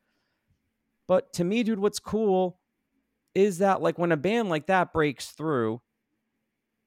But 1.08 1.34
to 1.34 1.44
me, 1.44 1.62
dude, 1.62 1.80
what's 1.80 2.00
cool 2.00 2.60
is 3.36 3.60
that 3.60 3.82
like 3.82 4.00
when 4.00 4.12
a 4.12 4.18
band 4.18 4.50
like 4.50 4.68
that 4.68 4.92
breaks 4.92 5.28
through 5.28 5.82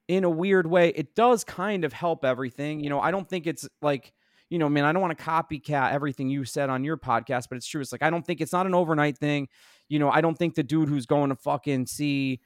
in 0.09 0.25
a 0.25 0.31
weird 0.31 0.67
way, 0.67 0.89
it 0.89 1.15
does 1.15 1.45
kind 1.45 1.85
of 1.85 1.93
help 1.93 2.25
everything. 2.25 2.81
You 2.81 2.91
know, 2.91 3.01
I 3.01 3.13
don't 3.13 3.29
think 3.29 3.47
it's 3.47 3.69
like, 3.81 4.13
you 4.53 4.59
know, 4.59 4.69
man, 4.69 4.85
I 4.85 4.93
don't 4.93 5.01
want 5.01 5.17
to 5.17 5.25
copycat 5.25 5.93
everything 5.93 6.29
you 6.29 6.45
said 6.45 6.69
on 6.69 6.85
your 6.85 6.99
podcast, 6.99 7.47
but 7.49 7.57
it's 7.57 7.67
true. 7.67 7.81
It's 7.81 7.91
like 7.91 8.03
I 8.03 8.11
don't 8.11 8.25
think 8.25 8.43
it's 8.43 8.53
not 8.53 8.67
an 8.67 8.75
overnight 8.75 9.17
thing. 9.17 9.49
You 9.89 9.99
know, 9.99 10.11
I 10.11 10.21
don't 10.21 10.37
think 10.37 10.57
the 10.57 10.63
dude 10.63 10.91
who's 10.91 11.07
going 11.07 11.31
to 11.31 11.37
fucking 11.37 11.87
see, 11.87 12.39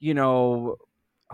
you 0.00 0.14
know, 0.14 0.74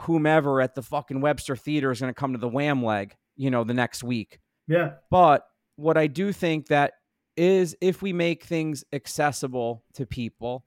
whomever 0.00 0.60
at 0.60 0.74
the 0.74 0.82
fucking 0.82 1.22
Webster 1.22 1.56
Theater 1.56 1.90
is 1.90 2.00
going 2.00 2.12
to 2.12 2.18
come 2.18 2.34
to 2.34 2.38
the 2.38 2.50
Wham 2.50 2.84
leg, 2.84 3.16
you 3.34 3.50
know, 3.50 3.64
the 3.64 3.72
next 3.72 4.04
week. 4.04 4.40
Yeah. 4.68 4.90
But 5.10 5.46
what 5.76 5.96
I 5.96 6.06
do 6.06 6.32
think 6.34 6.66
that 6.66 6.92
is 7.38 7.74
if 7.80 8.02
we 8.02 8.12
make 8.12 8.44
things 8.44 8.84
accessible 8.92 9.84
to 9.94 10.04
people, 10.04 10.66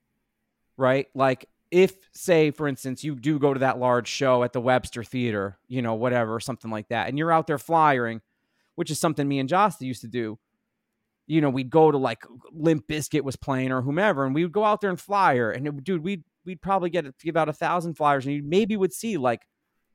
right? 0.78 1.06
Like 1.14 1.48
if 1.70 1.94
say 2.12 2.50
for 2.50 2.68
instance 2.68 3.04
you 3.04 3.14
do 3.14 3.38
go 3.38 3.54
to 3.54 3.60
that 3.60 3.78
large 3.78 4.08
show 4.08 4.42
at 4.42 4.52
the 4.52 4.62
Webster 4.62 5.04
Theater, 5.04 5.60
you 5.68 5.84
know, 5.84 5.94
whatever, 5.94 6.40
something 6.40 6.72
like 6.72 6.88
that, 6.88 7.08
and 7.08 7.20
you're 7.20 7.32
out 7.32 7.46
there 7.46 7.60
flyering, 7.60 8.20
which 8.76 8.92
is 8.92 9.00
something 9.00 9.28
me 9.28 9.40
and 9.40 9.50
Jasta 9.50 9.82
used 9.82 10.02
to 10.02 10.08
do. 10.08 10.40
You 11.26 11.42
know, 11.42 11.50
we'd 11.50 11.70
go 11.70 11.92
to 11.92 11.98
like 11.98 12.24
Limp 12.52 12.88
Bizkit 12.88 13.22
was 13.22 13.36
playing 13.36 13.72
or 13.72 13.82
whomever, 13.82 14.26
and 14.26 14.36
we 14.36 14.44
would 14.44 14.52
go 14.52 14.66
out 14.66 14.82
there 14.82 14.90
and 14.90 15.00
flyer, 15.00 15.52
and 15.52 15.66
it, 15.68 15.84
dude, 15.84 16.04
we'd 16.04 16.24
we'd 16.46 16.62
probably 16.62 16.90
get 16.90 17.18
give 17.20 17.38
out 17.38 17.50
a 17.50 17.54
thousand 17.54 17.96
flyers, 17.96 18.26
and 18.26 18.36
you 18.36 18.44
maybe 18.44 18.76
would 18.76 18.94
see 18.94 19.18
like 19.18 19.42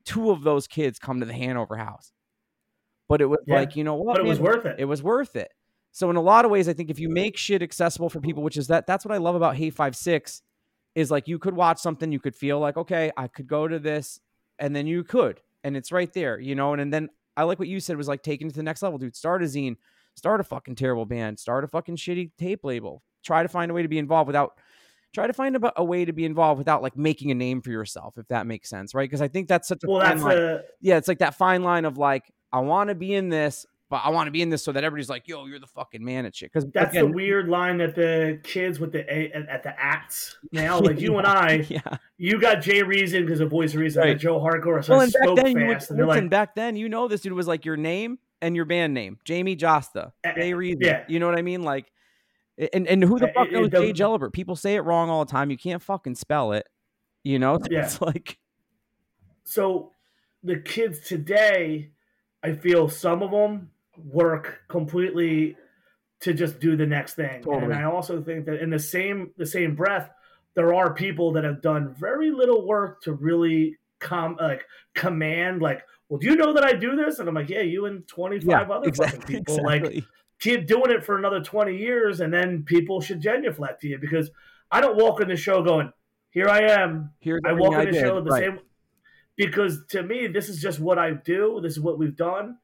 two 0.05 0.31
of 0.31 0.43
those 0.43 0.67
kids 0.67 0.99
come 0.99 1.21
to 1.21 1.27
the 1.27 1.35
Hanover 1.35 1.77
House. 1.77 2.13
But 3.09 3.21
it 3.21 3.27
was 3.27 3.41
yeah, 3.47 3.57
like, 3.57 3.77
you 3.77 3.85
know 3.85 3.95
what? 3.95 4.15
But 4.15 4.21
it 4.21 4.25
man, 4.25 4.31
was 4.31 4.41
worth 4.41 4.67
it. 4.67 4.77
It 4.79 4.85
was 4.85 5.03
worth 5.03 5.37
it. 5.37 5.53
So 5.93 6.11
in 6.11 6.17
a 6.17 6.23
lot 6.23 6.45
of 6.45 6.51
ways, 6.51 6.69
I 6.69 6.73
think 6.75 6.91
if 6.91 6.99
you 6.99 7.09
make 7.09 7.37
shit 7.37 7.63
accessible 7.63 8.11
for 8.11 8.21
people, 8.21 8.43
which 8.43 8.57
is 8.57 8.69
that 8.69 8.87
that's 8.87 9.05
what 9.05 9.15
I 9.15 9.19
love 9.19 9.35
about 9.35 9.57
Hey 9.57 9.71
Five 9.71 9.97
Six, 9.97 10.43
is 10.95 11.11
like 11.11 11.29
you 11.29 11.39
could 11.39 11.55
watch 11.55 11.79
something, 11.79 12.13
you 12.13 12.21
could 12.21 12.37
feel 12.37 12.59
like, 12.59 12.77
okay, 12.77 13.11
I 13.17 13.29
could 13.29 13.47
go 13.47 13.69
to 13.69 13.79
this, 13.79 14.21
and 14.59 14.75
then 14.75 14.87
you 14.87 15.05
could, 15.05 15.41
and 15.65 15.77
it's 15.77 15.93
right 15.93 16.13
there, 16.13 16.39
you 16.39 16.55
know. 16.55 16.73
And, 16.73 16.83
and 16.83 16.93
then 16.93 17.09
I 17.39 17.45
like 17.45 17.61
what 17.61 17.69
you 17.69 17.79
said 17.79 17.97
was 17.97 18.09
like 18.09 18.25
taking 18.25 18.49
it 18.49 18.51
to 18.51 18.57
the 18.57 18.65
next 18.65 18.83
level, 18.83 18.99
dude. 18.99 19.15
Start 19.15 19.45
a 19.45 19.47
zine, 19.47 19.77
start 20.17 20.41
a 20.41 20.45
fucking 20.45 20.75
terrible 20.75 21.07
band, 21.07 21.39
start 21.39 21.63
a 21.63 21.69
fucking 21.69 21.95
shitty 21.95 22.33
tape 22.37 22.65
label. 22.65 23.05
Try 23.25 23.45
to 23.45 23.49
find 23.49 23.71
a 23.71 23.75
way 23.75 23.83
to 23.83 23.89
be 23.89 23.99
involved 23.99 24.27
without 24.27 24.59
try 25.15 25.29
to 25.29 25.33
find 25.33 25.57
a, 25.57 25.81
a, 25.81 25.85
way 25.85 26.05
to 26.05 26.13
be 26.13 26.25
involved 26.25 26.59
without 26.59 26.83
like 26.83 26.97
making 26.97 27.31
a 27.31 27.35
name 27.35 27.63
for 27.63 27.71
yourself, 27.71 28.19
if 28.19 28.27
that 28.29 28.47
makes 28.47 28.69
sense, 28.69 28.93
right? 28.93 29.09
Because 29.09 29.23
I 29.23 29.29
think 29.29 29.49
that's 29.49 29.69
such 29.69 29.85
a 29.85 29.89
well, 29.89 30.01
that's 30.01 30.21
line. 30.21 30.37
A... 30.37 30.61
yeah, 30.81 30.97
it's 30.97 31.07
like 31.07 31.21
that 31.21 31.37
fine 31.37 31.63
line 31.63 31.85
of 31.85 31.97
like 31.97 32.25
I 32.53 32.59
want 32.59 32.89
to 32.89 32.97
be 32.97 33.15
in 33.15 33.29
this, 33.29 33.67
but 33.91 34.03
I 34.05 34.11
want 34.11 34.27
to 34.27 34.31
be 34.31 34.43
in 34.43 34.51
this 34.51 34.63
so 34.63 34.73
that 34.73 34.85
everybody's 34.85 35.09
like, 35.09 35.27
"Yo, 35.29 35.47
you're 35.47 35.59
the 35.59 35.67
fucking 35.67 36.05
man 36.05 36.27
at 36.27 36.37
shit." 36.37 36.53
Because 36.53 36.69
that's 36.71 36.91
again, 36.91 37.07
the 37.07 37.13
weird 37.13 37.49
line 37.49 37.79
that 37.79 37.95
the 37.95 38.39
kids 38.43 38.79
with 38.79 38.93
the 38.93 39.09
at 39.11 39.63
the 39.63 39.75
acts 39.81 40.37
now, 40.53 40.79
like 40.79 41.01
you 41.01 41.17
and 41.19 41.27
I, 41.27 41.67
yeah. 41.69 41.97
you 42.17 42.41
got 42.41 42.61
Jay 42.61 42.83
Reason 42.83 43.25
because 43.25 43.41
of 43.41 43.51
Voice 43.51 43.75
of 43.75 43.81
Reason, 43.81 44.03
right. 44.03 44.19
Joe 44.19 44.39
Hardcore, 44.41 44.85
so 44.85 44.95
well, 44.95 45.01
and 45.03 45.13
back 45.13 45.37
then, 45.37 45.57
you 45.57 45.67
would, 45.67 45.77
listen, 45.77 46.07
like, 46.07 46.31
back 46.31 46.55
then, 46.55 46.77
you 46.77 46.89
know, 46.89 47.09
this 47.09 47.23
dude 47.23 47.33
was 47.33 47.49
like 47.49 47.65
your 47.65 47.77
name 47.77 48.19
and 48.43 48.55
your 48.55 48.65
band 48.65 48.95
name, 48.95 49.19
Jamey 49.25 49.59
Jasta, 49.59 50.13
eh, 50.25 50.33
Jay 50.35 50.55
Reason. 50.55 50.81
Yeah. 50.83 51.05
You 51.09 51.19
know 51.19 51.27
what 51.27 51.39
I 51.39 51.43
mean? 51.43 51.63
Like, 51.63 51.91
and 52.73 52.87
and 52.87 53.03
who 53.03 53.19
the 53.19 53.29
eh, 53.29 53.33
fuck 53.35 53.49
eh, 53.49 53.53
knows 53.53 53.71
Jay 53.71 53.93
Gelbert? 53.93 54.33
People 54.33 54.57
say 54.57 54.75
it 54.75 54.81
wrong 54.81 55.11
all 55.11 55.25
the 55.25 55.31
time. 55.31 55.51
You 55.51 55.59
can't 55.59 55.83
fucking 55.83 56.15
spell 56.15 56.53
it. 56.53 56.69
You 57.25 57.39
know, 57.39 57.59
yeah. 57.71 57.85
it's 57.85 58.01
like 58.01 58.39
so 59.45 59.93
the 60.43 60.57
kids 60.57 61.01
today, 61.01 61.91
I 62.43 62.53
feel 62.53 62.89
some 62.89 63.23
of 63.23 63.31
them 63.31 63.71
work 64.05 64.61
completely 64.69 65.57
to 66.21 66.35
just 66.35 66.59
do 66.61 66.77
the 66.77 66.87
next 66.87 67.15
thing. 67.15 67.43
Totally. 67.43 67.65
And 67.65 67.75
I 67.75 67.85
also 67.85 68.23
think 68.23 68.47
that 68.47 68.61
in 68.63 68.71
the 68.71 68.79
same 68.79 69.33
the 69.37 69.47
same 69.47 69.75
breath, 69.75 70.11
there 70.55 70.75
are 70.75 70.95
people 70.95 71.33
that 71.33 71.45
have 71.45 71.63
done 71.63 71.95
very 71.99 72.31
little 72.31 72.67
work 72.67 73.03
to 73.03 73.13
really 73.13 73.77
com 74.01 74.37
like 74.41 74.65
command 74.95 75.63
like, 75.63 75.83
well, 76.09 76.19
do 76.19 76.27
you 76.27 76.37
know 76.37 76.53
that 76.53 76.65
I 76.65 76.73
do 76.73 76.97
this? 76.97 77.19
And 77.19 77.29
I'm 77.29 77.35
like, 77.35 77.51
yeah, 77.51 77.61
you 77.63 77.87
and 77.87 78.07
25 78.09 78.49
Yeah, 78.49 78.63
other 78.75 78.89
exactly, 78.89 79.21
fucking 79.21 79.45
people. 79.45 79.63
Like 79.65 80.05
keep 80.41 80.67
doing 80.67 80.91
it 80.91 81.05
for 81.05 81.19
another 81.19 81.41
20 81.41 81.77
years 81.77 82.21
and 82.21 82.33
then 82.33 82.63
people 82.63 83.01
should 83.01 83.21
genuflect 83.21 83.81
to 83.83 83.89
you 83.89 83.99
because 83.99 84.31
I 84.71 84.81
don't 84.81 84.97
walk 84.97 85.21
in 85.21 85.29
the 85.29 85.37
show 85.37 85.63
going, 85.63 85.93
here 86.31 86.49
I 86.49 86.61
am. 86.61 87.13
Here's 87.21 87.41
I 87.45 87.53
walk 87.53 87.73
in 87.75 87.87
the 87.87 87.93
did. 87.93 88.01
show 88.01 88.21
the 88.21 88.31
Right. 88.31 88.45
same 88.45 88.61
because 89.37 89.85
to 89.91 90.03
me, 90.03 90.27
this 90.27 90.49
is 90.49 90.61
just 90.61 90.81
what 90.81 90.99
I 90.99 91.13
do. 91.13 91.61
This 91.63 91.73
is 91.73 91.81
what 91.81 91.99
we've 91.99 92.17
done. 92.17 92.59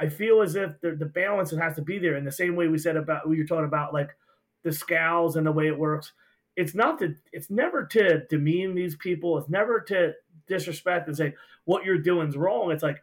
I 0.00 0.08
feel 0.08 0.40
as 0.40 0.56
if 0.56 0.80
the, 0.80 0.92
the 0.92 1.04
balance 1.04 1.50
has 1.50 1.76
to 1.76 1.82
be 1.82 1.98
there 1.98 2.16
in 2.16 2.24
the 2.24 2.32
same 2.32 2.56
way 2.56 2.68
we 2.68 2.78
said 2.78 2.96
about 2.96 3.28
we 3.28 3.38
were 3.38 3.44
talking 3.44 3.66
about 3.66 3.92
like 3.92 4.16
the 4.62 4.72
scowls 4.72 5.36
and 5.36 5.46
the 5.46 5.52
way 5.52 5.66
it 5.66 5.78
works. 5.78 6.12
It's 6.56 6.74
not 6.74 6.98
to 7.00 7.14
it's 7.32 7.50
never 7.50 7.84
to 7.86 8.24
demean 8.30 8.74
these 8.74 8.96
people. 8.96 9.36
It's 9.36 9.50
never 9.50 9.80
to 9.80 10.14
disrespect 10.48 11.06
and 11.06 11.16
say 11.16 11.34
what 11.64 11.84
you're 11.84 11.98
doing 11.98 12.28
is 12.28 12.36
wrong. 12.36 12.70
It's 12.70 12.82
like 12.82 13.02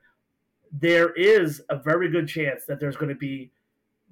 there 0.72 1.14
is 1.14 1.62
a 1.70 1.78
very 1.78 2.10
good 2.10 2.28
chance 2.28 2.66
that 2.66 2.80
there's 2.80 2.98
going 2.98 3.10
to 3.10 3.16
be 3.16 3.52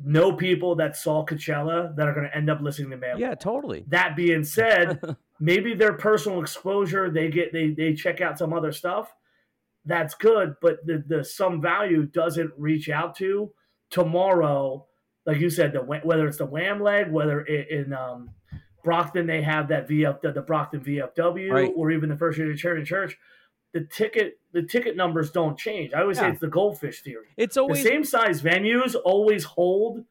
no 0.04 0.32
people 0.34 0.76
that 0.76 0.96
saw 0.96 1.26
Coachella 1.26 1.96
that 1.96 2.08
are 2.08 2.14
going 2.14 2.28
to 2.28 2.36
end 2.36 2.50
up 2.50 2.62
listening 2.62 2.92
to 2.92 2.98
Man. 2.98 3.18
Yeah, 3.18 3.34
totally. 3.34 3.86
That 3.88 4.16
being 4.16 4.44
said, 4.44 5.00
maybe 5.40 5.74
their 5.74 5.94
personal 5.94 6.40
exposure 6.40 7.10
they 7.10 7.30
get 7.30 7.52
they 7.52 7.72
they 7.72 7.96
check 7.96 8.22
out 8.22 8.38
some 8.38 8.54
other 8.54 8.72
stuff 8.72 9.12
that's 9.86 10.16
good 10.16 10.56
but 10.62 10.86
the 10.86 11.04
the 11.08 11.24
some 11.24 11.62
value 11.62 12.06
doesn't 12.06 12.52
reach 12.58 12.90
out 12.90 13.16
to 13.16 13.52
tomorrow. 13.90 14.86
Like 15.26 15.40
you 15.40 15.50
said 15.50 15.74
the 15.74 15.80
whether 15.80 16.28
it's 16.28 16.38
the 16.38 16.46
wham 16.46 16.82
leg 16.82 17.12
whether 17.12 17.42
it, 17.42 17.70
in 17.70 17.94
um 17.94 18.32
brockton 18.84 19.26
they 19.26 19.42
have 19.42 19.70
that 19.70 19.90
vf 19.90 20.22
the, 20.22 20.32
the 20.32 20.42
brockton 20.42 20.80
vfw 20.80 21.52
Right. 21.52 21.72
or 21.76 21.90
even 21.92 22.10
the 22.10 22.16
first 22.16 22.38
year 22.38 22.54
charity 22.56 22.84
church 22.84 23.18
the 23.74 23.82
ticket 23.82 24.40
the 24.54 24.64
ticket 24.64 24.96
numbers 24.96 25.32
don't 25.32 25.58
change. 25.58 25.94
I 25.94 26.02
always 26.02 26.18
say 26.18 26.30
it's 26.30 26.40
the 26.40 26.48
goldfish 26.48 27.02
theory. 27.02 27.28
It's 27.36 27.58
always 27.58 27.84
the 27.84 27.90
same 27.90 28.04
size 28.06 28.42
venues 28.42 28.96
always 29.04 29.44
hold 29.44 30.06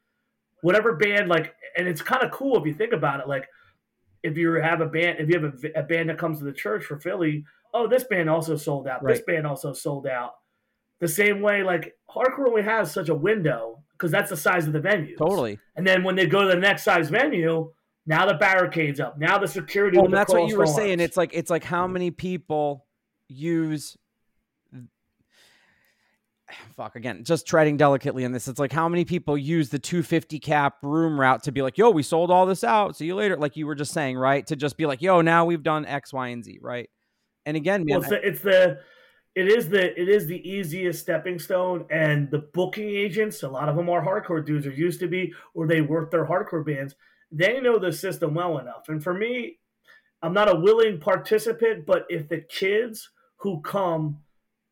whatever 0.60 0.94
band 0.96 1.28
like 1.28 1.54
and 1.76 1.88
it's 1.88 2.02
kind 2.02 2.22
of 2.22 2.30
cool 2.30 2.58
if 2.58 2.66
you 2.66 2.74
think 2.74 2.92
about 2.92 3.20
it 3.20 3.28
like 3.28 3.46
if 4.22 4.36
you 4.36 4.52
have 4.54 4.80
a 4.80 4.86
band 4.86 5.18
if 5.20 5.28
you 5.28 5.40
have 5.40 5.64
a 5.76 5.82
band 5.82 6.08
that 6.10 6.18
comes 6.18 6.38
to 6.38 6.44
the 6.44 6.52
church 6.52 6.84
for 6.84 6.98
philly 6.98 7.44
oh 7.74 7.86
this 7.86 8.04
band 8.04 8.30
also 8.30 8.56
sold 8.56 8.88
out 8.88 9.04
this 9.04 9.20
band 9.26 9.46
also 9.46 9.72
sold 9.72 10.06
out 10.06 10.32
the 11.00 11.08
same 11.08 11.42
way 11.42 11.62
like 11.62 11.94
hardcore 12.08 12.48
only 12.48 12.62
has 12.62 12.90
such 12.90 13.10
a 13.10 13.14
window 13.14 13.82
because 13.92 14.10
that's 14.10 14.30
the 14.30 14.36
size 14.36 14.66
of 14.66 14.72
the 14.72 14.80
venue 14.80 15.16
totally. 15.16 15.58
and 15.76 15.86
then 15.86 16.02
when 16.02 16.16
they 16.16 16.26
go 16.26 16.42
to 16.42 16.48
the 16.48 16.56
next 16.56 16.84
size 16.84 17.10
venue 17.10 17.70
now 18.06 18.26
the 18.26 18.34
barricades 18.34 19.00
up 19.00 19.18
now 19.18 19.38
the 19.38 19.48
security 19.48 19.96
Well, 19.96 20.06
and 20.06 20.14
that's 20.14 20.32
what 20.32 20.48
you 20.48 20.58
were 20.58 20.66
saying. 20.66 21.00
It's 21.00 21.16
like 21.16 21.30
it's 21.32 21.50
like 21.50 21.64
how 21.64 21.86
many 21.86 22.10
people 22.10 22.86
use 23.28 23.96
fuck 26.76 26.96
again, 26.96 27.24
just 27.24 27.46
treading 27.46 27.76
delicately 27.76 28.24
on 28.24 28.32
this. 28.32 28.48
It's 28.48 28.58
like 28.58 28.72
how 28.72 28.88
many 28.88 29.04
people 29.04 29.38
use 29.38 29.70
the 29.70 29.78
250 29.78 30.38
cap 30.38 30.76
room 30.82 31.18
route 31.18 31.42
to 31.44 31.52
be 31.52 31.62
like, 31.62 31.78
yo, 31.78 31.90
we 31.90 32.02
sold 32.02 32.30
all 32.30 32.46
this 32.46 32.64
out. 32.64 32.96
See 32.96 33.06
you 33.06 33.14
later. 33.14 33.36
Like 33.36 33.56
you 33.56 33.66
were 33.66 33.74
just 33.74 33.92
saying, 33.92 34.18
right? 34.18 34.46
To 34.48 34.56
just 34.56 34.76
be 34.76 34.86
like, 34.86 35.00
yo, 35.00 35.20
now 35.20 35.44
we've 35.44 35.62
done 35.62 35.86
X, 35.86 36.12
Y, 36.12 36.28
and 36.28 36.44
Z, 36.44 36.58
right? 36.60 36.88
And 37.46 37.56
again, 37.56 37.84
man, 37.84 38.00
Well, 38.00 38.00
it's 38.00 38.10
the, 38.10 38.28
it's 38.28 38.40
the 38.40 38.80
it 39.34 39.48
is 39.48 39.68
the 39.68 40.00
it 40.00 40.08
is 40.08 40.26
the 40.26 40.48
easiest 40.48 41.00
stepping 41.00 41.38
stone, 41.38 41.86
and 41.90 42.30
the 42.30 42.38
booking 42.38 42.88
agents. 42.88 43.42
A 43.42 43.48
lot 43.48 43.68
of 43.68 43.76
them 43.76 43.88
are 43.88 44.04
hardcore 44.04 44.44
dudes, 44.44 44.66
or 44.66 44.72
used 44.72 45.00
to 45.00 45.08
be, 45.08 45.32
or 45.54 45.66
they 45.66 45.80
work 45.80 46.10
their 46.10 46.26
hardcore 46.26 46.64
bands. 46.64 46.94
They 47.32 47.60
know 47.60 47.78
the 47.78 47.92
system 47.92 48.34
well 48.34 48.58
enough. 48.58 48.88
And 48.88 49.02
for 49.02 49.12
me, 49.12 49.58
I'm 50.22 50.32
not 50.32 50.52
a 50.52 50.58
willing 50.58 51.00
participant, 51.00 51.84
but 51.84 52.06
if 52.08 52.28
the 52.28 52.40
kids 52.40 53.10
who 53.38 53.60
come 53.60 54.20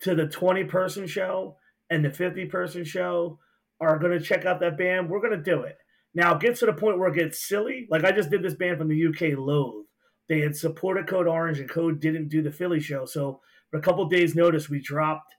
to 0.00 0.14
the 0.14 0.26
20 0.26 0.64
person 0.64 1.06
show 1.06 1.56
and 1.90 2.04
the 2.04 2.10
50 2.10 2.46
person 2.46 2.84
show 2.84 3.38
are 3.80 3.98
going 3.98 4.16
to 4.16 4.24
check 4.24 4.44
out 4.46 4.60
that 4.60 4.78
band, 4.78 5.10
we're 5.10 5.20
going 5.20 5.36
to 5.36 5.42
do 5.42 5.62
it. 5.62 5.76
Now, 6.14 6.34
it 6.34 6.40
gets 6.40 6.60
to 6.60 6.66
the 6.66 6.72
point 6.72 6.98
where 6.98 7.08
it 7.08 7.16
gets 7.16 7.46
silly. 7.46 7.86
Like 7.90 8.04
I 8.04 8.12
just 8.12 8.30
did 8.30 8.42
this 8.42 8.54
band 8.54 8.78
from 8.78 8.88
the 8.88 9.06
UK, 9.06 9.36
Loathe. 9.36 9.86
They 10.32 10.40
had 10.40 10.56
supported 10.56 11.06
Code 11.06 11.26
Orange, 11.26 11.60
and 11.60 11.68
Code 11.68 12.00
didn't 12.00 12.28
do 12.28 12.40
the 12.40 12.50
Philly 12.50 12.80
show. 12.80 13.04
So, 13.04 13.42
for 13.70 13.76
a 13.76 13.82
couple 13.82 14.06
days' 14.06 14.34
notice, 14.34 14.66
we 14.66 14.80
dropped 14.80 15.34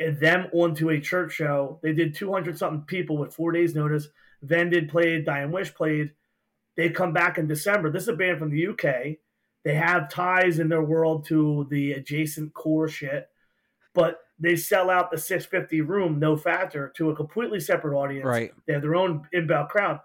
them 0.00 0.48
onto 0.52 0.90
a 0.90 0.98
church 0.98 1.34
show. 1.34 1.78
They 1.80 1.92
did 1.92 2.12
200 2.12 2.58
something 2.58 2.82
people 2.88 3.18
with 3.18 3.32
four 3.32 3.52
days' 3.52 3.76
notice. 3.76 4.08
Vended 4.42 4.88
played, 4.88 5.26
Dying 5.26 5.52
Wish 5.52 5.72
played. 5.72 6.10
They 6.76 6.90
come 6.90 7.12
back 7.12 7.38
in 7.38 7.46
December. 7.46 7.88
This 7.88 8.02
is 8.02 8.08
a 8.08 8.16
band 8.16 8.40
from 8.40 8.50
the 8.50 8.66
UK. 8.66 9.18
They 9.62 9.74
have 9.76 10.10
ties 10.10 10.58
in 10.58 10.68
their 10.70 10.82
world 10.82 11.24
to 11.26 11.68
the 11.70 11.92
adjacent 11.92 12.52
core 12.52 12.88
shit, 12.88 13.28
but 13.94 14.22
they 14.40 14.56
sell 14.56 14.90
out 14.90 15.12
the 15.12 15.18
650 15.18 15.82
room, 15.82 16.18
no 16.18 16.36
factor, 16.36 16.92
to 16.96 17.10
a 17.10 17.14
completely 17.14 17.60
separate 17.60 17.96
audience. 17.96 18.26
right. 18.26 18.52
They 18.66 18.72
have 18.72 18.82
their 18.82 18.96
own 18.96 19.28
inbound 19.32 19.68
crowd. 19.68 20.00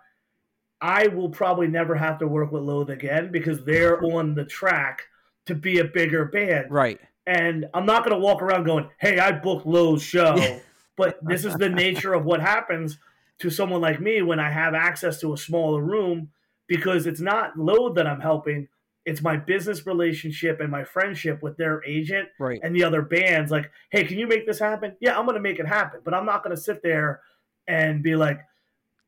I 0.82 1.08
will 1.08 1.30
probably 1.30 1.68
never 1.68 1.96
have 1.96 2.18
to 2.20 2.28
work 2.28 2.52
with 2.52 2.64
Loathe 2.64 2.90
again 2.90 3.32
because 3.32 3.64
they're 3.64 4.04
on 4.04 4.34
the 4.34 4.46
track 4.46 5.04
to 5.46 5.56
be 5.56 5.80
a 5.80 5.86
bigger 5.86 6.26
band. 6.26 6.72
Right. 6.72 7.00
And 7.28 7.68
I'm 7.74 7.86
not 7.86 8.04
going 8.04 8.20
to 8.20 8.24
walk 8.24 8.42
around 8.42 8.64
going, 8.64 8.90
hey, 9.00 9.20
I 9.20 9.32
booked 9.32 9.68
Loathe's 9.68 10.02
show. 10.04 10.60
but 10.98 11.20
this 11.22 11.46
is 11.46 11.54
the 11.56 11.70
nature 11.70 12.14
of 12.14 12.26
what 12.26 12.42
happens 12.42 12.98
to 13.40 13.50
someone 13.50 13.82
like 13.82 14.02
me 14.02 14.22
when 14.22 14.40
I 14.40 14.50
have 14.50 14.74
access 14.74 15.20
to 15.22 15.34
a 15.34 15.38
smaller 15.38 15.82
room 15.82 16.30
because 16.68 17.06
it's 17.06 17.22
not 17.22 17.58
Loathe 17.58 17.96
that 17.96 18.08
I'm 18.08 18.22
helping. 18.22 18.68
It's 19.06 19.22
my 19.22 19.36
business 19.38 19.86
relationship 19.86 20.60
and 20.62 20.70
my 20.72 20.84
friendship 20.84 21.42
with 21.44 21.58
their 21.58 21.84
agent 21.86 22.30
Right. 22.40 22.60
and 22.64 22.76
the 22.76 22.84
other 22.84 23.02
bands. 23.02 23.52
Like, 23.52 23.72
hey, 23.92 24.04
can 24.04 24.18
you 24.18 24.28
make 24.28 24.46
this 24.48 24.60
happen? 24.60 24.96
Yeah, 25.00 25.18
I'm 25.18 25.26
going 25.26 25.36
to 25.36 25.42
make 25.42 25.60
it 25.60 25.68
happen. 25.68 26.02
But 26.04 26.14
I'm 26.14 26.26
not 26.26 26.44
going 26.44 26.56
to 26.56 26.62
sit 26.62 26.82
there 26.82 27.22
and 27.68 28.02
be 28.02 28.16
like, 28.16 28.42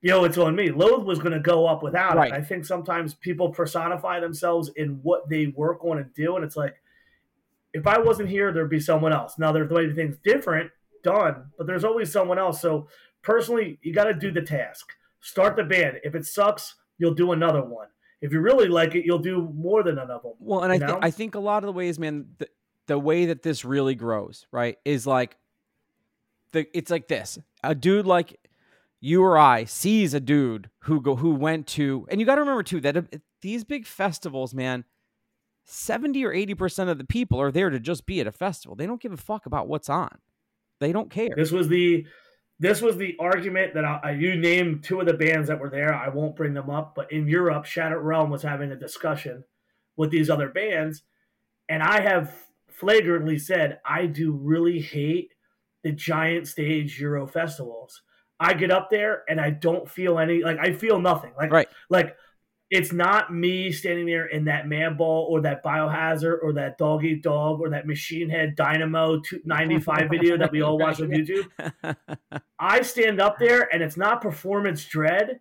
yo, 0.04 0.26
it's 0.26 0.38
on 0.38 0.56
me. 0.56 0.70
Loathe 0.70 1.06
was 1.06 1.18
going 1.18 1.32
to 1.32 1.40
go 1.40 1.66
up 1.66 1.82
without 1.82 2.18
Right. 2.18 2.32
it. 2.32 2.36
I 2.36 2.42
think 2.42 2.66
sometimes 2.66 3.14
people 3.16 3.50
personify 3.50 4.20
themselves 4.20 4.70
in 4.76 5.00
what 5.02 5.28
they 5.30 5.48
work 5.48 5.84
on 5.84 5.98
and 5.98 6.14
do. 6.14 6.36
And 6.36 6.46
it's 6.46 6.58
like, 6.58 6.76
if 7.74 7.88
I 7.88 7.98
wasn't 7.98 8.30
here, 8.30 8.52
there'd 8.52 8.70
be 8.70 8.82
someone 8.82 9.14
else. 9.14 9.40
Now, 9.40 9.52
there's 9.52 9.70
the 9.70 9.76
maybe 9.76 9.94
things 9.94 10.18
different 10.24 10.70
done, 11.04 11.46
but 11.58 11.66
there's 11.66 11.86
always 11.86 12.12
someone 12.12 12.38
else. 12.38 12.62
So, 12.62 12.88
personally, 13.24 13.80
you 13.82 13.94
got 13.94 14.04
to 14.04 14.14
do 14.14 14.30
the 14.32 14.42
task. 14.42 14.92
Start 15.22 15.56
the 15.56 15.64
band. 15.64 16.00
If 16.04 16.14
it 16.16 16.26
sucks, 16.26 16.76
you'll 16.98 17.14
do 17.16 17.32
another 17.32 17.64
one. 17.64 17.88
If 18.22 18.32
you 18.32 18.42
really 18.42 18.68
like 18.68 18.94
it, 18.96 19.06
you'll 19.06 19.20
do 19.20 19.50
more 19.56 19.84
than 19.84 19.98
another 19.98 20.20
one. 20.22 20.36
Well, 20.40 20.64
and 20.64 20.72
I 20.72 20.76
you 20.76 20.86
think? 20.86 21.00
I 21.02 21.12
think 21.12 21.36
a 21.36 21.40
lot 21.40 21.64
of 21.64 21.68
the 21.68 21.74
ways, 21.74 21.98
man, 21.98 22.28
the, 22.38 22.48
the 22.88 23.00
way 23.00 23.26
that 23.28 23.42
this 23.42 23.66
really 23.66 23.96
grows, 23.96 24.46
right, 24.52 24.78
is 24.86 25.08
like 25.08 25.38
the 26.52 26.68
it's 26.78 26.92
like 26.92 27.08
this: 27.08 27.40
a 27.64 27.74
dude 27.74 28.06
like 28.06 28.38
you 29.06 29.22
or 29.22 29.38
I 29.38 29.66
sees 29.66 30.14
a 30.14 30.22
dude 30.22 30.70
who 30.84 31.02
go 31.02 31.18
who 31.18 31.36
went 31.36 31.68
to, 31.68 32.08
and 32.10 32.22
you 32.22 32.26
got 32.26 32.36
to 32.36 32.42
remember 32.42 32.64
too 32.64 32.80
that 32.80 32.96
uh, 32.96 33.02
these 33.42 33.66
big 33.66 33.86
festivals, 33.86 34.54
man, 34.54 34.86
seventy 35.66 36.24
or 36.24 36.32
eighty 36.32 36.54
percent 36.56 36.90
of 36.90 36.98
the 36.98 37.04
people 37.04 37.42
are 37.42 37.52
there 37.52 37.70
to 37.70 37.82
just 37.82 38.06
be 38.06 38.22
at 38.22 38.28
a 38.28 38.32
festival. 38.32 38.78
They 38.78 38.88
don't 38.88 39.02
give 39.02 39.12
a 39.12 39.18
fuck 39.18 39.46
about 39.46 39.68
what's 39.68 39.90
on. 39.90 40.20
They 40.80 40.94
don't 40.94 41.12
care. 41.12 41.34
This 41.36 41.52
was 41.52 41.68
the 41.68 42.08
this 42.60 42.82
was 42.82 42.96
the 42.96 43.18
argument 43.20 43.74
that 43.74 43.84
I, 43.84 44.00
I- 44.04 44.12
you 44.12 44.38
named 44.38 44.86
two 44.86 45.02
of 45.02 45.06
the 45.06 45.14
bands 45.16 45.50
that 45.50 45.60
were 45.60 45.70
there. 45.70 45.94
I 45.94 46.08
won't 46.08 46.38
bring 46.38 46.54
them 46.54 46.70
up, 46.70 46.96
but 46.96 47.12
in 47.12 47.28
Europe, 47.28 47.66
Shattered 47.66 48.02
Realm 48.02 48.30
was 48.30 48.42
having 48.42 48.72
a 48.72 48.76
discussion 48.78 49.44
with 49.98 50.12
these 50.12 50.30
other 50.30 50.48
bands, 50.48 51.04
and 51.68 51.84
I 51.84 52.00
have 52.00 52.34
flagrantly 52.70 53.38
said 53.38 53.82
I 53.86 54.06
do 54.06 54.32
really 54.32 54.80
hate 54.80 55.34
the 55.84 55.92
giant 55.92 56.48
stage 56.48 57.02
Euro 57.02 57.28
festivals. 57.28 58.02
I 58.40 58.54
get 58.54 58.72
up 58.72 58.90
there 58.90 59.24
and 59.30 59.40
I 59.40 59.50
don't 59.52 59.90
feel 59.90 60.20
any 60.20 60.44
like 60.44 60.58
I 60.60 60.74
feel 60.74 61.00
nothing. 61.00 61.32
Like 61.38 61.52
Right. 61.52 61.68
like 61.90 62.16
it's 62.70 62.92
not 62.92 63.32
me 63.32 63.72
standing 63.72 64.08
there 64.08 64.26
in 64.26 64.46
that 64.46 64.66
Madball 64.66 65.30
or 65.30 65.42
that 65.42 65.64
biohazard 65.64 66.40
or 66.42 66.54
that 66.54 66.78
dog 66.80 67.06
eat 67.06 67.22
dog 67.22 67.62
or 67.62 67.70
that 67.70 67.86
machine 67.86 68.30
head 68.30 68.56
dynamo 68.56 69.22
95 69.46 70.10
video 70.10 70.38
that 70.38 70.52
we 70.52 70.62
all 70.64 70.80
watch 70.80 71.00
on 71.00 71.08
YouTube. 71.10 71.48
I 72.60 72.82
stand 72.82 73.22
up 73.22 73.38
there 73.38 73.72
and 73.72 73.84
it's 73.84 73.96
not 73.98 74.22
performance 74.22 74.84
dread. 74.86 75.40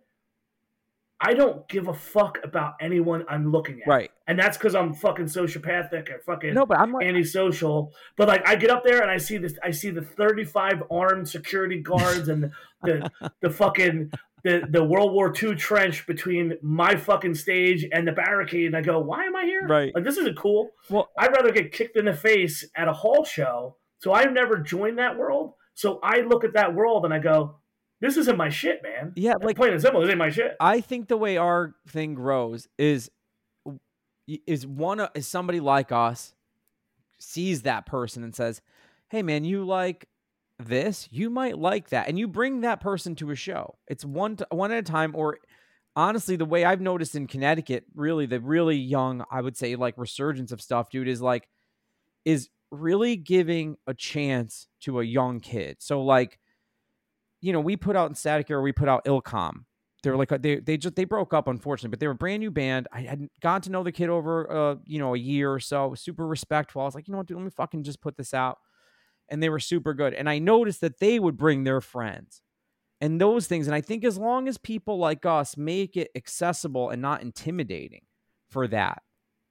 I 1.19 1.33
don't 1.33 1.67
give 1.69 1.87
a 1.87 1.93
fuck 1.93 2.37
about 2.43 2.73
anyone 2.81 3.23
I'm 3.29 3.51
looking 3.51 3.81
at. 3.81 3.87
right. 3.87 4.11
And 4.27 4.37
that's 4.39 4.57
because 4.57 4.75
I'm 4.75 4.93
fucking 4.93 5.25
sociopathic 5.25 6.11
and 6.13 6.21
fucking 6.25 6.53
No, 6.53 6.65
but 6.65 6.79
I'm 6.79 6.91
like, 6.91 7.05
antisocial. 7.05 7.91
But 8.17 8.27
like 8.27 8.47
I 8.47 8.55
get 8.55 8.69
up 8.69 8.83
there 8.83 9.01
and 9.01 9.09
I 9.11 9.17
see 9.17 9.37
this 9.37 9.53
I 9.63 9.71
see 9.71 9.89
the 9.89 10.01
35 10.01 10.83
armed 10.91 11.27
security 11.29 11.79
guards 11.79 12.27
and 12.29 12.43
the 12.43 12.51
the, 12.83 13.31
the 13.41 13.49
fucking 13.49 14.11
the, 14.43 14.63
the 14.69 14.83
World 14.83 15.13
War 15.13 15.33
II 15.41 15.55
trench 15.55 16.05
between 16.05 16.57
my 16.61 16.97
fucking 16.97 17.35
stage 17.35 17.85
and 17.93 18.05
the 18.05 18.11
barricade 18.11 18.67
and 18.67 18.75
I 18.75 18.81
go, 18.81 18.99
Why 18.99 19.23
am 19.23 19.35
I 19.35 19.45
here? 19.45 19.65
Right. 19.65 19.93
Like 19.95 20.03
this 20.03 20.17
isn't 20.17 20.37
cool. 20.37 20.71
Well- 20.89 21.09
I'd 21.17 21.31
rather 21.31 21.51
get 21.51 21.71
kicked 21.71 21.95
in 21.95 22.05
the 22.05 22.13
face 22.13 22.65
at 22.75 22.87
a 22.89 22.93
hall 22.93 23.23
show 23.23 23.77
So 23.99 24.11
I've 24.11 24.33
never 24.33 24.57
joined 24.57 24.97
that 24.99 25.17
world. 25.17 25.53
So 25.75 25.99
I 26.03 26.21
look 26.21 26.43
at 26.43 26.53
that 26.53 26.75
world 26.75 27.05
and 27.05 27.13
I 27.13 27.19
go, 27.19 27.55
this 28.03 28.17
isn't 28.17 28.37
my 28.37 28.49
shit, 28.49 28.83
man. 28.83 29.13
Yeah, 29.15 29.35
like 29.41 29.55
plain 29.55 29.71
and 29.71 29.81
simple, 29.81 30.01
this 30.01 30.09
ain't 30.09 30.17
my 30.17 30.29
shit. 30.29 30.57
I 30.59 30.81
think 30.81 31.07
the 31.07 31.15
way 31.15 31.37
our 31.37 31.73
thing 31.87 32.15
grows 32.15 32.67
is 32.77 33.09
is 34.27 34.67
one 34.67 34.99
uh, 34.99 35.07
is 35.15 35.25
somebody 35.25 35.61
like 35.61 35.93
us 35.93 36.35
sees 37.17 37.61
that 37.61 37.85
person 37.85 38.21
and 38.21 38.35
says, 38.35 38.61
"Hey, 39.07 39.23
man, 39.23 39.45
you 39.45 39.63
like 39.63 40.09
this? 40.59 41.07
You 41.11 41.29
might 41.29 41.57
like 41.57 41.89
that," 41.89 42.09
and 42.09 42.19
you 42.19 42.27
bring 42.27 42.59
that 42.61 42.81
person 42.81 43.15
to 43.15 43.31
a 43.31 43.35
show. 43.35 43.77
It's 43.87 44.03
one 44.03 44.35
to, 44.35 44.47
one 44.51 44.73
at 44.73 44.79
a 44.79 44.83
time, 44.83 45.13
or 45.15 45.37
honestly, 45.95 46.35
the 46.35 46.43
way 46.43 46.65
I've 46.65 46.81
noticed 46.81 47.15
in 47.15 47.25
Connecticut, 47.25 47.85
really 47.95 48.25
the 48.25 48.41
really 48.41 48.75
young, 48.75 49.23
I 49.31 49.39
would 49.39 49.55
say, 49.55 49.77
like 49.77 49.97
resurgence 49.97 50.51
of 50.51 50.61
stuff, 50.61 50.89
dude, 50.89 51.07
is 51.07 51.21
like 51.21 51.47
is 52.25 52.49
really 52.69 53.15
giving 53.15 53.77
a 53.87 53.93
chance 53.93 54.67
to 54.81 54.99
a 54.99 55.05
young 55.05 55.39
kid. 55.39 55.77
So 55.79 56.03
like, 56.03 56.37
you 57.43 57.51
know, 57.51 57.59
we 57.59 57.75
put 57.75 57.97
out 57.97 58.09
in 58.09 58.15
Static 58.15 58.49
Era, 58.49 58.61
we 58.61 58.71
put 58.71 58.87
out 58.87 59.03
Ilcom. 59.03 59.65
They 60.01 60.09
were 60.09 60.17
like 60.17 60.29
they 60.41 60.55
they 60.55 60.77
just 60.77 60.95
they 60.95 61.03
broke 61.03 61.33
up 61.33 61.47
unfortunately, 61.47 61.91
but 61.91 61.99
they 61.99 62.07
were 62.07 62.13
a 62.13 62.15
brand 62.15 62.39
new 62.39 62.51
band. 62.51 62.87
I 62.91 63.01
had 63.01 63.27
gotten 63.41 63.61
to 63.63 63.69
know 63.69 63.83
the 63.83 63.91
kid 63.91 64.09
over 64.09 64.51
uh 64.51 64.75
you 64.85 64.99
know 64.99 65.13
a 65.13 65.17
year 65.17 65.51
or 65.51 65.59
so. 65.59 65.93
super 65.95 66.25
respectful. 66.25 66.81
I 66.81 66.85
was 66.85 66.95
like, 66.95 67.07
you 67.07 67.11
know 67.11 67.19
what, 67.19 67.27
dude, 67.27 67.37
let 67.37 67.43
me 67.43 67.51
fucking 67.51 67.83
just 67.83 68.01
put 68.01 68.17
this 68.17 68.33
out. 68.33 68.57
And 69.29 69.41
they 69.41 69.49
were 69.49 69.59
super 69.59 69.93
good. 69.93 70.13
And 70.13 70.29
I 70.29 70.39
noticed 70.39 70.81
that 70.81 70.99
they 70.99 71.19
would 71.19 71.37
bring 71.37 71.63
their 71.63 71.79
friends 71.81 72.41
and 73.01 73.19
those 73.19 73.47
things. 73.47 73.67
And 73.67 73.75
I 73.75 73.81
think 73.81 74.03
as 74.05 74.17
long 74.17 74.47
as 74.47 74.57
people 74.57 74.97
like 74.97 75.25
us 75.25 75.57
make 75.57 75.95
it 75.97 76.11
accessible 76.15 76.89
and 76.89 77.01
not 77.01 77.21
intimidating 77.21 78.03
for 78.49 78.67
that, 78.69 79.01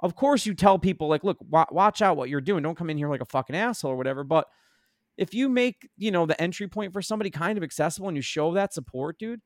of 0.01 0.15
course, 0.17 0.45
you 0.45 0.55
tell 0.55 0.79
people 0.79 1.09
like, 1.09 1.25
look, 1.25 1.39
w- 1.51 1.67
watch 1.71 2.03
out 2.03 2.17
what 2.17 2.29
you're 2.29 2.41
doing. 2.41 2.63
Don't 2.63 2.77
come 2.77 2.91
in 2.91 2.99
here 2.99 3.09
like 3.09 3.21
a 3.23 3.27
fucking 3.27 3.57
asshole 3.57 3.93
or 3.93 3.97
whatever. 3.97 4.25
But 4.25 4.49
if 5.17 5.35
you 5.35 5.49
make 5.49 5.89
you 5.97 6.11
know 6.11 6.27
the 6.27 6.41
entry 6.41 6.69
point 6.69 6.93
for 6.93 7.03
somebody 7.03 7.31
kind 7.31 7.59
of 7.59 7.65
accessible 7.65 8.09
and 8.09 8.17
you 8.17 8.23
show 8.23 8.55
that 8.55 8.73
support, 8.73 9.19
dude, 9.19 9.41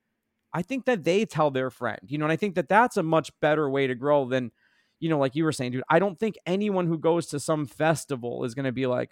I 0.53 0.63
think 0.63 0.85
that 0.87 1.05
they 1.05 1.25
tell 1.25 1.51
their 1.51 1.71
friend, 1.71 2.01
you 2.07 2.19
know, 2.19 2.25
and 2.25 2.33
I 2.33 2.37
think 2.37 2.55
that 2.55 2.69
that's 2.69 2.97
a 2.97 3.03
much 3.03 3.31
better 3.41 3.69
way 3.69 3.87
to 3.87 3.95
grow 3.95 4.27
than, 4.27 4.53
you 5.01 5.09
know, 5.09 5.19
like 5.19 5.35
you 5.35 5.45
were 5.45 5.53
saying, 5.53 5.73
dude. 5.73 5.83
I 5.91 5.99
don't 5.99 6.19
think 6.19 6.37
anyone 6.47 6.87
who 6.87 6.99
goes 6.99 7.27
to 7.29 7.41
some 7.41 7.67
festival 7.67 8.45
is 8.45 8.55
going 8.55 8.65
to 8.65 8.73
be 8.73 8.87
like, 8.87 9.11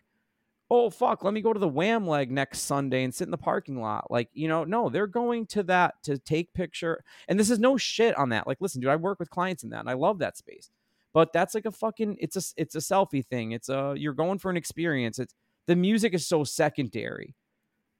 oh 0.70 0.90
fuck, 0.90 1.22
let 1.22 1.34
me 1.34 1.42
go 1.42 1.52
to 1.52 1.60
the 1.60 1.68
Wham 1.68 2.06
Leg 2.06 2.30
next 2.30 2.60
Sunday 2.60 3.04
and 3.04 3.14
sit 3.14 3.26
in 3.26 3.30
the 3.30 3.36
parking 3.36 3.80
lot. 3.80 4.10
Like, 4.10 4.30
you 4.32 4.48
know, 4.48 4.64
no, 4.64 4.88
they're 4.88 5.06
going 5.06 5.46
to 5.48 5.62
that 5.64 5.94
to 6.04 6.18
take 6.18 6.54
picture. 6.54 7.04
And 7.28 7.38
this 7.38 7.50
is 7.50 7.58
no 7.58 7.76
shit 7.76 8.16
on 8.16 8.30
that. 8.30 8.46
Like, 8.46 8.58
listen, 8.60 8.80
dude, 8.80 8.90
I 8.90 8.96
work 8.96 9.18
with 9.18 9.30
clients 9.30 9.62
in 9.64 9.70
that, 9.70 9.80
and 9.80 9.90
I 9.90 9.94
love 9.94 10.18
that 10.20 10.36
space 10.36 10.70
but 11.14 11.32
that's 11.32 11.54
like 11.54 11.64
a 11.64 11.70
fucking 11.70 12.16
it's 12.20 12.36
a 12.36 12.42
it's 12.60 12.74
a 12.74 12.80
selfie 12.80 13.24
thing 13.24 13.52
it's 13.52 13.70
a 13.70 13.94
you're 13.96 14.12
going 14.12 14.38
for 14.38 14.50
an 14.50 14.56
experience 14.56 15.18
it's 15.18 15.34
the 15.66 15.76
music 15.76 16.14
is 16.14 16.26
so 16.26 16.44
secondary 16.44 17.34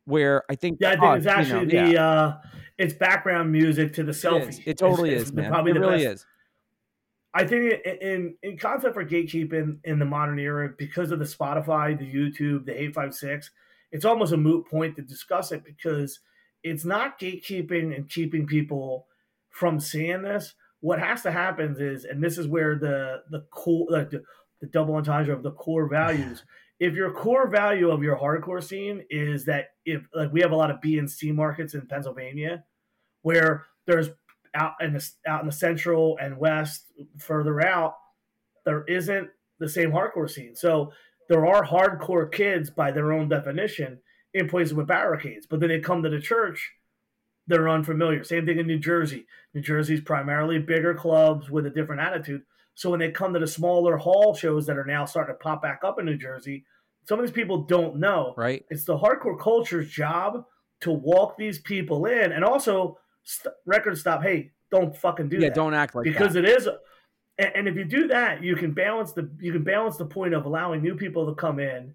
where 0.05 0.43
i 0.51 0.55
think 0.55 0.79
yeah 0.81 0.91
i 0.91 0.97
think 0.97 1.17
it's 1.17 1.27
actually 1.27 1.61
you 1.61 1.79
know, 1.79 1.87
the 1.87 1.93
yeah. 1.93 2.09
uh 2.09 2.39
it's 2.77 2.95
background 2.95 3.51
music 3.51 3.93
to 3.93 4.03
the 4.03 4.13
selfie 4.13 4.59
it, 4.61 4.69
it 4.69 4.79
totally 4.79 5.11
it's, 5.11 5.25
is 5.25 5.33
man. 5.33 5.51
probably 5.51 5.73
it 5.73 5.79
really 5.79 6.05
best. 6.05 6.15
is 6.15 6.27
I 7.37 7.45
think 7.45 7.83
in 8.01 8.37
in 8.45 8.57
concept 8.57 8.95
for 8.95 9.05
gatekeeping 9.05 9.79
in 9.83 9.99
the 9.99 10.05
modern 10.05 10.39
era, 10.39 10.71
because 10.79 11.11
of 11.11 11.19
the 11.19 11.25
Spotify, 11.25 11.99
the 11.99 12.05
YouTube, 12.05 12.65
the 12.65 12.81
eight 12.81 12.95
five 12.95 13.13
six, 13.13 13.51
it's 13.91 14.05
almost 14.05 14.33
a 14.33 14.37
moot 14.37 14.69
point 14.71 14.95
to 14.95 15.03
discuss 15.03 15.51
it 15.51 15.65
because 15.65 16.21
it's 16.63 16.85
not 16.85 17.19
gatekeeping 17.19 17.93
and 17.93 18.09
keeping 18.09 18.47
people 18.47 19.09
from 19.51 19.81
seeing 19.81 20.23
this 20.23 20.55
what 20.85 20.99
has 20.99 21.23
to 21.23 21.33
happen 21.33 21.75
is, 21.79 22.05
and 22.05 22.23
this 22.23 22.37
is 22.37 22.47
where 22.47 22.77
the 22.79 23.23
the 23.31 23.41
core, 23.51 23.87
like 23.89 24.11
the, 24.11 24.23
the 24.61 24.67
double 24.67 24.95
entendre 24.97 25.35
of 25.35 25.43
the 25.43 25.53
core 25.53 25.89
values. 25.91 26.45
If 26.81 26.95
your 26.95 27.13
core 27.13 27.49
value 27.49 27.91
of 27.91 28.03
your 28.03 28.17
hardcore 28.17 28.63
scene 28.63 29.05
is 29.11 29.45
that 29.45 29.71
if 29.85 30.03
like 30.15 30.33
we 30.33 30.41
have 30.41 30.53
a 30.53 30.57
lot 30.57 30.71
of 30.71 30.81
B 30.81 30.99
and 30.99 31.11
C 31.11 31.33
markets 31.33 31.75
in 31.75 31.87
Pennsylvania, 31.87 32.65
where 33.23 33.67
there's 33.87 34.11
out 34.55 34.75
in 34.81 34.93
the 34.93 35.09
out 35.27 35.41
in 35.41 35.47
the 35.47 35.53
central 35.53 36.17
and 36.21 36.39
west 36.39 36.93
further 37.19 37.65
out, 37.67 37.95
there 38.65 38.85
isn't 38.85 39.29
the 39.59 39.69
same 39.69 39.91
hardcore 39.91 40.31
scene. 40.31 40.55
So 40.57 40.93
there 41.29 41.47
are 41.47 41.65
hardcore 41.65 42.31
kids 42.31 42.71
by 42.71 42.91
their 42.91 43.13
own 43.13 43.29
definition 43.29 43.99
in 44.35 44.49
places 44.49 44.75
with 44.75 44.89
barricades, 44.89 45.47
but 45.47 45.61
then 45.61 45.69
they 45.69 45.81
come 45.81 46.03
to 46.03 46.11
the 46.11 46.21
church 46.21 46.73
they're 47.47 47.69
unfamiliar. 47.69 48.25
Same 48.25 48.47
thing 48.47 48.59
in 48.59 48.67
New 48.67 48.79
Jersey. 48.79 49.27
New 49.53 49.61
Jersey's 49.61 50.01
primarily 50.01 50.59
bigger 50.59 50.95
clubs 50.95 51.51
with 51.51 51.67
a 51.67 51.71
different 51.71 52.01
attitude. 52.01 52.43
So 52.75 52.91
when 52.91 53.01
they 53.01 53.11
come 53.11 53.33
to 53.35 53.41
the 53.41 53.47
smaller 53.47 53.97
hall 53.97 54.35
shows 54.35 54.67
that 54.67 54.77
are 54.77 54.85
now 54.85 55.05
starting 55.05 55.35
to 55.35 55.39
pop 55.39 55.63
back 55.63 55.81
up 55.85 55.99
in 55.99 56.07
New 56.07 56.17
Jersey, 56.17 56.65
some 57.09 57.19
of 57.19 57.25
these 57.25 57.35
people 57.35 57.63
don't 57.63 57.97
know. 57.97 58.35
Right. 58.37 58.65
It's 58.71 58.85
the 58.85 58.99
hardcore 58.99 59.39
culture's 59.39 59.91
job 59.91 60.45
to 60.81 60.91
walk 60.91 61.37
these 61.37 61.59
people 61.61 62.07
in 62.07 62.33
and 62.33 62.45
also 62.45 62.99
st- 63.23 63.55
record 63.65 63.97
stop. 63.99 64.23
Hey, 64.23 64.53
don't 64.71 64.97
fucking 64.97 65.29
do 65.29 65.37
yeah, 65.37 65.49
that. 65.49 65.55
don't 65.55 65.75
act 65.75 65.95
like 65.95 66.05
because 66.05 66.35
that. 66.35 66.45
it 66.45 66.57
is. 66.57 66.69
And, 67.39 67.53
and 67.55 67.69
if 67.69 67.77
you 67.77 67.85
do 67.85 68.09
that, 68.09 68.43
you 68.43 68.57
can 68.57 68.73
balance 68.73 69.13
the 69.13 69.31
you 69.41 69.53
can 69.53 69.63
balance 69.63 69.97
the 69.97 70.07
point 70.07 70.35
of 70.35 70.47
allowing 70.47 70.83
new 70.83 70.97
people 70.97 71.27
to 71.27 71.35
come 71.35 71.61
in, 71.61 71.95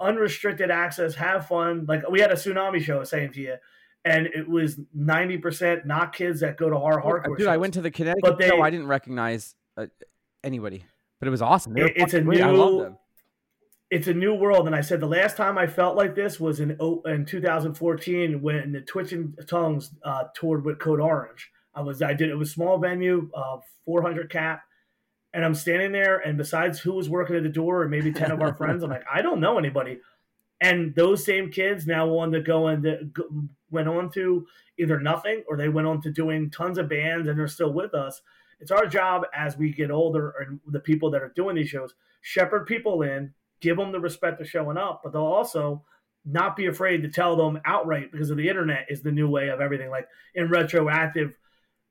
unrestricted 0.00 0.70
access, 0.70 1.14
have 1.14 1.46
fun. 1.46 1.86
Like 1.86 2.08
we 2.08 2.20
had 2.20 2.32
a 2.32 2.34
tsunami 2.34 2.80
show 2.80 3.04
saying 3.04 3.32
to 3.32 3.40
you, 3.40 3.56
and 4.04 4.26
it 4.26 4.48
was 4.48 4.80
ninety 4.94 5.38
percent 5.38 5.86
not 5.86 6.12
kids 6.12 6.40
that 6.40 6.56
go 6.56 6.68
to 6.68 6.76
our 6.76 7.02
hardcore. 7.02 7.36
Dude, 7.36 7.40
shows. 7.40 7.46
I 7.48 7.56
went 7.58 7.74
to 7.74 7.80
the 7.80 7.90
Connecticut 7.90 8.22
but 8.22 8.38
they, 8.38 8.48
show. 8.48 8.62
I 8.62 8.70
didn't 8.70 8.88
recognize 8.88 9.54
uh, 9.78 9.86
anybody, 10.42 10.84
but 11.20 11.28
it 11.28 11.30
was 11.30 11.42
awesome. 11.42 11.76
It, 11.76 11.92
it's 11.96 12.14
a 12.14 12.20
great. 12.20 12.40
new. 12.40 12.96
It's 13.90 14.06
a 14.06 14.12
new 14.12 14.34
world, 14.34 14.66
and 14.66 14.76
I 14.76 14.82
said 14.82 15.00
the 15.00 15.06
last 15.06 15.38
time 15.38 15.56
I 15.56 15.66
felt 15.66 15.96
like 15.96 16.14
this 16.14 16.38
was 16.38 16.60
in 16.60 16.76
in 17.06 17.24
2014 17.24 18.42
when 18.42 18.72
the 18.72 18.82
Twitching 18.82 19.34
Tongues 19.46 19.90
uh, 20.04 20.24
toured 20.34 20.64
with 20.64 20.78
Code 20.78 21.00
Orange. 21.00 21.50
I 21.74 21.80
was 21.80 22.02
I 22.02 22.12
did 22.12 22.28
it 22.28 22.34
was 22.34 22.50
small 22.50 22.78
venue, 22.78 23.30
uh, 23.34 23.58
400 23.86 24.30
cap, 24.30 24.62
and 25.32 25.44
I'm 25.44 25.54
standing 25.54 25.92
there, 25.92 26.18
and 26.18 26.36
besides 26.36 26.80
who 26.80 26.92
was 26.92 27.08
working 27.08 27.36
at 27.36 27.44
the 27.44 27.48
door 27.48 27.82
and 27.82 27.90
maybe 27.90 28.12
10 28.12 28.30
of 28.30 28.42
our 28.42 28.54
friends, 28.58 28.82
I'm 28.82 28.90
like 28.90 29.04
I 29.10 29.22
don't 29.22 29.40
know 29.40 29.58
anybody. 29.58 30.00
And 30.60 30.94
those 30.94 31.24
same 31.24 31.50
kids 31.50 31.86
now 31.86 32.08
want 32.08 32.32
to 32.32 32.40
go 32.40 32.66
and 32.66 33.16
went 33.70 33.88
on 33.88 34.10
to 34.10 34.46
either 34.78 34.98
nothing 35.00 35.44
or 35.48 35.56
they 35.56 35.68
went 35.68 35.86
on 35.86 36.00
to 36.02 36.10
doing 36.10 36.50
tons 36.50 36.78
of 36.78 36.88
bands 36.88 37.28
and 37.28 37.38
they're 37.38 37.46
still 37.46 37.72
with 37.72 37.94
us. 37.94 38.20
It's 38.60 38.70
our 38.70 38.86
job 38.86 39.22
as 39.34 39.56
we 39.56 39.72
get 39.72 39.90
older 39.90 40.34
and 40.40 40.60
the 40.66 40.80
people 40.80 41.10
that 41.12 41.22
are 41.22 41.32
doing 41.34 41.56
these 41.56 41.68
shows, 41.68 41.94
shepherd 42.22 42.66
people 42.66 43.02
in, 43.02 43.32
give 43.60 43.76
them 43.76 43.92
the 43.92 44.00
respect 44.00 44.40
of 44.40 44.48
showing 44.48 44.76
up, 44.76 45.00
but 45.02 45.12
they'll 45.12 45.22
also 45.22 45.84
not 46.24 46.56
be 46.56 46.66
afraid 46.66 47.02
to 47.02 47.08
tell 47.08 47.36
them 47.36 47.60
outright 47.64 48.10
because 48.12 48.30
of 48.30 48.36
the 48.36 48.48
internet 48.48 48.86
is 48.88 49.02
the 49.02 49.12
new 49.12 49.28
way 49.28 49.48
of 49.48 49.60
everything. 49.60 49.90
Like 49.90 50.08
in 50.34 50.48
retroactive, 50.48 51.32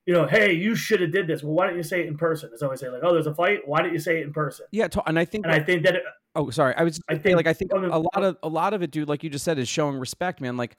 you 0.05 0.13
know, 0.13 0.25
hey, 0.25 0.53
you 0.53 0.75
should 0.75 1.01
have 1.01 1.11
did 1.11 1.27
this. 1.27 1.43
Well, 1.43 1.53
why 1.53 1.67
don't 1.67 1.77
you 1.77 1.83
say 1.83 2.01
it 2.01 2.07
in 2.07 2.17
person? 2.17 2.51
As 2.53 2.61
always 2.61 2.79
say, 2.79 2.89
like, 2.89 3.01
oh, 3.03 3.13
there's 3.13 3.27
a 3.27 3.35
fight. 3.35 3.59
Why 3.65 3.81
didn't 3.81 3.93
you 3.93 3.99
say 3.99 4.19
it 4.19 4.23
in 4.23 4.33
person? 4.33 4.65
Yeah, 4.71 4.87
and 5.05 5.19
I 5.19 5.25
think, 5.25 5.45
and 5.45 5.53
I 5.53 5.59
think 5.59 5.83
that. 5.83 5.95
It, 5.95 6.03
oh, 6.35 6.49
sorry, 6.49 6.73
I 6.77 6.83
was. 6.83 7.01
I 7.09 7.17
think 7.17 7.35
like 7.35 7.47
I 7.47 7.53
think 7.53 7.71
a 7.73 7.99
lot 7.99 8.23
of 8.23 8.37
a 8.43 8.47
lot 8.47 8.73
of 8.73 8.81
it, 8.81 8.91
dude. 8.91 9.09
Like 9.09 9.23
you 9.23 9.29
just 9.29 9.43
said, 9.43 9.57
is 9.57 9.67
showing 9.67 9.97
respect, 9.97 10.39
man. 10.39 10.55
Like 10.55 10.77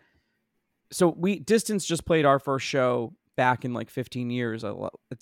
so 0.90 1.08
we 1.08 1.38
distance 1.38 1.84
just 1.84 2.04
played 2.04 2.24
our 2.24 2.38
first 2.38 2.66
show 2.66 3.14
back 3.38 3.64
in 3.64 3.72
like 3.72 3.88
15 3.88 4.30
years 4.30 4.64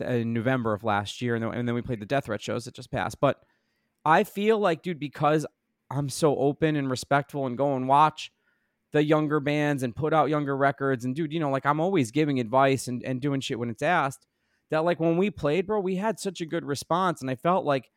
in 0.00 0.32
November 0.32 0.72
of 0.72 0.82
last 0.82 1.20
year, 1.20 1.34
and 1.34 1.68
then, 1.68 1.74
we 1.74 1.82
played 1.82 2.00
the 2.00 2.06
Death 2.06 2.24
Threat 2.24 2.40
shows 2.40 2.64
that 2.64 2.74
just 2.74 2.90
passed. 2.90 3.20
But 3.20 3.42
I 4.06 4.24
feel 4.24 4.58
like, 4.58 4.82
dude, 4.82 4.98
because 4.98 5.44
I'm 5.90 6.08
so 6.08 6.34
open 6.34 6.76
and 6.76 6.90
respectful 6.90 7.46
and 7.46 7.58
go 7.58 7.76
and 7.76 7.86
watch 7.86 8.32
the 8.92 9.04
younger 9.04 9.38
bands 9.38 9.82
and 9.82 9.94
put 9.94 10.14
out 10.14 10.30
younger 10.30 10.56
records, 10.56 11.04
and 11.04 11.14
dude, 11.14 11.30
you 11.30 11.38
know, 11.38 11.50
like 11.50 11.66
I'm 11.66 11.78
always 11.78 12.10
giving 12.10 12.40
advice 12.40 12.88
and, 12.88 13.04
and 13.04 13.20
doing 13.20 13.40
shit 13.40 13.58
when 13.58 13.68
it's 13.68 13.82
asked. 13.82 14.26
That 14.70 14.84
like 14.84 14.98
when 14.98 15.18
we 15.18 15.30
played, 15.30 15.66
bro, 15.66 15.78
we 15.78 15.96
had 15.96 16.18
such 16.18 16.40
a 16.40 16.46
good 16.46 16.64
response, 16.64 17.20
and 17.20 17.30
I 17.30 17.34
felt 17.34 17.66
like 17.66 17.90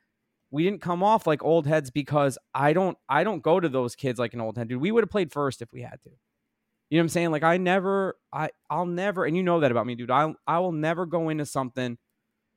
we 0.52 0.64
didn't 0.64 0.82
come 0.82 1.02
off 1.02 1.26
like 1.26 1.42
old 1.44 1.66
heads 1.66 1.92
because 1.92 2.38
I 2.54 2.74
don't 2.74 2.98
I 3.08 3.24
don't 3.24 3.42
go 3.42 3.62
to 3.62 3.70
those 3.70 3.96
kids 3.96 4.20
like 4.20 4.34
an 4.34 4.42
old 4.42 4.58
head, 4.58 4.68
dude. 4.68 4.82
We 4.82 4.92
would 4.92 5.04
have 5.04 5.10
played 5.10 5.32
first 5.32 5.62
if 5.62 5.72
we 5.72 5.82
had 5.82 6.02
to. 6.04 6.10
You 6.90 6.98
know 6.98 7.02
what 7.02 7.06
I'm 7.06 7.10
saying? 7.10 7.32
Like 7.32 7.44
I 7.44 7.58
never, 7.58 8.18
I 8.34 8.50
I'll 8.70 8.86
never, 8.86 9.26
and 9.26 9.38
you 9.38 9.44
know 9.44 9.60
that 9.60 9.72
about 9.72 9.86
me, 9.86 9.96
dude. 9.96 10.10
I 10.10 10.34
I 10.48 10.60
will 10.60 10.72
never 10.72 11.06
go 11.06 11.30
into 11.30 11.46
something 11.46 11.98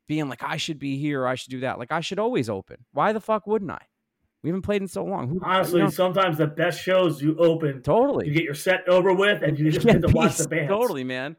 being 0.08 0.28
like 0.28 0.42
I 0.42 0.56
should 0.56 0.78
be 0.78 0.98
here, 0.98 1.26
I 1.26 1.34
should 1.34 1.50
do 1.50 1.60
that. 1.60 1.78
Like 1.78 1.92
I 1.92 2.00
should 2.00 2.18
always 2.18 2.48
open. 2.48 2.84
Why 2.92 3.12
the 3.12 3.20
fuck 3.20 3.46
wouldn't 3.46 3.70
I? 3.70 3.80
We 4.42 4.50
haven't 4.50 4.62
played 4.62 4.82
in 4.82 4.88
so 4.88 5.04
long. 5.04 5.28
Who, 5.28 5.40
Honestly, 5.44 5.78
you 5.78 5.84
know? 5.84 5.90
sometimes 5.90 6.36
the 6.38 6.48
best 6.48 6.82
shows 6.82 7.22
you 7.22 7.36
open 7.38 7.82
totally. 7.82 8.26
You 8.26 8.34
get 8.34 8.42
your 8.42 8.54
set 8.54 8.88
over 8.88 9.14
with, 9.14 9.42
and 9.42 9.58
you 9.58 9.70
just 9.70 9.86
get 9.86 10.02
to 10.02 10.08
watch 10.08 10.38
the 10.38 10.48
band. 10.48 10.68
Totally, 10.68 11.04
man. 11.04 11.36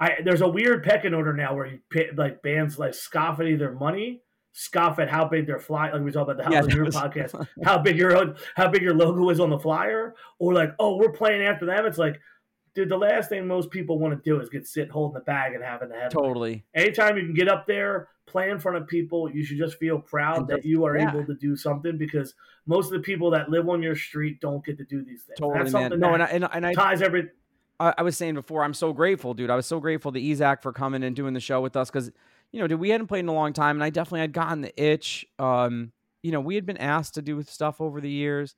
I 0.00 0.16
there's 0.24 0.42
a 0.42 0.48
weird 0.48 0.82
pecking 0.82 1.14
order 1.14 1.32
now 1.32 1.54
where 1.54 1.66
you 1.66 1.78
pay, 1.90 2.08
like 2.14 2.42
bands 2.42 2.78
like 2.78 2.94
scoff 2.94 3.40
at 3.40 3.46
either 3.46 3.72
money 3.72 4.22
scoff 4.56 4.98
at 5.00 5.10
how 5.10 5.26
big 5.26 5.46
their 5.46 5.58
fly 5.58 5.90
like 5.90 6.00
we 6.02 6.12
talk 6.12 6.22
about 6.22 6.36
the 6.36 6.44
how 6.44 6.50
yeah, 6.50 6.62
your 6.74 6.84
was... 6.84 6.94
podcast 6.94 7.46
how 7.64 7.76
big 7.76 7.98
your 7.98 8.34
how 8.54 8.68
big 8.68 8.82
your 8.82 8.94
logo 8.94 9.28
is 9.28 9.40
on 9.40 9.50
the 9.50 9.58
flyer 9.58 10.14
or 10.38 10.54
like 10.54 10.72
oh 10.78 10.96
we're 10.96 11.10
playing 11.10 11.42
after 11.42 11.66
them 11.66 11.84
it's 11.84 11.98
like 11.98 12.20
dude, 12.74 12.88
the 12.88 12.96
last 12.96 13.28
thing 13.28 13.46
most 13.46 13.70
people 13.70 13.98
want 13.98 14.12
to 14.14 14.30
do 14.30 14.40
is 14.40 14.48
get 14.48 14.66
sit 14.66 14.90
holding 14.90 15.14
the 15.14 15.20
bag 15.20 15.54
and 15.54 15.62
having 15.62 15.88
the 15.88 15.94
head. 15.94 16.10
Totally. 16.10 16.64
Anytime 16.74 17.16
you 17.16 17.24
can 17.24 17.34
get 17.34 17.48
up 17.48 17.66
there, 17.66 18.08
play 18.26 18.50
in 18.50 18.58
front 18.58 18.76
of 18.76 18.86
people, 18.86 19.30
you 19.30 19.44
should 19.44 19.58
just 19.58 19.78
feel 19.78 19.98
proud 19.98 20.38
And 20.38 20.48
that 20.48 20.56
just- 20.56 20.66
you 20.66 20.84
are 20.84 20.98
yeah. 20.98 21.10
able 21.10 21.24
to 21.24 21.34
do 21.34 21.56
something 21.56 21.96
because 21.96 22.34
most 22.66 22.86
of 22.86 22.92
the 22.92 23.00
people 23.00 23.30
that 23.30 23.48
live 23.48 23.68
on 23.68 23.82
your 23.82 23.96
street 23.96 24.40
don't 24.40 24.64
get 24.64 24.76
to 24.78 24.84
do 24.84 25.04
these 25.04 25.22
things. 25.22 25.38
Totally, 25.38 25.58
That's 25.58 25.72
man. 25.72 25.82
something 25.82 26.00
No, 26.00 26.08
that 26.08 26.14
and 26.14 26.22
I, 26.22 26.26
and, 26.26 26.44
I- 26.44 26.50
and 26.54 26.66
I 26.66 26.74
ties 26.74 27.02
every. 27.02 27.28
I, 27.80 27.94
I 27.98 28.02
was 28.02 28.16
saying 28.16 28.34
before, 28.34 28.62
I'm 28.62 28.74
so 28.74 28.92
grateful, 28.92 29.34
dude. 29.34 29.50
I 29.50 29.56
was 29.56 29.66
so 29.66 29.80
grateful 29.80 30.12
to 30.12 30.20
Ezec 30.20 30.62
for 30.62 30.72
coming 30.72 31.02
and 31.02 31.14
doing 31.14 31.34
the 31.34 31.40
show 31.40 31.60
with 31.60 31.76
us 31.76 31.90
because, 31.90 32.12
you 32.52 32.60
know, 32.60 32.66
dude, 32.66 32.80
we 32.80 32.90
hadn't 32.90 33.08
played 33.08 33.20
in 33.20 33.28
a 33.28 33.34
long 33.34 33.52
time, 33.52 33.76
and 33.76 33.84
I 33.84 33.90
definitely 33.90 34.20
had 34.20 34.32
gotten 34.32 34.60
the 34.60 34.82
itch. 34.82 35.26
Um, 35.38 35.92
you 36.22 36.32
know, 36.32 36.40
we 36.40 36.54
had 36.54 36.66
been 36.66 36.78
asked 36.78 37.14
to 37.14 37.22
do 37.22 37.42
stuff 37.42 37.80
over 37.80 38.00
the 38.00 38.10
years, 38.10 38.54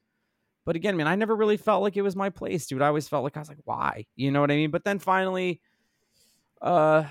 but 0.65 0.77
again, 0.77 0.97
man, 0.97 1.07
I 1.07 1.15
never 1.15 1.35
really 1.35 1.57
felt 1.57 1.83
like 1.83 1.97
it 1.97 2.03
was 2.03 2.17
my 2.17 2.29
place, 2.29 2.67
dude. 2.67 2.83
I 2.83 2.89
always 2.89 3.09
felt 3.09 3.25
like 3.25 3.37
I 3.37 3.41
was 3.41 3.49
like, 3.49 3.59
why? 3.65 4.07
You 4.17 4.33
know 4.33 4.41
what 4.41 4.51
I 4.51 4.57
mean? 4.57 4.71
But 4.73 4.85
then 4.85 4.99
finally, 4.99 5.61
uh, 6.61 7.05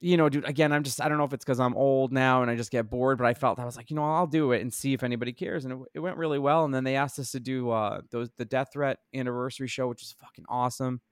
you 0.00 0.16
know, 0.16 0.30
dude, 0.30 0.48
again, 0.48 0.72
I'm 0.72 0.82
just, 0.82 1.00
I 1.00 1.08
don't 1.08 1.18
know 1.18 1.24
if 1.24 1.34
it's 1.34 1.44
because 1.44 1.60
I'm 1.60 1.76
old 1.76 2.10
now 2.10 2.40
and 2.40 2.50
I 2.50 2.56
just 2.56 2.70
get 2.70 2.88
bored, 2.88 3.18
but 3.18 3.26
I 3.26 3.34
felt 3.34 3.58
I 3.58 3.66
was 3.66 3.76
like, 3.76 3.90
you 3.90 3.96
know, 3.96 4.02
I'll 4.02 4.26
do 4.26 4.52
it 4.52 4.62
and 4.62 4.72
see 4.72 4.94
if 4.94 5.02
anybody 5.02 5.34
cares. 5.34 5.66
And 5.66 5.74
it, 5.74 5.78
it 5.94 6.00
went 6.00 6.16
really 6.16 6.38
well. 6.38 6.64
And 6.64 6.74
then 6.74 6.84
they 6.84 6.96
asked 6.96 7.18
us 7.18 7.32
to 7.32 7.40
do 7.40 7.68
uh, 7.70 8.00
those, 8.10 8.30
the 8.38 8.46
Death 8.46 8.68
Threat 8.72 8.98
anniversary 9.14 9.68
show, 9.68 9.86
which 9.86 10.02
is 10.02 10.14
fucking 10.18 10.46
awesome. 10.48 11.02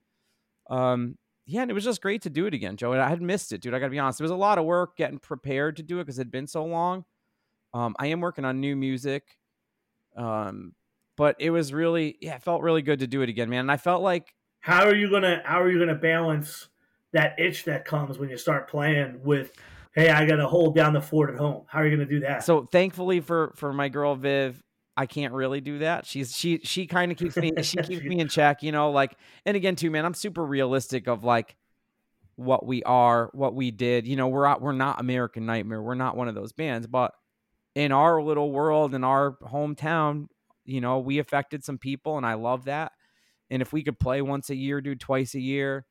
Um, 0.71 1.19
yeah, 1.49 1.63
and 1.63 1.71
it 1.71 1.75
was 1.75 1.85
just 1.85 2.03
great 2.03 2.21
to 2.23 2.31
do 2.31 2.45
it 2.45 2.53
again, 2.53 2.77
Joe. 2.77 2.93
And 2.93 3.01
I 3.01 3.09
had 3.09 3.23
missed 3.23 3.53
it, 3.53 3.63
dude. 3.63 3.73
I 3.73 3.79
got 3.79 3.87
to 3.87 3.91
be 3.91 3.99
honest. 3.99 4.21
It 4.21 4.25
was 4.25 4.31
a 4.31 4.37
lot 4.37 4.59
of 4.59 4.67
work 4.67 4.99
getting 4.99 5.19
prepared 5.19 5.79
to 5.79 5.83
do 5.83 5.99
it 5.99 6.05
because 6.05 6.19
it 6.19 6.23
had 6.23 6.31
been 6.31 6.47
so 6.47 6.63
long. 6.63 7.07
Um, 7.73 7.97
I 7.99 8.09
am 8.09 8.21
working 8.21 8.45
on 8.45 8.61
new 8.61 8.77
music. 8.77 9.39
Um, 10.15 10.75
but 11.17 11.37
it 11.39 11.49
was 11.49 11.73
really, 11.73 12.19
yeah, 12.21 12.35
it 12.35 12.43
felt 12.43 12.61
really 12.61 12.83
good 12.83 12.99
to 12.99 13.07
do 13.07 13.23
it 13.23 13.31
again, 13.31 13.49
man. 13.49 13.61
And 13.61 13.73
I 13.73 13.79
felt 13.79 14.03
like, 14.03 14.35
How 14.61 14.85
are 14.85 14.95
you 14.95 15.11
gonna 15.11 15.41
How 15.43 15.63
are 15.63 15.71
you 15.71 15.79
gonna 15.79 15.95
balance 15.95 16.69
that 17.13 17.41
itch 17.41 17.65
that 17.65 17.87
comes 17.87 18.19
when 18.19 18.29
you 18.29 18.37
start 18.37 18.69
playing 18.69 19.21
with? 19.25 19.53
Hey, 19.95 20.11
I 20.11 20.27
got 20.27 20.37
to 20.37 20.47
hold 20.47 20.77
down 20.77 20.93
the 20.93 21.01
fort 21.01 21.31
at 21.31 21.37
home. 21.37 21.65
How 21.67 21.79
are 21.79 21.87
you 21.87 21.97
gonna 21.97 22.09
do 22.09 22.21
that? 22.21 22.45
So 22.45 22.67
thankfully 22.67 23.21
for 23.21 23.55
for 23.57 23.73
my 23.73 23.89
girl 23.89 24.15
Viv, 24.17 24.63
I 24.99 25.07
can't 25.07 25.33
really 25.33 25.61
do 25.61 25.79
that. 25.79 26.07
She's 26.07 26.37
she 26.37 26.59
she 26.65 26.89
kind 26.89 27.13
of 27.13 27.19
keeps 27.19 27.37
me 27.37 27.53
she 27.63 27.77
keeps 27.83 28.03
me 28.03 28.19
in 28.19 28.27
check, 28.27 28.65
you 28.65 28.73
know, 28.73 28.91
like 28.91 29.17
and 29.47 29.57
again 29.57 29.77
too, 29.77 29.93
man, 29.93 30.05
I'm 30.05 30.13
super 30.13 30.45
realistic 30.45 31.07
of 31.07 31.23
like 31.23 31.57
what 32.35 32.67
we 32.67 32.83
are, 32.83 33.31
what 33.33 33.55
we 33.55 33.71
did. 33.71 34.09
You 34.09 34.17
know, 34.17 34.27
we're 34.27 34.45
out, 34.45 34.61
we're 34.61 34.73
not 34.73 35.01
American 35.01 35.47
Nightmare. 35.47 35.81
We're 35.81 35.95
not 35.95 36.17
one 36.17 36.27
of 36.27 36.35
those 36.35 36.51
bands, 36.51 36.89
but 36.89 37.13
in 37.77 37.93
our 37.93 38.21
little 38.21 38.51
world 38.51 38.93
in 38.93 39.05
our 39.05 39.37
hometown, 39.41 40.27
you 40.65 40.81
know, 40.81 40.99
we 40.99 41.21
affected 41.21 41.65
some 41.65 41.79
people 41.79 42.17
and 42.17 42.27
I 42.27 42.35
love 42.35 42.65
that. 42.65 42.91
And 43.51 43.63
if 43.63 43.73
we 43.73 43.85
could 43.85 44.01
play 44.01 44.21
once 44.21 44.51
a 44.51 44.57
year, 44.57 44.81
do 44.81 44.97
twice 44.97 45.37
a 45.37 45.41
year, 45.41 45.87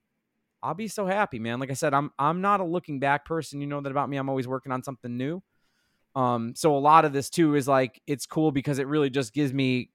I'll 0.61 0.73
be 0.73 0.89
so 0.89 1.05
happy, 1.05 1.39
man. 1.39 1.61
Like 1.61 1.71
I 1.71 1.75
said, 1.75 1.93
I'm 1.93 2.11
I'm 2.19 2.41
not 2.41 2.59
a 2.59 2.65
looking 2.65 2.99
back 2.99 3.23
person. 3.23 3.61
You 3.61 3.67
know 3.67 3.79
that 3.79 3.89
about 3.89 4.09
me. 4.09 4.17
I'm 4.17 4.27
always 4.27 4.49
working 4.49 4.73
on 4.73 4.83
something 4.83 5.15
new. 5.15 5.41
Um, 6.17 6.55
so 6.55 6.75
a 6.75 6.79
lot 6.79 7.05
of 7.05 7.13
this 7.13 7.29
too 7.29 7.55
is 7.55 7.67
like 7.67 8.01
it's 8.07 8.25
cool 8.25 8.51
because 8.51 8.79
it 8.79 8.87
really 8.87 9.11
just 9.11 9.33
gives 9.33 9.53
me 9.53 9.91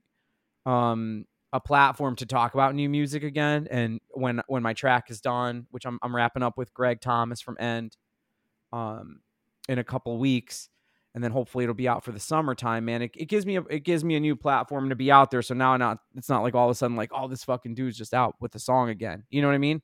um 0.65 1.27
a 1.53 1.59
platform 1.59 2.15
to 2.17 2.25
talk 2.25 2.55
about 2.55 2.77
new 2.77 2.89
music 2.89 3.25
again. 3.25 3.67
And 3.71 4.01
when 4.11 4.41
when 4.47 4.63
my 4.63 4.73
track 4.73 5.11
is 5.11 5.21
done, 5.21 5.67
which 5.73 5.85
I'm 5.85 5.99
I'm 6.01 6.15
wrapping 6.15 6.45
up 6.45 6.57
with 6.57 6.73
Greg 6.73 7.01
Thomas 7.01 7.41
from 7.41 7.57
End, 7.59 7.97
um, 8.73 9.21
in 9.69 9.79
a 9.79 9.85
couple 9.85 10.17
weeks, 10.17 10.69
and 11.15 11.25
then 11.25 11.33
hopefully 11.33 11.65
it'll 11.65 11.75
be 11.75 11.89
out 11.89 12.05
for 12.05 12.13
the 12.13 12.21
summertime. 12.21 12.85
Man, 12.85 13.03
it, 13.03 13.11
it 13.17 13.25
gives 13.27 13.45
me 13.45 13.57
a 13.57 13.63
it 13.69 13.81
gives 13.81 14.05
me 14.05 14.15
a 14.15 14.21
new 14.21 14.37
platform 14.37 14.91
to 14.91 14.97
be 14.97 15.11
out 15.11 15.33
there. 15.33 15.43
So 15.43 15.55
now 15.55 15.77
not 15.77 15.99
it's 16.15 16.29
not 16.29 16.45
like 16.45 16.55
all 16.55 16.69
of 16.69 16.71
a 16.71 16.75
sudden 16.77 16.97
like 16.97 17.11
oh 17.13 17.27
this 17.27 17.43
fucking 17.43 17.75
dude's 17.75 17.99
just 17.99 18.15
out 18.15 18.37
with 18.41 18.55
a 18.55 18.61
song 18.61 18.91
again. 18.91 19.25
You 19.29 19.43
know 19.43 19.49
what 19.49 19.55
I 19.55 19.59
mean? 19.59 19.83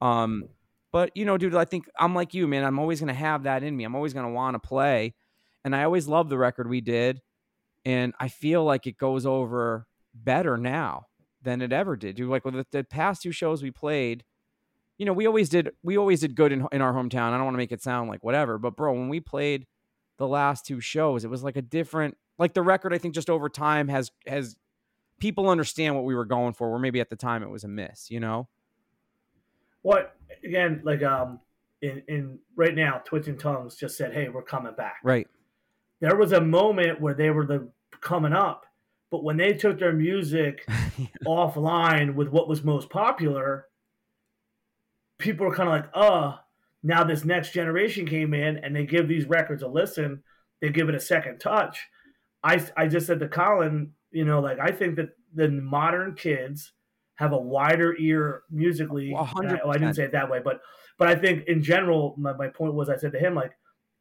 Um, 0.00 0.44
but 0.92 1.14
you 1.14 1.24
know, 1.24 1.36
dude, 1.36 1.54
I 1.54 1.66
think 1.66 1.88
I'm 1.98 2.14
like 2.14 2.32
you, 2.32 2.48
man. 2.48 2.64
I'm 2.64 2.78
always 2.78 3.00
gonna 3.00 3.12
have 3.12 3.42
that 3.42 3.62
in 3.62 3.76
me. 3.76 3.84
I'm 3.84 3.94
always 3.94 4.14
gonna 4.14 4.32
want 4.32 4.54
to 4.54 4.66
play, 4.66 5.14
and 5.68 5.76
I 5.76 5.84
always 5.84 6.08
love 6.08 6.30
the 6.30 6.38
record 6.38 6.66
we 6.66 6.80
did, 6.80 7.20
and 7.84 8.14
I 8.18 8.28
feel 8.28 8.64
like 8.64 8.86
it 8.86 8.96
goes 8.96 9.26
over 9.26 9.86
better 10.14 10.56
now 10.56 11.08
than 11.42 11.60
it 11.60 11.74
ever 11.74 11.94
did. 11.94 12.16
Dude, 12.16 12.30
like 12.30 12.46
with 12.46 12.54
the, 12.54 12.66
the 12.70 12.84
past 12.84 13.20
two 13.20 13.32
shows 13.32 13.62
we 13.62 13.70
played, 13.70 14.24
you 14.96 15.04
know, 15.04 15.12
we 15.12 15.26
always 15.26 15.50
did 15.50 15.68
we 15.82 15.98
always 15.98 16.20
did 16.20 16.34
good 16.34 16.52
in 16.52 16.66
in 16.72 16.80
our 16.80 16.94
hometown. 16.94 17.32
I 17.32 17.36
don't 17.36 17.44
want 17.44 17.52
to 17.52 17.58
make 17.58 17.70
it 17.70 17.82
sound 17.82 18.08
like 18.08 18.24
whatever, 18.24 18.56
but 18.56 18.76
bro, 18.76 18.94
when 18.94 19.10
we 19.10 19.20
played 19.20 19.66
the 20.16 20.26
last 20.26 20.64
two 20.64 20.80
shows, 20.80 21.22
it 21.22 21.28
was 21.28 21.44
like 21.44 21.58
a 21.58 21.62
different 21.62 22.16
like 22.38 22.54
the 22.54 22.62
record. 22.62 22.94
I 22.94 22.98
think 22.98 23.14
just 23.14 23.28
over 23.28 23.50
time 23.50 23.88
has 23.88 24.10
has 24.26 24.56
people 25.20 25.50
understand 25.50 25.96
what 25.96 26.04
we 26.04 26.14
were 26.14 26.24
going 26.24 26.54
for. 26.54 26.70
Where 26.70 26.78
maybe 26.78 26.98
at 27.00 27.10
the 27.10 27.16
time 27.16 27.42
it 27.42 27.50
was 27.50 27.62
a 27.62 27.68
miss, 27.68 28.10
you 28.10 28.20
know. 28.20 28.48
what 29.82 30.16
again? 30.42 30.80
Like 30.82 31.02
um, 31.02 31.40
in 31.82 32.02
in 32.08 32.38
right 32.56 32.74
now, 32.74 33.02
Twitching 33.04 33.36
Tongues 33.36 33.76
just 33.76 33.98
said, 33.98 34.14
"Hey, 34.14 34.30
we're 34.30 34.42
coming 34.42 34.72
back." 34.74 34.96
Right. 35.04 35.28
There 36.00 36.16
was 36.16 36.32
a 36.32 36.40
moment 36.40 37.00
where 37.00 37.14
they 37.14 37.30
were 37.30 37.46
the 37.46 37.68
coming 38.00 38.32
up, 38.32 38.66
but 39.10 39.24
when 39.24 39.36
they 39.36 39.54
took 39.54 39.78
their 39.78 39.92
music 39.92 40.64
offline 41.26 42.14
with 42.14 42.28
what 42.28 42.48
was 42.48 42.62
most 42.62 42.90
popular, 42.90 43.66
people 45.18 45.46
were 45.46 45.54
kind 45.54 45.68
of 45.68 45.74
like, 45.74 45.90
"Uh." 45.94 46.36
Now 46.80 47.02
this 47.02 47.24
next 47.24 47.52
generation 47.52 48.06
came 48.06 48.32
in 48.32 48.58
and 48.58 48.74
they 48.74 48.86
give 48.86 49.08
these 49.08 49.26
records 49.26 49.64
a 49.64 49.68
listen. 49.68 50.22
They 50.60 50.68
give 50.70 50.88
it 50.88 50.94
a 50.94 51.00
second 51.00 51.40
touch. 51.40 51.88
I 52.42 52.64
I 52.76 52.86
just 52.86 53.06
said 53.06 53.18
to 53.20 53.28
Colin, 53.28 53.94
you 54.12 54.24
know, 54.24 54.40
like 54.40 54.58
I 54.60 54.70
think 54.70 54.96
that 54.96 55.10
the 55.34 55.48
modern 55.48 56.14
kids 56.14 56.72
have 57.16 57.32
a 57.32 57.38
wider 57.38 57.96
ear 57.98 58.42
musically. 58.50 59.12
A 59.12 59.24
hundred 59.24 59.50
and 59.50 59.60
I, 59.60 59.64
well, 59.64 59.74
I 59.74 59.78
didn't 59.78 59.94
say 59.94 60.04
it 60.04 60.12
that 60.12 60.30
way, 60.30 60.40
but 60.42 60.60
but 60.98 61.08
I 61.08 61.14
think 61.14 61.46
in 61.46 61.62
general, 61.62 62.14
my, 62.16 62.32
my 62.32 62.48
point 62.48 62.74
was 62.74 62.88
I 62.88 62.96
said 62.96 63.12
to 63.12 63.18
him 63.18 63.34
like, 63.34 63.52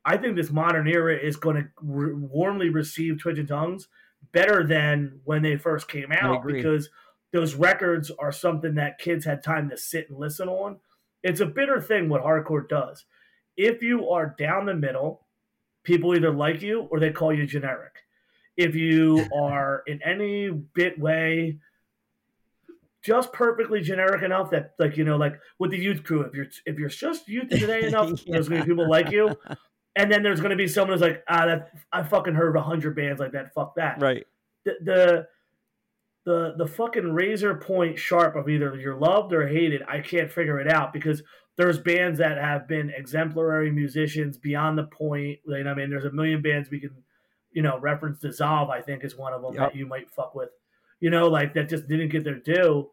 I 0.07 0.15
think 0.15 0.37
this 0.37 0.51
modern 0.51 0.87
era 0.87 1.17
is 1.17 1.35
going 1.35 1.57
to 1.57 1.67
re- 1.81 2.13
warmly 2.13 2.69
receive 2.69 3.19
Twitching 3.19 3.45
Tongues 3.45 3.89
better 4.31 4.65
than 4.65 5.19
when 5.25 5.41
they 5.41 5.57
first 5.57 5.89
came 5.89 6.13
out 6.13 6.47
because 6.47 6.89
those 7.33 7.55
records 7.55 8.09
are 8.17 8.31
something 8.31 8.75
that 8.75 8.99
kids 8.99 9.25
had 9.25 9.43
time 9.43 9.69
to 9.69 9.75
sit 9.75 10.09
and 10.09 10.17
listen 10.17 10.47
on. 10.47 10.77
It's 11.23 11.41
a 11.41 11.45
bitter 11.45 11.81
thing 11.81 12.07
what 12.07 12.23
hardcore 12.23 12.69
does. 12.69 13.03
If 13.57 13.83
you 13.83 14.09
are 14.09 14.33
down 14.39 14.65
the 14.65 14.73
middle, 14.73 15.25
people 15.83 16.15
either 16.15 16.31
like 16.31 16.61
you 16.61 16.87
or 16.89 17.01
they 17.01 17.11
call 17.11 17.33
you 17.33 17.45
generic. 17.45 17.91
If 18.55 18.75
you 18.75 19.27
are 19.35 19.83
in 19.87 20.01
any 20.03 20.49
bit 20.49 20.97
way 20.97 21.59
just 23.03 23.31
perfectly 23.31 23.81
generic 23.81 24.23
enough 24.23 24.49
that 24.51 24.73
like 24.79 24.97
you 24.97 25.03
know 25.03 25.15
like 25.15 25.39
with 25.59 25.71
the 25.71 25.77
youth 25.77 26.03
crew 26.03 26.21
if 26.21 26.33
you're 26.33 26.47
if 26.65 26.77
you're 26.77 26.89
just 26.89 27.27
youth 27.29 27.47
today 27.47 27.83
enough 27.87 28.21
there's 28.25 28.49
gonna 28.49 28.61
be 28.61 28.67
people 28.67 28.89
like 28.89 29.11
you 29.11 29.33
and 29.97 30.09
then 30.11 30.23
there's 30.23 30.39
gonna 30.39 30.55
be 30.55 30.67
someone 30.67 30.93
who's 30.97 31.01
like 31.01 31.23
ah 31.27 31.45
that 31.45 31.71
I 31.91 32.03
fucking 32.03 32.35
heard 32.35 32.55
a 32.55 32.61
hundred 32.61 32.95
bands 32.95 33.19
like 33.19 33.33
that 33.33 33.53
fuck 33.53 33.75
that 33.75 34.01
Right. 34.01 34.25
the, 34.63 34.73
the 34.81 35.27
the 36.25 36.53
the 36.57 36.67
fucking 36.67 37.13
razor 37.13 37.55
point 37.55 37.97
sharp 37.99 38.35
of 38.35 38.47
either 38.49 38.75
you're 38.75 38.95
loved 38.97 39.33
or 39.33 39.47
hated 39.47 39.81
I 39.87 39.99
can't 39.99 40.31
figure 40.31 40.59
it 40.59 40.71
out 40.71 40.93
because 40.93 41.21
there's 41.57 41.79
bands 41.79 42.19
that 42.19 42.37
have 42.37 42.67
been 42.67 42.91
exemplary 42.95 43.71
musicians 43.71 44.37
beyond 44.37 44.77
the 44.77 44.83
point 44.83 45.39
you 45.45 45.63
know, 45.63 45.71
I 45.71 45.73
mean 45.75 45.89
there's 45.89 46.05
a 46.05 46.11
million 46.11 46.41
bands 46.41 46.69
we 46.69 46.79
can 46.79 46.91
you 47.51 47.61
know 47.61 47.79
reference 47.79 48.19
dissolve 48.19 48.69
I 48.69 48.81
think 48.81 49.03
is 49.03 49.17
one 49.17 49.33
of 49.33 49.41
them 49.41 49.53
Yep. 49.55 49.71
that 49.71 49.75
you 49.75 49.85
might 49.87 50.09
fuck 50.11 50.35
with 50.35 50.49
you 50.99 51.09
know 51.09 51.27
like 51.27 51.53
that 51.55 51.69
just 51.69 51.87
didn't 51.87 52.09
get 52.09 52.23
their 52.23 52.39
due 52.39 52.89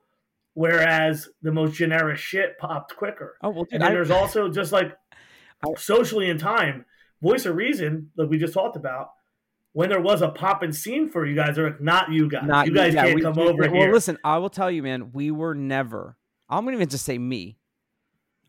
whereas 0.55 1.29
the 1.43 1.51
most 1.53 1.75
generic 1.75 2.17
shit 2.19 2.57
popped 2.59 2.97
quicker 2.97 3.37
Oh 3.43 3.51
well, 3.51 3.65
dude, 3.65 3.75
and 3.75 3.83
then 3.83 3.91
I- 3.91 3.95
there's 3.95 4.11
also 4.11 4.49
just 4.49 4.73
like 4.73 4.97
I- 5.67 5.75
socially 5.79 6.31
in 6.31 6.39
time, 6.39 6.85
voice 7.25 7.47
of 7.47 7.57
reason, 7.57 8.11
like 8.17 8.29
we 8.31 8.39
just 8.39 8.55
talked 8.55 8.77
about. 8.77 9.11
When 9.73 9.89
there 9.89 10.01
was 10.01 10.23
a 10.23 10.29
popping 10.29 10.71
scene 10.71 11.09
for 11.11 11.27
you 11.27 11.35
guys, 11.35 11.57
they're 11.57 11.71
like, 11.71 11.81
not 11.81 12.13
you 12.13 12.29
guys. 12.31 12.45
not 12.47 12.67
you 12.67 12.75
guys 12.75 12.95
yeah, 12.95 13.03
can't 13.07 13.17
we- 13.17 13.23
come 13.23 13.35
we- 13.35 13.43
over 13.49 13.63
well, 13.63 13.73
here. 13.73 13.93
listen, 13.93 14.17
I 14.23 14.39
will 14.39 14.51
tell 14.51 14.71
you, 14.71 14.85
man, 14.85 15.11
we 15.13 15.33
were 15.33 15.55
never. 15.55 16.17
I'm 16.49 16.65
gonna 16.65 16.77
even 16.77 16.89
just 16.89 17.05
say 17.05 17.19
me. 17.19 17.59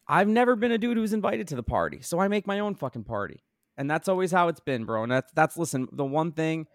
I've 0.08 0.28
never 0.28 0.56
been 0.56 0.72
a 0.72 0.78
dude 0.78 0.98
who's 0.98 1.14
invited 1.14 1.48
to 1.48 1.56
the 1.56 1.64
party, 1.64 2.02
so 2.02 2.20
I 2.20 2.28
make 2.28 2.46
my 2.46 2.60
own 2.60 2.76
fucking 2.76 3.06
party, 3.06 3.44
and 3.76 3.90
that's 3.90 4.08
always 4.08 4.32
how 4.32 4.50
it's 4.50 4.60
been, 4.60 4.86
bro. 4.86 5.02
And 5.02 5.12
that's 5.12 5.32
that's 5.34 5.58
listen. 5.58 5.88
The 5.92 6.06
one 6.06 6.32
thing 6.32 6.68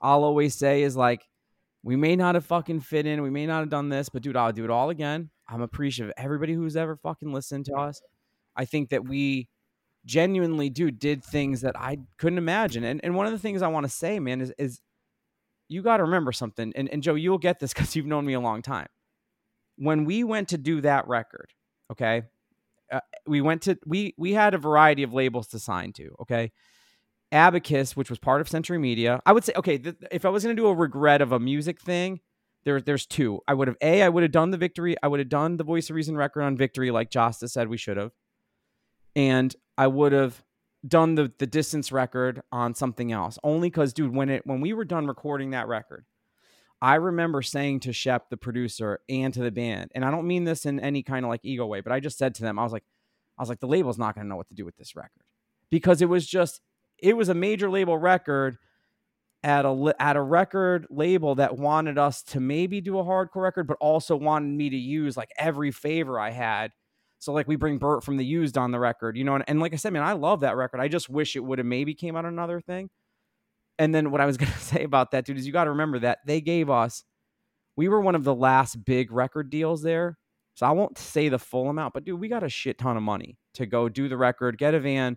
I'll 0.00 0.24
always 0.24 0.56
say 0.56 0.82
is 0.82 0.96
like, 0.96 1.28
we 1.84 1.94
may 1.94 2.16
not 2.16 2.34
have 2.34 2.44
fucking 2.44 2.80
fit 2.80 3.06
in, 3.06 3.22
we 3.22 3.30
may 3.30 3.46
not 3.46 3.60
have 3.60 3.68
done 3.70 3.88
this, 3.88 4.08
but 4.08 4.22
dude, 4.22 4.36
I'll 4.36 4.52
do 4.52 4.64
it 4.64 4.70
all 4.70 4.90
again. 4.90 5.30
I'm 5.48 5.60
appreciative 5.62 6.10
of 6.10 6.24
everybody 6.24 6.54
who's 6.54 6.76
ever 6.76 6.96
fucking 6.96 7.32
listened 7.32 7.66
to 7.66 7.74
us. 7.74 8.02
I 8.56 8.64
think 8.64 8.88
that 8.90 9.04
we 9.06 9.48
genuinely, 10.04 10.70
do 10.70 10.90
did 10.90 11.24
things 11.24 11.60
that 11.62 11.76
I 11.78 11.98
couldn't 12.18 12.38
imagine. 12.38 12.84
And 12.84 13.00
and 13.02 13.14
one 13.14 13.26
of 13.26 13.32
the 13.32 13.38
things 13.38 13.62
I 13.62 13.68
want 13.68 13.84
to 13.84 13.90
say, 13.90 14.18
man, 14.20 14.40
is 14.40 14.52
is 14.58 14.80
you 15.68 15.82
got 15.82 15.98
to 15.98 16.04
remember 16.04 16.32
something. 16.32 16.72
And 16.76 16.88
and 16.88 17.02
Joe, 17.02 17.14
you'll 17.14 17.38
get 17.38 17.60
this 17.60 17.72
because 17.74 17.96
you've 17.96 18.06
known 18.06 18.26
me 18.26 18.34
a 18.34 18.40
long 18.40 18.62
time. 18.62 18.88
When 19.76 20.04
we 20.04 20.22
went 20.22 20.48
to 20.48 20.58
do 20.58 20.80
that 20.82 21.08
record, 21.08 21.50
okay, 21.90 22.22
uh, 22.92 23.00
we 23.26 23.40
went 23.40 23.62
to 23.62 23.78
we 23.86 24.14
we 24.18 24.32
had 24.32 24.54
a 24.54 24.58
variety 24.58 25.02
of 25.02 25.12
labels 25.12 25.48
to 25.48 25.58
sign 25.58 25.92
to. 25.94 26.14
Okay, 26.20 26.52
Abacus, 27.32 27.96
which 27.96 28.10
was 28.10 28.18
part 28.18 28.40
of 28.40 28.48
Century 28.48 28.78
Media, 28.78 29.20
I 29.24 29.32
would 29.32 29.44
say 29.44 29.52
okay. 29.56 29.78
Th- 29.78 29.96
if 30.10 30.24
I 30.24 30.28
was 30.28 30.44
going 30.44 30.54
to 30.54 30.62
do 30.62 30.68
a 30.68 30.74
regret 30.74 31.22
of 31.22 31.32
a 31.32 31.40
music 31.40 31.80
thing, 31.80 32.20
there, 32.64 32.80
there's 32.80 33.06
two. 33.06 33.40
I 33.48 33.54
would 33.54 33.68
have 33.68 33.78
a, 33.80 34.02
I 34.02 34.08
would 34.08 34.22
have 34.22 34.32
done 34.32 34.50
the 34.50 34.58
victory. 34.58 34.94
I 35.02 35.08
would 35.08 35.20
have 35.20 35.30
done 35.30 35.56
the 35.56 35.64
Voice 35.64 35.88
of 35.90 35.96
Reason 35.96 36.16
record 36.16 36.42
on 36.42 36.56
victory, 36.56 36.90
like 36.90 37.10
Jasta 37.10 37.48
said 37.48 37.68
we 37.68 37.78
should 37.78 37.96
have, 37.96 38.12
and 39.16 39.54
I 39.82 39.88
would 39.88 40.12
have 40.12 40.44
done 40.86 41.16
the 41.16 41.32
the 41.40 41.46
distance 41.46 41.90
record 41.90 42.40
on 42.52 42.72
something 42.76 43.10
else. 43.10 43.36
Only 43.42 43.68
because, 43.68 43.92
dude, 43.92 44.14
when 44.14 44.28
it 44.28 44.46
when 44.46 44.60
we 44.60 44.72
were 44.72 44.84
done 44.84 45.08
recording 45.08 45.50
that 45.50 45.66
record, 45.66 46.04
I 46.80 46.94
remember 46.94 47.42
saying 47.42 47.80
to 47.80 47.92
Shep, 47.92 48.30
the 48.30 48.36
producer, 48.36 49.00
and 49.08 49.34
to 49.34 49.42
the 49.42 49.50
band, 49.50 49.90
and 49.92 50.04
I 50.04 50.12
don't 50.12 50.28
mean 50.28 50.44
this 50.44 50.66
in 50.66 50.78
any 50.78 51.02
kind 51.02 51.24
of 51.24 51.30
like 51.30 51.40
ego 51.42 51.66
way, 51.66 51.80
but 51.80 51.92
I 51.92 51.98
just 51.98 52.16
said 52.16 52.32
to 52.36 52.42
them, 52.42 52.60
I 52.60 52.62
was 52.62 52.72
like, 52.72 52.84
I 53.36 53.42
was 53.42 53.48
like, 53.48 53.58
the 53.58 53.66
label's 53.66 53.98
not 53.98 54.14
to 54.14 54.22
know 54.22 54.36
what 54.36 54.46
to 54.50 54.54
do 54.54 54.64
with 54.64 54.76
this 54.76 54.94
record 54.94 55.24
because 55.68 56.00
it 56.00 56.08
was 56.08 56.28
just, 56.28 56.60
it 56.98 57.16
was 57.16 57.28
a 57.28 57.34
major 57.34 57.68
label 57.68 57.98
record 57.98 58.56
at 59.42 59.64
a 59.64 59.94
at 59.98 60.14
a 60.14 60.22
record 60.22 60.86
label 60.90 61.34
that 61.34 61.58
wanted 61.58 61.98
us 61.98 62.22
to 62.22 62.38
maybe 62.38 62.80
do 62.80 63.00
a 63.00 63.04
hardcore 63.04 63.42
record, 63.42 63.66
but 63.66 63.78
also 63.80 64.14
wanted 64.14 64.56
me 64.56 64.70
to 64.70 64.76
use 64.76 65.16
like 65.16 65.30
every 65.36 65.72
favor 65.72 66.20
I 66.20 66.30
had. 66.30 66.70
So 67.22 67.32
like 67.32 67.46
we 67.46 67.54
bring 67.54 67.78
Bert 67.78 68.02
from 68.02 68.16
the 68.16 68.24
Used 68.24 68.58
on 68.58 68.72
the 68.72 68.80
record, 68.80 69.16
you 69.16 69.22
know, 69.22 69.36
and, 69.36 69.44
and 69.46 69.60
like 69.60 69.72
I 69.72 69.76
said, 69.76 69.92
man, 69.92 70.02
I 70.02 70.14
love 70.14 70.40
that 70.40 70.56
record. 70.56 70.80
I 70.80 70.88
just 70.88 71.08
wish 71.08 71.36
it 71.36 71.44
would 71.44 71.60
have 71.60 71.66
maybe 71.66 71.94
came 71.94 72.16
out 72.16 72.24
another 72.24 72.60
thing. 72.60 72.90
And 73.78 73.94
then 73.94 74.10
what 74.10 74.20
I 74.20 74.26
was 74.26 74.36
gonna 74.38 74.50
say 74.58 74.82
about 74.82 75.12
that, 75.12 75.24
dude, 75.24 75.38
is 75.38 75.46
you 75.46 75.52
got 75.52 75.64
to 75.64 75.70
remember 75.70 76.00
that 76.00 76.18
they 76.26 76.40
gave 76.40 76.68
us, 76.68 77.04
we 77.76 77.86
were 77.88 78.00
one 78.00 78.16
of 78.16 78.24
the 78.24 78.34
last 78.34 78.84
big 78.84 79.12
record 79.12 79.50
deals 79.50 79.82
there. 79.82 80.18
So 80.54 80.66
I 80.66 80.72
won't 80.72 80.98
say 80.98 81.28
the 81.28 81.38
full 81.38 81.70
amount, 81.70 81.94
but 81.94 82.04
dude, 82.04 82.18
we 82.18 82.26
got 82.26 82.42
a 82.42 82.48
shit 82.48 82.76
ton 82.76 82.96
of 82.96 83.04
money 83.04 83.38
to 83.54 83.66
go 83.66 83.88
do 83.88 84.08
the 84.08 84.16
record, 84.16 84.58
get 84.58 84.74
a 84.74 84.80
van. 84.80 85.16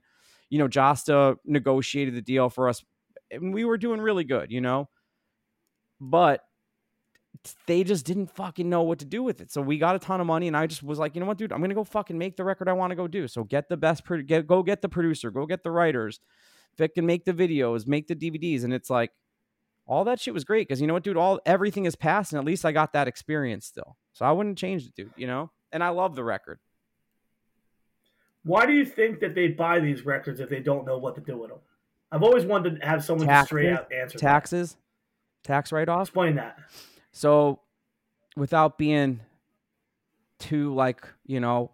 You 0.52 0.60
know, 0.60 0.68
Jasta 0.68 1.38
negotiated 1.44 2.14
the 2.14 2.22
deal 2.22 2.52
for 2.52 2.70
us 2.70 2.84
and 3.32 3.52
we 3.52 3.66
were 3.66 3.80
doing 3.80 4.00
really 4.00 4.26
good, 4.26 4.52
you 4.52 4.62
know. 4.62 4.90
But 6.00 6.42
they 7.68 7.84
just 7.84 8.06
didn't 8.06 8.28
fucking 8.28 8.70
know 8.70 8.82
what 8.82 9.00
to 9.00 9.06
do 9.06 9.22
with 9.22 9.42
it. 9.42 9.52
So 9.52 9.62
we 9.62 9.78
got 9.78 9.96
a 9.96 10.00
ton 10.00 10.22
of 10.22 10.28
money, 10.28 10.48
and 10.48 10.56
I 10.56 10.68
just 10.68 10.84
was 10.84 10.98
like, 10.98 11.16
you 11.16 11.22
know 11.22 11.28
what, 11.28 11.38
dude, 11.38 11.52
I'm 11.52 11.62
gonna 11.62 11.74
go 11.74 11.84
fucking 11.84 12.18
make 12.18 12.38
the 12.38 12.44
record 12.44 12.68
I 12.70 12.74
want 12.74 12.92
to 12.92 12.96
go 12.96 13.08
do. 13.08 13.28
So 13.28 13.44
get 13.44 13.70
the 13.70 13.78
best, 13.78 14.04
pro- 14.06 14.22
get 14.22 14.48
go 14.48 14.64
get 14.64 14.82
the 14.82 14.90
producer, 14.90 15.32
go 15.32 15.46
get 15.46 15.64
the 15.64 15.72
writers, 15.72 16.20
Vic 16.78 16.96
can 16.96 17.06
make 17.06 17.26
the 17.26 17.34
videos, 17.34 17.88
make 17.88 18.08
the 18.08 18.16
DVDs, 18.16 18.64
and 18.64 18.74
it's 18.74 18.90
like 18.90 19.12
all 19.88 20.04
that 20.06 20.20
shit 20.20 20.34
was 20.34 20.44
great 20.44 20.68
because 20.68 20.82
you 20.82 20.88
know 20.88 20.94
what, 20.94 21.04
dude, 21.04 21.18
all 21.18 21.40
everything 21.46 21.86
is 21.86 21.96
past, 21.96 22.32
and 22.32 22.40
at 22.40 22.46
least 22.46 22.66
I 22.66 22.72
got 22.72 22.94
that 22.94 23.08
experience 23.08 23.66
still. 23.66 23.98
So 24.14 24.26
I 24.26 24.32
wouldn't 24.32 24.58
change 24.58 24.86
it, 24.86 24.96
dude. 24.96 25.12
You 25.16 25.28
know, 25.28 25.52
and 25.72 25.84
I 25.84 25.90
love 25.90 26.16
the 26.16 26.24
record. 26.24 26.60
Why 28.44 28.66
do 28.66 28.74
you 28.74 28.86
think 28.86 29.20
that 29.22 29.34
they 29.34 29.48
buy 29.48 29.80
these 29.80 30.06
records 30.06 30.40
if 30.40 30.50
they 30.50 30.60
don't 30.60 30.86
know 30.86 30.98
what 30.98 31.16
to 31.16 31.22
do 31.22 31.38
with 31.38 31.50
them? 31.50 31.60
I've 32.12 32.24
always 32.24 32.46
wanted 32.46 32.80
to 32.80 32.86
have 32.86 33.04
someone 33.04 33.28
taxes, 33.28 33.48
straight 33.48 33.74
out 33.74 33.92
answer 33.92 34.18
taxes, 34.18 34.74
that. 35.44 35.48
tax 35.48 35.72
write 35.72 35.90
off. 35.90 36.08
Explain 36.08 36.36
that. 36.36 36.60
So, 37.16 37.62
without 38.36 38.78
being 38.78 39.22
too 40.38 40.76
like 40.76 41.08
you 41.26 41.40
know, 41.40 41.72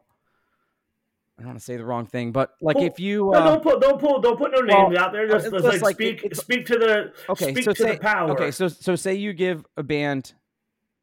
I 1.35 1.41
don't 1.41 1.47
want 1.47 1.59
to 1.59 1.65
say 1.65 1.77
the 1.77 1.84
wrong 1.84 2.05
thing, 2.05 2.31
but 2.31 2.53
like 2.61 2.76
pull, 2.76 2.85
if 2.85 2.99
you 2.99 3.34
uh, 3.34 3.39
no, 3.39 3.45
don't 3.45 3.63
put 3.63 3.81
don't 3.81 3.99
pull 3.99 4.22
don't 4.22 4.38
put 4.38 4.51
no 4.51 4.61
names 4.61 4.93
well, 4.93 5.03
out 5.03 5.11
there. 5.11 5.27
Just, 5.27 5.49
just 5.49 5.63
like, 5.63 5.81
like, 5.81 5.95
speak 5.95 6.23
it, 6.23 6.38
speak 6.38 6.68
to 6.68 6.77
the 6.77 7.13
okay. 7.27 7.53
Speak 7.53 7.63
so 7.63 7.73
to 7.73 7.84
say, 7.84 7.93
the 7.95 7.99
power. 7.99 8.30
Okay, 8.34 8.51
so 8.51 8.68
so 8.68 8.95
say 8.95 9.15
you 9.15 9.34
give 9.34 9.65
a 9.77 9.81
band 9.81 10.34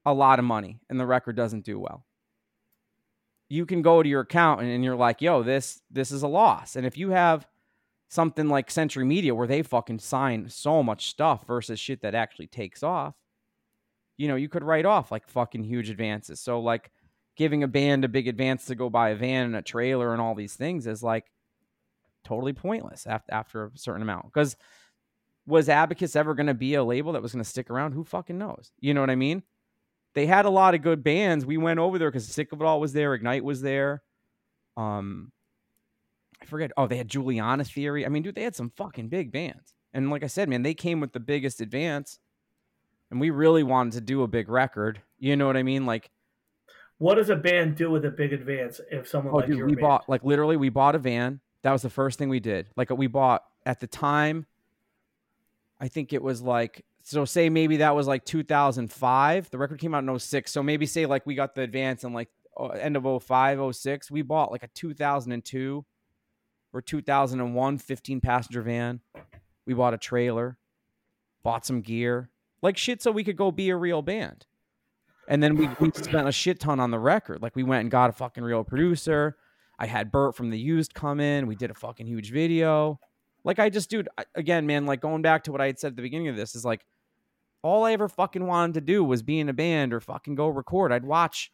a 0.07 0.15
lot 0.15 0.39
of 0.39 0.45
money 0.45 0.79
and 0.89 1.01
the 1.01 1.07
record 1.07 1.35
doesn't 1.35 1.65
do 1.65 1.81
well. 1.81 2.05
You 3.49 3.67
can 3.67 3.83
go 3.83 4.05
to 4.05 4.09
your 4.09 4.21
account 4.21 4.61
and, 4.61 4.71
and 4.71 4.85
you're 4.85 4.95
like, 4.95 5.21
"Yo, 5.21 5.43
this 5.43 5.83
this 5.91 6.13
is 6.13 6.23
a 6.23 6.29
loss." 6.29 6.77
And 6.77 6.87
if 6.87 6.97
you 6.97 7.11
have 7.11 7.45
something 8.09 8.49
like 8.49 8.71
Century 8.71 9.05
Media 9.05 9.35
where 9.35 9.49
they 9.49 9.63
fucking 9.63 9.99
sign 9.99 10.49
so 10.49 10.81
much 10.85 11.09
stuff 11.09 11.45
versus 11.45 11.81
shit 11.81 12.03
that 12.03 12.15
actually 12.15 12.47
takes 12.47 12.85
off, 12.85 13.15
you 14.19 14.29
know, 14.29 14.37
you 14.37 14.49
could 14.51 14.65
write 14.65 14.85
off 14.85 15.11
like 15.11 15.27
fucking 15.29 15.65
huge 15.65 15.89
advances. 15.89 16.41
So 16.41 16.61
like 16.61 16.91
giving 17.37 17.63
a 17.63 17.69
band 17.69 18.05
a 18.05 18.09
big 18.09 18.29
advance 18.29 18.67
to 18.67 18.75
go 18.75 18.91
buy 18.91 19.11
a 19.11 19.17
van 19.17 19.47
and 19.47 19.57
a 19.57 19.63
trailer 19.63 20.13
and 20.13 20.21
all 20.21 20.35
these 20.35 20.55
things 20.55 20.87
is 20.87 21.03
like 21.03 21.25
totally 22.25 22.53
pointless 22.53 23.07
after 23.07 23.33
after 23.33 23.65
a 23.67 23.71
certain 23.79 24.03
amount. 24.03 24.27
Because 24.27 24.57
was 25.47 25.69
Abacus 25.69 26.17
ever 26.17 26.35
going 26.35 26.49
to 26.49 26.55
be 26.55 26.75
a 26.75 26.85
label 26.85 27.13
that 27.13 27.23
was 27.23 27.33
going 27.33 27.43
to 27.43 27.49
stick 27.49 27.71
around? 27.71 27.93
Who 27.93 28.05
fucking 28.05 28.37
knows? 28.37 28.71
You 28.81 28.93
know 28.93 29.01
what 29.01 29.09
I 29.09 29.17
mean? 29.17 29.43
They 30.15 30.27
had 30.27 30.45
a 30.45 30.51
lot 30.51 30.75
of 30.75 30.83
good 30.83 31.03
bands. 31.05 31.47
We 31.47 31.57
went 31.57 31.79
over 31.79 31.99
there 31.99 32.11
because 32.11 32.27
Sick 32.27 32.53
of 32.53 32.61
It 32.61 32.65
All 32.65 32.81
was 32.81 32.93
there, 32.93 33.15
Ignite 33.15 33.45
was 33.45 33.63
there. 33.63 34.03
Um, 34.77 35.33
I 36.43 36.45
forget. 36.47 36.73
Oh, 36.77 36.87
they 36.87 36.97
had 36.97 37.09
Juliana 37.09 37.65
Theory. 37.65 38.05
I 38.05 38.09
mean, 38.09 38.23
dude, 38.23 38.35
they 38.35 38.43
had 38.43 38.57
some 38.57 38.73
fucking 38.77 39.09
big 39.09 39.33
bands. 39.33 39.75
And 39.93 40.11
like 40.11 40.25
I 40.25 40.27
said, 40.27 40.49
man, 40.49 40.63
they 40.63 40.75
came 40.75 41.01
with 41.01 41.13
the 41.13 41.21
biggest 41.21 41.61
advance. 41.61 42.19
And 43.11 43.21
we 43.21 43.31
really 43.31 43.63
wanted 43.63 43.95
to 43.95 44.01
do 44.01 44.23
a 44.23 44.29
big 44.29 44.49
record. 44.49 45.01
You 45.19 45.37
know 45.37 45.47
what 45.47 45.57
I 45.57 45.63
mean? 45.63 45.87
Like, 45.87 46.11
what 46.99 47.15
does 47.15 47.31
a 47.31 47.37
band 47.37 47.77
do 47.77 47.91
with 47.91 48.05
a 48.05 48.11
big 48.11 48.33
advance 48.33 48.81
if 48.91 49.09
someone 49.09 49.33
oh, 49.33 49.39
like 49.39 49.47
dude, 49.47 49.65
we 49.65 49.75
band? 49.75 49.81
bought 49.81 50.09
like 50.09 50.25
literally 50.25 50.57
we 50.57 50.69
bought 50.69 50.95
a 50.95 50.99
van. 50.99 51.41
That 51.63 51.73
was 51.73 51.83
the 51.83 51.91
first 51.91 52.19
thing 52.19 52.29
we 52.29 52.41
did. 52.41 52.69
Like 52.77 52.91
we 52.91 53.07
bought 53.07 53.45
at 53.65 53.81
the 53.81 53.87
time. 53.87 54.47
I 55.81 55.89
think 55.89 56.13
it 56.13 56.23
was 56.23 56.43
like 56.43 56.85
so. 57.05 57.25
Say 57.25 57.51
maybe 57.51 57.79
that 57.79 57.95
was 57.95 58.09
like 58.09 58.25
2005. 58.25 59.51
The 59.51 59.59
record 59.59 59.79
came 59.79 59.95
out 59.95 60.05
in 60.05 60.19
06. 60.19 60.51
So 60.51 60.63
maybe 60.63 60.87
say 60.87 61.07
like 61.07 61.25
we 61.25 61.37
got 61.37 61.55
the 61.55 61.63
advance 61.63 62.03
in 62.03 62.13
like 62.13 62.29
uh, 62.59 62.67
end 62.69 62.97
of 62.97 63.23
05, 63.23 63.77
06. 63.77 64.11
We 64.11 64.23
bought 64.23 64.51
like 64.51 64.65
a 64.65 64.69
2002 64.69 65.85
or 66.73 66.83
2001 66.83 67.79
15 67.79 68.21
passenger 68.21 68.63
van. 68.63 69.01
We 69.67 69.75
bought 69.75 69.95
a 69.95 69.99
trailer, 69.99 70.59
bought 71.45 71.65
some 71.65 71.81
gear, 71.81 72.31
like 72.63 72.77
shit, 72.77 73.03
so 73.03 73.11
we 73.11 73.25
could 73.25 73.37
go 73.37 73.51
be 73.51 73.71
a 73.71 73.77
real 73.77 74.03
band. 74.03 74.47
And 75.29 75.43
then 75.43 75.57
we, 75.57 75.69
we 75.81 75.91
spent 75.95 76.29
a 76.29 76.33
shit 76.33 76.61
ton 76.61 76.81
on 76.81 76.91
the 76.91 76.99
record. 76.99 77.43
Like 77.43 77.55
we 77.57 77.63
went 77.63 77.83
and 77.83 77.91
got 77.91 78.11
a 78.11 78.13
fucking 78.13 78.43
real 78.43 78.65
producer. 78.65 79.37
I 79.79 79.87
had 79.87 80.11
Bert 80.11 80.35
from 80.35 80.51
the 80.51 80.59
used 80.59 80.95
come 80.95 81.21
in. 81.21 81.47
We 81.47 81.55
did 81.55 81.71
a 81.71 81.75
fucking 81.75 82.07
huge 82.07 82.33
video. 82.33 82.99
Like 83.45 83.59
I 83.59 83.71
just, 83.71 83.91
dude, 83.91 84.09
again, 84.35 84.67
man, 84.67 84.87
like 84.87 85.01
going 85.01 85.23
back 85.23 85.45
to 85.45 85.53
what 85.53 85.61
I 85.61 85.67
had 85.67 85.79
said 85.79 85.89
at 85.89 85.97
the 85.97 86.03
beginning 86.03 86.29
of 86.29 86.37
this 86.37 86.55
is 86.55 86.65
like 86.65 86.85
all 87.63 87.85
I 87.85 87.93
ever 87.93 88.09
fucking 88.09 88.45
wanted 88.45 88.75
to 88.75 88.81
do 88.81 89.05
was 89.05 89.23
be 89.23 89.39
in 89.39 89.49
a 89.49 89.53
band 89.53 89.95
or 89.95 90.01
fucking 90.01 90.35
go 90.35 90.49
record. 90.49 90.93
I'd 90.93 91.05
watch 91.05 91.53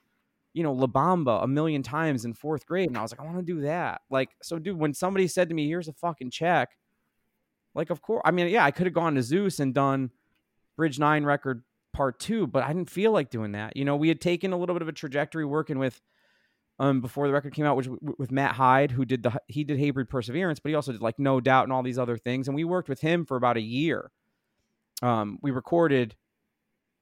you 0.54 0.62
know, 0.62 0.72
La 0.72 0.86
Bamba 0.86 1.42
a 1.42 1.48
million 1.48 1.82
times 1.82 2.24
in 2.24 2.32
fourth 2.32 2.64
grade. 2.64 2.88
And 2.88 2.96
I 2.96 3.02
was 3.02 3.10
like, 3.10 3.20
I 3.20 3.24
want 3.24 3.38
to 3.38 3.42
do 3.42 3.62
that. 3.62 4.02
Like, 4.08 4.30
so 4.40 4.58
dude, 4.58 4.78
when 4.78 4.94
somebody 4.94 5.26
said 5.26 5.48
to 5.48 5.54
me, 5.54 5.66
here's 5.66 5.88
a 5.88 5.92
fucking 5.92 6.30
check, 6.30 6.70
like, 7.74 7.90
of 7.90 8.00
course, 8.00 8.22
I 8.24 8.30
mean, 8.30 8.48
yeah, 8.48 8.64
I 8.64 8.70
could 8.70 8.86
have 8.86 8.94
gone 8.94 9.16
to 9.16 9.20
Zeuss 9.20 9.58
and 9.58 9.74
done 9.74 10.10
Bridge 10.76 10.98
Nine 10.98 11.24
record 11.24 11.62
part 11.92 12.18
two, 12.18 12.46
but 12.46 12.64
I 12.64 12.68
didn't 12.68 12.90
feel 12.90 13.12
like 13.12 13.30
doing 13.30 13.52
that. 13.52 13.76
You 13.76 13.84
know, 13.84 13.96
we 13.96 14.08
had 14.08 14.20
taken 14.20 14.52
a 14.52 14.56
little 14.56 14.74
bit 14.74 14.82
of 14.82 14.88
a 14.88 14.92
trajectory 14.92 15.44
working 15.44 15.78
with, 15.78 16.00
um, 16.78 17.00
before 17.00 17.28
the 17.28 17.32
record 17.32 17.54
came 17.54 17.66
out, 17.66 17.76
which 17.76 17.88
with 18.18 18.32
Matt 18.32 18.56
Hyde, 18.56 18.90
who 18.90 19.04
did 19.04 19.22
the, 19.22 19.40
he 19.46 19.62
did 19.62 19.78
Hatebreed 19.78 20.08
Perseverance, 20.08 20.58
but 20.58 20.70
he 20.70 20.74
also 20.74 20.92
did 20.92 21.00
like 21.00 21.18
No 21.18 21.40
Doubt 21.40 21.64
and 21.64 21.72
all 21.72 21.82
these 21.82 21.98
other 21.98 22.16
things. 22.16 22.48
And 22.48 22.54
we 22.54 22.64
worked 22.64 22.88
with 22.88 23.00
him 23.00 23.24
for 23.24 23.36
about 23.36 23.56
a 23.56 23.62
year. 23.62 24.10
Um, 25.02 25.38
we 25.40 25.50
recorded 25.50 26.16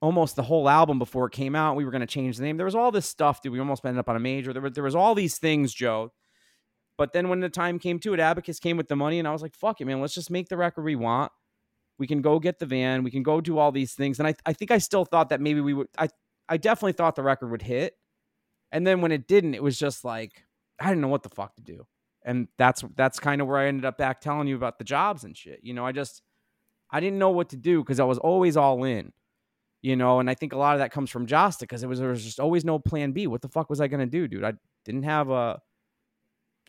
almost 0.01 0.35
the 0.35 0.43
whole 0.43 0.67
album 0.67 0.99
before 0.99 1.25
it 1.27 1.31
came 1.31 1.55
out. 1.55 1.75
We 1.75 1.85
were 1.85 1.91
going 1.91 2.01
to 2.01 2.07
change 2.07 2.37
the 2.37 2.43
name. 2.43 2.57
There 2.57 2.65
was 2.65 2.75
all 2.75 2.91
this 2.91 3.07
stuff, 3.07 3.41
dude. 3.41 3.53
We 3.53 3.59
almost 3.59 3.85
ended 3.85 3.99
up 3.99 4.09
on 4.09 4.15
a 4.15 4.19
major. 4.19 4.51
There 4.53 4.61
was, 4.61 4.73
there 4.73 4.83
was 4.83 4.95
all 4.95 5.15
these 5.15 5.37
things, 5.37 5.73
Joe. 5.73 6.11
But 6.97 7.13
then 7.13 7.29
when 7.29 7.39
the 7.39 7.49
time 7.49 7.79
came 7.79 7.99
to 7.99 8.13
it, 8.13 8.19
Abacus 8.19 8.59
came 8.59 8.77
with 8.77 8.89
the 8.89 8.95
money, 8.95 9.17
and 9.17 9.27
I 9.27 9.31
was 9.31 9.41
like, 9.41 9.55
fuck 9.55 9.81
it, 9.81 9.85
man. 9.85 10.01
Let's 10.01 10.13
just 10.13 10.29
make 10.29 10.49
the 10.49 10.57
record 10.57 10.83
we 10.83 10.95
want. 10.95 11.31
We 11.99 12.07
can 12.07 12.21
go 12.21 12.39
get 12.39 12.59
the 12.59 12.65
van. 12.65 13.03
We 13.03 13.11
can 13.11 13.23
go 13.23 13.41
do 13.41 13.57
all 13.57 13.71
these 13.71 13.93
things. 13.93 14.19
And 14.19 14.27
I, 14.27 14.35
I 14.45 14.53
think 14.53 14.71
I 14.71 14.77
still 14.77 15.05
thought 15.05 15.29
that 15.29 15.41
maybe 15.41 15.61
we 15.61 15.73
would, 15.73 15.87
I, 15.97 16.09
I 16.49 16.57
definitely 16.57 16.93
thought 16.93 17.15
the 17.15 17.23
record 17.23 17.51
would 17.51 17.61
hit. 17.61 17.95
And 18.71 18.85
then 18.85 19.01
when 19.01 19.11
it 19.11 19.27
didn't, 19.27 19.53
it 19.53 19.63
was 19.63 19.77
just 19.77 20.03
like, 20.03 20.43
I 20.79 20.89
didn't 20.89 21.01
know 21.01 21.07
what 21.07 21.23
the 21.23 21.29
fuck 21.29 21.55
to 21.55 21.61
do. 21.61 21.85
And 22.25 22.47
that's, 22.57 22.83
that's 22.95 23.19
kind 23.19 23.41
of 23.41 23.47
where 23.47 23.57
I 23.57 23.67
ended 23.67 23.85
up 23.85 23.97
back 23.97 24.21
telling 24.21 24.47
you 24.47 24.55
about 24.55 24.79
the 24.79 24.83
jobs 24.83 25.23
and 25.23 25.37
shit. 25.37 25.59
You 25.61 25.73
know, 25.73 25.85
I 25.85 25.91
just, 25.91 26.23
I 26.89 26.99
didn't 26.99 27.19
know 27.19 27.29
what 27.29 27.49
to 27.49 27.57
do 27.57 27.81
because 27.83 27.99
I 27.99 28.05
was 28.05 28.17
always 28.17 28.57
all 28.57 28.83
in 28.83 29.13
you 29.83 29.97
know, 29.97 30.21
and 30.21 30.29
I 30.29 30.33
think 30.33 30.53
a 30.53 30.57
lot 30.57 30.75
of 30.75 30.79
that 30.79 30.91
comes 30.91 31.09
from 31.11 31.27
Jasta 31.27 31.59
because 31.59 31.83
it 31.83 31.87
was 31.87 31.99
there 31.99 32.09
was 32.09 32.23
just 32.23 32.39
always 32.39 32.63
no 32.63 32.79
plan 32.79 33.11
B. 33.11 33.27
What 33.27 33.41
the 33.41 33.49
fuck 33.49 33.69
was 33.69 33.81
I 33.81 33.87
gonna 33.87 34.05
do, 34.05 34.27
dude? 34.29 34.45
I 34.45 34.53
didn't 34.85 35.03
have 35.03 35.29
a, 35.29 35.61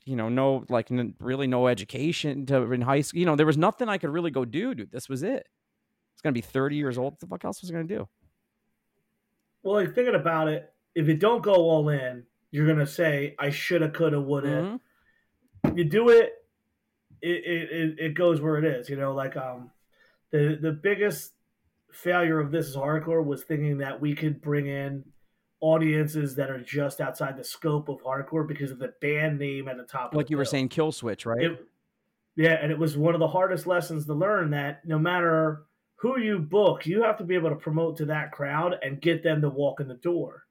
you 0.04 0.16
know, 0.16 0.28
no 0.28 0.64
like 0.68 0.90
n- 0.90 1.14
really 1.18 1.46
no 1.46 1.66
education 1.66 2.46
to 2.46 2.72
in 2.72 2.80
high 2.80 3.00
school. 3.00 3.20
You 3.20 3.26
know, 3.26 3.36
there 3.36 3.46
was 3.46 3.58
nothing 3.58 3.88
I 3.88 3.98
could 3.98 4.10
really 4.10 4.30
go 4.30 4.44
do, 4.44 4.74
dude. 4.74 4.90
This 4.90 5.08
was 5.08 5.22
it. 5.22 5.48
It's 6.14 6.22
gonna 6.22 6.32
be 6.32 6.40
thirty 6.40 6.76
years 6.76 6.98
old. 6.98 7.14
What 7.14 7.20
the 7.20 7.26
fuck 7.26 7.44
else 7.44 7.62
was 7.62 7.70
I 7.70 7.74
gonna 7.74 7.84
do? 7.84 8.08
Well, 9.62 9.74
like 9.74 9.94
thinking 9.94 10.14
about 10.14 10.48
it, 10.48 10.70
if 10.94 11.08
you 11.08 11.16
don't 11.16 11.42
go 11.42 11.54
all 11.54 11.88
in, 11.88 12.24
you're 12.50 12.66
gonna 12.66 12.86
say 12.86 13.34
I 13.38 13.50
shoulda, 13.50 13.90
coulda, 13.90 14.20
woulda. 14.20 14.78
Mm-hmm. 15.64 15.78
You 15.78 15.84
do 15.84 16.10
it, 16.10 16.32
it, 17.22 17.28
it 17.44 17.98
it 17.98 18.14
goes 18.14 18.40
where 18.40 18.58
it 18.58 18.64
is. 18.64 18.90
You 18.90 18.96
know, 18.96 19.14
like 19.14 19.36
um, 19.36 19.70
the 20.30 20.58
the 20.60 20.72
biggest 20.72 21.32
failure 21.90 22.40
of 22.40 22.50
this 22.50 22.66
is 22.66 22.76
hardcore 22.76 23.24
was 23.24 23.44
thinking 23.44 23.78
that 23.78 24.00
we 24.00 24.14
could 24.14 24.42
bring 24.42 24.66
in 24.66 25.04
audiences 25.64 26.34
that 26.34 26.50
are 26.50 26.60
just 26.60 27.00
outside 27.00 27.38
the 27.38 27.42
scope 27.42 27.88
of 27.88 28.02
hardcore 28.02 28.46
because 28.46 28.70
of 28.70 28.78
the 28.78 28.92
band 29.00 29.38
name 29.38 29.66
at 29.66 29.78
the 29.78 29.82
top. 29.82 30.14
Like 30.14 30.26
the 30.26 30.32
you 30.32 30.36
were 30.36 30.44
saying, 30.44 30.68
Killswitch, 30.68 31.24
right? 31.24 31.42
It, 31.42 31.66
yeah, 32.36 32.58
and 32.60 32.70
it 32.70 32.78
was 32.78 32.98
one 32.98 33.14
of 33.14 33.20
the 33.20 33.28
hardest 33.28 33.66
lessons 33.66 34.04
to 34.04 34.12
learn 34.12 34.50
that 34.50 34.84
no 34.84 34.98
matter 34.98 35.62
who 35.94 36.18
you 36.20 36.38
book, 36.38 36.84
you 36.84 37.02
have 37.02 37.16
to 37.16 37.24
be 37.24 37.34
able 37.34 37.48
to 37.48 37.56
promote 37.56 37.96
to 37.96 38.04
that 38.04 38.30
crowd 38.30 38.76
and 38.82 39.00
get 39.00 39.22
them 39.22 39.40
to 39.40 39.48
walk 39.48 39.80
in 39.80 39.88
the 39.88 39.94
door. 39.94 40.44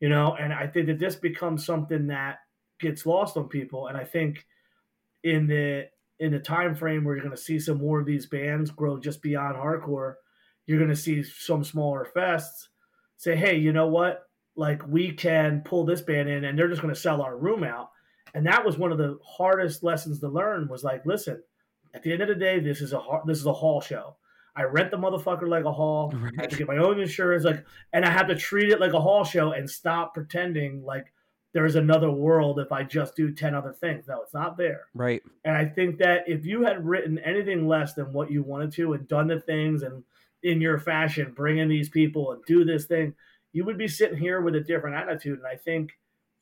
You 0.00 0.08
know, 0.08 0.36
and 0.40 0.54
I 0.54 0.66
think 0.66 0.86
that 0.86 0.98
this 0.98 1.16
becomes 1.16 1.66
something 1.66 2.06
that 2.06 2.38
gets 2.80 3.04
lost 3.04 3.36
on 3.36 3.48
people. 3.48 3.88
And 3.88 3.96
I 3.98 4.04
think 4.04 4.46
in 5.22 5.46
the 5.46 5.88
in 6.18 6.32
the 6.32 6.38
time 6.38 6.74
frame 6.74 7.04
where 7.04 7.14
you're 7.14 7.24
going 7.24 7.36
to 7.36 7.42
see 7.42 7.58
some 7.58 7.76
more 7.76 8.00
of 8.00 8.06
these 8.06 8.24
bands 8.24 8.70
grow 8.70 8.98
just 8.98 9.20
beyond 9.20 9.56
hardcore, 9.56 10.14
you're 10.64 10.78
going 10.78 10.88
to 10.88 10.96
see 10.96 11.22
some 11.22 11.62
smaller 11.62 12.08
fests 12.16 12.68
say, 13.18 13.36
hey, 13.36 13.56
you 13.56 13.72
know 13.72 13.88
what? 13.88 14.25
Like 14.56 14.86
we 14.86 15.12
can 15.12 15.62
pull 15.64 15.84
this 15.84 16.00
band 16.00 16.28
in, 16.28 16.44
and 16.44 16.58
they're 16.58 16.68
just 16.68 16.82
going 16.82 16.94
to 16.94 17.00
sell 17.00 17.22
our 17.22 17.36
room 17.36 17.62
out. 17.62 17.90
And 18.34 18.46
that 18.46 18.64
was 18.64 18.76
one 18.76 18.92
of 18.92 18.98
the 18.98 19.18
hardest 19.24 19.82
lessons 19.82 20.20
to 20.20 20.28
learn. 20.28 20.68
Was 20.68 20.84
like, 20.84 21.04
listen, 21.06 21.42
at 21.94 22.02
the 22.02 22.12
end 22.12 22.22
of 22.22 22.28
the 22.28 22.34
day, 22.34 22.60
this 22.60 22.80
is 22.80 22.92
a 22.92 23.00
this 23.26 23.38
is 23.38 23.46
a 23.46 23.52
hall 23.52 23.80
show. 23.80 24.16
I 24.56 24.62
rent 24.62 24.90
the 24.90 24.96
motherfucker 24.96 25.46
like 25.46 25.64
a 25.64 25.72
hall. 25.72 26.12
Right. 26.14 26.32
I 26.38 26.42
have 26.42 26.50
to 26.50 26.56
get 26.56 26.66
my 26.66 26.78
own 26.78 26.98
insurance, 26.98 27.44
like, 27.44 27.64
and 27.92 28.06
I 28.06 28.10
have 28.10 28.28
to 28.28 28.34
treat 28.34 28.70
it 28.70 28.80
like 28.80 28.94
a 28.94 29.00
hall 29.00 29.22
show 29.22 29.52
and 29.52 29.68
stop 29.68 30.14
pretending 30.14 30.82
like 30.82 31.12
there's 31.52 31.74
another 31.74 32.10
world 32.10 32.58
if 32.58 32.72
I 32.72 32.82
just 32.82 33.16
do 33.16 33.32
10 33.32 33.54
other 33.54 33.72
things. 33.72 34.08
No, 34.08 34.20
it's 34.20 34.34
not 34.34 34.58
there. 34.58 34.88
Right. 34.94 35.22
And 35.44 35.56
I 35.56 35.64
think 35.64 35.98
that 35.98 36.24
if 36.26 36.44
you 36.44 36.64
had 36.64 36.84
written 36.84 37.18
anything 37.18 37.66
less 37.66 37.94
than 37.94 38.12
what 38.12 38.30
you 38.30 38.42
wanted 38.42 38.72
to 38.72 38.92
and 38.92 39.08
done 39.08 39.26
the 39.26 39.40
things 39.40 39.82
and 39.82 40.04
in 40.42 40.60
your 40.60 40.78
fashion, 40.78 41.32
bring 41.34 41.56
in 41.56 41.68
these 41.68 41.88
people 41.88 42.32
and 42.32 42.44
do 42.44 42.64
this 42.64 42.84
thing, 42.84 43.14
you 43.56 43.64
would 43.64 43.78
be 43.78 43.88
sitting 43.88 44.18
here 44.18 44.42
with 44.42 44.54
a 44.54 44.60
different 44.60 44.96
attitude. 44.96 45.38
And 45.38 45.46
I 45.46 45.56
think 45.56 45.90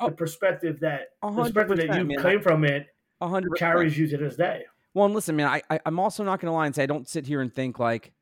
oh, 0.00 0.08
the 0.08 0.16
perspective 0.16 0.80
that 0.80 1.10
the 1.22 1.30
perspective 1.30 1.76
that 1.76 1.96
you 1.96 2.04
man, 2.06 2.20
came 2.20 2.40
from 2.40 2.64
it 2.64 2.88
100 3.18 3.56
carries 3.56 3.96
you 3.96 4.08
to 4.08 4.16
this 4.16 4.34
day. 4.34 4.64
Well, 4.94 5.06
and 5.06 5.14
listen, 5.14 5.36
man, 5.36 5.46
I, 5.46 5.62
I 5.70 5.78
am 5.86 6.00
also 6.00 6.24
not 6.24 6.40
going 6.40 6.50
to 6.50 6.52
lie 6.52 6.66
and 6.66 6.74
say 6.74 6.82
I 6.82 6.86
don't 6.86 7.08
sit 7.08 7.24
here 7.24 7.40
and 7.40 7.54
think 7.54 7.78
like, 7.78 8.12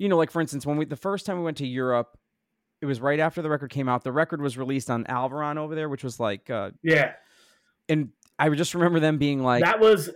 you 0.00 0.08
know, 0.08 0.16
like 0.16 0.32
for 0.32 0.40
instance, 0.40 0.66
when 0.66 0.78
we 0.78 0.84
the 0.84 0.96
first 0.96 1.26
time 1.26 1.38
we 1.38 1.44
went 1.44 1.58
to 1.58 1.66
Europe, 1.66 2.18
it 2.82 2.86
was 2.86 3.00
right 3.00 3.20
after 3.20 3.40
the 3.40 3.48
record 3.48 3.70
came 3.70 3.88
out. 3.88 4.02
The 4.02 4.10
record 4.10 4.42
was 4.42 4.58
released 4.58 4.90
on 4.90 5.04
Alvaran 5.04 5.56
over 5.56 5.76
there, 5.76 5.88
which 5.88 6.02
was 6.02 6.18
like 6.18 6.50
uh 6.50 6.72
Yeah. 6.82 7.12
And 7.88 8.08
I 8.36 8.48
just 8.48 8.74
remember 8.74 8.98
them 8.98 9.18
being 9.18 9.44
like 9.44 9.62
That 9.62 9.78
was 9.78 10.10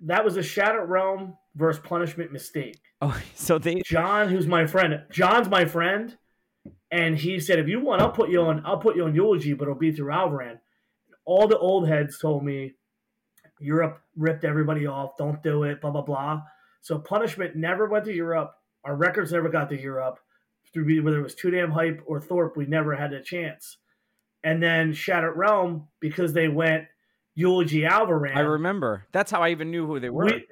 that 0.00 0.24
was 0.24 0.38
a 0.38 0.42
Shattered 0.42 0.88
Realm 0.88 1.36
versus 1.54 1.82
Punishment 1.84 2.32
mistake. 2.32 2.80
Oh, 3.02 3.20
so 3.34 3.58
they 3.58 3.82
John, 3.82 4.30
who's 4.30 4.46
my 4.46 4.64
friend, 4.64 5.02
John's 5.10 5.50
my 5.50 5.66
friend, 5.66 6.16
and 6.94 7.18
he 7.18 7.40
said, 7.40 7.58
if 7.58 7.66
you 7.66 7.80
want, 7.80 8.02
I'll 8.02 8.12
put 8.12 8.30
you 8.30 8.42
on 8.42 8.62
I'll 8.64 8.78
put 8.78 8.94
you 8.94 9.04
on 9.04 9.14
eulogy, 9.16 9.52
but 9.52 9.64
it'll 9.64 9.74
be 9.74 9.90
through 9.90 10.12
Alvaran. 10.12 10.60
All 11.24 11.48
the 11.48 11.58
old 11.58 11.88
heads 11.88 12.18
told 12.18 12.44
me 12.44 12.74
Europe 13.58 14.00
ripped 14.16 14.44
everybody 14.44 14.86
off, 14.86 15.16
don't 15.18 15.42
do 15.42 15.64
it, 15.64 15.80
blah 15.80 15.90
blah 15.90 16.02
blah. 16.02 16.42
So 16.82 16.98
Punishment 16.98 17.56
never 17.56 17.88
went 17.88 18.04
to 18.04 18.14
Europe. 18.14 18.54
Our 18.84 18.94
records 18.94 19.32
never 19.32 19.48
got 19.48 19.70
to 19.70 19.80
Europe 19.80 20.20
through 20.72 21.02
whether 21.02 21.18
it 21.18 21.22
was 21.22 21.34
Too 21.34 21.50
Damn 21.50 21.72
Hype 21.72 22.02
or 22.06 22.20
Thorpe, 22.20 22.56
we 22.56 22.66
never 22.66 22.94
had 22.94 23.12
a 23.12 23.22
chance. 23.22 23.78
And 24.42 24.62
then 24.62 24.92
Shattered 24.92 25.36
Realm, 25.36 25.88
because 26.00 26.32
they 26.32 26.48
went 26.48 26.84
Eulogy 27.34 27.82
Alvaran. 27.82 28.36
I 28.36 28.40
remember. 28.40 29.06
That's 29.12 29.30
how 29.30 29.40
I 29.40 29.50
even 29.50 29.70
knew 29.70 29.86
who 29.86 29.98
they 29.98 30.10
were. 30.10 30.26
We, 30.26 30.46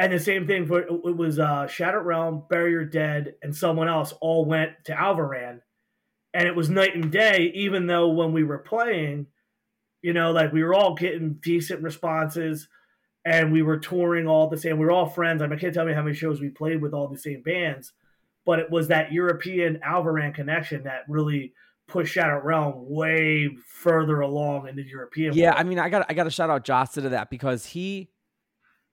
and 0.00 0.12
the 0.12 0.18
same 0.18 0.46
thing 0.46 0.66
for 0.66 0.80
it 0.80 1.16
was 1.16 1.38
uh, 1.38 1.66
Shattered 1.66 2.06
Realm, 2.06 2.44
Your 2.50 2.84
Dead, 2.84 3.34
and 3.42 3.54
someone 3.54 3.88
else 3.88 4.12
all 4.20 4.44
went 4.44 4.72
to 4.84 4.92
Alvaran, 4.92 5.60
And 6.34 6.48
it 6.48 6.56
was 6.56 6.70
night 6.70 6.94
and 6.94 7.10
day, 7.10 7.52
even 7.54 7.86
though 7.86 8.08
when 8.08 8.32
we 8.32 8.42
were 8.42 8.58
playing, 8.58 9.26
you 10.02 10.12
know, 10.12 10.32
like 10.32 10.52
we 10.52 10.64
were 10.64 10.74
all 10.74 10.94
getting 10.94 11.34
decent 11.42 11.82
responses 11.82 12.68
and 13.24 13.52
we 13.52 13.62
were 13.62 13.78
touring 13.78 14.26
all 14.26 14.48
the 14.48 14.56
same. 14.56 14.78
We 14.78 14.86
were 14.86 14.92
all 14.92 15.08
friends. 15.08 15.42
I, 15.42 15.46
mean, 15.46 15.58
I 15.58 15.60
can't 15.60 15.74
tell 15.74 15.88
you 15.88 15.94
how 15.94 16.02
many 16.02 16.16
shows 16.16 16.40
we 16.40 16.48
played 16.48 16.80
with 16.80 16.94
all 16.94 17.08
the 17.08 17.18
same 17.18 17.42
bands 17.42 17.92
but 18.46 18.58
it 18.58 18.70
was 18.70 18.88
that 18.88 19.12
European 19.12 19.80
Alvaran 19.86 20.34
connection 20.34 20.84
that 20.84 21.04
really 21.08 21.52
pushed 21.86 22.14
Shattered 22.14 22.44
Realm 22.44 22.74
way 22.88 23.50
further 23.66 24.20
along 24.20 24.68
in 24.68 24.76
the 24.76 24.82
European. 24.82 25.34
Yeah, 25.34 25.50
world. 25.50 25.58
I 25.58 25.62
mean, 25.64 25.78
I 25.78 25.88
got 25.88 26.06
I 26.08 26.14
got 26.14 26.24
to 26.24 26.30
shout 26.30 26.50
out 26.50 26.64
Jasta 26.64 27.02
to 27.02 27.08
that 27.10 27.30
because 27.30 27.66
he. 27.66 28.10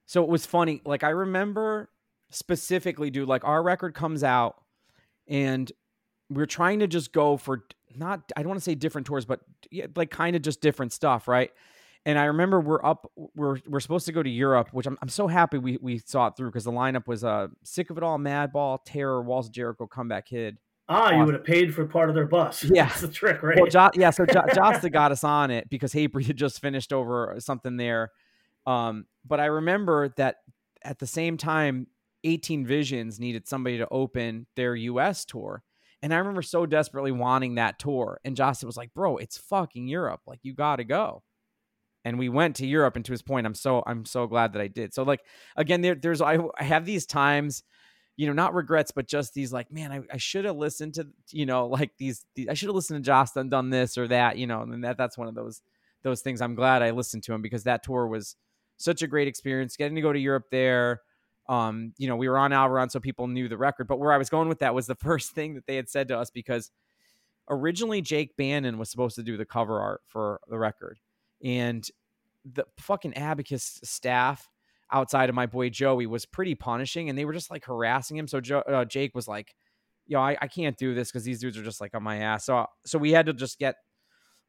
So 0.07 0.23
it 0.23 0.29
was 0.29 0.45
funny. 0.45 0.81
Like 0.85 1.03
I 1.03 1.09
remember 1.09 1.89
specifically, 2.31 3.09
dude. 3.11 3.27
Like 3.27 3.43
our 3.43 3.61
record 3.61 3.93
comes 3.93 4.23
out, 4.23 4.55
and 5.27 5.71
we're 6.29 6.45
trying 6.45 6.79
to 6.79 6.87
just 6.87 7.13
go 7.13 7.37
for 7.37 7.65
not. 7.95 8.31
I 8.35 8.41
don't 8.41 8.49
want 8.49 8.59
to 8.59 8.63
say 8.63 8.75
different 8.75 9.05
tours, 9.05 9.25
but 9.25 9.41
like 9.95 10.09
kind 10.09 10.35
of 10.35 10.41
just 10.41 10.61
different 10.61 10.93
stuff, 10.93 11.27
right? 11.27 11.51
And 12.05 12.17
I 12.17 12.25
remember 12.25 12.61
we're 12.61 12.83
up, 12.85 13.11
we're 13.35 13.57
we're 13.67 13.81
supposed 13.81 14.05
to 14.05 14.13
go 14.13 14.23
to 14.23 14.29
Europe, 14.29 14.69
which 14.71 14.85
I'm 14.87 14.97
I'm 15.01 15.09
so 15.09 15.27
happy 15.27 15.57
we 15.57 15.77
we 15.81 15.97
saw 15.99 16.27
it 16.27 16.37
through 16.37 16.49
because 16.49 16.63
the 16.63 16.71
lineup 16.71 17.05
was 17.05 17.23
uh 17.23 17.47
sick 17.63 17.89
of 17.89 17.97
it 17.97 18.03
all, 18.03 18.17
Madball, 18.17 18.79
Terror, 18.85 19.21
Walls 19.21 19.47
of 19.47 19.51
Jericho, 19.51 19.87
Comeback 19.87 20.27
Kid. 20.27 20.57
Ah, 20.89 21.11
you 21.11 21.25
would 21.25 21.33
have 21.33 21.43
paid 21.43 21.75
for 21.75 21.85
part 21.85 22.07
of 22.07 22.15
their 22.15 22.25
bus. 22.27 22.63
Yeah, 22.73 22.85
that's 22.85 23.01
the 23.01 23.09
trick, 23.09 23.43
right? 23.43 23.57
Well, 23.59 23.69
jo- 23.69 23.89
yeah, 23.93 24.11
so 24.11 24.25
jo- 24.25 24.45
Jasta 24.53 24.89
got 24.89 25.11
us 25.11 25.25
on 25.25 25.51
it 25.51 25.69
because 25.69 25.91
Hatebreed 25.91 26.27
had 26.27 26.37
just 26.37 26.61
finished 26.61 26.93
over 26.93 27.35
something 27.39 27.75
there. 27.75 28.11
Um, 28.67 29.05
but 29.25 29.39
I 29.39 29.45
remember 29.45 30.09
that 30.17 30.37
at 30.83 30.99
the 30.99 31.07
same 31.07 31.37
time, 31.37 31.87
18 32.23 32.67
Visions 32.67 33.19
needed 33.19 33.47
somebody 33.47 33.79
to 33.79 33.87
open 33.89 34.45
their 34.55 34.75
U.S. 34.75 35.25
tour. 35.25 35.63
And 36.03 36.13
I 36.13 36.17
remember 36.17 36.43
so 36.43 36.67
desperately 36.67 37.11
wanting 37.11 37.55
that 37.55 37.79
tour. 37.79 38.19
And 38.23 38.37
Jasta 38.37 38.65
was 38.65 38.77
like, 38.77 38.93
bro, 38.93 39.17
it's 39.17 39.37
fucking 39.37 39.87
Europe. 39.87 40.21
Like, 40.27 40.39
you 40.43 40.53
got 40.53 40.75
to 40.75 40.83
go 40.83 41.23
and 42.07 42.17
we 42.17 42.29
went 42.29 42.55
to 42.55 42.65
Europe. 42.65 42.95
And 42.95 43.03
to 43.03 43.11
his 43.11 43.21
point, 43.21 43.45
I'm 43.45 43.53
so 43.53 43.83
I'm 43.85 44.05
so 44.05 44.27
glad 44.27 44.53
that 44.53 44.61
I 44.61 44.67
did. 44.67 44.93
So 44.93 45.03
like 45.03 45.21
again, 45.57 45.81
there, 45.81 45.93
there's 45.93 46.21
I, 46.21 46.37
I 46.57 46.63
have 46.63 46.85
these 46.85 47.05
times, 47.05 47.63
you 48.15 48.27
know, 48.27 48.33
not 48.33 48.53
regrets, 48.53 48.91
but 48.91 49.09
just 49.09 49.33
these 49.33 49.51
like, 49.51 49.71
man, 49.73 49.91
I, 49.91 50.01
I 50.13 50.17
should 50.17 50.45
have 50.45 50.55
listened 50.55 50.93
to 50.93 51.07
you 51.31 51.45
know 51.45 51.67
like 51.67 51.91
these, 51.97 52.25
these 52.33 52.47
I 52.47 52.53
should 52.53 52.69
have 52.69 52.75
listened 52.75 53.03
to 53.03 53.31
and 53.35 53.51
done 53.51 53.69
this 53.71 53.97
or 53.97 54.07
that, 54.07 54.37
you 54.37 54.47
know, 54.47 54.61
and 54.61 54.85
that 54.85 54.97
that's 54.97 55.17
one 55.17 55.27
of 55.27 55.35
those 55.35 55.61
those 56.03 56.21
things. 56.21 56.41
I'm 56.41 56.55
glad 56.55 56.81
I 56.81 56.91
listened 56.91 57.23
to 57.23 57.33
him 57.33 57.41
because 57.41 57.63
that 57.65 57.83
tour 57.83 58.07
was 58.07 58.37
such 58.77 59.01
a 59.01 59.07
great 59.07 59.27
experience. 59.27 59.75
Getting 59.75 59.95
to 59.95 60.01
go 60.01 60.13
to 60.13 60.19
Europe 60.19 60.45
there. 60.51 61.01
Um, 61.49 61.93
you 61.97 62.07
know, 62.07 62.15
we 62.15 62.27
were 62.27 62.37
on 62.37 62.51
Alvaran, 62.51 62.91
so 62.91 62.99
people 62.99 63.27
knew 63.27 63.47
the 63.47 63.57
record. 63.57 63.87
But 63.87 63.99
where 63.99 64.11
I 64.11 64.17
was 64.17 64.29
going 64.29 64.49
with 64.49 64.59
that 64.59 64.73
was 64.75 64.87
the 64.87 64.95
first 65.03 65.31
thing 65.31 65.55
that 65.55 65.65
they 65.65 65.75
had 65.75 65.89
said 65.89 66.07
to 66.09 66.17
us 66.17 66.29
because 66.29 66.71
originally 67.49 68.01
Jake 68.01 68.35
Bannon 68.37 68.77
was 68.77 68.89
supposed 68.89 69.15
to 69.15 69.23
do 69.23 69.37
the 69.37 69.45
cover 69.45 69.79
art 69.79 70.01
for 70.07 70.41
the 70.49 70.57
record 70.57 70.99
and 71.43 71.87
the 72.53 72.65
fucking 72.77 73.15
abacus 73.15 73.79
staff 73.83 74.49
outside 74.91 75.29
of 75.29 75.35
my 75.35 75.45
boy 75.45 75.69
Joey 75.69 76.07
was 76.07 76.25
pretty 76.25 76.55
punishing, 76.55 77.09
and 77.09 77.17
they 77.17 77.25
were 77.25 77.33
just 77.33 77.51
like 77.51 77.65
harassing 77.65 78.17
him. 78.17 78.27
So 78.27 78.39
jo- 78.39 78.63
uh, 78.67 78.85
Jake 78.85 79.13
was 79.13 79.27
like, 79.27 79.55
"Yo, 80.05 80.19
I, 80.19 80.37
I 80.41 80.47
can't 80.47 80.77
do 80.77 80.93
this 80.93 81.11
because 81.11 81.23
these 81.23 81.39
dudes 81.39 81.57
are 81.57 81.63
just 81.63 81.81
like 81.81 81.93
on 81.95 82.03
my 82.03 82.17
ass." 82.17 82.45
So 82.45 82.65
so 82.85 82.97
we 82.97 83.11
had 83.11 83.25
to 83.25 83.33
just 83.33 83.59
get 83.59 83.75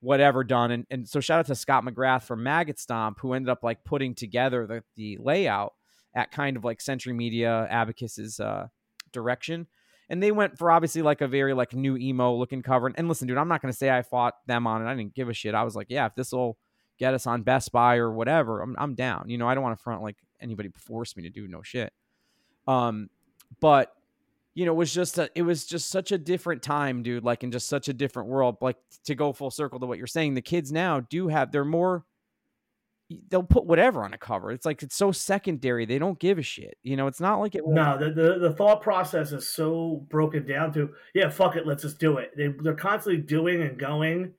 whatever 0.01 0.45
done. 0.45 0.71
And 0.71 0.87
and 0.91 1.09
so 1.09 1.21
shout 1.21 1.41
out 1.41 1.47
to 1.47 1.55
Scott 1.55 1.85
McGrath 1.85 2.25
from 2.25 2.43
Maggot 2.43 2.79
Stomp 2.79 3.19
who 3.21 3.33
ended 3.33 3.49
up 3.49 3.63
like 3.63 3.85
putting 3.85 4.15
together 4.15 4.67
the 4.67 4.83
the 4.97 5.19
layout 5.21 5.75
at 6.15 6.31
kind 6.31 6.57
of 6.57 6.65
like 6.65 6.81
Century 6.81 7.13
Media 7.13 7.67
Abacus's 7.71 8.41
uh, 8.41 8.69
direction. 9.13 9.67
And 10.11 10.23
they 10.23 10.33
went 10.33 10.57
for 10.57 10.71
obviously 10.71 11.03
like 11.03 11.21
a 11.21 11.29
very 11.29 11.53
like 11.53 11.75
new 11.75 11.97
emo 11.97 12.35
looking 12.35 12.63
cover. 12.63 12.91
And 12.95 13.09
listen, 13.09 13.29
dude, 13.29 13.37
I'm 13.37 13.49
not 13.49 13.61
gonna 13.61 13.73
say 13.73 13.91
I 13.91 14.03
fought 14.03 14.35
them 14.47 14.67
on 14.67 14.83
it. 14.83 14.91
I 14.91 14.95
didn't 14.95 15.15
give 15.15 15.29
a 15.29 15.35
shit. 15.35 15.55
I 15.55 15.65
was 15.65 15.77
like, 15.77 15.89
yeah, 15.91 16.07
if 16.07 16.15
this 16.15 16.33
will 16.33 16.59
get 16.99 17.15
us 17.15 17.27
on 17.27 17.43
Best 17.43 17.73
Buy 17.73 17.97
or 17.97 18.13
whatever, 18.13 18.63
I'm 18.63 18.75
I'm 18.79 18.95
down. 18.95 19.29
You 19.29 19.39
know, 19.39 19.49
I 19.49 19.55
don't 19.55 19.63
want 19.63 19.79
to 19.79 19.83
front 19.83 20.03
like 20.03 20.17
anybody 20.41 20.71
force 20.77 21.17
me 21.17 21.25
to 21.25 21.31
do 21.31 21.47
no 21.47 21.63
shit. 21.63 21.93
Um, 22.67 23.11
but 23.61 23.93
you 24.59 24.65
know, 24.65 24.73
it 24.73 24.77
was 24.77 24.93
just 24.93 25.19
a, 25.19 25.31
it 25.37 25.43
was 25.43 25.65
just 25.65 25.89
such 25.89 26.11
a 26.11 26.19
different 26.19 26.65
time, 26.65 27.05
dude. 27.05 27.23
Like 27.23 27.45
in 27.45 27.53
just 27.53 27.69
such 27.69 27.87
a 27.87 27.93
different 27.93 28.29
world. 28.29 28.57
Like 28.61 28.77
to 29.05 29.15
go 29.15 29.33
full 29.33 29.53
circle 29.53 29.79
to 29.79 29.87
what 29.87 29.99
you're 29.99 30.09
saying, 30.09 30.35
the 30.35 30.43
kids 30.43 30.73
now 30.73 30.99
do 30.99 31.29
have 31.29 31.53
they're 31.53 31.65
more. 31.65 32.05
They'll 33.31 33.45
put 33.45 33.67
whatever 33.67 34.03
on 34.03 34.15
a 34.15 34.19
cover. 34.19 34.51
It's 34.51 34.67
like 34.67 34.83
it's 34.83 34.97
so 34.97 35.13
secondary. 35.13 35.87
They 35.87 36.01
don't 36.01 36.19
give 36.19 36.39
a 36.39 36.43
shit. 36.43 36.77
You 36.83 36.97
know, 36.97 37.07
it's 37.07 37.21
not 37.21 37.39
like 37.39 37.55
it. 37.55 37.63
No, 37.69 37.97
the, 37.99 38.11
the, 38.11 38.39
the 38.41 38.53
thought 38.53 38.83
process 38.83 39.31
is 39.31 39.49
so 39.49 40.05
broken 40.11 40.45
down 40.45 40.73
to 40.73 40.91
yeah, 41.15 41.31
fuck 41.31 41.55
it, 41.55 41.65
let's 41.65 41.85
just 41.85 42.01
do 42.01 42.17
it. 42.17 42.33
They 42.37 42.49
they're 42.61 42.75
constantly 42.75 43.23
doing 43.23 43.63
and 43.63 43.79
going, 43.79 44.35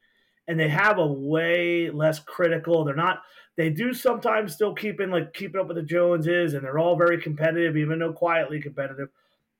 and 0.49 0.59
they 0.59 0.67
have 0.67 0.97
a 0.97 1.07
way 1.07 1.91
less 1.91 2.19
critical. 2.19 2.83
They're 2.83 2.93
not. 2.93 3.21
They 3.55 3.69
do 3.69 3.93
sometimes 3.93 4.53
still 4.53 4.75
keep 4.75 4.99
in 4.99 5.11
like 5.11 5.33
keeping 5.33 5.61
up 5.61 5.69
with 5.69 5.77
the 5.77 5.83
Joneses, 5.83 6.55
and 6.55 6.65
they're 6.65 6.77
all 6.77 6.97
very 6.97 7.21
competitive, 7.21 7.77
even 7.77 7.99
though 7.99 8.11
quietly 8.11 8.61
competitive. 8.61 9.07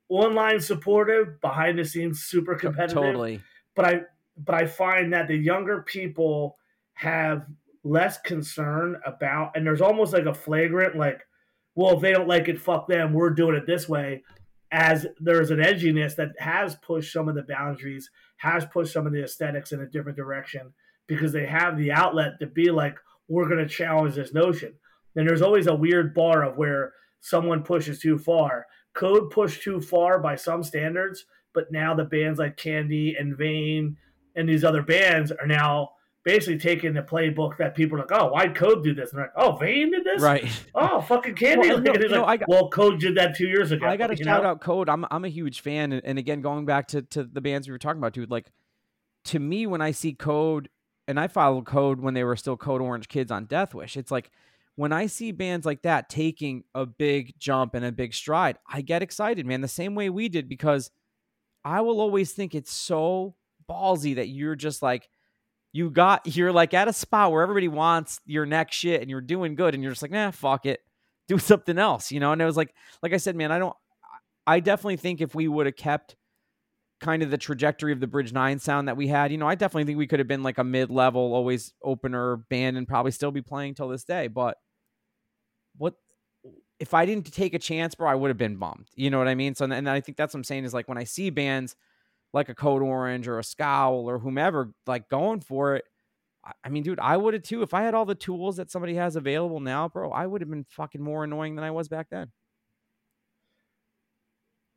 Online 0.10 0.60
supportive, 0.60 1.40
behind 1.40 1.78
the 1.78 1.86
scenes 1.86 2.24
super 2.24 2.56
competitive. 2.56 3.04
Totally. 3.04 3.42
But 3.76 3.86
I 3.86 4.02
but 4.38 4.56
I 4.56 4.66
find 4.66 5.14
that 5.14 5.28
the 5.28 5.36
younger 5.36 5.84
people 5.84 6.58
have 6.94 7.46
less 7.84 8.20
concern 8.20 9.00
about, 9.06 9.52
and 9.56 9.66
there's 9.66 9.82
almost 9.82 10.14
like 10.14 10.26
a 10.26 10.34
flagrant 10.34 10.96
like, 10.96 11.22
well, 11.76 11.96
if 11.96 12.02
they 12.02 12.12
don't 12.12 12.28
like 12.28 12.48
it, 12.48 12.60
fuck 12.60 12.88
them. 12.88 13.14
We're 13.14 13.30
doing 13.30 13.56
it 13.56 13.66
this 13.66 13.88
way 13.88 14.24
as 14.72 15.08
there's 15.20 15.52
an 15.52 15.60
edginess 15.60 16.16
that 16.16 16.30
has 16.40 16.76
pushed 16.76 17.12
some 17.12 17.28
of 17.28 17.36
the 17.36 17.44
boundaries, 17.44 18.10
has 18.38 18.66
pushed 18.66 18.94
some 18.94 19.08
of 19.08 19.14
the 19.14 19.24
aesthetics 19.24 19.72
in 19.72 19.82
a 19.82 19.88
different 19.88 20.18
direction 20.18 20.74
because 21.08 21.32
they 21.32 21.46
have 21.46 21.78
the 21.78 21.92
outlet 21.92 22.40
to 22.40 22.46
be 22.46 22.70
like, 22.70 22.96
we're 23.28 23.48
going 23.48 23.66
to 23.66 23.68
challenge 23.68 24.16
this 24.16 24.34
notion. 24.34 24.74
And 25.16 25.28
there's 25.28 25.42
always 25.42 25.68
a 25.68 25.76
weird 25.76 26.14
bar 26.14 26.44
of 26.44 26.58
where 26.58 26.94
someone 27.20 27.64
pushes 27.64 28.00
too 28.00 28.18
far. 28.18 28.68
Code 29.00 29.30
pushed 29.32 29.64
too 29.64 29.80
far 29.80 30.20
by 30.20 30.36
some 30.36 30.62
standards, 30.62 31.26
but 31.54 31.72
now 31.72 31.94
the 31.96 32.04
bands 32.04 32.38
like 32.38 32.58
Candy 32.58 33.16
and 33.18 33.38
Vein 33.38 33.96
and 34.36 34.48
these 34.48 34.66
other 34.66 34.84
bands 34.84 35.32
are 35.32 35.48
now 35.48 35.92
basically 36.26 36.60
taking 36.60 36.94
the 36.94 37.02
playbook 37.02 37.56
that 37.58 37.76
people 37.76 37.98
are 37.98 38.02
like, 38.02 38.12
oh, 38.12 38.28
why'd 38.28 38.54
Code 38.54 38.84
do 38.84 38.94
this? 38.94 39.12
And 39.12 39.20
they're 39.20 39.32
like, 39.34 39.46
oh, 39.46 39.56
Vein 39.56 39.92
did 39.92 40.04
this? 40.04 40.22
Right. 40.22 40.52
Oh, 40.76 41.00
fucking 41.00 41.36
Candy. 41.36 41.70
Well, 41.70 41.80
no, 41.80 41.92
like, 41.94 42.14
I 42.26 42.38
got- 42.38 42.50
well, 42.50 42.70
Code 42.70 43.00
did 43.00 43.16
that 43.16 43.38
two 43.38 43.48
years 43.48 43.72
ago. 43.72 43.88
I 43.88 43.96
got 43.96 44.08
to 44.08 44.18
shout 44.18 44.44
know? 44.44 44.50
out 44.50 44.60
Code. 44.60 44.90
I'm 44.90 45.06
I'm 45.10 45.24
a 45.24 45.30
huge 45.30 45.62
fan, 45.62 45.94
and, 45.94 46.02
and 46.04 46.20
again, 46.20 46.42
going 46.42 46.66
back 46.66 46.90
to 46.90 47.02
to 47.04 47.24
the 47.24 47.40
bands 47.40 47.70
we 47.70 47.72
were 47.72 47.80
talking 47.80 48.00
about, 48.00 48.12
dude. 48.12 48.30
Like 48.30 48.52
to 49.26 49.40
me, 49.40 49.66
when 49.66 49.82
I 49.82 49.92
see 49.92 50.12
Code, 50.14 50.68
and 51.08 51.18
I 51.18 51.30
followed 51.30 51.66
Code 51.66 52.02
when 52.02 52.16
they 52.16 52.26
were 52.26 52.36
still 52.36 52.58
Code 52.58 52.82
Orange 52.82 53.08
Kids 53.08 53.32
on 53.32 53.46
Death 53.46 53.74
Wish. 53.74 53.96
It's 53.96 54.12
like 54.12 54.30
when 54.80 54.94
I 54.94 55.08
see 55.08 55.34
bands 55.34 55.66
like 55.66 55.82
that 55.82 56.08
taking 56.08 56.64
a 56.74 56.86
big 56.86 57.38
jump 57.38 57.76
and 57.76 57.84
a 57.84 57.92
big 57.92 58.14
stride, 58.14 58.58
I 58.66 58.80
get 58.80 59.04
excited, 59.04 59.46
man. 59.46 59.60
The 59.60 59.68
same 59.68 59.94
way 59.94 60.10
we 60.10 60.30
did 60.30 60.48
because 60.48 60.90
I 61.66 61.82
will 61.82 62.00
always 62.00 62.32
think 62.32 62.56
it's 62.56 62.72
so 62.72 63.36
ballsy 63.70 64.16
that 64.16 64.30
you're 64.30 64.56
just 64.56 64.82
like 64.82 65.10
you 65.74 65.90
got 65.90 66.22
you're 66.38 66.54
like 66.54 66.74
at 66.74 66.88
a 66.88 66.94
spot 66.94 67.34
where 67.34 67.44
everybody 67.44 67.68
wants 67.68 68.22
your 68.26 68.46
next 68.46 68.78
shit 68.78 69.02
and 69.02 69.10
you're 69.10 69.20
doing 69.20 69.56
good 69.56 69.74
and 69.74 69.84
you're 69.84 69.92
just 69.92 70.02
like 70.02 70.12
nah 70.12 70.32
fuck 70.32 70.66
it 70.66 70.80
do 71.28 71.38
something 71.38 71.78
else 71.78 72.10
you 72.10 72.22
know 72.22 72.32
and 72.32 72.42
it 72.42 72.46
was 72.46 72.56
like 72.58 72.74
like 73.04 73.14
i 73.14 73.18
said 73.18 73.36
man 73.36 73.52
i 73.52 73.60
don't 73.60 73.76
i 74.48 74.62
definitely 74.62 74.96
think 74.96 75.20
if 75.20 75.36
we 75.36 75.48
would 75.48 75.66
have 75.66 75.76
kept 75.76 76.16
kind 77.02 77.22
of 77.22 77.30
the 77.30 77.38
trajectory 77.38 77.92
of 77.92 78.00
the 78.00 78.08
bridge 78.08 78.34
nine 78.34 78.58
sound 78.58 78.88
that 78.88 78.98
we 78.98 79.08
had 79.08 79.32
you 79.32 79.38
know 79.38 79.48
i 79.48 79.54
definitely 79.54 79.84
think 79.84 80.00
we 80.00 80.08
could 80.08 80.20
have 80.20 80.28
been 80.28 80.42
like 80.42 80.58
a 80.58 80.64
mid-level 80.64 81.34
always 81.36 81.74
opener 81.84 82.38
band 82.50 82.78
and 82.78 82.88
probably 82.88 83.12
still 83.12 83.32
be 83.32 83.44
playing 83.44 83.76
till 83.76 83.90
this 83.90 84.04
day 84.06 84.28
but 84.28 84.58
what 85.80 85.96
if 86.80 86.94
i 86.94 87.06
didn't 87.08 87.26
take 87.34 87.56
a 87.56 87.60
chance 87.60 87.96
bro 87.96 88.08
i 88.08 88.14
would 88.14 88.30
have 88.30 88.38
been 88.38 88.58
bummed 88.58 88.88
you 88.96 89.10
know 89.10 89.18
what 89.18 89.28
i 89.28 89.34
mean 89.34 89.56
so 89.56 89.66
and 89.66 89.90
i 89.90 90.00
think 90.00 90.16
that's 90.18 90.36
what 90.36 90.40
i'm 90.40 90.44
saying 90.44 90.64
is 90.66 90.74
like 90.74 90.88
when 90.88 90.98
i 91.00 91.04
see 91.04 91.32
bands 91.32 91.76
like 92.32 92.50
a 92.50 92.54
code 92.56 92.84
orange 92.84 93.28
or 93.28 93.40
a 93.40 93.44
scowl 93.44 94.08
or 94.08 94.20
whomever 94.20 94.72
like 94.86 95.10
going 95.10 95.42
for 95.42 95.76
it 95.76 95.86
I- 96.64 96.70
mean, 96.70 96.84
dude, 96.84 97.02
I 97.02 97.18
would 97.18 97.34
have 97.34 97.44
too. 97.44 97.62
If 97.64 97.74
I 97.74 97.82
had 97.84 97.94
all 97.94 98.06
the 98.06 98.16
tools 98.16 98.56
that 98.58 98.72
somebody 98.72 98.96
has 98.96 99.18
available 99.18 99.60
now, 99.60 99.90
bro, 99.90 100.10
I 100.12 100.26
would 100.26 100.42
have 100.42 100.50
been 100.50 100.64
fucking 100.64 101.02
more 101.02 101.26
annoying 101.26 101.56
than 101.56 101.66
I 101.66 101.72
was 101.72 101.90
back 101.90 102.08
then. 102.10 102.32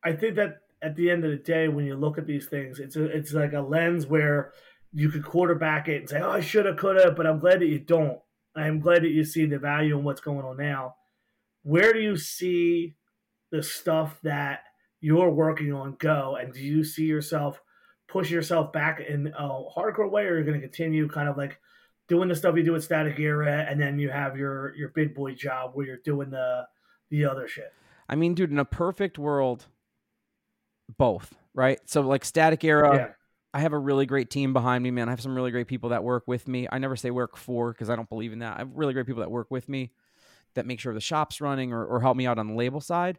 I 0.03 0.13
think 0.13 0.37
that 0.37 0.63
at 0.83 0.97
the 0.97 1.11
end 1.11 1.25
of 1.25 1.31
the 1.31 1.37
day, 1.37 1.69
when 1.69 1.87
you 1.87 1.95
look 1.97 2.19
at 2.19 2.27
these 2.27 2.47
things, 2.47 2.81
it's 2.81 2.97
a, 2.97 3.05
it's 3.05 3.33
like 3.33 3.53
a 3.53 3.61
lens 3.61 4.07
where 4.07 4.53
you 4.93 5.09
could 5.09 5.25
quarterback 5.25 5.89
it 5.89 5.99
and 6.01 6.09
say, 6.09 6.21
"Oh, 6.21 6.31
I 6.31 6.41
should 6.41 6.67
have, 6.67 6.77
could 6.77 6.97
have," 7.03 7.17
but 7.17 7.27
I'm 7.27 7.39
glad 7.39 7.61
that 7.61 7.67
you 7.67 7.79
don't. 7.79 8.19
I'm 8.55 8.81
glad 8.81 9.03
that 9.03 9.11
you 9.11 9.25
see 9.25 9.47
the 9.47 9.59
value 9.59 9.99
in 9.99 10.05
what's 10.05 10.21
going 10.21 10.45
on 10.45 10.57
now. 10.57 10.97
Where 11.63 11.93
do 11.93 12.01
you 12.01 12.17
see 12.17 12.97
the 13.51 13.63
stuff 13.63 14.19
that 14.23 14.61
you're 15.01 15.31
working 15.31 15.73
on 15.73 15.97
go, 15.99 16.37
and 16.37 16.53
do 16.53 16.61
you 16.61 16.85
see 16.85 17.05
yourself 17.05 17.61
push 18.09 18.31
yourself 18.31 18.73
back 18.73 19.01
in 19.01 19.29
a 19.29 19.49
hardcore 19.77 20.11
way, 20.11 20.25
or 20.25 20.35
are 20.35 20.39
you 20.39 20.45
going 20.45 20.61
to 20.61 20.67
continue 20.67 21.09
kind 21.09 21.29
of 21.29 21.37
like 21.37 21.59
doing 22.09 22.29
the 22.29 22.37
stuff 22.37 22.57
you 22.57 22.63
do 22.63 22.75
at 22.75 22.83
Static 22.83 23.19
Era, 23.19 23.67
and 23.69 23.81
then 23.81 23.99
you 23.99 24.11
have 24.11 24.37
your 24.37 24.75
your 24.77 24.91
big 24.91 25.15
boy 25.15 25.35
job 25.35 25.73
where 25.75 25.87
you're 25.87 25.97
doing 26.05 26.31
the 26.31 26.67
the 27.11 27.25
other 27.25 27.49
shit? 27.49 27.73
I 28.09 28.15
mean, 28.15 28.35
dude, 28.35 28.51
in 28.51 28.59
a 28.59 28.65
perfect 28.65 29.19
world, 29.19 29.67
both, 30.99 31.35
right? 31.55 31.81
So, 31.87 32.03
like, 32.03 32.25
static 32.25 32.65
era, 32.65 32.95
yeah. 32.95 33.09
I 33.55 33.61
have 33.61 33.73
a 33.73 33.79
really 33.79 34.07
great 34.07 34.31
team 34.31 34.53
behind 34.53 34.83
me, 34.83 34.91
man. 34.91 35.09
I 35.09 35.13
have 35.13 35.21
some 35.21 35.35
really 35.35 35.51
great 35.51 35.67
people 35.67 35.91
that 35.91 36.03
work 36.03 36.25
with 36.27 36.49
me. 36.49 36.67
I 36.71 36.79
never 36.79 36.97
say 36.97 37.11
work 37.11 37.37
for 37.37 37.73
because 37.73 37.91
I 37.91 37.97
don't 37.97 38.09
believe 38.09 38.33
in 38.33 38.39
that. 38.39 38.55
I 38.57 38.59
have 38.61 38.71
really 38.75 38.95
great 38.95 39.07
people 39.07 39.21
that 39.21 39.31
work 39.31 39.51
with 39.51 39.69
me 39.69 39.93
that 40.55 40.67
make 40.67 40.81
sure 40.81 40.95
the 40.95 41.01
shop's 41.01 41.41
running 41.41 41.73
or, 41.73 41.85
or 41.85 42.01
help 42.01 42.17
me 42.17 42.27
out 42.27 42.39
on 42.39 42.49
the 42.49 42.55
label 42.55 42.81
side. 42.81 43.19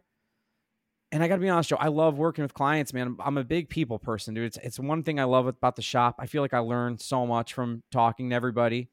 And 1.12 1.22
I 1.22 1.28
got 1.28 1.36
to 1.36 1.40
be 1.40 1.48
honest, 1.48 1.68
Joe, 1.70 1.76
I 1.78 1.88
love 1.88 2.18
working 2.18 2.42
with 2.42 2.54
clients, 2.54 2.92
man. 2.92 3.16
I'm 3.24 3.38
a 3.38 3.44
big 3.44 3.68
people 3.68 4.00
person, 4.00 4.34
dude. 4.34 4.46
It's, 4.46 4.58
it's 4.62 4.80
one 4.80 5.04
thing 5.04 5.20
I 5.20 5.24
love 5.24 5.46
about 5.46 5.76
the 5.76 5.82
shop. 5.82 6.16
I 6.18 6.26
feel 6.26 6.42
like 6.42 6.54
I 6.54 6.58
learn 6.58 6.98
so 6.98 7.24
much 7.24 7.54
from 7.54 7.84
talking 7.92 8.30
to 8.30 8.36
everybody. 8.36 8.88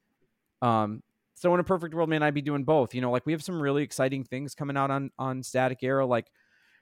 Um, 0.62 1.02
so 1.34 1.52
in 1.56 1.60
a 1.60 1.64
perfect 1.64 1.96
world, 1.96 2.10
man, 2.10 2.22
I'd 2.22 2.36
be 2.36 2.44
doing 2.44 2.64
both. 2.64 2.94
You 2.94 3.02
know, 3.02 3.10
like 3.10 3.26
we 3.26 3.32
have 3.32 3.42
some 3.42 3.60
really 3.60 3.82
exciting 3.82 4.24
things 4.24 4.53
coming 4.53 4.78
out 4.78 4.92
on 4.92 5.10
on 5.18 5.42
Static 5.42 5.80
Era. 5.82 6.06
Like 6.06 6.28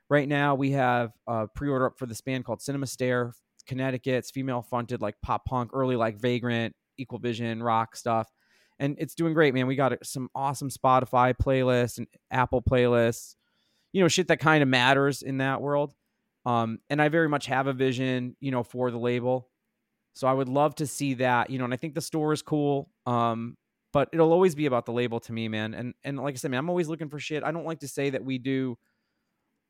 right 0.10 0.28
now, 0.28 0.56
we 0.56 0.72
have 0.72 1.14
a 1.28 1.48
pre-order 1.48 1.86
up 1.86 1.98
for 1.98 2.06
this 2.06 2.20
band 2.20 2.44
called 2.44 2.62
Cinema 2.62 2.88
Stare, 2.88 3.32
Connecticut. 3.70 4.16
It's 4.16 4.32
female 4.32 4.62
fronted, 4.62 5.02
like 5.02 5.16
pop 5.22 5.46
punk, 5.46 5.72
early 5.74 5.96
like 5.96 6.18
Vagrant, 6.18 6.76
Equal 6.98 7.20
Vision, 7.20 7.64
rock 7.64 7.96
stuff, 7.96 8.28
and 8.80 8.96
it's 9.00 9.14
doing 9.14 9.34
great, 9.34 9.54
man. 9.54 9.68
We 9.68 9.76
got 9.76 9.94
some 10.04 10.30
awesome 10.34 10.70
Spotify 10.70 11.34
playlists 11.34 12.00
and 12.00 12.08
Apple 12.32 12.62
playlists, 12.62 13.36
you 13.94 14.02
know, 14.02 14.08
shit 14.08 14.28
that 14.30 14.40
kind 14.40 14.64
of 14.64 14.68
matters 14.68 15.22
in 15.22 15.38
that 15.38 15.62
world. 15.62 15.94
Um, 16.46 16.80
and 16.90 17.02
I 17.02 17.10
very 17.10 17.30
much 17.30 17.46
have 17.46 17.68
a 17.68 17.74
vision, 17.74 18.36
you 18.40 18.52
know, 18.52 18.64
for 18.64 18.90
the 18.90 18.98
label. 18.98 19.50
So 20.14 20.28
I 20.28 20.34
would 20.34 20.50
love 20.50 20.76
to 20.76 20.88
see 20.88 21.14
that, 21.16 21.50
you 21.50 21.60
know, 21.60 21.66
and 21.66 21.74
I 21.74 21.78
think 21.78 21.94
the 21.94 22.02
store 22.02 22.34
is 22.34 22.42
cool. 22.42 22.90
Um, 23.06 23.56
but 23.94 24.10
it'll 24.14 24.34
always 24.34 24.56
be 24.56 24.66
about 24.66 24.86
the 24.86 24.92
label 24.92 25.20
to 25.22 25.34
me, 25.34 25.48
man. 25.48 25.74
And 25.74 25.94
and 26.04 26.20
like 26.20 26.36
I 26.36 26.38
said, 26.38 26.52
man, 26.52 26.60
I'm 26.60 26.70
always 26.70 26.88
looking 26.88 27.10
for 27.10 27.20
shit. 27.20 27.44
I 27.44 27.52
don't 27.52 27.66
like 27.66 27.80
to 27.80 27.88
say 27.88 28.10
that 28.12 28.24
we 28.24 28.38
do 28.38 28.78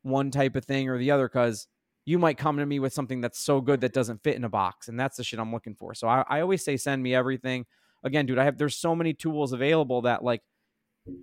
one 0.02 0.30
type 0.30 0.56
of 0.56 0.64
thing 0.64 0.88
or 0.88 0.98
the 0.98 1.10
other 1.10 1.28
because 1.28 1.66
you 2.10 2.18
might 2.18 2.36
come 2.36 2.56
to 2.56 2.66
me 2.66 2.80
with 2.80 2.92
something 2.92 3.20
that's 3.20 3.38
so 3.38 3.60
good 3.60 3.82
that 3.82 3.92
doesn't 3.92 4.20
fit 4.24 4.34
in 4.34 4.42
a 4.42 4.48
box, 4.48 4.88
and 4.88 4.98
that's 4.98 5.16
the 5.16 5.22
shit 5.22 5.38
I'm 5.38 5.52
looking 5.52 5.76
for. 5.76 5.94
So 5.94 6.08
I, 6.08 6.24
I 6.28 6.40
always 6.40 6.64
say 6.64 6.76
send 6.76 7.04
me 7.04 7.14
everything. 7.14 7.66
Again, 8.02 8.26
dude, 8.26 8.36
I 8.36 8.44
have 8.44 8.58
there's 8.58 8.76
so 8.76 8.96
many 8.96 9.14
tools 9.14 9.52
available 9.52 10.02
that 10.02 10.24
like 10.24 10.42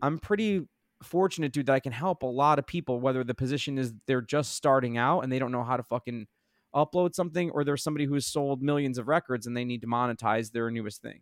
I'm 0.02 0.18
pretty 0.18 0.62
fortunate, 1.04 1.52
dude, 1.52 1.66
that 1.66 1.74
I 1.74 1.82
can 1.82 1.92
help 1.92 2.24
a 2.24 2.28
lot 2.28 2.58
of 2.58 2.66
people, 2.66 3.02
whether 3.02 3.26
the 3.26 3.34
position 3.34 3.78
is 3.78 3.94
they're 4.08 4.22
just 4.22 4.56
starting 4.56 4.98
out 4.98 5.22
and 5.22 5.32
they 5.32 5.40
don't 5.40 5.52
know 5.52 5.66
how 5.66 5.76
to 5.76 5.84
fucking 5.84 6.26
upload 6.74 7.16
something, 7.16 7.50
or 7.50 7.66
there's 7.66 7.84
somebody 7.84 8.06
who's 8.06 8.26
sold 8.26 8.62
millions 8.62 8.98
of 8.98 9.10
records 9.10 9.46
and 9.46 9.58
they 9.58 9.66
need 9.66 9.82
to 9.82 9.88
monetize 9.88 10.54
their 10.54 10.72
newest 10.72 11.02
thing. 11.02 11.20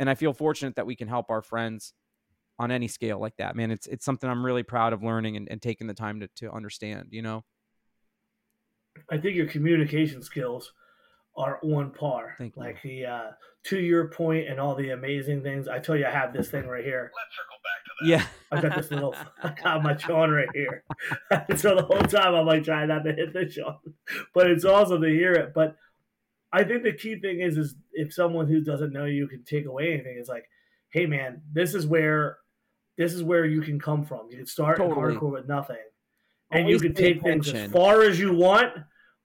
And 0.00 0.10
I 0.10 0.16
feel 0.16 0.32
fortunate 0.32 0.74
that 0.74 0.86
we 0.86 0.96
can 0.96 1.06
help 1.06 1.30
our 1.30 1.42
friends 1.42 1.92
on 2.58 2.72
any 2.72 2.88
scale 2.88 3.20
like 3.20 3.36
that, 3.36 3.54
man. 3.54 3.70
It's 3.70 3.86
it's 3.86 4.04
something 4.04 4.28
I'm 4.28 4.44
really 4.44 4.64
proud 4.64 4.92
of 4.92 5.04
learning 5.04 5.36
and, 5.36 5.48
and 5.48 5.62
taking 5.62 5.86
the 5.86 5.94
time 5.94 6.18
to, 6.18 6.28
to 6.38 6.52
understand, 6.52 7.10
you 7.12 7.22
know? 7.22 7.44
I 9.10 9.18
think 9.18 9.36
your 9.36 9.46
communication 9.46 10.22
skills 10.22 10.72
are 11.36 11.58
on 11.62 11.90
par. 11.90 12.34
Thank 12.38 12.56
you. 12.56 12.62
Like 12.62 12.82
the 12.82 13.06
uh, 13.06 13.30
to 13.64 13.78
your 13.78 14.08
point 14.08 14.48
and 14.48 14.60
all 14.60 14.74
the 14.74 14.90
amazing 14.90 15.42
things. 15.42 15.68
I 15.68 15.78
tell 15.78 15.96
you, 15.96 16.06
I 16.06 16.10
have 16.10 16.32
this 16.32 16.48
thing 16.50 16.66
right 16.66 16.84
here. 16.84 17.10
Let's 17.14 17.36
circle 17.36 17.58
back 17.64 17.84
to 17.84 17.90
that. 18.00 18.08
Yeah. 18.08 18.26
I 18.50 18.60
got 18.60 18.76
this 18.76 18.90
little. 18.90 19.14
I 19.42 19.54
got 19.62 19.82
my 19.82 19.96
Sean 19.96 20.30
right 20.30 20.48
here. 20.54 20.84
so 21.56 21.74
the 21.74 21.82
whole 21.82 22.02
time 22.02 22.34
I'm 22.34 22.46
like 22.46 22.64
trying 22.64 22.88
not 22.88 23.04
to 23.04 23.12
hit 23.12 23.32
the 23.32 23.48
Sean, 23.48 23.78
but 24.34 24.50
it's 24.50 24.64
awesome 24.64 25.02
to 25.02 25.08
hear 25.08 25.32
it. 25.32 25.52
But 25.54 25.76
I 26.52 26.62
think 26.62 26.84
the 26.84 26.92
key 26.92 27.18
thing 27.18 27.40
is, 27.40 27.58
is 27.58 27.74
if 27.92 28.14
someone 28.14 28.46
who 28.46 28.60
doesn't 28.60 28.92
know 28.92 29.06
you 29.06 29.26
can 29.26 29.42
take 29.42 29.66
away 29.66 29.94
anything, 29.94 30.16
it's 30.18 30.28
like, 30.28 30.48
hey 30.90 31.04
man, 31.04 31.42
this 31.52 31.74
is 31.74 31.84
where, 31.84 32.38
this 32.96 33.12
is 33.12 33.24
where 33.24 33.44
you 33.44 33.60
can 33.60 33.80
come 33.80 34.04
from. 34.04 34.28
You 34.30 34.36
can 34.36 34.46
start 34.46 34.76
Totally. 34.76 35.16
hardcore 35.16 35.32
with 35.32 35.48
nothing, 35.48 35.76
and 36.54 36.68
you 36.68 36.78
can 36.78 36.94
take 36.94 37.22
things 37.22 37.52
as 37.52 37.70
far 37.70 38.02
as 38.02 38.18
you 38.18 38.32
want, 38.32 38.72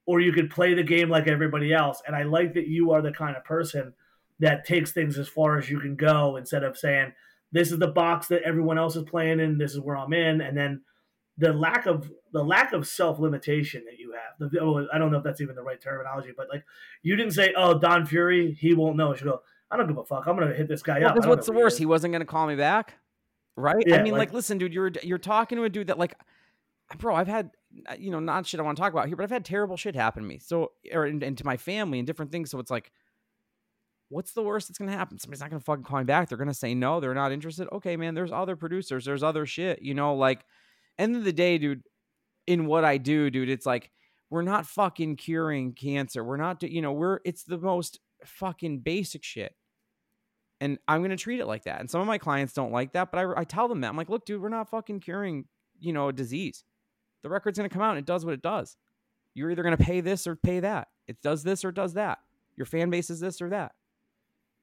or 0.05 0.19
you 0.19 0.31
could 0.31 0.49
play 0.49 0.73
the 0.73 0.83
game 0.83 1.09
like 1.09 1.27
everybody 1.27 1.73
else. 1.73 2.01
And 2.05 2.15
I 2.15 2.23
like 2.23 2.53
that 2.55 2.67
you 2.67 2.91
are 2.91 3.01
the 3.01 3.11
kind 3.11 3.35
of 3.37 3.43
person 3.43 3.93
that 4.39 4.65
takes 4.65 4.91
things 4.91 5.17
as 5.17 5.27
far 5.27 5.57
as 5.57 5.69
you 5.69 5.79
can 5.79 5.95
go 5.95 6.37
instead 6.37 6.63
of 6.63 6.77
saying 6.77 7.13
this 7.51 7.71
is 7.71 7.79
the 7.79 7.87
box 7.87 8.27
that 8.27 8.43
everyone 8.43 8.77
else 8.77 8.95
is 8.95 9.03
playing 9.03 9.39
in, 9.39 9.57
this 9.57 9.73
is 9.73 9.79
where 9.79 9.97
I'm 9.97 10.13
in, 10.13 10.41
and 10.41 10.57
then 10.57 10.81
the 11.37 11.53
lack 11.53 11.85
of 11.85 12.11
the 12.31 12.43
lack 12.43 12.73
of 12.73 12.87
self 12.87 13.19
limitation 13.19 13.83
that 13.85 13.97
you 13.97 14.13
have. 14.13 14.51
The, 14.51 14.59
oh, 14.59 14.85
I 14.93 14.97
don't 14.97 15.11
know 15.11 15.17
if 15.17 15.23
that's 15.23 15.41
even 15.41 15.55
the 15.55 15.63
right 15.63 15.81
terminology, 15.81 16.31
but 16.35 16.47
like 16.49 16.63
you 17.01 17.15
didn't 17.15 17.33
say, 17.33 17.53
"Oh, 17.55 17.79
Don 17.79 18.05
Fury, 18.05 18.55
he 18.59 18.73
won't 18.73 18.97
know." 18.97 19.15
You 19.15 19.21
go, 19.21 19.41
"I 19.71 19.77
don't 19.77 19.87
give 19.87 19.97
a 19.97 20.03
fuck. 20.03 20.27
I'm 20.27 20.37
gonna 20.37 20.53
hit 20.53 20.67
this 20.67 20.83
guy 20.83 20.99
Well, 20.99 21.07
up." 21.07 21.11
I 21.11 21.13
because 21.15 21.25
don't 21.25 21.29
what's 21.37 21.47
the 21.47 21.53
worst? 21.53 21.75
is." 21.75 21.79
He 21.79 21.85
wasn't 21.85 22.11
going 22.11 22.21
to 22.21 22.25
call 22.25 22.45
me 22.45 22.55
back, 22.55 22.95
right? 23.55 23.83
I 23.91 24.01
mean, 24.01 24.11
like, 24.11 24.19
like- 24.19 24.33
listen, 24.33 24.57
dude, 24.57 24.73
you're 24.73 24.91
you're 25.01 25.17
talking 25.17 25.57
to 25.57 25.63
a 25.63 25.69
dude 25.69 25.87
that, 25.87 25.97
like, 25.97 26.15
bro, 26.97 27.15
I've 27.15 27.27
had, 27.27 27.51
uh, 27.87 27.95
you 27.97 28.11
know, 28.11 28.19
not 28.19 28.45
shit 28.45 28.59
I 28.59 28.63
want 28.63 28.77
to 28.77 28.81
talk 28.81 28.93
about 28.93 29.07
here, 29.07 29.15
but 29.15 29.23
I've 29.23 29.29
had 29.29 29.45
terrible 29.45 29.77
shit 29.77 29.95
happen 29.95 30.23
to 30.23 30.27
me, 30.27 30.39
so 30.39 30.71
or 30.91 31.05
and, 31.05 31.21
and 31.21 31.37
to 31.37 31.45
my 31.45 31.57
family 31.57 31.99
and 31.99 32.07
different 32.07 32.31
things. 32.31 32.49
So 32.51 32.59
it's 32.59 32.71
like, 32.71 32.91
what's 34.09 34.33
the 34.33 34.43
worst 34.43 34.67
that's 34.67 34.79
to 34.79 34.97
happen? 34.97 35.19
Somebody's 35.19 35.41
not 35.41 35.51
to 35.51 35.59
fucking 35.59 35.83
call 35.83 35.99
me 35.99 36.05
back. 36.05 36.29
They're 36.29 36.37
to 36.37 36.53
say 36.53 36.73
no. 36.73 36.99
They're 36.99 37.13
not 37.13 37.31
interested. 37.31 37.67
Okay, 37.71 37.95
man. 37.95 38.15
There's 38.15 38.31
other 38.31 38.55
producers. 38.55 39.05
There's 39.05 39.23
other 39.23 39.45
shit. 39.45 39.81
You 39.81 39.93
know, 39.93 40.15
like, 40.15 40.45
end 40.97 41.15
of 41.15 41.23
the 41.23 41.33
day, 41.33 41.57
dude. 41.57 41.83
In 42.47 42.65
what 42.65 42.83
I 42.83 42.97
do, 42.97 43.29
dude, 43.29 43.49
it's 43.49 43.67
like 43.67 43.91
we're 44.31 44.41
not 44.41 44.65
fucking 44.65 45.17
curing 45.17 45.73
cancer. 45.73 46.23
We're 46.23 46.37
not, 46.37 46.63
you 46.63 46.81
know, 46.81 46.93
we're 46.93 47.19
it's 47.23 47.43
the 47.43 47.59
most 47.59 47.99
fucking 48.25 48.79
basic 48.79 49.23
shit 49.23 49.53
and 50.61 50.77
I'm 50.87 51.01
going 51.01 51.11
to 51.11 51.17
treat 51.17 51.39
it 51.39 51.45
like 51.45 51.63
that. 51.63 51.79
And 51.79 51.89
some 51.89 52.01
of 52.01 52.07
my 52.07 52.17
clients 52.17 52.53
don't 52.53 52.71
like 52.71 52.93
that, 52.93 53.11
but 53.11 53.19
I, 53.19 53.41
I 53.41 53.43
tell 53.43 53.67
them 53.67 53.81
that 53.81 53.89
I'm 53.89 53.97
like, 53.97 54.09
look, 54.09 54.25
dude, 54.25 54.41
we're 54.41 54.49
not 54.49 54.69
fucking 54.69 54.99
curing, 54.99 55.45
you 55.79 55.93
know, 55.93 56.09
a 56.09 56.13
disease. 56.13 56.63
The 57.23 57.29
record's 57.29 57.57
going 57.57 57.69
to 57.69 57.73
come 57.73 57.81
out 57.83 57.91
and 57.91 57.99
it 57.99 58.05
does 58.05 58.25
what 58.25 58.33
it 58.33 58.41
does. 58.41 58.77
You're 59.33 59.51
either 59.51 59.63
going 59.63 59.77
to 59.77 59.83
pay 59.83 60.01
this 60.01 60.27
or 60.27 60.35
pay 60.35 60.59
that. 60.61 60.87
It 61.07 61.21
does 61.21 61.43
this 61.43 61.63
or 61.63 61.71
does 61.71 61.93
that. 61.93 62.19
Your 62.55 62.65
fan 62.65 62.89
base 62.89 63.09
is 63.09 63.19
this 63.19 63.41
or 63.41 63.49
that. 63.49 63.73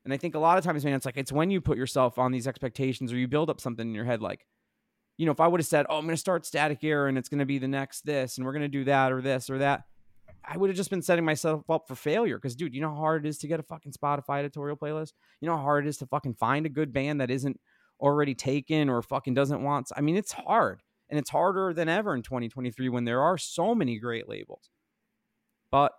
And 0.04 0.12
I 0.12 0.16
think 0.16 0.34
a 0.34 0.38
lot 0.38 0.58
of 0.58 0.64
times, 0.64 0.84
man, 0.84 0.94
it's 0.94 1.06
like 1.06 1.16
it's 1.16 1.32
when 1.32 1.50
you 1.50 1.60
put 1.60 1.76
yourself 1.76 2.18
on 2.18 2.30
these 2.30 2.46
expectations 2.46 3.12
or 3.12 3.16
you 3.16 3.26
build 3.26 3.50
up 3.50 3.60
something 3.60 3.88
in 3.88 3.94
your 3.94 4.04
head, 4.04 4.22
like 4.22 4.46
you 5.16 5.24
know, 5.24 5.32
if 5.32 5.40
I 5.40 5.48
would 5.48 5.60
have 5.60 5.66
said, 5.66 5.86
"Oh, 5.88 5.96
I'm 5.96 6.04
going 6.04 6.14
to 6.14 6.20
start 6.20 6.44
Static 6.44 6.84
Era 6.84 7.08
and 7.08 7.16
it's 7.16 7.28
going 7.28 7.38
to 7.38 7.46
be 7.46 7.58
the 7.58 7.68
next 7.68 8.02
this, 8.02 8.36
and 8.36 8.46
we're 8.46 8.52
going 8.52 8.62
to 8.62 8.68
do 8.68 8.84
that 8.84 9.12
or 9.12 9.22
this 9.22 9.48
or 9.48 9.58
that," 9.58 9.84
I 10.44 10.56
would 10.56 10.70
have 10.70 10.76
just 10.76 10.90
been 10.90 11.02
setting 11.02 11.24
myself 11.24 11.68
up 11.70 11.88
for 11.88 11.94
failure. 11.94 12.36
Because, 12.36 12.54
dude, 12.54 12.74
you 12.74 12.80
know 12.80 12.90
how 12.90 12.96
hard 12.96 13.24
it 13.24 13.28
is 13.28 13.38
to 13.38 13.48
get 13.48 13.58
a 13.58 13.62
fucking 13.62 13.92
Spotify 13.92 14.40
editorial 14.40 14.76
playlist. 14.76 15.12
You 15.40 15.48
know 15.48 15.56
how 15.56 15.62
hard 15.62 15.86
it 15.86 15.88
is 15.88 15.96
to 15.98 16.06
fucking 16.06 16.34
find 16.34 16.66
a 16.66 16.68
good 16.68 16.92
band 16.92 17.20
that 17.20 17.30
isn't 17.30 17.58
already 17.98 18.34
taken 18.34 18.88
or 18.88 19.00
fucking 19.02 19.34
doesn't 19.34 19.62
want. 19.62 19.90
I 19.96 20.02
mean, 20.02 20.16
it's 20.16 20.32
hard, 20.32 20.82
and 21.08 21.18
it's 21.18 21.30
harder 21.30 21.72
than 21.72 21.88
ever 21.88 22.14
in 22.14 22.22
2023 22.22 22.88
when 22.88 23.04
there 23.04 23.22
are 23.22 23.38
so 23.38 23.74
many 23.74 23.98
great 23.98 24.28
labels. 24.28 24.70
But 25.70 25.92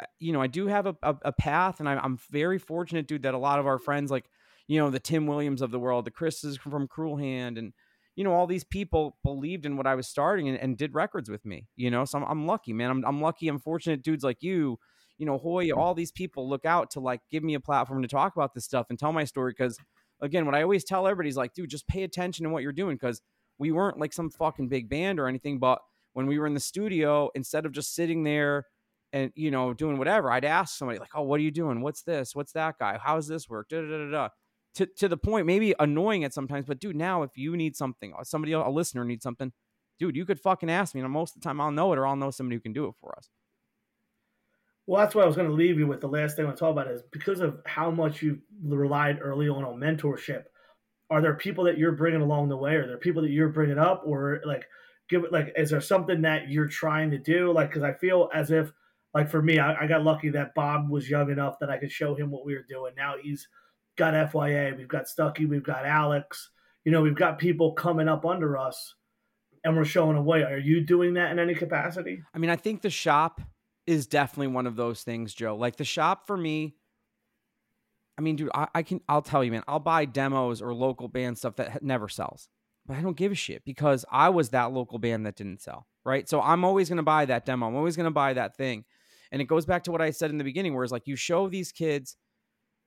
uh, 0.00 0.04
you 0.18 0.32
know, 0.32 0.40
I 0.40 0.46
do 0.46 0.66
have 0.68 0.86
a, 0.86 0.96
a, 1.02 1.16
a 1.22 1.32
path, 1.32 1.80
and 1.80 1.88
I, 1.88 1.96
I'm 1.96 2.18
very 2.30 2.58
fortunate, 2.58 3.06
dude, 3.06 3.22
that 3.22 3.34
a 3.34 3.38
lot 3.38 3.58
of 3.58 3.66
our 3.66 3.78
friends, 3.78 4.10
like 4.10 4.26
you 4.66 4.78
know, 4.78 4.90
the 4.90 5.00
Tim 5.00 5.26
Williams 5.26 5.62
of 5.62 5.70
the 5.70 5.78
world, 5.78 6.04
the 6.04 6.10
Chris's 6.10 6.56
from 6.58 6.86
Cruel 6.86 7.16
Hand, 7.16 7.58
and 7.58 7.72
you 8.18 8.24
know, 8.24 8.32
all 8.32 8.48
these 8.48 8.64
people 8.64 9.16
believed 9.22 9.64
in 9.64 9.76
what 9.76 9.86
I 9.86 9.94
was 9.94 10.08
starting 10.08 10.48
and, 10.48 10.58
and 10.58 10.76
did 10.76 10.92
records 10.92 11.30
with 11.30 11.44
me, 11.46 11.68
you 11.76 11.88
know, 11.88 12.04
so 12.04 12.18
I'm, 12.18 12.24
I'm 12.24 12.46
lucky, 12.46 12.72
man. 12.72 12.90
I'm, 12.90 13.04
I'm 13.04 13.20
lucky. 13.20 13.46
I'm 13.46 13.60
fortunate 13.60 14.02
dudes 14.02 14.24
like 14.24 14.42
you, 14.42 14.78
you 15.18 15.24
know, 15.24 15.38
Hoy, 15.38 15.70
all 15.70 15.94
these 15.94 16.10
people 16.10 16.48
look 16.48 16.64
out 16.64 16.90
to 16.92 17.00
like 17.00 17.20
give 17.30 17.44
me 17.44 17.54
a 17.54 17.60
platform 17.60 18.02
to 18.02 18.08
talk 18.08 18.34
about 18.34 18.54
this 18.54 18.64
stuff 18.64 18.86
and 18.90 18.98
tell 18.98 19.12
my 19.12 19.22
story. 19.22 19.54
Cause 19.54 19.78
again, 20.20 20.46
what 20.46 20.56
I 20.56 20.62
always 20.62 20.82
tell 20.82 21.06
everybody 21.06 21.28
is 21.28 21.36
like, 21.36 21.54
dude, 21.54 21.70
just 21.70 21.86
pay 21.86 22.02
attention 22.02 22.42
to 22.42 22.50
what 22.50 22.64
you're 22.64 22.72
doing. 22.72 22.98
Cause 22.98 23.22
we 23.58 23.72
weren't 23.72 23.98
like 23.98 24.12
some 24.12 24.30
fucking 24.30 24.68
big 24.68 24.88
band 24.88 25.18
or 25.20 25.28
anything, 25.28 25.58
but 25.58 25.80
when 26.12 26.26
we 26.26 26.38
were 26.38 26.46
in 26.46 26.54
the 26.54 26.60
studio, 26.60 27.30
instead 27.34 27.66
of 27.66 27.72
just 27.72 27.94
sitting 27.94 28.24
there 28.24 28.66
and 29.12 29.32
you 29.34 29.50
know 29.50 29.72
doing 29.74 29.98
whatever, 29.98 30.30
I'd 30.30 30.44
ask 30.44 30.76
somebody 30.76 30.98
like, 30.98 31.10
"Oh, 31.14 31.22
what 31.22 31.40
are 31.40 31.42
you 31.42 31.50
doing? 31.50 31.80
What's 31.80 32.02
this? 32.02 32.34
What's 32.34 32.52
that 32.52 32.78
guy? 32.78 32.98
How's 33.02 33.26
this 33.26 33.48
work?" 33.48 33.68
Da 33.68 33.80
da 33.80 33.86
da 33.86 34.10
da 34.10 34.28
to, 34.78 34.86
to 34.86 35.08
the 35.08 35.16
point, 35.16 35.44
maybe 35.46 35.74
annoying 35.80 36.22
at 36.22 36.32
sometimes, 36.32 36.66
but 36.66 36.78
dude, 36.78 36.94
now 36.94 37.22
if 37.24 37.36
you 37.36 37.56
need 37.56 37.76
something, 37.76 38.14
uh, 38.16 38.22
somebody, 38.22 38.52
a 38.52 38.68
listener 38.68 39.04
needs 39.04 39.24
something, 39.24 39.52
dude, 39.98 40.14
you 40.14 40.24
could 40.24 40.38
fucking 40.38 40.70
ask 40.70 40.94
me. 40.94 41.00
And 41.00 41.10
most 41.10 41.34
of 41.34 41.42
the 41.42 41.48
time 41.48 41.60
I'll 41.60 41.72
know 41.72 41.92
it 41.92 41.98
or 41.98 42.06
I'll 42.06 42.14
know 42.14 42.30
somebody 42.30 42.56
who 42.56 42.60
can 42.60 42.72
do 42.72 42.86
it 42.86 42.94
for 43.00 43.16
us. 43.16 43.28
Well, 44.86 45.02
that's 45.02 45.16
what 45.16 45.24
I 45.24 45.26
was 45.26 45.34
going 45.34 45.48
to 45.48 45.54
leave 45.54 45.78
you 45.78 45.86
with. 45.88 46.00
The 46.00 46.08
last 46.08 46.36
thing 46.36 46.44
I 46.44 46.46
want 46.46 46.58
to 46.58 46.60
talk 46.60 46.72
about 46.72 46.88
is 46.88 47.02
because 47.10 47.40
of 47.40 47.60
how 47.66 47.90
much 47.90 48.22
you 48.22 48.38
relied 48.62 49.18
early 49.20 49.48
on 49.48 49.64
on 49.64 49.78
mentorship. 49.80 50.44
Are 51.10 51.22
there 51.22 51.34
people 51.34 51.64
that 51.64 51.78
you're 51.78 51.92
bringing 51.92 52.20
along 52.20 52.48
the 52.48 52.56
way? 52.56 52.74
Are 52.74 52.86
there 52.86 52.98
people 52.98 53.22
that 53.22 53.30
you're 53.30 53.48
bringing 53.48 53.78
up, 53.78 54.02
or 54.04 54.40
like, 54.44 54.66
give 55.08 55.24
it 55.24 55.32
like, 55.32 55.52
is 55.56 55.70
there 55.70 55.80
something 55.80 56.22
that 56.22 56.50
you're 56.50 56.68
trying 56.68 57.10
to 57.10 57.18
do? 57.18 57.52
Like, 57.52 57.70
because 57.70 57.82
I 57.82 57.94
feel 57.94 58.28
as 58.34 58.50
if, 58.50 58.72
like 59.14 59.30
for 59.30 59.40
me, 59.42 59.58
I, 59.58 59.84
I 59.84 59.86
got 59.86 60.04
lucky 60.04 60.28
that 60.30 60.54
Bob 60.54 60.90
was 60.90 61.08
young 61.08 61.30
enough 61.30 61.58
that 61.60 61.70
I 61.70 61.78
could 61.78 61.90
show 61.90 62.14
him 62.14 62.30
what 62.30 62.44
we 62.44 62.54
were 62.54 62.66
doing. 62.68 62.92
Now 62.96 63.14
he's 63.20 63.48
got 63.96 64.14
FYA, 64.14 64.76
we've 64.76 64.88
got 64.88 65.08
Stucky, 65.08 65.46
we've 65.46 65.62
got 65.62 65.86
Alex. 65.86 66.50
You 66.84 66.92
know, 66.92 67.02
we've 67.02 67.14
got 67.14 67.38
people 67.38 67.72
coming 67.72 68.08
up 68.08 68.24
under 68.24 68.56
us 68.56 68.94
and 69.64 69.76
we're 69.76 69.84
showing 69.84 70.16
away. 70.16 70.42
Are 70.42 70.58
you 70.58 70.80
doing 70.80 71.14
that 71.14 71.32
in 71.32 71.38
any 71.38 71.54
capacity? 71.54 72.22
I 72.34 72.38
mean, 72.38 72.50
I 72.50 72.56
think 72.56 72.82
the 72.82 72.90
shop 72.90 73.40
is 73.86 74.06
definitely 74.06 74.48
one 74.48 74.66
of 74.66 74.76
those 74.76 75.02
things, 75.02 75.34
Joe. 75.34 75.56
Like 75.56 75.76
the 75.76 75.84
shop 75.84 76.26
for 76.26 76.36
me, 76.36 76.76
I 78.18 78.20
mean, 78.20 78.36
dude, 78.36 78.50
I, 78.52 78.66
I 78.74 78.82
can, 78.82 79.00
I'll 79.08 79.22
tell 79.22 79.44
you, 79.44 79.52
man, 79.52 79.62
I'll 79.68 79.78
buy 79.78 80.04
demos 80.04 80.60
or 80.60 80.74
local 80.74 81.08
band 81.08 81.38
stuff 81.38 81.56
that 81.56 81.82
never 81.82 82.08
sells, 82.08 82.48
but 82.84 82.96
I 82.96 83.00
don't 83.00 83.16
give 83.16 83.32
a 83.32 83.36
shit 83.36 83.64
because 83.64 84.04
I 84.10 84.28
was 84.30 84.50
that 84.50 84.72
local 84.72 84.98
band 84.98 85.24
that 85.26 85.36
didn't 85.36 85.62
sell, 85.62 85.86
right? 86.04 86.28
So 86.28 86.40
I'm 86.40 86.64
always 86.64 86.88
to 86.88 87.02
buy 87.02 87.24
that 87.26 87.46
demo. 87.46 87.68
I'm 87.68 87.76
always 87.76 87.96
to 87.96 88.10
buy 88.10 88.32
that 88.34 88.56
thing. 88.56 88.84
And 89.30 89.40
it 89.40 89.44
goes 89.44 89.66
back 89.66 89.84
to 89.84 89.92
what 89.92 90.02
I 90.02 90.10
said 90.10 90.30
in 90.30 90.38
the 90.38 90.44
beginning, 90.44 90.74
where 90.74 90.82
it's 90.82 90.92
like 90.92 91.06
you 91.06 91.14
show 91.14 91.48
these 91.48 91.70
kids 91.70 92.16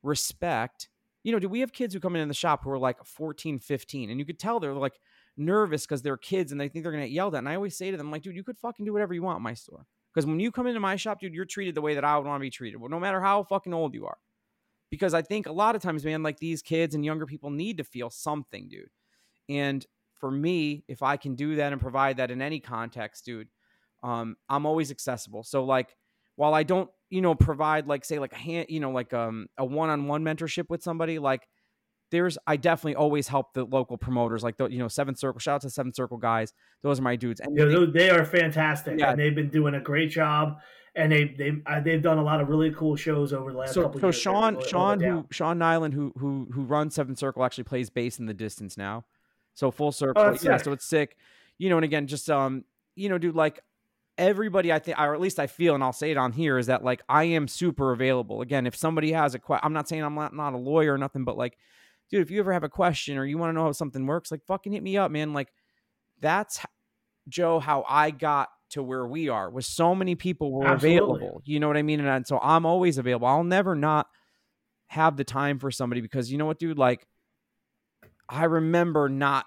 respect 0.03 0.89
you 1.23 1.31
know, 1.31 1.39
do 1.39 1.49
we 1.49 1.59
have 1.59 1.71
kids 1.71 1.93
who 1.93 1.99
come 1.99 2.15
in 2.15 2.21
in 2.21 2.27
the 2.27 2.33
shop 2.33 2.63
who 2.63 2.71
are 2.71 2.79
like 2.79 3.03
14, 3.05 3.59
15, 3.59 4.09
and 4.09 4.19
you 4.19 4.25
could 4.25 4.39
tell 4.39 4.59
they're 4.59 4.73
like 4.73 4.99
nervous 5.37 5.85
because 5.85 6.01
they're 6.01 6.17
kids 6.17 6.51
and 6.51 6.59
they 6.59 6.67
think 6.67 6.83
they're 6.83 6.91
gonna 6.91 7.05
get 7.05 7.11
yelled 7.11 7.35
at. 7.35 7.39
And 7.39 7.49
I 7.49 7.55
always 7.55 7.77
say 7.77 7.91
to 7.91 7.97
them, 7.97 8.11
like, 8.11 8.23
dude, 8.23 8.35
you 8.35 8.43
could 8.43 8.57
fucking 8.57 8.85
do 8.85 8.93
whatever 8.93 9.13
you 9.13 9.21
want 9.21 9.37
in 9.37 9.43
my 9.43 9.53
store. 9.53 9.85
Because 10.13 10.25
when 10.25 10.39
you 10.39 10.51
come 10.51 10.67
into 10.67 10.79
my 10.79 10.95
shop, 10.95 11.19
dude, 11.21 11.33
you're 11.33 11.45
treated 11.45 11.75
the 11.75 11.81
way 11.81 11.95
that 11.95 12.03
I 12.03 12.17
would 12.17 12.27
want 12.27 12.39
to 12.39 12.41
be 12.41 12.49
treated, 12.49 12.81
no 12.81 12.99
matter 12.99 13.21
how 13.21 13.43
fucking 13.43 13.73
old 13.73 13.93
you 13.93 14.07
are. 14.07 14.17
Because 14.91 15.15
I 15.15 15.23
think 15.23 15.47
a 15.47 15.51
lot 15.51 15.75
of 15.75 15.81
times, 15.81 16.05
man, 16.05 16.21
like 16.21 16.37
these 16.37 16.61
kids 16.61 16.93
and 16.93 17.03
younger 17.03 17.25
people 17.25 17.49
need 17.49 17.77
to 17.77 17.83
feel 17.83 18.11
something, 18.11 18.67
dude. 18.69 18.89
And 19.49 19.83
for 20.19 20.29
me, 20.29 20.83
if 20.87 21.01
I 21.01 21.17
can 21.17 21.35
do 21.35 21.55
that 21.55 21.71
and 21.71 21.81
provide 21.81 22.17
that 22.17 22.29
in 22.29 22.41
any 22.41 22.59
context, 22.59 23.25
dude, 23.25 23.47
um, 24.03 24.35
I'm 24.47 24.65
always 24.65 24.91
accessible. 24.91 25.43
So 25.43 25.63
like 25.63 25.95
while 26.35 26.53
I 26.53 26.63
don't, 26.63 26.89
you 27.09 27.21
know, 27.21 27.33
provide 27.35 27.87
like 27.87 28.05
say 28.05 28.19
like 28.19 28.33
a 28.33 28.37
hand, 28.37 28.67
you 28.69 28.79
know, 28.79 28.91
like 28.91 29.13
um 29.13 29.47
a 29.57 29.65
one-on-one 29.65 30.23
mentorship 30.23 30.69
with 30.69 30.83
somebody, 30.83 31.19
like 31.19 31.47
there's 32.11 32.37
I 32.45 32.57
definitely 32.57 32.95
always 32.95 33.27
help 33.27 33.53
the 33.53 33.63
local 33.63 33.97
promoters, 33.97 34.43
like 34.43 34.57
the 34.57 34.67
you 34.67 34.79
know 34.79 34.87
Seventh 34.87 35.17
Circle. 35.17 35.39
Shout 35.39 35.55
out 35.55 35.61
to 35.61 35.69
Seventh 35.69 35.95
Circle 35.95 36.17
guys; 36.17 36.53
those 36.83 36.99
are 36.99 37.03
my 37.03 37.15
dudes. 37.15 37.39
And 37.39 37.57
yeah, 37.57 37.65
they, 37.65 37.85
they 37.85 38.09
are 38.09 38.25
fantastic, 38.25 38.99
yeah. 38.99 39.11
and 39.11 39.19
they've 39.19 39.33
been 39.33 39.49
doing 39.49 39.75
a 39.75 39.79
great 39.79 40.11
job. 40.11 40.57
And 40.95 41.11
they 41.11 41.23
they 41.25 41.53
uh, 41.65 41.79
they've 41.79 42.01
done 42.01 42.17
a 42.17 42.23
lot 42.23 42.41
of 42.41 42.49
really 42.49 42.71
cool 42.71 42.95
shows 42.95 43.31
over 43.31 43.51
the 43.51 43.57
last 43.59 43.73
so, 43.73 43.83
couple 43.83 44.01
so 44.01 44.07
years. 44.07 44.17
So 44.17 44.21
Sean 44.21 44.63
Sean 44.67 44.99
who 44.99 45.25
Sean 45.31 45.57
Nyland 45.57 45.93
who 45.93 46.11
who 46.17 46.47
who 46.51 46.63
runs 46.63 46.95
Seventh 46.95 47.17
Circle 47.17 47.45
actually 47.45 47.63
plays 47.63 47.89
bass 47.89 48.19
in 48.19 48.25
the 48.25 48.33
distance 48.33 48.77
now. 48.77 49.05
So 49.53 49.71
full 49.71 49.91
circle, 49.91 50.21
oh, 50.21 50.31
yeah. 50.31 50.57
Sick. 50.57 50.65
So 50.65 50.71
it's 50.73 50.85
sick, 50.85 51.17
you 51.57 51.69
know. 51.69 51.77
And 51.77 51.85
again, 51.85 52.07
just 52.07 52.29
um, 52.29 52.65
you 52.95 53.09
know, 53.09 53.17
dude, 53.17 53.35
like 53.35 53.61
everybody 54.17 54.71
I 54.71 54.79
think 54.79 54.99
or 54.99 55.13
at 55.13 55.21
least 55.21 55.39
I 55.39 55.47
feel 55.47 55.73
and 55.73 55.83
I'll 55.83 55.93
say 55.93 56.11
it 56.11 56.17
on 56.17 56.31
here 56.31 56.57
is 56.57 56.67
that 56.67 56.83
like 56.83 57.01
I 57.09 57.23
am 57.23 57.47
super 57.47 57.91
available. 57.91 58.41
Again, 58.41 58.67
if 58.67 58.75
somebody 58.75 59.11
has 59.13 59.33
a 59.33 59.39
question, 59.39 59.65
I'm 59.65 59.73
not 59.73 59.87
saying 59.87 60.03
I'm 60.03 60.15
not, 60.15 60.35
not 60.35 60.53
a 60.53 60.57
lawyer 60.57 60.93
or 60.93 60.97
nothing, 60.97 61.23
but 61.23 61.37
like 61.37 61.57
dude, 62.09 62.21
if 62.21 62.29
you 62.29 62.39
ever 62.39 62.53
have 62.53 62.63
a 62.63 62.69
question 62.69 63.17
or 63.17 63.25
you 63.25 63.37
want 63.37 63.49
to 63.49 63.53
know 63.53 63.63
how 63.63 63.71
something 63.71 64.05
works, 64.05 64.31
like 64.31 64.45
fucking 64.45 64.73
hit 64.73 64.83
me 64.83 64.97
up, 64.97 65.11
man. 65.11 65.33
Like 65.33 65.47
that's 66.19 66.59
Joe 67.27 67.59
how 67.59 67.85
I 67.87 68.11
got 68.11 68.49
to 68.71 68.83
where 68.83 69.05
we 69.05 69.29
are 69.29 69.49
with 69.49 69.65
so 69.65 69.93
many 69.93 70.15
people 70.15 70.51
were 70.51 70.67
Absolutely. 70.67 70.97
available. 70.97 71.41
You 71.45 71.59
know 71.59 71.67
what 71.67 71.77
I 71.77 71.83
mean? 71.83 71.99
And, 71.99 72.09
and 72.09 72.27
so 72.27 72.39
I'm 72.41 72.65
always 72.65 72.97
available. 72.97 73.27
I'll 73.27 73.43
never 73.43 73.75
not 73.75 74.07
have 74.87 75.17
the 75.17 75.23
time 75.23 75.59
for 75.59 75.71
somebody 75.71 76.01
because 76.01 76.31
you 76.31 76.37
know 76.37 76.45
what, 76.45 76.59
dude, 76.59 76.77
like 76.77 77.07
I 78.27 78.45
remember 78.45 79.09
not 79.09 79.45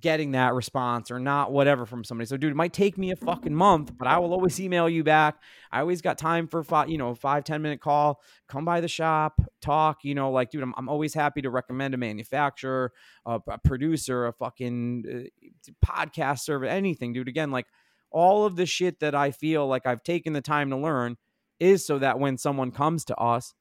getting 0.00 0.32
that 0.32 0.54
response 0.54 1.10
or 1.10 1.18
not 1.18 1.52
whatever 1.52 1.86
from 1.86 2.04
somebody. 2.04 2.26
So 2.26 2.36
dude, 2.36 2.50
it 2.50 2.56
might 2.56 2.72
take 2.72 2.98
me 2.98 3.10
a 3.12 3.16
fucking 3.16 3.54
month, 3.54 3.92
but 3.96 4.08
I 4.08 4.18
will 4.18 4.32
always 4.32 4.58
email 4.60 4.88
you 4.88 5.04
back. 5.04 5.36
I 5.70 5.80
always 5.80 6.02
got 6.02 6.18
time 6.18 6.48
for 6.48 6.62
five, 6.62 6.88
you 6.88 6.98
know, 6.98 7.14
five, 7.14 7.44
10 7.44 7.62
minute 7.62 7.80
call, 7.80 8.20
come 8.48 8.64
by 8.64 8.80
the 8.80 8.88
shop, 8.88 9.40
talk, 9.62 9.98
you 10.02 10.14
know, 10.14 10.30
like, 10.30 10.50
dude, 10.50 10.62
I'm, 10.62 10.74
I'm 10.76 10.88
always 10.88 11.14
happy 11.14 11.42
to 11.42 11.50
recommend 11.50 11.94
a 11.94 11.96
manufacturer, 11.96 12.92
a, 13.24 13.40
a 13.48 13.58
producer, 13.58 14.26
a 14.26 14.32
fucking 14.32 15.04
uh, 15.08 15.72
podcast 15.86 16.40
server, 16.40 16.66
anything, 16.66 17.12
dude. 17.12 17.28
Again, 17.28 17.50
like 17.50 17.66
all 18.14 18.46
of 18.46 18.54
the 18.54 18.64
shit 18.64 19.00
that 19.00 19.14
I 19.14 19.32
feel 19.32 19.66
like 19.66 19.86
I've 19.86 20.04
taken 20.04 20.32
the 20.32 20.40
time 20.40 20.70
to 20.70 20.76
learn 20.76 21.16
is 21.58 21.84
so 21.84 21.98
that 21.98 22.20
when 22.20 22.38
someone 22.38 22.70
comes 22.70 23.04
to 23.06 23.16
us 23.16 23.52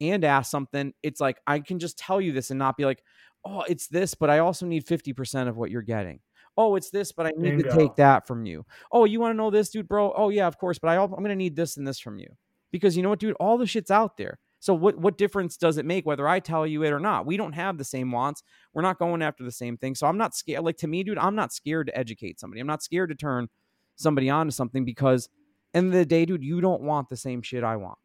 and 0.00 0.24
asks 0.24 0.50
something, 0.50 0.94
it's 1.02 1.20
like, 1.20 1.38
I 1.46 1.58
can 1.58 1.80
just 1.80 1.98
tell 1.98 2.20
you 2.20 2.32
this 2.32 2.50
and 2.50 2.58
not 2.58 2.76
be 2.76 2.84
like, 2.84 3.02
oh, 3.44 3.62
it's 3.68 3.88
this, 3.88 4.14
but 4.14 4.30
I 4.30 4.38
also 4.38 4.64
need 4.64 4.86
50% 4.86 5.48
of 5.48 5.56
what 5.56 5.70
you're 5.70 5.82
getting. 5.82 6.20
Oh, 6.56 6.76
it's 6.76 6.90
this, 6.90 7.10
but 7.10 7.26
I 7.26 7.32
need 7.36 7.58
Bingo. 7.58 7.68
to 7.68 7.76
take 7.76 7.96
that 7.96 8.26
from 8.26 8.46
you. 8.46 8.64
Oh, 8.92 9.04
you 9.04 9.20
want 9.20 9.32
to 9.32 9.36
know 9.36 9.50
this, 9.50 9.70
dude, 9.70 9.88
bro? 9.88 10.12
Oh, 10.16 10.30
yeah, 10.30 10.46
of 10.46 10.56
course, 10.56 10.78
but 10.78 10.88
I, 10.88 11.02
I'm 11.02 11.10
going 11.10 11.24
to 11.24 11.34
need 11.34 11.56
this 11.56 11.76
and 11.76 11.86
this 11.86 11.98
from 11.98 12.18
you. 12.18 12.28
Because 12.70 12.96
you 12.96 13.02
know 13.02 13.10
what, 13.10 13.18
dude? 13.18 13.36
All 13.40 13.58
the 13.58 13.66
shit's 13.66 13.90
out 13.90 14.16
there. 14.16 14.38
So 14.58 14.74
what 14.74 14.98
what 14.98 15.18
difference 15.18 15.56
does 15.56 15.76
it 15.76 15.84
make 15.84 16.06
whether 16.06 16.26
I 16.26 16.40
tell 16.40 16.66
you 16.66 16.82
it 16.82 16.92
or 16.92 16.98
not? 16.98 17.26
We 17.26 17.36
don't 17.36 17.52
have 17.52 17.78
the 17.78 17.84
same 17.84 18.10
wants. 18.10 18.42
We're 18.72 18.82
not 18.82 18.98
going 18.98 19.22
after 19.22 19.44
the 19.44 19.52
same 19.52 19.76
thing. 19.76 19.94
So 19.94 20.06
I'm 20.06 20.16
not 20.16 20.34
scared. 20.34 20.64
Like 20.64 20.78
to 20.78 20.88
me, 20.88 21.04
dude, 21.04 21.18
I'm 21.18 21.36
not 21.36 21.52
scared 21.52 21.86
to 21.88 21.96
educate 21.96 22.40
somebody. 22.40 22.60
I'm 22.60 22.66
not 22.66 22.82
scared 22.82 23.10
to 23.10 23.14
turn 23.14 23.48
somebody 23.96 24.30
on 24.30 24.46
to 24.46 24.52
something 24.52 24.84
because 24.84 25.28
end 25.74 25.88
of 25.88 25.92
the 25.92 26.06
day, 26.06 26.24
dude, 26.24 26.44
you 26.44 26.60
don't 26.60 26.82
want 26.82 27.08
the 27.08 27.16
same 27.16 27.42
shit 27.42 27.64
I 27.64 27.76
want. 27.76 27.98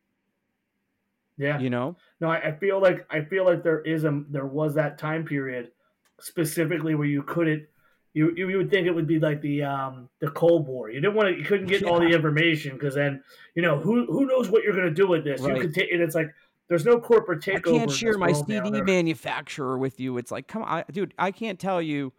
Yeah. 1.38 1.60
You 1.60 1.70
know? 1.70 1.98
No, 2.20 2.30
I, 2.30 2.50
I 2.50 2.52
feel 2.54 2.82
like 2.82 3.06
I 3.10 3.22
feel 3.22 3.46
like 3.46 3.64
there 3.64 3.82
is 3.82 4.04
a 4.04 4.24
there 4.30 4.46
was 4.46 4.76
that 4.76 4.98
time 4.98 5.26
period 5.26 5.72
specifically 6.20 6.94
where 6.96 7.08
you 7.08 7.24
couldn't 7.24 7.66
you 8.14 8.34
you 8.36 8.58
would 8.58 8.70
think 8.70 8.88
it 8.88 8.92
would 8.92 9.08
be 9.08 9.20
like 9.20 9.42
the 9.42 9.64
um 9.64 10.10
the 10.20 10.30
Cold 10.30 10.68
War. 10.68 10.90
You 10.90 11.02
didn't 11.02 11.16
want 11.16 11.30
to 11.30 11.38
you 11.38 11.46
couldn't 11.46 11.68
get 11.68 11.82
yeah. 11.82 11.90
all 11.90 12.00
the 12.00 12.10
information 12.10 12.74
because 12.74 12.96
then 12.96 13.24
you 13.56 13.62
know 13.62 13.80
who 13.80 14.06
who 14.06 14.26
knows 14.26 14.50
what 14.50 14.64
you're 14.64 14.76
gonna 14.76 14.92
do 14.92 15.08
with 15.08 15.24
this. 15.24 15.42
Right. 15.42 15.56
You 15.56 15.62
could 15.62 15.74
take 15.74 15.92
and 15.92 16.02
it's 16.02 16.16
like 16.16 16.34
there's 16.68 16.86
no 16.86 17.00
corporate 17.00 17.42
takeover. 17.42 17.76
I 17.76 17.78
can't 17.80 17.92
share 17.92 18.18
my 18.18 18.34
CD 18.34 18.82
manufacturer 18.82 19.78
with 19.78 20.00
you. 20.00 20.18
It's 20.18 20.32
like 20.32 20.48
come 20.48 20.64
on, 20.64 20.84
dude. 20.92 21.14
I 21.18 21.32
can't 21.32 21.60
tell 21.60 21.82
you. 21.82 22.14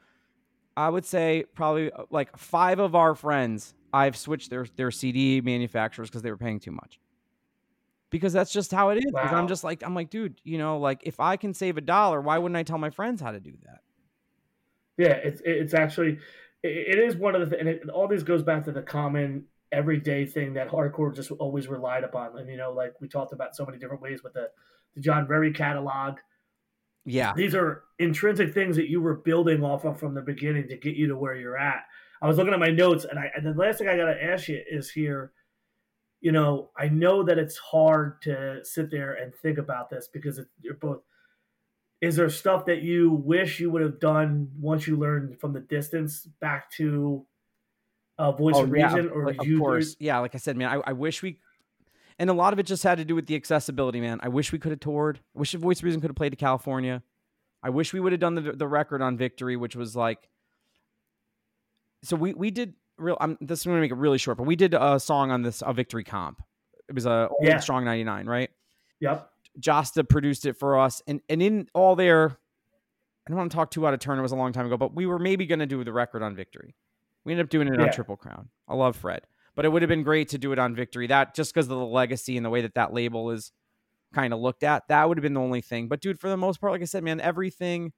I 0.77 0.89
would 0.89 1.05
say 1.05 1.45
probably 1.55 1.93
uh, 1.93 2.05
like 2.11 2.37
five 2.37 2.79
of 2.79 2.95
our 2.95 3.15
friends 3.15 3.75
I've 3.93 4.17
switched 4.17 4.51
their 4.51 4.67
their 4.77 4.91
CD 4.91 5.41
manufacturers 5.41 6.09
because 6.09 6.23
they 6.23 6.31
were 6.31 6.37
paying 6.37 6.61
too 6.61 6.73
much 6.73 6.99
because 8.13 8.33
that's 8.33 8.53
just 8.53 8.71
how 8.71 8.91
it 8.91 8.99
is. 8.99 9.11
Wow. 9.11 9.23
I'm 9.23 9.49
just 9.49 9.65
like, 9.65 9.83
I'm 9.83 9.95
like, 9.95 10.11
dude, 10.11 10.41
you 10.45 10.59
know, 10.59 10.79
like 10.79 11.01
if 11.05 11.19
I 11.19 11.37
can 11.37 11.55
save 11.55 11.79
a 11.79 11.81
dollar, 11.81 12.21
why 12.21 12.39
wouldn't 12.39 12.57
I 12.57 12.63
tell 12.63 12.79
my 12.79 12.91
friends 12.91 13.21
how 13.21 13.33
to 13.33 13.41
do 13.41 13.55
that? 13.65 13.81
Yeah, 14.99 15.15
it's 15.15 15.41
it's 15.45 15.75
actually 15.75 16.19
it 16.63 16.99
is 16.99 17.17
one 17.17 17.35
of 17.35 17.51
the 17.51 17.59
and 17.59 17.69
it, 17.69 17.89
all 17.89 18.07
these 18.07 18.23
goes 18.23 18.43
back 18.43 18.65
to 18.65 18.73
the 18.73 18.83
common 18.83 19.47
everyday 19.73 20.27
thing 20.27 20.53
that 20.53 20.69
hardcore 20.69 21.15
just 21.15 21.31
always 21.33 21.67
relied 21.67 22.05
upon. 22.05 22.39
And 22.39 22.49
you 22.49 22.59
know, 22.59 22.71
like 22.71 22.93
we 23.01 23.09
talked 23.09 23.33
about 23.33 23.57
so 23.57 23.65
many 23.65 23.79
different 23.79 24.03
ways 24.03 24.23
with 24.23 24.35
the 24.35 24.51
the 24.95 25.01
John 25.01 25.27
Verry 25.27 25.53
catalog. 25.53 26.19
Yeah. 27.05 27.33
These 27.35 27.55
are 27.55 27.85
intrinsic 27.99 28.55
things 28.55 28.77
that 28.77 28.89
you 28.89 29.01
were 29.01 29.15
building 29.17 29.65
off 29.65 29.85
of 29.85 29.99
from 29.99 30.15
the 30.15 30.23
beginning 30.23 30.69
to 30.69 30.77
get 30.77 30.95
you 30.95 31.09
to 31.09 31.17
where 31.17 31.35
you're 31.35 31.59
at. 31.59 31.85
I 32.21 32.29
was 32.29 32.37
looking 32.39 32.55
at 32.55 32.61
my 32.61 32.71
notes, 32.71 33.05
and 33.05 33.19
I 33.19 33.31
and 33.35 33.45
the 33.45 33.53
last 33.55 33.79
thing 33.79 33.89
I 33.89 33.97
got 33.97 34.07
to 34.07 34.25
ask 34.25 34.49
you 34.49 34.63
is 34.71 34.91
here. 34.91 35.33
You 36.21 36.31
know, 36.31 36.71
I 36.77 36.89
know 36.89 37.25
that 37.25 37.37
it's 37.37 37.57
hard 37.59 38.23
to 38.23 38.61
sit 38.65 38.93
there 38.93 39.15
and 39.15 39.35
think 39.35 39.59
about 39.59 39.91
this 39.91 40.09
because 40.13 40.39
it, 40.39 40.47
you're 40.61 40.75
both. 40.75 41.01
Is 42.01 42.15
there 42.15 42.29
stuff 42.31 42.65
that 42.67 42.83
you 42.83 43.11
wish 43.11 43.59
you 43.59 43.71
would 43.71 43.83
have 43.83 43.99
done 43.99 44.49
once 44.61 44.87
you 44.87 44.97
learned 44.97 45.41
from 45.41 45.53
the 45.53 45.61
distance 45.61 46.27
back 46.41 46.71
to 46.73 47.27
uh, 48.19 48.31
Voice 48.33 48.55
Oh, 48.57 48.63
of 48.65 48.77
yeah, 48.77 48.87
Reason, 48.95 49.11
or 49.11 49.31
of 49.31 49.45
you? 49.45 49.59
course. 49.59 49.97
Yeah, 49.99 50.19
like 50.19 50.37
I 50.37 50.39
said, 50.39 50.57
man, 50.57 50.69
I, 50.69 50.91
I 50.91 50.93
wish 50.93 51.23
we 51.23 51.39
and 52.19 52.31
a 52.31 52.33
lot 52.33 52.53
of 52.53 52.59
it 52.59 52.67
just 52.67 52.83
had 52.83 52.99
to 52.99 53.05
do 53.05 53.15
with 53.15 53.27
the 53.27 53.35
accessibility, 53.35 54.01
man. 54.01 54.21
I 54.23 54.29
wish 54.29 54.53
we 54.53 54.59
could 54.59 54.71
have 54.73 54.81
toured. 54.81 55.21
I 55.35 55.39
wish 55.39 55.53
Voice 55.53 55.83
Reason 55.83 56.01
could 56.01 56.11
have 56.11 56.17
played 56.17 56.31
to 56.31 56.37
California. 56.37 57.03
I 57.63 57.71
wish 57.71 57.93
we 57.93 58.01
would 58.01 58.13
have 58.13 58.21
done 58.21 58.35
the 58.35 58.53
the 58.53 58.67
record 58.69 59.03
on 59.03 59.17
Victory, 59.17 59.57
which 59.57 59.77
was 59.77 59.95
like 59.97 60.29
so 62.03 62.17
we 62.17 62.35
we 62.35 62.51
did 62.51 62.75
real 62.99 63.17
I'm 63.21 63.39
this 63.41 63.61
is 63.61 63.67
gonna 63.67 63.81
make 63.81 63.91
it 63.93 63.97
really 63.97 64.19
short, 64.19 64.37
but 64.39 64.45
we 64.45 64.57
did 64.57 64.75
a 64.75 64.99
song 64.99 65.31
on 65.31 65.43
this 65.43 65.63
a 65.65 65.73
victory 65.73 66.05
comp. 66.05 66.43
It 66.89 66.95
was 66.95 67.07
a 67.07 67.29
Yeah. 67.41 67.59
strong 67.61 67.85
99, 67.85 68.27
right? 68.27 68.51
Yep. 69.01 69.29
Jasta 69.61 70.09
produced 70.09 70.47
it 70.47 70.55
for 70.55 70.79
us, 70.79 71.03
and 71.07 71.21
and 71.29 71.43
in 71.43 71.69
all 71.75 71.95
there, 71.95 72.37
I 73.27 73.31
don't 73.31 73.37
want 73.39 73.53
to 73.53 73.57
talk 73.57 73.71
too 73.71 73.87
out 73.87 73.95
of 73.95 74.01
turn. 74.01 74.19
It 74.19 74.23
was 74.23 74.33
a 74.33 74.37
long 74.37 74.53
time 74.53 74.67
ago, 74.67 74.77
but 74.77 74.95
we 74.95 75.07
were 75.07 75.19
maybe 75.19 75.47
going 75.47 75.59
to 75.61 75.67
do 75.67 75.83
the 75.85 75.93
record 75.93 76.23
on 76.23 76.35
Victory. 76.35 76.75
We 77.25 77.33
ended 77.33 77.47
up 77.47 77.51
doing 77.51 77.69
it 77.69 77.81
on 77.81 77.93
Triple 77.93 78.17
Crown. 78.17 78.49
I 78.67 78.75
love 78.75 78.97
Fred, 78.97 79.23
but 79.55 79.65
it 79.65 79.69
would 79.69 79.83
have 79.83 79.89
been 79.89 80.03
great 80.03 80.29
to 80.31 80.39
do 80.39 80.53
it 80.53 80.59
on 80.59 80.75
Victory. 80.75 81.07
That 81.07 81.35
just 81.35 81.53
because 81.53 81.67
of 81.67 81.79
the 81.79 81.85
legacy 81.85 82.37
and 82.37 82.45
the 82.45 82.51
way 82.51 82.63
that 82.63 82.75
that 82.75 82.93
label 82.93 83.31
is 83.31 83.53
kind 84.15 84.33
of 84.33 84.41
looked 84.41 84.63
at, 84.63 84.89
that 84.89 85.09
would 85.09 85.19
have 85.19 85.23
been 85.23 85.35
the 85.35 85.41
only 85.41 85.61
thing. 85.61 85.89
But 85.89 86.01
dude, 86.01 86.21
for 86.21 86.29
the 86.29 86.37
most 86.37 86.61
part, 86.61 86.73
like 86.73 86.83
I 86.83 86.87
said, 86.87 87.05
man, 87.05 87.21
everything 87.21 87.93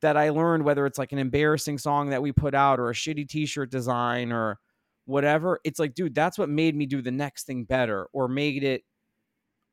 that 0.00 0.16
I 0.16 0.30
learned, 0.30 0.64
whether 0.64 0.84
it's 0.86 0.98
like 0.98 1.12
an 1.12 1.18
embarrassing 1.18 1.78
song 1.78 2.10
that 2.10 2.22
we 2.22 2.32
put 2.32 2.54
out 2.54 2.80
or 2.80 2.90
a 2.90 2.94
shitty 2.94 3.28
T-shirt 3.28 3.70
design 3.70 4.32
or 4.32 4.58
whatever, 5.04 5.60
it's 5.64 5.78
like, 5.78 5.94
dude, 5.94 6.14
that's 6.14 6.38
what 6.38 6.48
made 6.48 6.76
me 6.76 6.86
do 6.86 7.02
the 7.02 7.10
next 7.10 7.46
thing 7.46 7.64
better 7.64 8.08
or 8.12 8.28
made 8.28 8.64
it 8.64 8.82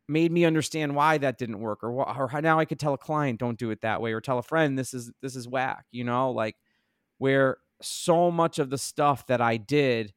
made 0.07 0.31
me 0.31 0.43
understand 0.43 0.95
why 0.95 1.19
that 1.19 1.37
didn't 1.37 1.59
work 1.59 1.83
or, 1.83 1.91
or 1.91 2.27
how 2.27 2.39
now 2.39 2.59
I 2.59 2.65
could 2.65 2.79
tell 2.79 2.95
a 2.95 2.97
client 2.97 3.39
don't 3.39 3.59
do 3.59 3.69
it 3.69 3.81
that 3.81 4.01
way 4.01 4.11
or 4.11 4.19
tell 4.19 4.39
a 4.39 4.43
friend 4.43 4.77
this 4.77 4.93
is 4.93 5.11
this 5.21 5.35
is 5.35 5.47
whack, 5.47 5.85
you 5.91 6.03
know, 6.03 6.31
like 6.31 6.55
where 7.19 7.57
so 7.81 8.31
much 8.31 8.57
of 8.57 8.71
the 8.71 8.77
stuff 8.77 9.27
that 9.27 9.39
I 9.39 9.57
did 9.57 10.13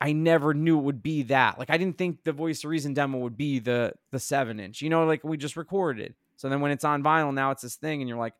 I 0.00 0.12
never 0.12 0.54
knew 0.54 0.78
it 0.78 0.82
would 0.82 1.02
be 1.02 1.22
that. 1.24 1.58
Like 1.58 1.70
I 1.70 1.76
didn't 1.76 1.98
think 1.98 2.24
the 2.24 2.32
Voice 2.32 2.62
of 2.64 2.70
Reason 2.70 2.94
demo 2.94 3.18
would 3.18 3.36
be 3.36 3.58
the 3.58 3.92
the 4.10 4.20
7 4.20 4.60
inch. 4.60 4.82
You 4.82 4.90
know, 4.90 5.04
like 5.04 5.24
we 5.24 5.36
just 5.36 5.56
recorded. 5.56 6.14
So 6.36 6.48
then 6.48 6.60
when 6.60 6.70
it's 6.70 6.84
on 6.84 7.02
vinyl 7.02 7.34
now 7.34 7.50
it's 7.50 7.62
this 7.62 7.76
thing 7.76 8.00
and 8.00 8.08
you're 8.08 8.18
like 8.18 8.34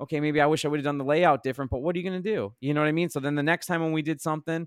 okay, 0.00 0.20
maybe 0.20 0.40
I 0.40 0.46
wish 0.46 0.64
I 0.64 0.68
would 0.68 0.78
have 0.80 0.84
done 0.84 0.98
the 0.98 1.04
layout 1.04 1.42
different, 1.42 1.70
but 1.70 1.78
what 1.78 1.94
are 1.94 1.98
you 1.98 2.08
going 2.08 2.20
to 2.20 2.34
do? 2.34 2.52
You 2.60 2.74
know 2.74 2.80
what 2.80 2.88
I 2.88 2.92
mean? 2.92 3.08
So 3.08 3.20
then 3.20 3.34
the 3.34 3.42
next 3.42 3.66
time 3.66 3.80
when 3.80 3.92
we 3.92 4.02
did 4.02 4.20
something, 4.20 4.66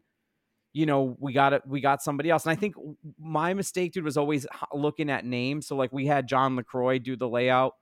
you 0.74 0.86
know, 0.86 1.16
we 1.20 1.34
got 1.34 1.54
it, 1.54 1.64
we 1.66 1.82
got 1.82 2.02
somebody 2.02 2.30
else. 2.30 2.46
And 2.46 2.52
I 2.52 2.56
think 2.56 2.76
my 3.20 3.54
mistake, 3.54 3.94
dude, 3.94 4.04
was 4.04 4.18
always 4.18 4.48
looking 4.74 5.10
at 5.10 5.26
names. 5.26 5.68
So 5.68 5.76
like 5.76 5.92
we 5.92 6.06
had 6.06 6.28
John 6.28 6.56
LaCroix 6.56 7.00
do 7.00 7.16
the 7.16 7.28
layout. 7.28 7.74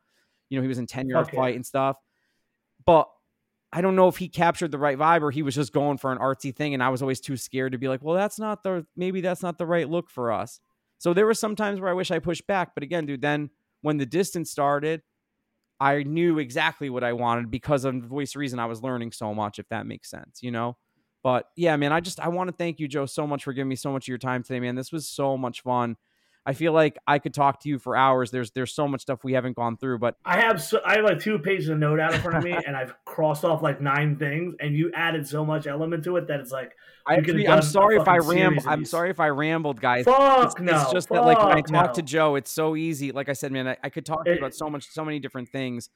You 0.49 0.57
know, 0.57 0.61
he 0.61 0.67
was 0.67 0.80
in 0.80 0.88
10 0.88 1.07
yard 1.07 1.27
Okay. 1.27 1.38
fight 1.38 1.56
and 1.56 1.65
stuff. 1.65 1.98
But 2.85 3.09
I 3.76 3.82
don't 3.82 3.98
know 3.98 4.08
if 4.08 4.16
he 4.16 4.30
captured 4.30 4.72
the 4.72 4.78
right 4.78 4.98
vibe 4.98 5.22
or 5.22 5.32
he 5.32 5.44
was 5.44 5.54
just 5.54 5.74
going 5.74 5.98
for 5.98 6.14
an 6.14 6.18
artsy 6.18 6.56
thing. 6.56 6.74
And 6.74 6.82
I 6.82 6.88
was 6.88 7.02
always 7.02 7.20
too 7.20 7.36
scared 7.36 7.74
to 7.74 7.78
be 7.78 7.90
like, 7.90 8.02
well, 8.02 8.16
that's 8.16 8.40
not 8.40 8.64
the, 8.64 8.86
maybe 8.95 9.20
that's 9.20 9.44
not 9.44 9.58
the 9.58 9.66
right 9.66 9.90
look 9.90 10.10
for 10.10 10.32
us. 10.32 10.62
So 10.98 11.14
there 11.14 11.26
were 11.26 11.34
some 11.34 11.58
times 11.58 11.82
where 11.82 11.90
I 11.90 11.94
wish 11.94 12.10
I 12.10 12.20
pushed 12.20 12.48
back. 12.48 12.74
But 12.74 12.84
again, 12.84 13.06
dude, 13.06 13.22
then 13.22 13.50
when 13.82 13.98
the 13.98 14.06
distance 14.06 14.50
started, 14.50 15.02
I 15.78 16.04
knew 16.04 16.40
exactly 16.40 16.90
what 16.90 17.04
I 17.04 17.12
wanted 17.12 17.52
because 17.52 17.84
of 17.84 17.95
voice 17.95 18.34
reason. 18.38 18.60
I 18.60 18.66
was 18.66 18.82
learning 18.82 19.12
so 19.12 19.34
much, 19.34 19.60
if 19.60 19.68
that 19.68 19.86
makes 19.86 20.10
sense, 20.10 20.40
you 20.42 20.52
know. 20.52 20.78
But 21.22 21.48
yeah, 21.58 21.76
man, 21.76 21.92
I 21.92 22.00
just 22.00 22.22
I 22.22 22.30
want 22.30 22.50
to 22.50 22.56
thank 22.56 22.80
you, 22.80 22.88
Joe, 22.88 23.06
so 23.06 23.28
much 23.28 23.44
for 23.44 23.52
giving 23.52 23.68
me 23.68 23.76
so 23.76 23.92
much 23.92 24.06
of 24.06 24.08
your 24.08 24.18
time 24.18 24.42
today, 24.42 24.62
man. 24.62 24.76
This 24.76 24.94
was 24.94 25.10
so 25.10 25.36
much 25.38 25.64
fun. 25.64 25.98
I 26.45 26.53
feel 26.53 26.74
like 26.74 26.98
I 27.07 27.17
could 27.19 27.33
talk 27.33 27.61
to 27.61 27.69
you 27.69 27.80
for 27.80 27.95
hours. 27.95 28.30
There's 28.32 28.51
there's 28.51 28.74
so 28.74 28.88
much 28.88 29.01
stuff 29.01 29.24
we 29.24 29.33
haven't 29.33 29.56
gone 29.56 29.77
through, 29.77 29.99
but 29.99 30.15
I 30.24 30.40
have 30.40 30.61
so, 30.61 30.80
I 30.85 30.98
have 30.98 31.03
like 31.06 31.19
two 31.19 31.40
pages 31.40 31.69
of 31.69 31.80
note 31.80 31.99
out 31.99 32.14
in 32.14 32.22
front 32.22 32.38
of 32.38 32.43
me, 32.43 32.51
and 32.67 32.77
I've 32.77 32.93
crossed 33.06 33.43
off 33.43 33.64
like 33.64 33.82
nine 33.82 34.17
things, 34.17 34.56
and 34.59 34.75
you 34.75 34.91
added 34.93 35.27
so 35.27 35.43
much 35.43 35.65
element 35.65 36.03
to 36.03 36.17
it 36.17 36.27
that 36.27 36.40
it's 36.40 36.51
like 36.51 36.74
I 37.07 37.15
I'm 37.15 37.61
sorry 37.61 37.98
if 37.98 38.07
I 38.07 38.17
ramble. 38.17 38.64
I'm 38.67 38.85
sorry 38.85 39.09
if 39.11 39.19
I 39.19 39.30
rambled, 39.30 39.80
guys. 39.80 40.06
fuck 40.06 40.45
It's, 40.45 40.59
no. 40.59 40.82
it's 40.82 40.91
just 40.91 41.09
that 41.09 41.24
like 41.24 41.38
when 41.38 41.51
I 41.57 41.61
talk 41.61 41.88
no. 41.90 41.93
to 41.93 42.01
Joe, 42.01 42.35
it's 42.35 42.51
so 42.51 42.75
easy. 42.75 43.11
Like 43.11 43.30
I 43.30 43.33
said, 43.33 43.51
man, 43.51 43.67
I, 43.67 43.77
I 43.83 43.90
could 43.90 44.06
talk 44.06 44.25
to 44.25 44.32
you 44.32 44.35
It- 44.35 44.40
about 44.40 44.56
so 44.56 44.69
much, 44.69 44.88
so 44.90 45.06
many 45.06 45.19
different 45.19 45.49
things. 45.49 45.90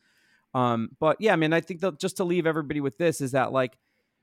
Um, 0.54 0.90
but 1.00 1.18
yeah, 1.20 1.34
I 1.34 1.36
mean, 1.36 1.54
I 1.54 1.62
think 1.62 1.82
that 1.82 2.00
just 2.00 2.18
to 2.18 2.24
leave 2.24 2.48
everybody 2.48 2.82
with 2.82 2.98
this 2.98 3.22
is 3.22 3.32
that 3.32 3.52
like, 3.52 3.78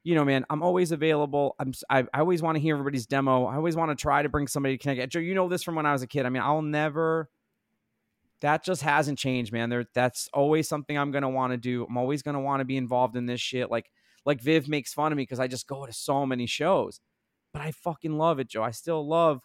you 0.07 0.15
know, 0.15 0.25
man, 0.25 0.47
I'm 0.49 0.63
always 0.63 0.93
available. 0.93 1.57
I'm 1.59 1.73
I, 1.91 2.05
I 2.15 2.21
always 2.21 2.41
want 2.41 2.55
to 2.55 2.61
hear 2.61 2.77
everybody's 2.77 3.09
demo. 3.09 3.47
I 3.47 3.57
always 3.57 3.75
want 3.75 3.91
to 3.91 4.01
try 4.01 4.23
to 4.23 4.29
bring 4.29 4.47
somebody 4.47 4.79
to 4.79 4.81
connect. 4.81 5.13
Joe, 5.13 5.19
you 5.19 5.35
know 5.35 5.49
this 5.49 5.65
from 5.65 5.75
when 5.75 5.85
I 5.85 5.91
was 5.91 6.03
a 6.03 6.07
kid. 6.07 6.25
I 6.25 6.29
mean, 6.29 6.45
I'll 6.45 6.63
never. 6.63 7.29
That 8.41 8.63
just 8.63 8.83
hasn't 8.83 9.19
changed, 9.19 9.53
man. 9.53 9.69
There, 9.69 9.85
that's 9.95 10.29
always 10.33 10.69
something 10.69 10.97
I'm 10.97 11.11
gonna 11.11 11.29
want 11.29 11.55
to 11.55 11.57
do. 11.57 11.85
I'm 11.91 11.97
always 11.97 12.23
gonna 12.23 12.41
want 12.41 12.61
to 12.61 12.65
be 12.65 12.77
involved 12.77 13.17
in 13.17 13.27
this 13.27 13.41
shit. 13.41 13.69
Like, 13.69 13.91
like 14.25 14.41
Viv 14.41 14.69
makes 14.69 14.95
fun 14.95 15.11
of 15.11 15.17
me 15.17 15.25
because 15.25 15.41
I 15.41 15.49
just 15.49 15.67
go 15.67 15.85
to 15.85 15.93
so 15.93 16.25
many 16.25 16.47
shows, 16.47 17.01
but 17.53 17.61
I 17.61 17.73
fucking 17.73 18.17
love 18.17 18.39
it, 18.39 18.47
Joe. 18.47 18.63
I 18.63 18.71
still 18.71 19.05
love, 19.05 19.41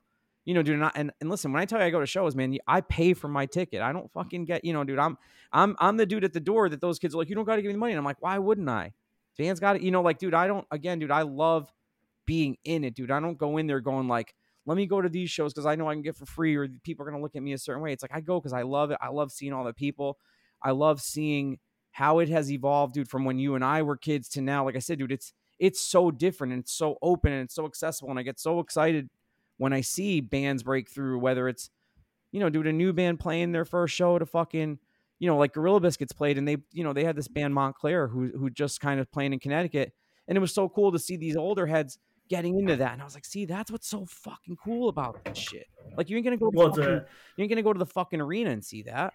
you 0.46 0.54
know, 0.54 0.62
dude. 0.62 0.76
And, 0.76 0.86
I, 0.86 0.92
and 0.94 1.12
and 1.20 1.30
listen, 1.32 1.52
when 1.52 1.60
I 1.64 1.66
tell 1.66 1.80
you 1.80 1.86
I 1.86 1.90
go 1.90 2.02
to 2.02 2.06
shows, 2.06 2.36
man, 2.36 2.56
I 2.68 2.82
pay 2.82 3.16
for 3.16 3.30
my 3.30 3.48
ticket. 3.48 3.82
I 3.82 3.94
don't 3.94 4.12
fucking 4.12 4.46
get, 4.46 4.64
you 4.64 4.74
know, 4.74 4.84
dude. 4.84 5.00
I'm 5.00 5.18
I'm 5.52 5.76
I'm 5.80 5.98
the 5.98 6.06
dude 6.06 6.24
at 6.24 6.34
the 6.34 6.40
door 6.40 6.70
that 6.70 6.82
those 6.82 7.00
kids 7.00 7.16
are 7.16 7.18
like, 7.18 7.30
you 7.30 7.36
don't 7.36 7.46
got 7.46 7.56
to 7.56 7.64
give 7.64 7.70
me 7.70 7.74
the 7.74 7.80
money. 7.80 7.94
And 7.94 7.98
I'm 7.98 8.06
like, 8.06 8.22
why 8.22 8.38
wouldn't 8.38 8.70
I? 8.70 8.94
Fans 9.38 9.60
got 9.60 9.76
it, 9.76 9.82
you 9.82 9.92
know, 9.92 10.02
like, 10.02 10.20
dude. 10.20 10.34
I 10.34 10.48
don't. 10.48 10.66
Again, 10.72 11.00
dude, 11.00 11.12
I 11.12 11.22
love 11.24 11.72
being 12.26 12.58
in 12.64 12.84
it, 12.84 12.96
dude. 12.96 13.12
I 13.12 13.20
don't 13.20 13.38
go 13.38 13.58
in 13.58 13.68
there 13.68 13.80
going 13.80 14.08
like, 14.08 14.34
let 14.66 14.78
me 14.78 14.86
go 14.86 15.02
to 15.02 15.10
these 15.10 15.30
shows 15.30 15.54
because 15.54 15.66
I 15.66 15.76
know 15.76 15.90
I 15.90 15.94
can 15.94 16.02
get 16.02 16.16
for 16.16 16.26
free, 16.26 16.56
or 16.56 16.68
people 16.84 17.06
are 17.06 17.10
gonna 17.12 17.22
look 17.22 17.36
at 17.36 17.44
me 17.44 17.54
a 17.54 17.58
certain 17.58 17.82
way. 17.82 17.94
It's 17.94 18.04
like 18.04 18.14
I 18.14 18.22
go 18.22 18.40
because 18.40 18.54
I 18.54 18.62
love 18.62 18.92
it. 18.92 18.98
I 19.02 19.10
love 19.10 19.32
seeing 19.32 19.54
all 19.54 19.64
the 19.64 19.74
people. 19.74 20.18
I 20.62 20.72
love 20.72 21.02
seeing 21.02 21.60
how 21.92 22.20
it 22.20 22.30
has 22.30 22.52
evolved, 22.52 22.94
dude, 22.94 23.10
from 23.10 23.26
when 23.26 23.40
you 23.40 23.56
and 23.56 23.66
I 23.66 23.82
were 23.82 23.98
kids 23.98 24.30
to 24.30 24.42
now. 24.42 24.66
Like 24.66 24.76
I 24.76 24.80
said, 24.80 25.00
dude, 25.00 25.12
it's 25.12 25.34
it's 25.60 25.82
so 25.82 26.10
different 26.10 26.54
and 26.54 26.64
it's 26.64 26.74
so 26.74 26.98
open 27.02 27.32
and 27.32 27.44
it's 27.44 27.54
so 27.54 27.66
accessible. 27.66 28.10
And 28.10 28.20
I 28.20 28.24
get 28.24 28.40
so 28.40 28.60
excited 28.60 29.10
when 29.58 29.74
I 29.74 29.82
see 29.82 30.22
bands 30.22 30.64
break 30.64 30.90
through, 30.90 31.20
whether 31.20 31.48
it's, 31.48 31.70
you 32.32 32.40
know, 32.40 32.50
dude, 32.50 32.66
a 32.66 32.74
new 32.74 32.94
band 32.94 33.20
playing 33.20 33.52
their 33.52 33.66
first 33.66 33.94
show 33.94 34.18
to 34.18 34.26
fucking, 34.26 34.80
you 35.22 35.28
know, 35.28 35.38
like 35.38 35.54
Gorilla 35.54 35.80
Biscuits 35.80 36.14
played 36.14 36.40
and 36.40 36.48
they, 36.48 36.58
you 36.72 36.84
know, 36.84 36.94
they 36.94 37.04
had 37.04 37.16
this 37.16 37.28
band 37.28 37.54
Montclair 37.54 38.08
who 38.08 38.30
who 38.30 38.50
just 38.50 38.82
kind 38.82 39.00
of 39.00 39.12
playing 39.12 39.34
in 39.34 39.40
Connecticut. 39.40 39.94
And 40.28 40.36
it 40.36 40.42
was 40.42 40.52
so 40.52 40.68
cool 40.68 40.92
to 40.92 40.98
see 40.98 41.16
these 41.16 41.36
older 41.36 41.68
heads 41.68 42.00
getting 42.28 42.58
into 42.58 42.76
that. 42.78 42.94
And 42.94 43.02
I 43.04 43.06
was 43.06 43.14
like, 43.14 43.26
see, 43.26 43.46
that's 43.46 43.70
what's 43.70 43.88
so 43.88 44.08
fucking 44.08 44.58
cool 44.64 44.90
about 44.90 45.24
this 45.24 45.38
shit. 45.38 45.68
Like 45.96 46.10
you 46.10 46.18
ain't 46.18 46.26
gonna 46.26 46.38
go 46.38 46.50
to 46.50 46.58
Well, 46.58 46.70
fucking, 46.74 46.84
a, 46.84 47.06
you 47.38 47.44
ain't 47.44 47.50
gonna 47.50 47.62
go 47.62 47.72
to 47.72 47.78
the 47.78 47.86
fucking 47.86 48.20
arena 48.20 48.50
and 48.50 48.66
see 48.66 48.82
that. 48.84 49.14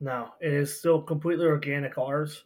no, 0.00 0.28
it 0.38 0.52
is 0.52 0.78
still 0.78 1.00
completely 1.00 1.46
organic 1.46 1.96
ours, 1.96 2.44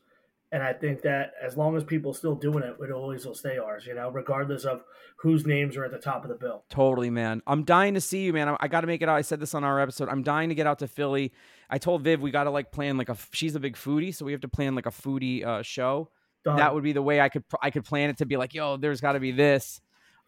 and 0.55 0.63
I 0.63 0.73
think 0.73 1.03
that 1.03 1.33
as 1.43 1.57
long 1.57 1.77
as 1.77 1.83
people 1.83 2.15
still 2.15 2.37
doing 2.37 2.63
it, 2.63 2.77
it 2.81 2.93
always 2.93 3.27
will 3.27 3.35
stay 3.35 3.59
ours. 3.59 3.87
You 3.87 3.95
know, 3.95 4.09
regardless 4.09 4.65
of 4.65 4.85
whose 5.17 5.45
names 5.45 5.77
are 5.77 5.85
at 5.85 5.91
the 5.91 5.99
top 5.99 6.23
of 6.23 6.29
the 6.29 6.37
bill. 6.37 6.63
Totally, 6.71 7.11
man. 7.11 7.43
I'm 7.45 7.65
dying 7.65 7.95
to 7.95 8.01
see 8.01 8.23
you, 8.23 8.33
man. 8.33 8.49
I, 8.49 8.57
I 8.61 8.69
got 8.69 8.83
to 8.83 8.87
make 8.87 9.03
it 9.03 9.09
out. 9.09 9.17
I 9.17 9.23
said 9.23 9.41
this 9.41 9.53
on 9.53 9.65
our 9.65 9.81
episode. 9.81 10.09
I'm 10.09 10.23
dying 10.23 10.51
to 10.51 10.55
get 10.55 10.69
out 10.69 10.79
to 10.79 10.87
Philly. 10.87 11.33
I 11.69 11.79
told 11.79 12.03
Viv 12.03 12.21
we 12.21 12.31
got 12.31 12.45
to 12.45 12.51
like 12.51 12.71
plan 12.71 12.97
like 12.97 13.09
a. 13.09 13.17
She's 13.33 13.57
a 13.57 13.61
big 13.61 13.75
foodie, 13.75 14.15
so 14.15 14.25
we 14.25 14.31
have 14.31 14.43
to 14.43 14.49
plan 14.49 14.77
like 14.77 14.87
a 14.87 14.93
foodie 14.93 15.45
uh, 15.45 15.63
show. 15.63 16.11
Done. 16.45 16.57
That 16.59 16.73
would 16.73 16.85
be 16.85 16.93
the 16.93 17.03
way 17.03 17.21
I 17.21 17.31
could 17.31 17.43
I 17.61 17.71
could 17.71 17.85
plan 17.85 18.11
it 18.11 18.19
to 18.19 18.27
be 18.27 18.37
like, 18.37 18.55
yo, 18.55 18.77
there's 18.77 19.01
got 19.01 19.13
to 19.13 19.21
be 19.21 19.33
this. 19.33 19.81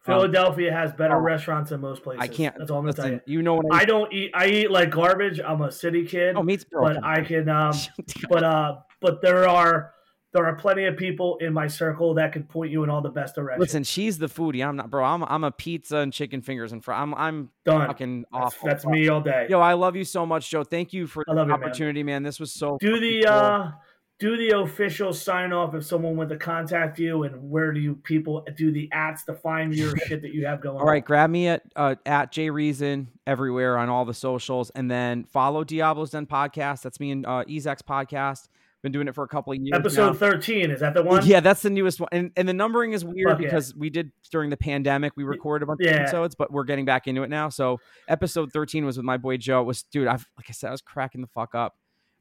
Um, 0.08 0.14
Philadelphia 0.14 0.72
has 0.72 0.92
better 0.92 1.16
oh, 1.16 1.20
restaurants 1.20 1.70
than 1.70 1.80
most 1.80 2.02
places. 2.02 2.20
I 2.20 2.26
can't. 2.26 2.56
That's 2.58 2.72
all 2.72 2.78
I'm 2.78 2.84
gonna 2.84 2.94
tell 2.94 3.10
you. 3.10 3.20
you 3.26 3.42
know 3.42 3.54
what 3.54 3.66
I? 3.70 3.82
I 3.82 3.84
don't 3.84 4.12
eat. 4.12 4.32
I 4.34 4.46
eat 4.48 4.70
like 4.72 4.90
garbage. 4.90 5.40
I'm 5.40 5.60
a 5.62 5.70
city 5.70 6.04
kid, 6.04 6.34
oh, 6.36 6.42
meat's 6.42 6.64
but 6.68 7.04
I 7.04 7.22
can. 7.22 7.48
Um, 7.48 7.74
but 8.28 8.42
uh, 8.42 8.76
but 9.00 9.22
there 9.22 9.48
are 9.48 9.92
there 10.36 10.46
are 10.46 10.54
plenty 10.54 10.84
of 10.84 10.96
people 10.96 11.36
in 11.38 11.52
my 11.52 11.66
circle 11.66 12.14
that 12.14 12.32
can 12.32 12.44
point 12.44 12.70
you 12.70 12.84
in 12.84 12.90
all 12.90 13.00
the 13.00 13.08
best 13.08 13.34
directions. 13.34 13.60
Listen, 13.60 13.82
she's 13.84 14.18
the 14.18 14.26
foodie. 14.26 14.64
I'm 14.66 14.76
not, 14.76 14.90
bro. 14.90 15.04
I'm 15.04 15.22
I'm 15.24 15.44
a 15.44 15.50
pizza 15.50 15.96
and 15.98 16.12
chicken 16.12 16.42
fingers 16.42 16.72
and 16.72 16.84
fr- 16.84 16.92
I'm 16.92 17.14
I'm 17.14 17.50
done. 17.64 17.86
fucking 17.86 18.24
That's, 18.32 18.44
awful. 18.44 18.68
that's 18.68 18.86
me 18.86 19.08
all 19.08 19.20
day. 19.20 19.46
Yo, 19.48 19.60
I 19.60 19.72
love 19.72 19.96
you 19.96 20.04
so 20.04 20.26
much, 20.26 20.50
Joe. 20.50 20.62
Thank 20.64 20.92
you 20.92 21.06
for 21.06 21.24
the 21.26 21.32
you, 21.32 21.38
man. 21.38 21.50
opportunity, 21.52 22.02
man. 22.02 22.22
This 22.22 22.38
was 22.38 22.52
so. 22.52 22.76
do 22.80 23.00
the 23.00 23.22
cool. 23.26 23.32
uh 23.32 23.72
do 24.18 24.34
the 24.38 24.58
official 24.58 25.12
sign 25.12 25.52
off 25.52 25.74
if 25.74 25.84
someone 25.84 26.16
went 26.16 26.30
to 26.30 26.38
contact 26.38 26.98
you 26.98 27.24
and 27.24 27.50
where 27.50 27.70
do 27.70 27.80
you 27.80 27.94
people 27.96 28.46
do 28.56 28.72
the 28.72 28.88
ats 28.90 29.24
to 29.24 29.34
find 29.34 29.74
your 29.74 29.94
shit 30.06 30.22
that 30.22 30.32
you 30.32 30.46
have 30.46 30.62
going 30.62 30.78
All 30.78 30.86
right, 30.86 31.02
on. 31.02 31.06
grab 31.06 31.28
me 31.28 31.48
at 31.48 31.62
uh, 31.76 31.96
at 32.06 32.32
Jay 32.32 32.48
Reason 32.48 33.10
everywhere 33.26 33.76
on 33.76 33.88
all 33.90 34.04
the 34.04 34.14
socials, 34.14 34.70
and 34.70 34.90
then 34.90 35.24
follow 35.24 35.64
Diablo's 35.64 36.10
Den 36.10 36.26
podcast. 36.26 36.82
That's 36.82 36.98
me 37.00 37.10
and 37.10 37.26
uh, 37.26 37.44
Ezec's 37.48 37.82
podcast. 37.82 38.48
Been 38.86 38.92
doing 38.92 39.08
it 39.08 39.16
for 39.16 39.24
a 39.24 39.28
couple 39.28 39.52
of 39.52 39.58
years. 39.58 39.76
Episode 39.76 40.12
now. 40.12 40.12
13, 40.12 40.70
is 40.70 40.78
that 40.78 40.94
the 40.94 41.02
one? 41.02 41.26
Yeah, 41.26 41.40
that's 41.40 41.60
the 41.60 41.70
newest 41.70 41.98
one, 41.98 42.08
and, 42.12 42.30
and 42.36 42.48
the 42.48 42.52
numbering 42.52 42.92
is 42.92 43.04
weird 43.04 43.30
Fuck 43.30 43.40
yeah. 43.40 43.48
because 43.48 43.74
we 43.74 43.90
did 43.90 44.12
during 44.30 44.48
the 44.48 44.56
pandemic. 44.56 45.14
We 45.16 45.24
recorded 45.24 45.64
a 45.64 45.66
bunch 45.66 45.80
of 45.80 45.88
episodes, 45.88 46.36
but 46.36 46.52
we're 46.52 46.62
getting 46.62 46.84
back 46.84 47.08
into 47.08 47.24
it 47.24 47.28
now. 47.28 47.48
So 47.48 47.80
episode 48.06 48.52
thirteen 48.52 48.86
was 48.86 48.96
with 48.96 49.04
my 49.04 49.16
boy 49.16 49.38
Joe. 49.38 49.60
It 49.62 49.64
was 49.64 49.82
dude, 49.82 50.06
I've 50.06 50.28
like 50.36 50.46
I 50.48 50.52
said, 50.52 50.68
I 50.68 50.70
was 50.70 50.82
cracking 50.82 51.20
the 51.20 51.26
fuck 51.26 51.56
up. 51.56 51.76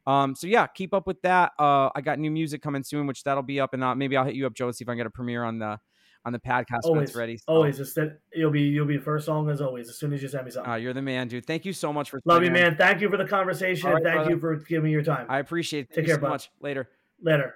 Um, 0.08 0.34
so 0.34 0.48
yeah, 0.48 0.66
keep 0.66 0.92
up 0.92 1.06
with 1.06 1.22
that. 1.22 1.52
Uh, 1.60 1.92
I 1.96 2.02
got 2.02 2.18
new 2.18 2.32
music 2.32 2.64
coming 2.64 2.82
soon, 2.82 3.06
which 3.06 3.24
that'll 3.26 3.44
be 3.44 3.60
up, 3.60 3.76
and 3.76 3.84
uh, 3.84 3.94
maybe 3.94 4.18
I'll 4.18 4.26
hit 4.26 4.34
you 4.34 4.48
up, 4.48 4.56
Joe, 4.56 4.72
see 4.72 4.86
if 4.86 4.90
I 4.90 4.94
can 4.94 4.98
get 4.98 5.06
a 5.06 5.12
premiere 5.12 5.44
on 5.44 5.60
the 5.60 5.80
on 6.26 6.34
the 6.34 6.40
podcast 6.40 6.84
when 6.84 6.94
Always 6.94 7.10
it's 7.10 7.18
ready. 7.18 7.38
So, 7.38 7.44
Always, 7.48 7.78
just 7.78 7.96
that 7.96 8.20
you'll 8.34 8.52
be 8.52 8.62
you'll 8.62 8.88
be 8.88 8.98
first 8.98 9.26
song 9.26 9.50
as 9.50 9.62
always. 9.62 9.90
As 9.90 9.98
soon 9.98 10.14
as 10.14 10.22
you 10.22 10.28
send 10.28 10.46
me 10.46 10.52
something, 10.52 10.72
uh, 10.72 10.76
you're 10.76 10.94
the 10.94 11.02
man, 11.02 11.28
dude. 11.28 11.46
Thank 11.46 11.66
you 11.66 11.74
so 11.74 11.94
much 11.94 12.10
for 12.10 12.20
love 12.26 12.44
you, 12.44 12.52
man. 12.52 12.76
Thank 12.76 13.02
you 13.02 13.10
for 13.10 13.18
the 13.18 13.26
conversation. 13.26 13.90
Right, 13.90 14.04
thank 14.04 14.16
brother. 14.16 14.32
you 14.32 14.40
for 14.40 14.56
giving 14.56 14.86
me 14.86 14.92
your 14.92 15.04
time. 15.04 15.28
I 15.30 15.40
appreciate 15.40 15.82
it. 15.82 15.90
Take 15.90 15.96
Thank 15.96 16.08
you 16.08 16.14
care, 16.14 16.18
so 16.18 16.22
bud. 16.22 16.30
much. 16.30 16.52
Later. 16.60 16.90
Later. 17.22 17.56